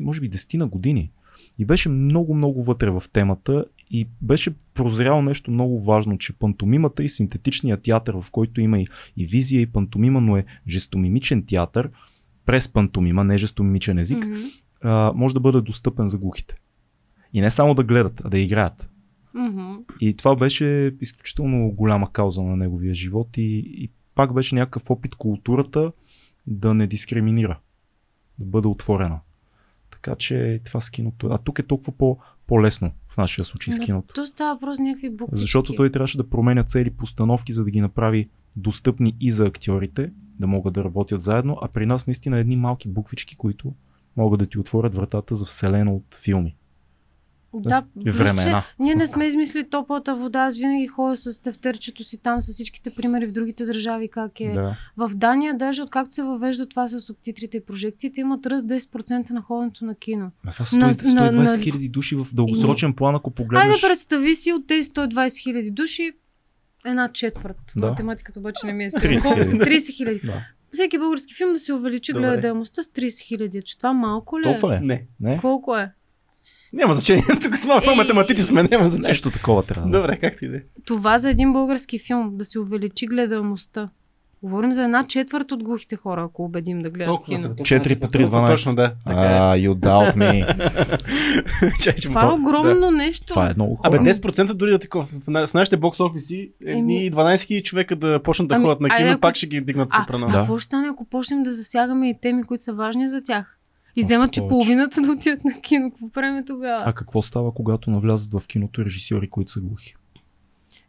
може 0.00 0.20
би 0.20 0.30
10 0.30 0.56
на 0.56 0.66
години. 0.66 1.10
И 1.58 1.64
беше 1.64 1.88
много, 1.88 2.34
много 2.34 2.64
вътре 2.64 2.90
в 2.90 3.02
темата 3.12 3.64
и 3.90 4.08
беше 4.22 4.54
прозрял 4.74 5.22
нещо 5.22 5.50
много 5.50 5.80
важно, 5.80 6.18
че 6.18 6.32
пантомимата 6.32 7.04
и 7.04 7.08
синтетичният 7.08 7.82
театър, 7.82 8.14
в 8.20 8.30
който 8.30 8.60
има 8.60 8.80
и, 8.80 8.86
и 9.16 9.26
визия 9.26 9.60
и 9.60 9.66
пантомима, 9.66 10.20
но 10.20 10.36
е 10.36 10.44
жестомимичен 10.68 11.46
театър, 11.46 11.90
през 12.46 12.68
пантомима, 12.68 13.24
не 13.24 13.38
жестомимичен 13.38 13.98
език, 13.98 14.26
Мгм. 14.26 14.34
а, 14.82 15.12
може 15.14 15.34
да 15.34 15.40
бъде 15.40 15.60
достъпен 15.60 16.06
за 16.06 16.18
глухите. 16.18 16.56
И 17.32 17.40
не 17.40 17.50
само 17.50 17.74
да 17.74 17.84
гледат, 17.84 18.20
а 18.24 18.28
да 18.28 18.38
играят. 18.38 18.90
Мгм. 19.34 19.72
И 20.00 20.14
това 20.14 20.36
беше 20.36 20.94
изключително 21.00 21.70
голяма 21.70 22.12
кауза 22.12 22.42
на 22.42 22.56
неговия 22.56 22.94
живот 22.94 23.28
и, 23.36 23.64
и 23.66 23.90
пак 24.14 24.34
беше 24.34 24.54
някакъв 24.54 24.90
опит 24.90 25.14
културата 25.14 25.92
да 26.48 26.74
не 26.74 26.86
дискриминира, 26.86 27.58
да 28.38 28.46
бъде 28.46 28.68
отворена. 28.68 29.20
Така 29.90 30.14
че 30.16 30.60
това 30.64 30.80
с 30.80 30.90
киното. 30.90 31.26
А 31.26 31.38
тук 31.38 31.58
е 31.58 31.62
толкова 31.62 31.92
по, 31.92 32.18
по-лесно 32.46 32.92
в 33.08 33.16
нашия 33.16 33.44
случай 33.44 33.72
с 33.72 33.80
киното. 33.80 34.14
То 34.14 34.26
става 34.26 34.54
въпрос 34.54 34.76
за 34.76 34.82
някакви 34.82 35.10
букви. 35.10 35.36
Защото 35.36 35.74
той 35.74 35.90
трябваше 35.90 36.16
да 36.16 36.30
променя 36.30 36.64
цели 36.64 36.90
постановки, 36.90 37.52
за 37.52 37.64
да 37.64 37.70
ги 37.70 37.80
направи 37.80 38.28
достъпни 38.56 39.16
и 39.20 39.30
за 39.30 39.46
актьорите, 39.46 40.12
да 40.40 40.46
могат 40.46 40.74
да 40.74 40.84
работят 40.84 41.22
заедно, 41.22 41.58
а 41.62 41.68
при 41.68 41.86
нас 41.86 42.06
наистина 42.06 42.38
едни 42.38 42.56
малки 42.56 42.88
буквички, 42.88 43.36
които 43.36 43.74
могат 44.16 44.38
да 44.38 44.46
ти 44.46 44.58
отворят 44.58 44.94
вратата 44.94 45.34
за 45.34 45.44
вселена 45.44 45.94
от 45.94 46.18
филми. 46.22 46.56
Да, 47.54 47.84
времена. 48.06 48.42
че 48.62 48.82
Ние 48.82 48.94
не 48.94 49.06
сме 49.06 49.26
измислили 49.26 49.70
топлата 49.70 50.14
вода. 50.14 50.38
Аз 50.38 50.56
винаги 50.56 50.86
ходя 50.86 51.16
с 51.16 51.42
тефтерчето 51.42 52.04
си 52.04 52.18
там 52.18 52.40
с 52.40 52.52
всичките 52.52 52.90
примери 52.90 53.26
в 53.26 53.32
другите 53.32 53.64
държави 53.64 54.08
как 54.08 54.40
е. 54.40 54.50
Да. 54.50 54.76
В 54.96 55.10
Дания, 55.14 55.54
даже 55.54 55.82
откакто 55.82 56.14
се 56.14 56.22
въвежда 56.22 56.66
това 56.66 56.88
с 56.88 57.00
субтитрите 57.00 57.56
и 57.56 57.64
прожекциите, 57.64 58.20
имат 58.20 58.46
ръст 58.46 58.66
10% 58.66 59.30
на 59.30 59.42
ходенето 59.42 59.84
на 59.84 59.94
кино. 59.94 60.30
А 60.46 60.52
това 60.52 60.78
На- 60.78 60.94
100, 60.94 61.14
на- 61.14 61.32
120 61.32 61.56
на- 61.56 61.62
хиляди 61.62 61.88
души 61.88 62.16
в 62.16 62.26
дългосрочен 62.32 62.92
план, 62.92 63.14
ако 63.14 63.30
погледнеш. 63.30 63.62
Хайде 63.64 63.80
представи 63.82 64.34
си 64.34 64.52
от 64.52 64.66
тези 64.66 64.90
120 64.90 65.42
хиляди 65.42 65.70
души 65.70 66.12
една 66.86 67.08
четвърт. 67.08 67.56
Да. 67.76 67.88
Математиката 67.88 68.40
обаче 68.40 68.66
не 68.66 68.72
ми 68.72 68.84
е 68.84 68.90
30 68.90 68.98
сигурна. 69.18 69.20
Колко 69.22 69.44
са? 69.44 69.50
хиляди. 69.50 69.70
30 69.70 69.96
хиляди. 69.96 70.20
Да. 70.24 70.46
Всеки 70.72 70.98
български 70.98 71.34
филм 71.34 71.52
да 71.52 71.58
се 71.58 71.72
увеличи 71.72 72.12
Добре. 72.12 72.26
гледаемостта 72.26 72.82
с 72.82 72.86
30 72.86 73.20
хиляди. 73.20 73.62
Че 73.62 73.76
това 73.76 73.92
малко 73.92 74.40
ли 74.40 74.48
е? 74.48 74.52
Толкова 74.52 74.74
ли? 74.74 74.80
Не. 74.86 75.06
Не? 75.20 75.38
Колко 75.38 75.76
е? 75.76 75.92
Няма 76.72 76.94
значение. 76.94 77.22
Тук 77.42 77.56
само, 77.56 77.80
само 77.80 77.96
математици 77.96 78.42
сме, 78.42 78.62
няма 78.62 78.84
значение. 78.84 79.08
Нещо 79.08 79.30
такова 79.30 79.62
трябва. 79.62 79.90
да. 79.90 80.00
Добре, 80.00 80.16
както 80.16 80.44
и 80.44 80.48
да 80.48 80.56
е. 80.56 80.60
Това 80.84 81.18
за 81.18 81.30
един 81.30 81.52
български 81.52 81.98
филм 81.98 82.30
да 82.32 82.44
се 82.44 82.58
увеличи 82.58 83.06
гледаемостта. 83.06 83.88
Говорим 84.42 84.72
за 84.72 84.84
една 84.84 85.04
четвърт 85.04 85.52
от 85.52 85.62
глухите 85.64 85.96
хора, 85.96 86.24
ако 86.24 86.44
убедим 86.44 86.82
да 86.82 86.90
гледат 86.90 87.06
Толкова 87.06 87.26
кино. 87.26 87.38
са. 87.38 87.46
толкова 87.46 87.64
Четири 87.64 87.94
значи, 87.94 88.00
по 88.00 88.08
три, 88.08 88.22
толкова 88.22 88.42
12. 88.42 88.46
Точно, 88.46 88.74
да. 88.74 88.92
Така 89.06 89.20
е. 89.20 89.24
А, 89.24 89.56
you 89.56 89.74
doubt 89.74 90.16
me. 90.16 92.02
Това 92.02 92.24
е 92.24 92.28
огромно 92.28 92.80
да. 92.80 92.90
нещо. 92.90 93.26
Това 93.26 93.46
е 93.46 93.54
много 93.54 93.76
хубаво. 93.76 93.96
Абе, 94.00 94.10
10% 94.10 94.54
дори 94.54 94.70
да 94.70 94.78
такова. 94.78 95.06
С 95.46 95.54
нашите 95.54 95.76
бокс 95.76 96.00
офиси, 96.00 96.50
едни 96.66 97.12
12 97.12 97.16
000 97.34 97.62
човека 97.62 97.96
да 97.96 98.22
почнат 98.22 98.48
да 98.48 98.54
Ами, 98.54 98.64
ходят 98.64 98.80
на 98.80 98.88
айде, 98.90 99.04
кино, 99.04 99.12
ако- 99.12 99.20
пак 99.20 99.36
ще 99.36 99.46
ги 99.46 99.60
дигнат 99.60 99.88
А, 99.92 100.02
супер 100.02 100.14
а. 100.14 100.18
Да. 100.18 100.32
какво 100.32 100.58
ще 100.58 100.64
стане, 100.64 100.88
ако 100.88 101.04
почнем 101.04 101.42
да 101.42 101.52
засягаме 101.52 102.08
и 102.08 102.14
теми, 102.22 102.42
които 102.42 102.64
са 102.64 102.72
важни 102.72 103.10
за 103.10 103.22
тях? 103.24 103.57
И 103.98 104.02
вземат, 104.02 104.32
че 104.32 104.40
половината 104.48 105.00
да 105.00 105.12
отидат 105.12 105.44
на 105.44 105.60
кино. 105.60 105.90
Какво 105.90 106.08
правим 106.08 106.44
тогава? 106.46 106.82
А 106.86 106.92
какво 106.92 107.22
става, 107.22 107.52
когато 107.52 107.90
навлязат 107.90 108.32
в 108.32 108.46
киното 108.46 108.84
режисьори, 108.84 109.30
които 109.30 109.52
са 109.52 109.60
глухи? 109.60 109.94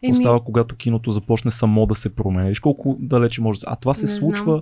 Еми, 0.02 0.15
става, 0.15 0.44
когато 0.44 0.76
киното 0.76 1.11
започне 1.11 1.52
само 1.52 1.86
да 1.86 1.95
се 1.95 2.15
променя? 2.15 2.49
Виж 2.49 2.60
колко 2.60 2.98
далече 2.99 3.41
може. 3.41 3.60
А 3.68 3.76
това 3.76 3.94
се 3.94 4.06
Не 4.06 4.11
случва 4.11 4.61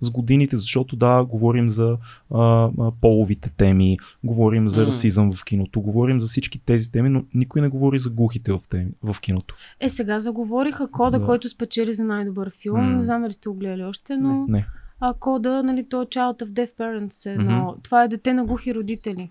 с 0.00 0.10
годините, 0.10 0.56
защото 0.56 0.96
да, 0.96 1.24
говорим 1.24 1.68
за 1.68 1.96
а, 2.34 2.70
половите 3.00 3.50
теми, 3.50 3.98
говорим 4.24 4.68
за 4.68 4.80
М. 4.80 4.86
расизъм 4.86 5.32
в 5.32 5.44
киното, 5.44 5.80
говорим 5.80 6.20
за 6.20 6.26
всички 6.26 6.58
тези 6.58 6.92
теми, 6.92 7.08
но 7.08 7.24
никой 7.34 7.60
не 7.60 7.68
говори 7.68 7.98
за 7.98 8.10
глухите 8.10 8.52
в, 8.52 8.60
теми, 8.70 8.90
в 9.02 9.20
киното. 9.20 9.54
Е, 9.80 9.88
сега 9.88 10.18
заговориха 10.18 10.90
Кода, 10.90 11.18
Да. 11.18 11.24
който 11.24 11.48
спечели 11.48 11.92
за 11.92 12.04
най-добър 12.04 12.50
филм. 12.62 12.80
М. 12.80 12.96
Не 12.96 13.02
знам 13.02 13.22
дали 13.22 13.32
сте 13.32 13.48
го 13.48 13.54
гледали 13.54 13.82
още, 13.82 14.16
но 14.16 14.46
Не. 14.48 14.66
А, 15.08 15.14
Кода, 15.14 15.62
нали, 15.62 15.84
то 15.84 16.02
е 16.02 16.06
Child 16.06 16.44
of 16.44 16.48
Deaf 16.48 16.70
Parents. 16.78 17.26
Е, 17.30 17.36
но 17.36 17.76
това 17.82 18.04
е 18.04 18.08
дете 18.08 18.34
на 18.34 18.44
глухи 18.44 18.74
родители. 18.74 19.30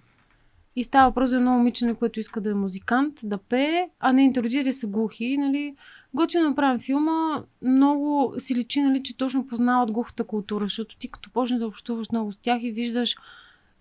И 0.75 0.83
става 0.83 1.09
въпрос 1.09 1.29
за 1.29 1.37
едно 1.37 1.51
момиче, 1.51 1.95
което 1.99 2.19
иска 2.19 2.41
да 2.41 2.49
е 2.49 2.53
музикант, 2.53 3.19
да 3.23 3.37
пее, 3.37 3.89
а 3.99 4.13
нейните 4.13 4.43
родители 4.43 4.73
са 4.73 4.87
глухи. 4.87 5.37
Нали, 5.37 5.75
готино 6.13 6.49
направим 6.49 6.79
филма, 6.79 7.43
много 7.61 8.33
си 8.37 8.55
личи, 8.55 8.81
нали, 8.81 9.03
че 9.03 9.17
точно 9.17 9.47
познават 9.47 9.91
глухата 9.91 10.23
култура, 10.23 10.65
защото 10.65 10.97
ти 10.97 11.07
като 11.07 11.29
почнеш 11.29 11.59
да 11.59 11.67
общуваш 11.67 12.11
много 12.11 12.31
с 12.31 12.37
тях 12.37 12.63
и 12.63 12.71
виждаш 12.71 13.15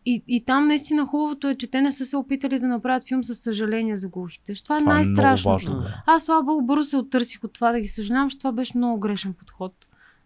и, 0.06 0.23
и 0.28 0.44
там 0.44 0.66
наистина 0.66 1.06
хубавото 1.06 1.48
е, 1.48 1.55
че 1.55 1.66
те 1.66 1.81
не 1.81 1.93
са 1.93 2.06
се 2.06 2.16
опитали 2.16 2.59
да 2.59 2.69
направят 2.69 3.05
филм 3.09 3.24
с 3.24 3.35
съжаление 3.35 3.97
за 3.97 4.09
глухите. 4.09 4.55
Това 4.55 4.56
е 4.56 4.64
Това 4.64 4.77
е 4.77 4.81
много 4.81 4.94
най-страшното. 4.94 5.52
важно. 5.52 5.82
Да. 5.82 6.02
Аз 6.06 6.24
слава 6.24 6.43
богу 6.43 6.62
бързо 6.62 6.89
се 6.89 6.97
оттърсих 6.97 7.44
от 7.44 7.52
това 7.52 7.73
да 7.73 7.81
ги 7.81 7.89
съжалявам, 7.89 8.27
защото 8.27 8.39
това 8.39 8.52
беше 8.52 8.78
много 8.78 9.01
грешен 9.01 9.32
подход. 9.32 9.73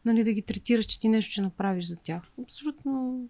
Нали, 0.06 0.24
да 0.24 0.32
ги 0.32 0.42
третираш, 0.42 0.84
че 0.84 0.98
ти 0.98 1.08
нещо 1.08 1.32
ще 1.32 1.40
направиш 1.40 1.84
за 1.84 1.96
тях. 1.96 2.22
Абсолютно. 2.42 3.20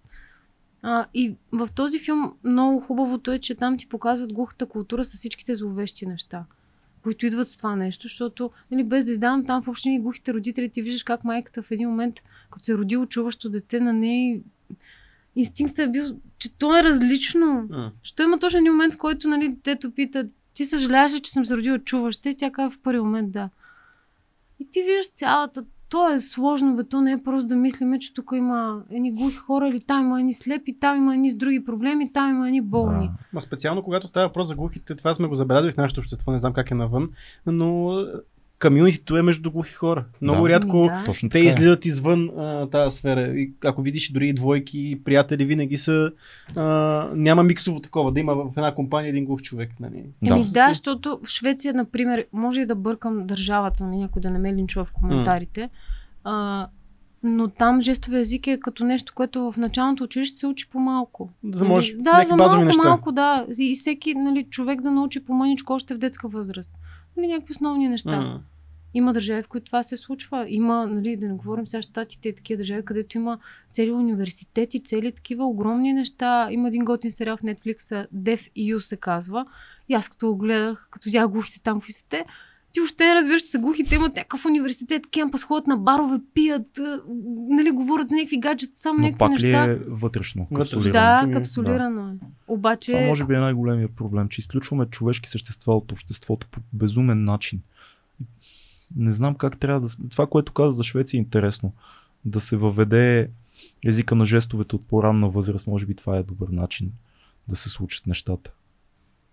А, 0.82 1.07
и 1.15 1.35
в 1.53 1.69
този 1.74 1.98
филм 1.98 2.32
много 2.44 2.81
хубавото 2.81 3.32
е, 3.32 3.39
че 3.39 3.55
там 3.55 3.78
ти 3.78 3.89
показват 3.89 4.32
глухата 4.32 4.66
култура 4.66 5.05
с 5.05 5.15
всичките 5.15 5.55
зловещи 5.55 6.07
неща, 6.07 6.44
които 7.03 7.27
идват 7.27 7.48
с 7.48 7.57
това 7.57 7.77
нещо, 7.77 8.03
защото 8.03 8.51
нали, 8.70 8.85
без 8.85 9.05
да 9.05 9.12
издавам 9.12 9.47
там 9.47 9.62
в 9.62 9.69
общини 9.69 10.01
глухите 10.01 10.35
родители, 10.35 10.69
ти 10.69 10.82
виждаш 10.82 11.03
как 11.03 11.24
майката 11.24 11.62
в 11.62 11.70
един 11.70 11.89
момент, 11.89 12.15
като 12.51 12.65
се 12.65 12.73
е 12.73 12.77
родило 12.77 13.07
чуващо 13.07 13.48
дете 13.48 13.81
на 13.81 13.93
нея, 13.93 14.40
инстинктът 15.36 15.78
е 15.78 15.90
бил, 15.90 16.05
че 16.39 16.59
то 16.59 16.77
е 16.77 16.82
различно. 16.82 17.69
Що 18.03 18.23
има 18.23 18.39
точно 18.39 18.59
един 18.59 18.73
момент, 18.73 18.94
в 18.94 18.98
който 18.98 19.28
нали, 19.28 19.48
детето 19.48 19.90
пита, 19.90 20.28
ти 20.55 20.65
съжаляваш 20.65 21.20
че 21.20 21.31
съм 21.31 21.47
се 21.47 21.57
родила 21.57 21.78
чуваща? 21.78 22.31
И 22.31 22.36
тя 22.36 22.51
казва 22.51 22.70
в 22.70 22.78
първи 22.78 23.01
момент 23.01 23.31
да. 23.31 23.51
И 24.61 24.70
ти 24.70 24.82
виждаш 24.82 25.09
цялата, 25.09 25.65
то 25.88 26.14
е 26.14 26.20
сложно, 26.20 26.76
бе, 26.76 26.84
то 26.84 27.00
не 27.00 27.12
е 27.12 27.22
просто 27.22 27.48
да 27.48 27.56
мислиме, 27.56 27.98
че 27.98 28.14
тук 28.14 28.30
има 28.34 28.82
едни 28.90 29.12
глухи 29.12 29.36
хора 29.36 29.68
или 29.68 29.80
там 29.80 30.00
има 30.00 30.20
едни 30.20 30.34
слепи, 30.34 30.78
там 30.80 30.96
има 30.96 31.14
едни 31.14 31.30
с 31.30 31.36
други 31.36 31.64
проблеми, 31.64 32.12
там 32.12 32.30
има 32.30 32.46
едни 32.46 32.60
болни. 32.60 33.06
Да. 33.06 33.14
Ма 33.32 33.40
специално 33.40 33.82
когато 33.82 34.06
става 34.06 34.26
въпрос 34.26 34.48
за 34.48 34.54
глухите, 34.54 34.94
това 34.94 35.14
сме 35.14 35.28
го 35.28 35.34
забелязали 35.34 35.72
в 35.72 35.76
нашето 35.76 36.00
общество, 36.00 36.32
не 36.32 36.38
знам 36.38 36.52
как 36.52 36.70
е 36.70 36.74
навън, 36.74 37.08
но 37.46 37.98
комюнитито 38.62 39.16
е 39.16 39.22
между 39.22 39.50
глухи 39.50 39.72
хора. 39.72 40.04
Много 40.22 40.42
Да. 40.42 40.48
рядко 40.48 40.82
да. 40.82 41.02
Точно 41.06 41.28
те 41.28 41.38
е. 41.38 41.42
излизат 41.42 41.84
извън 41.84 42.30
а, 42.38 42.68
тази 42.70 42.96
сфера. 42.96 43.20
И 43.38 43.52
ако 43.64 43.82
видиш 43.82 44.12
дори 44.12 44.28
и 44.28 44.32
двойки, 44.32 44.90
и 44.90 45.04
приятели, 45.04 45.44
винаги 45.44 45.76
са. 45.76 46.10
А, 46.56 46.62
няма 47.14 47.42
миксово 47.42 47.80
такова, 47.80 48.12
да 48.12 48.20
има 48.20 48.34
в 48.34 48.50
една 48.56 48.74
компания 48.74 49.08
един 49.08 49.24
глух 49.24 49.42
човек. 49.42 49.70
Нали. 49.80 50.04
Да. 50.22 50.34
Еми 50.34 50.44
да, 50.44 50.66
защото 50.68 51.20
в 51.24 51.28
Швеция, 51.28 51.74
например, 51.74 52.26
може 52.32 52.60
и 52.60 52.66
да 52.66 52.74
бъркам 52.74 53.26
държавата, 53.26 53.84
нали, 53.84 53.96
някой 53.96 54.22
да 54.22 54.30
не 54.30 54.38
ме 54.38 54.54
линчува 54.54 54.84
в 54.84 54.92
коментарите, 54.92 55.70
а, 56.24 56.66
но 57.22 57.48
там 57.48 57.80
жестовия 57.80 58.20
език 58.20 58.46
е 58.46 58.60
като 58.60 58.84
нещо, 58.84 59.12
което 59.16 59.50
в 59.52 59.56
началното 59.56 60.04
училище 60.04 60.38
се 60.38 60.46
учи 60.46 60.68
по-малко. 60.68 61.30
За 61.44 61.58
да 61.58 61.64
можеш 61.64 61.92
Нали, 61.92 62.02
да, 62.02 62.24
за 62.26 62.36
малко, 62.36 62.64
неща. 62.64 62.82
малко, 62.82 63.12
да. 63.12 63.46
И 63.58 63.74
всеки 63.74 64.14
нали, 64.14 64.46
човек 64.50 64.80
да 64.82 64.90
научи 64.90 65.24
по-мъничко 65.24 65.72
още 65.72 65.94
в 65.94 65.98
детска 65.98 66.28
възраст. 66.28 66.70
Нали, 67.16 67.26
някакви 67.26 67.52
основни 67.52 67.88
неща. 67.88 68.20
М. 68.20 68.40
Има 68.94 69.12
държави, 69.12 69.43
в 69.43 69.48
които 69.48 69.66
това 69.66 69.82
се 69.82 69.97
случва. 69.97 70.47
Има, 70.48 70.86
нали, 70.86 71.16
да 71.16 71.28
не 71.28 71.34
говорим 71.34 71.66
сега 71.66 71.82
щатите, 71.82 72.34
такива 72.34 72.59
държави, 72.59 72.84
където 72.84 73.18
има 73.18 73.38
цели 73.72 73.90
университети, 73.90 74.84
цели 74.84 75.12
такива 75.12 75.44
огромни 75.44 75.93
неща. 75.93 76.48
Има 76.51 76.68
един 76.68 76.84
готин 76.84 77.10
сериал 77.10 77.36
в 77.36 77.43
Netflix, 77.43 78.09
Deaf 78.14 78.51
EU 78.56 78.78
се 78.78 78.97
казва. 78.97 79.47
И 79.88 79.94
аз 79.94 80.09
като 80.09 80.26
го 80.26 80.36
гледах, 80.36 80.88
като 80.90 81.05
видях 81.05 81.28
глухите 81.28 81.60
там, 81.60 81.80
какви 81.80 81.93
са 81.93 82.05
те, 82.09 82.24
ти 82.77 82.81
още 82.81 83.07
не 83.07 83.15
разбираш, 83.15 83.43
че 83.43 83.48
са 83.48 83.59
глухите, 83.59 83.94
имат 83.94 84.16
някакъв 84.16 84.44
университет, 84.44 85.07
кемпас, 85.07 85.44
ходят 85.44 85.66
на 85.66 85.77
барове, 85.77 86.19
пият, 86.35 86.81
нали, 87.48 87.70
говорят 87.70 88.09
за 88.09 88.15
някакви 88.15 88.39
гаджета, 88.39 88.73
само 88.74 88.98
Но 88.98 89.03
някакви 89.03 89.19
пак 89.19 89.31
ли 89.31 89.32
неща. 89.32 89.65
е 89.65 89.74
вътрешно? 89.74 90.48
Капсулирано? 90.57 90.93
Да, 90.93 91.32
капсулирано 91.32 92.09
е. 92.09 92.15
Обаче, 92.48 92.93
Това 92.93 93.07
може 93.07 93.24
би 93.24 93.35
е 93.35 93.39
най-големия 93.39 93.89
проблем, 93.89 94.28
че 94.28 94.40
изключваме 94.40 94.86
човешки 94.86 95.28
същества 95.28 95.77
от 95.77 95.93
обществото 95.93 96.47
по 96.51 96.61
безумен 96.73 97.24
начин. 97.24 97.61
Не 98.97 99.12
знам 99.12 99.35
как 99.35 99.59
трябва 99.59 99.81
да... 99.81 99.89
Това, 100.11 100.27
което 100.27 100.53
каза 100.53 100.77
за 100.77 100.85
Швеция 100.85 101.19
е 101.19 101.20
интересно. 101.20 101.73
Да 102.24 102.40
се 102.40 102.57
въведе 102.57 103.31
езика 103.86 104.15
на 104.15 104.27
жестовете 104.27 104.77
от 104.77 104.86
по-ранна 104.86 105.28
възраст, 105.28 105.66
може 105.66 105.86
би 105.86 105.94
това 105.94 106.16
е 106.16 106.23
добър 106.23 106.48
начин 106.48 106.93
да 107.48 107.57
се 107.57 107.69
случат 107.69 108.07
нещата. 108.07 108.53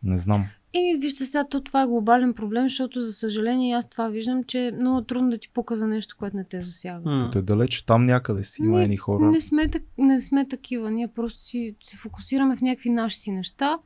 Не 0.03 0.17
знам. 0.17 0.45
И 0.75 0.97
вижте 1.01 1.25
сега, 1.25 1.43
то 1.43 1.61
това 1.61 1.81
е 1.81 1.85
глобален 1.87 2.33
проблем, 2.33 2.63
защото 2.63 3.01
за 3.01 3.13
съжаление 3.13 3.75
аз 3.75 3.89
това 3.89 4.07
виждам, 4.07 4.43
че 4.43 4.67
е 4.67 4.71
много 4.71 5.01
трудно 5.01 5.29
да 5.29 5.37
ти 5.37 5.49
пука 5.49 5.75
за 5.75 5.87
нещо, 5.87 6.15
което 6.19 6.37
не 6.37 6.43
те 6.43 6.61
засяга. 6.61 7.09
М. 7.09 7.25
Като 7.25 7.39
е 7.39 7.41
далеч, 7.41 7.81
там 7.81 8.05
някъде 8.05 8.43
си 8.43 8.61
има 8.61 8.83
едни 8.83 8.97
хора. 8.97 9.31
Не 9.31 9.41
сме, 9.41 9.67
так- 9.67 9.83
не 9.97 10.21
сме 10.21 10.47
такива. 10.47 10.91
Ние 10.91 11.07
просто 11.07 11.41
си 11.41 11.75
се 11.83 11.97
фокусираме 11.97 12.57
в 12.57 12.61
някакви 12.61 12.89
наши 12.89 13.17
си 13.17 13.31
неща, 13.31 13.77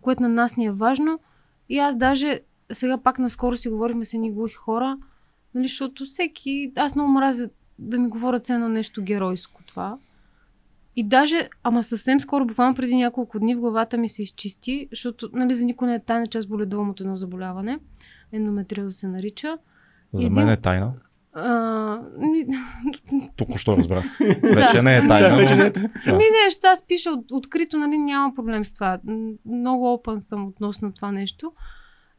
което 0.00 0.22
на 0.22 0.28
нас 0.28 0.56
ни 0.56 0.64
е 0.64 0.72
важно. 0.72 1.18
И 1.68 1.78
аз 1.78 1.96
даже, 1.96 2.40
сега 2.72 2.98
пак 2.98 3.18
наскоро 3.18 3.56
си 3.56 3.68
говорихме 3.68 4.04
с 4.04 4.14
едни 4.14 4.32
глухи 4.32 4.54
хора, 4.54 4.98
нали, 5.54 5.68
защото 5.68 6.04
всеки, 6.04 6.72
аз 6.76 6.94
много 6.94 7.10
мразя 7.10 7.50
да 7.78 7.98
ми 7.98 8.08
говорят 8.08 8.50
едно 8.50 8.68
нещо 8.68 9.02
геройско 9.02 9.62
това. 9.66 9.98
И 10.96 11.04
даже, 11.04 11.48
ама 11.62 11.84
съвсем 11.84 12.20
скоро, 12.20 12.46
буквално 12.46 12.74
преди 12.74 12.96
няколко 12.96 13.38
дни 13.38 13.54
в 13.54 13.60
главата 13.60 13.98
ми 13.98 14.08
се 14.08 14.22
изчисти, 14.22 14.88
защото 14.90 15.30
нали, 15.32 15.54
за 15.54 15.64
никой 15.64 15.88
не 15.88 15.94
е 15.94 16.04
тайна, 16.04 16.26
че 16.26 16.38
аз 16.38 16.46
боледувам 16.46 16.90
от 16.90 17.00
едно 17.00 17.16
заболяване. 17.16 17.78
Ендометриоза 18.32 18.90
се 18.90 19.08
нарича. 19.08 19.58
За 20.12 20.22
един- 20.22 20.32
мен 20.32 20.48
е 20.48 20.56
тайна. 20.56 20.92
А, 21.32 22.00
ми, 22.18 22.46
Току-що 23.36 23.76
разбрах. 23.76 24.04
Вече 24.42 24.82
не 24.82 24.96
е 24.96 25.06
тайна. 25.06 25.28
Да, 25.28 25.36
вече 25.36 25.54
не 25.54 25.66
е. 25.66 25.72
Ми 26.12 26.24
нещо, 26.44 26.60
аз 26.66 26.86
пиша 26.86 27.10
от, 27.10 27.30
открито, 27.32 27.78
нали, 27.78 27.98
няма 27.98 28.34
проблем 28.34 28.64
с 28.64 28.70
това. 28.70 28.98
Много 29.46 29.92
опън 29.92 30.22
съм 30.22 30.46
относно 30.46 30.92
това 30.92 31.12
нещо. 31.12 31.52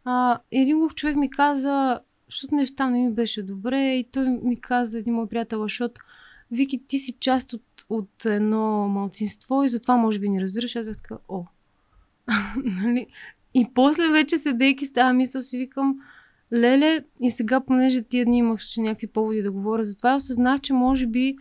А, 0.03 0.39
един 0.51 0.79
глух 0.79 0.93
човек 0.93 1.15
ми 1.15 1.29
каза, 1.29 1.99
защото 2.29 2.55
нещо 2.55 2.75
там 2.75 2.91
не 2.91 2.99
ми 2.99 3.13
беше 3.13 3.43
добре 3.43 3.95
и 3.95 4.11
той 4.11 4.29
ми 4.43 4.61
каза, 4.61 4.99
един 4.99 5.13
мой 5.13 5.27
приятел, 5.27 5.61
защото 5.61 6.01
Вики, 6.51 6.87
ти 6.87 6.97
си 6.97 7.15
част 7.19 7.53
от, 7.53 7.63
от 7.89 8.25
едно 8.25 8.87
малцинство 8.87 9.63
и 9.63 9.69
затова 9.69 9.97
може 9.97 10.19
би 10.19 10.29
ни 10.29 10.41
разбираш. 10.41 10.75
Аз 10.75 10.85
бях 10.85 10.97
така, 10.97 11.17
о. 11.29 11.43
нали? 12.63 13.07
И 13.53 13.67
после 13.73 14.11
вече 14.11 14.37
седейки 14.37 14.85
с 14.85 14.93
тази 14.93 15.15
мисъл 15.15 15.41
си 15.41 15.57
викам, 15.57 15.99
леле, 16.53 17.03
и 17.21 17.31
сега, 17.31 17.59
понеже 17.59 18.01
тия 18.01 18.25
дни 18.25 18.37
имаше 18.37 18.81
някакви 18.81 19.07
поводи 19.07 19.41
да 19.41 19.51
говоря 19.51 19.83
за 19.83 19.97
това, 19.97 20.15
осъзнах, 20.15 20.61
че 20.61 20.73
може 20.73 21.07
би 21.07 21.37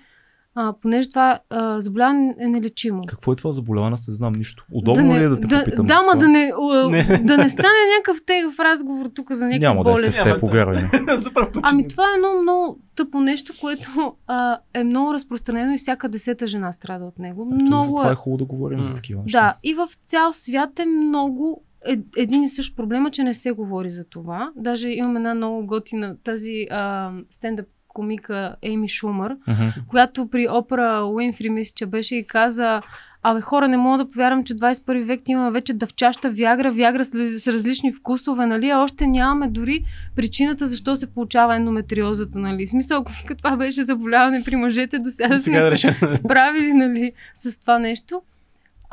а, 0.59 0.75
понеже 0.83 1.09
това 1.09 1.39
а, 1.51 1.81
заболяване 1.81 2.35
е 2.41 2.47
нелечимо. 2.47 3.01
Какво 3.09 3.33
е 3.33 3.37
това 3.37 3.53
заболяване? 3.53 3.93
Аз 3.93 4.09
не 4.09 4.15
знам 4.15 4.33
нищо. 4.37 4.67
Удобно 4.73 5.09
да 5.09 5.21
ли 5.21 5.25
е 5.25 5.29
да 5.29 5.41
те 5.41 5.47
да, 5.47 5.59
попитам? 5.65 5.87
Да, 5.87 5.95
за 5.95 6.03
ма 6.03 6.21
да 6.21 6.29
не, 6.29 6.53
а, 6.73 6.89
Не. 6.91 7.05
да 7.25 7.37
не 7.37 7.49
стане 7.49 7.69
някакъв 7.99 8.25
тегъв 8.27 8.59
разговор 8.59 9.07
тук 9.15 9.33
за 9.33 9.47
някаква 9.47 9.69
Няма 9.69 9.85
да 9.85 9.91
е 9.91 9.95
болест. 9.95 10.13
с 10.13 10.25
теб, 10.25 10.41
повярвай 10.41 10.83
ми. 10.83 10.89
За. 11.17 11.31
Ами 11.63 11.89
това 11.89 12.05
е 12.05 12.17
едно 12.17 12.43
много 12.43 12.79
тъпо 12.97 13.21
нещо, 13.21 13.53
което 13.61 14.15
а, 14.27 14.59
е 14.75 14.85
много 14.85 15.15
разпространено 15.15 15.75
и 15.75 15.79
всяка 15.79 16.09
десета 16.09 16.47
жена 16.47 16.73
страда 16.73 17.05
от 17.05 17.19
него. 17.19 17.49
Много 17.55 17.85
Затова 17.85 18.09
е. 18.09 18.13
е 18.13 18.15
хубаво 18.15 18.39
да 18.39 18.45
говорим 18.45 18.83
за 18.83 18.91
М. 18.91 18.97
такива 18.97 19.23
неща. 19.23 19.41
Да, 19.41 19.55
и 19.63 19.75
в 19.75 19.89
цял 20.07 20.33
свят 20.33 20.79
е 20.79 20.87
много 20.87 21.63
е, 21.89 21.99
един 22.17 22.43
и 22.43 22.49
същ 22.49 22.77
проблема, 22.77 23.11
че 23.11 23.23
не 23.23 23.35
се 23.35 23.53
говори 23.53 23.91
за 23.91 24.05
това. 24.05 24.53
Даже 24.57 24.89
имам 24.89 25.17
една 25.17 25.35
много 25.35 25.67
готина 25.67 26.17
тази 26.25 26.67
а, 26.71 27.13
стендъп 27.31 27.67
комика 27.97 28.57
Ейми 28.63 28.89
Шумър, 28.89 29.37
Мгм. 29.49 29.69
която 29.89 30.27
при 30.29 30.49
опера 30.51 31.05
Уинфри 31.05 31.51
мисля, 31.51 31.73
че 31.77 31.87
беше 31.87 32.15
и 32.17 32.27
каза 32.27 32.83
Абе, 33.23 33.41
хора, 33.41 33.69
не 33.69 33.77
мога 33.77 33.99
да 33.99 34.11
повярвам, 34.11 34.45
че 34.45 34.55
21 34.55 35.05
век 35.05 35.21
има 35.29 35.51
вече 35.51 35.73
дъвчаща 35.75 36.31
вягра, 36.31 36.73
вягра 36.73 37.05
с, 37.05 37.41
с 37.41 37.47
различни 37.49 37.93
вкусове, 37.93 38.47
нали? 38.47 38.71
А 38.71 38.79
още 38.79 39.07
нямаме 39.07 39.49
дори 39.49 39.85
причината 40.17 40.67
защо 40.67 40.97
се 40.97 41.07
получава 41.07 41.57
ендометриозата, 41.57 42.39
нали? 42.39 42.67
В 42.67 42.71
смисъл, 42.71 43.01
ако 43.01 43.13
вика 43.13 43.35
това 43.35 43.57
беше 43.57 43.83
заболяване 43.83 44.43
при 44.45 44.57
мъжете, 44.57 44.99
до 44.99 45.11
сега 45.11 45.29
да 45.29 45.41
сме 45.41 45.71
решим. 45.71 45.93
се 45.93 46.09
справили, 46.17 46.73
нали, 46.73 47.13
с 47.35 47.61
това 47.61 47.79
нещо. 47.79 48.23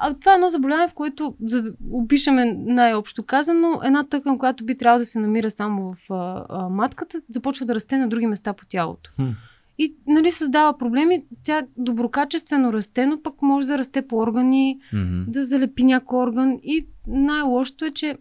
А 0.05 0.13
това 0.13 0.31
е 0.31 0.35
едно 0.35 0.49
заболяване, 0.49 0.87
в 0.87 0.93
което, 0.93 1.35
за 1.45 1.61
да 1.61 1.71
опишеме 1.91 2.53
най-общо 2.57 3.23
казано, 3.23 3.79
една 3.83 4.03
тъкан, 4.03 4.37
която 4.37 4.65
би 4.65 4.77
трябвало 4.77 4.99
да 4.99 5.05
се 5.05 5.19
намира 5.19 5.51
само 5.51 5.93
в 5.93 6.13
а, 6.13 6.45
а, 6.49 6.69
матката, 6.69 7.21
започва 7.29 7.65
да 7.65 7.75
расте 7.75 7.97
на 7.97 8.07
други 8.09 8.27
места 8.27 8.53
по 8.53 8.65
тялото. 8.65 9.11
Хм. 9.15 9.29
И 9.77 9.95
нали, 10.07 10.31
създава 10.31 10.77
проблеми. 10.77 11.23
Тя 11.43 11.63
доброкачествено 11.77 12.73
расте, 12.73 13.05
но 13.05 13.21
пък 13.21 13.41
може 13.41 13.67
да 13.67 13.77
расте 13.77 14.07
по 14.07 14.17
органи, 14.17 14.79
Мгм. 14.93 15.23
да 15.27 15.43
залепи 15.43 15.83
някой 15.83 16.19
орган. 16.23 16.59
И 16.63 16.87
най-лошото 17.07 17.85
е, 17.85 17.91
че 17.91 18.17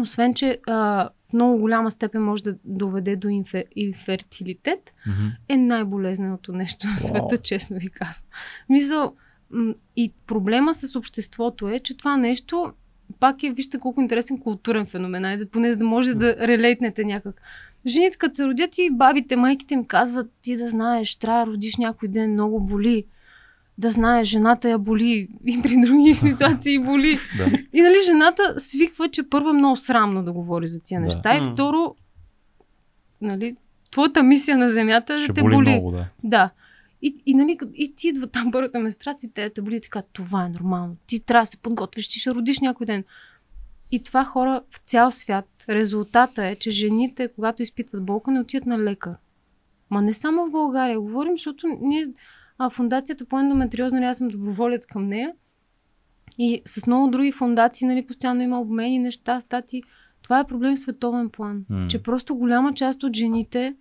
освен, 0.00 0.34
че 0.34 0.58
а, 0.68 1.08
в 1.30 1.32
много 1.32 1.58
голяма 1.58 1.90
степен 1.90 2.22
може 2.22 2.42
да 2.42 2.54
доведе 2.64 3.16
до 3.16 3.28
инфе, 3.28 3.64
инфертилитет, 3.76 4.90
Мгм. 5.06 5.26
е 5.48 5.56
най-болезненото 5.56 6.52
нещо 6.52 6.86
на 6.88 6.98
света, 6.98 7.36
честно 7.36 7.76
ви 7.76 7.90
казвам. 7.90 8.28
Мисъл, 8.68 9.02
м, 9.04 9.10
и 9.96 10.12
проблема 10.26 10.74
с 10.74 10.96
обществото 10.96 11.68
е, 11.68 11.78
че 11.78 11.96
това 11.96 12.16
нещо 12.16 12.72
пак 13.20 13.42
е, 13.42 13.52
вижте 13.52 13.78
колко 13.78 14.00
интересен 14.00 14.38
културен 14.38 14.86
феномен, 14.86 15.24
айде, 15.24 15.46
поне 15.46 15.72
за 15.72 15.78
да 15.78 15.84
може 15.84 16.14
да 16.14 16.36
релейтнете 16.48 17.04
някак. 17.04 17.42
Жените, 17.86 18.16
като 18.16 18.34
се 18.34 18.46
родят 18.46 18.78
и 18.78 18.90
бабите, 18.92 19.36
майките 19.36 19.74
им 19.74 19.84
казват, 19.84 20.30
ти 20.42 20.56
да 20.56 20.68
знаеш, 20.68 21.16
трябва 21.16 21.46
да 21.46 21.52
родиш 21.52 21.76
някой 21.76 22.08
ден, 22.08 22.32
много 22.32 22.60
боли. 22.60 23.04
Да 23.78 23.90
знаеш, 23.90 24.28
жената 24.28 24.68
я 24.68 24.78
боли 24.78 25.28
и 25.46 25.62
при 25.62 25.80
други 25.80 26.14
ситуации 26.30 26.78
боли. 26.78 27.18
Да. 27.38 27.46
И 27.72 27.80
нали 27.80 27.94
жената 28.06 28.54
свиква, 28.58 29.08
че 29.08 29.28
първо 29.30 29.50
е 29.50 29.52
много 29.52 29.76
срамно 29.76 30.24
да 30.24 30.32
говори 30.32 30.66
за 30.66 30.80
тия 30.80 31.00
Да. 31.00 31.04
неща 31.06 31.36
и 31.36 31.40
второ, 31.52 31.94
нали, 33.20 33.56
твоята 33.90 34.22
мисия 34.22 34.58
на 34.58 34.70
земята 34.70 35.14
е 35.14 35.26
да 35.26 35.34
те 35.34 35.40
боли, 35.42 35.54
боли. 35.54 35.70
много, 35.70 35.90
да. 35.90 36.06
Да. 36.24 36.50
И, 37.02 37.22
и, 37.26 37.34
нали, 37.34 37.58
и 37.74 37.94
ти 37.94 38.08
идва 38.08 38.26
там 38.26 38.50
първата 38.52 38.80
менструация, 38.80 39.30
те 39.34 39.50
те 39.50 39.62
боли 39.62 39.80
така, 39.80 40.02
това 40.02 40.46
е 40.46 40.48
нормално. 40.48 40.96
Ти 41.06 41.20
трябва 41.20 41.42
да 41.42 41.46
се 41.46 41.56
подготвиш, 41.56 42.08
ти 42.08 42.18
ще 42.18 42.30
родиш 42.30 42.60
някой 42.60 42.86
ден. 42.86 43.04
И 43.90 44.02
това 44.02 44.24
хора 44.24 44.62
в 44.70 44.78
цял 44.78 45.10
свят. 45.10 45.48
Резултата 45.68 46.46
е, 46.46 46.56
че 46.56 46.70
жените, 46.70 47.28
когато 47.28 47.62
изпитват 47.62 48.04
болка, 48.04 48.30
не 48.30 48.40
отиват 48.40 48.66
на 48.66 48.78
лекар. 48.78 49.14
Ма 49.90 50.02
не 50.02 50.14
само 50.14 50.46
в 50.46 50.50
България. 50.50 51.00
Говорим, 51.00 51.32
защото 51.32 51.66
ние, 51.80 52.06
а, 52.58 52.70
фундацията 52.70 53.24
по 53.24 53.38
ендометриоза, 53.38 53.94
нали, 53.94 54.04
аз 54.04 54.18
съм 54.18 54.28
доброволец 54.28 54.86
към 54.86 55.08
нея. 55.08 55.32
И 56.38 56.62
с 56.66 56.86
много 56.86 57.10
други 57.10 57.32
фундации, 57.32 57.86
нали, 57.86 58.06
постоянно 58.06 58.42
има 58.42 58.60
обмени, 58.60 58.98
неща, 58.98 59.40
стати. 59.40 59.82
Това 60.22 60.40
е 60.40 60.46
проблем 60.46 60.76
в 60.76 60.80
световен 60.80 61.30
план. 61.30 61.64
М. 61.68 61.86
Че 61.88 62.02
просто 62.02 62.36
голяма 62.36 62.74
част 62.74 63.02
от 63.02 63.16
жените 63.16 63.74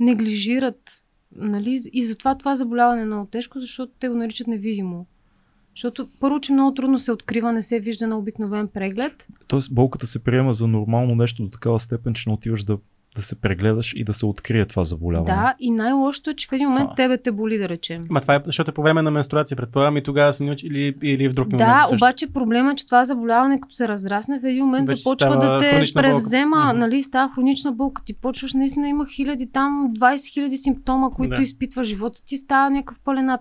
неглижират. 0.00 1.03
Нали? 1.36 1.82
И 1.92 2.04
затова 2.04 2.38
това 2.38 2.56
заболяване 2.56 3.02
е 3.02 3.04
много 3.04 3.26
тежко, 3.26 3.60
защото 3.60 3.92
те 4.00 4.08
го 4.08 4.14
наричат 4.14 4.46
невидимо. 4.46 5.06
Защото 5.76 6.08
първо, 6.20 6.40
че 6.40 6.52
много 6.52 6.74
трудно 6.74 6.98
се 6.98 7.12
открива, 7.12 7.52
не 7.52 7.62
се 7.62 7.80
вижда 7.80 8.06
на 8.06 8.18
обикновен 8.18 8.68
преглед. 8.68 9.28
Тоест 9.46 9.74
болката 9.74 10.06
се 10.06 10.18
приема 10.18 10.52
за 10.52 10.68
нормално 10.68 11.14
нещо 11.14 11.42
до 11.42 11.50
такава 11.50 11.80
степен, 11.80 12.14
че 12.14 12.28
не 12.28 12.34
отиваш 12.34 12.64
да, 12.64 12.78
да 13.14 13.22
се 13.22 13.34
прегледаш 13.36 13.92
и 13.96 14.04
да 14.04 14.14
се 14.14 14.26
открие 14.26 14.66
това 14.66 14.84
заболяване. 14.84 15.26
Да, 15.26 15.54
и 15.58 15.70
най-лошото 15.70 16.30
е, 16.30 16.34
че 16.34 16.48
в 16.48 16.52
един 16.52 16.68
момент 16.68 16.88
А. 16.90 16.94
тебе 16.94 17.18
те 17.18 17.32
боли, 17.32 17.58
да 17.58 17.68
речем. 17.68 18.04
Ма 18.10 18.20
това 18.20 18.34
е, 18.34 18.40
защото 18.46 18.70
е 18.70 18.74
по 18.74 18.82
време 18.82 19.02
на 19.02 19.10
менструация, 19.10 19.56
предполагам, 19.56 19.96
и 19.96 20.02
тогава 20.02 20.32
се 20.32 20.44
научи 20.44 20.66
или, 20.66 20.94
или 21.02 21.28
в 21.28 21.32
друг 21.32 21.46
момент. 21.46 21.68
Да, 21.68 21.80
също. 21.82 21.94
обаче 21.96 22.32
проблема 22.32 22.72
е, 22.72 22.76
че 22.76 22.86
това 22.86 23.04
заболяване, 23.04 23.60
като 23.60 23.74
се 23.74 23.88
разрасне, 23.88 24.40
в 24.40 24.44
един 24.44 24.64
момент 24.64 24.88
Вече 24.88 25.02
започва 25.02 25.30
да 25.30 25.58
те 25.58 25.70
болка. 25.70 25.92
превзема, 25.94 26.64
Мгм. 26.66 26.78
нали, 26.78 27.02
става 27.02 27.32
хронична 27.34 27.72
болка. 27.72 28.02
Ти 28.04 28.14
почваш, 28.14 28.54
наистина 28.54 28.88
има 28.88 29.06
хиляди 29.06 29.50
там, 29.52 29.88
20 29.90 30.32
хиляди 30.32 30.56
симптома, 30.56 31.10
които 31.10 31.36
Да. 31.36 31.42
изпитва 31.42 31.84
живота 31.84 32.20
ти, 32.24 32.36
става 32.36 32.70
някакъв 32.70 32.98
пълен 33.04 33.30
ад. 33.30 33.40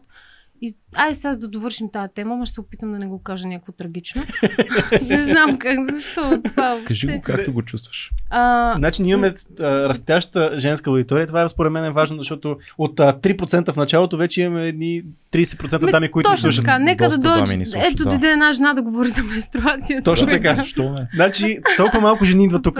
И, 0.62 0.74
ай 0.96 1.16
сега 1.16 1.34
за 1.34 1.40
да 1.40 1.48
довършим 1.48 1.90
тази 1.92 2.14
тема, 2.14 2.36
ма 2.36 2.46
ще 2.46 2.54
се 2.54 2.62
опитам 2.62 2.92
да 2.92 3.00
не 3.00 3.08
го 3.08 3.24
кажа 3.24 3.48
някакво 3.48 3.72
трагично. 3.72 4.24
не 5.10 5.24
знам 5.24 5.58
как, 5.58 5.92
защо 5.92 6.42
това 6.44 6.78
Кажи 6.86 7.08
го 7.08 7.22
както 7.24 7.54
го 7.54 7.62
чувстваш. 7.62 8.12
А, 8.30 8.74
Значи 8.78 9.02
ние 9.02 9.12
имаме 9.12 9.34
а, 9.60 9.64
растяща 9.90 10.52
женска 10.58 10.90
аудитория. 10.90 11.28
Това 11.28 11.44
е 11.44 11.50
според 11.50 11.72
мен 11.72 11.86
е 11.86 11.92
важно, 11.92 12.18
защото 12.18 12.58
от 12.78 13.00
а, 13.00 13.14
3% 13.14 13.72
в 13.72 13.76
началото 13.76 14.18
вече 14.18 14.42
имаме 14.42 14.68
едни 14.68 15.04
30% 15.34 15.86
Ме, 15.86 15.92
дами, 15.92 16.12
които 16.12 16.30
точно 16.30 16.42
слушат. 16.42 16.66
така, 16.66 16.80
нека 16.80 17.10
да 17.10 17.18
дойде. 17.18 17.64
Ето, 17.76 18.04
да. 18.04 18.10
дойде 18.10 18.28
една 18.28 18.54
жена 18.54 18.74
да 18.74 18.82
говори 18.82 19.10
за 19.10 19.24
менструацията. 19.24 20.04
Точно 20.04 20.28
така. 20.28 20.56
Защо 20.56 20.90
не? 20.90 21.08
Значи 21.16 21.58
толкова 21.78 22.02
малко 22.02 22.26
жени 22.26 22.46
идват 22.46 22.64
тук 22.64 22.76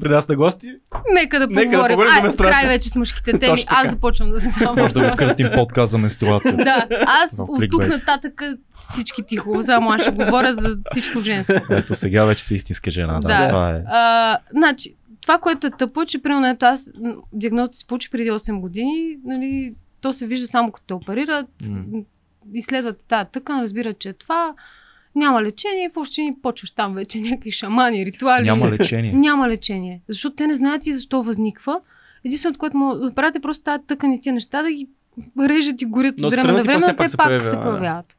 при 0.00 0.08
нас 0.08 0.28
на 0.28 0.36
гости. 0.36 0.66
Нека 1.14 1.38
да 1.38 1.46
Нека 1.46 1.60
да 1.60 1.70
поговорим. 1.70 1.94
поговорим 1.94 2.14
за 2.16 2.22
менструация. 2.22 2.60
край 2.60 2.68
вече 2.68 2.88
с 2.88 2.96
мъжките 2.96 3.38
теми. 3.38 3.64
Аз 3.68 3.90
започвам 3.90 4.30
да 4.30 4.38
задавам 4.38 4.76
Може 4.78 4.94
да 4.94 5.10
го 5.10 5.16
кръстим 5.16 5.48
подкаст 5.54 5.90
за 5.90 5.98
менструация. 5.98 6.56
Да, 6.56 6.86
аз 7.06 7.40
от 7.56 7.70
тук 7.70 7.88
нататък 7.88 8.42
всички 8.80 9.22
тихо, 9.22 9.62
само 9.62 9.90
аз 9.90 10.02
ще 10.02 10.10
говоря 10.10 10.54
за 10.54 10.78
всичко 10.90 11.20
женско. 11.20 11.54
Ето 11.70 11.94
сега 11.94 12.24
вече 12.24 12.44
си 12.44 12.54
истинска 12.54 12.90
жена. 12.90 13.20
Да, 13.20 13.28
Да. 13.28 13.48
това 13.48 13.70
е. 13.70 13.82
А, 13.86 14.38
значи, 14.50 14.94
това, 15.20 15.38
което 15.38 15.66
е 15.66 15.70
тъпо, 15.70 16.02
е, 16.02 16.06
че 16.06 16.22
примерно 16.22 16.46
ето 16.46 16.66
аз 16.66 16.90
диагнозата 17.32 17.76
се 17.76 17.86
получи 17.86 18.10
преди 18.10 18.30
8 18.30 18.60
години, 18.60 19.16
нали, 19.24 19.74
то 20.00 20.12
се 20.12 20.26
вижда 20.26 20.46
само 20.46 20.72
като 20.72 20.86
те 20.86 20.94
оперират, 20.94 21.46
м. 21.70 22.00
изследват 22.54 23.04
тази 23.04 23.30
тъкан, 23.32 23.60
разбират, 23.60 23.98
че 23.98 24.08
е 24.08 24.12
това, 24.12 24.54
няма 25.14 25.42
лечение 25.42 25.90
въобще 25.94 26.22
ни 26.22 26.36
почваш 26.42 26.70
там 26.70 26.94
вече 26.94 27.20
някакви 27.20 27.50
шамани, 27.50 28.06
ритуали. 28.06 28.44
Няма 28.44 28.70
лечение. 28.70 29.12
Няма 29.12 29.48
лечение. 29.48 30.00
Защото 30.08 30.36
те 30.36 30.46
не 30.46 30.54
знаят 30.56 30.86
и 30.86 30.92
защо 30.92 31.22
възниква. 31.22 31.80
Единственото, 32.24 32.58
което 32.58 32.76
му 32.76 33.14
правят 33.14 33.36
е 33.36 33.40
просто 33.40 33.64
тази 33.64 33.82
тъкан 33.86 34.12
и 34.12 34.20
тия 34.20 34.32
неща 34.32 34.62
да 34.62 34.72
ги 34.72 34.88
режат 35.40 35.82
и 35.82 35.86
горят 35.86 36.20
от 36.20 36.34
време 36.34 36.52
на 36.52 36.62
време, 36.62 36.80
но 36.80 36.86
пак 36.86 36.98
те 36.98 37.08
се 37.08 37.16
пак 37.16 37.26
появява, 37.26 37.44
се 37.44 37.56
да. 37.56 37.62
появяват. 37.62 38.16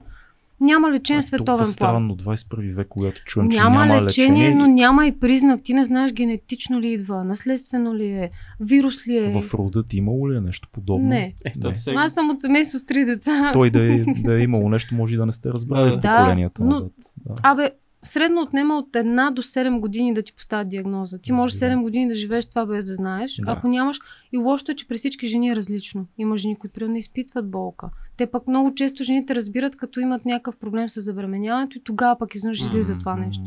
Няма 0.60 0.92
лечение 0.92 1.22
в 1.22 1.26
е 1.26 1.28
световен 1.28 1.58
план. 1.58 1.66
странно, 1.66 2.16
21 2.16 2.74
век, 2.74 2.88
когато 2.88 3.22
чуем, 3.24 3.50
че 3.50 3.58
Няма, 3.58 3.86
няма 3.86 4.02
лечение, 4.02 4.32
лечение. 4.34 4.56
но 4.58 4.68
няма 4.68 5.06
и 5.06 5.12
признак. 5.12 5.62
Ти 5.64 5.74
не 5.74 5.84
знаеш 5.84 6.14
генетично 6.14 6.82
ли 6.82 6.88
идва, 6.88 7.24
наследствено 7.24 7.96
ли 7.96 8.06
е, 8.06 8.30
вирус 8.60 9.08
ли 9.08 9.18
е. 9.18 9.42
В 9.42 9.54
рода 9.54 9.84
ти 9.84 9.98
имало 9.98 10.32
ли 10.32 10.38
е 10.38 10.42
нещо 10.42 10.68
подобно? 10.72 11.08
Не. 11.08 11.34
Е, 11.46 11.52
Не. 11.60 11.76
сега- 11.76 12.00
Аз 12.00 12.14
съм 12.14 12.30
от 12.30 12.42
семейство 12.42 12.80
с 12.80 12.86
три 12.86 13.06
деца. 13.06 13.50
Той 13.54 13.70
да 13.70 13.84
е, 13.86 14.06
да 14.26 14.40
е 14.40 14.44
имало 14.44 14.70
нещо, 14.70 14.96
може 14.96 15.14
и 15.14 15.18
да 15.18 15.26
не 15.26 15.32
сте 15.32 15.50
разбрали 15.50 15.92
в 15.92 15.96
Да, 15.96 16.18
поколенията 16.18 16.64
но- 16.64 16.70
назад. 16.70 16.92
Да. 17.18 17.36
Абе, 17.44 17.70
средно 18.04 18.42
отнема 18.42 18.78
от 18.78 18.96
една 18.96 19.32
до 19.32 19.44
7 19.44 19.80
години 19.80 20.14
да 20.14 20.22
ти 20.22 20.34
поставят 20.34 20.70
диагноза. 20.70 21.18
Ти 21.18 21.32
можеш 21.32 21.56
Разбирам. 21.56 21.80
7 21.80 21.84
години 21.84 22.08
да 22.08 22.16
живееш 22.16 22.46
това 22.46 22.66
без 22.66 22.86
да 22.86 22.96
знаеш. 22.96 23.36
Да. 23.36 23.52
Ако 23.52 23.68
нямаш. 23.68 24.00
И 24.32 24.38
лошото 24.38 24.72
е, 24.72 24.76
че 24.76 24.88
при 24.88 24.98
всички 24.98 25.28
жени 25.28 25.50
е 25.50 25.56
различно. 25.56 26.06
Има 26.18 26.38
жени, 26.38 26.56
които 26.56 26.74
примерно 26.74 26.94
не 26.94 27.00
изпитват 27.00 27.50
болка. 27.50 27.90
Те 28.18 28.28
пък 28.28 28.48
много 28.48 28.76
често 28.76 29.04
жените 29.04 29.36
разбират, 29.36 29.76
като 29.76 30.00
имат 30.00 30.26
някакъв 30.26 30.58
проблем 30.58 30.90
с 30.90 31.02
забременяването 31.02 31.78
и 31.78 31.82
тогава 31.82 32.18
пък 32.18 32.36
изведнъж 32.36 32.62
излиза 32.62 32.98
това 33.00 33.16
нещо. 33.16 33.46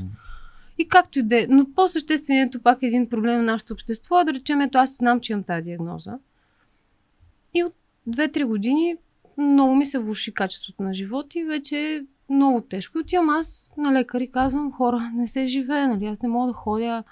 И 0.78 0.88
както 0.88 1.18
и 1.18 1.22
да 1.22 1.42
е. 1.42 1.46
Но 1.50 1.66
по-същественият 1.74 2.56
пак 2.62 2.82
е 2.82 2.86
един 2.86 3.08
проблем 3.08 3.36
на 3.36 3.42
нашето 3.42 3.72
общество. 3.72 4.24
Да 4.24 4.34
речем, 4.34 4.60
ето 4.60 4.78
аз 4.78 4.96
знам, 4.96 5.20
че 5.20 5.32
имам 5.32 5.42
тази 5.42 5.62
диагноза. 5.62 6.18
И 7.54 7.64
от 7.64 7.74
2-3 8.08 8.44
години 8.44 8.96
много 9.38 9.74
ми 9.74 9.86
се 9.86 9.98
влуши 9.98 10.34
качеството 10.34 10.82
на 10.82 10.94
живот 10.94 11.34
и 11.34 11.44
вече 11.44 12.04
много 12.30 12.60
тежко. 12.60 12.98
И 12.98 13.00
Отивам 13.00 13.30
аз 13.30 13.70
на 13.76 13.92
лекар 13.92 14.20
и 14.20 14.32
казвам, 14.32 14.72
хора, 14.72 15.10
не 15.14 15.28
се 15.28 15.48
живее, 15.48 15.86
нали? 15.86 16.06
Аз 16.06 16.22
не 16.22 16.28
мога 16.28 16.46
да 16.46 16.52
ходя. 16.52 17.04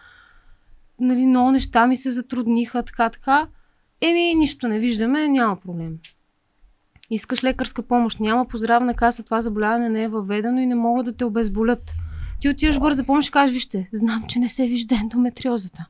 Нали, 1.01 1.27
много 1.27 1.51
неща 1.51 1.87
ми 1.87 1.97
се 1.97 2.11
затрудниха, 2.11 2.83
така, 2.83 3.11
така. 3.11 3.47
Еми, 4.01 4.35
нищо 4.35 4.69
не 4.69 4.79
виждаме, 4.79 5.29
няма 5.29 5.57
проблем. 5.57 5.99
Искаш 7.11 7.45
лекарска 7.45 7.83
помощ, 7.83 8.21
няма 8.21 8.49
по 8.49 8.57
здравна 8.59 8.95
каса, 8.95 9.23
това 9.23 9.41
заболяване 9.41 9.89
не 9.89 10.03
е 10.03 10.09
въведено 10.09 10.61
и 10.61 10.67
не 10.67 10.75
могат 10.75 11.05
да 11.05 11.13
те 11.13 11.25
обезболят. 11.25 11.95
Ти 12.41 12.49
отиваш 12.49 12.81
бърза 12.81 13.05
помощ 13.05 13.29
и 13.29 13.33
кажеш, 13.33 13.55
вижте, 13.55 13.89
знам, 13.93 14.25
че 14.29 14.39
не 14.39 14.49
се 14.49 14.67
вижда 14.67 14.95
ендометриозата. 14.95 15.87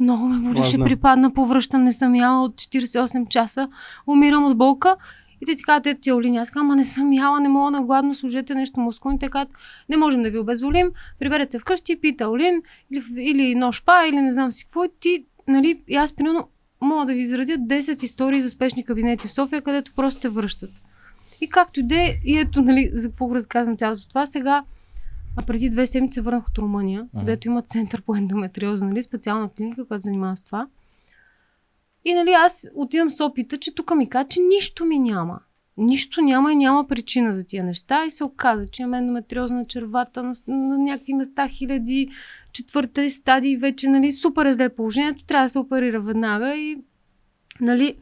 Много 0.00 0.26
ме 0.26 0.60
Ладно. 0.60 0.84
припадна, 0.84 1.32
повръщам, 1.32 1.84
не 1.84 1.92
съм 1.92 2.14
яла 2.14 2.44
от 2.44 2.54
48 2.54 3.28
часа, 3.28 3.68
умирам 4.06 4.44
от 4.44 4.58
болка. 4.58 4.96
И 5.42 5.46
те 5.46 5.56
ти 5.56 5.62
казват, 5.62 5.86
ето 5.86 6.00
ти 6.00 6.12
Олини. 6.12 6.38
Аз 6.38 6.50
казвам, 6.50 6.66
ама 6.66 6.76
не 6.76 6.84
съм 6.84 7.12
яла, 7.12 7.40
не 7.40 7.48
мога 7.48 7.70
на 7.70 7.82
гладно, 7.82 8.14
служете 8.14 8.54
нещо 8.54 8.80
мускулни. 8.80 9.18
Те 9.18 9.28
казват, 9.28 9.54
не 9.88 9.96
можем 9.96 10.22
да 10.22 10.30
ви 10.30 10.38
обезволим, 10.38 10.90
приберете 11.18 11.50
се 11.50 11.58
вкъщи, 11.58 12.00
пийте 12.00 12.26
Олин 12.26 12.62
или, 12.90 13.02
или 13.18 13.54
нож 13.54 13.84
па, 13.84 14.06
или 14.08 14.16
не 14.16 14.32
знам 14.32 14.52
си 14.52 14.64
какво. 14.64 14.84
И 14.84 14.88
ти, 15.00 15.24
нали, 15.48 15.82
и 15.88 15.96
аз 15.96 16.12
примерно 16.12 16.48
мога 16.80 17.06
да 17.06 17.14
ви 17.14 17.20
изредя 17.20 17.52
10 17.52 18.04
истории 18.04 18.40
за 18.40 18.50
спешни 18.50 18.84
кабинети 18.84 19.28
в 19.28 19.32
София, 19.32 19.62
където 19.62 19.92
просто 19.96 20.20
те 20.20 20.28
връщат. 20.28 20.70
И 21.40 21.48
както 21.48 21.80
и 21.80 21.82
де, 21.82 22.18
и 22.24 22.38
ето, 22.38 22.62
нали, 22.62 22.90
за 22.94 23.08
какво 23.08 23.34
разказвам 23.34 23.76
цялото 23.76 24.08
това, 24.08 24.26
сега 24.26 24.64
а 25.36 25.42
преди 25.42 25.70
две 25.70 25.86
седмици 25.86 26.14
се 26.14 26.20
върнах 26.20 26.48
от 26.48 26.58
Румъния, 26.58 27.06
Ага. 27.14 27.20
където 27.20 27.48
има 27.48 27.62
център 27.62 28.02
по 28.02 28.16
ендометриоза, 28.16 28.86
нали, 28.86 29.02
специална 29.02 29.48
клиника, 29.48 29.84
която 29.84 30.02
занимава 30.02 30.36
с 30.36 30.42
това. 30.42 30.66
И 32.08 32.14
нали, 32.14 32.30
аз 32.30 32.68
отивам 32.74 33.10
с 33.10 33.24
опита, 33.24 33.58
че 33.58 33.74
тук 33.74 33.96
ми 33.96 34.08
каза, 34.08 34.28
че 34.28 34.40
нищо 34.40 34.84
ми 34.84 34.98
няма. 34.98 35.40
Нищо 35.76 36.20
няма 36.20 36.52
и 36.52 36.56
няма 36.56 36.86
причина 36.88 37.32
за 37.32 37.44
тия 37.44 37.64
неща. 37.64 38.04
И 38.04 38.10
се 38.10 38.24
оказа, 38.24 38.68
че 38.68 38.82
имам 38.82 38.94
ендометриоза 38.94 39.54
на 39.54 39.64
червата, 39.64 40.22
на, 40.22 40.32
на 40.48 40.78
някакви 40.78 41.14
места 41.14 41.48
хиляди, 41.48 42.08
четвърта 42.52 43.10
стадии, 43.10 43.56
вече 43.56 43.88
нали, 43.88 44.12
супер 44.12 44.46
е 44.46 44.52
зле 44.52 44.68
положението, 44.68 45.24
трябва 45.24 45.44
да 45.44 45.48
се 45.48 45.58
оперира 45.58 46.00
веднага 46.00 46.56
и 46.56 46.76
нали, 47.60 47.96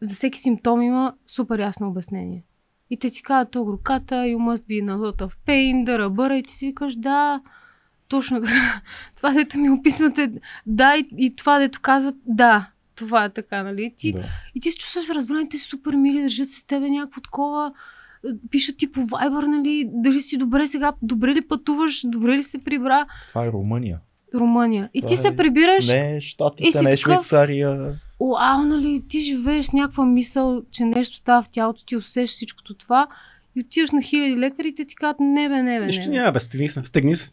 за 0.00 0.14
всеки 0.14 0.38
симптом 0.38 0.82
има 0.82 1.14
супер 1.26 1.58
ясно 1.58 1.88
обяснение. 1.88 2.44
И 2.90 2.96
те 2.96 3.10
ти 3.10 3.22
казват, 3.22 3.50
то 3.50 3.66
руката, 3.66 4.14
you 4.14 4.36
must 4.36 4.66
be 4.66 4.84
in 4.84 4.90
a 4.90 4.96
lot 4.96 5.22
of 5.22 5.32
pain, 5.46 5.84
да 5.84 5.98
ръбъра 5.98 6.36
и 6.36 6.42
ти 6.42 6.52
си 6.52 6.66
викаш, 6.66 6.96
да, 6.96 7.40
точно 8.08 8.40
така. 8.40 8.82
Това, 9.16 9.32
дето 9.32 9.58
ми 9.58 9.70
описвате, 9.70 10.32
да, 10.66 10.96
и, 10.96 11.08
и 11.16 11.36
това, 11.36 11.58
дето 11.58 11.80
казват, 11.80 12.16
да, 12.26 12.70
това 12.98 13.24
е 13.24 13.30
така, 13.30 13.62
нали? 13.62 13.94
Ти, 13.96 14.12
Да. 14.12 14.22
и 14.54 14.60
ти 14.60 14.70
се 14.70 14.78
чувстваш 14.78 15.08
разбран, 15.08 15.48
те 15.48 15.58
са 15.58 15.64
супер 15.64 15.94
мили, 15.94 16.22
държат 16.22 16.50
се 16.50 16.58
с 16.58 16.62
тебе 16.62 16.90
някакво 16.90 17.20
такова, 17.20 17.72
е, 18.24 18.28
пишат 18.50 18.76
ти 18.76 18.92
по 18.92 19.00
Viber, 19.00 19.46
нали, 19.48 19.84
дали 19.88 20.20
си 20.20 20.36
добре 20.36 20.66
сега, 20.66 20.92
добре 21.02 21.28
ли 21.28 21.40
пътуваш, 21.42 22.02
добре 22.04 22.36
ли 22.36 22.42
се 22.42 22.58
прибра 22.58 23.06
Това 23.28 23.44
е 23.44 23.48
Румъния. 23.48 23.98
Румъния. 24.34 24.90
И 24.94 25.00
Това 25.00 25.08
ти 25.08 25.14
е- 25.14 25.16
се 25.16 25.36
прибираш, 25.36 25.88
Не 25.88 26.18
И 26.18 26.20
Штатите, 26.20 26.72
си 26.72 26.84
не 26.84 26.90
такъв- 26.90 27.00
Швейцария. 27.00 27.94
уау, 28.20 28.62
нали, 28.62 29.02
ти 29.08 29.20
живееш 29.20 29.70
някаква 29.70 30.06
мисъл, 30.06 30.62
че 30.70 30.84
нещо 30.84 31.16
става 31.16 31.42
в 31.42 31.48
тялото 31.48 31.84
ти, 31.84 31.96
усещаш 31.96 32.30
всичкото 32.30 32.74
това 32.74 33.06
и 33.56 33.60
отиваш 33.60 33.90
на 33.90 34.02
хиляди 34.02 34.36
лекари 34.36 34.68
и 34.68 34.74
те 34.74 34.84
ти 34.84 34.94
казват, 34.94 35.16
не 35.20 35.48
бе, 35.48 35.62
не 35.62 35.80
бе, 35.80 35.86
Нищо 35.86 36.10
няма, 36.10 36.32
бе, 36.32 36.40
стегни 36.40 36.68
се. 36.68 36.82
Стегни 36.84 37.14
се. 37.14 37.30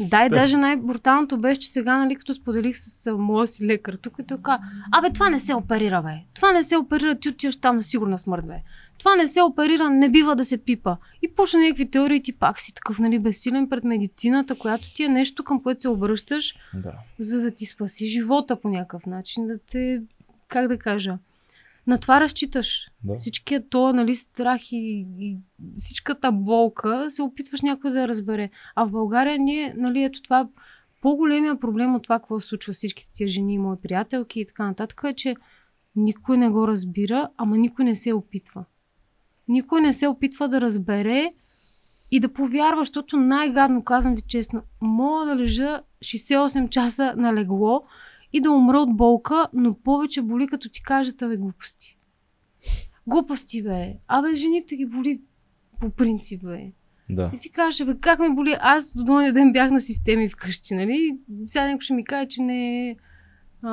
Да, 0.00 0.24
и 0.26 0.28
Да. 0.28 0.36
даже 0.36 0.56
най-бруталното 0.56 1.38
беше, 1.38 1.60
че 1.60 1.68
сега, 1.68 1.98
нали, 1.98 2.16
като 2.16 2.34
споделих 2.34 2.76
с 2.76 3.16
моя 3.18 3.46
си 3.46 3.66
лекар 3.66 3.94
тук, 3.94 4.16
и 4.18 4.24
каза, 4.42 4.58
абе, 4.92 5.10
това 5.10 5.30
не 5.30 5.38
се 5.38 5.54
оперира, 5.54 6.02
бе. 6.02 6.14
Това 6.34 6.52
не 6.52 6.62
се 6.62 6.76
оперира, 6.76 7.14
ти 7.14 7.28
отиваш 7.28 7.56
там 7.56 7.76
на 7.76 7.82
сигурна 7.82 8.18
смърт, 8.18 8.46
бе. 8.46 8.62
Това 8.98 9.16
не 9.16 9.26
се 9.26 9.42
оперира, 9.42 9.90
не 9.90 10.08
бива 10.08 10.36
да 10.36 10.44
се 10.44 10.58
пипа. 10.58 10.96
И 11.22 11.34
почна 11.34 11.60
някакви 11.60 11.90
теории, 11.90 12.22
ти 12.22 12.32
пак 12.32 12.60
си 12.60 12.74
такъв, 12.74 12.98
нали, 12.98 13.18
безсилен 13.18 13.68
пред 13.68 13.84
медицината, 13.84 14.54
която 14.54 14.94
ти 14.94 15.04
е 15.04 15.08
нещо, 15.08 15.44
към 15.44 15.62
което 15.62 15.80
се 15.82 15.88
обръщаш, 15.88 16.54
Да. 16.74 16.92
за 17.18 17.40
да 17.40 17.50
ти 17.50 17.66
спаси 17.66 18.06
живота 18.06 18.60
по 18.60 18.68
някакъв 18.68 19.06
начин, 19.06 19.46
да 19.46 19.58
те, 19.58 20.02
как 20.48 20.68
да 20.68 20.78
кажа, 20.78 21.18
на 21.86 21.98
това 21.98 22.20
разчиташ. 22.20 22.90
Да. 23.04 23.18
Всичкият 23.18 23.70
то, 23.70 23.92
нали, 23.92 24.14
страх 24.14 24.72
и, 24.72 25.06
и 25.18 25.38
всичката 25.74 26.32
болка 26.32 27.06
се 27.10 27.22
опитваш 27.22 27.62
някой 27.62 27.90
да 27.90 28.00
я 28.00 28.08
разбере. 28.08 28.50
А 28.74 28.84
в 28.84 28.90
България 28.90 29.38
ние, 29.38 29.74
нали, 29.76 30.04
ето 30.04 30.22
това, 30.22 30.48
по-големия 31.00 31.60
проблем 31.60 31.94
от 31.94 32.02
това, 32.02 32.18
какво 32.18 32.40
се 32.40 32.48
случва 32.48 32.72
всичките 32.72 33.10
тия 33.12 33.28
жени 33.28 33.54
и 33.54 33.58
мои 33.58 33.76
приятелки 33.82 34.40
и 34.40 34.46
така 34.46 34.66
нататък 34.66 35.00
е, 35.04 35.14
че 35.14 35.34
никой 35.96 36.36
не 36.36 36.48
го 36.48 36.68
разбира, 36.68 37.28
ама 37.36 37.58
никой 37.58 37.84
не 37.84 37.96
се 37.96 38.12
опитва. 38.12 38.64
Никой 39.48 39.80
не 39.80 39.92
се 39.92 40.06
опитва 40.06 40.48
да 40.48 40.60
разбере 40.60 41.32
и 42.10 42.20
да 42.20 42.32
повярва, 42.32 42.80
защото 42.80 43.16
най-гадно, 43.16 43.84
казвам 43.84 44.14
ви 44.14 44.20
честно, 44.20 44.62
мога 44.80 45.26
да 45.26 45.36
лежа 45.36 45.82
68 46.04 46.68
часа 46.68 47.14
на 47.16 47.34
легло 47.34 47.84
и 48.32 48.40
да 48.40 48.50
умра 48.50 48.78
от 48.78 48.96
болка, 48.96 49.48
но 49.52 49.74
повече 49.74 50.22
боли, 50.22 50.46
като 50.46 50.68
ти 50.68 50.82
кажат, 50.82 51.22
абе, 51.22 51.36
глупости. 51.36 51.98
Глупости, 53.06 53.62
бе. 53.62 53.96
Абе, 54.08 54.36
жените 54.36 54.76
ги 54.76 54.86
боли 54.86 55.20
по 55.80 55.90
принцип, 55.90 56.42
бе. 56.44 56.72
Да. 57.10 57.30
И 57.34 57.38
ти 57.38 57.50
кажеш, 57.50 57.86
бе, 57.86 57.94
как 58.00 58.18
ме 58.18 58.30
боли? 58.30 58.56
Аз 58.60 58.92
до 58.94 59.32
ден 59.32 59.52
бях 59.52 59.70
на 59.70 59.80
системи 59.80 60.28
вкъщи, 60.28 60.74
нали? 60.74 61.18
Сега 61.46 61.66
някой 61.66 61.80
ще 61.80 61.94
ми 61.94 62.04
каже, 62.04 62.28
че 62.28 62.42
не 62.42 62.88
е... 62.88 62.96
А, 63.62 63.70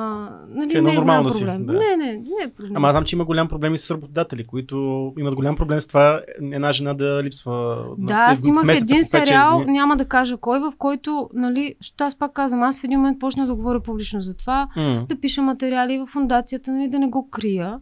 нали, 0.48 0.70
Че 0.70 0.78
е 0.78 0.82
не 0.82 0.90
е 0.90 0.94
нормално 0.94 1.30
си, 1.30 1.38
проблем. 1.40 1.66
да. 1.66 1.72
Не, 1.72 1.96
не, 1.96 2.12
не 2.12 2.44
е 2.44 2.48
проблем. 2.48 2.76
Ама 2.76 2.88
аз 2.88 2.92
знам, 2.92 3.04
че 3.04 3.16
има 3.16 3.24
голям 3.24 3.48
проблем 3.48 3.74
и 3.74 3.78
с 3.78 3.90
работодатели, 3.90 4.46
които 4.46 4.76
имат 5.18 5.34
голям 5.34 5.56
проблем 5.56 5.80
с 5.80 5.86
това 5.86 6.20
една 6.42 6.72
жена 6.72 6.94
да 6.94 7.22
липсва 7.22 7.52
на 7.98 8.06
Да, 8.06 8.14
се- 8.16 8.22
аз 8.22 8.46
имах 8.46 8.64
месеца 8.64 8.84
един 8.86 8.96
по 8.96 9.06
5-6 9.06 9.10
сериал, 9.20 9.62
дни. 9.62 9.72
няма 9.72 9.96
да 9.96 10.04
кажа 10.04 10.36
кой, 10.36 10.58
в 10.60 10.72
който, 10.78 11.30
нали, 11.34 11.74
що 11.80 12.04
аз 12.04 12.14
пак 12.14 12.32
казвам, 12.32 12.62
аз 12.62 12.80
в 12.80 12.84
един 12.84 12.98
момент 12.98 13.18
почна 13.18 13.46
да 13.46 13.54
говоря 13.54 13.80
публично 13.80 14.20
за 14.20 14.34
това, 14.34 14.68
М. 14.76 15.06
да 15.08 15.16
пиша 15.16 15.42
материали 15.42 15.98
в 15.98 16.06
фундацията, 16.06 16.72
нали, 16.72 16.88
да 16.88 16.98
не 16.98 17.08
го 17.08 17.30
крия. 17.30 17.80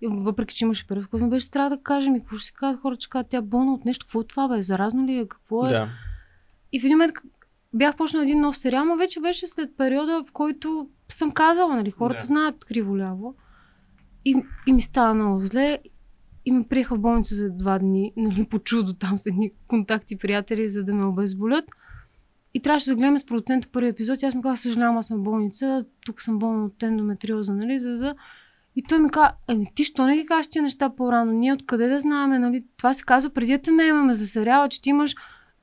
И 0.00 0.08
въпреки, 0.08 0.54
че 0.54 0.64
имаше 0.64 0.86
период, 0.86 1.04
в 1.04 1.08
който 1.08 1.24
ми 1.24 1.30
беше 1.30 1.50
трябва 1.50 1.70
да 1.70 1.82
кажем 1.82 2.16
и 2.16 2.20
какво 2.20 2.36
ще 2.36 2.46
си 2.46 2.54
казват 2.54 2.80
хората, 2.82 2.98
че 2.98 3.10
казват, 3.10 3.26
тя 3.28 3.42
болна 3.42 3.72
от 3.74 3.84
нещо, 3.84 4.06
какво 4.06 4.20
е 4.20 4.24
това, 4.24 4.48
бе, 4.48 4.62
заразно 4.62 5.06
ли 5.06 5.14
е, 5.14 5.26
какво 5.26 5.66
е? 5.66 5.68
Да. 5.68 5.88
И 6.72 6.80
в 6.80 6.84
един 6.84 6.96
момент 6.96 7.12
бях 7.74 7.96
почнал 7.96 8.22
един 8.22 8.40
нов 8.40 8.56
сериал, 8.56 8.84
но 8.84 8.96
вече 8.96 9.20
беше 9.20 9.46
след 9.46 9.70
периода, 9.78 10.24
в 10.28 10.32
който 10.32 10.86
съм 11.08 11.30
казала, 11.30 11.76
нали, 11.76 11.90
хората 11.90 12.18
Да. 12.20 12.26
знаят 12.26 12.64
криво-ляво. 12.64 13.34
И, 14.24 14.36
и 14.66 14.72
ми 14.72 14.82
става 14.82 15.14
много 15.14 15.40
зле. 15.44 15.78
И 16.44 16.52
ме 16.52 16.64
приеха 16.68 16.96
в 16.96 17.00
болница 17.00 17.34
за 17.34 17.50
два 17.50 17.78
дни, 17.78 18.12
нали, 18.16 18.46
по 18.46 18.58
чудо 18.58 18.94
там 18.94 19.18
с 19.18 19.26
едни 19.26 19.52
контакти, 19.66 20.16
приятели, 20.18 20.68
за 20.68 20.84
да 20.84 20.94
ме 20.94 21.04
обезболят. 21.04 21.64
И 22.54 22.60
трябваше 22.60 22.90
да 22.90 22.96
гледаме 22.96 23.18
с 23.18 23.26
продуцента 23.26 23.68
първи 23.72 23.88
епизод. 23.88 24.22
И 24.22 24.26
аз 24.26 24.34
му 24.34 24.42
казах, 24.42 24.60
съжалявам, 24.60 24.96
аз 24.96 25.06
съм 25.06 25.18
в 25.18 25.22
болница, 25.22 25.84
тук 26.06 26.22
съм 26.22 26.38
болна 26.38 26.64
от 26.64 26.82
ендометриоза, 26.82 27.54
нали, 27.54 27.78
да, 27.78 27.98
да. 27.98 28.14
И 28.76 28.82
той 28.82 28.98
ми 28.98 29.10
каза, 29.10 29.32
еми 29.48 29.64
ти 29.74 29.84
що 29.84 30.06
не 30.06 30.16
ги 30.16 30.26
кажеш 30.26 30.50
тия 30.50 30.62
неща 30.62 30.90
по-рано? 30.90 31.32
Ние 31.32 31.52
откъде 31.52 31.88
да 31.88 31.98
знаем, 31.98 32.30
нали? 32.30 32.64
Това 32.76 32.94
се 32.94 33.04
казва 33.04 33.30
преди 33.30 33.52
да 33.52 33.58
те 33.58 33.70
наемаме 33.70 34.14
за 34.14 34.26
сериала, 34.26 34.68
че 34.68 34.82
ти 34.82 34.90
имаш 34.90 35.14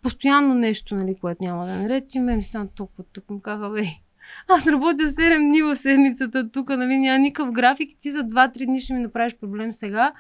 постоянно 0.02 0.54
нещо, 0.54 0.96
нали, 0.96 1.16
което 1.22 1.44
няма 1.44 1.66
да 1.66 1.76
наред. 1.76 2.16
И 2.16 2.20
ме 2.20 2.36
ми 2.36 2.44
стана 2.44 2.68
толкова 2.68 3.04
тъп. 3.14 3.30
Му 3.30 3.40
казаха, 3.40 3.70
бе, 3.70 3.84
аз 4.48 4.68
работя 4.68 5.04
7 5.04 5.38
дни 5.40 5.62
в 5.62 5.76
седмицата 5.76 6.50
тук, 6.50 6.70
нали, 6.70 6.98
няма 6.98 7.20
никакъв 7.20 7.52
график 7.52 7.92
и 7.92 7.98
ти 8.00 8.12
за 8.12 8.20
2-3 8.20 8.66
дни 8.66 8.82
ще 8.82 8.94
ми 8.94 9.00
направиш 9.00 9.36
проблем 9.36 9.74
сега. 9.74 10.12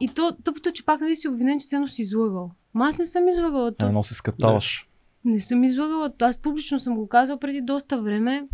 И 0.00 0.08
то, 0.08 0.32
тъпото 0.44 0.68
е, 0.68 0.72
че 0.72 0.84
пак 0.84 1.00
нали, 1.00 1.16
си 1.16 1.28
обвинен, 1.28 1.58
че 1.58 1.66
се 1.66 1.76
едно 1.76 1.88
си 1.88 2.02
излъгал. 2.02 2.50
Ма 2.74 2.88
аз 2.88 2.98
не 2.98 3.06
съм 3.06 3.28
излъгала. 3.28 3.74
То, 3.74 3.86
Едно 3.86 4.02
се 4.02 4.14
скатаваш. 4.14 4.88
не 5.24 5.40
съм 5.40 5.64
излагала. 5.64 6.12
Аз 6.20 6.38
публично 6.38 6.80
съм 6.80 6.96
го 6.96 7.08
казала 7.08 7.40
преди 7.40 7.60
доста 7.60 8.02
време. 8.02 8.44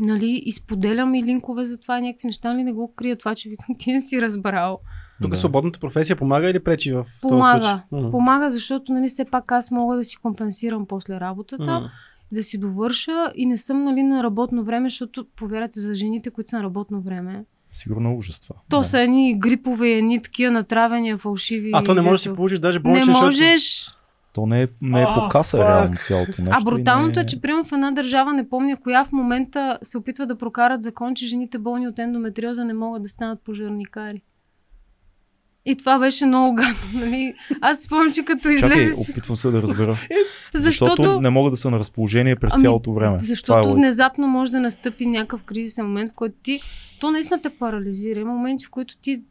Нали, 0.00 0.42
изподелям 0.44 1.14
и 1.14 1.22
линкове 1.22 1.64
за 1.64 1.78
това, 1.78 2.00
някакви 2.00 2.26
неща, 2.26 2.52
нали, 2.52 2.64
не 2.64 2.72
го 2.72 2.92
крия 2.94 3.16
това, 3.16 3.34
че 3.34 3.48
викам, 3.48 3.74
ти 3.78 3.92
не 3.92 4.00
си 4.00 4.22
разбрал. 4.22 4.78
Тук 5.22 5.30
Да. 5.30 5.36
свободната 5.36 5.78
професия 5.78 6.16
помага 6.16 6.50
или 6.50 6.60
пречи 6.60 6.92
в 6.92 7.06
този 7.22 7.30
Помага. 7.32 7.60
случай? 7.60 8.02
М. 8.02 8.10
Помага, 8.10 8.50
защото, 8.50 8.92
нали, 8.92 9.08
все 9.08 9.24
пак 9.24 9.52
аз 9.52 9.70
мога 9.70 9.96
да 9.96 10.04
си 10.04 10.16
компенсирам 10.16 10.86
после 10.86 11.20
работата, 11.20 11.70
М. 11.72 11.90
да 12.32 12.42
си 12.42 12.58
довърша 12.58 13.32
и 13.34 13.46
не 13.46 13.56
съм, 13.56 13.84
нали, 13.84 14.02
на 14.02 14.22
работно 14.22 14.64
време, 14.64 14.88
защото, 14.88 15.26
повярвайте, 15.26 15.80
за 15.80 15.94
жените, 15.94 16.30
които 16.30 16.50
са 16.50 16.56
на 16.56 16.62
работно 16.62 17.00
време, 17.00 17.44
Сигурно 17.72 18.10
е 18.10 18.14
ужас 18.14 18.40
това. 18.40 18.54
то 18.70 18.78
Да. 18.78 18.84
са 18.84 19.00
едни 19.00 19.38
грипове, 19.38 19.88
едни 19.88 20.22
такива 20.22 20.50
натравения, 20.52 21.18
фалшиви. 21.18 21.70
А 21.74 21.84
то 21.84 21.94
не 21.94 22.00
можеш 22.00 22.24
да 22.24 22.30
си 22.30 22.36
получиш 22.36 22.58
даже 22.58 22.78
Не 22.78 22.82
болничен, 22.82 23.06
защото- 23.06 23.24
можеш. 23.26 23.88
То 24.32 24.46
не 24.46 24.62
е, 24.62 24.68
не 24.82 25.00
е 25.00 25.06
А, 25.08 25.14
по 25.16 25.28
каса 25.28 25.56
фак. 25.56 25.66
реално 25.68 25.96
цялото 25.96 26.30
нещо. 26.38 26.50
А 26.52 26.64
бруталното 26.64 27.18
не 27.18 27.22
е, 27.22 27.26
че 27.26 27.40
примерно 27.40 27.64
в 27.64 27.72
една 27.72 27.90
държава, 27.90 28.34
не 28.34 28.48
помня 28.48 28.76
коя 28.76 29.04
в 29.04 29.12
момента 29.12 29.78
се 29.82 29.98
опитва 29.98 30.26
да 30.26 30.38
прокарат 30.38 30.82
закон, 30.82 31.14
че 31.14 31.26
жените 31.26 31.58
болни 31.58 31.88
от 31.88 31.98
ендометриоза 31.98 32.64
не 32.64 32.74
могат 32.74 33.02
да 33.02 33.08
станат 33.08 33.40
пожарникари. 33.42 34.22
И 35.68 35.76
това 35.76 35.98
беше 35.98 36.26
много 36.26 36.54
гадно, 36.54 36.74
нали? 37.00 37.34
Аз 37.60 37.82
спомням, 37.82 38.12
че 38.12 38.24
като 38.24 38.42
Чакай, 38.58 38.82
излезе 38.82 38.92
си... 39.04 39.10
опитвам 39.10 39.36
се 39.36 39.50
да 39.50 39.62
разбера. 39.62 39.98
Защото, 40.54 40.90
Защото 40.96 41.20
не 41.20 41.30
могат 41.30 41.52
да 41.52 41.56
са 41.56 41.70
на 41.70 41.78
разположение 41.78 42.36
през 42.36 42.52
Ами, 42.54 42.62
цялото 42.62 42.92
време. 42.92 43.16
Е 43.16 43.18
защото 43.18 43.52
логика. 43.68 43.74
внезапно 43.74 44.26
може 44.26 44.52
да 44.52 44.60
настъпи 44.60 45.06
някакъв 45.06 45.42
кризисен 45.42 45.86
момент, 45.86 46.12
в 46.12 46.14
който 46.14 46.34
ти... 46.42 46.60
То 47.00 47.10
наистина 47.10 47.42
те 47.42 47.50
парализира. 47.50 48.20
Има 48.20 48.34
моменти, 48.34 48.66
в 48.66 48.70
които 48.70 48.96
ти 48.96 49.22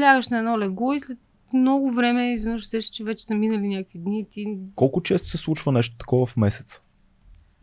лягаш 0.00 0.28
на 0.28 0.38
едно 0.38 0.58
легло 0.58 0.92
и 0.92 1.00
след 1.00 1.18
много 1.54 1.90
време 1.92 2.32
изведнъж 2.32 2.62
усещаш, 2.62 2.96
че 2.96 3.04
вече 3.04 3.24
са 3.24 3.34
минали 3.34 3.68
някакви 3.68 3.98
дни. 3.98 4.20
и 4.20 4.26
Ти 4.30 4.58
Колко 4.74 5.02
често 5.02 5.30
се 5.30 5.36
случва 5.36 5.72
нещо 5.72 5.96
такова 5.98 6.26
в 6.26 6.36
месец? 6.36 6.80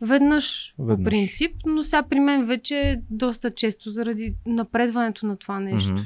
Веднъж, 0.00 0.74
по 0.76 0.84
Веднъж. 0.84 1.04
принцип, 1.04 1.56
но 1.66 1.82
сега 1.82 2.02
при 2.02 2.20
мен 2.20 2.46
вече 2.46 2.76
е 2.76 2.96
доста 3.10 3.50
често 3.50 3.90
заради 3.90 4.34
напредването 4.46 5.26
на 5.26 5.36
това 5.36 5.60
нещо. 5.60 5.90
Мгм. 5.92 6.02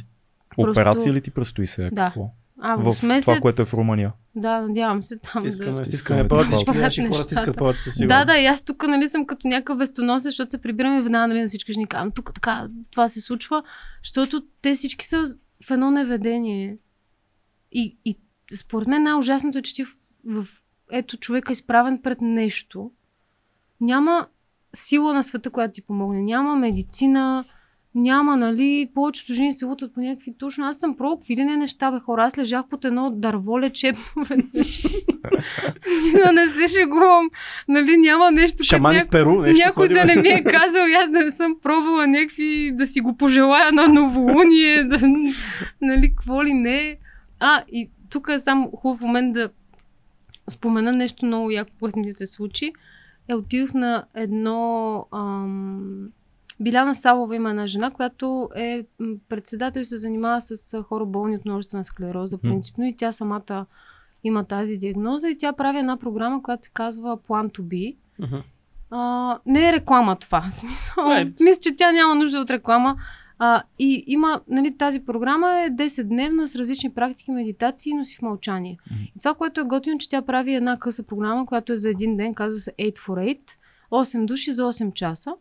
Просто- 0.56 0.70
Операция 0.70 1.12
ли 1.12 1.20
ти 1.20 1.30
предстои 1.30 1.66
сега? 1.66 1.90
Да. 1.92 2.04
Какво? 2.06 2.30
Август 2.60 3.00
В 3.00 3.02
месец. 3.02 3.24
това, 3.24 3.40
което 3.40 3.62
е 3.62 3.64
в 3.64 3.74
Румъния. 3.74 4.12
Да, 4.36 4.60
надявам 4.60 5.02
се 5.04 5.18
там 5.18 5.42
да... 5.42 5.52
Стискаме, 5.52 5.76
Стискаме 5.76 5.84
стискаме 5.84 6.28
палци. 6.28 6.48
Всички 6.50 7.00
хора 7.00 7.08
Нещата. 7.08 7.24
стискат 7.24 7.56
палци 7.56 7.78
със 7.82 7.92
Да, 7.92 7.96
сигурност. 7.96 8.26
да, 8.26 8.38
и 8.38 8.46
аз 8.46 8.62
тук 8.62 8.86
нали 8.88 9.08
съм 9.08 9.26
като 9.26 9.48
някакъв 9.48 9.78
вестоносец, 9.78 10.24
защото 10.24 10.50
се 10.50 10.58
прибирам 10.58 10.98
и 10.98 11.02
веднага 11.02 11.26
нали, 11.26 11.40
на 11.40 11.48
всички 11.48 11.72
жени 11.72 11.86
казвам, 11.86 12.10
тук 12.10 12.34
така, 12.34 12.68
това 12.90 13.08
се 13.08 13.20
случва, 13.20 13.62
защото 14.04 14.42
те 14.62 14.74
всички 14.74 15.06
са 15.06 15.24
в 15.66 15.70
едно 15.70 15.90
неведение. 15.90 16.76
И, 17.72 17.96
и 18.04 18.18
според 18.54 18.88
мен 18.88 19.02
най-ужасното 19.02 19.58
е, 19.58 19.62
че 19.62 19.74
ти 19.74 19.84
в, 19.84 19.88
в 20.26 20.46
ето 20.92 21.16
човека 21.16 21.50
е 21.50 21.52
изправен 21.52 22.00
пред 22.02 22.20
нещо. 22.20 22.90
Няма 23.80 24.26
сила 24.74 25.14
на 25.14 25.22
света, 25.24 25.50
която 25.50 25.72
ти 25.72 25.82
помогне. 25.82 26.20
Няма 26.22 26.56
медицина, 26.56 27.44
няма, 27.94 28.36
нали, 28.36 28.88
повечето 28.94 29.34
жени 29.34 29.52
се 29.52 29.64
лутат 29.64 29.94
по 29.94 30.00
някакви 30.00 30.34
точно. 30.38 30.64
Аз 30.64 30.78
съм 30.78 30.96
ли 31.30 31.44
не 31.44 31.56
неща, 31.56 31.90
бе 31.90 31.98
хора. 31.98 32.24
Аз 32.24 32.38
лежах 32.38 32.68
под 32.70 32.84
едно 32.84 33.10
дърво 33.10 33.60
лечебно 33.60 34.02
веднъж. 34.28 34.82
Смисъл, 36.00 36.32
не 36.32 36.46
се 36.46 36.68
шегувам. 36.68 37.30
Нали, 37.68 37.96
няма 37.96 38.30
нещо. 38.30 38.64
Шамани 38.64 38.96
няк... 38.96 39.06
в 39.06 39.10
Перу, 39.10 39.40
нещо 39.40 39.66
Някой 39.66 39.86
ходи, 39.86 39.94
да 39.94 40.04
не 40.04 40.16
ми 40.16 40.28
е 40.28 40.44
казал, 40.44 40.84
аз 41.02 41.10
да 41.10 41.18
не 41.18 41.30
съм 41.30 41.56
пробвала 41.62 42.06
някакви, 42.06 42.72
да 42.74 42.86
си 42.86 43.00
го 43.00 43.16
пожелая 43.16 43.72
на 43.72 43.88
новолуние, 43.88 44.84
да, 44.84 44.98
нали, 45.80 46.14
какво 46.16 46.44
ли 46.44 46.52
не. 46.52 46.96
А, 47.40 47.62
и 47.72 47.90
тук 48.10 48.28
е 48.32 48.38
само 48.38 48.70
хубав 48.70 49.00
момент 49.00 49.34
да 49.34 49.50
спомена 50.50 50.92
нещо 50.92 51.26
много 51.26 51.50
яко, 51.50 51.70
което 51.80 51.98
ми 51.98 52.12
се 52.12 52.26
случи. 52.26 52.72
Е, 53.28 53.34
отидох 53.34 53.74
на 53.74 54.04
едно... 54.14 55.06
Ам... 55.14 56.08
Биляна 56.60 56.94
Савова 56.94 57.36
има 57.36 57.50
една 57.50 57.66
жена, 57.66 57.90
която 57.90 58.50
е 58.56 58.84
председател 59.28 59.80
и 59.80 59.84
се 59.84 59.96
занимава 59.96 60.40
с 60.40 60.82
хора 60.82 61.06
болни 61.06 61.36
от 61.36 61.44
множествена 61.44 61.84
склероза, 61.84 62.38
принципно, 62.38 62.84
и 62.84 62.96
тя 62.96 63.12
самата 63.12 63.66
има 64.24 64.44
тази 64.44 64.76
диагноза 64.76 65.28
и 65.28 65.38
тя 65.38 65.52
прави 65.52 65.78
една 65.78 65.96
програма, 65.96 66.42
която 66.42 66.64
се 66.64 66.70
казва 66.70 67.18
Plan 67.18 67.58
to 67.58 67.60
Be. 67.60 67.96
Мгм. 68.18 68.36
А, 68.90 69.38
не 69.46 69.68
е 69.68 69.72
реклама 69.72 70.16
това. 70.16 70.42
Смисъл, 70.52 71.04
мисля, 71.40 71.60
че 71.62 71.76
тя 71.76 71.92
няма 71.92 72.14
нужда 72.14 72.38
от 72.38 72.50
реклама. 72.50 72.96
А, 73.38 73.62
и 73.78 74.04
има, 74.06 74.40
нали, 74.48 74.76
тази 74.76 75.00
програма 75.00 75.60
е 75.60 75.70
10-дневна 75.70 76.44
с 76.46 76.56
различни 76.56 76.94
практики, 76.94 77.30
медитации, 77.30 77.92
но 77.94 78.04
си 78.04 78.16
в 78.16 78.22
мълчание. 78.22 78.78
Мгм. 78.90 79.02
И 79.16 79.18
това, 79.18 79.34
което 79.34 79.60
е 79.60 79.64
готино, 79.64 79.98
че 79.98 80.08
тя 80.08 80.22
прави 80.22 80.54
една 80.54 80.78
къса 80.78 81.02
програма, 81.02 81.46
която 81.46 81.72
е 81.72 81.76
за 81.76 81.90
един 81.90 82.16
ден, 82.16 82.34
казва 82.34 82.58
се 82.58 82.72
8 82.72 82.96
for 82.96 83.36
8, 83.36 83.38
8 83.92 84.24
души 84.24 84.52
за 84.52 84.62
8 84.62 84.92
часа. 84.92 85.34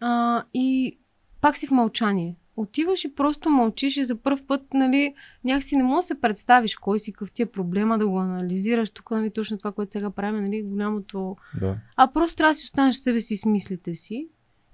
А, 0.00 0.42
и 0.54 0.98
пак 1.40 1.56
си 1.56 1.66
в 1.66 1.70
мълчание. 1.70 2.36
Отиваш 2.56 3.04
и 3.04 3.14
просто 3.14 3.50
мълчиш 3.50 3.96
и 3.96 4.04
за 4.04 4.16
първ 4.16 4.38
път, 4.46 4.62
нали, 4.74 5.14
някакси 5.44 5.76
не 5.76 5.82
можеш 5.82 5.98
да 5.98 6.06
се 6.06 6.20
представиш 6.20 6.76
кой 6.76 6.98
си, 6.98 7.12
какъв 7.12 7.32
ти 7.32 7.42
е 7.42 7.46
проблема, 7.46 7.98
да 7.98 8.08
го 8.08 8.18
анализираш. 8.20 8.90
Тук, 8.90 9.10
нали, 9.10 9.30
точно 9.30 9.58
това, 9.58 9.72
което 9.72 9.92
сега 9.92 10.10
правим, 10.10 10.44
нали, 10.44 10.62
голямото 10.62 11.36
Да. 11.60 11.76
а 11.96 12.06
просто 12.12 12.36
трябва 12.36 12.50
да 12.50 12.54
си 12.54 12.64
останеш 12.64 12.96
себе 12.96 13.20
си 13.20 13.36
с 13.36 13.44
мислите 13.44 13.94
си 13.94 14.28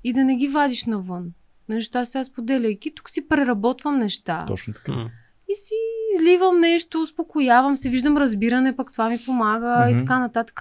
и 0.04 0.12
да 0.12 0.24
не 0.24 0.36
ги 0.36 0.48
вадиш 0.48 0.84
навън. 0.84 1.32
Нещо 1.68 1.98
аз 1.98 2.08
сега 2.08 2.24
споделяйки, 2.24 2.94
тук 2.94 3.10
си 3.10 3.28
преработвам 3.28 3.98
неща. 3.98 4.44
Точно 4.46 4.74
така. 4.74 4.92
И 5.48 5.54
си 5.54 5.74
изливам 6.14 6.60
нещо, 6.60 7.02
успокоявам 7.02 7.76
се, 7.76 7.88
виждам 7.90 8.16
разбиране, 8.16 8.76
пък 8.76 8.92
това 8.92 9.08
ми 9.08 9.18
помага 9.26 9.86
Мгм. 9.88 9.96
и 9.96 9.98
така 9.98 10.18
нататък. 10.18 10.60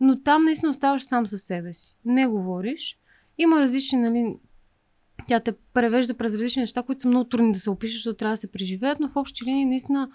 Но 0.00 0.20
там 0.22 0.44
наистина 0.44 0.70
оставаш 0.70 1.02
сам 1.02 1.26
със 1.26 1.42
себе 1.42 1.72
си. 1.72 1.96
Не 2.04 2.26
говориш. 2.26 2.96
Има 3.42 3.60
различни, 3.60 3.98
нали, 3.98 4.36
тя 5.28 5.40
те 5.40 5.52
превежда 5.74 6.14
през 6.14 6.34
различни 6.34 6.60
неща, 6.60 6.82
които 6.82 7.00
са 7.00 7.08
много 7.08 7.28
трудни 7.28 7.52
да 7.52 7.58
се 7.58 7.70
опишат, 7.70 7.94
защото 7.94 8.16
трябва 8.16 8.32
да 8.32 8.36
се 8.36 8.52
преживеят, 8.52 9.00
но 9.00 9.08
в 9.08 9.16
общи 9.16 9.44
линии 9.44 9.64
наистина 9.64 10.10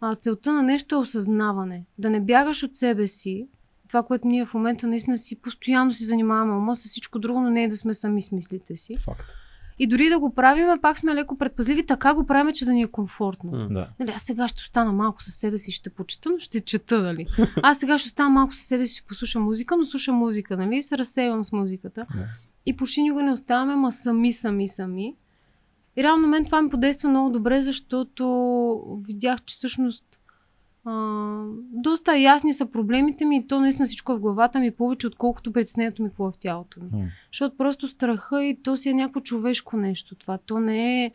а, 0.00 0.14
целта 0.14 0.52
на 0.52 0.62
нещо 0.62 0.94
е 0.94 0.98
осъзнаване. 0.98 1.84
Да 1.98 2.10
не 2.10 2.20
бягаш 2.20 2.62
от 2.62 2.76
себе 2.76 3.06
си. 3.06 3.48
Това, 3.88 4.02
което 4.02 4.28
ние 4.28 4.46
в 4.46 4.54
момента 4.54 4.86
наистина 4.86 5.18
си 5.18 5.40
постоянно 5.40 5.92
си 5.92 6.04
занимаваме 6.04 6.52
ума 6.52 6.76
с 6.76 6.84
всичко 6.84 7.18
друго, 7.18 7.40
но 7.40 7.50
не 7.50 7.64
е 7.64 7.68
да 7.68 7.76
сме 7.76 7.94
сами 7.94 8.22
с 8.22 8.32
мислите 8.32 8.76
си. 8.76 8.96
Факт. 8.96 9.26
И 9.78 9.86
дори 9.86 10.08
да 10.08 10.18
го 10.18 10.34
правим, 10.34 10.66
пак 10.82 10.98
сме 10.98 11.14
леко 11.14 11.38
предпазливи, 11.38 11.86
така 11.86 12.14
го 12.14 12.26
правим, 12.26 12.54
че 12.54 12.64
да 12.64 12.72
ни 12.72 12.82
е 12.82 12.86
комфортно. 12.86 13.50
М. 13.50 13.68
Да. 13.70 13.88
Нали, 14.00 14.12
аз 14.16 14.22
сега 14.22 14.48
ще 14.48 14.60
остана 14.60 14.92
малко 14.92 15.22
със 15.22 15.34
себе 15.34 15.58
си 15.58 15.70
и 15.70 15.72
ще 15.72 15.90
почета, 15.90 16.30
но 16.30 16.38
ще 16.38 16.60
чета, 16.60 17.02
нали? 17.02 17.26
Аз 17.62 17.78
сега 17.78 17.98
ще 17.98 18.06
остана 18.06 18.30
малко 18.30 18.54
със 18.54 18.64
себе 18.64 18.86
си, 18.86 18.94
ще 18.94 19.06
послушам 19.06 19.42
музика, 19.42 19.76
но 19.76 19.84
слушам 19.84 20.16
музика, 20.16 20.56
нали? 20.56 20.76
И 20.76 20.82
се 20.82 20.98
разсейвам 20.98 21.44
с 21.44 21.52
музиката. 21.52 22.06
Да. 22.14 22.26
И 22.66 22.76
почти 22.76 23.02
никога 23.02 23.22
не 23.22 23.32
оставаме, 23.32 23.76
ма 23.76 23.92
сами, 23.92 24.32
сами, 24.32 24.68
сами. 24.68 25.14
И 25.96 26.02
реално 26.02 26.28
мен 26.28 26.44
това 26.44 26.62
ми 26.62 26.70
подейства 26.70 27.08
много 27.08 27.30
добре, 27.30 27.62
защото 27.62 28.98
видях, 29.06 29.42
че 29.42 29.54
всъщност 29.54 30.04
а, 30.84 31.44
доста 31.72 32.18
ясни 32.18 32.52
са 32.52 32.66
проблемите 32.66 33.24
ми 33.24 33.36
и 33.36 33.46
то 33.46 33.60
наистина 33.60 33.86
всичко 33.86 34.12
е 34.12 34.16
в 34.16 34.20
главата 34.20 34.58
ми 34.58 34.70
повече, 34.70 35.06
отколкото 35.06 35.52
притеснението 35.52 36.02
ми 36.02 36.08
какво 36.08 36.28
е 36.28 36.32
в 36.32 36.38
тялото 36.38 36.80
ми. 36.80 36.88
М. 36.92 37.08
Защото 37.32 37.56
просто 37.56 37.88
страха 37.88 38.44
и 38.44 38.62
то 38.62 38.76
си 38.76 38.88
е 38.88 38.94
някакво 38.94 39.20
човешко 39.20 39.76
нещо 39.76 40.14
това. 40.14 40.38
То 40.38 40.60
не 40.60 41.04
е... 41.04 41.12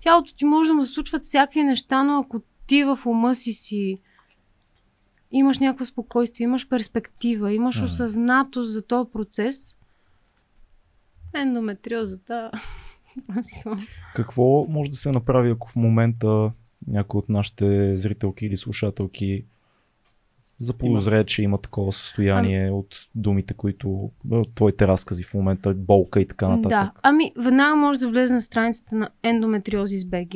Тялото 0.00 0.34
ти 0.34 0.44
може 0.44 0.68
да 0.68 0.74
му 0.74 0.84
се 0.84 0.92
случват 0.92 1.24
всякакви 1.24 1.62
неща, 1.62 2.02
но 2.02 2.18
ако 2.18 2.40
ти 2.66 2.84
в 2.84 2.98
ума 3.06 3.34
си 3.34 3.52
си 3.52 3.98
имаш 5.32 5.58
някакво 5.58 5.84
спокойствие, 5.84 6.44
имаш 6.44 6.68
перспектива, 6.68 7.52
имаш 7.52 7.76
Мгм. 7.76 7.86
осъзнатост 7.86 8.72
за 8.72 8.82
този 8.82 9.10
процес, 9.12 9.76
ендометриозата. 11.34 12.50
Какво 14.14 14.66
може 14.68 14.90
да 14.90 14.96
се 14.96 15.12
направи, 15.12 15.50
ако 15.50 15.68
в 15.68 15.76
момента 15.76 16.52
някой 16.86 17.18
от 17.18 17.28
нашите 17.28 17.96
зрителки 17.96 18.46
или 18.46 18.56
слушателки 18.56 19.44
заподозре, 20.58 21.24
че 21.24 21.42
има 21.42 21.58
такова 21.58 21.92
състояние 21.92 22.70
от 22.70 22.94
думите, 23.14 23.54
които 23.54 24.10
от 24.30 24.54
твоите 24.54 24.86
разкази 24.88 25.24
в 25.24 25.34
момента, 25.34 25.74
болка 25.74 26.20
и 26.20 26.28
така 26.28 26.48
нататък. 26.48 26.70
Да, 26.70 26.92
ами 27.02 27.32
веднага 27.36 27.76
може 27.76 28.00
да 28.00 28.08
влезе 28.08 28.34
на 28.34 28.42
страницата 28.42 28.94
на 28.94 29.08
Ендометриозис 29.22 30.04
БГ. 30.04 30.34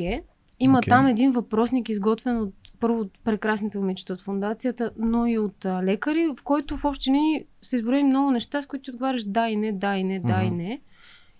Има 0.59 0.77
Окей. 0.77 0.89
там 0.89 1.07
един 1.07 1.31
въпросник, 1.31 1.89
изготвен 1.89 2.41
от 2.41 2.53
първо 2.79 2.99
от 2.99 3.19
прекрасните 3.23 3.77
момичета 3.77 4.13
от 4.13 4.21
фундацията, 4.21 4.91
но 4.97 5.27
и 5.27 5.37
от 5.37 5.65
а, 5.65 5.83
лекари, 5.83 6.27
в 6.27 6.43
който 6.43 6.77
в 6.77 6.85
общи 6.85 7.09
линии 7.09 7.45
са 7.61 7.75
изброени 7.75 8.03
много 8.03 8.31
неща, 8.31 8.61
с 8.61 8.65
които 8.65 8.83
ти 8.83 8.91
отговаряш 8.91 9.23
да 9.23 9.47
и 9.47 9.55
не, 9.55 9.71
да 9.71 9.97
и 9.97 10.03
не, 10.03 10.19
да 10.19 10.43
и 10.43 10.51
не. 10.51 10.81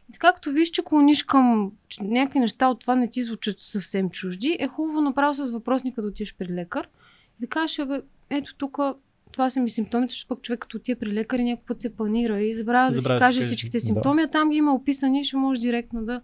И 0.09 0.13
така, 0.13 0.33
като 0.33 0.51
виж, 0.51 0.69
че 0.69 0.83
клониш 0.83 1.23
към 1.23 1.71
че 1.87 2.03
някакви 2.03 2.39
неща 2.39 2.67
от 2.67 2.79
това 2.79 2.95
не 2.95 3.09
ти 3.09 3.23
звучат 3.23 3.55
съвсем 3.59 4.09
чужди, 4.09 4.57
е 4.59 4.67
хубаво 4.67 5.01
направо 5.01 5.33
с 5.33 5.51
въпросника 5.51 6.01
да 6.01 6.07
отидеш 6.07 6.35
при 6.35 6.47
лекар 6.53 6.87
и 7.37 7.41
да 7.41 7.47
кажеш, 7.47 7.85
бе, 7.87 8.01
ето 8.29 8.55
тук 8.55 8.77
това 9.31 9.49
са 9.49 9.59
ми 9.59 9.69
симптомите, 9.69 10.11
защото 10.11 10.27
пък 10.27 10.41
човек 10.41 10.59
като 10.59 10.77
отиде 10.77 10.99
при 10.99 11.13
лекар 11.13 11.39
някой 11.39 11.65
път 11.67 11.81
се 11.81 11.95
планира 11.95 12.41
и 12.41 12.53
забравя 12.53 12.91
да 12.91 12.97
Забравя 12.97 13.19
си 13.19 13.19
да 13.19 13.27
каже 13.27 13.33
си 13.33 13.39
каже. 13.39 13.47
всичките 13.47 13.77
Да. 13.77 13.83
симптоми, 13.83 14.21
а 14.21 14.27
там 14.27 14.49
ги 14.49 14.57
има 14.57 14.73
описани, 14.73 15.23
ще 15.23 15.37
можеш 15.37 15.61
директно 15.61 16.05
да... 16.05 16.21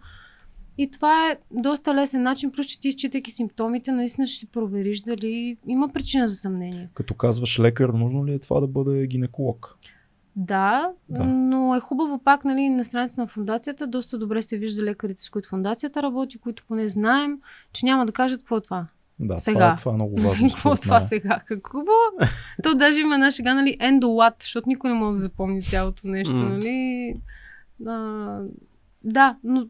И 0.77 0.91
това 0.91 1.31
е 1.31 1.37
доста 1.51 1.95
лесен 1.95 2.23
начин, 2.23 2.51
плюс 2.51 2.65
че 2.65 2.79
ти 2.79 2.87
изчитайки 2.87 3.31
симптомите, 3.31 3.91
наистина 3.91 4.27
ще 4.27 4.37
си 4.37 4.47
провериш 4.47 5.01
дали 5.01 5.57
има 5.67 5.89
причина 5.89 6.27
за 6.27 6.35
съмнение. 6.35 6.89
Като 6.93 7.13
казваш 7.13 7.59
лекар, 7.59 7.89
нужно 7.89 8.25
ли 8.25 8.33
е 8.33 8.39
това 8.39 8.59
да 8.59 8.67
бъде 8.67 9.07
гинеколог? 9.07 9.77
Да, 10.35 10.91
Да. 11.09 11.23
но 11.23 11.75
е 11.75 11.79
хубаво 11.79 12.19
пак 12.19 12.45
нали, 12.45 12.69
на 12.69 12.85
страница 12.85 13.21
на 13.21 13.27
фундацията. 13.27 13.87
Доста 13.87 14.17
добре 14.17 14.41
се 14.41 14.57
вижда 14.57 14.83
лекарите, 14.83 15.21
с 15.21 15.29
които 15.29 15.49
фундацията 15.49 16.03
работи, 16.03 16.37
които 16.37 16.63
поне 16.67 16.89
знаем, 16.89 17.39
че 17.73 17.85
няма 17.85 18.05
да 18.05 18.11
кажат 18.11 18.39
какво 18.39 18.57
е 18.57 18.61
това. 18.61 18.87
Да, 19.19 19.37
Сега. 19.37 19.59
Това, 19.59 19.73
е, 19.73 19.75
това 19.75 19.91
е 19.91 19.95
много 19.95 20.21
важно. 20.21 20.49
Какво 20.53 20.73
е 20.73 20.77
това 20.77 21.01
сега? 21.01 21.41
Какво? 21.45 21.81
То 22.63 22.75
даже 22.75 22.99
има 22.99 23.15
една 23.15 23.31
шега, 23.31 23.53
нали, 23.53 23.77
ендолат, 23.79 24.33
защото 24.39 24.69
никой 24.69 24.89
не 24.89 24.95
може 24.95 25.09
да 25.09 25.19
запомни 25.19 25.61
цялото 25.61 26.07
нещо, 26.07 26.33
нали? 26.33 27.15
А, 27.87 28.39
да, 29.03 29.37
но 29.43 29.67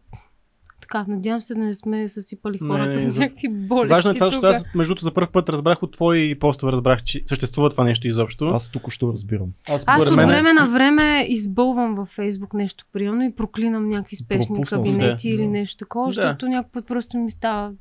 така, 0.92 1.06
надявам 1.08 1.42
се 1.42 1.54
да 1.56 1.62
не 1.62 1.74
сме 1.74 2.08
съсипали 2.08 2.58
Не, 2.62 2.68
хората 2.70 2.90
не, 2.90 3.00
с 3.02 3.18
някакви 3.18 3.48
болести. 3.50 3.90
Важно 3.90 4.12
е 4.12 4.14
това, 4.14 4.26
защото 4.26 4.42
тук. 4.42 4.56
аз 4.56 4.66
между 4.76 4.90
другото 4.90 5.04
за 5.04 5.14
първ 5.14 5.28
път 5.28 5.50
разбрах 5.50 5.84
от 5.84 5.94
твои 5.94 6.40
постове, 6.40 6.72
разбрах, 6.72 7.04
че 7.04 7.24
съществува 7.26 7.70
това 7.70 7.84
нещо 7.84 8.08
изобщо. 8.08 8.46
Аз 8.46 8.70
току-що 8.70 9.12
разбирам. 9.12 9.48
аз, 9.70 9.84
Аз 9.88 10.08
от 10.08 10.16
време 10.16 10.54
на 10.54 10.68
време 10.68 11.26
избълвам 11.30 11.96
във 11.96 12.10
Фейсбук 12.10 12.54
нещо 12.54 12.86
приемно 12.94 13.24
и 13.24 13.32
проклинам 13.32 13.90
някакви 13.90 14.16
спешни 14.16 14.48
Пропуснал 14.48 14.84
кабинети 14.84 15.28
Да. 15.28 15.34
или 15.34 15.44
Да. 15.44 15.50
нещо 15.50 15.78
такова, 15.78 16.08
Да. 16.08 16.14
защото 16.14 16.48
някой 16.48 16.72
път 16.72 16.88
просто 16.88 17.18
ми 17.18 17.32
става 17.32 17.72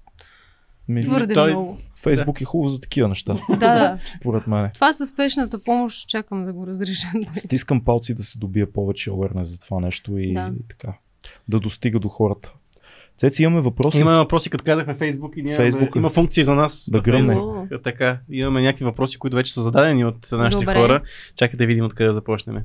Ми, 0.89 1.03
твърде 1.03 1.35
той- 1.35 1.51
много. 1.51 1.79
Фейсбук 1.97 2.41
е 2.41 2.45
хубаво 2.45 2.69
за 2.69 2.81
такива 2.81 3.09
неща, 3.09 3.35
Да, 3.51 3.57
да. 3.57 3.99
според 4.19 4.47
мен. 4.47 4.71
Това 4.75 4.93
със 4.93 5.09
спешната 5.09 5.59
помощ 5.59 6.09
чакам 6.09 6.47
да 6.47 6.53
го 6.53 6.67
разреша. 6.67 7.09
Стискам 7.35 7.85
палци 7.85 8.15
да 8.15 8.23
се 8.23 8.39
добие 8.39 8.67
повече 8.67 9.11
awareness 9.11 9.43
за 9.43 9.59
това 9.59 9.81
нещо 9.81 10.19
и, 10.19 10.33
Да. 10.35 10.53
и 10.57 10.69
така. 10.69 10.95
Да 11.49 11.61
достига 11.61 11.99
до 11.99 12.09
хората. 12.09 12.53
Цеци, 13.21 13.43
имаме 13.43 13.61
въпроси. 13.61 14.01
Има 14.01 14.17
въпроси, 14.17 14.51
като 14.51 14.65
казахме 14.65 14.95
Фейсбук 14.95 15.37
и 15.37 15.43
ние 15.43 15.53
имаме, 15.53 15.65
Фейсбук 15.65 15.97
е. 15.97 15.99
има 15.99 16.11
функции 16.11 16.45
за 16.45 16.55
нас. 16.55 16.89
Да 16.93 17.01
гръмне. 17.01 17.39
Е, 17.73 17.79
Така, 17.79 18.19
имаме 18.31 18.63
някакви 18.63 18.85
въпроси, 18.85 19.19
които 19.19 19.37
вече 19.37 19.53
са 19.53 19.63
зададени 19.63 20.05
от 20.05 20.33
нашите 20.33 20.65
Добре. 20.65 20.81
хора. 20.81 21.01
Чакай 21.37 21.59
да 21.59 21.67
видим 21.67 21.85
откъде 21.85 22.09
да 22.09 22.15
започнем. 22.15 22.57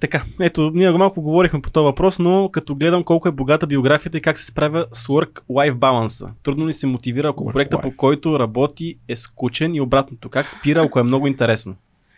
Така, 0.00 0.22
ето, 0.40 0.70
ние 0.74 0.90
малко 0.90 1.22
говорихме 1.22 1.60
по 1.62 1.70
този 1.70 1.84
въпрос, 1.84 2.18
но 2.18 2.48
като 2.52 2.74
гледам 2.74 3.04
колко 3.04 3.28
е 3.28 3.32
богата 3.32 3.66
биографията 3.66 4.18
и 4.18 4.22
как 4.22 4.38
се 4.38 4.46
справя 4.46 4.86
с 4.92 5.06
work-life 5.06 5.74
баланса. 5.74 6.30
Трудно 6.42 6.68
ли 6.68 6.72
се 6.72 6.86
мотивира, 6.86 7.28
ако 7.28 7.44
Work-life. 7.44 7.52
проекта 7.52 7.80
по 7.80 7.96
който 7.96 8.38
работи 8.38 8.98
е 9.08 9.16
скучен 9.16 9.74
и 9.74 9.80
обратното? 9.80 10.28
Как 10.28 10.48
спира, 10.48 10.82
ако 10.82 10.98
е 10.98 11.02
много 11.02 11.26
интересно? 11.26 11.74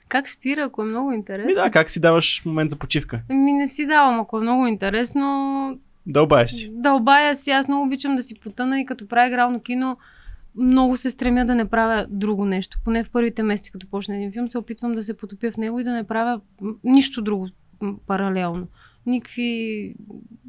Как 0.09 0.29
спира, 0.29 0.63
ако 0.63 0.83
е 0.83 0.85
много 0.85 1.11
Ми 1.11 1.17
интересно? 1.17 1.55
да, 1.55 1.71
как 1.71 1.91
си 1.91 2.01
даваш 2.01 2.43
момент 2.45 2.71
за 2.71 2.77
почивка? 2.77 3.21
Ми 3.31 3.53
не 3.53 3.69
си 3.69 3.87
давам, 3.87 4.21
ако 4.21 4.39
е 4.39 4.41
много 4.41 4.67
интересно. 4.67 5.79
Дълбаеш 6.07 6.51
си. 6.51 6.71
Дълбая 6.73 7.37
си, 7.37 7.51
аз 7.51 7.69
много 7.69 7.87
обичам 7.87 8.17
да 8.17 8.23
си 8.23 8.41
потъна 8.41 8.81
и 8.81 8.87
като 8.87 9.09
правя 9.09 9.29
игрално 9.29 9.61
кино, 9.61 9.97
много 10.57 10.97
се 10.97 11.11
стремя 11.11 11.47
да 11.47 11.55
не 11.55 11.65
правя 11.65 12.07
друго 12.11 12.45
нещо. 12.45 12.79
Поне 12.85 13.05
в 13.05 13.11
първите 13.11 13.43
месеци, 13.43 13.73
като 13.73 13.87
почна 13.91 14.17
един 14.17 14.33
филм, 14.33 14.51
се 14.51 14.59
опитвам 14.59 14.95
да 14.95 15.03
се 15.03 15.17
потопя 15.17 15.51
в 15.51 15.57
него 15.57 15.81
и 15.81 15.85
да 15.85 15.93
не 15.93 16.05
правя 16.05 16.41
нищо 16.85 17.23
друго 17.23 17.49
паралелно. 18.07 18.67
Никакви... 19.07 19.95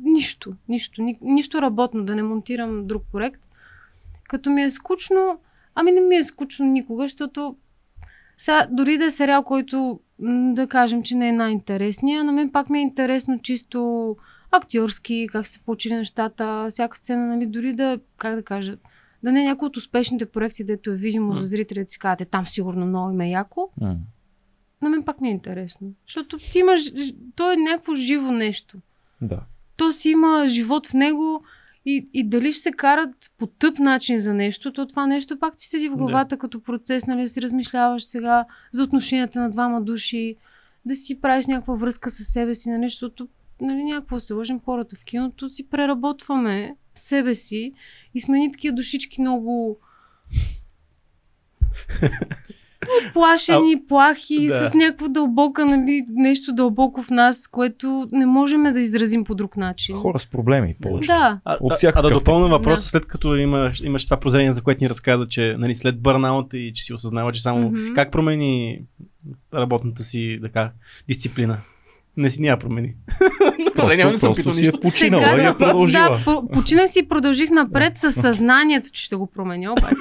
Нищо, 0.03 0.53
нищо, 0.69 1.01
ни, 1.01 1.17
нищо 1.21 1.61
работно, 1.61 2.05
да 2.05 2.15
не 2.15 2.23
монтирам 2.23 2.87
друг 2.87 3.03
проект. 3.11 3.41
Като 4.23 4.49
ми 4.49 4.61
е 4.61 4.71
скучно, 4.71 5.39
ами 5.75 5.91
не 5.91 6.01
ми 6.01 6.15
е 6.15 6.23
скучно 6.23 6.65
никога, 6.65 7.03
защото 7.03 7.55
сега, 8.37 8.67
дори 8.71 8.97
да 8.97 9.05
е 9.05 9.11
сериал, 9.11 9.43
който 9.43 9.99
да 10.53 10.67
кажем, 10.67 11.03
че 11.03 11.15
не 11.15 11.29
е 11.29 11.31
най-интересния, 11.31 12.23
на 12.23 12.31
мен 12.31 12.51
пак 12.51 12.69
ми 12.69 12.79
е 12.79 12.81
интересно 12.81 13.39
чисто 13.39 14.15
актьорски, 14.51 15.27
как 15.31 15.47
се 15.47 15.59
получили 15.59 15.93
нещата, 15.93 16.67
всяка 16.69 16.97
сцена, 16.97 17.27
нали, 17.27 17.45
дори 17.45 17.73
да, 17.73 17.99
как 18.17 18.35
да 18.35 18.43
кажа, 18.43 18.77
да 19.23 19.31
не 19.31 19.41
е 19.41 19.45
някой 19.45 19.65
от 19.65 19.77
успешните 19.77 20.25
проекти, 20.25 20.63
дето 20.63 20.91
е 20.91 20.95
видимо 20.95 21.35
за 21.35 21.45
зрителите 21.45 21.91
си 21.91 21.99
казвате, 21.99 22.25
там 22.25 22.47
сигурно 22.47 22.85
много 22.85 23.11
им 23.11 23.21
е 23.21 23.29
яко, 23.29 23.69
М. 23.81 23.95
на 24.81 24.89
мен 24.89 25.03
пак 25.03 25.21
ми 25.21 25.27
е 25.27 25.31
интересно. 25.31 25.93
Защото 26.07 26.37
ти 26.37 26.59
имаш, 26.59 26.91
то 27.35 27.51
е 27.51 27.55
някакво 27.55 27.95
живо 27.95 28.31
нещо. 28.31 28.77
Да. 29.21 29.39
То 29.77 29.91
си 29.91 30.09
има 30.09 30.45
живот 30.47 30.87
в 30.87 30.93
него 30.93 31.43
и, 31.85 32.09
и 32.13 32.29
дали 32.29 32.53
ще 32.53 32.61
се 32.61 32.71
карат 32.71 33.31
по 33.37 33.47
тъп 33.47 33.79
начин 33.79 34.17
за 34.17 34.33
нещо, 34.33 34.73
то 34.73 34.85
това 34.85 35.07
нещо 35.07 35.39
пак 35.39 35.57
ти 35.57 35.67
седи 35.67 35.89
в 35.89 35.95
главата 35.95 36.37
като 36.37 36.63
процес, 36.63 37.07
нали, 37.07 37.21
да 37.21 37.29
си 37.29 37.41
размишляваш 37.41 38.03
сега 38.03 38.45
за 38.71 38.83
отношенията 38.83 39.39
на 39.39 39.49
двама 39.49 39.81
души, 39.81 40.35
да 40.85 40.95
си 40.95 41.21
правиш 41.21 41.47
някаква 41.47 41.75
връзка 41.75 42.09
с 42.09 42.23
себе 42.23 42.55
си 42.55 42.69
на 42.69 42.77
нещо, 42.77 42.95
защото 42.95 43.27
нали, 43.61 43.83
някакво 43.83 44.19
се 44.19 44.33
лъжим 44.33 44.59
хората 44.59 44.95
в 44.95 45.05
киното, 45.05 45.49
си 45.49 45.69
преработваме 45.69 46.75
себе 46.95 47.33
си 47.33 47.73
и 48.15 48.21
сме 48.21 48.39
ни 48.39 48.51
такива 48.51 48.75
душички 48.75 49.21
много 49.21 49.79
плашени, 53.13 53.83
плахи, 53.87 54.45
Да. 54.47 54.67
с 54.69 54.73
някаква 54.73 55.07
дълбока, 55.07 55.65
нали, 55.65 56.05
нещо 56.09 56.53
дълбоко 56.53 57.03
в 57.03 57.09
нас, 57.09 57.47
което 57.47 58.07
не 58.11 58.25
можем 58.25 58.63
да 58.63 58.79
изразим 58.79 59.23
по 59.23 59.35
друг 59.35 59.57
начин. 59.57 59.95
Хора 59.95 60.19
с 60.19 60.25
проблеми 60.25 60.75
повече. 60.81 61.07
Да, 61.07 61.39
А, 61.45 61.57
а, 61.71 61.91
а 61.95 62.01
да 62.01 62.09
допълня 62.09 62.47
въпроса, 62.47 62.83
Да. 62.83 62.89
след 62.89 63.05
като 63.05 63.35
имаш, 63.35 63.81
имаш 63.81 64.05
това 64.05 64.19
прозрение, 64.19 64.53
за 64.53 64.61
което 64.61 64.83
ни 64.83 64.89
разказа, 64.89 65.27
че 65.27 65.55
нали, 65.57 65.75
след 65.75 66.01
бърнаут 66.01 66.53
и 66.53 66.71
че 66.75 66.83
си 66.83 66.93
осъзнава, 66.93 67.31
че 67.31 67.41
само 67.41 67.69
Мгм. 67.69 67.93
как 67.95 68.11
промени 68.11 68.81
работната 69.53 70.03
си 70.03 70.39
така, 70.41 70.71
дисциплина? 71.07 71.57
Не 72.17 72.29
си 72.29 72.41
няма 72.41 72.57
промени. 72.59 72.93
Добре, 73.75 73.97
няма 73.97 74.11
да 74.11 74.19
Просто, 74.19 74.19
съм 74.19 74.33
просто 74.35 74.35
питал 74.35 74.53
си 74.53 74.67
е 74.67 74.71
починала 74.81 75.23
Сега 75.25 75.41
и 75.41 75.45
е 75.45 75.53
продължила. 75.55 76.09
Да, 76.09 76.19
по- 76.25 76.47
починах 76.49 76.89
си 76.89 76.99
и 76.99 77.07
продължих 77.07 77.49
напред 77.49 77.97
с 77.97 78.11
съзнанието, 78.11 78.89
че 78.91 79.03
ще 79.03 79.15
го 79.15 79.27
променя, 79.27 79.71
обаче. 79.71 79.95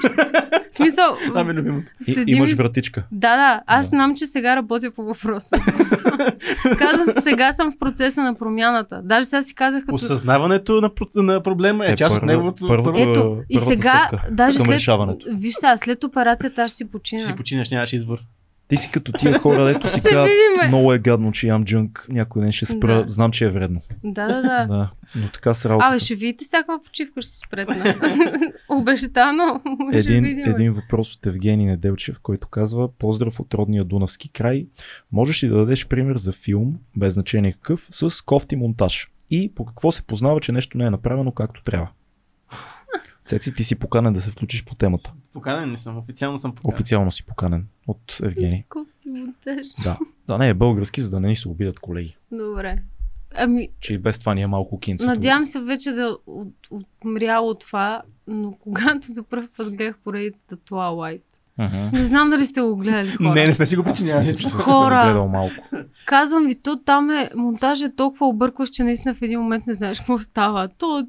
В 0.71 0.75
смисъл, 0.75 1.15
Това 1.23 1.43
ми 1.43 1.51
е 1.51 1.55
любимото. 1.55 1.91
И, 2.01 2.13
седим 2.13 2.37
имаш 2.37 2.53
вратичка. 2.53 3.03
Да, 3.11 3.35
да, 3.37 3.61
аз 3.67 3.85
Да. 3.85 3.89
знам, 3.89 4.15
че 4.15 4.25
сега 4.25 4.55
работя 4.55 4.91
по 4.91 5.03
въпроса. 5.03 5.55
Казвам, 6.77 7.07
сега 7.17 7.53
съм 7.53 7.71
в 7.71 7.79
процеса 7.79 8.21
на 8.21 8.35
промяната. 8.35 9.01
Даже 9.03 9.25
сега 9.25 9.41
си 9.41 9.55
казах 9.55 9.81
като... 9.81 9.95
Осъзнаването 9.95 10.81
на, 10.81 10.91
на 11.23 11.43
проблема 11.43 11.85
е, 11.85 11.91
Е, 11.91 11.95
част 11.95 12.13
от 12.13 12.19
първа- 12.19 12.27
неговото. 12.27 12.67
първо- 12.67 12.93
Ето, 12.97 13.37
и 13.49 13.59
сега, 13.59 14.07
стъпка 14.07 14.27
даже 14.31 14.59
след... 14.59 14.81
Виж 15.29 15.53
сега, 15.53 15.77
след 15.77 16.03
операцията 16.03 16.63
аз 16.63 16.71
ще 16.71 16.77
си 16.77 16.83
Ще 16.83 16.91
почина. 16.91 17.21
си 17.21 17.35
починаш, 17.35 17.69
нямаш 17.69 17.93
избор. 17.93 18.17
Ти 18.69 18.77
си 18.77 18.91
като 18.91 19.11
тия 19.11 19.39
хора, 19.39 19.65
дето 19.65 19.87
си 19.93 19.99
Се 19.99 20.09
казват, 20.09 20.31
много 20.67 20.93
е 20.93 20.99
гадно, 20.99 21.31
че 21.31 21.47
ям 21.47 21.65
джънк, 21.65 22.05
някой 22.09 22.41
ден 22.41 22.51
ще 22.51 22.65
спра, 22.65 23.03
Да. 23.03 23.09
знам, 23.09 23.31
че 23.31 23.45
е 23.45 23.49
вредно. 23.49 23.81
Да, 24.03 24.27
да, 24.27 24.41
да. 24.41 24.65
Да, 24.65 24.91
но 25.15 25.27
така 25.33 25.53
с 25.53 25.65
работата. 25.65 25.89
Абе, 25.89 25.99
ще 25.99 26.15
видите 26.15 26.45
всякаква 26.45 26.83
почивка 26.83 27.21
ще 27.21 27.31
се 27.31 27.39
спретна. 27.39 27.95
Обещано. 28.69 29.61
един, 29.91 30.23
видим. 30.23 30.49
един 30.51 30.71
въпрос 30.71 31.15
от 31.15 31.25
Евгений 31.25 31.65
Неделчев, 31.65 32.19
който 32.19 32.47
казва 32.47 32.91
Поздрав 32.97 33.39
от 33.39 33.53
родния 33.53 33.83
Дунавски 33.83 34.29
край. 34.29 34.67
Можеш 35.11 35.43
ли 35.43 35.47
да 35.47 35.55
дадеш 35.57 35.87
пример 35.87 36.17
за 36.17 36.31
филм, 36.31 36.73
без 36.97 37.13
значение 37.13 37.51
какъв, 37.51 37.87
с 37.89 38.21
кофти 38.25 38.55
монтаж? 38.55 39.11
И 39.31 39.51
по 39.55 39.65
какво 39.65 39.91
се 39.91 40.01
познава, 40.01 40.39
че 40.39 40.51
нещо 40.51 40.77
не 40.77 40.85
е 40.85 40.89
направено 40.89 41.31
както 41.31 41.63
трябва? 41.63 41.87
Цеци, 43.29 43.53
ти 43.53 43.63
си 43.63 43.75
поканен 43.75 44.13
да 44.13 44.21
се 44.21 44.31
включиш 44.31 44.63
по 44.65 44.75
темата. 44.75 45.11
Поканен 45.33 45.71
ли 45.71 45.77
съм? 45.77 45.97
Официално 45.97 46.37
съм 46.37 46.51
поканен. 46.51 46.73
Официално 46.75 47.11
си 47.11 47.23
поканен 47.25 47.65
от 47.87 48.17
Евгений. 48.23 48.63
Да. 49.83 49.97
Да, 50.27 50.37
не 50.37 50.47
е 50.47 50.53
български, 50.53 51.01
за 51.01 51.09
да 51.09 51.19
не 51.19 51.27
ни 51.27 51.35
се 51.35 51.49
обидят 51.49 51.79
колеги. 51.79 52.17
Добре. 52.31 52.79
Ами, 53.35 53.69
Че 53.79 53.93
и 53.93 53.97
без 53.97 54.19
това 54.19 54.33
ни 54.33 54.41
е 54.41 54.47
малко 54.47 54.79
кинцето. 54.79 55.09
надявам 55.09 55.45
се 55.45 55.59
вече 55.59 55.91
да 55.91 56.17
от, 56.27 56.47
отмряло 56.71 57.53
това, 57.55 58.01
но 58.27 58.51
когато 58.53 59.07
за 59.07 59.23
първ 59.23 59.47
път 59.57 59.69
гледах 59.69 59.97
поредицата 59.97 60.57
Twilight, 60.57 61.21
Мгм. 61.57 61.77
не 61.93 62.03
знам 62.03 62.29
дали 62.29 62.45
сте 62.45 62.61
го 62.61 62.75
гледали 62.75 63.09
хора. 63.09 63.29
Не, 63.29 63.45
не 63.45 63.55
сме 63.55 63.65
си 63.65 63.75
го 63.75 63.83
причинявали. 63.83 64.19
мисля, 64.19 64.37
че 64.37 64.49
съм 64.49 64.59
Хора. 64.61 65.03
гледал 65.05 65.27
малко. 65.27 65.55
Казвам 66.05 66.45
ви, 66.45 66.55
то 66.55 66.77
там 66.77 67.09
е, 67.09 67.29
монтажа 67.35 67.85
е 67.85 67.95
толкова 67.95 68.27
объркващ, 68.27 68.73
че 68.73 68.83
наистина 68.83 69.13
в 69.15 69.21
един 69.21 69.39
момент 69.39 69.67
не 69.67 69.73
знаеш 69.73 69.99
какво 69.99 70.19
става. 70.19 70.67
То, 70.69 71.07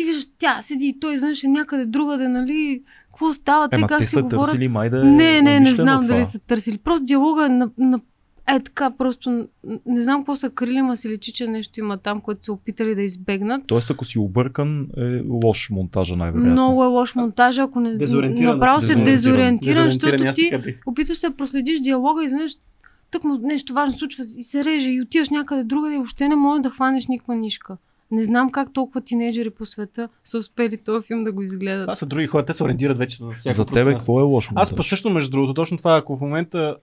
ти 0.00 0.06
виждаш, 0.06 0.26
тя 0.38 0.60
седи 0.60 0.86
и 0.86 1.00
той 1.00 1.14
изведнъж 1.14 1.44
е 1.44 1.48
някъде 1.48 1.84
другаде, 1.84 2.28
нали? 2.28 2.82
Какво 3.06 3.32
става? 3.32 3.68
Те 3.68 3.76
Ема 3.76 3.88
как 3.88 3.98
те 3.98 4.04
си 4.04 4.10
са 4.10 4.22
говорят? 4.22 4.44
търсили 4.44 4.68
май 4.68 4.90
да 4.90 5.00
е 5.00 5.04
Не, 5.04 5.42
не, 5.42 5.60
не 5.60 5.74
знам 5.74 6.06
дали 6.06 6.24
са 6.24 6.38
търсили. 6.38 6.78
Просто 6.78 7.04
диалога 7.04 7.46
е 7.46 7.48
на, 7.48 7.70
на 7.78 8.00
е 8.56 8.60
така, 8.60 8.90
просто 8.90 9.46
не 9.86 10.02
знам 10.02 10.20
какво 10.20 10.36
са 10.36 10.50
крили, 10.50 10.82
ма 10.82 10.96
се 10.96 11.08
личи, 11.08 11.32
че 11.32 11.46
нещо 11.46 11.80
има 11.80 11.96
там, 11.96 12.20
което 12.20 12.44
са 12.44 12.52
опитали 12.52 12.94
да 12.94 13.02
избегнат. 13.02 13.62
Тоест, 13.66 13.90
ако 13.90 14.04
си 14.04 14.18
объркан, 14.18 14.86
е 14.96 15.22
лош 15.28 15.70
монтажа 15.70 16.16
най-вероятно. 16.16 16.52
Много 16.52 16.84
е 16.84 16.86
лош 16.86 17.14
монтаж, 17.14 17.58
ако 17.58 17.80
не 17.80 17.96
Дезориентиран. 17.96 18.54
направо 18.54 18.80
се 18.80 18.86
Дезориентиран. 18.86 19.14
дезориентиран, 19.14 19.84
Дезориентиран, 19.86 20.30
защото 20.50 20.74
ти 20.74 20.78
опитваш 20.86 21.18
се 21.18 21.28
да 21.28 21.36
проследиш 21.36 21.80
диалога 21.80 22.22
и 22.22 22.26
изведнъж 22.26 22.52
тък 23.10 23.24
му 23.24 23.38
нещо 23.42 23.74
важно 23.74 23.98
случва 23.98 24.24
и 24.36 24.42
се 24.42 24.64
реже 24.64 24.90
и 24.90 25.02
отиваш 25.02 25.30
някъде 25.30 25.64
другаде 25.64 25.94
и 25.94 25.98
въобще 25.98 26.28
не 26.28 26.36
можеш 26.36 26.62
да 26.62 26.70
хванеш 26.70 27.06
никаква 27.06 27.34
нишка. 27.34 27.76
Не 28.10 28.22
знам 28.22 28.50
как 28.50 28.72
толкова 28.72 29.00
тинейджери 29.00 29.50
по 29.50 29.66
света 29.66 30.08
са 30.24 30.38
успели 30.38 30.76
този 30.76 31.06
филм 31.06 31.24
да 31.24 31.32
го 31.32 31.42
изгледат. 31.42 31.86
Това 31.86 31.96
са 31.96 32.06
други 32.06 32.26
хора, 32.26 32.44
те 32.44 32.54
се 32.54 32.64
ориентират 32.64 32.98
вече 32.98 33.24
във 33.24 33.34
всяко 33.34 33.54
За 33.54 33.64
тебе 33.64 33.92
какво 33.92 34.20
е 34.20 34.22
лошо? 34.22 34.52
Аз 34.54 34.76
па 34.76 34.82
също, 34.82 35.10
между 35.10 35.30
другото, 35.30 35.54
точно 35.54 35.76
това, 35.76 35.96
ако 35.96 36.16
в 36.16 36.20
момента 36.20 36.76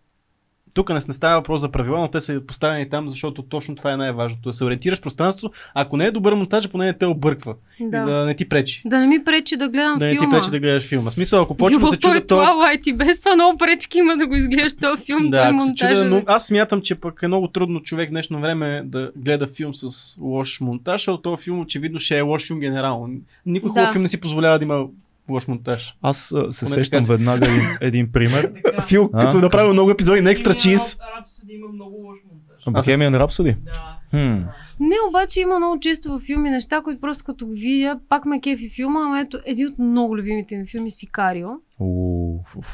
тук 0.77 0.89
не, 0.89 0.99
не 1.07 1.13
става 1.13 1.35
въпрос 1.35 1.61
за 1.61 1.69
правила, 1.69 1.99
но 1.99 2.07
те 2.07 2.21
са 2.21 2.41
поставени 2.47 2.89
там, 2.89 3.09
защото 3.09 3.41
точно 3.41 3.75
това 3.75 3.93
е 3.93 3.97
най-важното. 3.97 4.49
Да 4.49 4.53
се 4.53 4.63
ориентираш 4.63 5.01
пространството, 5.01 5.53
ако 5.73 5.97
не 5.97 6.05
е 6.05 6.11
добър 6.11 6.33
монтаж, 6.33 6.69
поне 6.69 6.85
не 6.85 6.93
те 6.93 7.05
обърква. 7.05 7.55
Да. 7.79 7.85
И 7.85 7.89
да 7.89 8.25
не 8.25 8.35
ти 8.35 8.49
пречи. 8.49 8.81
Да 8.85 8.99
не 8.99 9.07
ми 9.07 9.23
пречи 9.23 9.57
да 9.57 9.69
гледам 9.69 9.99
Да 9.99 10.05
не 10.05 10.11
ти 10.11 10.17
филма. 10.17 10.37
пречи 10.37 10.51
да 10.51 10.59
гледаш 10.59 10.83
филма. 10.83 11.11
Смисъл, 11.11 11.41
ако 11.41 11.55
почвам 11.57 11.81
да 11.81 11.87
се 11.87 11.97
той 11.97 12.11
чуда 12.11 12.17
е 12.17 12.25
то... 12.27 12.35
Twilight 12.35 12.89
и 12.89 12.93
без 12.93 13.19
това 13.19 13.35
много 13.35 13.57
пречки 13.57 13.97
има 13.97 14.17
да 14.17 14.27
го 14.27 14.35
изгледаш 14.35 14.73
този 14.75 15.03
филм. 15.03 15.29
Да, 15.29 15.37
той 15.37 15.45
ако 15.45 15.53
монтажа, 15.55 15.93
чуда, 15.93 16.05
но 16.05 16.15
бе. 16.15 16.23
аз 16.27 16.47
смятам, 16.47 16.81
че 16.81 16.95
пък 16.95 17.19
е 17.23 17.27
много 17.27 17.47
трудно 17.47 17.79
човек 17.79 18.09
днешно 18.09 18.39
време 18.41 18.81
да 18.85 19.11
гледа 19.15 19.47
филм 19.47 19.73
с 19.73 20.17
лош 20.21 20.61
монтаж, 20.61 21.01
защото 21.01 21.21
този 21.21 21.43
филм 21.43 21.59
очевидно 21.59 21.99
ще 21.99 22.17
е 22.17 22.21
лош 22.21 22.47
филм 22.47 22.59
генерално. 22.59 23.13
Никой 23.45 23.69
хубав 23.69 23.85
Да. 23.85 23.91
филм 23.91 24.03
не 24.03 24.09
си 24.09 24.19
позволява 24.19 24.59
да 24.59 24.65
има 24.65 24.85
лош 25.29 25.47
монтаж. 25.47 25.95
Аз 26.01 26.31
а, 26.31 26.53
се 26.53 26.65
Поне 26.65 26.73
сещам 26.75 27.01
така 27.01 27.13
веднага 27.13 27.45
един, 27.47 27.61
един 27.81 28.11
пример. 28.11 28.51
Фил, 28.87 29.09
А? 29.13 29.19
като 29.19 29.37
направил 29.37 29.73
много 29.73 29.91
епизоди 29.91 30.21
на 30.21 30.31
екстра 30.31 30.53
чиз. 30.53 30.97
Рапсоди 31.17 31.53
има 31.53 31.67
много 31.73 31.95
лош 31.95 32.17
монтаж. 32.31 32.73
Бохемиан 32.73 33.15
Рапсоди? 33.15 33.55
Да. 33.65 33.97
Хм. 34.11 34.41
Не, 34.79 34.95
обаче 35.09 35.39
има 35.39 35.57
много 35.59 35.79
често 35.79 36.09
във 36.09 36.21
филми 36.21 36.49
неща, 36.49 36.81
които 36.81 37.01
просто 37.01 37.23
като 37.23 37.45
го 37.47 37.53
видя, 37.53 37.99
пак 38.09 38.25
ме 38.25 38.41
кефи 38.41 38.69
филма, 38.69 38.99
ама 39.05 39.19
ето 39.21 39.39
един 39.45 39.67
от 39.67 39.79
много 39.79 40.17
любимите 40.17 40.57
ми 40.57 40.67
филми 40.67 40.91
Сикарио. 40.91 41.49
Уф, 41.79 42.55
уф. 42.57 42.65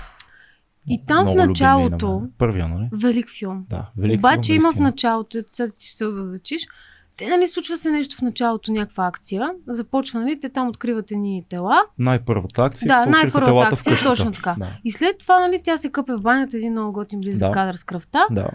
И 0.90 1.06
там 1.06 1.18
в 1.18 1.22
Много 1.24 1.40
любим 1.40 1.54
началото-. 1.54 2.28
Първия, 2.38 2.68
нали? 2.68 2.90
Велик 2.94 3.30
филм. 3.30 3.66
Да, 3.70 3.90
велик 3.98 4.20
Обаче 4.20 4.54
филм, 4.54 4.62
има 4.62 4.72
в 4.72 4.80
началото, 4.80 5.38
сега 5.50 5.72
ти 5.78 5.86
ще 5.88 5.98
се 5.98 6.06
озадачиш, 6.06 6.62
те, 7.18 7.30
нали, 7.30 7.48
случва 7.48 7.78
се 7.78 7.92
нещо 7.92 8.16
в 8.16 8.22
началото, 8.22 8.72
някаква 8.72 9.08
акция, 9.08 9.52
започва, 9.68 10.20
нали, 10.20 10.40
те 10.40 10.50
там 10.50 10.68
откриват 10.68 11.12
едни 11.12 11.46
тела 11.50 11.82
Най-първата 12.00 12.64
акция. 12.64 12.88
Да, 12.88 13.06
най-първата 13.06 13.76
акция, 13.76 13.94
къщата. 13.94 14.10
точно 14.10 14.32
така. 14.32 14.56
Да. 14.60 14.68
и 14.84 14.92
след 14.92 15.18
това, 15.18 15.40
нали, 15.40 15.62
тя 15.64 15.78
се 15.78 15.90
къпе 15.90 16.14
в 16.14 16.22
банята, 16.22 16.58
един 16.58 16.72
много 16.72 16.94
готин 16.94 17.22
близък 17.22 17.50
Да. 17.50 17.54
кадър 17.54 17.76
с 17.76 17.84
кръвта 17.84 18.26
да. 18.32 18.50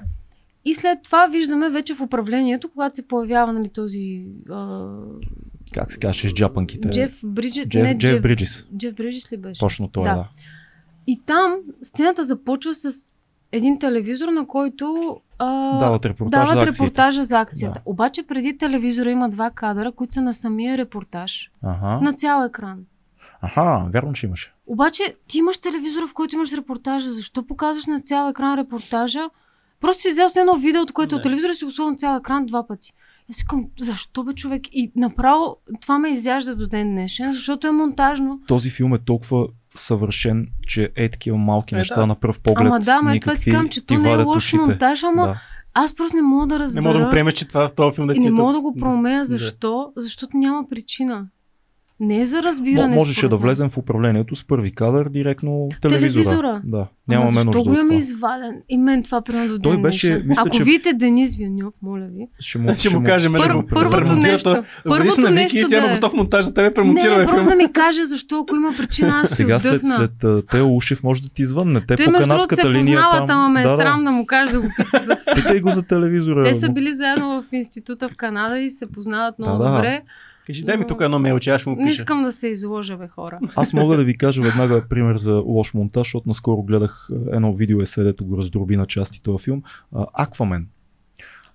и 0.65 0.75
след 0.75 1.03
това 1.03 1.27
виждаме 1.27 1.71
вече 1.71 1.95
в 1.95 2.01
управлението, 2.01 2.69
когато 2.69 2.97
се 2.97 3.09
появява, 3.09 3.53
нали, 3.53 3.69
този 3.69 4.25
а, 4.51 4.89
Как 5.73 5.93
се 5.93 5.99
казваше 5.99 6.29
с 6.29 6.33
джапанките? 6.35 6.91
Джеф 6.91 7.21
Бриджес, 7.25 7.67
Джеф, 7.69 7.83
не, 7.83 7.99
Джеф 7.99 8.11
Джеф, 8.11 8.23
Бриджис. 8.23 8.67
Джеф 8.77 8.95
Бриджес 8.95 9.33
ли 9.33 9.37
беше? 9.37 9.59
Точно 9.61 9.89
той, 9.89 10.05
да. 10.05 10.15
да. 10.15 10.29
И 11.07 11.21
там 11.27 11.57
сцената 11.83 12.25
започва 12.25 12.75
с 12.75 12.91
един 13.53 13.79
телевизор, 13.79 14.29
на 14.29 14.47
който 14.47 15.17
а, 15.39 15.79
Дават 15.79 16.05
репортаж 16.07 16.31
дават 16.41 16.49
за 16.49 16.59
акциите. 16.63 16.83
репортажа 16.85 17.23
за 17.23 17.41
акцията. 17.41 17.81
Да. 17.85 17.91
Обаче 17.91 18.23
преди 18.23 18.59
телевизора 18.59 19.11
има 19.11 19.29
два 19.29 19.51
кадъра, 19.51 19.93
които 19.93 20.15
са 20.15 20.23
на 20.23 20.33
самия 20.33 20.79
репортаж. 20.79 21.51
Ага. 21.63 22.01
На 22.05 22.13
цял 22.13 22.45
екран. 22.47 22.79
Аха, 23.43 23.87
вярно, 23.95 24.13
че 24.13 24.27
имаше. 24.27 24.53
Обаче 24.67 25.03
ти 25.29 25.39
имаш 25.39 25.59
телевизора, 25.59 26.07
в 26.07 26.15
който 26.15 26.35
имаш 26.35 26.53
репортажа. 26.53 27.11
Защо 27.13 27.47
показваш 27.47 27.87
на 27.87 28.01
цял 28.01 28.31
екран 28.31 28.59
репортажа? 28.59 29.29
Просто 29.81 30.03
си 30.03 30.09
взел 30.09 30.31
с 30.31 30.37
едно 30.37 30.57
видео, 30.57 30.83
от 30.83 30.93
което 30.93 31.17
от 31.17 31.23
телевизора 31.23 31.55
си 31.55 31.65
го 31.65 31.71
на 31.91 31.97
цял 31.97 32.17
екран 32.17 32.47
два 32.47 32.67
пъти. 32.67 32.93
Аз 33.31 33.37
си 33.37 33.45
казвам, 33.47 33.67
защо 33.81 34.25
бе 34.25 34.33
човек? 34.33 34.63
И 34.73 34.93
направо 34.97 35.57
това 35.81 35.99
ме 35.99 36.09
изяжда 36.09 36.57
до 36.57 36.67
ден 36.67 36.91
днешен, 36.91 37.33
защото 37.33 37.67
е 37.67 37.71
монтажно. 37.71 38.41
Този 38.47 38.71
филм 38.71 38.95
е 38.95 38.99
толкова 38.99 39.47
съвършен, 39.79 40.47
че 40.67 40.91
е 40.97 41.09
такива 41.09 41.39
малки 41.39 41.75
Е, 41.75 41.79
неща 41.79 42.01
да. 42.01 42.07
на 42.07 42.15
пръв 42.15 42.41
поглед. 42.41 42.67
Ама 42.67 42.79
да, 42.79 43.03
ма 43.03 43.17
е 43.17 43.21
това 43.21 43.35
ти 43.35 43.51
казвам, 43.51 43.69
че 43.69 43.87
то 43.87 43.99
не 43.99 44.13
е 44.13 44.17
лош 44.17 44.53
монтаж, 44.53 45.03
ама 45.03 45.23
Да. 45.27 45.41
аз 45.75 45.95
просто 45.95 46.17
не 46.17 46.23
мога 46.23 46.47
да 46.47 46.55
Не 46.55 46.61
разбера. 46.61 46.83
мога 46.83 46.99
да 46.99 47.05
го 47.05 47.11
приемеш, 47.11 47.35
че 47.35 47.49
това 47.49 47.69
в 47.69 47.73
този 47.73 47.95
филм 47.95 48.07
да 48.07 48.13
И 48.13 48.17
ти 48.17 48.21
не 48.21 48.27
е 48.27 48.31
мога 48.31 48.53
да 48.53 48.61
го 48.61 48.75
проумея. 48.75 49.19
Да. 49.19 49.25
Защо? 49.25 49.93
Защото 49.97 50.37
няма 50.37 50.65
причина. 50.71 51.27
Не 52.01 52.21
е 52.21 52.27
за 52.27 52.43
разбиране. 52.43 52.95
можеше 52.95 53.19
според 53.19 53.31
да 53.31 53.37
влезем 53.37 53.71
в 53.71 53.79
управлението 53.79 54.37
с 54.37 54.45
първи 54.45 54.73
кадър 54.73 55.09
директно 55.09 55.69
телевизора. 55.83 56.23
Телевизора. 56.23 56.61
Да, 56.65 56.87
нямаме 57.09 57.31
защо 57.31 57.47
нужда 57.47 57.63
го 57.63 57.71
от 57.71 57.77
имаме 57.77 57.95
изваден? 57.97 58.55
И 58.69 58.79
мен 58.79 59.03
това 59.03 59.21
примерно 59.21 59.49
до 59.49 59.59
Той 59.59 59.73
ден 59.73 59.83
беше, 59.83 60.09
днешен. 60.09 60.29
мисля, 60.29 60.43
Ако 60.47 60.57
че- 60.57 60.65
видите 60.65 60.93
Денис 60.93 61.37
Вилньов, 61.37 61.75
моля 61.83 62.07
ви. 62.07 62.27
Ще 62.39 62.59
му, 62.59 62.75
Ще 62.75 62.97
му 62.97 63.05
кажем, 63.05 63.33
да 63.33 63.39
Пър, 63.39 63.53
го 63.53 63.57
му 63.57 63.67
първото 63.67 64.17
нещо. 64.17 64.65
Първото 64.85 65.21
на 65.21 65.31
нещо 65.31 65.67
тя 65.69 65.77
на 65.77 65.87
да 65.87 65.93
е. 65.93 65.95
готов 65.95 66.13
монтаж 66.13 66.45
за 66.45 66.55
тебе 66.55 66.69
Не, 66.69 66.75
премонтира. 66.75 67.19
не, 67.19 67.27
просто 67.27 67.49
да 67.49 67.57
ми 67.57 67.73
каже 67.73 68.05
защо, 68.05 68.39
ако 68.39 68.57
има 68.57 68.73
причина, 68.79 69.09
аз 69.23 69.29
си 69.29 69.35
Сега 69.35 69.61
след, 69.61 69.83
след 69.87 70.13
Тео 70.51 70.77
Ушев 70.77 71.03
може 71.03 71.23
да 71.23 71.29
ти 71.29 71.45
звънне. 71.45 71.81
Те 71.81 71.97
Той 71.97 72.07
по 72.07 72.11
между 72.13 72.29
другото 72.29 72.43
се 72.45 72.49
канадската 72.57 72.71
линия 72.71 73.01
там... 73.27 73.31
ама 73.31 73.49
ме 73.49 73.61
е 73.61 73.65
да, 73.65 73.77
срам 73.77 74.05
да 74.05 74.11
му 74.11 74.27
кажа 74.27 74.53
да 74.53 74.61
го 74.61 74.69
пита 74.77 75.05
за 75.07 75.17
това. 75.17 75.35
Питай 75.35 75.61
го 75.61 75.71
за 75.71 75.83
телевизора. 75.83 76.45
Те 76.45 76.55
са 76.55 76.69
били 76.69 76.93
заедно 76.93 77.43
в 77.43 77.53
института 77.53 78.09
в 78.09 78.17
Канада 78.17 78.59
и 78.59 78.71
се 78.71 78.87
познават 78.87 79.39
много 79.39 79.59
Да, 79.59 79.65
да. 79.65 79.75
добре. 79.77 80.03
Кажи, 80.49 80.65
дай 80.65 80.77
ми 80.77 80.87
тук 80.87 81.01
едно 81.01 81.19
мейлче, 81.19 81.51
аз 81.51 81.61
ще 81.61 81.71
му 81.71 81.77
Не 81.77 81.87
пиша. 81.87 82.03
искам 82.03 82.23
да 82.23 82.33
се 82.33 82.49
изложа, 82.49 82.97
бе, 82.97 83.09
хора. 83.09 83.39
Аз 83.57 83.73
мога 83.73 83.97
да 83.97 84.05
ви 84.05 84.17
кажа 84.19 84.43
веднага 84.43 84.83
пример 84.89 85.17
за 85.17 85.33
лош 85.35 85.75
монтаж, 85.75 86.07
защото 86.07 86.29
наскоро 86.29 86.63
гледах 86.63 87.09
а, 87.13 87.37
едно 87.37 87.55
видео 87.55 87.81
есе, 87.81 88.03
дето 88.03 88.25
го 88.25 88.39
раздроби 88.39 88.77
на 88.77 88.87
части 88.87 89.23
този 89.23 89.45
филм. 89.45 89.63
Аквамен. 90.15 90.67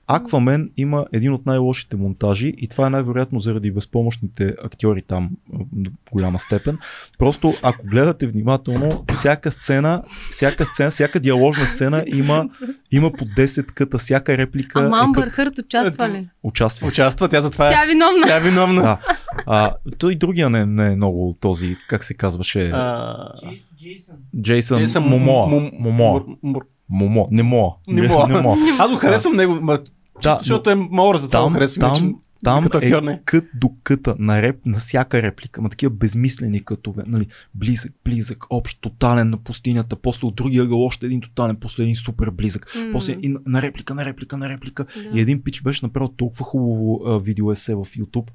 Аквамен 0.08 0.72
има 0.78 1.06
един 1.14 1.34
от 1.34 1.46
най-лошите 1.46 1.96
монтажи 1.96 2.54
и 2.58 2.68
това 2.68 2.88
е 2.88 2.90
най-вероятно 2.90 3.40
заради 3.40 3.72
безпомощните 3.72 4.56
актьори 4.64 5.02
там 5.02 5.30
в 5.50 6.12
голяма 6.12 6.40
степен. 6.40 6.78
Просто 7.20 7.54
ако 7.64 7.88
гледате 7.88 8.28
внимателно, 8.28 9.04
всяка 9.10 9.52
сцена, 9.52 10.04
всяка 10.32 10.66
сцена, 10.66 10.92
всяка 10.92 11.20
диаложна 11.20 11.66
сцена 11.66 12.04
има, 12.08 12.50
има 12.92 13.12
по 13.12 13.26
10 13.26 13.66
къта, 13.66 13.98
всяка 13.98 14.38
реплика 14.38 14.80
Ама 14.80 14.98
е 14.98 15.00
Амбър 15.00 15.24
кът, 15.24 15.34
Хърт 15.34 15.60
участва 15.60 16.10
ли? 16.10 16.30
участва. 16.44 16.88
Участва, 16.88 17.30
тя 17.30 17.42
затова 17.42 17.68
е. 17.68 17.72
Тя 17.72 17.84
е 17.84 17.88
виновна. 17.88 18.28
Тя 18.28 18.38
е 18.38 18.42
виновна. 18.42 18.82
Да. 18.82 19.00
А, 19.46 19.74
той 19.98 20.16
другия 20.16 20.50
не, 20.50 20.66
не 20.66 20.88
е 20.88 20.96
много 20.96 21.38
този, 21.40 21.78
как 21.90 22.04
се 22.04 22.14
казваше, 22.14 22.70
А, 22.70 23.16
Джей- 23.44 23.62
Джейсън. 23.80 24.16
Джейсън 24.42 24.78
Джейсън 24.80 25.04
Момо. 25.04 26.22
Мом- 26.92 27.00
Момо. 27.00 27.28
Не 27.32 27.44
мога. 27.44 27.76
Не 27.88 28.08
мога. 28.08 28.34
Не 28.34 28.42
мога. 28.42 28.62
Аз 28.80 28.92
го 28.92 28.98
харесвам 28.98 29.36
него, 29.36 29.58
ма, 29.62 29.80
Да, 30.24 30.38
защото 30.40 30.70
е 30.70 30.76
мор, 30.76 31.18
за 31.18 31.28
това 31.28 31.40
там, 31.40 31.54
харесвам. 31.54 31.94
там, 31.94 32.16
там 32.44 32.64
като 32.64 32.78
актьор 32.78 32.98
е 32.98 33.02
не. 33.02 33.22
кът 33.26 33.46
до 33.56 33.72
къта 33.84 34.16
на, 34.20 34.42
реп, 34.42 34.66
на 34.66 34.78
всяка 34.78 35.22
реплика, 35.22 35.62
ма 35.62 35.70
такива 35.70 35.90
безмислени 35.90 36.66
кътове, 36.66 37.04
нали, 37.08 37.28
близък, 37.56 37.92
близък, 38.06 38.46
общ, 38.50 38.82
тотален 38.82 39.30
на 39.30 39.38
пустинята, 39.38 39.96
после 39.96 40.28
от 40.28 40.36
другия 40.36 40.64
ъгъл 40.64 40.84
още 40.84 41.06
един 41.06 41.22
тотален, 41.22 41.56
после 41.56 41.84
един 41.84 41.96
супер 41.96 42.30
близък, 42.30 42.74
М, 42.78 42.90
после 42.92 43.18
и 43.22 43.30
на, 43.30 43.40
на 43.46 43.62
реплика, 43.62 43.96
на 43.96 44.06
реплика, 44.06 44.38
на 44.38 44.50
реплика. 44.50 44.86
да. 45.12 45.18
И 45.18 45.22
един 45.22 45.42
пич 45.44 45.62
беше 45.62 45.86
направил 45.86 46.10
толкова 46.10 46.46
хубаво 46.46 47.02
а, 47.06 47.20
видео 47.20 47.52
есе 47.52 47.76
в 47.76 47.86
YouTube. 47.86 48.28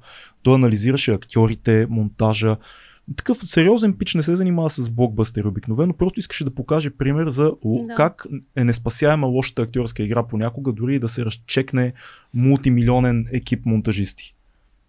Той 0.43 0.55
анализираше 0.55 1.11
актьорите, 1.11 1.87
монтажа. 1.89 2.57
Такъв 3.15 3.37
сериозен 3.39 3.93
пич 3.93 4.15
не 4.15 4.23
се 4.23 4.35
занимава 4.35 4.69
с 4.69 4.89
блокбъстер 4.89 5.43
обикновено, 5.43 5.93
просто 5.93 6.19
искаше 6.19 6.43
да 6.43 6.51
покаже 6.51 6.89
пример 6.89 7.29
за 7.29 7.51
л- 7.55 7.87
Да. 7.87 7.95
как 7.95 8.25
е 8.55 8.63
неспасяема 8.63 9.27
лошата 9.27 9.61
актьорска 9.61 10.03
игра 10.03 10.23
понякога, 10.23 10.71
дори 10.71 10.95
и 10.95 10.99
да 10.99 11.09
се 11.09 11.25
разчекне 11.25 11.93
мултимилионен 12.33 13.25
екип 13.31 13.65
монтажисти. 13.65 14.35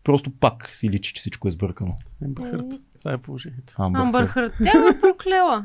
Просто 0.04 0.30
пак 0.30 0.68
си 0.72 0.90
личи, 0.90 1.12
че 1.14 1.20
всичко 1.20 1.48
е 1.48 1.50
сбъркано. 1.50 1.96
Амбър 2.24 2.50
Хърт. 2.50 2.64
Това 2.98 3.12
е 3.12 3.18
положението. 3.18 3.74
Амбър 3.78 4.26
Хърт. 4.26 4.52
Тя 4.64 4.78
ме 4.80 5.00
проклела. 5.00 5.64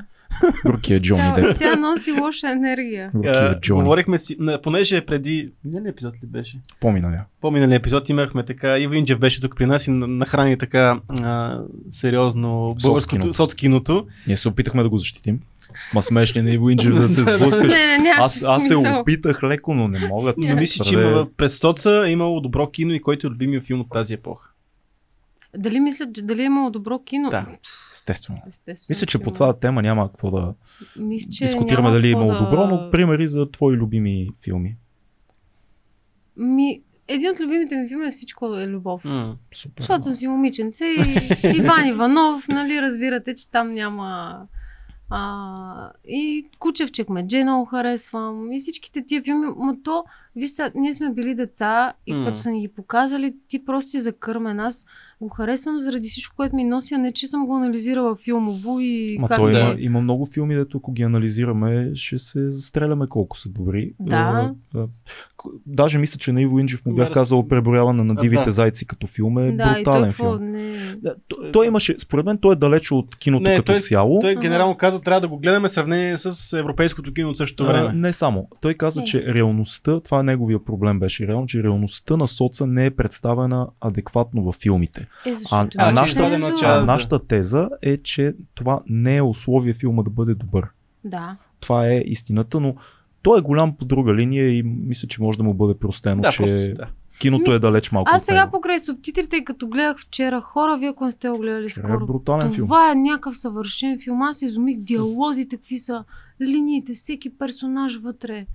Бруки 0.66 0.94
е 0.94 1.00
Джони 1.00 1.22
Тя, 1.36 1.42
Деп. 1.42 1.58
тя 1.58 1.76
носи 1.76 2.12
лоша 2.12 2.52
енергия. 2.52 3.12
Е 3.24 3.60
Джони. 3.60 3.84
Говорихме 3.84 4.18
си, 4.18 4.38
понеже 4.64 5.02
преди, 5.02 5.52
миналия 5.66 5.90
епизод 5.90 6.14
ли 6.14 6.28
беше? 6.28 6.60
Поминаля. 6.80 7.22
По-миналия 7.42 7.76
епизод 7.76 8.10
имахме 8.10 8.46
така, 8.46 8.78
Ива 8.78 8.98
Инджев 8.98 9.20
беше 9.20 9.42
тук 9.42 9.56
при 9.56 9.66
нас 9.66 9.88
и 9.88 9.92
на- 9.92 10.08
нахрани 10.08 10.58
така 10.58 11.00
а, 11.10 11.60
сериозно 11.92 12.76
българското 12.82 13.34
Соцкиното. 13.34 14.08
Ние 14.28 14.38
се 14.38 14.50
опитахме 14.50 14.84
да 14.84 14.90
го 14.90 14.98
защитим. 14.98 15.40
Ма 15.94 16.02
смеш 16.02 16.36
ли 16.36 16.42
на 16.42 16.52
Иво 16.52 16.70
Инджев 16.70 16.94
да 16.94 17.10
се 17.10 17.24
сблъскаш? 17.36 17.68
Не, 17.68 17.98
не, 17.98 18.12
Аз, 18.18 18.44
аз 18.44 18.68
се 18.68 18.76
опитах 18.76 19.44
леко, 19.44 19.74
но 19.74 19.88
не 19.88 20.00
мога. 20.00 20.34
Но 20.38 20.56
мисля, 20.56 20.86
че 20.86 20.94
има, 20.94 21.28
през 21.38 21.60
соца 21.60 22.04
е 22.08 22.12
имало 22.12 22.42
добро 22.42 22.68
кино 22.68 22.94
и 22.94 23.02
който 23.02 23.28
е 23.28 23.30
любимия 23.30 23.62
филм 23.62 23.80
от 23.80 23.90
тази 23.90 24.14
епоха. 24.14 24.50
Дали 25.58 25.80
мислят, 25.80 26.16
че 26.16 26.22
дали 26.22 26.42
е 26.42 26.46
имало 26.46 26.70
добро 26.70 27.00
кино? 27.00 27.30
Да. 27.30 27.48
Естествено. 27.94 28.40
Естествено. 28.48 28.86
Мисля, 28.90 29.06
че 29.06 29.20
по 29.20 29.32
това 29.32 29.60
тема 29.60 29.82
няма 29.82 30.08
какво 30.08 30.32
да 30.32 30.54
Мисля, 31.00 31.32
че 31.32 31.46
дискутираме 31.46 31.92
дали 31.92 32.08
е 32.08 32.12
имало 32.12 32.32
да... 32.32 32.40
добро, 32.40 32.68
но 32.68 32.92
примери 32.92 33.28
за 33.28 33.52
твои 33.52 33.78
любими 33.78 34.30
филми. 34.44 34.78
Ми, 36.38 36.82
един 37.08 37.30
от 37.30 37.40
любимите 37.40 37.78
ми 37.78 37.88
филми 37.88 38.08
е 38.08 38.12
Всичко 38.12 38.56
е 38.56 38.68
любов. 38.68 39.06
М. 39.06 39.38
Супер. 39.54 39.82
Защото 39.82 40.04
съм 40.04 40.16
си 40.16 40.28
момиченце 40.28 40.86
и 40.86 41.20
Иван 41.58 41.88
Иванов, 41.88 42.48
нали, 42.48 42.82
разбирате, 42.82 43.36
че 43.36 43.52
там 43.52 43.74
няма... 43.74 44.40
А, 45.10 45.92
и 46.08 46.48
Кучевчек 46.60 47.10
Медже 47.10 47.44
много 47.44 47.66
харесвам. 47.66 48.52
И 48.52 48.60
всичките 48.60 49.06
тия 49.06 49.24
филми. 49.24 49.48
Ма 49.58 49.76
то, 49.84 50.04
вижте, 50.36 50.72
ние 50.76 50.94
сме 50.94 51.14
били 51.14 51.36
деца 51.36 51.94
и 52.08 52.14
М. 52.14 52.26
като 52.26 52.38
са 52.38 52.52
ни 52.52 52.62
ги 52.62 52.68
показали, 52.68 53.36
ти 53.48 53.66
просто 53.66 53.92
си 53.92 54.00
закърмен. 54.00 54.60
Аз 54.60 54.86
го 55.26 55.30
харесвам 55.30 55.80
заради 55.80 56.10
всичко, 56.10 56.36
което 56.36 56.56
ми 56.56 56.64
носи, 56.64 56.94
а 56.94 56.98
не 56.98 57.12
че 57.12 57.28
съм 57.28 57.46
го 57.46 57.56
анализирала 57.56 58.16
филмово 58.16 58.80
и 58.80 59.18
Ма 59.20 59.28
как 59.28 59.38
той 59.38 59.52
да 59.52 59.60
има, 59.60 59.70
е. 59.70 59.76
има 59.80 60.02
много 60.02 60.26
филми, 60.26 60.56
дето 60.56 60.78
ако 60.78 60.92
ги 60.92 61.04
анализираме, 61.04 61.92
ще 61.94 62.20
се 62.20 62.50
застреляме 62.50 63.08
колко 63.08 63.38
са 63.38 63.50
добри. 63.50 63.94
Да. 64.00 64.16
А, 64.16 64.54
а, 64.76 64.88
к- 65.38 65.50
даже 65.66 65.98
мисля, 65.98 66.18
че 66.18 66.32
на 66.32 66.42
Иво 66.42 66.60
Инджев 66.60 66.86
му 66.86 66.94
бях 66.96 67.12
казал 67.12 67.48
преброяване 67.48 68.04
на 68.04 68.16
А, 68.18 68.22
дивите 68.22 68.46
да. 68.46 68.52
зайци 68.52 68.86
като 68.86 69.08
филм 69.08 69.38
е 69.38 69.42
Да, 69.44 69.52
и 69.52 69.58
той 69.58 69.74
брутален 69.76 70.10
какво? 70.10 70.38
филм. 70.38 70.52
Не... 70.52 70.96
Да, 70.96 71.16
той, 71.28 71.52
той 71.52 71.68
имаше, 71.68 71.96
според 72.00 72.26
мен 72.26 72.38
той 72.38 72.54
е 72.54 72.58
далеч 72.58 72.92
от 72.92 73.18
киното 73.18 73.44
Не, 73.44 73.56
като 73.56 73.66
той- 73.66 73.82
цяло. 73.82 74.20
Той 74.20 74.36
генерално 74.36 74.78
каза, 74.78 75.02
трябва 75.02 75.22
да 75.22 75.28
го 75.28 75.38
гледаме 75.38 75.68
в 75.68 75.72
сравнение 75.72 76.18
с 76.18 76.54
европейското 76.54 77.14
кино 77.14 77.30
от 77.30 77.38
същото 77.38 77.64
А, 77.64 77.68
време. 77.68 77.94
не 77.94 78.14
само. 78.14 78.48
Той 78.62 78.74
каза, 78.74 79.00
Не. 79.00 79.06
че 79.06 79.34
реалността, 79.34 80.00
това 80.00 80.20
е 80.20 80.24
неговия 80.24 80.66
проблем 80.66 81.00
беше 81.00 81.28
реално, 81.28 81.48
че 81.48 81.64
реалността 81.64 82.18
на 82.18 82.28
соца 82.28 82.68
не 82.68 82.86
е 82.86 82.92
представена 82.92 83.68
адекватно 83.82 84.44
във 84.44 84.56
филмите. 84.56 85.08
Е, 85.26 85.36
защото 85.36 85.70
а 85.78 85.84
има 85.84 85.92
нашата- 85.92 86.26
А 86.64 86.80
да. 86.80 86.86
нашата 86.86 87.28
теза 87.28 87.70
е, 87.82 87.98
че 87.98 88.34
това 88.56 88.82
не 88.88 89.18
е 89.18 89.22
условие 89.22 89.74
филма 89.74 90.04
да 90.04 90.10
бъде 90.10 90.36
добър. 90.36 90.66
Да. 91.04 91.38
Това 91.60 91.88
е 91.88 91.98
истината, 91.98 92.60
но 92.60 92.76
той 93.22 93.40
е 93.40 93.42
голям 93.42 93.78
по 93.78 93.86
друга 93.86 94.14
линия 94.14 94.50
и 94.50 94.64
мисля, 94.64 95.08
че 95.08 95.22
може 95.22 95.38
да 95.38 95.44
му 95.44 95.54
бъде 95.54 95.80
простено, 95.80 96.22
Да, 96.22 96.32
че 96.32 96.38
просто, 96.38 96.74
да. 96.76 96.88
киното 97.20 97.54
е 97.54 97.60
далеч 97.60 97.92
малко 97.92 98.12
Аз 98.14 98.24
сега 98.26 98.50
покрай 98.52 98.80
субтитрите, 98.80 99.44
като 99.44 99.68
гледах 99.68 100.00
вчера 100.00 100.42
хора, 100.42 100.78
вие 100.78 100.90
ако 100.90 101.06
не 101.06 101.12
сте 101.12 101.30
го 101.30 101.38
гледали 101.38 101.70
Вчера 101.70 101.84
скоро. 101.84 102.04
е 102.04 102.08
брутален 102.08 102.52
филм. 102.52 102.68
Това 102.68 102.92
е 102.92 102.96
някакъв 102.96 103.38
съвършен 103.38 104.00
филм. 104.00 104.22
Аз 104.22 104.38
се 104.38 104.46
изумих 104.46 104.78
диалозите, 104.78 105.58
какви 105.58 105.78
са 105.78 106.04
линиите, 106.42 106.94
всеки 106.94 107.38
персонаж 107.38 107.96
вътре. 107.96 108.46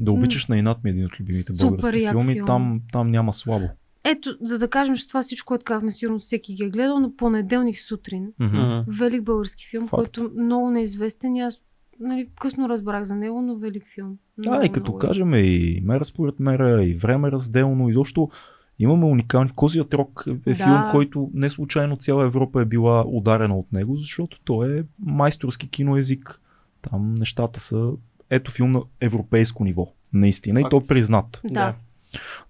Да 0.00 0.12
обичаш 0.12 0.46
на 0.46 0.58
инат 0.58 0.84
ми 0.84 0.90
е 0.90 0.92
един 0.92 1.04
от 1.04 1.20
любимите 1.20 1.52
Супер 1.52 1.68
български 1.70 2.08
филми. 2.08 2.32
филм. 2.32 2.46
Там, 2.46 2.80
там 2.92 3.10
няма 3.10 3.32
слабо. 3.32 3.66
Ето, 4.04 4.36
за 4.40 4.58
да 4.58 4.68
кажем, 4.68 4.96
че 4.96 5.08
това 5.08 5.22
всичко, 5.22 5.46
което 5.46 5.64
казахме, 5.64 5.92
сигурно 5.92 6.18
всеки 6.18 6.54
ги 6.54 6.64
е 6.64 6.70
гледал, 6.70 7.00
но 7.00 7.16
понеделник 7.16 7.78
сутрин. 7.78 8.32
М. 8.38 8.84
велик 8.88 9.22
български 9.22 9.68
филм, 9.68 9.82
Факт. 9.82 9.90
който 9.92 10.30
много 10.36 10.70
неизвестен 10.70 11.36
и 11.36 11.40
аз 11.40 11.60
нали, 12.00 12.28
късно 12.40 12.68
разбрах 12.68 13.04
за 13.04 13.14
него, 13.14 13.42
но 13.42 13.56
велик 13.56 13.84
филм. 13.94 14.18
Да, 14.38 14.50
Много, 14.50 14.64
и 14.64 14.68
като 14.68 14.84
много 14.84 14.98
е. 14.98 15.00
кажем 15.00 15.34
и 15.34 15.80
мера 15.84 16.04
според 16.04 16.40
мера, 16.40 16.84
и 16.84 16.94
време 16.94 17.30
разделно, 17.30 17.88
изобщо 17.88 18.30
имаме 18.78 19.04
уникални. 19.04 19.50
Козият 19.50 19.94
рок 19.94 20.24
е 20.46 20.50
Да. 20.50 20.54
филм, 20.54 20.82
който 20.90 21.30
не 21.34 21.50
случайно 21.50 21.96
цяла 21.96 22.24
Европа 22.24 22.62
е 22.62 22.64
била 22.64 23.04
ударена 23.06 23.58
от 23.58 23.72
него, 23.72 23.96
защото 23.96 24.40
той 24.40 24.78
е 24.78 24.82
майсторски 24.98 25.68
киноезик. 25.68 26.40
Там 26.82 27.14
нещата 27.14 27.60
са 27.60 27.92
ето 28.30 28.50
филм 28.50 28.70
на 28.70 28.82
европейско 29.00 29.64
ниво. 29.64 29.92
Наистина. 30.12 30.60
И 30.60 30.62
Факт. 30.62 30.70
то 30.70 30.80
признат. 30.80 31.40
Да. 31.44 31.74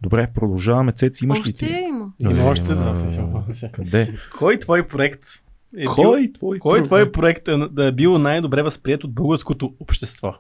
Добре, 0.03 0.31
продължаваме. 0.35 0.93
Цеци, 0.93 1.25
имаш 1.25 1.39
ли 1.39 1.43
Още 1.43 1.53
ти? 1.55 1.67
има. 1.67 2.13
Има 2.23 2.45
още 2.45 2.65
А, 2.65 2.75
два 2.75 2.97
филма. 2.97 3.43
Къде? 3.73 4.15
Кой 4.39 4.59
твой 4.59 4.89
проект 4.89 5.23
е 5.77 5.81
бил, 5.81 5.93
Кой 5.95 6.33
твой? 6.33 6.59
кой 6.59 6.81
про- 6.81 6.85
твой 6.85 7.13
проект 7.13 7.49
е, 7.49 7.57
да 7.57 7.85
е 7.85 7.93
бил 7.93 8.19
най-добре 8.19 8.63
възприят 8.63 9.05
от 9.05 9.13
българското 9.13 9.75
общество? 9.81 10.35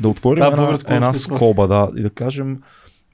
Да 0.00 0.08
отворим 0.08 0.42
е 0.42 0.46
една, 0.46 0.78
една 0.88 1.08
общество. 1.08 1.36
скоба, 1.36 1.66
да, 1.66 1.90
и 1.96 2.02
да 2.02 2.10
кажем 2.10 2.62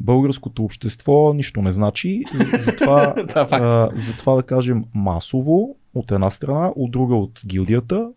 българското 0.00 0.64
общество 0.64 1.32
нищо 1.32 1.62
не 1.62 1.72
значи. 1.72 2.22
Затова, 2.58 3.14
Да, 3.24 3.48
а, 3.50 3.88
затова 3.94 4.34
да 4.34 4.42
кажем 4.42 4.84
масово 4.94 5.76
от 5.94 6.10
една 6.10 6.30
страна, 6.30 6.68
от 6.68 6.90
друга 6.90 7.14
от 7.14 7.40
гилдията, 7.46 8.10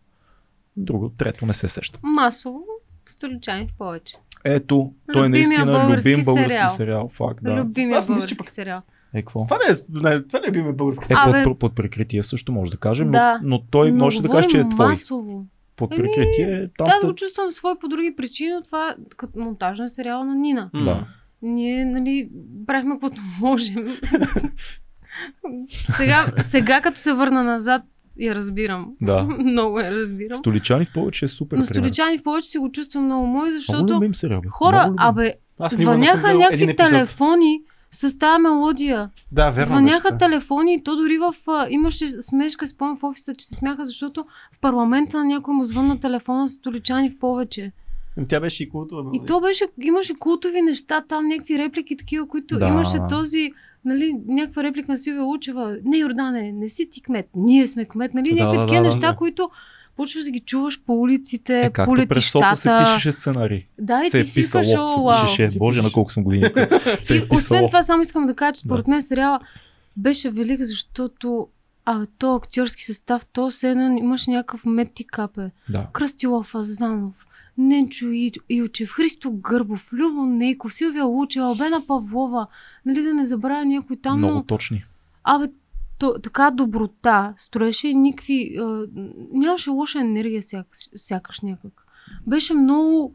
друго, 0.77 1.09
трето 1.09 1.45
не 1.45 1.53
се 1.53 1.67
сеща. 1.67 1.99
Масово, 2.03 2.61
столичани 3.05 3.67
в 3.67 3.73
повече. 3.73 4.15
Ето, 4.45 4.93
той 5.13 5.21
е 5.21 5.29
Любимия 5.29 5.47
наистина 5.47 5.71
български 5.71 6.11
любим 6.11 6.25
български 6.25 6.51
сериал. 6.51 6.67
сериал. 6.69 7.09
Факт, 7.09 7.39
да. 7.43 7.55
Любимия 7.55 7.97
Аз 7.97 8.09
мисля, 8.09 8.27
че 8.27 8.35
български 8.35 8.37
пък- 8.37 8.47
сериал. 8.47 8.79
Е, 9.13 9.21
какво? 9.21 9.43
Това 9.43 9.57
не 9.57 9.73
е, 9.73 9.75
не, 10.11 10.23
това 10.23 10.39
не 10.39 10.45
е 10.45 10.49
любимия 10.49 10.73
български 10.73 11.03
Е, 11.03 11.07
сериал. 11.07 11.23
Абе- 11.25 11.43
под, 11.43 11.59
под 11.59 11.75
прикритие 11.75 12.23
също 12.23 12.51
може 12.51 12.71
да 12.71 12.77
кажем, 12.77 13.11
Да. 13.11 13.39
но, 13.43 13.49
но 13.49 13.59
той 13.61 13.91
Но 13.91 13.97
може 13.97 14.21
да 14.21 14.29
каже, 14.29 14.43
че 14.43 14.57
е 14.57 14.59
говорим 14.59 14.69
твой. 14.69 14.87
масово. 14.87 15.45
Под 15.75 15.93
Еми, 15.93 16.01
прикритие, 16.03 16.69
там 16.69 16.85
Да, 16.85 16.91
сте... 16.91 17.01
да 17.01 17.07
го 17.07 17.15
чувствам 17.15 17.51
свой 17.51 17.79
по 17.79 17.87
други 17.87 18.15
причини, 18.17 18.51
но 18.51 18.61
това 18.61 18.89
е 18.89 18.95
като 19.17 19.39
монтаж 19.39 19.79
на 19.79 19.89
сериала 19.89 20.25
на 20.25 20.35
Нина. 20.35 20.69
Да. 20.75 21.07
Ние, 21.41 21.85
нали, 21.85 22.29
правихме 22.67 22.91
каквото 22.91 23.21
можем. 23.39 23.87
сега, 25.89 26.25
сега, 26.39 26.81
като 26.81 26.99
се 26.99 27.13
върна 27.13 27.43
назад, 27.43 27.81
я 28.19 28.35
разбирам. 28.35 28.87
Да. 29.01 29.23
много 29.39 29.79
я 29.79 29.91
разбирам. 29.91 30.35
Столичани 30.35 30.85
в 30.85 30.93
повече 30.93 31.25
е 31.25 31.27
супер. 31.27 31.57
Но 31.57 31.63
пример. 31.63 31.75
столичани 31.75 32.17
в 32.17 32.23
повече 32.23 32.47
си 32.47 32.57
го 32.57 32.71
чувствам 32.71 33.05
много 33.05 33.25
мой, 33.25 33.31
Много 33.39 33.51
защото 33.51 33.93
любим 33.93 34.15
сериал. 34.15 34.41
бе. 34.41 34.47
хора, 34.49 34.81
Много 34.81 34.95
абе, 34.99 35.33
Аз 35.59 35.75
звъняха 35.75 36.33
някакви 36.33 36.75
телефони 36.75 37.61
с 37.91 38.17
тази 38.19 38.41
мелодия. 38.41 39.09
Да, 39.31 39.49
верно. 39.49 39.67
Звъняха 39.67 40.03
беше 40.03 40.17
телефони 40.19 40.73
и 40.73 40.83
то 40.83 40.95
дори 40.95 41.17
в... 41.17 41.33
А, 41.47 41.67
имаше 41.69 42.09
смешка, 42.09 42.67
спомням 42.67 42.97
в 42.97 43.03
офиса, 43.03 43.35
че 43.35 43.45
се 43.45 43.55
смяха, 43.55 43.85
защото 43.85 44.25
в 44.53 44.59
парламента 44.59 45.17
на 45.17 45.25
някой 45.25 45.53
му 45.53 45.63
звънна 45.65 45.99
телефона 45.99 46.47
с 46.47 46.51
столичани 46.51 47.09
в 47.09 47.19
повече. 47.19 47.71
Ами 48.17 48.27
Тя 48.27 48.39
беше 48.39 48.63
и 48.63 48.69
култова. 48.69 49.09
И 49.13 49.25
то 49.27 49.41
беше, 49.41 49.65
имаше 49.81 50.13
култови 50.13 50.61
неща, 50.61 51.01
там 51.01 51.27
някакви 51.27 51.57
реплики 51.57 51.97
такива, 51.97 52.27
които 52.27 52.59
Да. 52.59 52.67
имаше 52.67 52.97
този, 53.09 53.51
нали, 53.85 54.15
някаква 54.27 54.63
реплика 54.63 54.91
на 54.91 54.97
Силвия 54.97 55.23
Лучева. 55.23 55.77
Не, 55.85 55.97
Йордане, 55.97 56.51
не 56.51 56.69
си 56.69 56.89
ти 56.89 57.01
кмет, 57.01 57.29
ние 57.35 57.67
сме 57.67 57.85
кмет, 57.85 58.13
нали, 58.13 58.33
някакви 58.33 58.57
да, 58.57 58.61
такива 58.61 58.81
да, 58.81 58.87
неща, 58.87 59.11
да. 59.11 59.15
които 59.15 59.49
почваш 59.97 60.23
да 60.23 60.31
ги 60.31 60.39
чуваш 60.39 60.81
по 60.85 60.93
улиците, 60.93 61.61
Е, 61.61 61.67
по 61.67 61.73
както 61.73 62.07
през 62.07 62.31
соца 62.31 62.55
се 62.55 62.69
летищата. 62.69 62.83
пишеше 62.95 63.11
сценарий. 63.11 63.65
Да, 63.79 64.03
и 64.03 64.11
се 64.11 64.19
е 64.19 64.23
ти 64.23 64.29
си 64.29 64.41
писало, 64.41 64.63
се 64.63 64.77
вау. 64.77 65.25
пишеше. 65.25 65.57
Боже, 65.59 65.81
на 65.81 65.91
колко 65.91 66.11
съм 66.11 66.23
години. 66.23 66.43
се 67.01 67.15
И 67.15 67.17
е 67.17 67.27
освен 67.29 67.67
това, 67.67 67.83
само 67.83 68.01
искам 68.01 68.25
да 68.25 68.33
кажа, 68.35 68.53
че 68.53 68.61
според 68.61 68.87
мен 68.87 69.01
сериала 69.01 69.39
беше 69.97 70.29
велик, 70.29 70.61
защото 70.61 71.47
а, 71.85 72.05
то 72.17 72.35
актьорски 72.35 72.83
състав, 72.85 73.25
то 73.25 73.51
все 73.51 73.69
едно 73.69 73.97
имаше 73.97 74.31
някакъв 74.31 74.65
Мети 74.65 75.03
Капе, 75.07 75.51
Да. 75.69 75.87
Кръстила 75.93 76.45
Азанов, 76.55 77.25
Ненчо 77.57 78.07
Илчев, 78.49 78.89
Христо 78.89 79.31
Гърбов, 79.31 79.93
Любо 79.93 80.21
Нейков, 80.25 80.73
Силвия 80.73 81.05
Лучева, 81.05 81.45
Албена 81.45 81.87
Павлова, 81.87 82.47
нали 82.85 83.01
да 83.01 83.13
не 83.13 83.25
забравя 83.25 83.65
някой 83.65 83.95
там, 83.95 84.17
Много 84.17 84.33
но 84.33 84.43
точни. 84.43 84.85
абе, 85.23 85.45
то, 85.99 86.19
така 86.23 86.51
доброта, 86.51 87.33
строеше 87.37 87.87
и 87.87 87.93
никакви, 87.93 88.55
а, 88.59 88.85
нямаше 89.31 89.69
лоша 89.69 89.99
енергия 89.99 90.43
сякаш, 90.43 90.89
сякаш 90.95 91.41
някак. 91.41 91.85
Беше 92.27 92.53
много, 92.53 93.13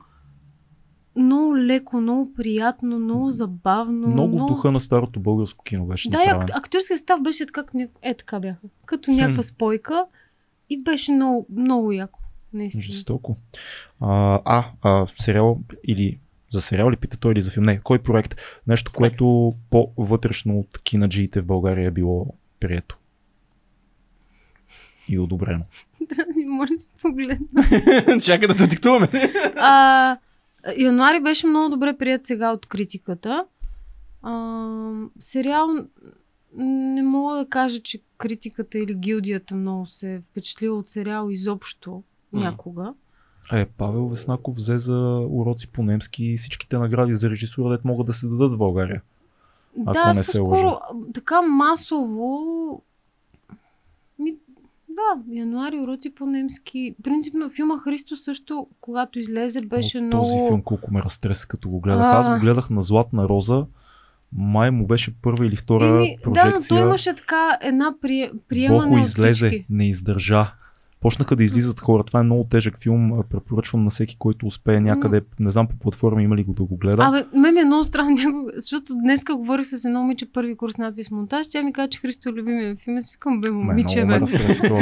много 1.17 1.57
леко, 1.57 2.00
много 2.00 2.34
приятно, 2.34 2.99
много 2.99 3.31
забавно. 3.31 4.08
Много 4.08 4.39
в 4.39 4.47
духа 4.47 4.73
на 4.73 4.81
старото 4.81 5.20
българско 5.20 5.65
кино 5.65 5.86
беше 5.86 6.10
Да, 6.10 6.18
ак- 6.26 6.50
актьорският 6.57 7.00
став 7.00 7.23
беше 7.23 7.47
така, 7.47 7.65
е 8.02 8.15
така 8.15 8.41
бяха. 8.41 8.60
Като 8.86 9.10
някаква 9.10 9.42
спойка 9.42 10.05
и 10.70 10.83
беше 10.83 11.12
много, 11.12 11.47
много 11.57 11.92
яко. 11.92 12.17
Наистина. 12.52 12.83
Жестоко. 12.83 13.36
А, 14.01 14.41
а, 14.44 14.70
а, 14.83 15.07
сериал 15.17 15.60
или 15.85 16.18
за 16.51 16.60
сериал 16.60 16.91
ли 16.91 16.97
пита 16.97 17.17
той 17.17 17.33
или 17.33 17.41
за 17.41 17.51
филм? 17.51 17.67
Не, 17.67 17.81
кой 17.81 17.99
проект? 17.99 18.35
Нещо, 18.67 18.93
което 18.93 19.55
по-вътрешно 19.70 20.59
от 20.59 20.78
кинаджиите 20.83 21.41
в 21.41 21.47
България 21.47 21.86
е 21.86 21.91
било 21.91 22.27
прието. 22.60 22.99
И 25.09 25.18
одобрено. 25.18 25.65
Може 26.47 26.70
да 26.70 26.77
си 26.77 26.86
погледна. 27.02 27.65
Чакай 28.25 28.49
да 28.49 28.57
те 28.57 28.67
диктуваме. 28.67 29.09
А, 29.57 30.17
януари 30.77 31.20
беше 31.20 31.47
много 31.47 31.68
добре 31.70 31.99
прият 31.99 32.27
сега 32.27 32.52
от 32.52 32.67
критиката. 32.67 33.44
А, 34.23 34.91
сериал 35.18 35.68
не 36.57 37.02
мога 37.02 37.36
да 37.36 37.49
кажа, 37.49 37.81
че 37.81 38.01
критиката 38.18 38.78
или 38.78 38.94
гилдията 38.94 39.55
много 39.55 39.86
се 39.86 40.15
е 40.15 40.20
впечатлила 40.20 40.78
от 40.78 40.89
сериал 40.89 41.28
изобщо. 41.31 42.02
Някога. 42.32 42.94
Е, 43.52 43.66
Павел 43.66 44.08
Веснаков 44.08 44.57
взе 44.57 44.78
за 44.78 45.26
уроци 45.31 45.68
по 45.68 45.82
немски 45.82 46.24
и 46.24 46.36
всичките 46.36 46.78
награди 46.78 47.15
за 47.15 47.31
режисура, 47.31 47.70
дет 47.70 47.84
могат 47.84 48.07
да 48.07 48.12
се 48.12 48.28
дадат 48.28 48.52
в 48.52 48.58
България. 48.58 49.02
Ако 49.86 49.92
да, 49.92 50.15
не 50.15 50.23
се 50.23 50.40
лъжа. 50.40 50.78
така 51.15 51.42
масово 51.42 52.82
ми, 54.18 54.34
да, 54.89 55.34
януари 55.34 55.81
уроци 55.81 56.15
по 56.15 56.26
немски. 56.26 56.94
Принципно 57.02 57.50
филма 57.50 57.78
Христо 57.78 58.16
също, 58.16 58.66
когато 58.81 59.18
излезе, 59.18 59.60
беше 59.60 59.98
О, 59.98 60.02
много... 60.02 60.24
Този 60.24 60.39
филм 60.48 60.62
колко 60.62 60.94
ме 60.94 61.02
разтреса, 61.02 61.48
като 61.48 61.68
го 61.68 61.81
гледах. 61.81 62.05
А. 62.05 62.18
Аз 62.18 62.31
го 62.31 62.40
гледах 62.40 62.70
на 62.70 62.82
Златна 62.82 63.28
роза. 63.28 63.66
Май 64.32 64.70
му 64.70 64.86
беше 64.86 65.15
първа 65.23 65.47
или 65.47 65.57
втора 65.57 65.86
Еми, 65.86 66.16
да, 66.16 66.23
прожекция. 66.23 66.52
но 66.55 66.60
той 66.68 66.81
имаше 66.89 67.15
така 67.15 67.58
една 67.62 67.94
прие, 68.00 68.32
приемане 68.48 68.90
Бохо 68.90 69.00
от 69.00 69.07
излезе, 69.07 69.65
не 69.70 69.89
издържа. 69.89 70.52
Почнаха 71.01 71.36
да 71.36 71.44
излизат 71.44 71.81
хора. 71.81 72.05
Това 72.05 72.20
е 72.20 72.23
много 72.23 72.44
тежък 72.44 72.78
филм. 72.78 73.23
Препоръчвам 73.31 73.85
на 73.85 73.91
всеки, 73.91 74.17
който 74.18 74.47
успее 74.47 74.81
някъде. 74.81 75.20
Не 75.41 75.51
знам 75.51 75.67
по 75.67 75.77
платформа 75.77 76.23
има 76.23 76.36
ли 76.36 76.44
го 76.44 76.52
да 76.52 76.65
го 76.65 76.77
гледа. 76.77 77.02
Абе, 77.02 77.39
мен 77.39 77.55
ми 77.55 77.60
е 77.60 77.65
много 77.65 77.85
странно 77.85 78.47
защото 78.55 78.94
днеска 78.94 79.36
говорих 79.36 79.67
с 79.67 79.85
едно 79.85 80.01
момиче 80.01 80.33
първи 80.33 80.57
курс 80.57 80.77
надвис 80.77 81.10
монтаж. 81.10 81.47
Тя 81.51 81.62
ми 81.62 81.73
каза, 81.73 81.89
че 81.89 81.99
Христо 81.99 82.28
е 82.28 82.33
любимия 82.33 82.70
ми 82.70 82.77
филм. 82.77 82.97
Аз 82.97 83.12
викам, 83.12 83.41
бе, 83.41 83.51
момиче, 83.51 84.05
бе. 84.07 84.20
това 84.68 84.81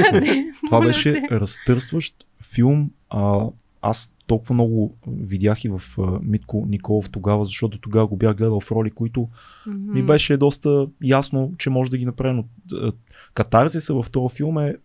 Това 0.67 0.81
беше 0.81 1.23
разтърсващ 1.31 2.15
филм. 2.55 2.91
А, 3.11 3.47
аз 3.83 4.13
толкова 4.27 4.55
много 4.55 4.95
видях 5.07 5.65
и 5.65 5.69
в 5.69 5.81
Митко 6.23 6.65
Николов 6.69 7.11
тогава, 7.11 7.45
защото 7.45 7.79
тогава 7.79 8.07
го 8.07 8.17
бях 8.17 8.37
гледал 8.37 8.61
в 8.61 8.73
роли, 8.73 8.91
които 8.91 9.29
ми 9.67 10.01
Мгм. 10.01 10.07
беше 10.07 10.37
доста 10.37 10.87
ясно, 11.03 11.53
че 11.59 11.71
може 11.71 11.91
да 11.91 11.99
ги 11.99 12.07
направи. 12.07 12.35
Но 12.35 12.45
катарзиса 13.35 14.03
в 14.03 14.11
този 14.11 14.35
филм 14.35 14.59
е 14.59 14.77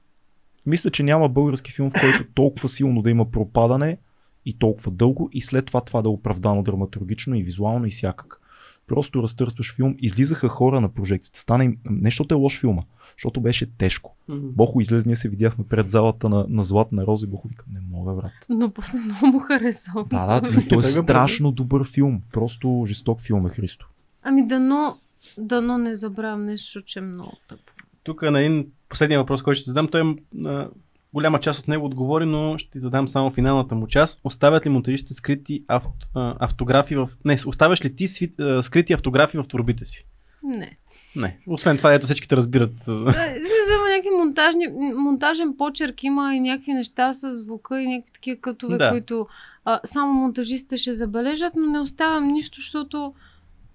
мисля, 0.65 0.89
че 0.89 1.03
няма 1.03 1.29
български 1.29 1.71
филм, 1.71 1.89
в 1.89 2.01
който 2.01 2.23
толкова 2.33 2.69
силно 2.69 3.01
да 3.01 3.09
има 3.09 3.31
пропадане 3.31 3.97
и 4.45 4.53
толкова 4.53 4.91
дълго 4.91 5.29
и 5.33 5.41
след 5.41 5.65
това 5.65 5.81
това 5.81 6.01
да 6.01 6.09
е 6.09 6.11
оправдано 6.11 6.63
драматургично 6.63 7.35
и 7.35 7.43
визуално 7.43 7.85
и 7.85 7.91
всякак. 7.91 8.41
Просто 8.87 9.23
разтърсваш 9.23 9.75
филм, 9.75 9.95
излизаха 9.99 10.47
хора 10.47 10.81
на 10.81 10.89
прожекцията. 10.89 11.39
Стана 11.39 11.65
им, 11.65 11.77
не 11.85 12.07
защото 12.07 12.35
е 12.35 12.37
лош 12.37 12.59
филма, 12.59 12.81
защото 13.17 13.41
беше 13.41 13.77
тежко. 13.77 14.15
Бохо 14.29 14.81
излезе, 14.81 15.07
ние 15.07 15.15
се 15.15 15.29
видяхме 15.29 15.65
пред 15.69 15.89
залата 15.89 16.29
на, 16.29 16.45
на 16.49 16.63
Златна 16.63 17.05
роза 17.05 17.25
и 17.25 17.29
Бохо 17.29 17.47
вика, 17.47 17.65
не 17.73 17.79
мога, 17.91 18.13
брат. 18.13 18.31
Но 18.49 18.71
после 18.71 18.99
много 19.05 19.27
му 19.27 19.39
хареса. 19.39 19.91
Да, 20.09 20.39
да, 20.39 20.51
но 20.51 20.61
той 20.69 20.79
е 20.79 20.83
страшно 20.83 21.51
добър 21.51 21.87
филм. 21.87 22.21
Просто 22.33 22.83
жесток 22.87 23.21
филм 23.21 23.45
е 23.45 23.49
Христо. 23.49 23.87
Ами 24.23 24.47
дано, 24.47 24.97
дано 25.37 25.77
не 25.77 25.95
забравям 25.95 26.45
нещо, 26.45 26.81
че 26.81 26.99
е 26.99 27.01
много 27.01 27.37
тъпо. 27.47 27.73
Тук 28.03 28.21
на 28.21 28.41
един 28.41 28.67
последния 28.89 29.19
въпрос, 29.19 29.41
който 29.41 29.59
ще 29.59 29.69
задам, 29.69 29.87
той 29.87 30.01
е, 30.01 30.67
голяма 31.13 31.39
част 31.39 31.59
от 31.59 31.67
него 31.67 31.85
отговори, 31.85 32.25
но 32.25 32.57
ще 32.57 32.71
ти 32.71 32.79
задам 32.79 33.07
само 33.07 33.31
финалната 33.31 33.75
му 33.75 33.87
част. 33.87 34.19
Оставят 34.23 34.65
ли 34.65 34.69
монтажистите 34.69 35.13
скрити 35.13 35.63
авто, 35.67 36.07
а, 36.15 36.35
автографи 36.39 36.95
в... 36.95 37.09
Не, 37.25 37.37
оставяш 37.45 37.85
ли 37.85 37.95
ти 37.95 38.07
сви, 38.07 38.33
а, 38.39 38.63
скрити 38.63 38.93
автографи 38.93 39.37
в 39.37 39.43
творбите 39.43 39.85
си? 39.85 40.05
Не. 40.43 40.77
Не. 41.15 41.37
Освен 41.47 41.77
това, 41.77 41.93
ето 41.93 42.05
всички 42.05 42.27
те 42.27 42.35
разбират. 42.35 42.87
а, 42.87 42.91
В 42.91 43.13
смисъл 43.33 43.75
има 43.77 43.89
някакви 43.89 44.09
монтажни, 44.17 44.67
монтажен 44.95 45.57
почерк, 45.57 46.03
има 46.03 46.35
и 46.35 46.39
някакви 46.39 46.73
неща 46.73 47.13
с 47.13 47.31
звука 47.31 47.81
и 47.81 47.87
някакви 47.87 48.13
такива 48.13 48.41
кътове, 48.41 48.77
Да. 48.77 48.89
които 48.89 49.27
а, 49.65 49.79
само 49.85 50.13
монтажистите 50.13 50.77
ще 50.77 50.93
забележат, 50.93 51.53
но 51.55 51.71
не 51.71 51.79
оставям 51.79 52.27
нищо, 52.27 52.55
защото 52.59 53.13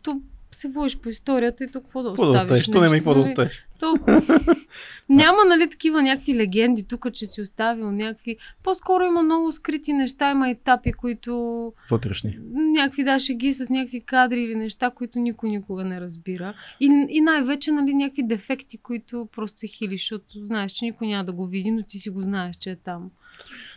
то 0.03 0.21
се 0.53 0.69
водиш 0.69 0.99
по 0.99 1.09
историята 1.09 1.65
и 1.65 1.69
то 1.69 1.81
какво 1.81 2.03
да 2.03 2.09
Какво 2.09 2.25
да 2.25 2.31
оставиш? 2.31 2.61
оставиш? 2.61 2.67
То 2.67 2.81
няма 2.81 2.95
какво 2.95 3.15
да 3.15 3.21
оставиш. 3.21 3.67
То... 3.81 3.97
Няма, 5.09 5.39
нали, 5.49 5.71
такива 5.71 6.03
някакви 6.03 6.37
легенди 6.37 6.83
тук, 6.83 7.13
че 7.13 7.27
си 7.27 7.43
оставил 7.43 7.91
някакви... 7.91 8.37
По-скоро 8.63 9.05
има 9.05 9.23
много 9.23 9.53
скрити 9.53 9.93
неща, 9.93 10.31
има 10.31 10.51
етапи, 10.51 10.93
които... 10.93 11.73
Вътрешни. 11.91 12.39
Някакви 12.53 13.05
да, 13.05 13.19
шеги 13.19 13.53
с 13.53 13.69
някакви 13.69 14.01
кадри 14.01 14.43
или 14.43 14.55
неща, 14.55 14.91
които 14.91 15.19
никой 15.19 15.49
никога 15.49 15.85
не 15.85 16.01
разбира. 16.01 16.55
И, 16.81 17.07
и 17.11 17.21
най-вече, 17.21 17.73
нали, 17.73 17.95
някакви 17.95 18.23
дефекти, 18.23 18.79
които 18.79 19.29
просто 19.33 19.59
се 19.59 19.67
хилиш, 19.67 20.01
защото 20.01 20.25
знаеш, 20.47 20.73
че 20.73 20.85
никой 20.85 21.07
няма 21.07 21.25
да 21.25 21.33
го 21.33 21.47
види, 21.47 21.71
но 21.71 21.83
ти 21.83 21.99
си 21.99 22.11
го 22.11 22.23
знаеш, 22.23 22.57
че 22.57 22.71
е 22.71 22.77
там. 22.77 23.11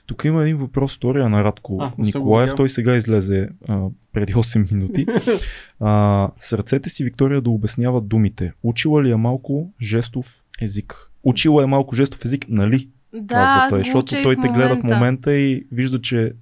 Тук 0.09 0.25
има 0.25 0.43
един 0.43 0.57
въпрос, 0.57 0.95
втория 0.95 1.29
на 1.29 1.43
Радко 1.43 1.77
А, 1.81 1.91
Николаев. 1.97 2.55
Той 2.55 2.69
сега 2.69 2.95
излезе 2.95 3.49
а, 3.67 3.87
преди 4.13 4.33
8 4.33 4.71
минути. 4.71 5.05
А, 5.79 6.29
сърцете 6.39 6.89
си 6.89 7.03
Виктория 7.03 7.41
да 7.41 7.49
обяснява 7.49 8.01
думите. 8.01 8.53
Учила 8.63 9.03
ли 9.03 9.11
е 9.11 9.15
малко 9.15 9.73
жестов 9.81 10.43
език? 10.61 11.11
Учила 11.23 11.63
е 11.63 11.65
малко 11.65 11.95
жестов 11.95 12.25
език, 12.25 12.45
нали? 12.49 12.89
Да, 13.13 13.35
казва 13.35 13.55
аз 13.55 13.73
той, 13.73 13.83
защото 13.83 14.15
той 14.23 14.35
те 14.35 14.47
гледа 14.47 14.75
в 14.75 14.83
момента. 14.83 14.95
момента 14.95 15.33
и 15.33 15.67
вижда, 15.71 16.01
че 16.01 16.33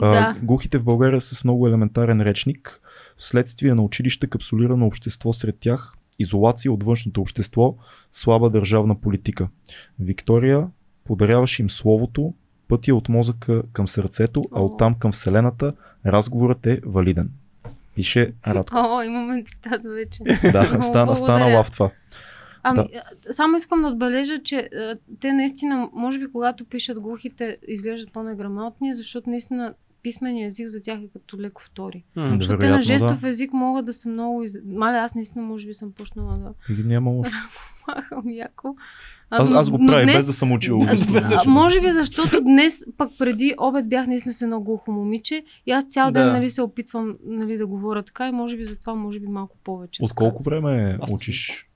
а, 0.00 0.10
Да. 0.10 0.36
глухите 0.42 0.78
в 0.78 0.84
България 0.84 1.20
са 1.20 1.34
с 1.34 1.44
много 1.44 1.68
елементарен 1.68 2.20
речник, 2.20 2.80
вследствие 3.16 3.74
на 3.74 3.82
училище 3.82 4.26
капсулирано 4.26 4.86
общество 4.86 5.32
сред 5.32 5.56
тях, 5.60 5.94
изолация 6.18 6.72
от 6.72 6.84
външното 6.84 7.20
общество, 7.20 7.76
слаба 8.10 8.50
държавна 8.50 9.00
политика. 9.00 9.48
Виктория, 9.98 10.66
подаряваш 11.04 11.58
им 11.58 11.70
словото, 11.70 12.34
пътя 12.70 12.94
от 12.94 13.08
мозъка 13.08 13.62
към 13.72 13.88
сърцето, 13.88 14.44
а 14.52 14.62
оттам 14.62 14.94
към 14.94 15.12
вселената, 15.12 15.72
разговорът 16.06 16.66
е 16.66 16.80
валиден. 16.86 17.30
Пише 17.94 18.32
Радко. 18.46 18.76
О, 18.76 19.02
имаме 19.02 19.44
цитат 19.44 19.82
вече. 19.84 20.22
Да, 20.52 20.82
стана, 20.82 21.16
стана 21.16 21.56
лав 21.56 21.70
това. 21.70 21.90
Ами, 22.62 22.76
Да. 22.76 23.32
само 23.32 23.56
искам 23.56 23.82
да 23.82 23.88
отбележа, 23.88 24.42
че 24.42 24.68
а, 24.74 24.96
те 25.20 25.32
наистина, 25.32 25.88
може 25.92 26.18
би 26.18 26.32
когато 26.32 26.64
пишат 26.64 27.00
глухите, 27.00 27.58
изглеждат 27.68 28.12
по-неграмотни, 28.12 28.94
защото 28.94 29.30
наистина 29.30 29.74
писмения 30.02 30.46
език 30.46 30.68
за 30.68 30.82
тях 30.82 30.98
е 31.00 31.08
като 31.12 31.40
леко 31.40 31.62
втори. 31.62 32.04
М. 32.16 32.36
Защото 32.38 32.58
те 32.58 32.70
на 32.70 32.82
жестов 32.82 33.20
да. 33.20 33.28
език 33.28 33.52
могат 33.52 33.84
да 33.84 33.92
са 33.92 34.08
много... 34.08 34.42
Из... 34.42 34.58
Маля, 34.64 34.96
аз 34.96 35.14
наистина 35.14 35.44
може 35.44 35.66
би 35.66 35.74
съм 35.74 35.92
почнала 35.92 36.36
да 36.36 36.54
няма 36.84 37.10
лошо. 37.10 37.36
махам 37.88 38.30
яко. 38.30 38.76
Аз, 39.30 39.50
но- 39.50 39.56
аз 39.58 39.70
го 39.70 39.78
правя 39.86 40.02
днес- 40.02 40.16
без 40.16 40.26
да 40.26 40.32
съм 40.32 40.52
учил. 40.52 40.78
А, 40.88 40.96
Чуков. 40.96 41.46
може 41.46 41.80
би 41.80 41.90
защото 41.90 42.40
днес, 42.40 42.84
пък 42.96 43.10
преди 43.18 43.54
обед 43.58 43.88
бях 43.88 44.06
наистина 44.06 44.32
с 44.32 44.42
едно 44.42 44.60
глухо 44.60 44.92
момиче 44.92 45.44
и 45.66 45.70
аз 45.72 45.84
цял 45.84 46.10
ден 46.10 46.26
Да. 46.26 46.32
нали, 46.32 46.50
се 46.50 46.62
опитвам 46.62 47.16
нали, 47.26 47.56
да 47.56 47.66
говоря 47.66 48.02
така 48.02 48.28
и 48.28 48.32
може 48.32 48.56
би 48.56 48.64
затова 48.64 48.94
може 48.94 49.20
би 49.20 49.26
малко 49.26 49.56
повече. 49.64 50.02
От 50.02 50.08
така. 50.08 50.18
колко 50.18 50.42
време 50.42 50.98
Аз 51.02 51.10
учиш? 51.12 51.66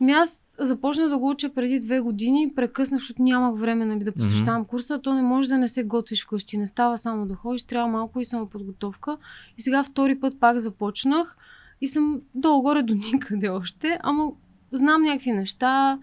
Ми 0.00 0.12
аз 0.12 0.42
започнах 0.58 1.08
да 1.08 1.18
го 1.18 1.28
уча 1.30 1.54
преди 1.54 1.80
две 1.80 2.00
години, 2.00 2.52
прекъснах, 2.56 2.98
защото 3.00 3.22
нямах 3.22 3.60
време 3.60 3.84
нали, 3.84 4.04
да 4.04 4.12
посещавам 4.12 4.64
курса, 4.64 4.94
а 4.94 4.98
то 4.98 5.14
не 5.14 5.22
може 5.22 5.48
да 5.48 5.58
не 5.58 5.68
се 5.68 5.84
готвиш 5.84 6.24
вкъщи, 6.24 6.56
не 6.58 6.66
става 6.66 6.98
само 6.98 7.26
да 7.26 7.34
ходиш, 7.34 7.62
трябва 7.62 7.88
малко 7.88 8.20
и 8.20 8.24
самоподготовка. 8.24 9.16
И 9.58 9.62
сега 9.62 9.84
втори 9.84 10.20
път 10.20 10.40
пак 10.40 10.58
започнах 10.58 11.36
и 11.80 11.88
съм 11.88 12.20
долу-горе 12.34 12.82
до 12.82 12.94
никъде 12.94 13.48
още, 13.48 13.98
ама 14.02 14.28
знам 14.72 15.02
някакви 15.02 15.32
неща, 15.32 15.98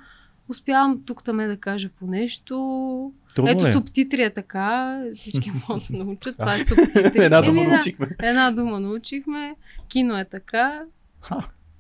успявам 0.50 1.02
тук 1.06 1.24
там 1.24 1.38
да 1.38 1.58
кажа 1.58 1.90
по 2.00 2.08
нещо. 2.08 3.14
Трудно 3.36 3.52
Ето 3.52 3.68
е? 3.68 3.72
субтитри 3.74 4.22
е 4.24 4.30
така, 4.30 5.02
всички 5.16 5.52
могат 5.70 5.84
да 5.92 6.04
научат, 6.04 6.38
това 6.38 6.56
е 6.56 6.60
субтитри. 6.60 7.24
Една 7.24 7.38
Еми, 7.38 7.48
дума 7.48 7.64
да, 7.64 7.68
научихме. 7.70 8.08
Една 8.24 8.52
дума 8.52 8.80
научихме, 8.80 9.56
кино 9.88 10.18
е 10.18 10.26
така, 10.26 10.82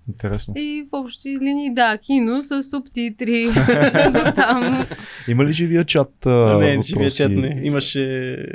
Интересно. 0.07 0.53
и 0.57 0.87
в 0.91 0.97
общи 0.97 1.37
линии, 1.41 1.73
да, 1.73 1.97
кино 1.97 2.41
с 2.41 2.63
субтитри. 2.63 3.43
До 4.13 4.31
там. 4.35 4.87
Има 5.27 5.45
ли 5.45 5.53
живия 5.53 5.85
чат? 5.85 6.25
А, 6.25 6.57
Не, 6.57 6.69
въпроси? 6.69 6.89
живия 6.89 7.09
чат 7.11 7.31
не. 7.31 7.61
Имаше 7.63 8.45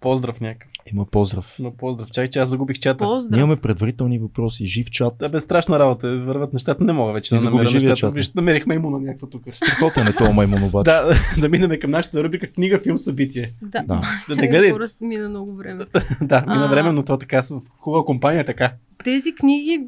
поздрав 0.00 0.40
някакъв. 0.40 0.69
Има 0.92 1.04
поздрав. 1.04 1.56
Но 1.58 1.70
поздрав. 1.70 2.10
Чай, 2.10 2.28
че 2.28 2.38
аз 2.38 2.48
загубих 2.48 2.78
чата. 2.78 3.04
Поздрав. 3.04 3.38
имаме 3.38 3.56
предварителни 3.56 4.18
въпроси. 4.18 4.66
Жив 4.66 4.90
чат. 4.90 5.14
Да, 5.18 5.28
бе, 5.28 5.40
страшна 5.40 5.78
работа. 5.78 6.18
Върват 6.18 6.52
нещата. 6.52 6.84
Не 6.84 6.92
мога 6.92 7.12
вече 7.12 7.36
Ти 7.36 7.44
да 7.44 7.50
намеря 7.50 7.70
нещата. 7.72 8.10
Виж, 8.10 8.32
намерихме 8.32 8.74
имуна 8.74 9.00
някаква 9.00 9.28
тук. 9.28 9.42
Страхотен 9.50 10.06
е 10.06 10.12
този 10.12 10.32
маймун 10.32 10.62
обаче. 10.62 10.90
Да, 10.90 11.14
да 11.38 11.48
минаме 11.48 11.78
към 11.78 11.90
нашата 11.90 12.24
рубрика 12.24 12.46
книга, 12.46 12.80
филм, 12.82 12.98
събитие. 12.98 13.52
Да. 13.62 13.82
Да. 13.82 14.02
Да 14.28 14.36
не 14.36 14.72
мина 15.02 15.28
много 15.28 15.54
време. 15.54 15.84
да, 16.22 16.44
мина 16.48 16.68
време, 16.68 16.92
но 16.92 17.02
това 17.02 17.18
така 17.18 17.42
с 17.42 17.60
хубава 17.78 18.04
компания, 18.04 18.44
така. 18.44 18.72
Тези 19.04 19.34
книги, 19.34 19.82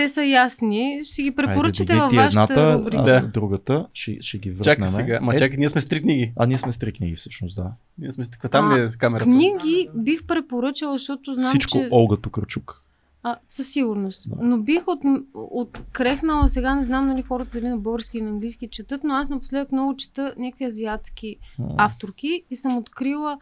те 0.00 0.08
са 0.08 0.24
ясни. 0.24 1.00
Ще 1.04 1.22
ги 1.22 1.30
препоръчате 1.30 1.92
Айде, 1.92 2.02
във 2.02 2.12
вашата 2.12 2.52
едната, 2.52 2.78
рубрика. 2.78 3.02
Да. 3.02 3.20
другата. 3.20 3.86
Ще, 3.92 4.18
ще 4.20 4.38
ги 4.38 4.50
върнем. 4.50 4.64
Чакай 4.64 4.86
сега. 4.86 5.18
Ма 5.22 5.34
Е, 5.34 5.38
чакай, 5.38 5.56
ние 5.58 5.68
сме 5.68 5.80
с 5.80 5.86
три 5.86 6.02
книги. 6.02 6.32
А 6.36 6.46
ние 6.46 6.58
сме 6.58 6.72
с 6.72 6.78
три 6.78 6.92
книги 6.92 7.16
всъщност, 7.16 7.56
да. 7.56 7.72
Ние 7.98 8.12
сме 8.12 8.24
с 8.24 8.30
там 8.50 8.74
ли 8.74 8.80
е 8.80 8.88
камерата? 8.88 9.30
Книги 9.30 9.88
бих 9.94 10.24
препоръчала, 10.24 10.98
защото 10.98 11.34
знам, 11.34 11.48
Всичко 11.48 11.78
че... 11.78 11.88
Олга 11.92 12.16
Токарчук. 12.16 12.82
А, 13.22 13.36
със 13.48 13.68
сигурност. 13.68 14.30
Да. 14.30 14.36
Но 14.44 14.58
бих 14.58 14.88
от, 14.88 15.00
открехнала 15.34 16.48
сега, 16.48 16.74
не 16.74 16.82
знам 16.82 17.06
нали 17.06 17.22
хората 17.22 17.50
дали 17.50 17.68
на 17.68 17.76
български 17.76 18.18
или 18.18 18.24
на 18.24 18.30
английски 18.30 18.68
четат, 18.68 19.04
но 19.04 19.14
аз 19.14 19.28
напоследък 19.28 19.72
много 19.72 19.96
чета 19.96 20.34
някакви 20.38 20.64
азиатски 20.64 21.36
авторки 21.76 22.42
и 22.50 22.56
съм 22.56 22.76
открила 22.76 23.38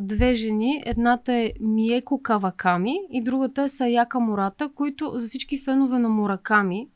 две 0.00 0.34
жени. 0.34 0.82
Едната 0.86 1.32
е 1.32 1.52
Миеко 1.60 2.22
Каваками 2.22 2.94
и 3.10 3.22
другата 3.24 3.62
е 3.62 3.68
Саяка 3.68 4.20
Мурата, 4.20 4.68
които 4.68 5.12
за 5.14 5.26
всички 5.26 5.58
фенове 5.58 5.98
на 5.98 6.08
Мураками 6.08 6.88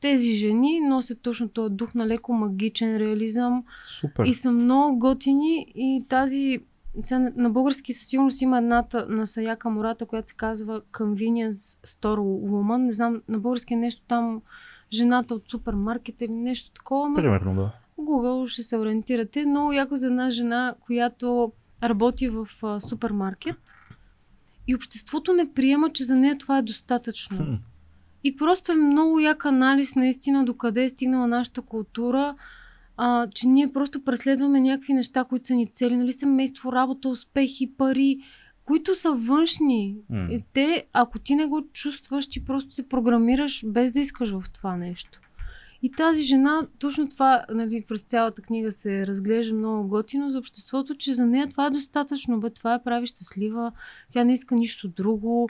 тези 0.00 0.34
жени 0.34 0.80
носят 0.80 1.20
точно 1.22 1.48
този 1.48 1.74
дух 1.74 1.94
на 1.94 2.06
леко 2.06 2.32
магичен 2.32 2.96
реализъм 2.96 3.64
Супер. 3.86 4.24
и 4.26 4.34
са 4.34 4.52
много 4.52 4.98
готини 4.98 5.66
и 5.74 6.04
тази 6.08 6.58
на- 7.36 7.50
български 7.50 7.92
със 7.92 8.06
сигурност 8.08 8.40
има 8.42 8.58
едната 8.58 9.06
на 9.08 9.26
Саяка 9.26 9.70
Мурата, 9.70 10.06
която 10.06 10.28
се 10.28 10.34
казва 10.34 10.80
Convenience 10.92 11.50
Store 11.86 12.18
Woman. 12.50 12.76
Не 12.76 12.92
знам, 12.92 13.22
на 13.28 13.38
български 13.38 13.74
е 13.74 13.76
нещо 13.76 14.02
там 14.08 14.42
жената 14.92 15.34
от 15.34 15.50
супермаркет 15.50 16.22
или 16.22 16.32
нещо 16.32 16.70
такова. 16.70 17.14
Примерно, 17.14 17.54
да. 17.54 17.70
Google 18.00 18.46
ще 18.46 18.62
се 18.62 18.76
ориентирате. 18.78 19.46
Много 19.46 19.72
яко 19.72 19.96
за 19.96 20.06
една 20.06 20.30
жена, 20.30 20.74
която 20.80 21.52
работи 21.82 22.28
в 22.28 22.48
а, 22.62 22.80
супермаркет 22.80 23.74
и 24.66 24.74
обществото 24.74 25.32
не 25.32 25.52
приема, 25.52 25.90
че 25.92 26.04
за 26.04 26.16
нея 26.16 26.38
това 26.38 26.58
е 26.58 26.62
достатъчно. 26.62 27.36
Хм. 27.36 27.54
И 28.24 28.36
просто 28.36 28.72
е 28.72 28.74
много 28.74 29.20
як 29.20 29.44
анализ 29.44 29.94
наистина 29.94 30.44
докъде 30.44 30.84
е 30.84 30.88
стигнала 30.88 31.26
нашата 31.26 31.62
култура, 31.62 32.34
а, 32.96 33.26
че 33.34 33.46
ние 33.46 33.72
просто 33.72 34.04
преследваме 34.04 34.60
някакви 34.60 34.92
неща, 34.92 35.24
които 35.24 35.46
са 35.46 35.54
ни 35.54 35.66
цели, 35.66 35.96
нали, 35.96 36.12
семейство, 36.12 36.72
работа, 36.72 37.08
успехи, 37.08 37.72
пари, 37.78 38.18
които 38.64 38.96
са 38.96 39.12
външни. 39.12 39.96
И 40.30 40.42
те, 40.52 40.86
ако 40.92 41.18
ти 41.18 41.34
не 41.34 41.46
го 41.46 41.62
чувстваш, 41.72 42.26
ти 42.26 42.44
просто 42.44 42.72
се 42.72 42.88
програмираш 42.88 43.64
без 43.66 43.92
да 43.92 44.00
искаш 44.00 44.30
в 44.30 44.44
това 44.52 44.76
нещо. 44.76 45.20
И 45.82 45.90
тази 45.90 46.22
жена, 46.22 46.66
точно 46.78 47.08
това, 47.08 47.44
нали, 47.50 47.84
през 47.88 48.00
цялата 48.00 48.42
книга 48.42 48.72
се 48.72 49.06
разглежда 49.06 49.54
много 49.54 49.88
готино 49.88 50.28
за 50.28 50.38
обществото, 50.38 50.94
че 50.94 51.12
за 51.12 51.26
нея 51.26 51.48
това 51.48 51.66
е 51.66 51.70
достатъчно. 51.70 52.40
Бе, 52.40 52.50
това 52.50 52.72
я 52.72 52.84
прави 52.84 53.06
щастлива, 53.06 53.72
тя 54.10 54.24
не 54.24 54.32
иска 54.32 54.54
нищо 54.54 54.88
друго, 54.88 55.48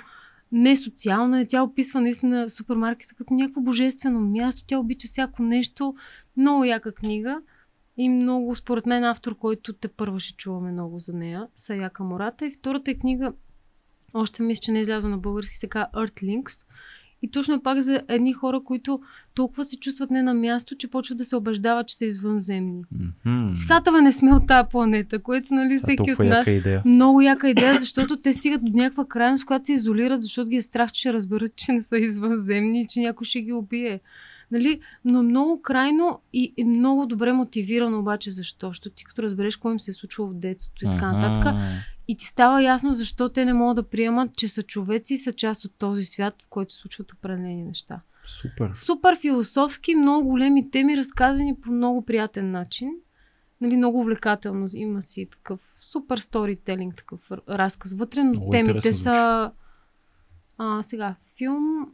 не 0.52 0.76
социална 0.76 1.40
е. 1.40 1.47
Тя 1.47 1.62
описва 1.62 2.00
наистина 2.00 2.50
супермаркета 2.50 3.15
като 3.15 3.34
някакво 3.34 3.60
божествено 3.60 4.20
място. 4.20 4.65
Тя 4.66 4.78
обича 4.78 5.07
всяко 5.07 5.42
нещо. 5.42 5.94
Много 6.36 6.65
яка 6.65 6.92
книга. 6.92 7.40
И 7.97 8.08
много, 8.08 8.55
според 8.55 8.86
мен, 8.86 9.05
автор, 9.05 9.34
който 9.39 9.73
те 9.73 9.89
първа 9.89 10.20
ще 10.20 10.36
чуваме 10.36 10.73
много 10.73 10.98
за 10.98 11.12
нея, 11.12 11.47
Саяка 11.57 12.05
Мората. 12.05 12.47
И 12.47 12.50
втората 12.50 12.90
е 12.90 12.94
книга, 12.94 13.32
още 14.15 14.42
мисля, 14.42 14.60
че 14.60 14.73
не 14.73 14.78
е 14.78 14.82
излязла 14.82 15.10
на 15.10 15.18
български, 15.18 15.57
се 15.57 15.68
казва 15.68 15.90
Earthlings. 15.94 16.66
И 17.23 17.31
точно 17.31 17.55
е 17.55 17.63
пак 17.63 17.81
за 17.81 18.03
едни 18.09 18.33
хора, 18.33 18.61
които 18.65 19.01
толкова 19.35 19.65
се 19.65 19.77
чувстват 19.77 20.11
не 20.11 20.23
на 20.23 20.35
място, 20.35 20.77
че 20.77 20.91
почват 20.91 21.19
да 21.19 21.25
се 21.25 21.37
убеждават, 21.37 21.89
че 21.89 21.97
са 21.97 22.05
извънземни. 22.05 22.83
Мгм. 23.25 23.55
Ската 23.55 23.93
бе 23.93 24.01
не 24.01 24.13
сме 24.13 24.35
от 24.35 24.47
тази 24.47 24.69
планета, 24.71 25.19
което 25.19 25.55
нали 25.55 25.75
е 25.75 25.79
всеки 25.79 26.13
от 26.13 26.19
нас 26.19 26.39
яка 26.39 26.51
идея. 26.51 26.83
много 26.85 27.21
яка 27.21 27.51
идея, 27.51 27.81
защото 27.81 28.17
те 28.17 28.33
стигат 28.33 28.65
до 28.65 28.73
някаква 28.73 29.05
крайност, 29.05 29.45
когато 29.45 29.67
се 29.67 29.73
изолират, 29.73 30.23
защото 30.23 30.51
ги 30.51 30.57
е 30.57 30.63
страх, 30.63 30.93
че 30.93 31.01
ще 31.01 31.13
разберат, 31.13 31.57
че 31.57 31.73
не 31.73 31.81
са 31.81 31.99
извънземни 31.99 32.81
и 32.81 32.87
че 32.87 33.01
някой 33.01 33.25
ще 33.25 33.41
ги 33.41 33.53
убие. 33.53 34.01
Нали? 34.51 34.81
Но 35.05 35.23
много 35.23 35.63
крайно 35.63 36.21
и, 36.33 36.53
и 36.57 36.65
много 36.65 37.07
добре 37.07 37.33
мотивирано 37.33 37.99
обаче 37.99 38.31
защо? 38.31 38.69
Защото 38.69 38.97
ти 38.97 39.05
като 39.05 39.23
разбереш 39.23 39.57
какво 39.57 39.71
им 39.71 39.81
се 39.81 39.91
е 39.91 39.95
случило 39.95 40.29
в 40.29 40.35
детството 40.35 40.85
и 40.85 40.91
така 40.91 41.13
нататък. 41.13 41.55
И 42.09 42.17
ти 42.17 42.27
става 42.27 42.62
ясно 42.62 42.93
защо 42.93 43.28
те 43.28 43.45
не 43.45 43.53
могат 43.53 43.77
да 43.77 43.83
приемат, 43.83 44.37
че 44.37 44.49
са 44.49 44.62
човеци 44.62 45.15
и 45.15 45.19
са 45.19 45.33
част 45.33 45.65
от 45.65 45.73
този 45.78 46.05
свят, 46.05 46.43
в 46.43 46.49
който 46.49 46.73
се 46.73 46.78
случват 46.78 47.12
определени 47.12 47.62
неща. 47.62 48.01
Супер. 48.27 48.70
Супер 48.75 49.19
философски, 49.20 49.95
много 49.95 50.28
големи 50.28 50.70
теми, 50.70 50.97
разказани 50.97 51.57
по 51.61 51.70
много 51.70 52.05
приятен 52.05 52.51
начин. 52.51 52.91
Нали, 53.61 53.77
много 53.77 53.99
увлекателно. 53.99 54.69
Има 54.75 55.03
си 55.03 55.28
такъв 55.31 55.61
супер 55.81 56.19
сторителинг, 56.19 56.97
такъв 56.97 57.31
разказ 57.49 57.93
вътре, 57.93 58.25
но 58.25 58.31
Много 58.31 58.51
темите 58.51 58.93
са... 58.93 59.51
А, 60.59 60.83
сега, 60.83 61.15
филм... 61.37 61.93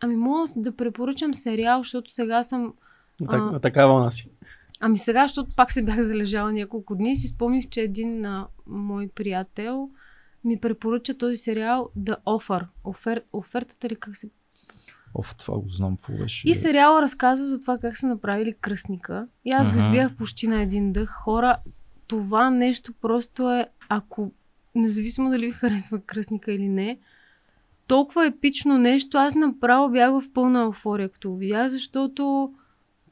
Ами 0.00 0.16
мога 0.16 0.44
да 0.56 0.76
препоръчам 0.76 1.34
сериал, 1.34 1.80
защото 1.80 2.10
сега 2.10 2.42
съм... 2.42 2.74
На, 3.20 3.36
А. 3.36 3.38
на 3.38 3.60
такава 3.60 3.92
вълна 3.92 4.10
си. 4.10 4.28
Ами 4.80 4.98
сега, 4.98 5.24
защото 5.26 5.54
пак 5.56 5.72
се 5.72 5.82
бях 5.82 6.02
залежала 6.02 6.52
няколко 6.52 6.96
дни, 6.96 7.16
си 7.16 7.26
спомних, 7.26 7.68
че 7.68 7.80
един 7.80 8.24
а, 8.24 8.46
мой 8.66 9.08
приятел 9.08 9.90
ми 10.44 10.60
препоръча 10.60 11.18
този 11.18 11.36
сериал 11.36 11.90
The 11.98 12.16
Offer. 12.26 12.66
Офер... 12.84 13.22
Офертата 13.32 13.88
ли 13.88 13.96
как 13.96 14.16
се 14.16 14.30
Оф, 15.14 15.34
това 15.36 15.58
го 15.58 15.68
знам 15.68 15.96
какво 15.96 16.12
беше. 16.12 16.48
И 16.48 16.54
сериала 16.54 17.02
разказва 17.02 17.46
за 17.46 17.60
това 17.60 17.78
как 17.78 17.96
са 17.96 18.06
направили 18.06 18.54
кръстника. 18.60 19.26
И 19.44 19.50
аз 19.50 19.70
го 19.70 19.78
изгледах 19.78 20.16
почти 20.16 20.46
на 20.46 20.62
един 20.62 20.92
дъх. 20.92 21.10
Хора, 21.10 21.56
това 22.06 22.50
нещо 22.50 22.92
просто 22.92 23.50
е, 23.50 23.66
ако 23.88 24.32
независимо 24.74 25.30
дали 25.30 25.46
ви 25.46 25.52
харесва 25.52 26.00
кръстника 26.00 26.52
или 26.52 26.68
не, 26.68 26.98
толкова 27.86 28.26
епично 28.26 28.78
нещо, 28.78 29.18
аз 29.18 29.34
направо 29.34 29.88
бях 29.88 30.10
в 30.10 30.22
пълна 30.34 30.60
еуфория, 30.60 31.08
като 31.08 31.36
видях, 31.36 31.68
защото 31.68 32.52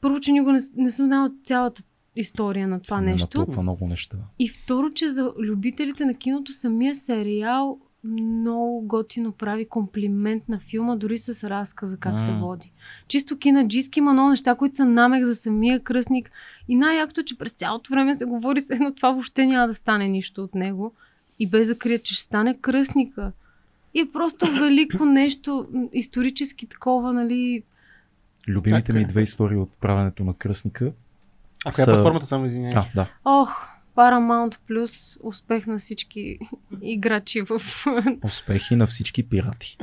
първо, 0.01 0.19
че 0.19 0.31
не, 0.33 0.61
с- 0.61 0.73
не 0.75 0.91
съм 0.91 1.05
знала 1.05 1.31
цялата 1.43 1.83
история 2.15 2.67
на 2.67 2.79
това 2.79 2.97
Има 2.97 3.05
нещо. 3.05 3.27
толкова 3.27 3.61
много 3.61 3.87
неща. 3.87 4.17
И 4.39 4.47
второ, 4.49 4.91
че 4.91 5.09
за 5.09 5.33
любителите 5.39 6.05
на 6.05 6.13
киното 6.13 6.51
самия 6.51 6.95
сериал 6.95 7.79
много 8.03 8.81
готино 8.81 9.31
прави 9.31 9.67
комплимент 9.67 10.49
на 10.49 10.59
филма, 10.59 10.95
дори 10.95 11.17
с 11.17 11.49
разказа 11.49 11.97
как 11.97 12.19
се 12.19 12.31
М. 12.31 12.39
води. 12.39 12.71
Чисто 13.07 13.37
кинаджиски 13.37 13.99
има 13.99 14.13
много 14.13 14.29
неща, 14.29 14.55
които 14.55 14.75
са 14.75 14.85
намек 14.85 15.25
за 15.25 15.35
самия 15.35 15.79
кръстник. 15.79 16.31
И 16.67 16.75
най-якото, 16.75 17.23
че 17.23 17.37
през 17.37 17.51
цялото 17.51 17.89
време 17.91 18.15
се 18.15 18.25
говори 18.25 18.61
с 18.61 18.69
едно 18.69 18.91
това 18.91 19.11
въобще 19.11 19.45
няма 19.45 19.67
да 19.67 19.73
стане 19.73 20.07
нищо 20.07 20.43
от 20.43 20.55
него. 20.55 20.93
И 21.39 21.49
без 21.49 21.67
да 21.67 21.77
крият, 21.77 22.03
че 22.03 22.13
ще 22.13 22.23
стане 22.23 22.53
кръстника. 22.55 23.31
И 23.93 23.99
е 23.99 24.05
просто 24.05 24.47
велико 24.51 25.05
нещо, 25.05 25.67
исторически 25.93 26.65
такова, 26.65 27.13
нали. 27.13 27.63
Любимите 28.47 28.85
Как 28.85 28.95
ми 28.95 29.01
е? 29.01 29.05
две 29.05 29.21
истории 29.21 29.57
от 29.57 29.69
правенето 29.71 30.23
на 30.23 30.33
кръстника. 30.33 30.91
А 31.65 31.71
коя 31.71 31.85
Са- 31.85 31.91
платформата 31.91 32.25
само 32.25 32.45
извинявай? 32.45 32.75
А, 32.75 32.85
да. 32.95 33.09
Ох, 33.25 33.65
Paramount 33.95 34.57
Plus, 34.69 35.17
успех 35.23 35.67
на 35.67 35.77
всички 35.77 36.39
играчи 36.81 37.41
в 37.41 37.61
Успехи 38.23 38.75
на 38.75 38.87
всички 38.87 39.23
пирати. 39.23 39.77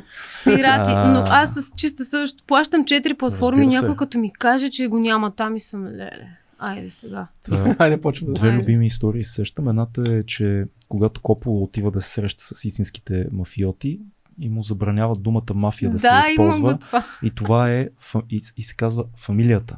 пирати. 0.45 0.91
А. 0.91 1.05
Но 1.07 1.25
аз 1.27 1.55
с 1.55 1.71
чиста 1.77 2.05
също 2.05 2.43
плащам 2.45 2.85
четири 2.85 3.15
платформи, 3.15 3.67
някой 3.67 3.97
като 3.97 4.19
ми 4.19 4.33
каже, 4.33 4.71
че 4.71 4.87
го 4.87 4.99
няма 4.99 5.31
там 5.31 5.57
и 5.57 5.61
съм 5.61 5.87
леле. 5.87 6.29
Айде 6.59 6.91
сега. 6.91 7.27
Та, 7.45 7.75
Хайде, 7.79 8.01
почва 8.01 8.27
да 8.27 8.33
Две 8.33 8.49
Айде. 8.49 8.59
любими 8.59 8.87
истории 8.87 9.25
се 9.25 9.33
сещам. 9.33 9.69
Едната 9.69 10.05
е, 10.09 10.23
че 10.23 10.65
когато 10.89 11.21
Копола 11.21 11.61
отива 11.61 11.91
да 11.91 12.01
се 12.01 12.11
среща 12.11 12.45
с 12.45 12.65
истинските 12.65 13.27
мафиоти 13.33 14.01
и 14.41 14.49
му 14.49 14.63
забраняват 14.63 15.23
думата 15.23 15.55
мафия 15.55 15.91
да, 15.91 15.93
да, 15.93 15.99
се 15.99 16.33
имам 16.33 16.49
използва. 16.49 16.73
го 16.73 16.79
това. 16.79 17.05
И 17.23 17.31
това 17.31 17.71
е 17.71 17.89
и, 18.31 18.43
и 18.57 18.63
се 18.63 18.75
казва 18.75 19.05
фамилията. 19.17 19.77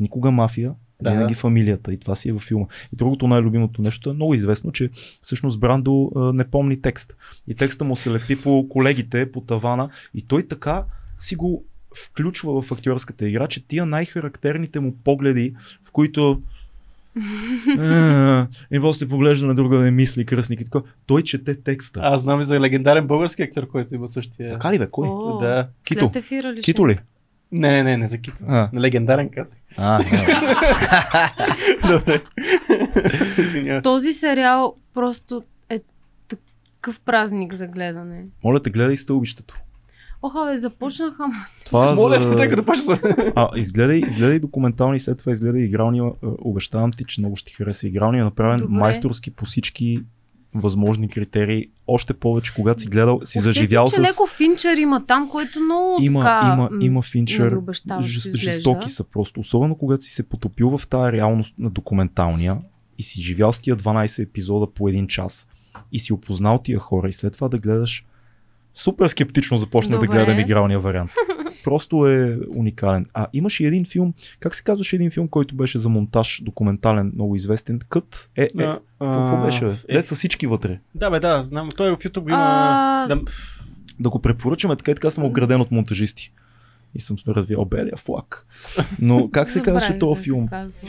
Никога 0.00 0.30
мафия, 0.30 0.74
Да, 1.02 1.10
винаги 1.10 1.34
да. 1.34 1.40
фамилията. 1.40 1.92
И 1.92 1.98
това 1.98 2.14
си 2.14 2.28
е 2.28 2.32
във 2.32 2.42
филма. 2.42 2.66
И 2.92 2.96
другото 2.96 3.28
най-любимото 3.28 3.82
нещо 3.82 4.10
е 4.10 4.12
много 4.12 4.34
известно, 4.34 4.72
че 4.72 4.90
всъщност 5.22 5.60
Брандо 5.60 6.10
а, 6.16 6.32
не 6.32 6.50
помни 6.50 6.82
текст. 6.82 7.16
И 7.46 7.54
текста 7.54 7.84
му 7.84 7.96
се 7.96 8.10
лети 8.10 8.42
по 8.42 8.66
колегите, 8.68 9.32
по 9.32 9.40
тавана. 9.40 9.90
И 10.14 10.22
той 10.22 10.48
така 10.48 10.84
си 11.18 11.36
го 11.36 11.64
включва 11.96 12.62
в 12.62 12.72
актьорската 12.72 13.28
игра, 13.28 13.46
че 13.46 13.66
тия 13.66 13.86
най-характерните 13.86 14.80
му 14.80 14.96
погледи, 15.04 15.54
в 15.84 15.90
които 15.90 16.30
«А, 16.30 16.38
и 18.72 18.80
после 18.80 19.08
поглежда 19.08 19.46
на 19.46 19.54
друга 19.54 19.78
да 19.78 19.84
не 19.84 19.90
мисли 19.90 20.26
кръстник 20.26 20.60
и 20.60 20.64
така. 20.64 20.80
Той 21.06 21.22
чете 21.22 21.62
текста. 21.62 22.00
Аз 22.02 22.20
знам 22.20 22.40
и 22.40 22.44
за 22.44 22.60
легендарен 22.60 23.06
български 23.06 23.42
актьор, 23.42 23.68
който 23.68 23.94
има 23.94 24.08
същия. 24.08 24.50
Така 24.50 24.72
ли 24.72 24.78
бе? 24.78 24.86
Кой? 24.90 25.08
О, 25.08 25.38
Да. 25.38 25.68
Кито. 25.84 26.10
Ли? 26.44 26.62
Кито 26.62 26.88
ли? 26.88 26.98
Не, 27.52 27.70
не, 27.70 27.82
не, 27.82 27.96
не 27.96 28.06
за 28.06 28.18
Кито. 28.18 28.36
А. 28.48 28.68
Легендарен 28.74 29.28
казах. 29.28 29.58
А. 29.76 29.98
Добре. 31.88 32.22
Този 33.82 34.12
сериал 34.12 34.74
просто 34.94 35.42
е 35.70 35.80
такъв 36.28 37.00
празник 37.00 37.54
за 37.54 37.66
гледане. 37.66 38.24
Моля 38.44 38.62
те, 38.62 38.70
гледай 38.70 38.96
стълбището. 38.96 39.56
Оха, 40.26 40.44
бе, 40.52 40.58
започнаха. 40.58 41.24
Това 41.64 41.94
Моля, 41.94 42.20
за... 42.20 42.36
тъй 42.36 42.48
като 42.48 42.64
почва. 42.64 42.98
А, 43.36 43.48
изгледай, 43.56 43.98
изгледай 43.98 44.38
документални, 44.38 45.00
след 45.00 45.18
това 45.18 45.32
изгледай 45.32 45.62
игралния. 45.62 46.04
Е, 46.04 46.10
Обещавам 46.22 46.92
ти, 46.92 47.04
че 47.04 47.20
много 47.20 47.36
ще 47.36 47.46
ти 47.46 47.54
хареса. 47.54 47.86
Игралния 47.86 48.20
е 48.20 48.24
направен 48.24 48.60
Добре. 48.60 48.74
майсторски 48.74 49.30
по 49.30 49.44
всички 49.44 50.00
възможни 50.54 51.08
критерии. 51.08 51.66
Още 51.86 52.14
повече, 52.14 52.54
когато 52.54 52.82
си 52.82 52.88
гледал, 52.88 53.20
си 53.24 53.38
заживял 53.38 53.86
че 53.86 53.94
с... 53.94 53.98
леко 53.98 54.26
Финчер 54.26 54.76
има 54.76 55.06
там, 55.06 55.28
което 55.28 55.60
много 55.60 55.96
Има, 56.00 56.20
така, 56.20 56.52
има, 56.52 56.84
има 56.84 57.02
финчер. 57.02 57.58
Жест, 58.00 58.36
жестоки 58.36 58.88
са 58.88 59.04
просто. 59.04 59.40
Особено 59.40 59.74
когато 59.74 60.04
си 60.04 60.10
се 60.10 60.28
потопил 60.28 60.78
в 60.78 60.88
тази 60.88 61.12
реалност 61.12 61.54
на 61.58 61.70
документалния 61.70 62.58
и 62.98 63.02
си 63.02 63.22
живял 63.22 63.52
с 63.52 63.58
тия 63.58 63.76
12 63.76 64.22
епизода 64.22 64.66
по 64.74 64.88
един 64.88 65.06
час 65.06 65.48
и 65.92 65.98
си 65.98 66.12
опознал 66.12 66.60
тия 66.64 66.78
хора 66.78 67.08
и 67.08 67.12
след 67.12 67.32
това 67.32 67.48
да 67.48 67.58
гледаш 67.58 68.04
супер 68.76 69.08
скептично 69.08 69.56
започна 69.56 69.96
Добре. 69.96 70.06
да 70.06 70.12
гледам 70.12 70.38
игралния 70.40 70.80
вариант. 70.80 71.10
Просто 71.64 72.06
е 72.06 72.38
уникален. 72.56 73.06
А 73.14 73.26
имаше 73.32 73.64
един 73.64 73.84
филм, 73.84 74.12
как 74.40 74.54
се 74.54 74.62
казваше 74.62 74.96
един 74.96 75.10
филм, 75.10 75.28
който 75.28 75.54
беше 75.56 75.78
за 75.78 75.88
монтаж, 75.88 76.40
документален, 76.44 77.12
много 77.14 77.34
известен. 77.34 77.80
Кът 77.88 78.30
е, 78.36 78.42
е, 78.42 78.48
А, 78.58 78.78
какво 79.00 79.44
беше? 79.44 79.64
Бе? 79.64 79.74
е, 79.88 79.94
Дет 79.94 80.06
са 80.06 80.14
всички 80.14 80.46
вътре. 80.46 80.78
Да, 80.94 81.10
бе, 81.10 81.20
да, 81.20 81.42
знам. 81.42 81.68
Той 81.76 81.90
в 81.90 81.98
YouTube 81.98 82.28
има. 82.28 82.36
А, 82.38 83.06
Да, 83.08 83.20
Да 84.00 84.10
го 84.10 84.22
препоръчаме, 84.22 84.76
така 84.76 84.90
и 84.90 84.94
така 84.94 85.10
съм 85.10 85.24
ограден 85.24 85.60
от 85.60 85.70
монтажисти. 85.70 86.32
И 86.94 87.00
съм 87.00 87.16
развял 87.28 87.64
белия 87.64 87.96
флаг. 87.96 88.46
Но 89.00 89.30
как 89.30 89.50
се 89.50 89.62
казваше 89.62 89.98
този 89.98 90.18
да 90.18 90.24
филм? 90.24 90.44
се 90.44 90.50
казва. 90.50 90.80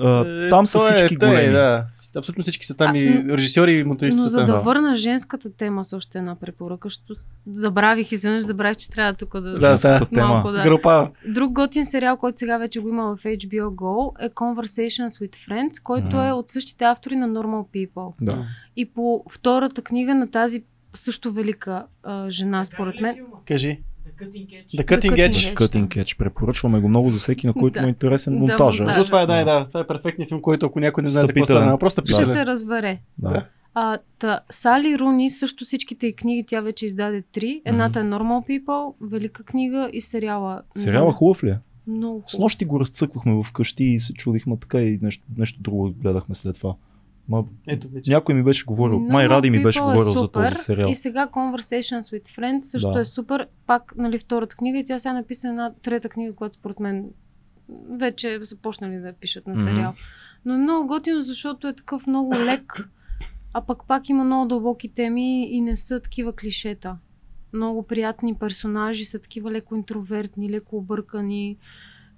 А, 0.00 0.48
там 0.50 0.66
са 0.66 0.78
е- 0.78 0.96
всички 0.96 1.14
е, 1.14 1.16
големи. 1.16 1.52
да. 1.52 1.86
Абсолютно 2.16 2.42
всички 2.42 2.66
са 2.66 2.74
там 2.74 2.90
А, 2.92 2.98
и 2.98 3.24
режисьори 3.28 3.72
и 3.72 3.84
монтажисти 3.84 4.20
Но 4.20 4.26
са 4.26 4.30
за 4.30 4.38
там. 4.38 4.46
да 4.46 4.52
да. 4.52 4.58
върна 4.58 4.96
женската 4.96 5.52
тема 5.52 5.84
с 5.84 5.92
още 5.92 6.18
една 6.18 6.34
препоръка, 6.34 6.88
защото 6.88 7.14
забравих, 7.46 8.12
изведнъж 8.12 8.44
забравих, 8.44 8.76
че 8.76 8.90
трябва 8.90 9.14
тук 9.14 9.32
да... 9.32 9.58
Да, 9.58 9.76
да. 9.76 10.06
тема. 10.06 10.28
Малко, 10.28 10.50
да. 10.50 10.62
Група. 10.62 11.10
Друг 11.28 11.52
готин 11.52 11.84
сериал, 11.84 12.16
който 12.16 12.38
сега 12.38 12.58
вече 12.58 12.80
го 12.80 12.88
има 12.88 13.16
в 13.16 13.22
HBO 13.22 13.64
Go 13.64 14.26
е 14.26 14.30
Conversations 14.30 15.08
with 15.20 15.48
Friends, 15.48 15.82
който 15.82 16.06
Мгм. 16.06 16.18
е 16.18 16.32
от 16.32 16.50
същите 16.50 16.84
автори 16.84 17.16
на 17.16 17.28
Normal 17.28 17.88
People. 17.88 18.12
Да. 18.20 18.44
И 18.76 18.86
по 18.86 19.24
втората 19.30 19.82
книга 19.82 20.14
на 20.14 20.30
тази 20.30 20.62
също 20.94 21.32
велика 21.32 21.84
а, 22.02 22.30
жена, 22.30 22.64
според 22.64 23.00
мен. 23.00 23.16
Кажи. 23.48 23.80
The 24.22 24.28
Cutting 24.28 24.46
Edge. 24.48 24.76
The 24.76 24.84
Cutting 24.86 25.12
Edge. 25.12 25.30
Edge. 25.30 25.54
Cutting 25.56 25.88
Edge. 25.88 26.16
Препоръчваме 26.18 26.80
го 26.80 26.88
много 26.88 27.10
за 27.10 27.18
всеки, 27.18 27.46
на 27.46 27.52
който 27.52 27.74
Да. 27.74 27.80
му 27.80 27.86
е 27.86 27.90
интересен 27.90 28.32
Да, 28.32 28.38
монтажа. 28.38 28.82
монтаж. 28.82 28.86
Защото 28.88 29.06
това 29.06 29.22
е, 29.22 29.26
да, 29.26 29.44
да, 29.44 29.66
това 29.68 29.80
е 29.80 29.86
перфектният 29.86 30.28
филм, 30.28 30.40
който 30.40 30.66
ако 30.66 30.80
някой 30.80 31.02
не 31.02 31.10
знае 31.10 31.22
за 31.22 31.28
какво 31.28 31.44
става, 31.44 31.78
просто 31.78 32.00
Ще 32.00 32.12
пише. 32.12 32.24
се 32.24 32.46
разбере. 32.46 32.98
Да. 33.18 33.46
А, 33.74 33.98
та, 34.18 34.40
Сали 34.50 34.98
Руни, 34.98 35.30
също 35.30 35.64
всичките 35.64 36.06
й 36.06 36.12
книги, 36.12 36.44
тя 36.46 36.60
вече 36.60 36.86
издаде 36.86 37.22
три. 37.22 37.62
Едната 37.64 38.00
е 38.00 38.04
Normal 38.04 38.64
People, 38.64 38.94
велика 39.02 39.42
книга 39.44 39.90
и 39.92 40.00
сериала. 40.00 40.62
Сериала 40.74 41.12
хубав 41.12 41.44
ли 41.44 41.48
е? 41.50 41.58
Много 41.86 42.22
С 42.26 42.32
хубав. 42.32 42.42
нощи 42.42 42.64
го 42.64 42.80
разцъквахме 42.80 43.42
вкъщи 43.44 43.84
и 43.84 44.00
се 44.00 44.12
чудихме 44.12 44.56
така 44.60 44.80
и 44.80 44.98
нещо, 45.02 45.24
нещо 45.38 45.60
друго 45.62 45.92
гледахме 45.92 46.34
след 46.34 46.54
това. 46.54 46.74
Ма, 47.28 47.44
Ето 47.66 47.88
вече. 47.88 48.10
някой 48.10 48.34
ми 48.34 48.42
беше 48.42 48.64
говорил, 48.64 48.98
Normal 48.98 49.12
май 49.12 49.28
Ради 49.28 49.50
ми 49.50 49.62
беше 49.62 49.78
е 49.78 49.82
говорил 49.82 50.12
за 50.12 50.20
супер. 50.20 50.48
този 50.48 50.54
сериал. 50.54 50.88
И 50.88 50.94
сега 50.94 51.28
Conversations 51.28 52.02
with 52.02 52.38
Friends 52.38 52.58
също 52.58 52.92
Да. 52.92 53.00
е 53.00 53.04
супер. 53.04 53.46
Пак, 53.66 53.92
нали, 53.96 54.18
втората 54.18 54.56
книга 54.56 54.78
и 54.78 54.84
тя 54.84 54.98
сега 54.98 55.12
написа 55.12 55.48
една 55.48 55.72
трета 55.82 56.08
книга, 56.08 56.32
която 56.32 56.54
според 56.54 56.80
мен 56.80 57.04
вече 57.90 58.40
са 58.44 58.56
почнали 58.56 58.96
да 58.96 59.06
я 59.06 59.12
пишат 59.12 59.46
на 59.46 59.56
сериал. 59.56 59.94
Но 60.44 60.54
е 60.54 60.58
много 60.58 60.86
готино, 60.88 61.20
защото 61.20 61.68
е 61.68 61.72
такъв 61.74 62.06
много 62.06 62.34
лек, 62.34 62.88
а 63.52 63.60
пък 63.60 63.86
пак 63.88 64.08
има 64.08 64.24
много 64.24 64.48
дълбоки 64.48 64.88
теми 64.88 65.44
и 65.46 65.60
не 65.60 65.76
са 65.76 66.00
такива 66.00 66.32
клишета. 66.32 66.96
Много 67.52 67.82
приятни 67.82 68.34
персонажи 68.34 69.04
са 69.04 69.18
такива 69.18 69.50
леко 69.50 69.76
интровертни, 69.76 70.50
леко 70.50 70.76
объркани, 70.76 71.56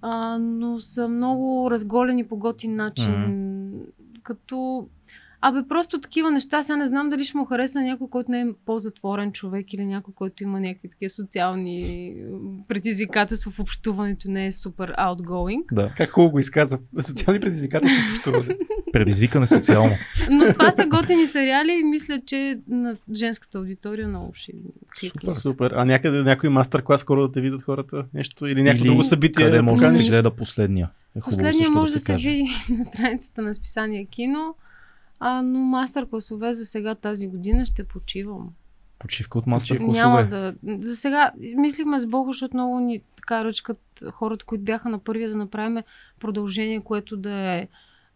а, 0.02 0.38
но 0.38 0.80
са 0.80 1.08
много 1.08 1.70
разголени 1.70 2.26
по 2.26 2.36
готин 2.36 2.76
начин. 2.76 3.12
Като 4.24 4.88
Абе, 5.46 5.68
просто 5.68 6.00
такива 6.00 6.30
неща. 6.30 6.62
Сега 6.62 6.76
не 6.76 6.86
знам 6.86 7.10
дали 7.10 7.24
ще 7.24 7.38
му 7.38 7.44
хареса 7.44 7.80
някой, 7.82 8.08
който 8.10 8.30
не 8.30 8.40
е 8.40 8.46
по-затворен 8.66 9.32
човек 9.32 9.72
или 9.72 9.84
някой, 9.84 10.14
който 10.14 10.42
има 10.42 10.60
някакви 10.60 10.88
такива 10.88 11.10
социални 11.10 12.12
предизвикателства 12.68 13.50
в 13.50 13.60
общуването, 13.60 14.30
не 14.30 14.46
е 14.46 14.52
супер 14.52 14.92
outgoing. 14.92 15.62
Да, 15.72 15.92
Как 15.96 16.10
хубаво 16.10 16.30
го 16.30 16.38
изказа. 16.38 16.78
Социални 17.00 17.40
предизвикателства 17.40 18.02
в 18.02 18.16
общуване. 18.16 18.56
предизвикане 18.92 19.46
социално. 19.46 19.96
Но 20.30 20.52
това 20.52 20.72
са 20.72 20.86
готини 20.86 21.26
сериали 21.26 21.72
и 21.72 21.84
мисля, 21.84 22.20
че 22.26 22.58
на 22.68 22.96
женската 23.14 23.58
аудитория 23.58 24.08
много 24.08 24.34
ще. 24.34 24.52
Супер. 24.94 25.32
Супер. 25.32 25.72
А 25.76 25.84
някъде 25.84 26.22
някой 26.22 26.50
мастер-клас 26.50 27.00
скоро 27.00 27.26
да 27.26 27.32
те 27.32 27.40
видят 27.40 27.62
хората? 27.62 28.04
Нещо 28.14 28.46
или 28.46 28.62
някакво 28.62 28.84
друго 28.84 29.04
събитие? 29.04 29.44
Къде 29.44 29.56
да 29.56 29.62
може 29.62 29.84
да 29.84 29.90
се 29.90 30.08
гледа 30.08 30.30
последния? 30.30 30.90
Е 31.16 31.20
Последния 31.20 31.70
може 31.70 31.90
да 31.90 31.94
да 31.94 32.00
се 32.00 32.04
се 32.06 32.12
каже. 32.12 32.28
види 32.28 32.44
на 32.78 32.84
страницата 32.84 33.42
на 33.42 33.54
списание 33.54 34.04
кино, 34.04 34.54
а, 35.20 35.42
но 35.42 35.58
мастер 35.58 36.08
класове 36.10 36.52
за 36.52 36.64
сега 36.64 36.94
тази 36.94 37.28
година 37.28 37.66
ще 37.66 37.84
почивам. 37.84 38.50
Почивка 38.98 39.38
от 39.38 39.46
мастер 39.46 39.78
Почивка. 39.78 39.98
Няма 39.98 40.28
класове. 40.28 40.54
да. 40.62 40.88
За 40.88 40.96
сега 40.96 41.32
мислихме 41.56 42.00
с 42.00 42.06
Бого, 42.06 42.32
защото 42.32 42.56
много 42.56 42.80
ни 42.80 43.00
така 43.16 43.44
ръчкат 43.44 44.04
хората, 44.12 44.44
които 44.44 44.64
бяха 44.64 44.88
на 44.88 44.98
първия 44.98 45.28
да 45.28 45.36
направим 45.36 45.82
продължение, 46.20 46.80
което 46.80 47.16
да 47.16 47.56
е 47.56 47.68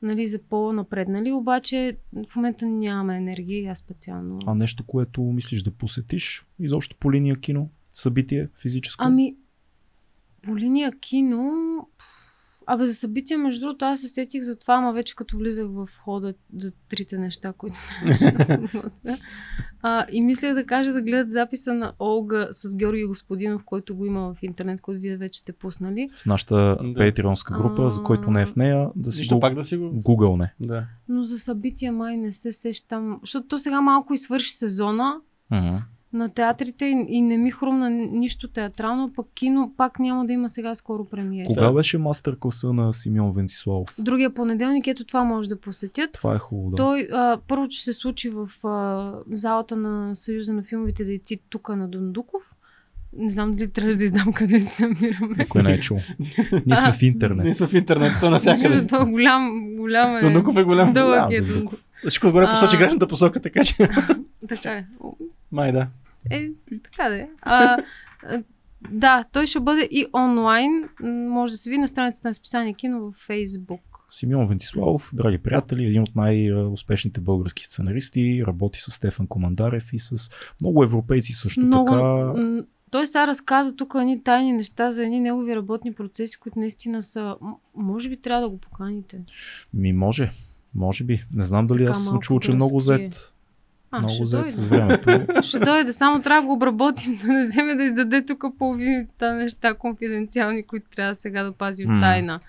нали, 0.03 0.29
за 0.29 0.39
по-напреднали, 0.39 1.33
обаче 1.33 1.97
в 2.29 2.37
момента 2.37 2.67
нямаме 2.67 3.17
енергия 3.17 3.73
аз 3.73 3.79
специално. 3.79 4.39
А 4.47 4.55
нещо, 4.55 4.85
което 4.87 5.23
мислиш 5.23 5.63
да 5.63 5.71
посетиш 5.71 6.47
изобщо 6.61 6.97
по 7.01 7.13
линия 7.13 7.37
кино? 7.37 7.71
Събитие 7.91 8.49
физическо? 8.63 9.05
Ами, 9.05 9.35
по 10.43 10.59
линия 10.59 10.93
кино, 11.01 11.53
абе 12.71 12.87
за 12.87 12.95
събития, 12.95 13.39
между 13.39 13.61
другото, 13.61 13.85
аз 13.85 14.01
се 14.01 14.09
сетих 14.09 14.43
за 14.43 14.59
това, 14.59 14.75
ама 14.75 14.93
вече 14.93 15.17
като 15.17 15.37
влизах 15.37 15.67
в 15.69 15.89
хода 16.05 16.35
за 16.57 16.73
трите 16.89 17.19
неща, 17.19 17.53
които 17.59 17.79
трябваше 18.01 18.31
да 19.05 19.19
а, 19.83 20.07
И 20.13 20.23
мислех 20.23 20.55
да 20.55 20.67
кажа 20.67 20.93
да 20.93 21.03
гледат 21.03 21.31
записа 21.31 21.75
на 21.75 21.93
Олга 22.01 22.49
с 22.51 22.77
Георги 22.77 23.05
Господинов, 23.05 23.65
който 23.65 23.97
го 23.97 24.07
има 24.07 24.35
в 24.35 24.43
интернет, 24.43 24.81
който 24.81 25.01
вие 25.01 25.17
вече 25.17 25.39
сте 25.39 25.53
пуснали. 25.53 26.09
В 26.17 26.27
нашата 26.27 26.77
Да. 26.83 26.95
патреонска 26.95 27.55
група, 27.55 27.91
за 27.91 28.03
който 28.03 28.31
не 28.31 28.43
е 28.43 28.47
в 28.47 28.57
нея, 28.57 28.89
да 28.97 29.13
си 29.13 29.19
Нищо 29.19 29.35
го 29.35 29.41
пак 29.41 29.55
да 29.55 29.65
си 29.65 29.77
го... 29.77 29.85
Google 29.85 30.39
не. 30.39 30.55
Да. 30.61 30.87
Но 31.09 31.25
за 31.25 31.39
събития 31.39 31.93
май 31.93 32.17
не 32.17 32.33
се 32.33 32.53
сещам, 32.53 33.19
защото 33.23 33.49
то 33.49 33.59
сега 33.59 33.81
малко 33.81 34.15
и 34.15 34.19
свърши 34.19 34.53
сезона 34.53 35.21
на 36.13 36.29
театрите 36.29 36.85
и, 36.85 37.07
и 37.09 37.23
не 37.23 37.37
ми 37.37 37.51
хрумна 37.51 37.91
ни- 37.91 38.07
нищо 38.09 38.49
театрално, 38.49 39.13
пък 39.13 39.27
кино 39.35 39.73
пак 39.77 39.99
няма 39.99 40.27
да 40.27 40.33
има 40.33 40.49
сега 40.49 40.75
скоро 40.75 41.05
премиери. 41.05 41.47
Кога 41.47 41.73
беше 41.73 41.99
мастер 41.99 42.37
класа 42.39 42.73
на 42.73 42.93
Симеон 42.93 43.33
Венциславов? 43.33 43.95
Другия 43.99 44.31
понеделник, 44.31 44.87
ето 44.87 45.05
това 45.05 45.25
може 45.25 45.49
да 45.49 45.61
посетят. 45.61 46.13
Това 46.13 46.35
е 46.35 46.39
хубаво, 46.39 46.71
да. 46.71 46.77
Той 46.77 47.09
а, 47.13 47.39
първо, 47.49 47.69
че 47.69 47.83
се 47.83 47.93
случи 47.93 48.31
в 48.31 48.49
а, 48.65 49.13
залата 49.31 49.77
на 49.77 50.17
Съюза 50.17 50.55
на 50.55 50.63
филмовите 50.63 51.05
дейци 51.05 51.41
тук 51.49 51.69
на 51.69 51.89
Дондуков. 51.89 52.43
Не 53.13 53.31
знам 53.31 53.53
дали 53.53 53.71
трябваше 53.71 53.99
да 53.99 54.05
издам 54.05 54.33
къде 54.33 54.61
се 54.61 54.83
намираме. 54.83 55.35
Никой 55.39 55.63
не 55.63 55.73
е 55.73 55.81
чул. 55.81 55.99
Ние 56.67 56.77
сме 56.77 56.93
в 56.93 57.01
Ние 57.03 57.11
интернет. 57.11 57.57
сме 57.57 57.67
в 57.67 57.75
интернет, 57.75 58.13
то 58.21 58.31
навсякъде. 58.31 58.87
Той 58.87 59.03
е 59.03 59.07
голям, 59.07 59.51
голям 59.77 60.17
е. 60.17 60.21
Дондуков 60.21 60.57
е 60.57 60.63
голям. 60.63 60.93
Дълъг 60.93 61.33
е 61.33 61.41
Дондуков. 61.41 61.85
Всичко 62.01 62.27
отгоре 62.27 62.47
посочи 62.47 62.77
грешната 62.77 63.07
посока, 63.07 63.41
така 63.41 63.65
че. 63.65 63.75
Така 64.49 64.71
е. 64.71 64.85
Май 65.53 65.73
да. 65.73 65.89
Е, 66.31 66.49
така 66.83 67.09
да 67.09 67.17
е. 67.17 67.29
А, 67.43 67.79
да, 68.91 69.25
той 69.33 69.47
ще 69.47 69.61
бъде 69.61 69.89
и 69.91 70.07
онлайн. 70.15 70.89
Може 71.29 71.53
да 71.53 71.57
се 71.57 71.71
види 71.71 71.81
на 71.81 71.89
страницата 71.89 72.29
на 72.29 72.35
списание 72.35 72.75
кино 72.75 73.01
във 73.01 73.15
Фейсбук. 73.15 73.81
Симеон 74.11 74.49
Вентиславов, 74.49 75.11
драги 75.15 75.39
приятели, 75.39 75.85
един 75.85 76.03
от 76.03 76.17
най-успешните 76.17 77.21
български 77.21 77.65
сценаристи, 77.65 78.45
работи 78.47 78.81
с 78.81 78.91
Стефан 78.91 79.27
Командарев 79.27 79.93
и 79.93 79.99
с 79.99 80.31
много 80.61 80.83
европейци 80.83 81.33
също 81.33 81.61
Много, 81.61 81.91
така. 81.91 82.65
той 82.91 83.07
сега 83.07 83.27
разказа 83.27 83.77
тук 83.77 83.95
едни 83.99 84.23
тайни 84.23 84.53
неща 84.53 84.91
за 84.91 85.05
едни 85.05 85.21
негови 85.21 85.57
работни 85.57 85.95
процеси, 85.95 86.39
които 86.39 86.59
наистина 86.59 87.03
са... 87.03 87.37
Може 87.77 88.09
би 88.09 88.17
трябва 88.17 88.43
да 88.43 88.51
го 88.51 88.59
поканите. 88.59 89.21
Ми 89.75 89.93
може, 89.93 90.31
може 90.75 91.05
би. 91.05 91.25
Не 91.35 91.45
знам 91.45 91.67
дали 91.67 91.79
Така 91.79 91.91
аз 91.91 92.05
съм 92.05 92.21
чул, 92.21 92.41
че 92.41 92.53
е 92.53 92.55
много 92.55 92.81
зет. 92.81 93.35
А, 93.91 93.99
много 93.99 94.25
дойде. 94.27 94.51
с 94.51 94.67
времето. 94.67 95.27
Ще 95.43 95.59
дойде, 95.59 95.93
само 95.93 96.23
трябва 96.23 96.41
да 96.43 96.47
го 96.47 96.53
обработим, 96.53 97.17
да 97.23 97.29
не 97.29 97.45
вземе 97.45 97.75
да 97.75 97.85
издаде 97.85 98.25
тук 98.25 98.45
половината 98.59 99.35
неща 99.35 99.75
конфиденциални, 99.75 100.63
които 100.63 100.87
трябва 100.91 101.15
сега 101.15 101.43
да 101.43 101.53
пази 101.53 101.87
М. 101.87 102.01
тайна. 102.01 102.41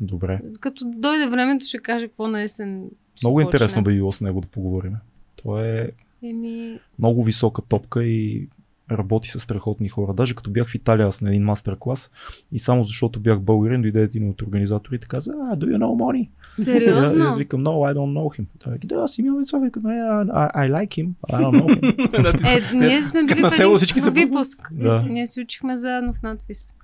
Добре. 0.00 0.40
Като 0.60 0.84
дойде 0.86 1.26
времето, 1.26 1.66
ще 1.66 1.78
каже 1.78 2.08
какво 2.08 2.28
на 2.28 2.42
есен 2.42 2.82
Много 3.22 3.36
почне. 3.36 3.42
интересно 3.42 3.82
би 3.82 3.92
било 3.92 4.12
с 4.12 4.20
него 4.20 4.40
да 4.40 4.48
поговорим. 4.48 4.92
Той 5.36 5.68
е 5.68 5.88
Еми, 6.22 6.78
много 6.98 7.24
висока 7.24 7.62
топка 7.62 8.04
и 8.04 8.48
работи 8.90 9.30
с 9.30 9.40
страхотни 9.40 9.88
хора. 9.88 10.14
Даже 10.14 10.34
като 10.34 10.50
бях 10.50 10.68
в 10.68 10.74
Италия 10.74 11.06
аз 11.06 11.20
на 11.20 11.28
един 11.28 11.44
мастер 11.44 11.76
клас 11.78 12.10
и 12.52 12.58
само 12.58 12.82
защото 12.82 13.20
бях 13.20 13.40
българин, 13.40 13.82
дойде 13.82 14.02
един 14.02 14.30
от 14.30 14.42
организаторите 14.42 15.04
и 15.04 15.08
каза, 15.08 15.32
а, 15.32 15.56
do 15.56 15.64
you 15.64 15.76
know 15.76 16.02
money? 16.02 16.28
сериозно? 16.56 17.24
Аз 17.24 17.38
викам, 17.38 17.64
no, 17.64 17.92
I 17.92 17.94
don't 17.94 18.12
know 18.12 18.40
him. 18.40 18.46
Той 18.58 18.72
вика, 18.72 18.86
да, 18.86 19.06
Вицов, 19.38 19.62
викам, 19.62 19.82
«Yeah, 19.82 20.32
I, 20.32 20.54
I 20.54 20.70
like 20.70 21.04
him, 21.04 21.10
I 21.30 21.40
don't 21.40 21.62
know 21.62 21.80
him. 21.80 22.74
Е, 22.74 22.76
ние 22.76 23.02
сме 23.02 23.24
били 23.24 23.40
на 23.40 23.50
село 23.50 23.76
всички 23.76 24.00
се 24.00 24.10
випуск. 24.10 24.68
Да. 24.72 25.02
Ние 25.02 25.26
си 25.26 25.40
учихме 25.40 25.76
заедно 25.76 26.14
в 26.14 26.22
надпис. 26.22 26.74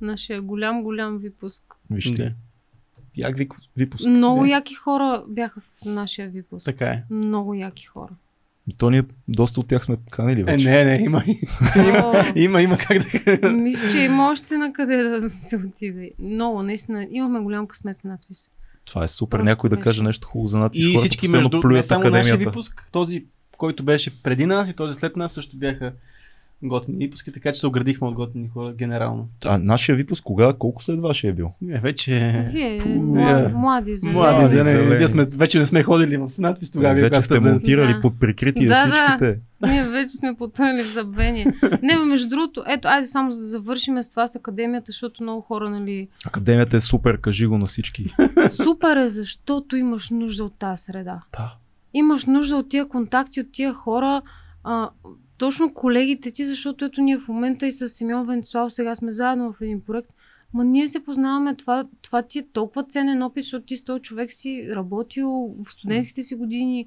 Нашия 0.00 0.42
голям, 0.42 0.82
голям 0.82 1.18
випуск. 1.18 1.62
Вижте. 1.90 2.34
Як 3.16 3.36
випуск. 3.76 4.06
Много 4.06 4.44
яки 4.44 4.74
хора 4.74 5.24
бяха 5.28 5.60
в 5.60 5.84
нашия 5.84 6.28
випуск. 6.28 6.64
Така 6.64 6.86
е. 6.86 7.04
Много 7.10 7.54
яки 7.54 7.86
хора. 7.86 8.12
И 8.68 8.74
то 8.74 8.90
ние 8.90 9.02
доста 9.28 9.60
от 9.60 9.68
тях 9.68 9.84
сме 9.84 9.96
канили 10.10 10.40
Е, 10.40 10.44
вече. 10.44 10.70
не, 10.70 10.84
не, 10.84 10.96
има. 10.96 11.22
О, 11.76 12.12
Има, 12.34 12.62
има 12.62 12.78
как 12.78 12.98
да. 13.40 13.48
Мисля, 13.48 13.90
че 13.90 13.98
има 13.98 14.28
още 14.28 14.56
на 14.56 14.72
къде 14.72 14.96
да 14.96 15.30
се 15.30 15.56
отиде. 15.58 16.10
Много, 16.18 16.62
наистина. 16.62 17.06
Имахме 17.10 17.40
голям 17.40 17.66
късмет 17.66 17.96
в 17.96 18.04
надпис. 18.04 18.50
Това 18.84 19.04
е 19.04 19.08
супер. 19.08 19.30
Просто 19.30 19.44
Някой 19.44 19.70
да 19.70 19.76
беше. 19.76 19.84
каже 19.84 20.02
нещо 20.02 20.28
хубаво 20.28 20.48
за 20.48 20.58
надпис. 20.58 20.80
И 20.80 20.86
Хората 20.86 20.98
всички 21.00 21.28
между, 21.28 21.56
не 21.58 21.82
само 21.82 22.00
нашия 22.00 22.18
академията. 22.18 22.50
випуск, 22.50 22.88
този, 22.92 23.24
който 23.56 23.82
беше 23.82 24.22
преди 24.22 24.46
нас 24.46 24.68
и 24.68 24.74
този 24.74 24.94
след 24.94 25.16
нас 25.16 25.32
също 25.32 25.56
бяха 25.56 25.92
готини 26.62 26.96
випуски, 26.98 27.32
така 27.32 27.52
че 27.52 27.60
се 27.60 27.66
оградихме 27.66 28.08
от 28.08 28.14
готини 28.14 28.48
хора 28.48 28.72
генерално. 28.72 29.28
А 29.44 29.58
нашия 29.58 29.96
випуск 29.96 30.24
кога, 30.24 30.52
колко 30.52 30.82
след 30.82 31.00
вашия 31.00 31.30
е 31.30 31.34
бил? 31.34 31.50
Не, 31.62 31.78
вече... 31.80 32.44
Вие, 32.52 32.78
Пу, 32.78 32.88
млади, 32.88 33.44
е. 33.44 33.48
млади 33.48 33.96
зелени. 33.96 34.18
Млади 34.18 34.46
зелени. 34.48 34.96
Ние 34.96 35.08
сме, 35.08 35.24
вече 35.24 35.58
не 35.58 35.66
сме 35.66 35.82
ходили 35.82 36.16
в 36.16 36.30
надпис 36.38 36.70
тогава. 36.70 36.94
вие 36.94 37.02
вече 37.02 37.22
сте 37.22 37.40
монтирали 37.40 37.92
Да. 37.92 38.00
под 38.00 38.20
прикритие 38.20 38.66
Да, 38.66 38.86
да. 38.86 38.92
всичките. 38.92 39.40
Ние 39.62 39.84
вече 39.84 40.08
сме 40.10 40.34
потънали 40.38 40.82
в 40.84 40.92
забвение. 40.92 41.46
Не, 41.82 41.96
между 41.96 42.28
другото, 42.28 42.64
ето, 42.66 42.88
айде 42.88 43.06
само 43.06 43.32
за 43.32 43.40
да 43.40 43.46
завършим 43.46 44.02
с 44.02 44.10
това 44.10 44.26
с 44.26 44.36
академията, 44.36 44.84
защото 44.86 45.22
много 45.22 45.40
хора, 45.40 45.70
нали... 45.70 46.08
Академията 46.26 46.76
е 46.76 46.80
супер, 46.80 47.20
кажи 47.20 47.46
го 47.46 47.58
на 47.58 47.66
всички. 47.66 48.06
Супер 48.48 48.96
е, 48.96 49.08
защото 49.08 49.76
имаш 49.76 50.10
нужда 50.10 50.44
от 50.44 50.54
тази 50.58 50.82
среда. 50.82 51.20
Да. 51.38 51.54
Имаш 51.94 52.24
нужда 52.26 52.56
от 52.56 52.68
тия 52.68 52.88
контакти, 52.88 53.40
от 53.40 53.46
тия 53.52 53.74
хора, 53.74 54.22
а, 54.64 54.90
точно 55.44 55.74
колегите 55.74 56.30
ти, 56.30 56.44
защото 56.44 56.84
ето 56.84 57.00
ние 57.00 57.18
в 57.18 57.28
момента 57.28 57.66
и 57.66 57.72
с 57.72 57.88
Симеон 57.88 58.26
Венцислав 58.26 58.72
сега 58.72 58.94
сме 58.94 59.12
заедно 59.12 59.52
в 59.52 59.60
един 59.60 59.80
проект. 59.80 60.10
Ма 60.54 60.64
ние 60.64 60.88
се 60.88 61.04
познаваме, 61.04 61.54
това, 61.54 61.84
това 62.02 62.22
ти 62.22 62.38
е 62.38 62.46
толкова 62.52 62.84
ценен 62.84 63.22
опит, 63.22 63.44
защото 63.44 63.66
ти 63.66 63.76
с 63.76 63.84
този 63.84 64.02
човек 64.02 64.32
си 64.32 64.68
работил 64.70 65.54
в 65.58 65.72
студентските 65.72 66.22
си 66.22 66.34
години. 66.34 66.86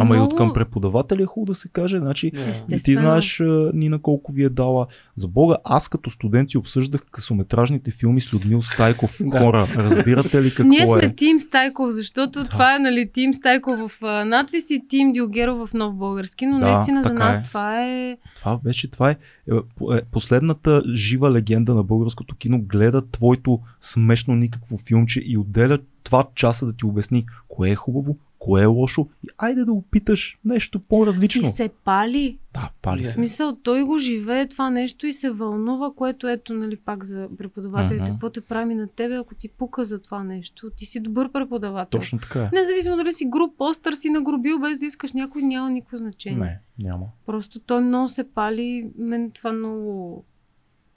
Ама 0.00 0.14
и 0.14 0.18
Много- 0.18 0.32
от 0.32 0.38
към 0.38 0.52
преподавателя 0.52 1.22
е 1.22 1.26
хубаво 1.26 1.46
да 1.46 1.54
се 1.54 1.68
каже. 1.68 1.98
Значи, 1.98 2.30
Да. 2.30 2.40
и 2.40 2.50
Естествено. 2.50 2.80
ти 2.84 2.96
знаеш, 2.96 3.42
Нина, 3.74 3.98
колко 3.98 4.32
ви 4.32 4.44
е 4.44 4.48
дала. 4.48 4.86
За 5.16 5.28
Бога, 5.28 5.56
аз 5.64 5.88
като 5.88 6.10
студент 6.10 6.50
си 6.50 6.58
обсъждах 6.58 7.04
късометражните 7.10 7.90
филми 7.90 8.20
с 8.20 8.32
Людмил 8.34 8.62
Стайков. 8.62 9.20
Да. 9.24 9.38
Хора, 9.38 9.66
разбирате 9.76 10.42
ли 10.42 10.48
какво 10.50 10.68
Ние 10.68 10.86
сме 10.86 11.00
е? 11.02 11.14
Тим 11.14 11.40
Стайков, 11.40 11.90
защото 11.90 12.44
това 12.44 12.76
е 12.76 12.78
нали, 12.78 13.10
Тим 13.12 13.34
Стайков 13.34 13.78
в 14.00 14.24
надвис 14.24 14.70
и 14.70 14.82
Тим 14.88 15.12
Дилгеров 15.12 15.68
в 15.68 15.74
Нов 15.74 15.94
Български, 15.94 16.46
но 16.46 16.58
Да, 16.58 16.66
наистина 16.66 17.02
за 17.02 17.14
нас 17.14 17.38
е. 17.38 17.42
това 17.42 17.84
е... 17.86 18.16
Това 18.36 18.58
беше, 18.64 18.90
това 18.90 19.10
е, 19.10 19.16
е, 19.52 19.54
е 19.96 20.02
последната 20.12 20.82
жива 20.94 21.30
легенда 21.32 21.74
на 21.74 21.82
българското 21.82 22.36
кино. 22.36 22.60
Гледа 22.62 23.02
твоето 23.10 23.60
смешно 23.80 24.34
никакво 24.34 24.78
филмче 24.78 25.20
и 25.24 25.38
отделя 25.38 25.78
това 26.02 26.24
часа 26.34 26.66
да 26.66 26.72
ти 26.72 26.86
обясни 26.86 27.26
кое 27.48 27.70
е 27.70 27.74
хубаво, 27.74 28.16
кое 28.44 28.62
е 28.62 28.66
лошо 28.66 29.08
и 29.24 29.28
айде 29.38 29.64
да 29.64 29.72
опиташ 29.72 30.38
нещо 30.44 30.80
по-различно. 30.80 31.42
И 31.42 31.46
се 31.46 31.68
пали. 31.84 32.38
Да, 32.54 32.70
пали 32.82 33.00
Да. 33.00 33.04
В 33.04 33.06
се. 33.06 33.12
смисъл, 33.12 33.56
той 33.62 33.82
го 33.82 33.98
живее 33.98 34.48
това 34.48 34.70
нещо 34.70 35.06
и 35.06 35.12
се 35.12 35.30
вълнува, 35.30 35.90
което 35.96 36.28
ето, 36.28 36.54
нали, 36.54 36.76
пак 36.76 37.04
за 37.04 37.28
преподавателите, 37.38 38.10
какво 38.10 38.30
те 38.30 38.40
прави 38.40 38.74
на 38.74 38.88
тебе, 38.88 39.14
ако 39.14 39.34
ти 39.34 39.48
пука 39.48 39.84
за 39.84 39.98
това 39.98 40.24
нещо. 40.24 40.70
Ти 40.76 40.86
си 40.86 41.00
добър 41.00 41.32
преподавател. 41.32 42.00
Точно 42.00 42.18
така 42.18 42.42
е. 42.42 42.50
Независимо 42.52 42.96
дали 42.96 43.12
си 43.12 43.24
груп 43.24 43.58
постър 43.58 43.92
си 43.92 44.10
нагробил 44.10 44.58
без 44.58 44.78
да 44.78 44.86
искаш 44.86 45.12
някой, 45.12 45.42
няма 45.42 45.70
никакво 45.70 45.96
значение. 45.96 46.38
Не, 46.38 46.58
няма. 46.88 47.06
Просто 47.26 47.60
той 47.60 47.80
много 47.82 48.08
се 48.08 48.30
пали, 48.30 48.90
мен 48.98 49.30
това 49.30 49.52
много... 49.52 50.24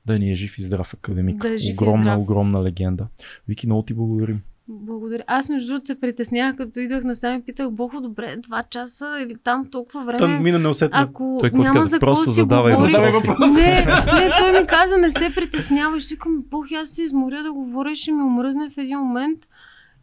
Да 0.06 0.20
ни 0.20 0.32
е 0.32 0.36
жив 0.36 0.58
и 0.58 0.62
здрав 0.62 0.94
академик. 0.94 1.42
Да 1.42 1.54
е 1.54 1.58
жив 1.58 1.70
и 1.70 1.74
огромна, 1.74 2.04
здрав. 2.04 2.20
огромна 2.20 2.64
легенда. 2.64 3.08
Вики, 3.48 3.68
много 3.68 3.82
ти 3.82 3.94
благодарим. 3.94 4.42
Благодаря. 4.70 5.24
Аз 5.28 5.50
между 5.50 5.68
другото 5.68 5.86
се 5.86 6.00
притеснях, 6.00 6.56
като 6.56 6.80
идвах 6.80 7.04
насам 7.04 7.36
и 7.36 7.42
питах, 7.42 7.72
Бохо, 7.72 8.02
добре, 8.02 8.36
два 8.38 8.64
часа 8.64 9.06
или 9.24 9.36
там 9.44 9.68
толкова 9.72 10.06
време. 10.06 10.20
Там 10.20 10.44
мина 10.44 10.60
неусетно. 10.60 11.00
Ако 11.00 11.38
Той 11.40 11.52
няма 11.54 11.74
каза? 11.74 11.86
за 11.86 11.96
какво 11.96 12.06
Просто 12.06 12.26
си 12.26 12.40
задавай 12.40 12.74
говорим... 12.74 12.92
Задавай 12.92 13.12
въпроси. 13.12 13.28
въпрос. 13.28 13.54
Не, 13.54 13.86
не, 14.20 14.30
той 14.40 14.62
ми 14.62 14.68
каза, 14.68 14.98
не 14.98 15.12
се 15.12 15.32
притеснявай. 15.36 16.00
Ще 16.00 16.14
викам, 16.14 16.44
бог, 16.52 16.66
аз 16.82 16.90
се 16.90 17.02
изморя 17.02 17.44
да 17.44 17.54
говоря, 17.54 17.92
и 17.92 17.96
ще 17.96 18.12
ми 18.12 18.22
омръзне 18.22 18.70
в 18.70 18.78
един 18.78 19.00
момент. 19.00 19.40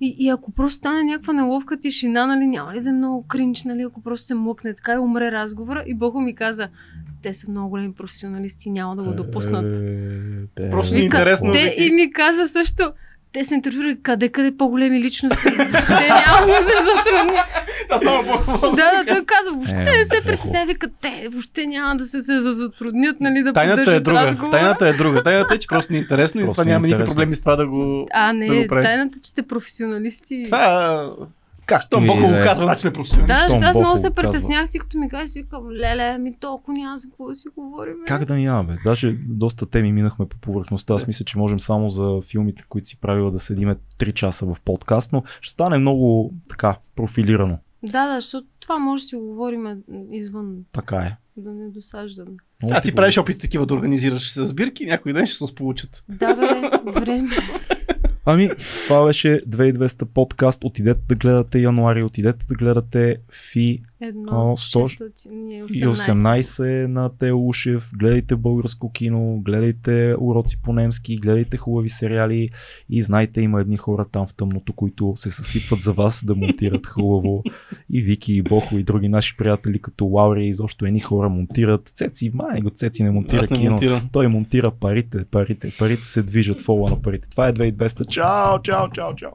И, 0.01 0.17
и 0.19 0.29
ако 0.29 0.53
просто 0.53 0.77
стане 0.77 1.03
някаква 1.05 1.33
неловка 1.33 1.81
тишина, 1.81 2.27
нали, 2.27 2.47
няма 2.47 2.75
ли 2.75 2.81
да 2.81 2.91
е 2.91 2.93
много 2.93 3.27
кринч, 3.27 3.65
нали, 3.65 3.83
ако 3.83 4.03
просто 4.03 4.27
се 4.27 4.35
млъкне 4.35 4.75
така 4.75 4.93
и 4.93 4.99
умре 4.99 5.33
разговора. 5.33 5.85
И 5.87 5.95
Бог 5.95 6.15
ми 6.15 6.35
каза, 6.35 6.69
те 7.23 7.35
са 7.35 7.51
много 7.51 7.69
големи 7.69 7.95
професионалисти, 7.95 8.71
няма 8.71 8.97
да 8.97 9.03
го 9.03 9.15
допуснат. 9.15 9.77
Е, 10.57 10.71
Просто 10.71 10.95
е, 10.95 10.97
ни 10.97 11.03
е 11.03 11.05
интересно. 11.05 11.53
Те 11.53 11.75
и 11.79 11.93
ми 11.93 12.13
каза 12.13 12.49
също, 12.49 12.93
те 13.35 13.45
се 13.45 13.55
интервюирали 13.55 13.99
къде, 14.03 14.29
къде 14.29 14.57
по-големи 14.57 15.01
личности. 15.01 15.43
те 15.43 16.09
няма 16.09 16.47
да 16.47 16.57
се 16.57 16.75
затрудни. 16.85 17.39
Това 17.89 17.99
само 17.99 18.25
по-хубаво. 18.25 18.77
Да, 18.77 18.91
да, 18.97 19.05
той 19.09 19.25
каза, 19.25 19.53
въобще 19.53 19.77
Е, 19.77 19.99
не 19.99 20.05
се 20.05 20.23
притеснява, 20.27 20.67
вика, 20.67 20.89
те 21.01 21.29
въобще 21.33 21.67
няма 21.67 21.97
да 21.97 22.05
се, 22.05 22.23
се 22.23 22.41
затруднят, 22.41 23.21
нали, 23.21 23.43
да 23.43 23.53
Тайната 23.53 23.81
е 23.81 23.85
поддържат 23.85 24.05
друга. 24.05 24.21
разговора. 24.21 24.51
Тайната 24.51 24.89
е 24.89 24.93
друга. 24.93 25.23
Тайната 25.23 25.55
е, 25.55 25.59
че 25.59 25.69
просто 25.69 25.93
ни 25.93 25.99
е 25.99 26.03
интересно 26.03 26.41
и 26.41 26.45
Просто 26.45 26.55
това 26.55 26.65
ни 26.65 26.71
е 26.71 26.75
няма 26.75 26.87
никакви 26.87 27.05
проблеми 27.07 27.35
с 27.35 27.41
това 27.41 27.57
да 27.57 27.67
го... 27.67 28.07
А, 28.13 28.33
не, 28.33 28.47
да 28.47 28.55
го 28.55 28.67
прави. 28.69 28.83
тайната, 28.85 29.19
че 29.23 29.29
сте 29.31 29.43
професионалисти. 29.43 30.43
Това 30.45 31.11
как? 31.67 31.85
И 31.85 31.89
То 31.91 32.01
Бог 32.01 32.21
го 32.21 32.29
да 32.29 32.41
е. 32.41 32.45
казва, 32.45 32.65
значи 32.65 32.81
сме 32.81 32.93
професионалисти. 32.93 33.35
Да, 33.35 33.41
щом 33.43 33.51
защото 33.61 33.71
аз 33.71 33.77
много 33.77 33.93
го 33.93 33.99
се 33.99 34.11
притеснях, 34.11 34.71
ти 34.71 34.79
като 34.79 34.99
ми 34.99 35.09
каза, 35.09 35.29
си 35.29 35.43
викам, 35.43 35.71
леле, 35.71 36.19
ми 36.19 36.37
толкова 36.41 36.79
няма 36.79 36.99
за 36.99 37.09
какво 37.09 37.29
да 37.29 37.35
си 37.35 37.49
говорим. 37.57 37.95
Как 38.07 38.25
да 38.25 38.35
няма, 38.35 38.65
бе? 38.65 38.77
Даже 38.85 39.17
доста 39.29 39.67
теми 39.67 39.93
минахме 39.93 40.29
по 40.29 40.37
повърхността. 40.37 40.95
Аз 40.95 41.07
мисля, 41.07 41.25
че 41.25 41.39
можем 41.39 41.61
само 41.61 41.89
за 41.89 42.21
филмите, 42.31 42.65
които 42.69 42.89
си 42.89 43.01
правила 43.01 43.31
да 43.31 43.39
седиме 43.39 43.77
3 43.99 44.13
часа 44.13 44.47
в 44.47 44.57
подкаст, 44.65 45.13
но 45.13 45.23
ще 45.41 45.53
стане 45.53 45.79
много 45.79 46.33
така 46.49 46.77
профилирано. 46.97 47.59
Да, 47.83 48.07
да, 48.09 48.21
защото 48.21 48.47
това 48.61 48.79
може 48.79 49.03
да 49.03 49.09
си 49.09 49.17
го 49.17 49.23
говорим 49.23 49.77
извън, 50.13 50.57
Така 50.73 50.97
е. 50.97 51.17
да 51.37 51.51
не 51.51 51.69
досаждаме. 51.71 52.31
А 52.71 52.81
ти 52.81 52.95
правиш 52.95 53.19
опит 53.19 53.41
такива 53.41 53.67
да 53.67 53.75
организираш 53.75 54.33
сбирки, 54.41 54.87
някой 54.87 55.13
ден 55.13 55.27
ще 55.27 55.37
се 55.37 55.47
сполучат. 55.47 56.05
Да, 56.09 56.35
бе, 56.35 56.91
време. 57.01 57.31
Ами, 58.27 58.51
това 58.87 59.07
беше 59.07 59.43
2200 59.49 60.05
подкаст. 60.05 60.65
Отидете 60.65 61.01
да 61.09 61.15
гледате 61.15 61.59
януари, 61.59 62.03
отидете 62.03 62.47
да 62.47 62.55
гледате 62.55 63.17
Фи 63.33 63.83
Едно, 64.01 64.33
О, 64.33 64.57
сто- 64.57 64.99
600 65.01 65.27
и 65.27 65.63
18. 65.63 65.75
И 65.75 65.87
18 65.87 66.87
на 66.87 67.11
Тео 67.11 67.39
Ушев. 67.39 67.91
Гледайте 67.95 68.37
българско 68.37 68.93
кино, 68.93 69.41
гледайте 69.41 70.15
уроци 70.19 70.63
по 70.63 70.73
немски, 70.73 71.17
гледайте 71.17 71.57
хубави 71.57 71.89
сериали 71.89 72.49
и 72.91 73.03
знайте, 73.03 73.41
има 73.41 73.61
едни 73.61 73.77
хора 73.77 74.07
там 74.07 74.27
в 74.27 74.35
тъмното, 74.35 74.73
които 74.73 75.13
се 75.17 75.31
съсипват 75.31 75.81
за 75.81 75.93
вас 75.93 76.25
да 76.25 76.35
монтират 76.35 76.87
хубаво. 76.87 77.43
И 77.91 78.03
Вики, 78.03 78.35
и 78.35 78.43
Бохо, 78.43 78.79
и 78.79 78.83
други 78.83 79.09
наши 79.09 79.37
приятели, 79.37 79.79
като 79.79 80.05
Лаури, 80.05 80.47
изобщо 80.47 80.87
едни 80.87 81.01
хора 81.01 81.29
монтират. 81.29 81.89
Цеци, 81.89 82.31
май 82.35 82.61
го 82.61 82.71
Цеци 82.71 83.03
не 83.03 83.11
монтира 83.11 83.41
Аз 83.41 83.51
не 83.51 83.57
кино. 83.57 83.71
монтирам. 83.71 84.09
Той 84.13 84.29
монтира 84.29 84.71
парите, 84.71 85.25
парите, 85.25 85.73
парите 85.79 86.03
се 86.05 86.23
движат 86.23 86.61
в 86.61 86.65
фола 86.65 86.91
на 86.91 87.03
парите. 87.03 87.29
Това 87.31 87.49
е 87.49 87.53
2200. 87.53 88.07
Чао, 88.07 88.63
чао, 88.63 88.91
чао, 88.91 89.15
чао. 89.15 89.31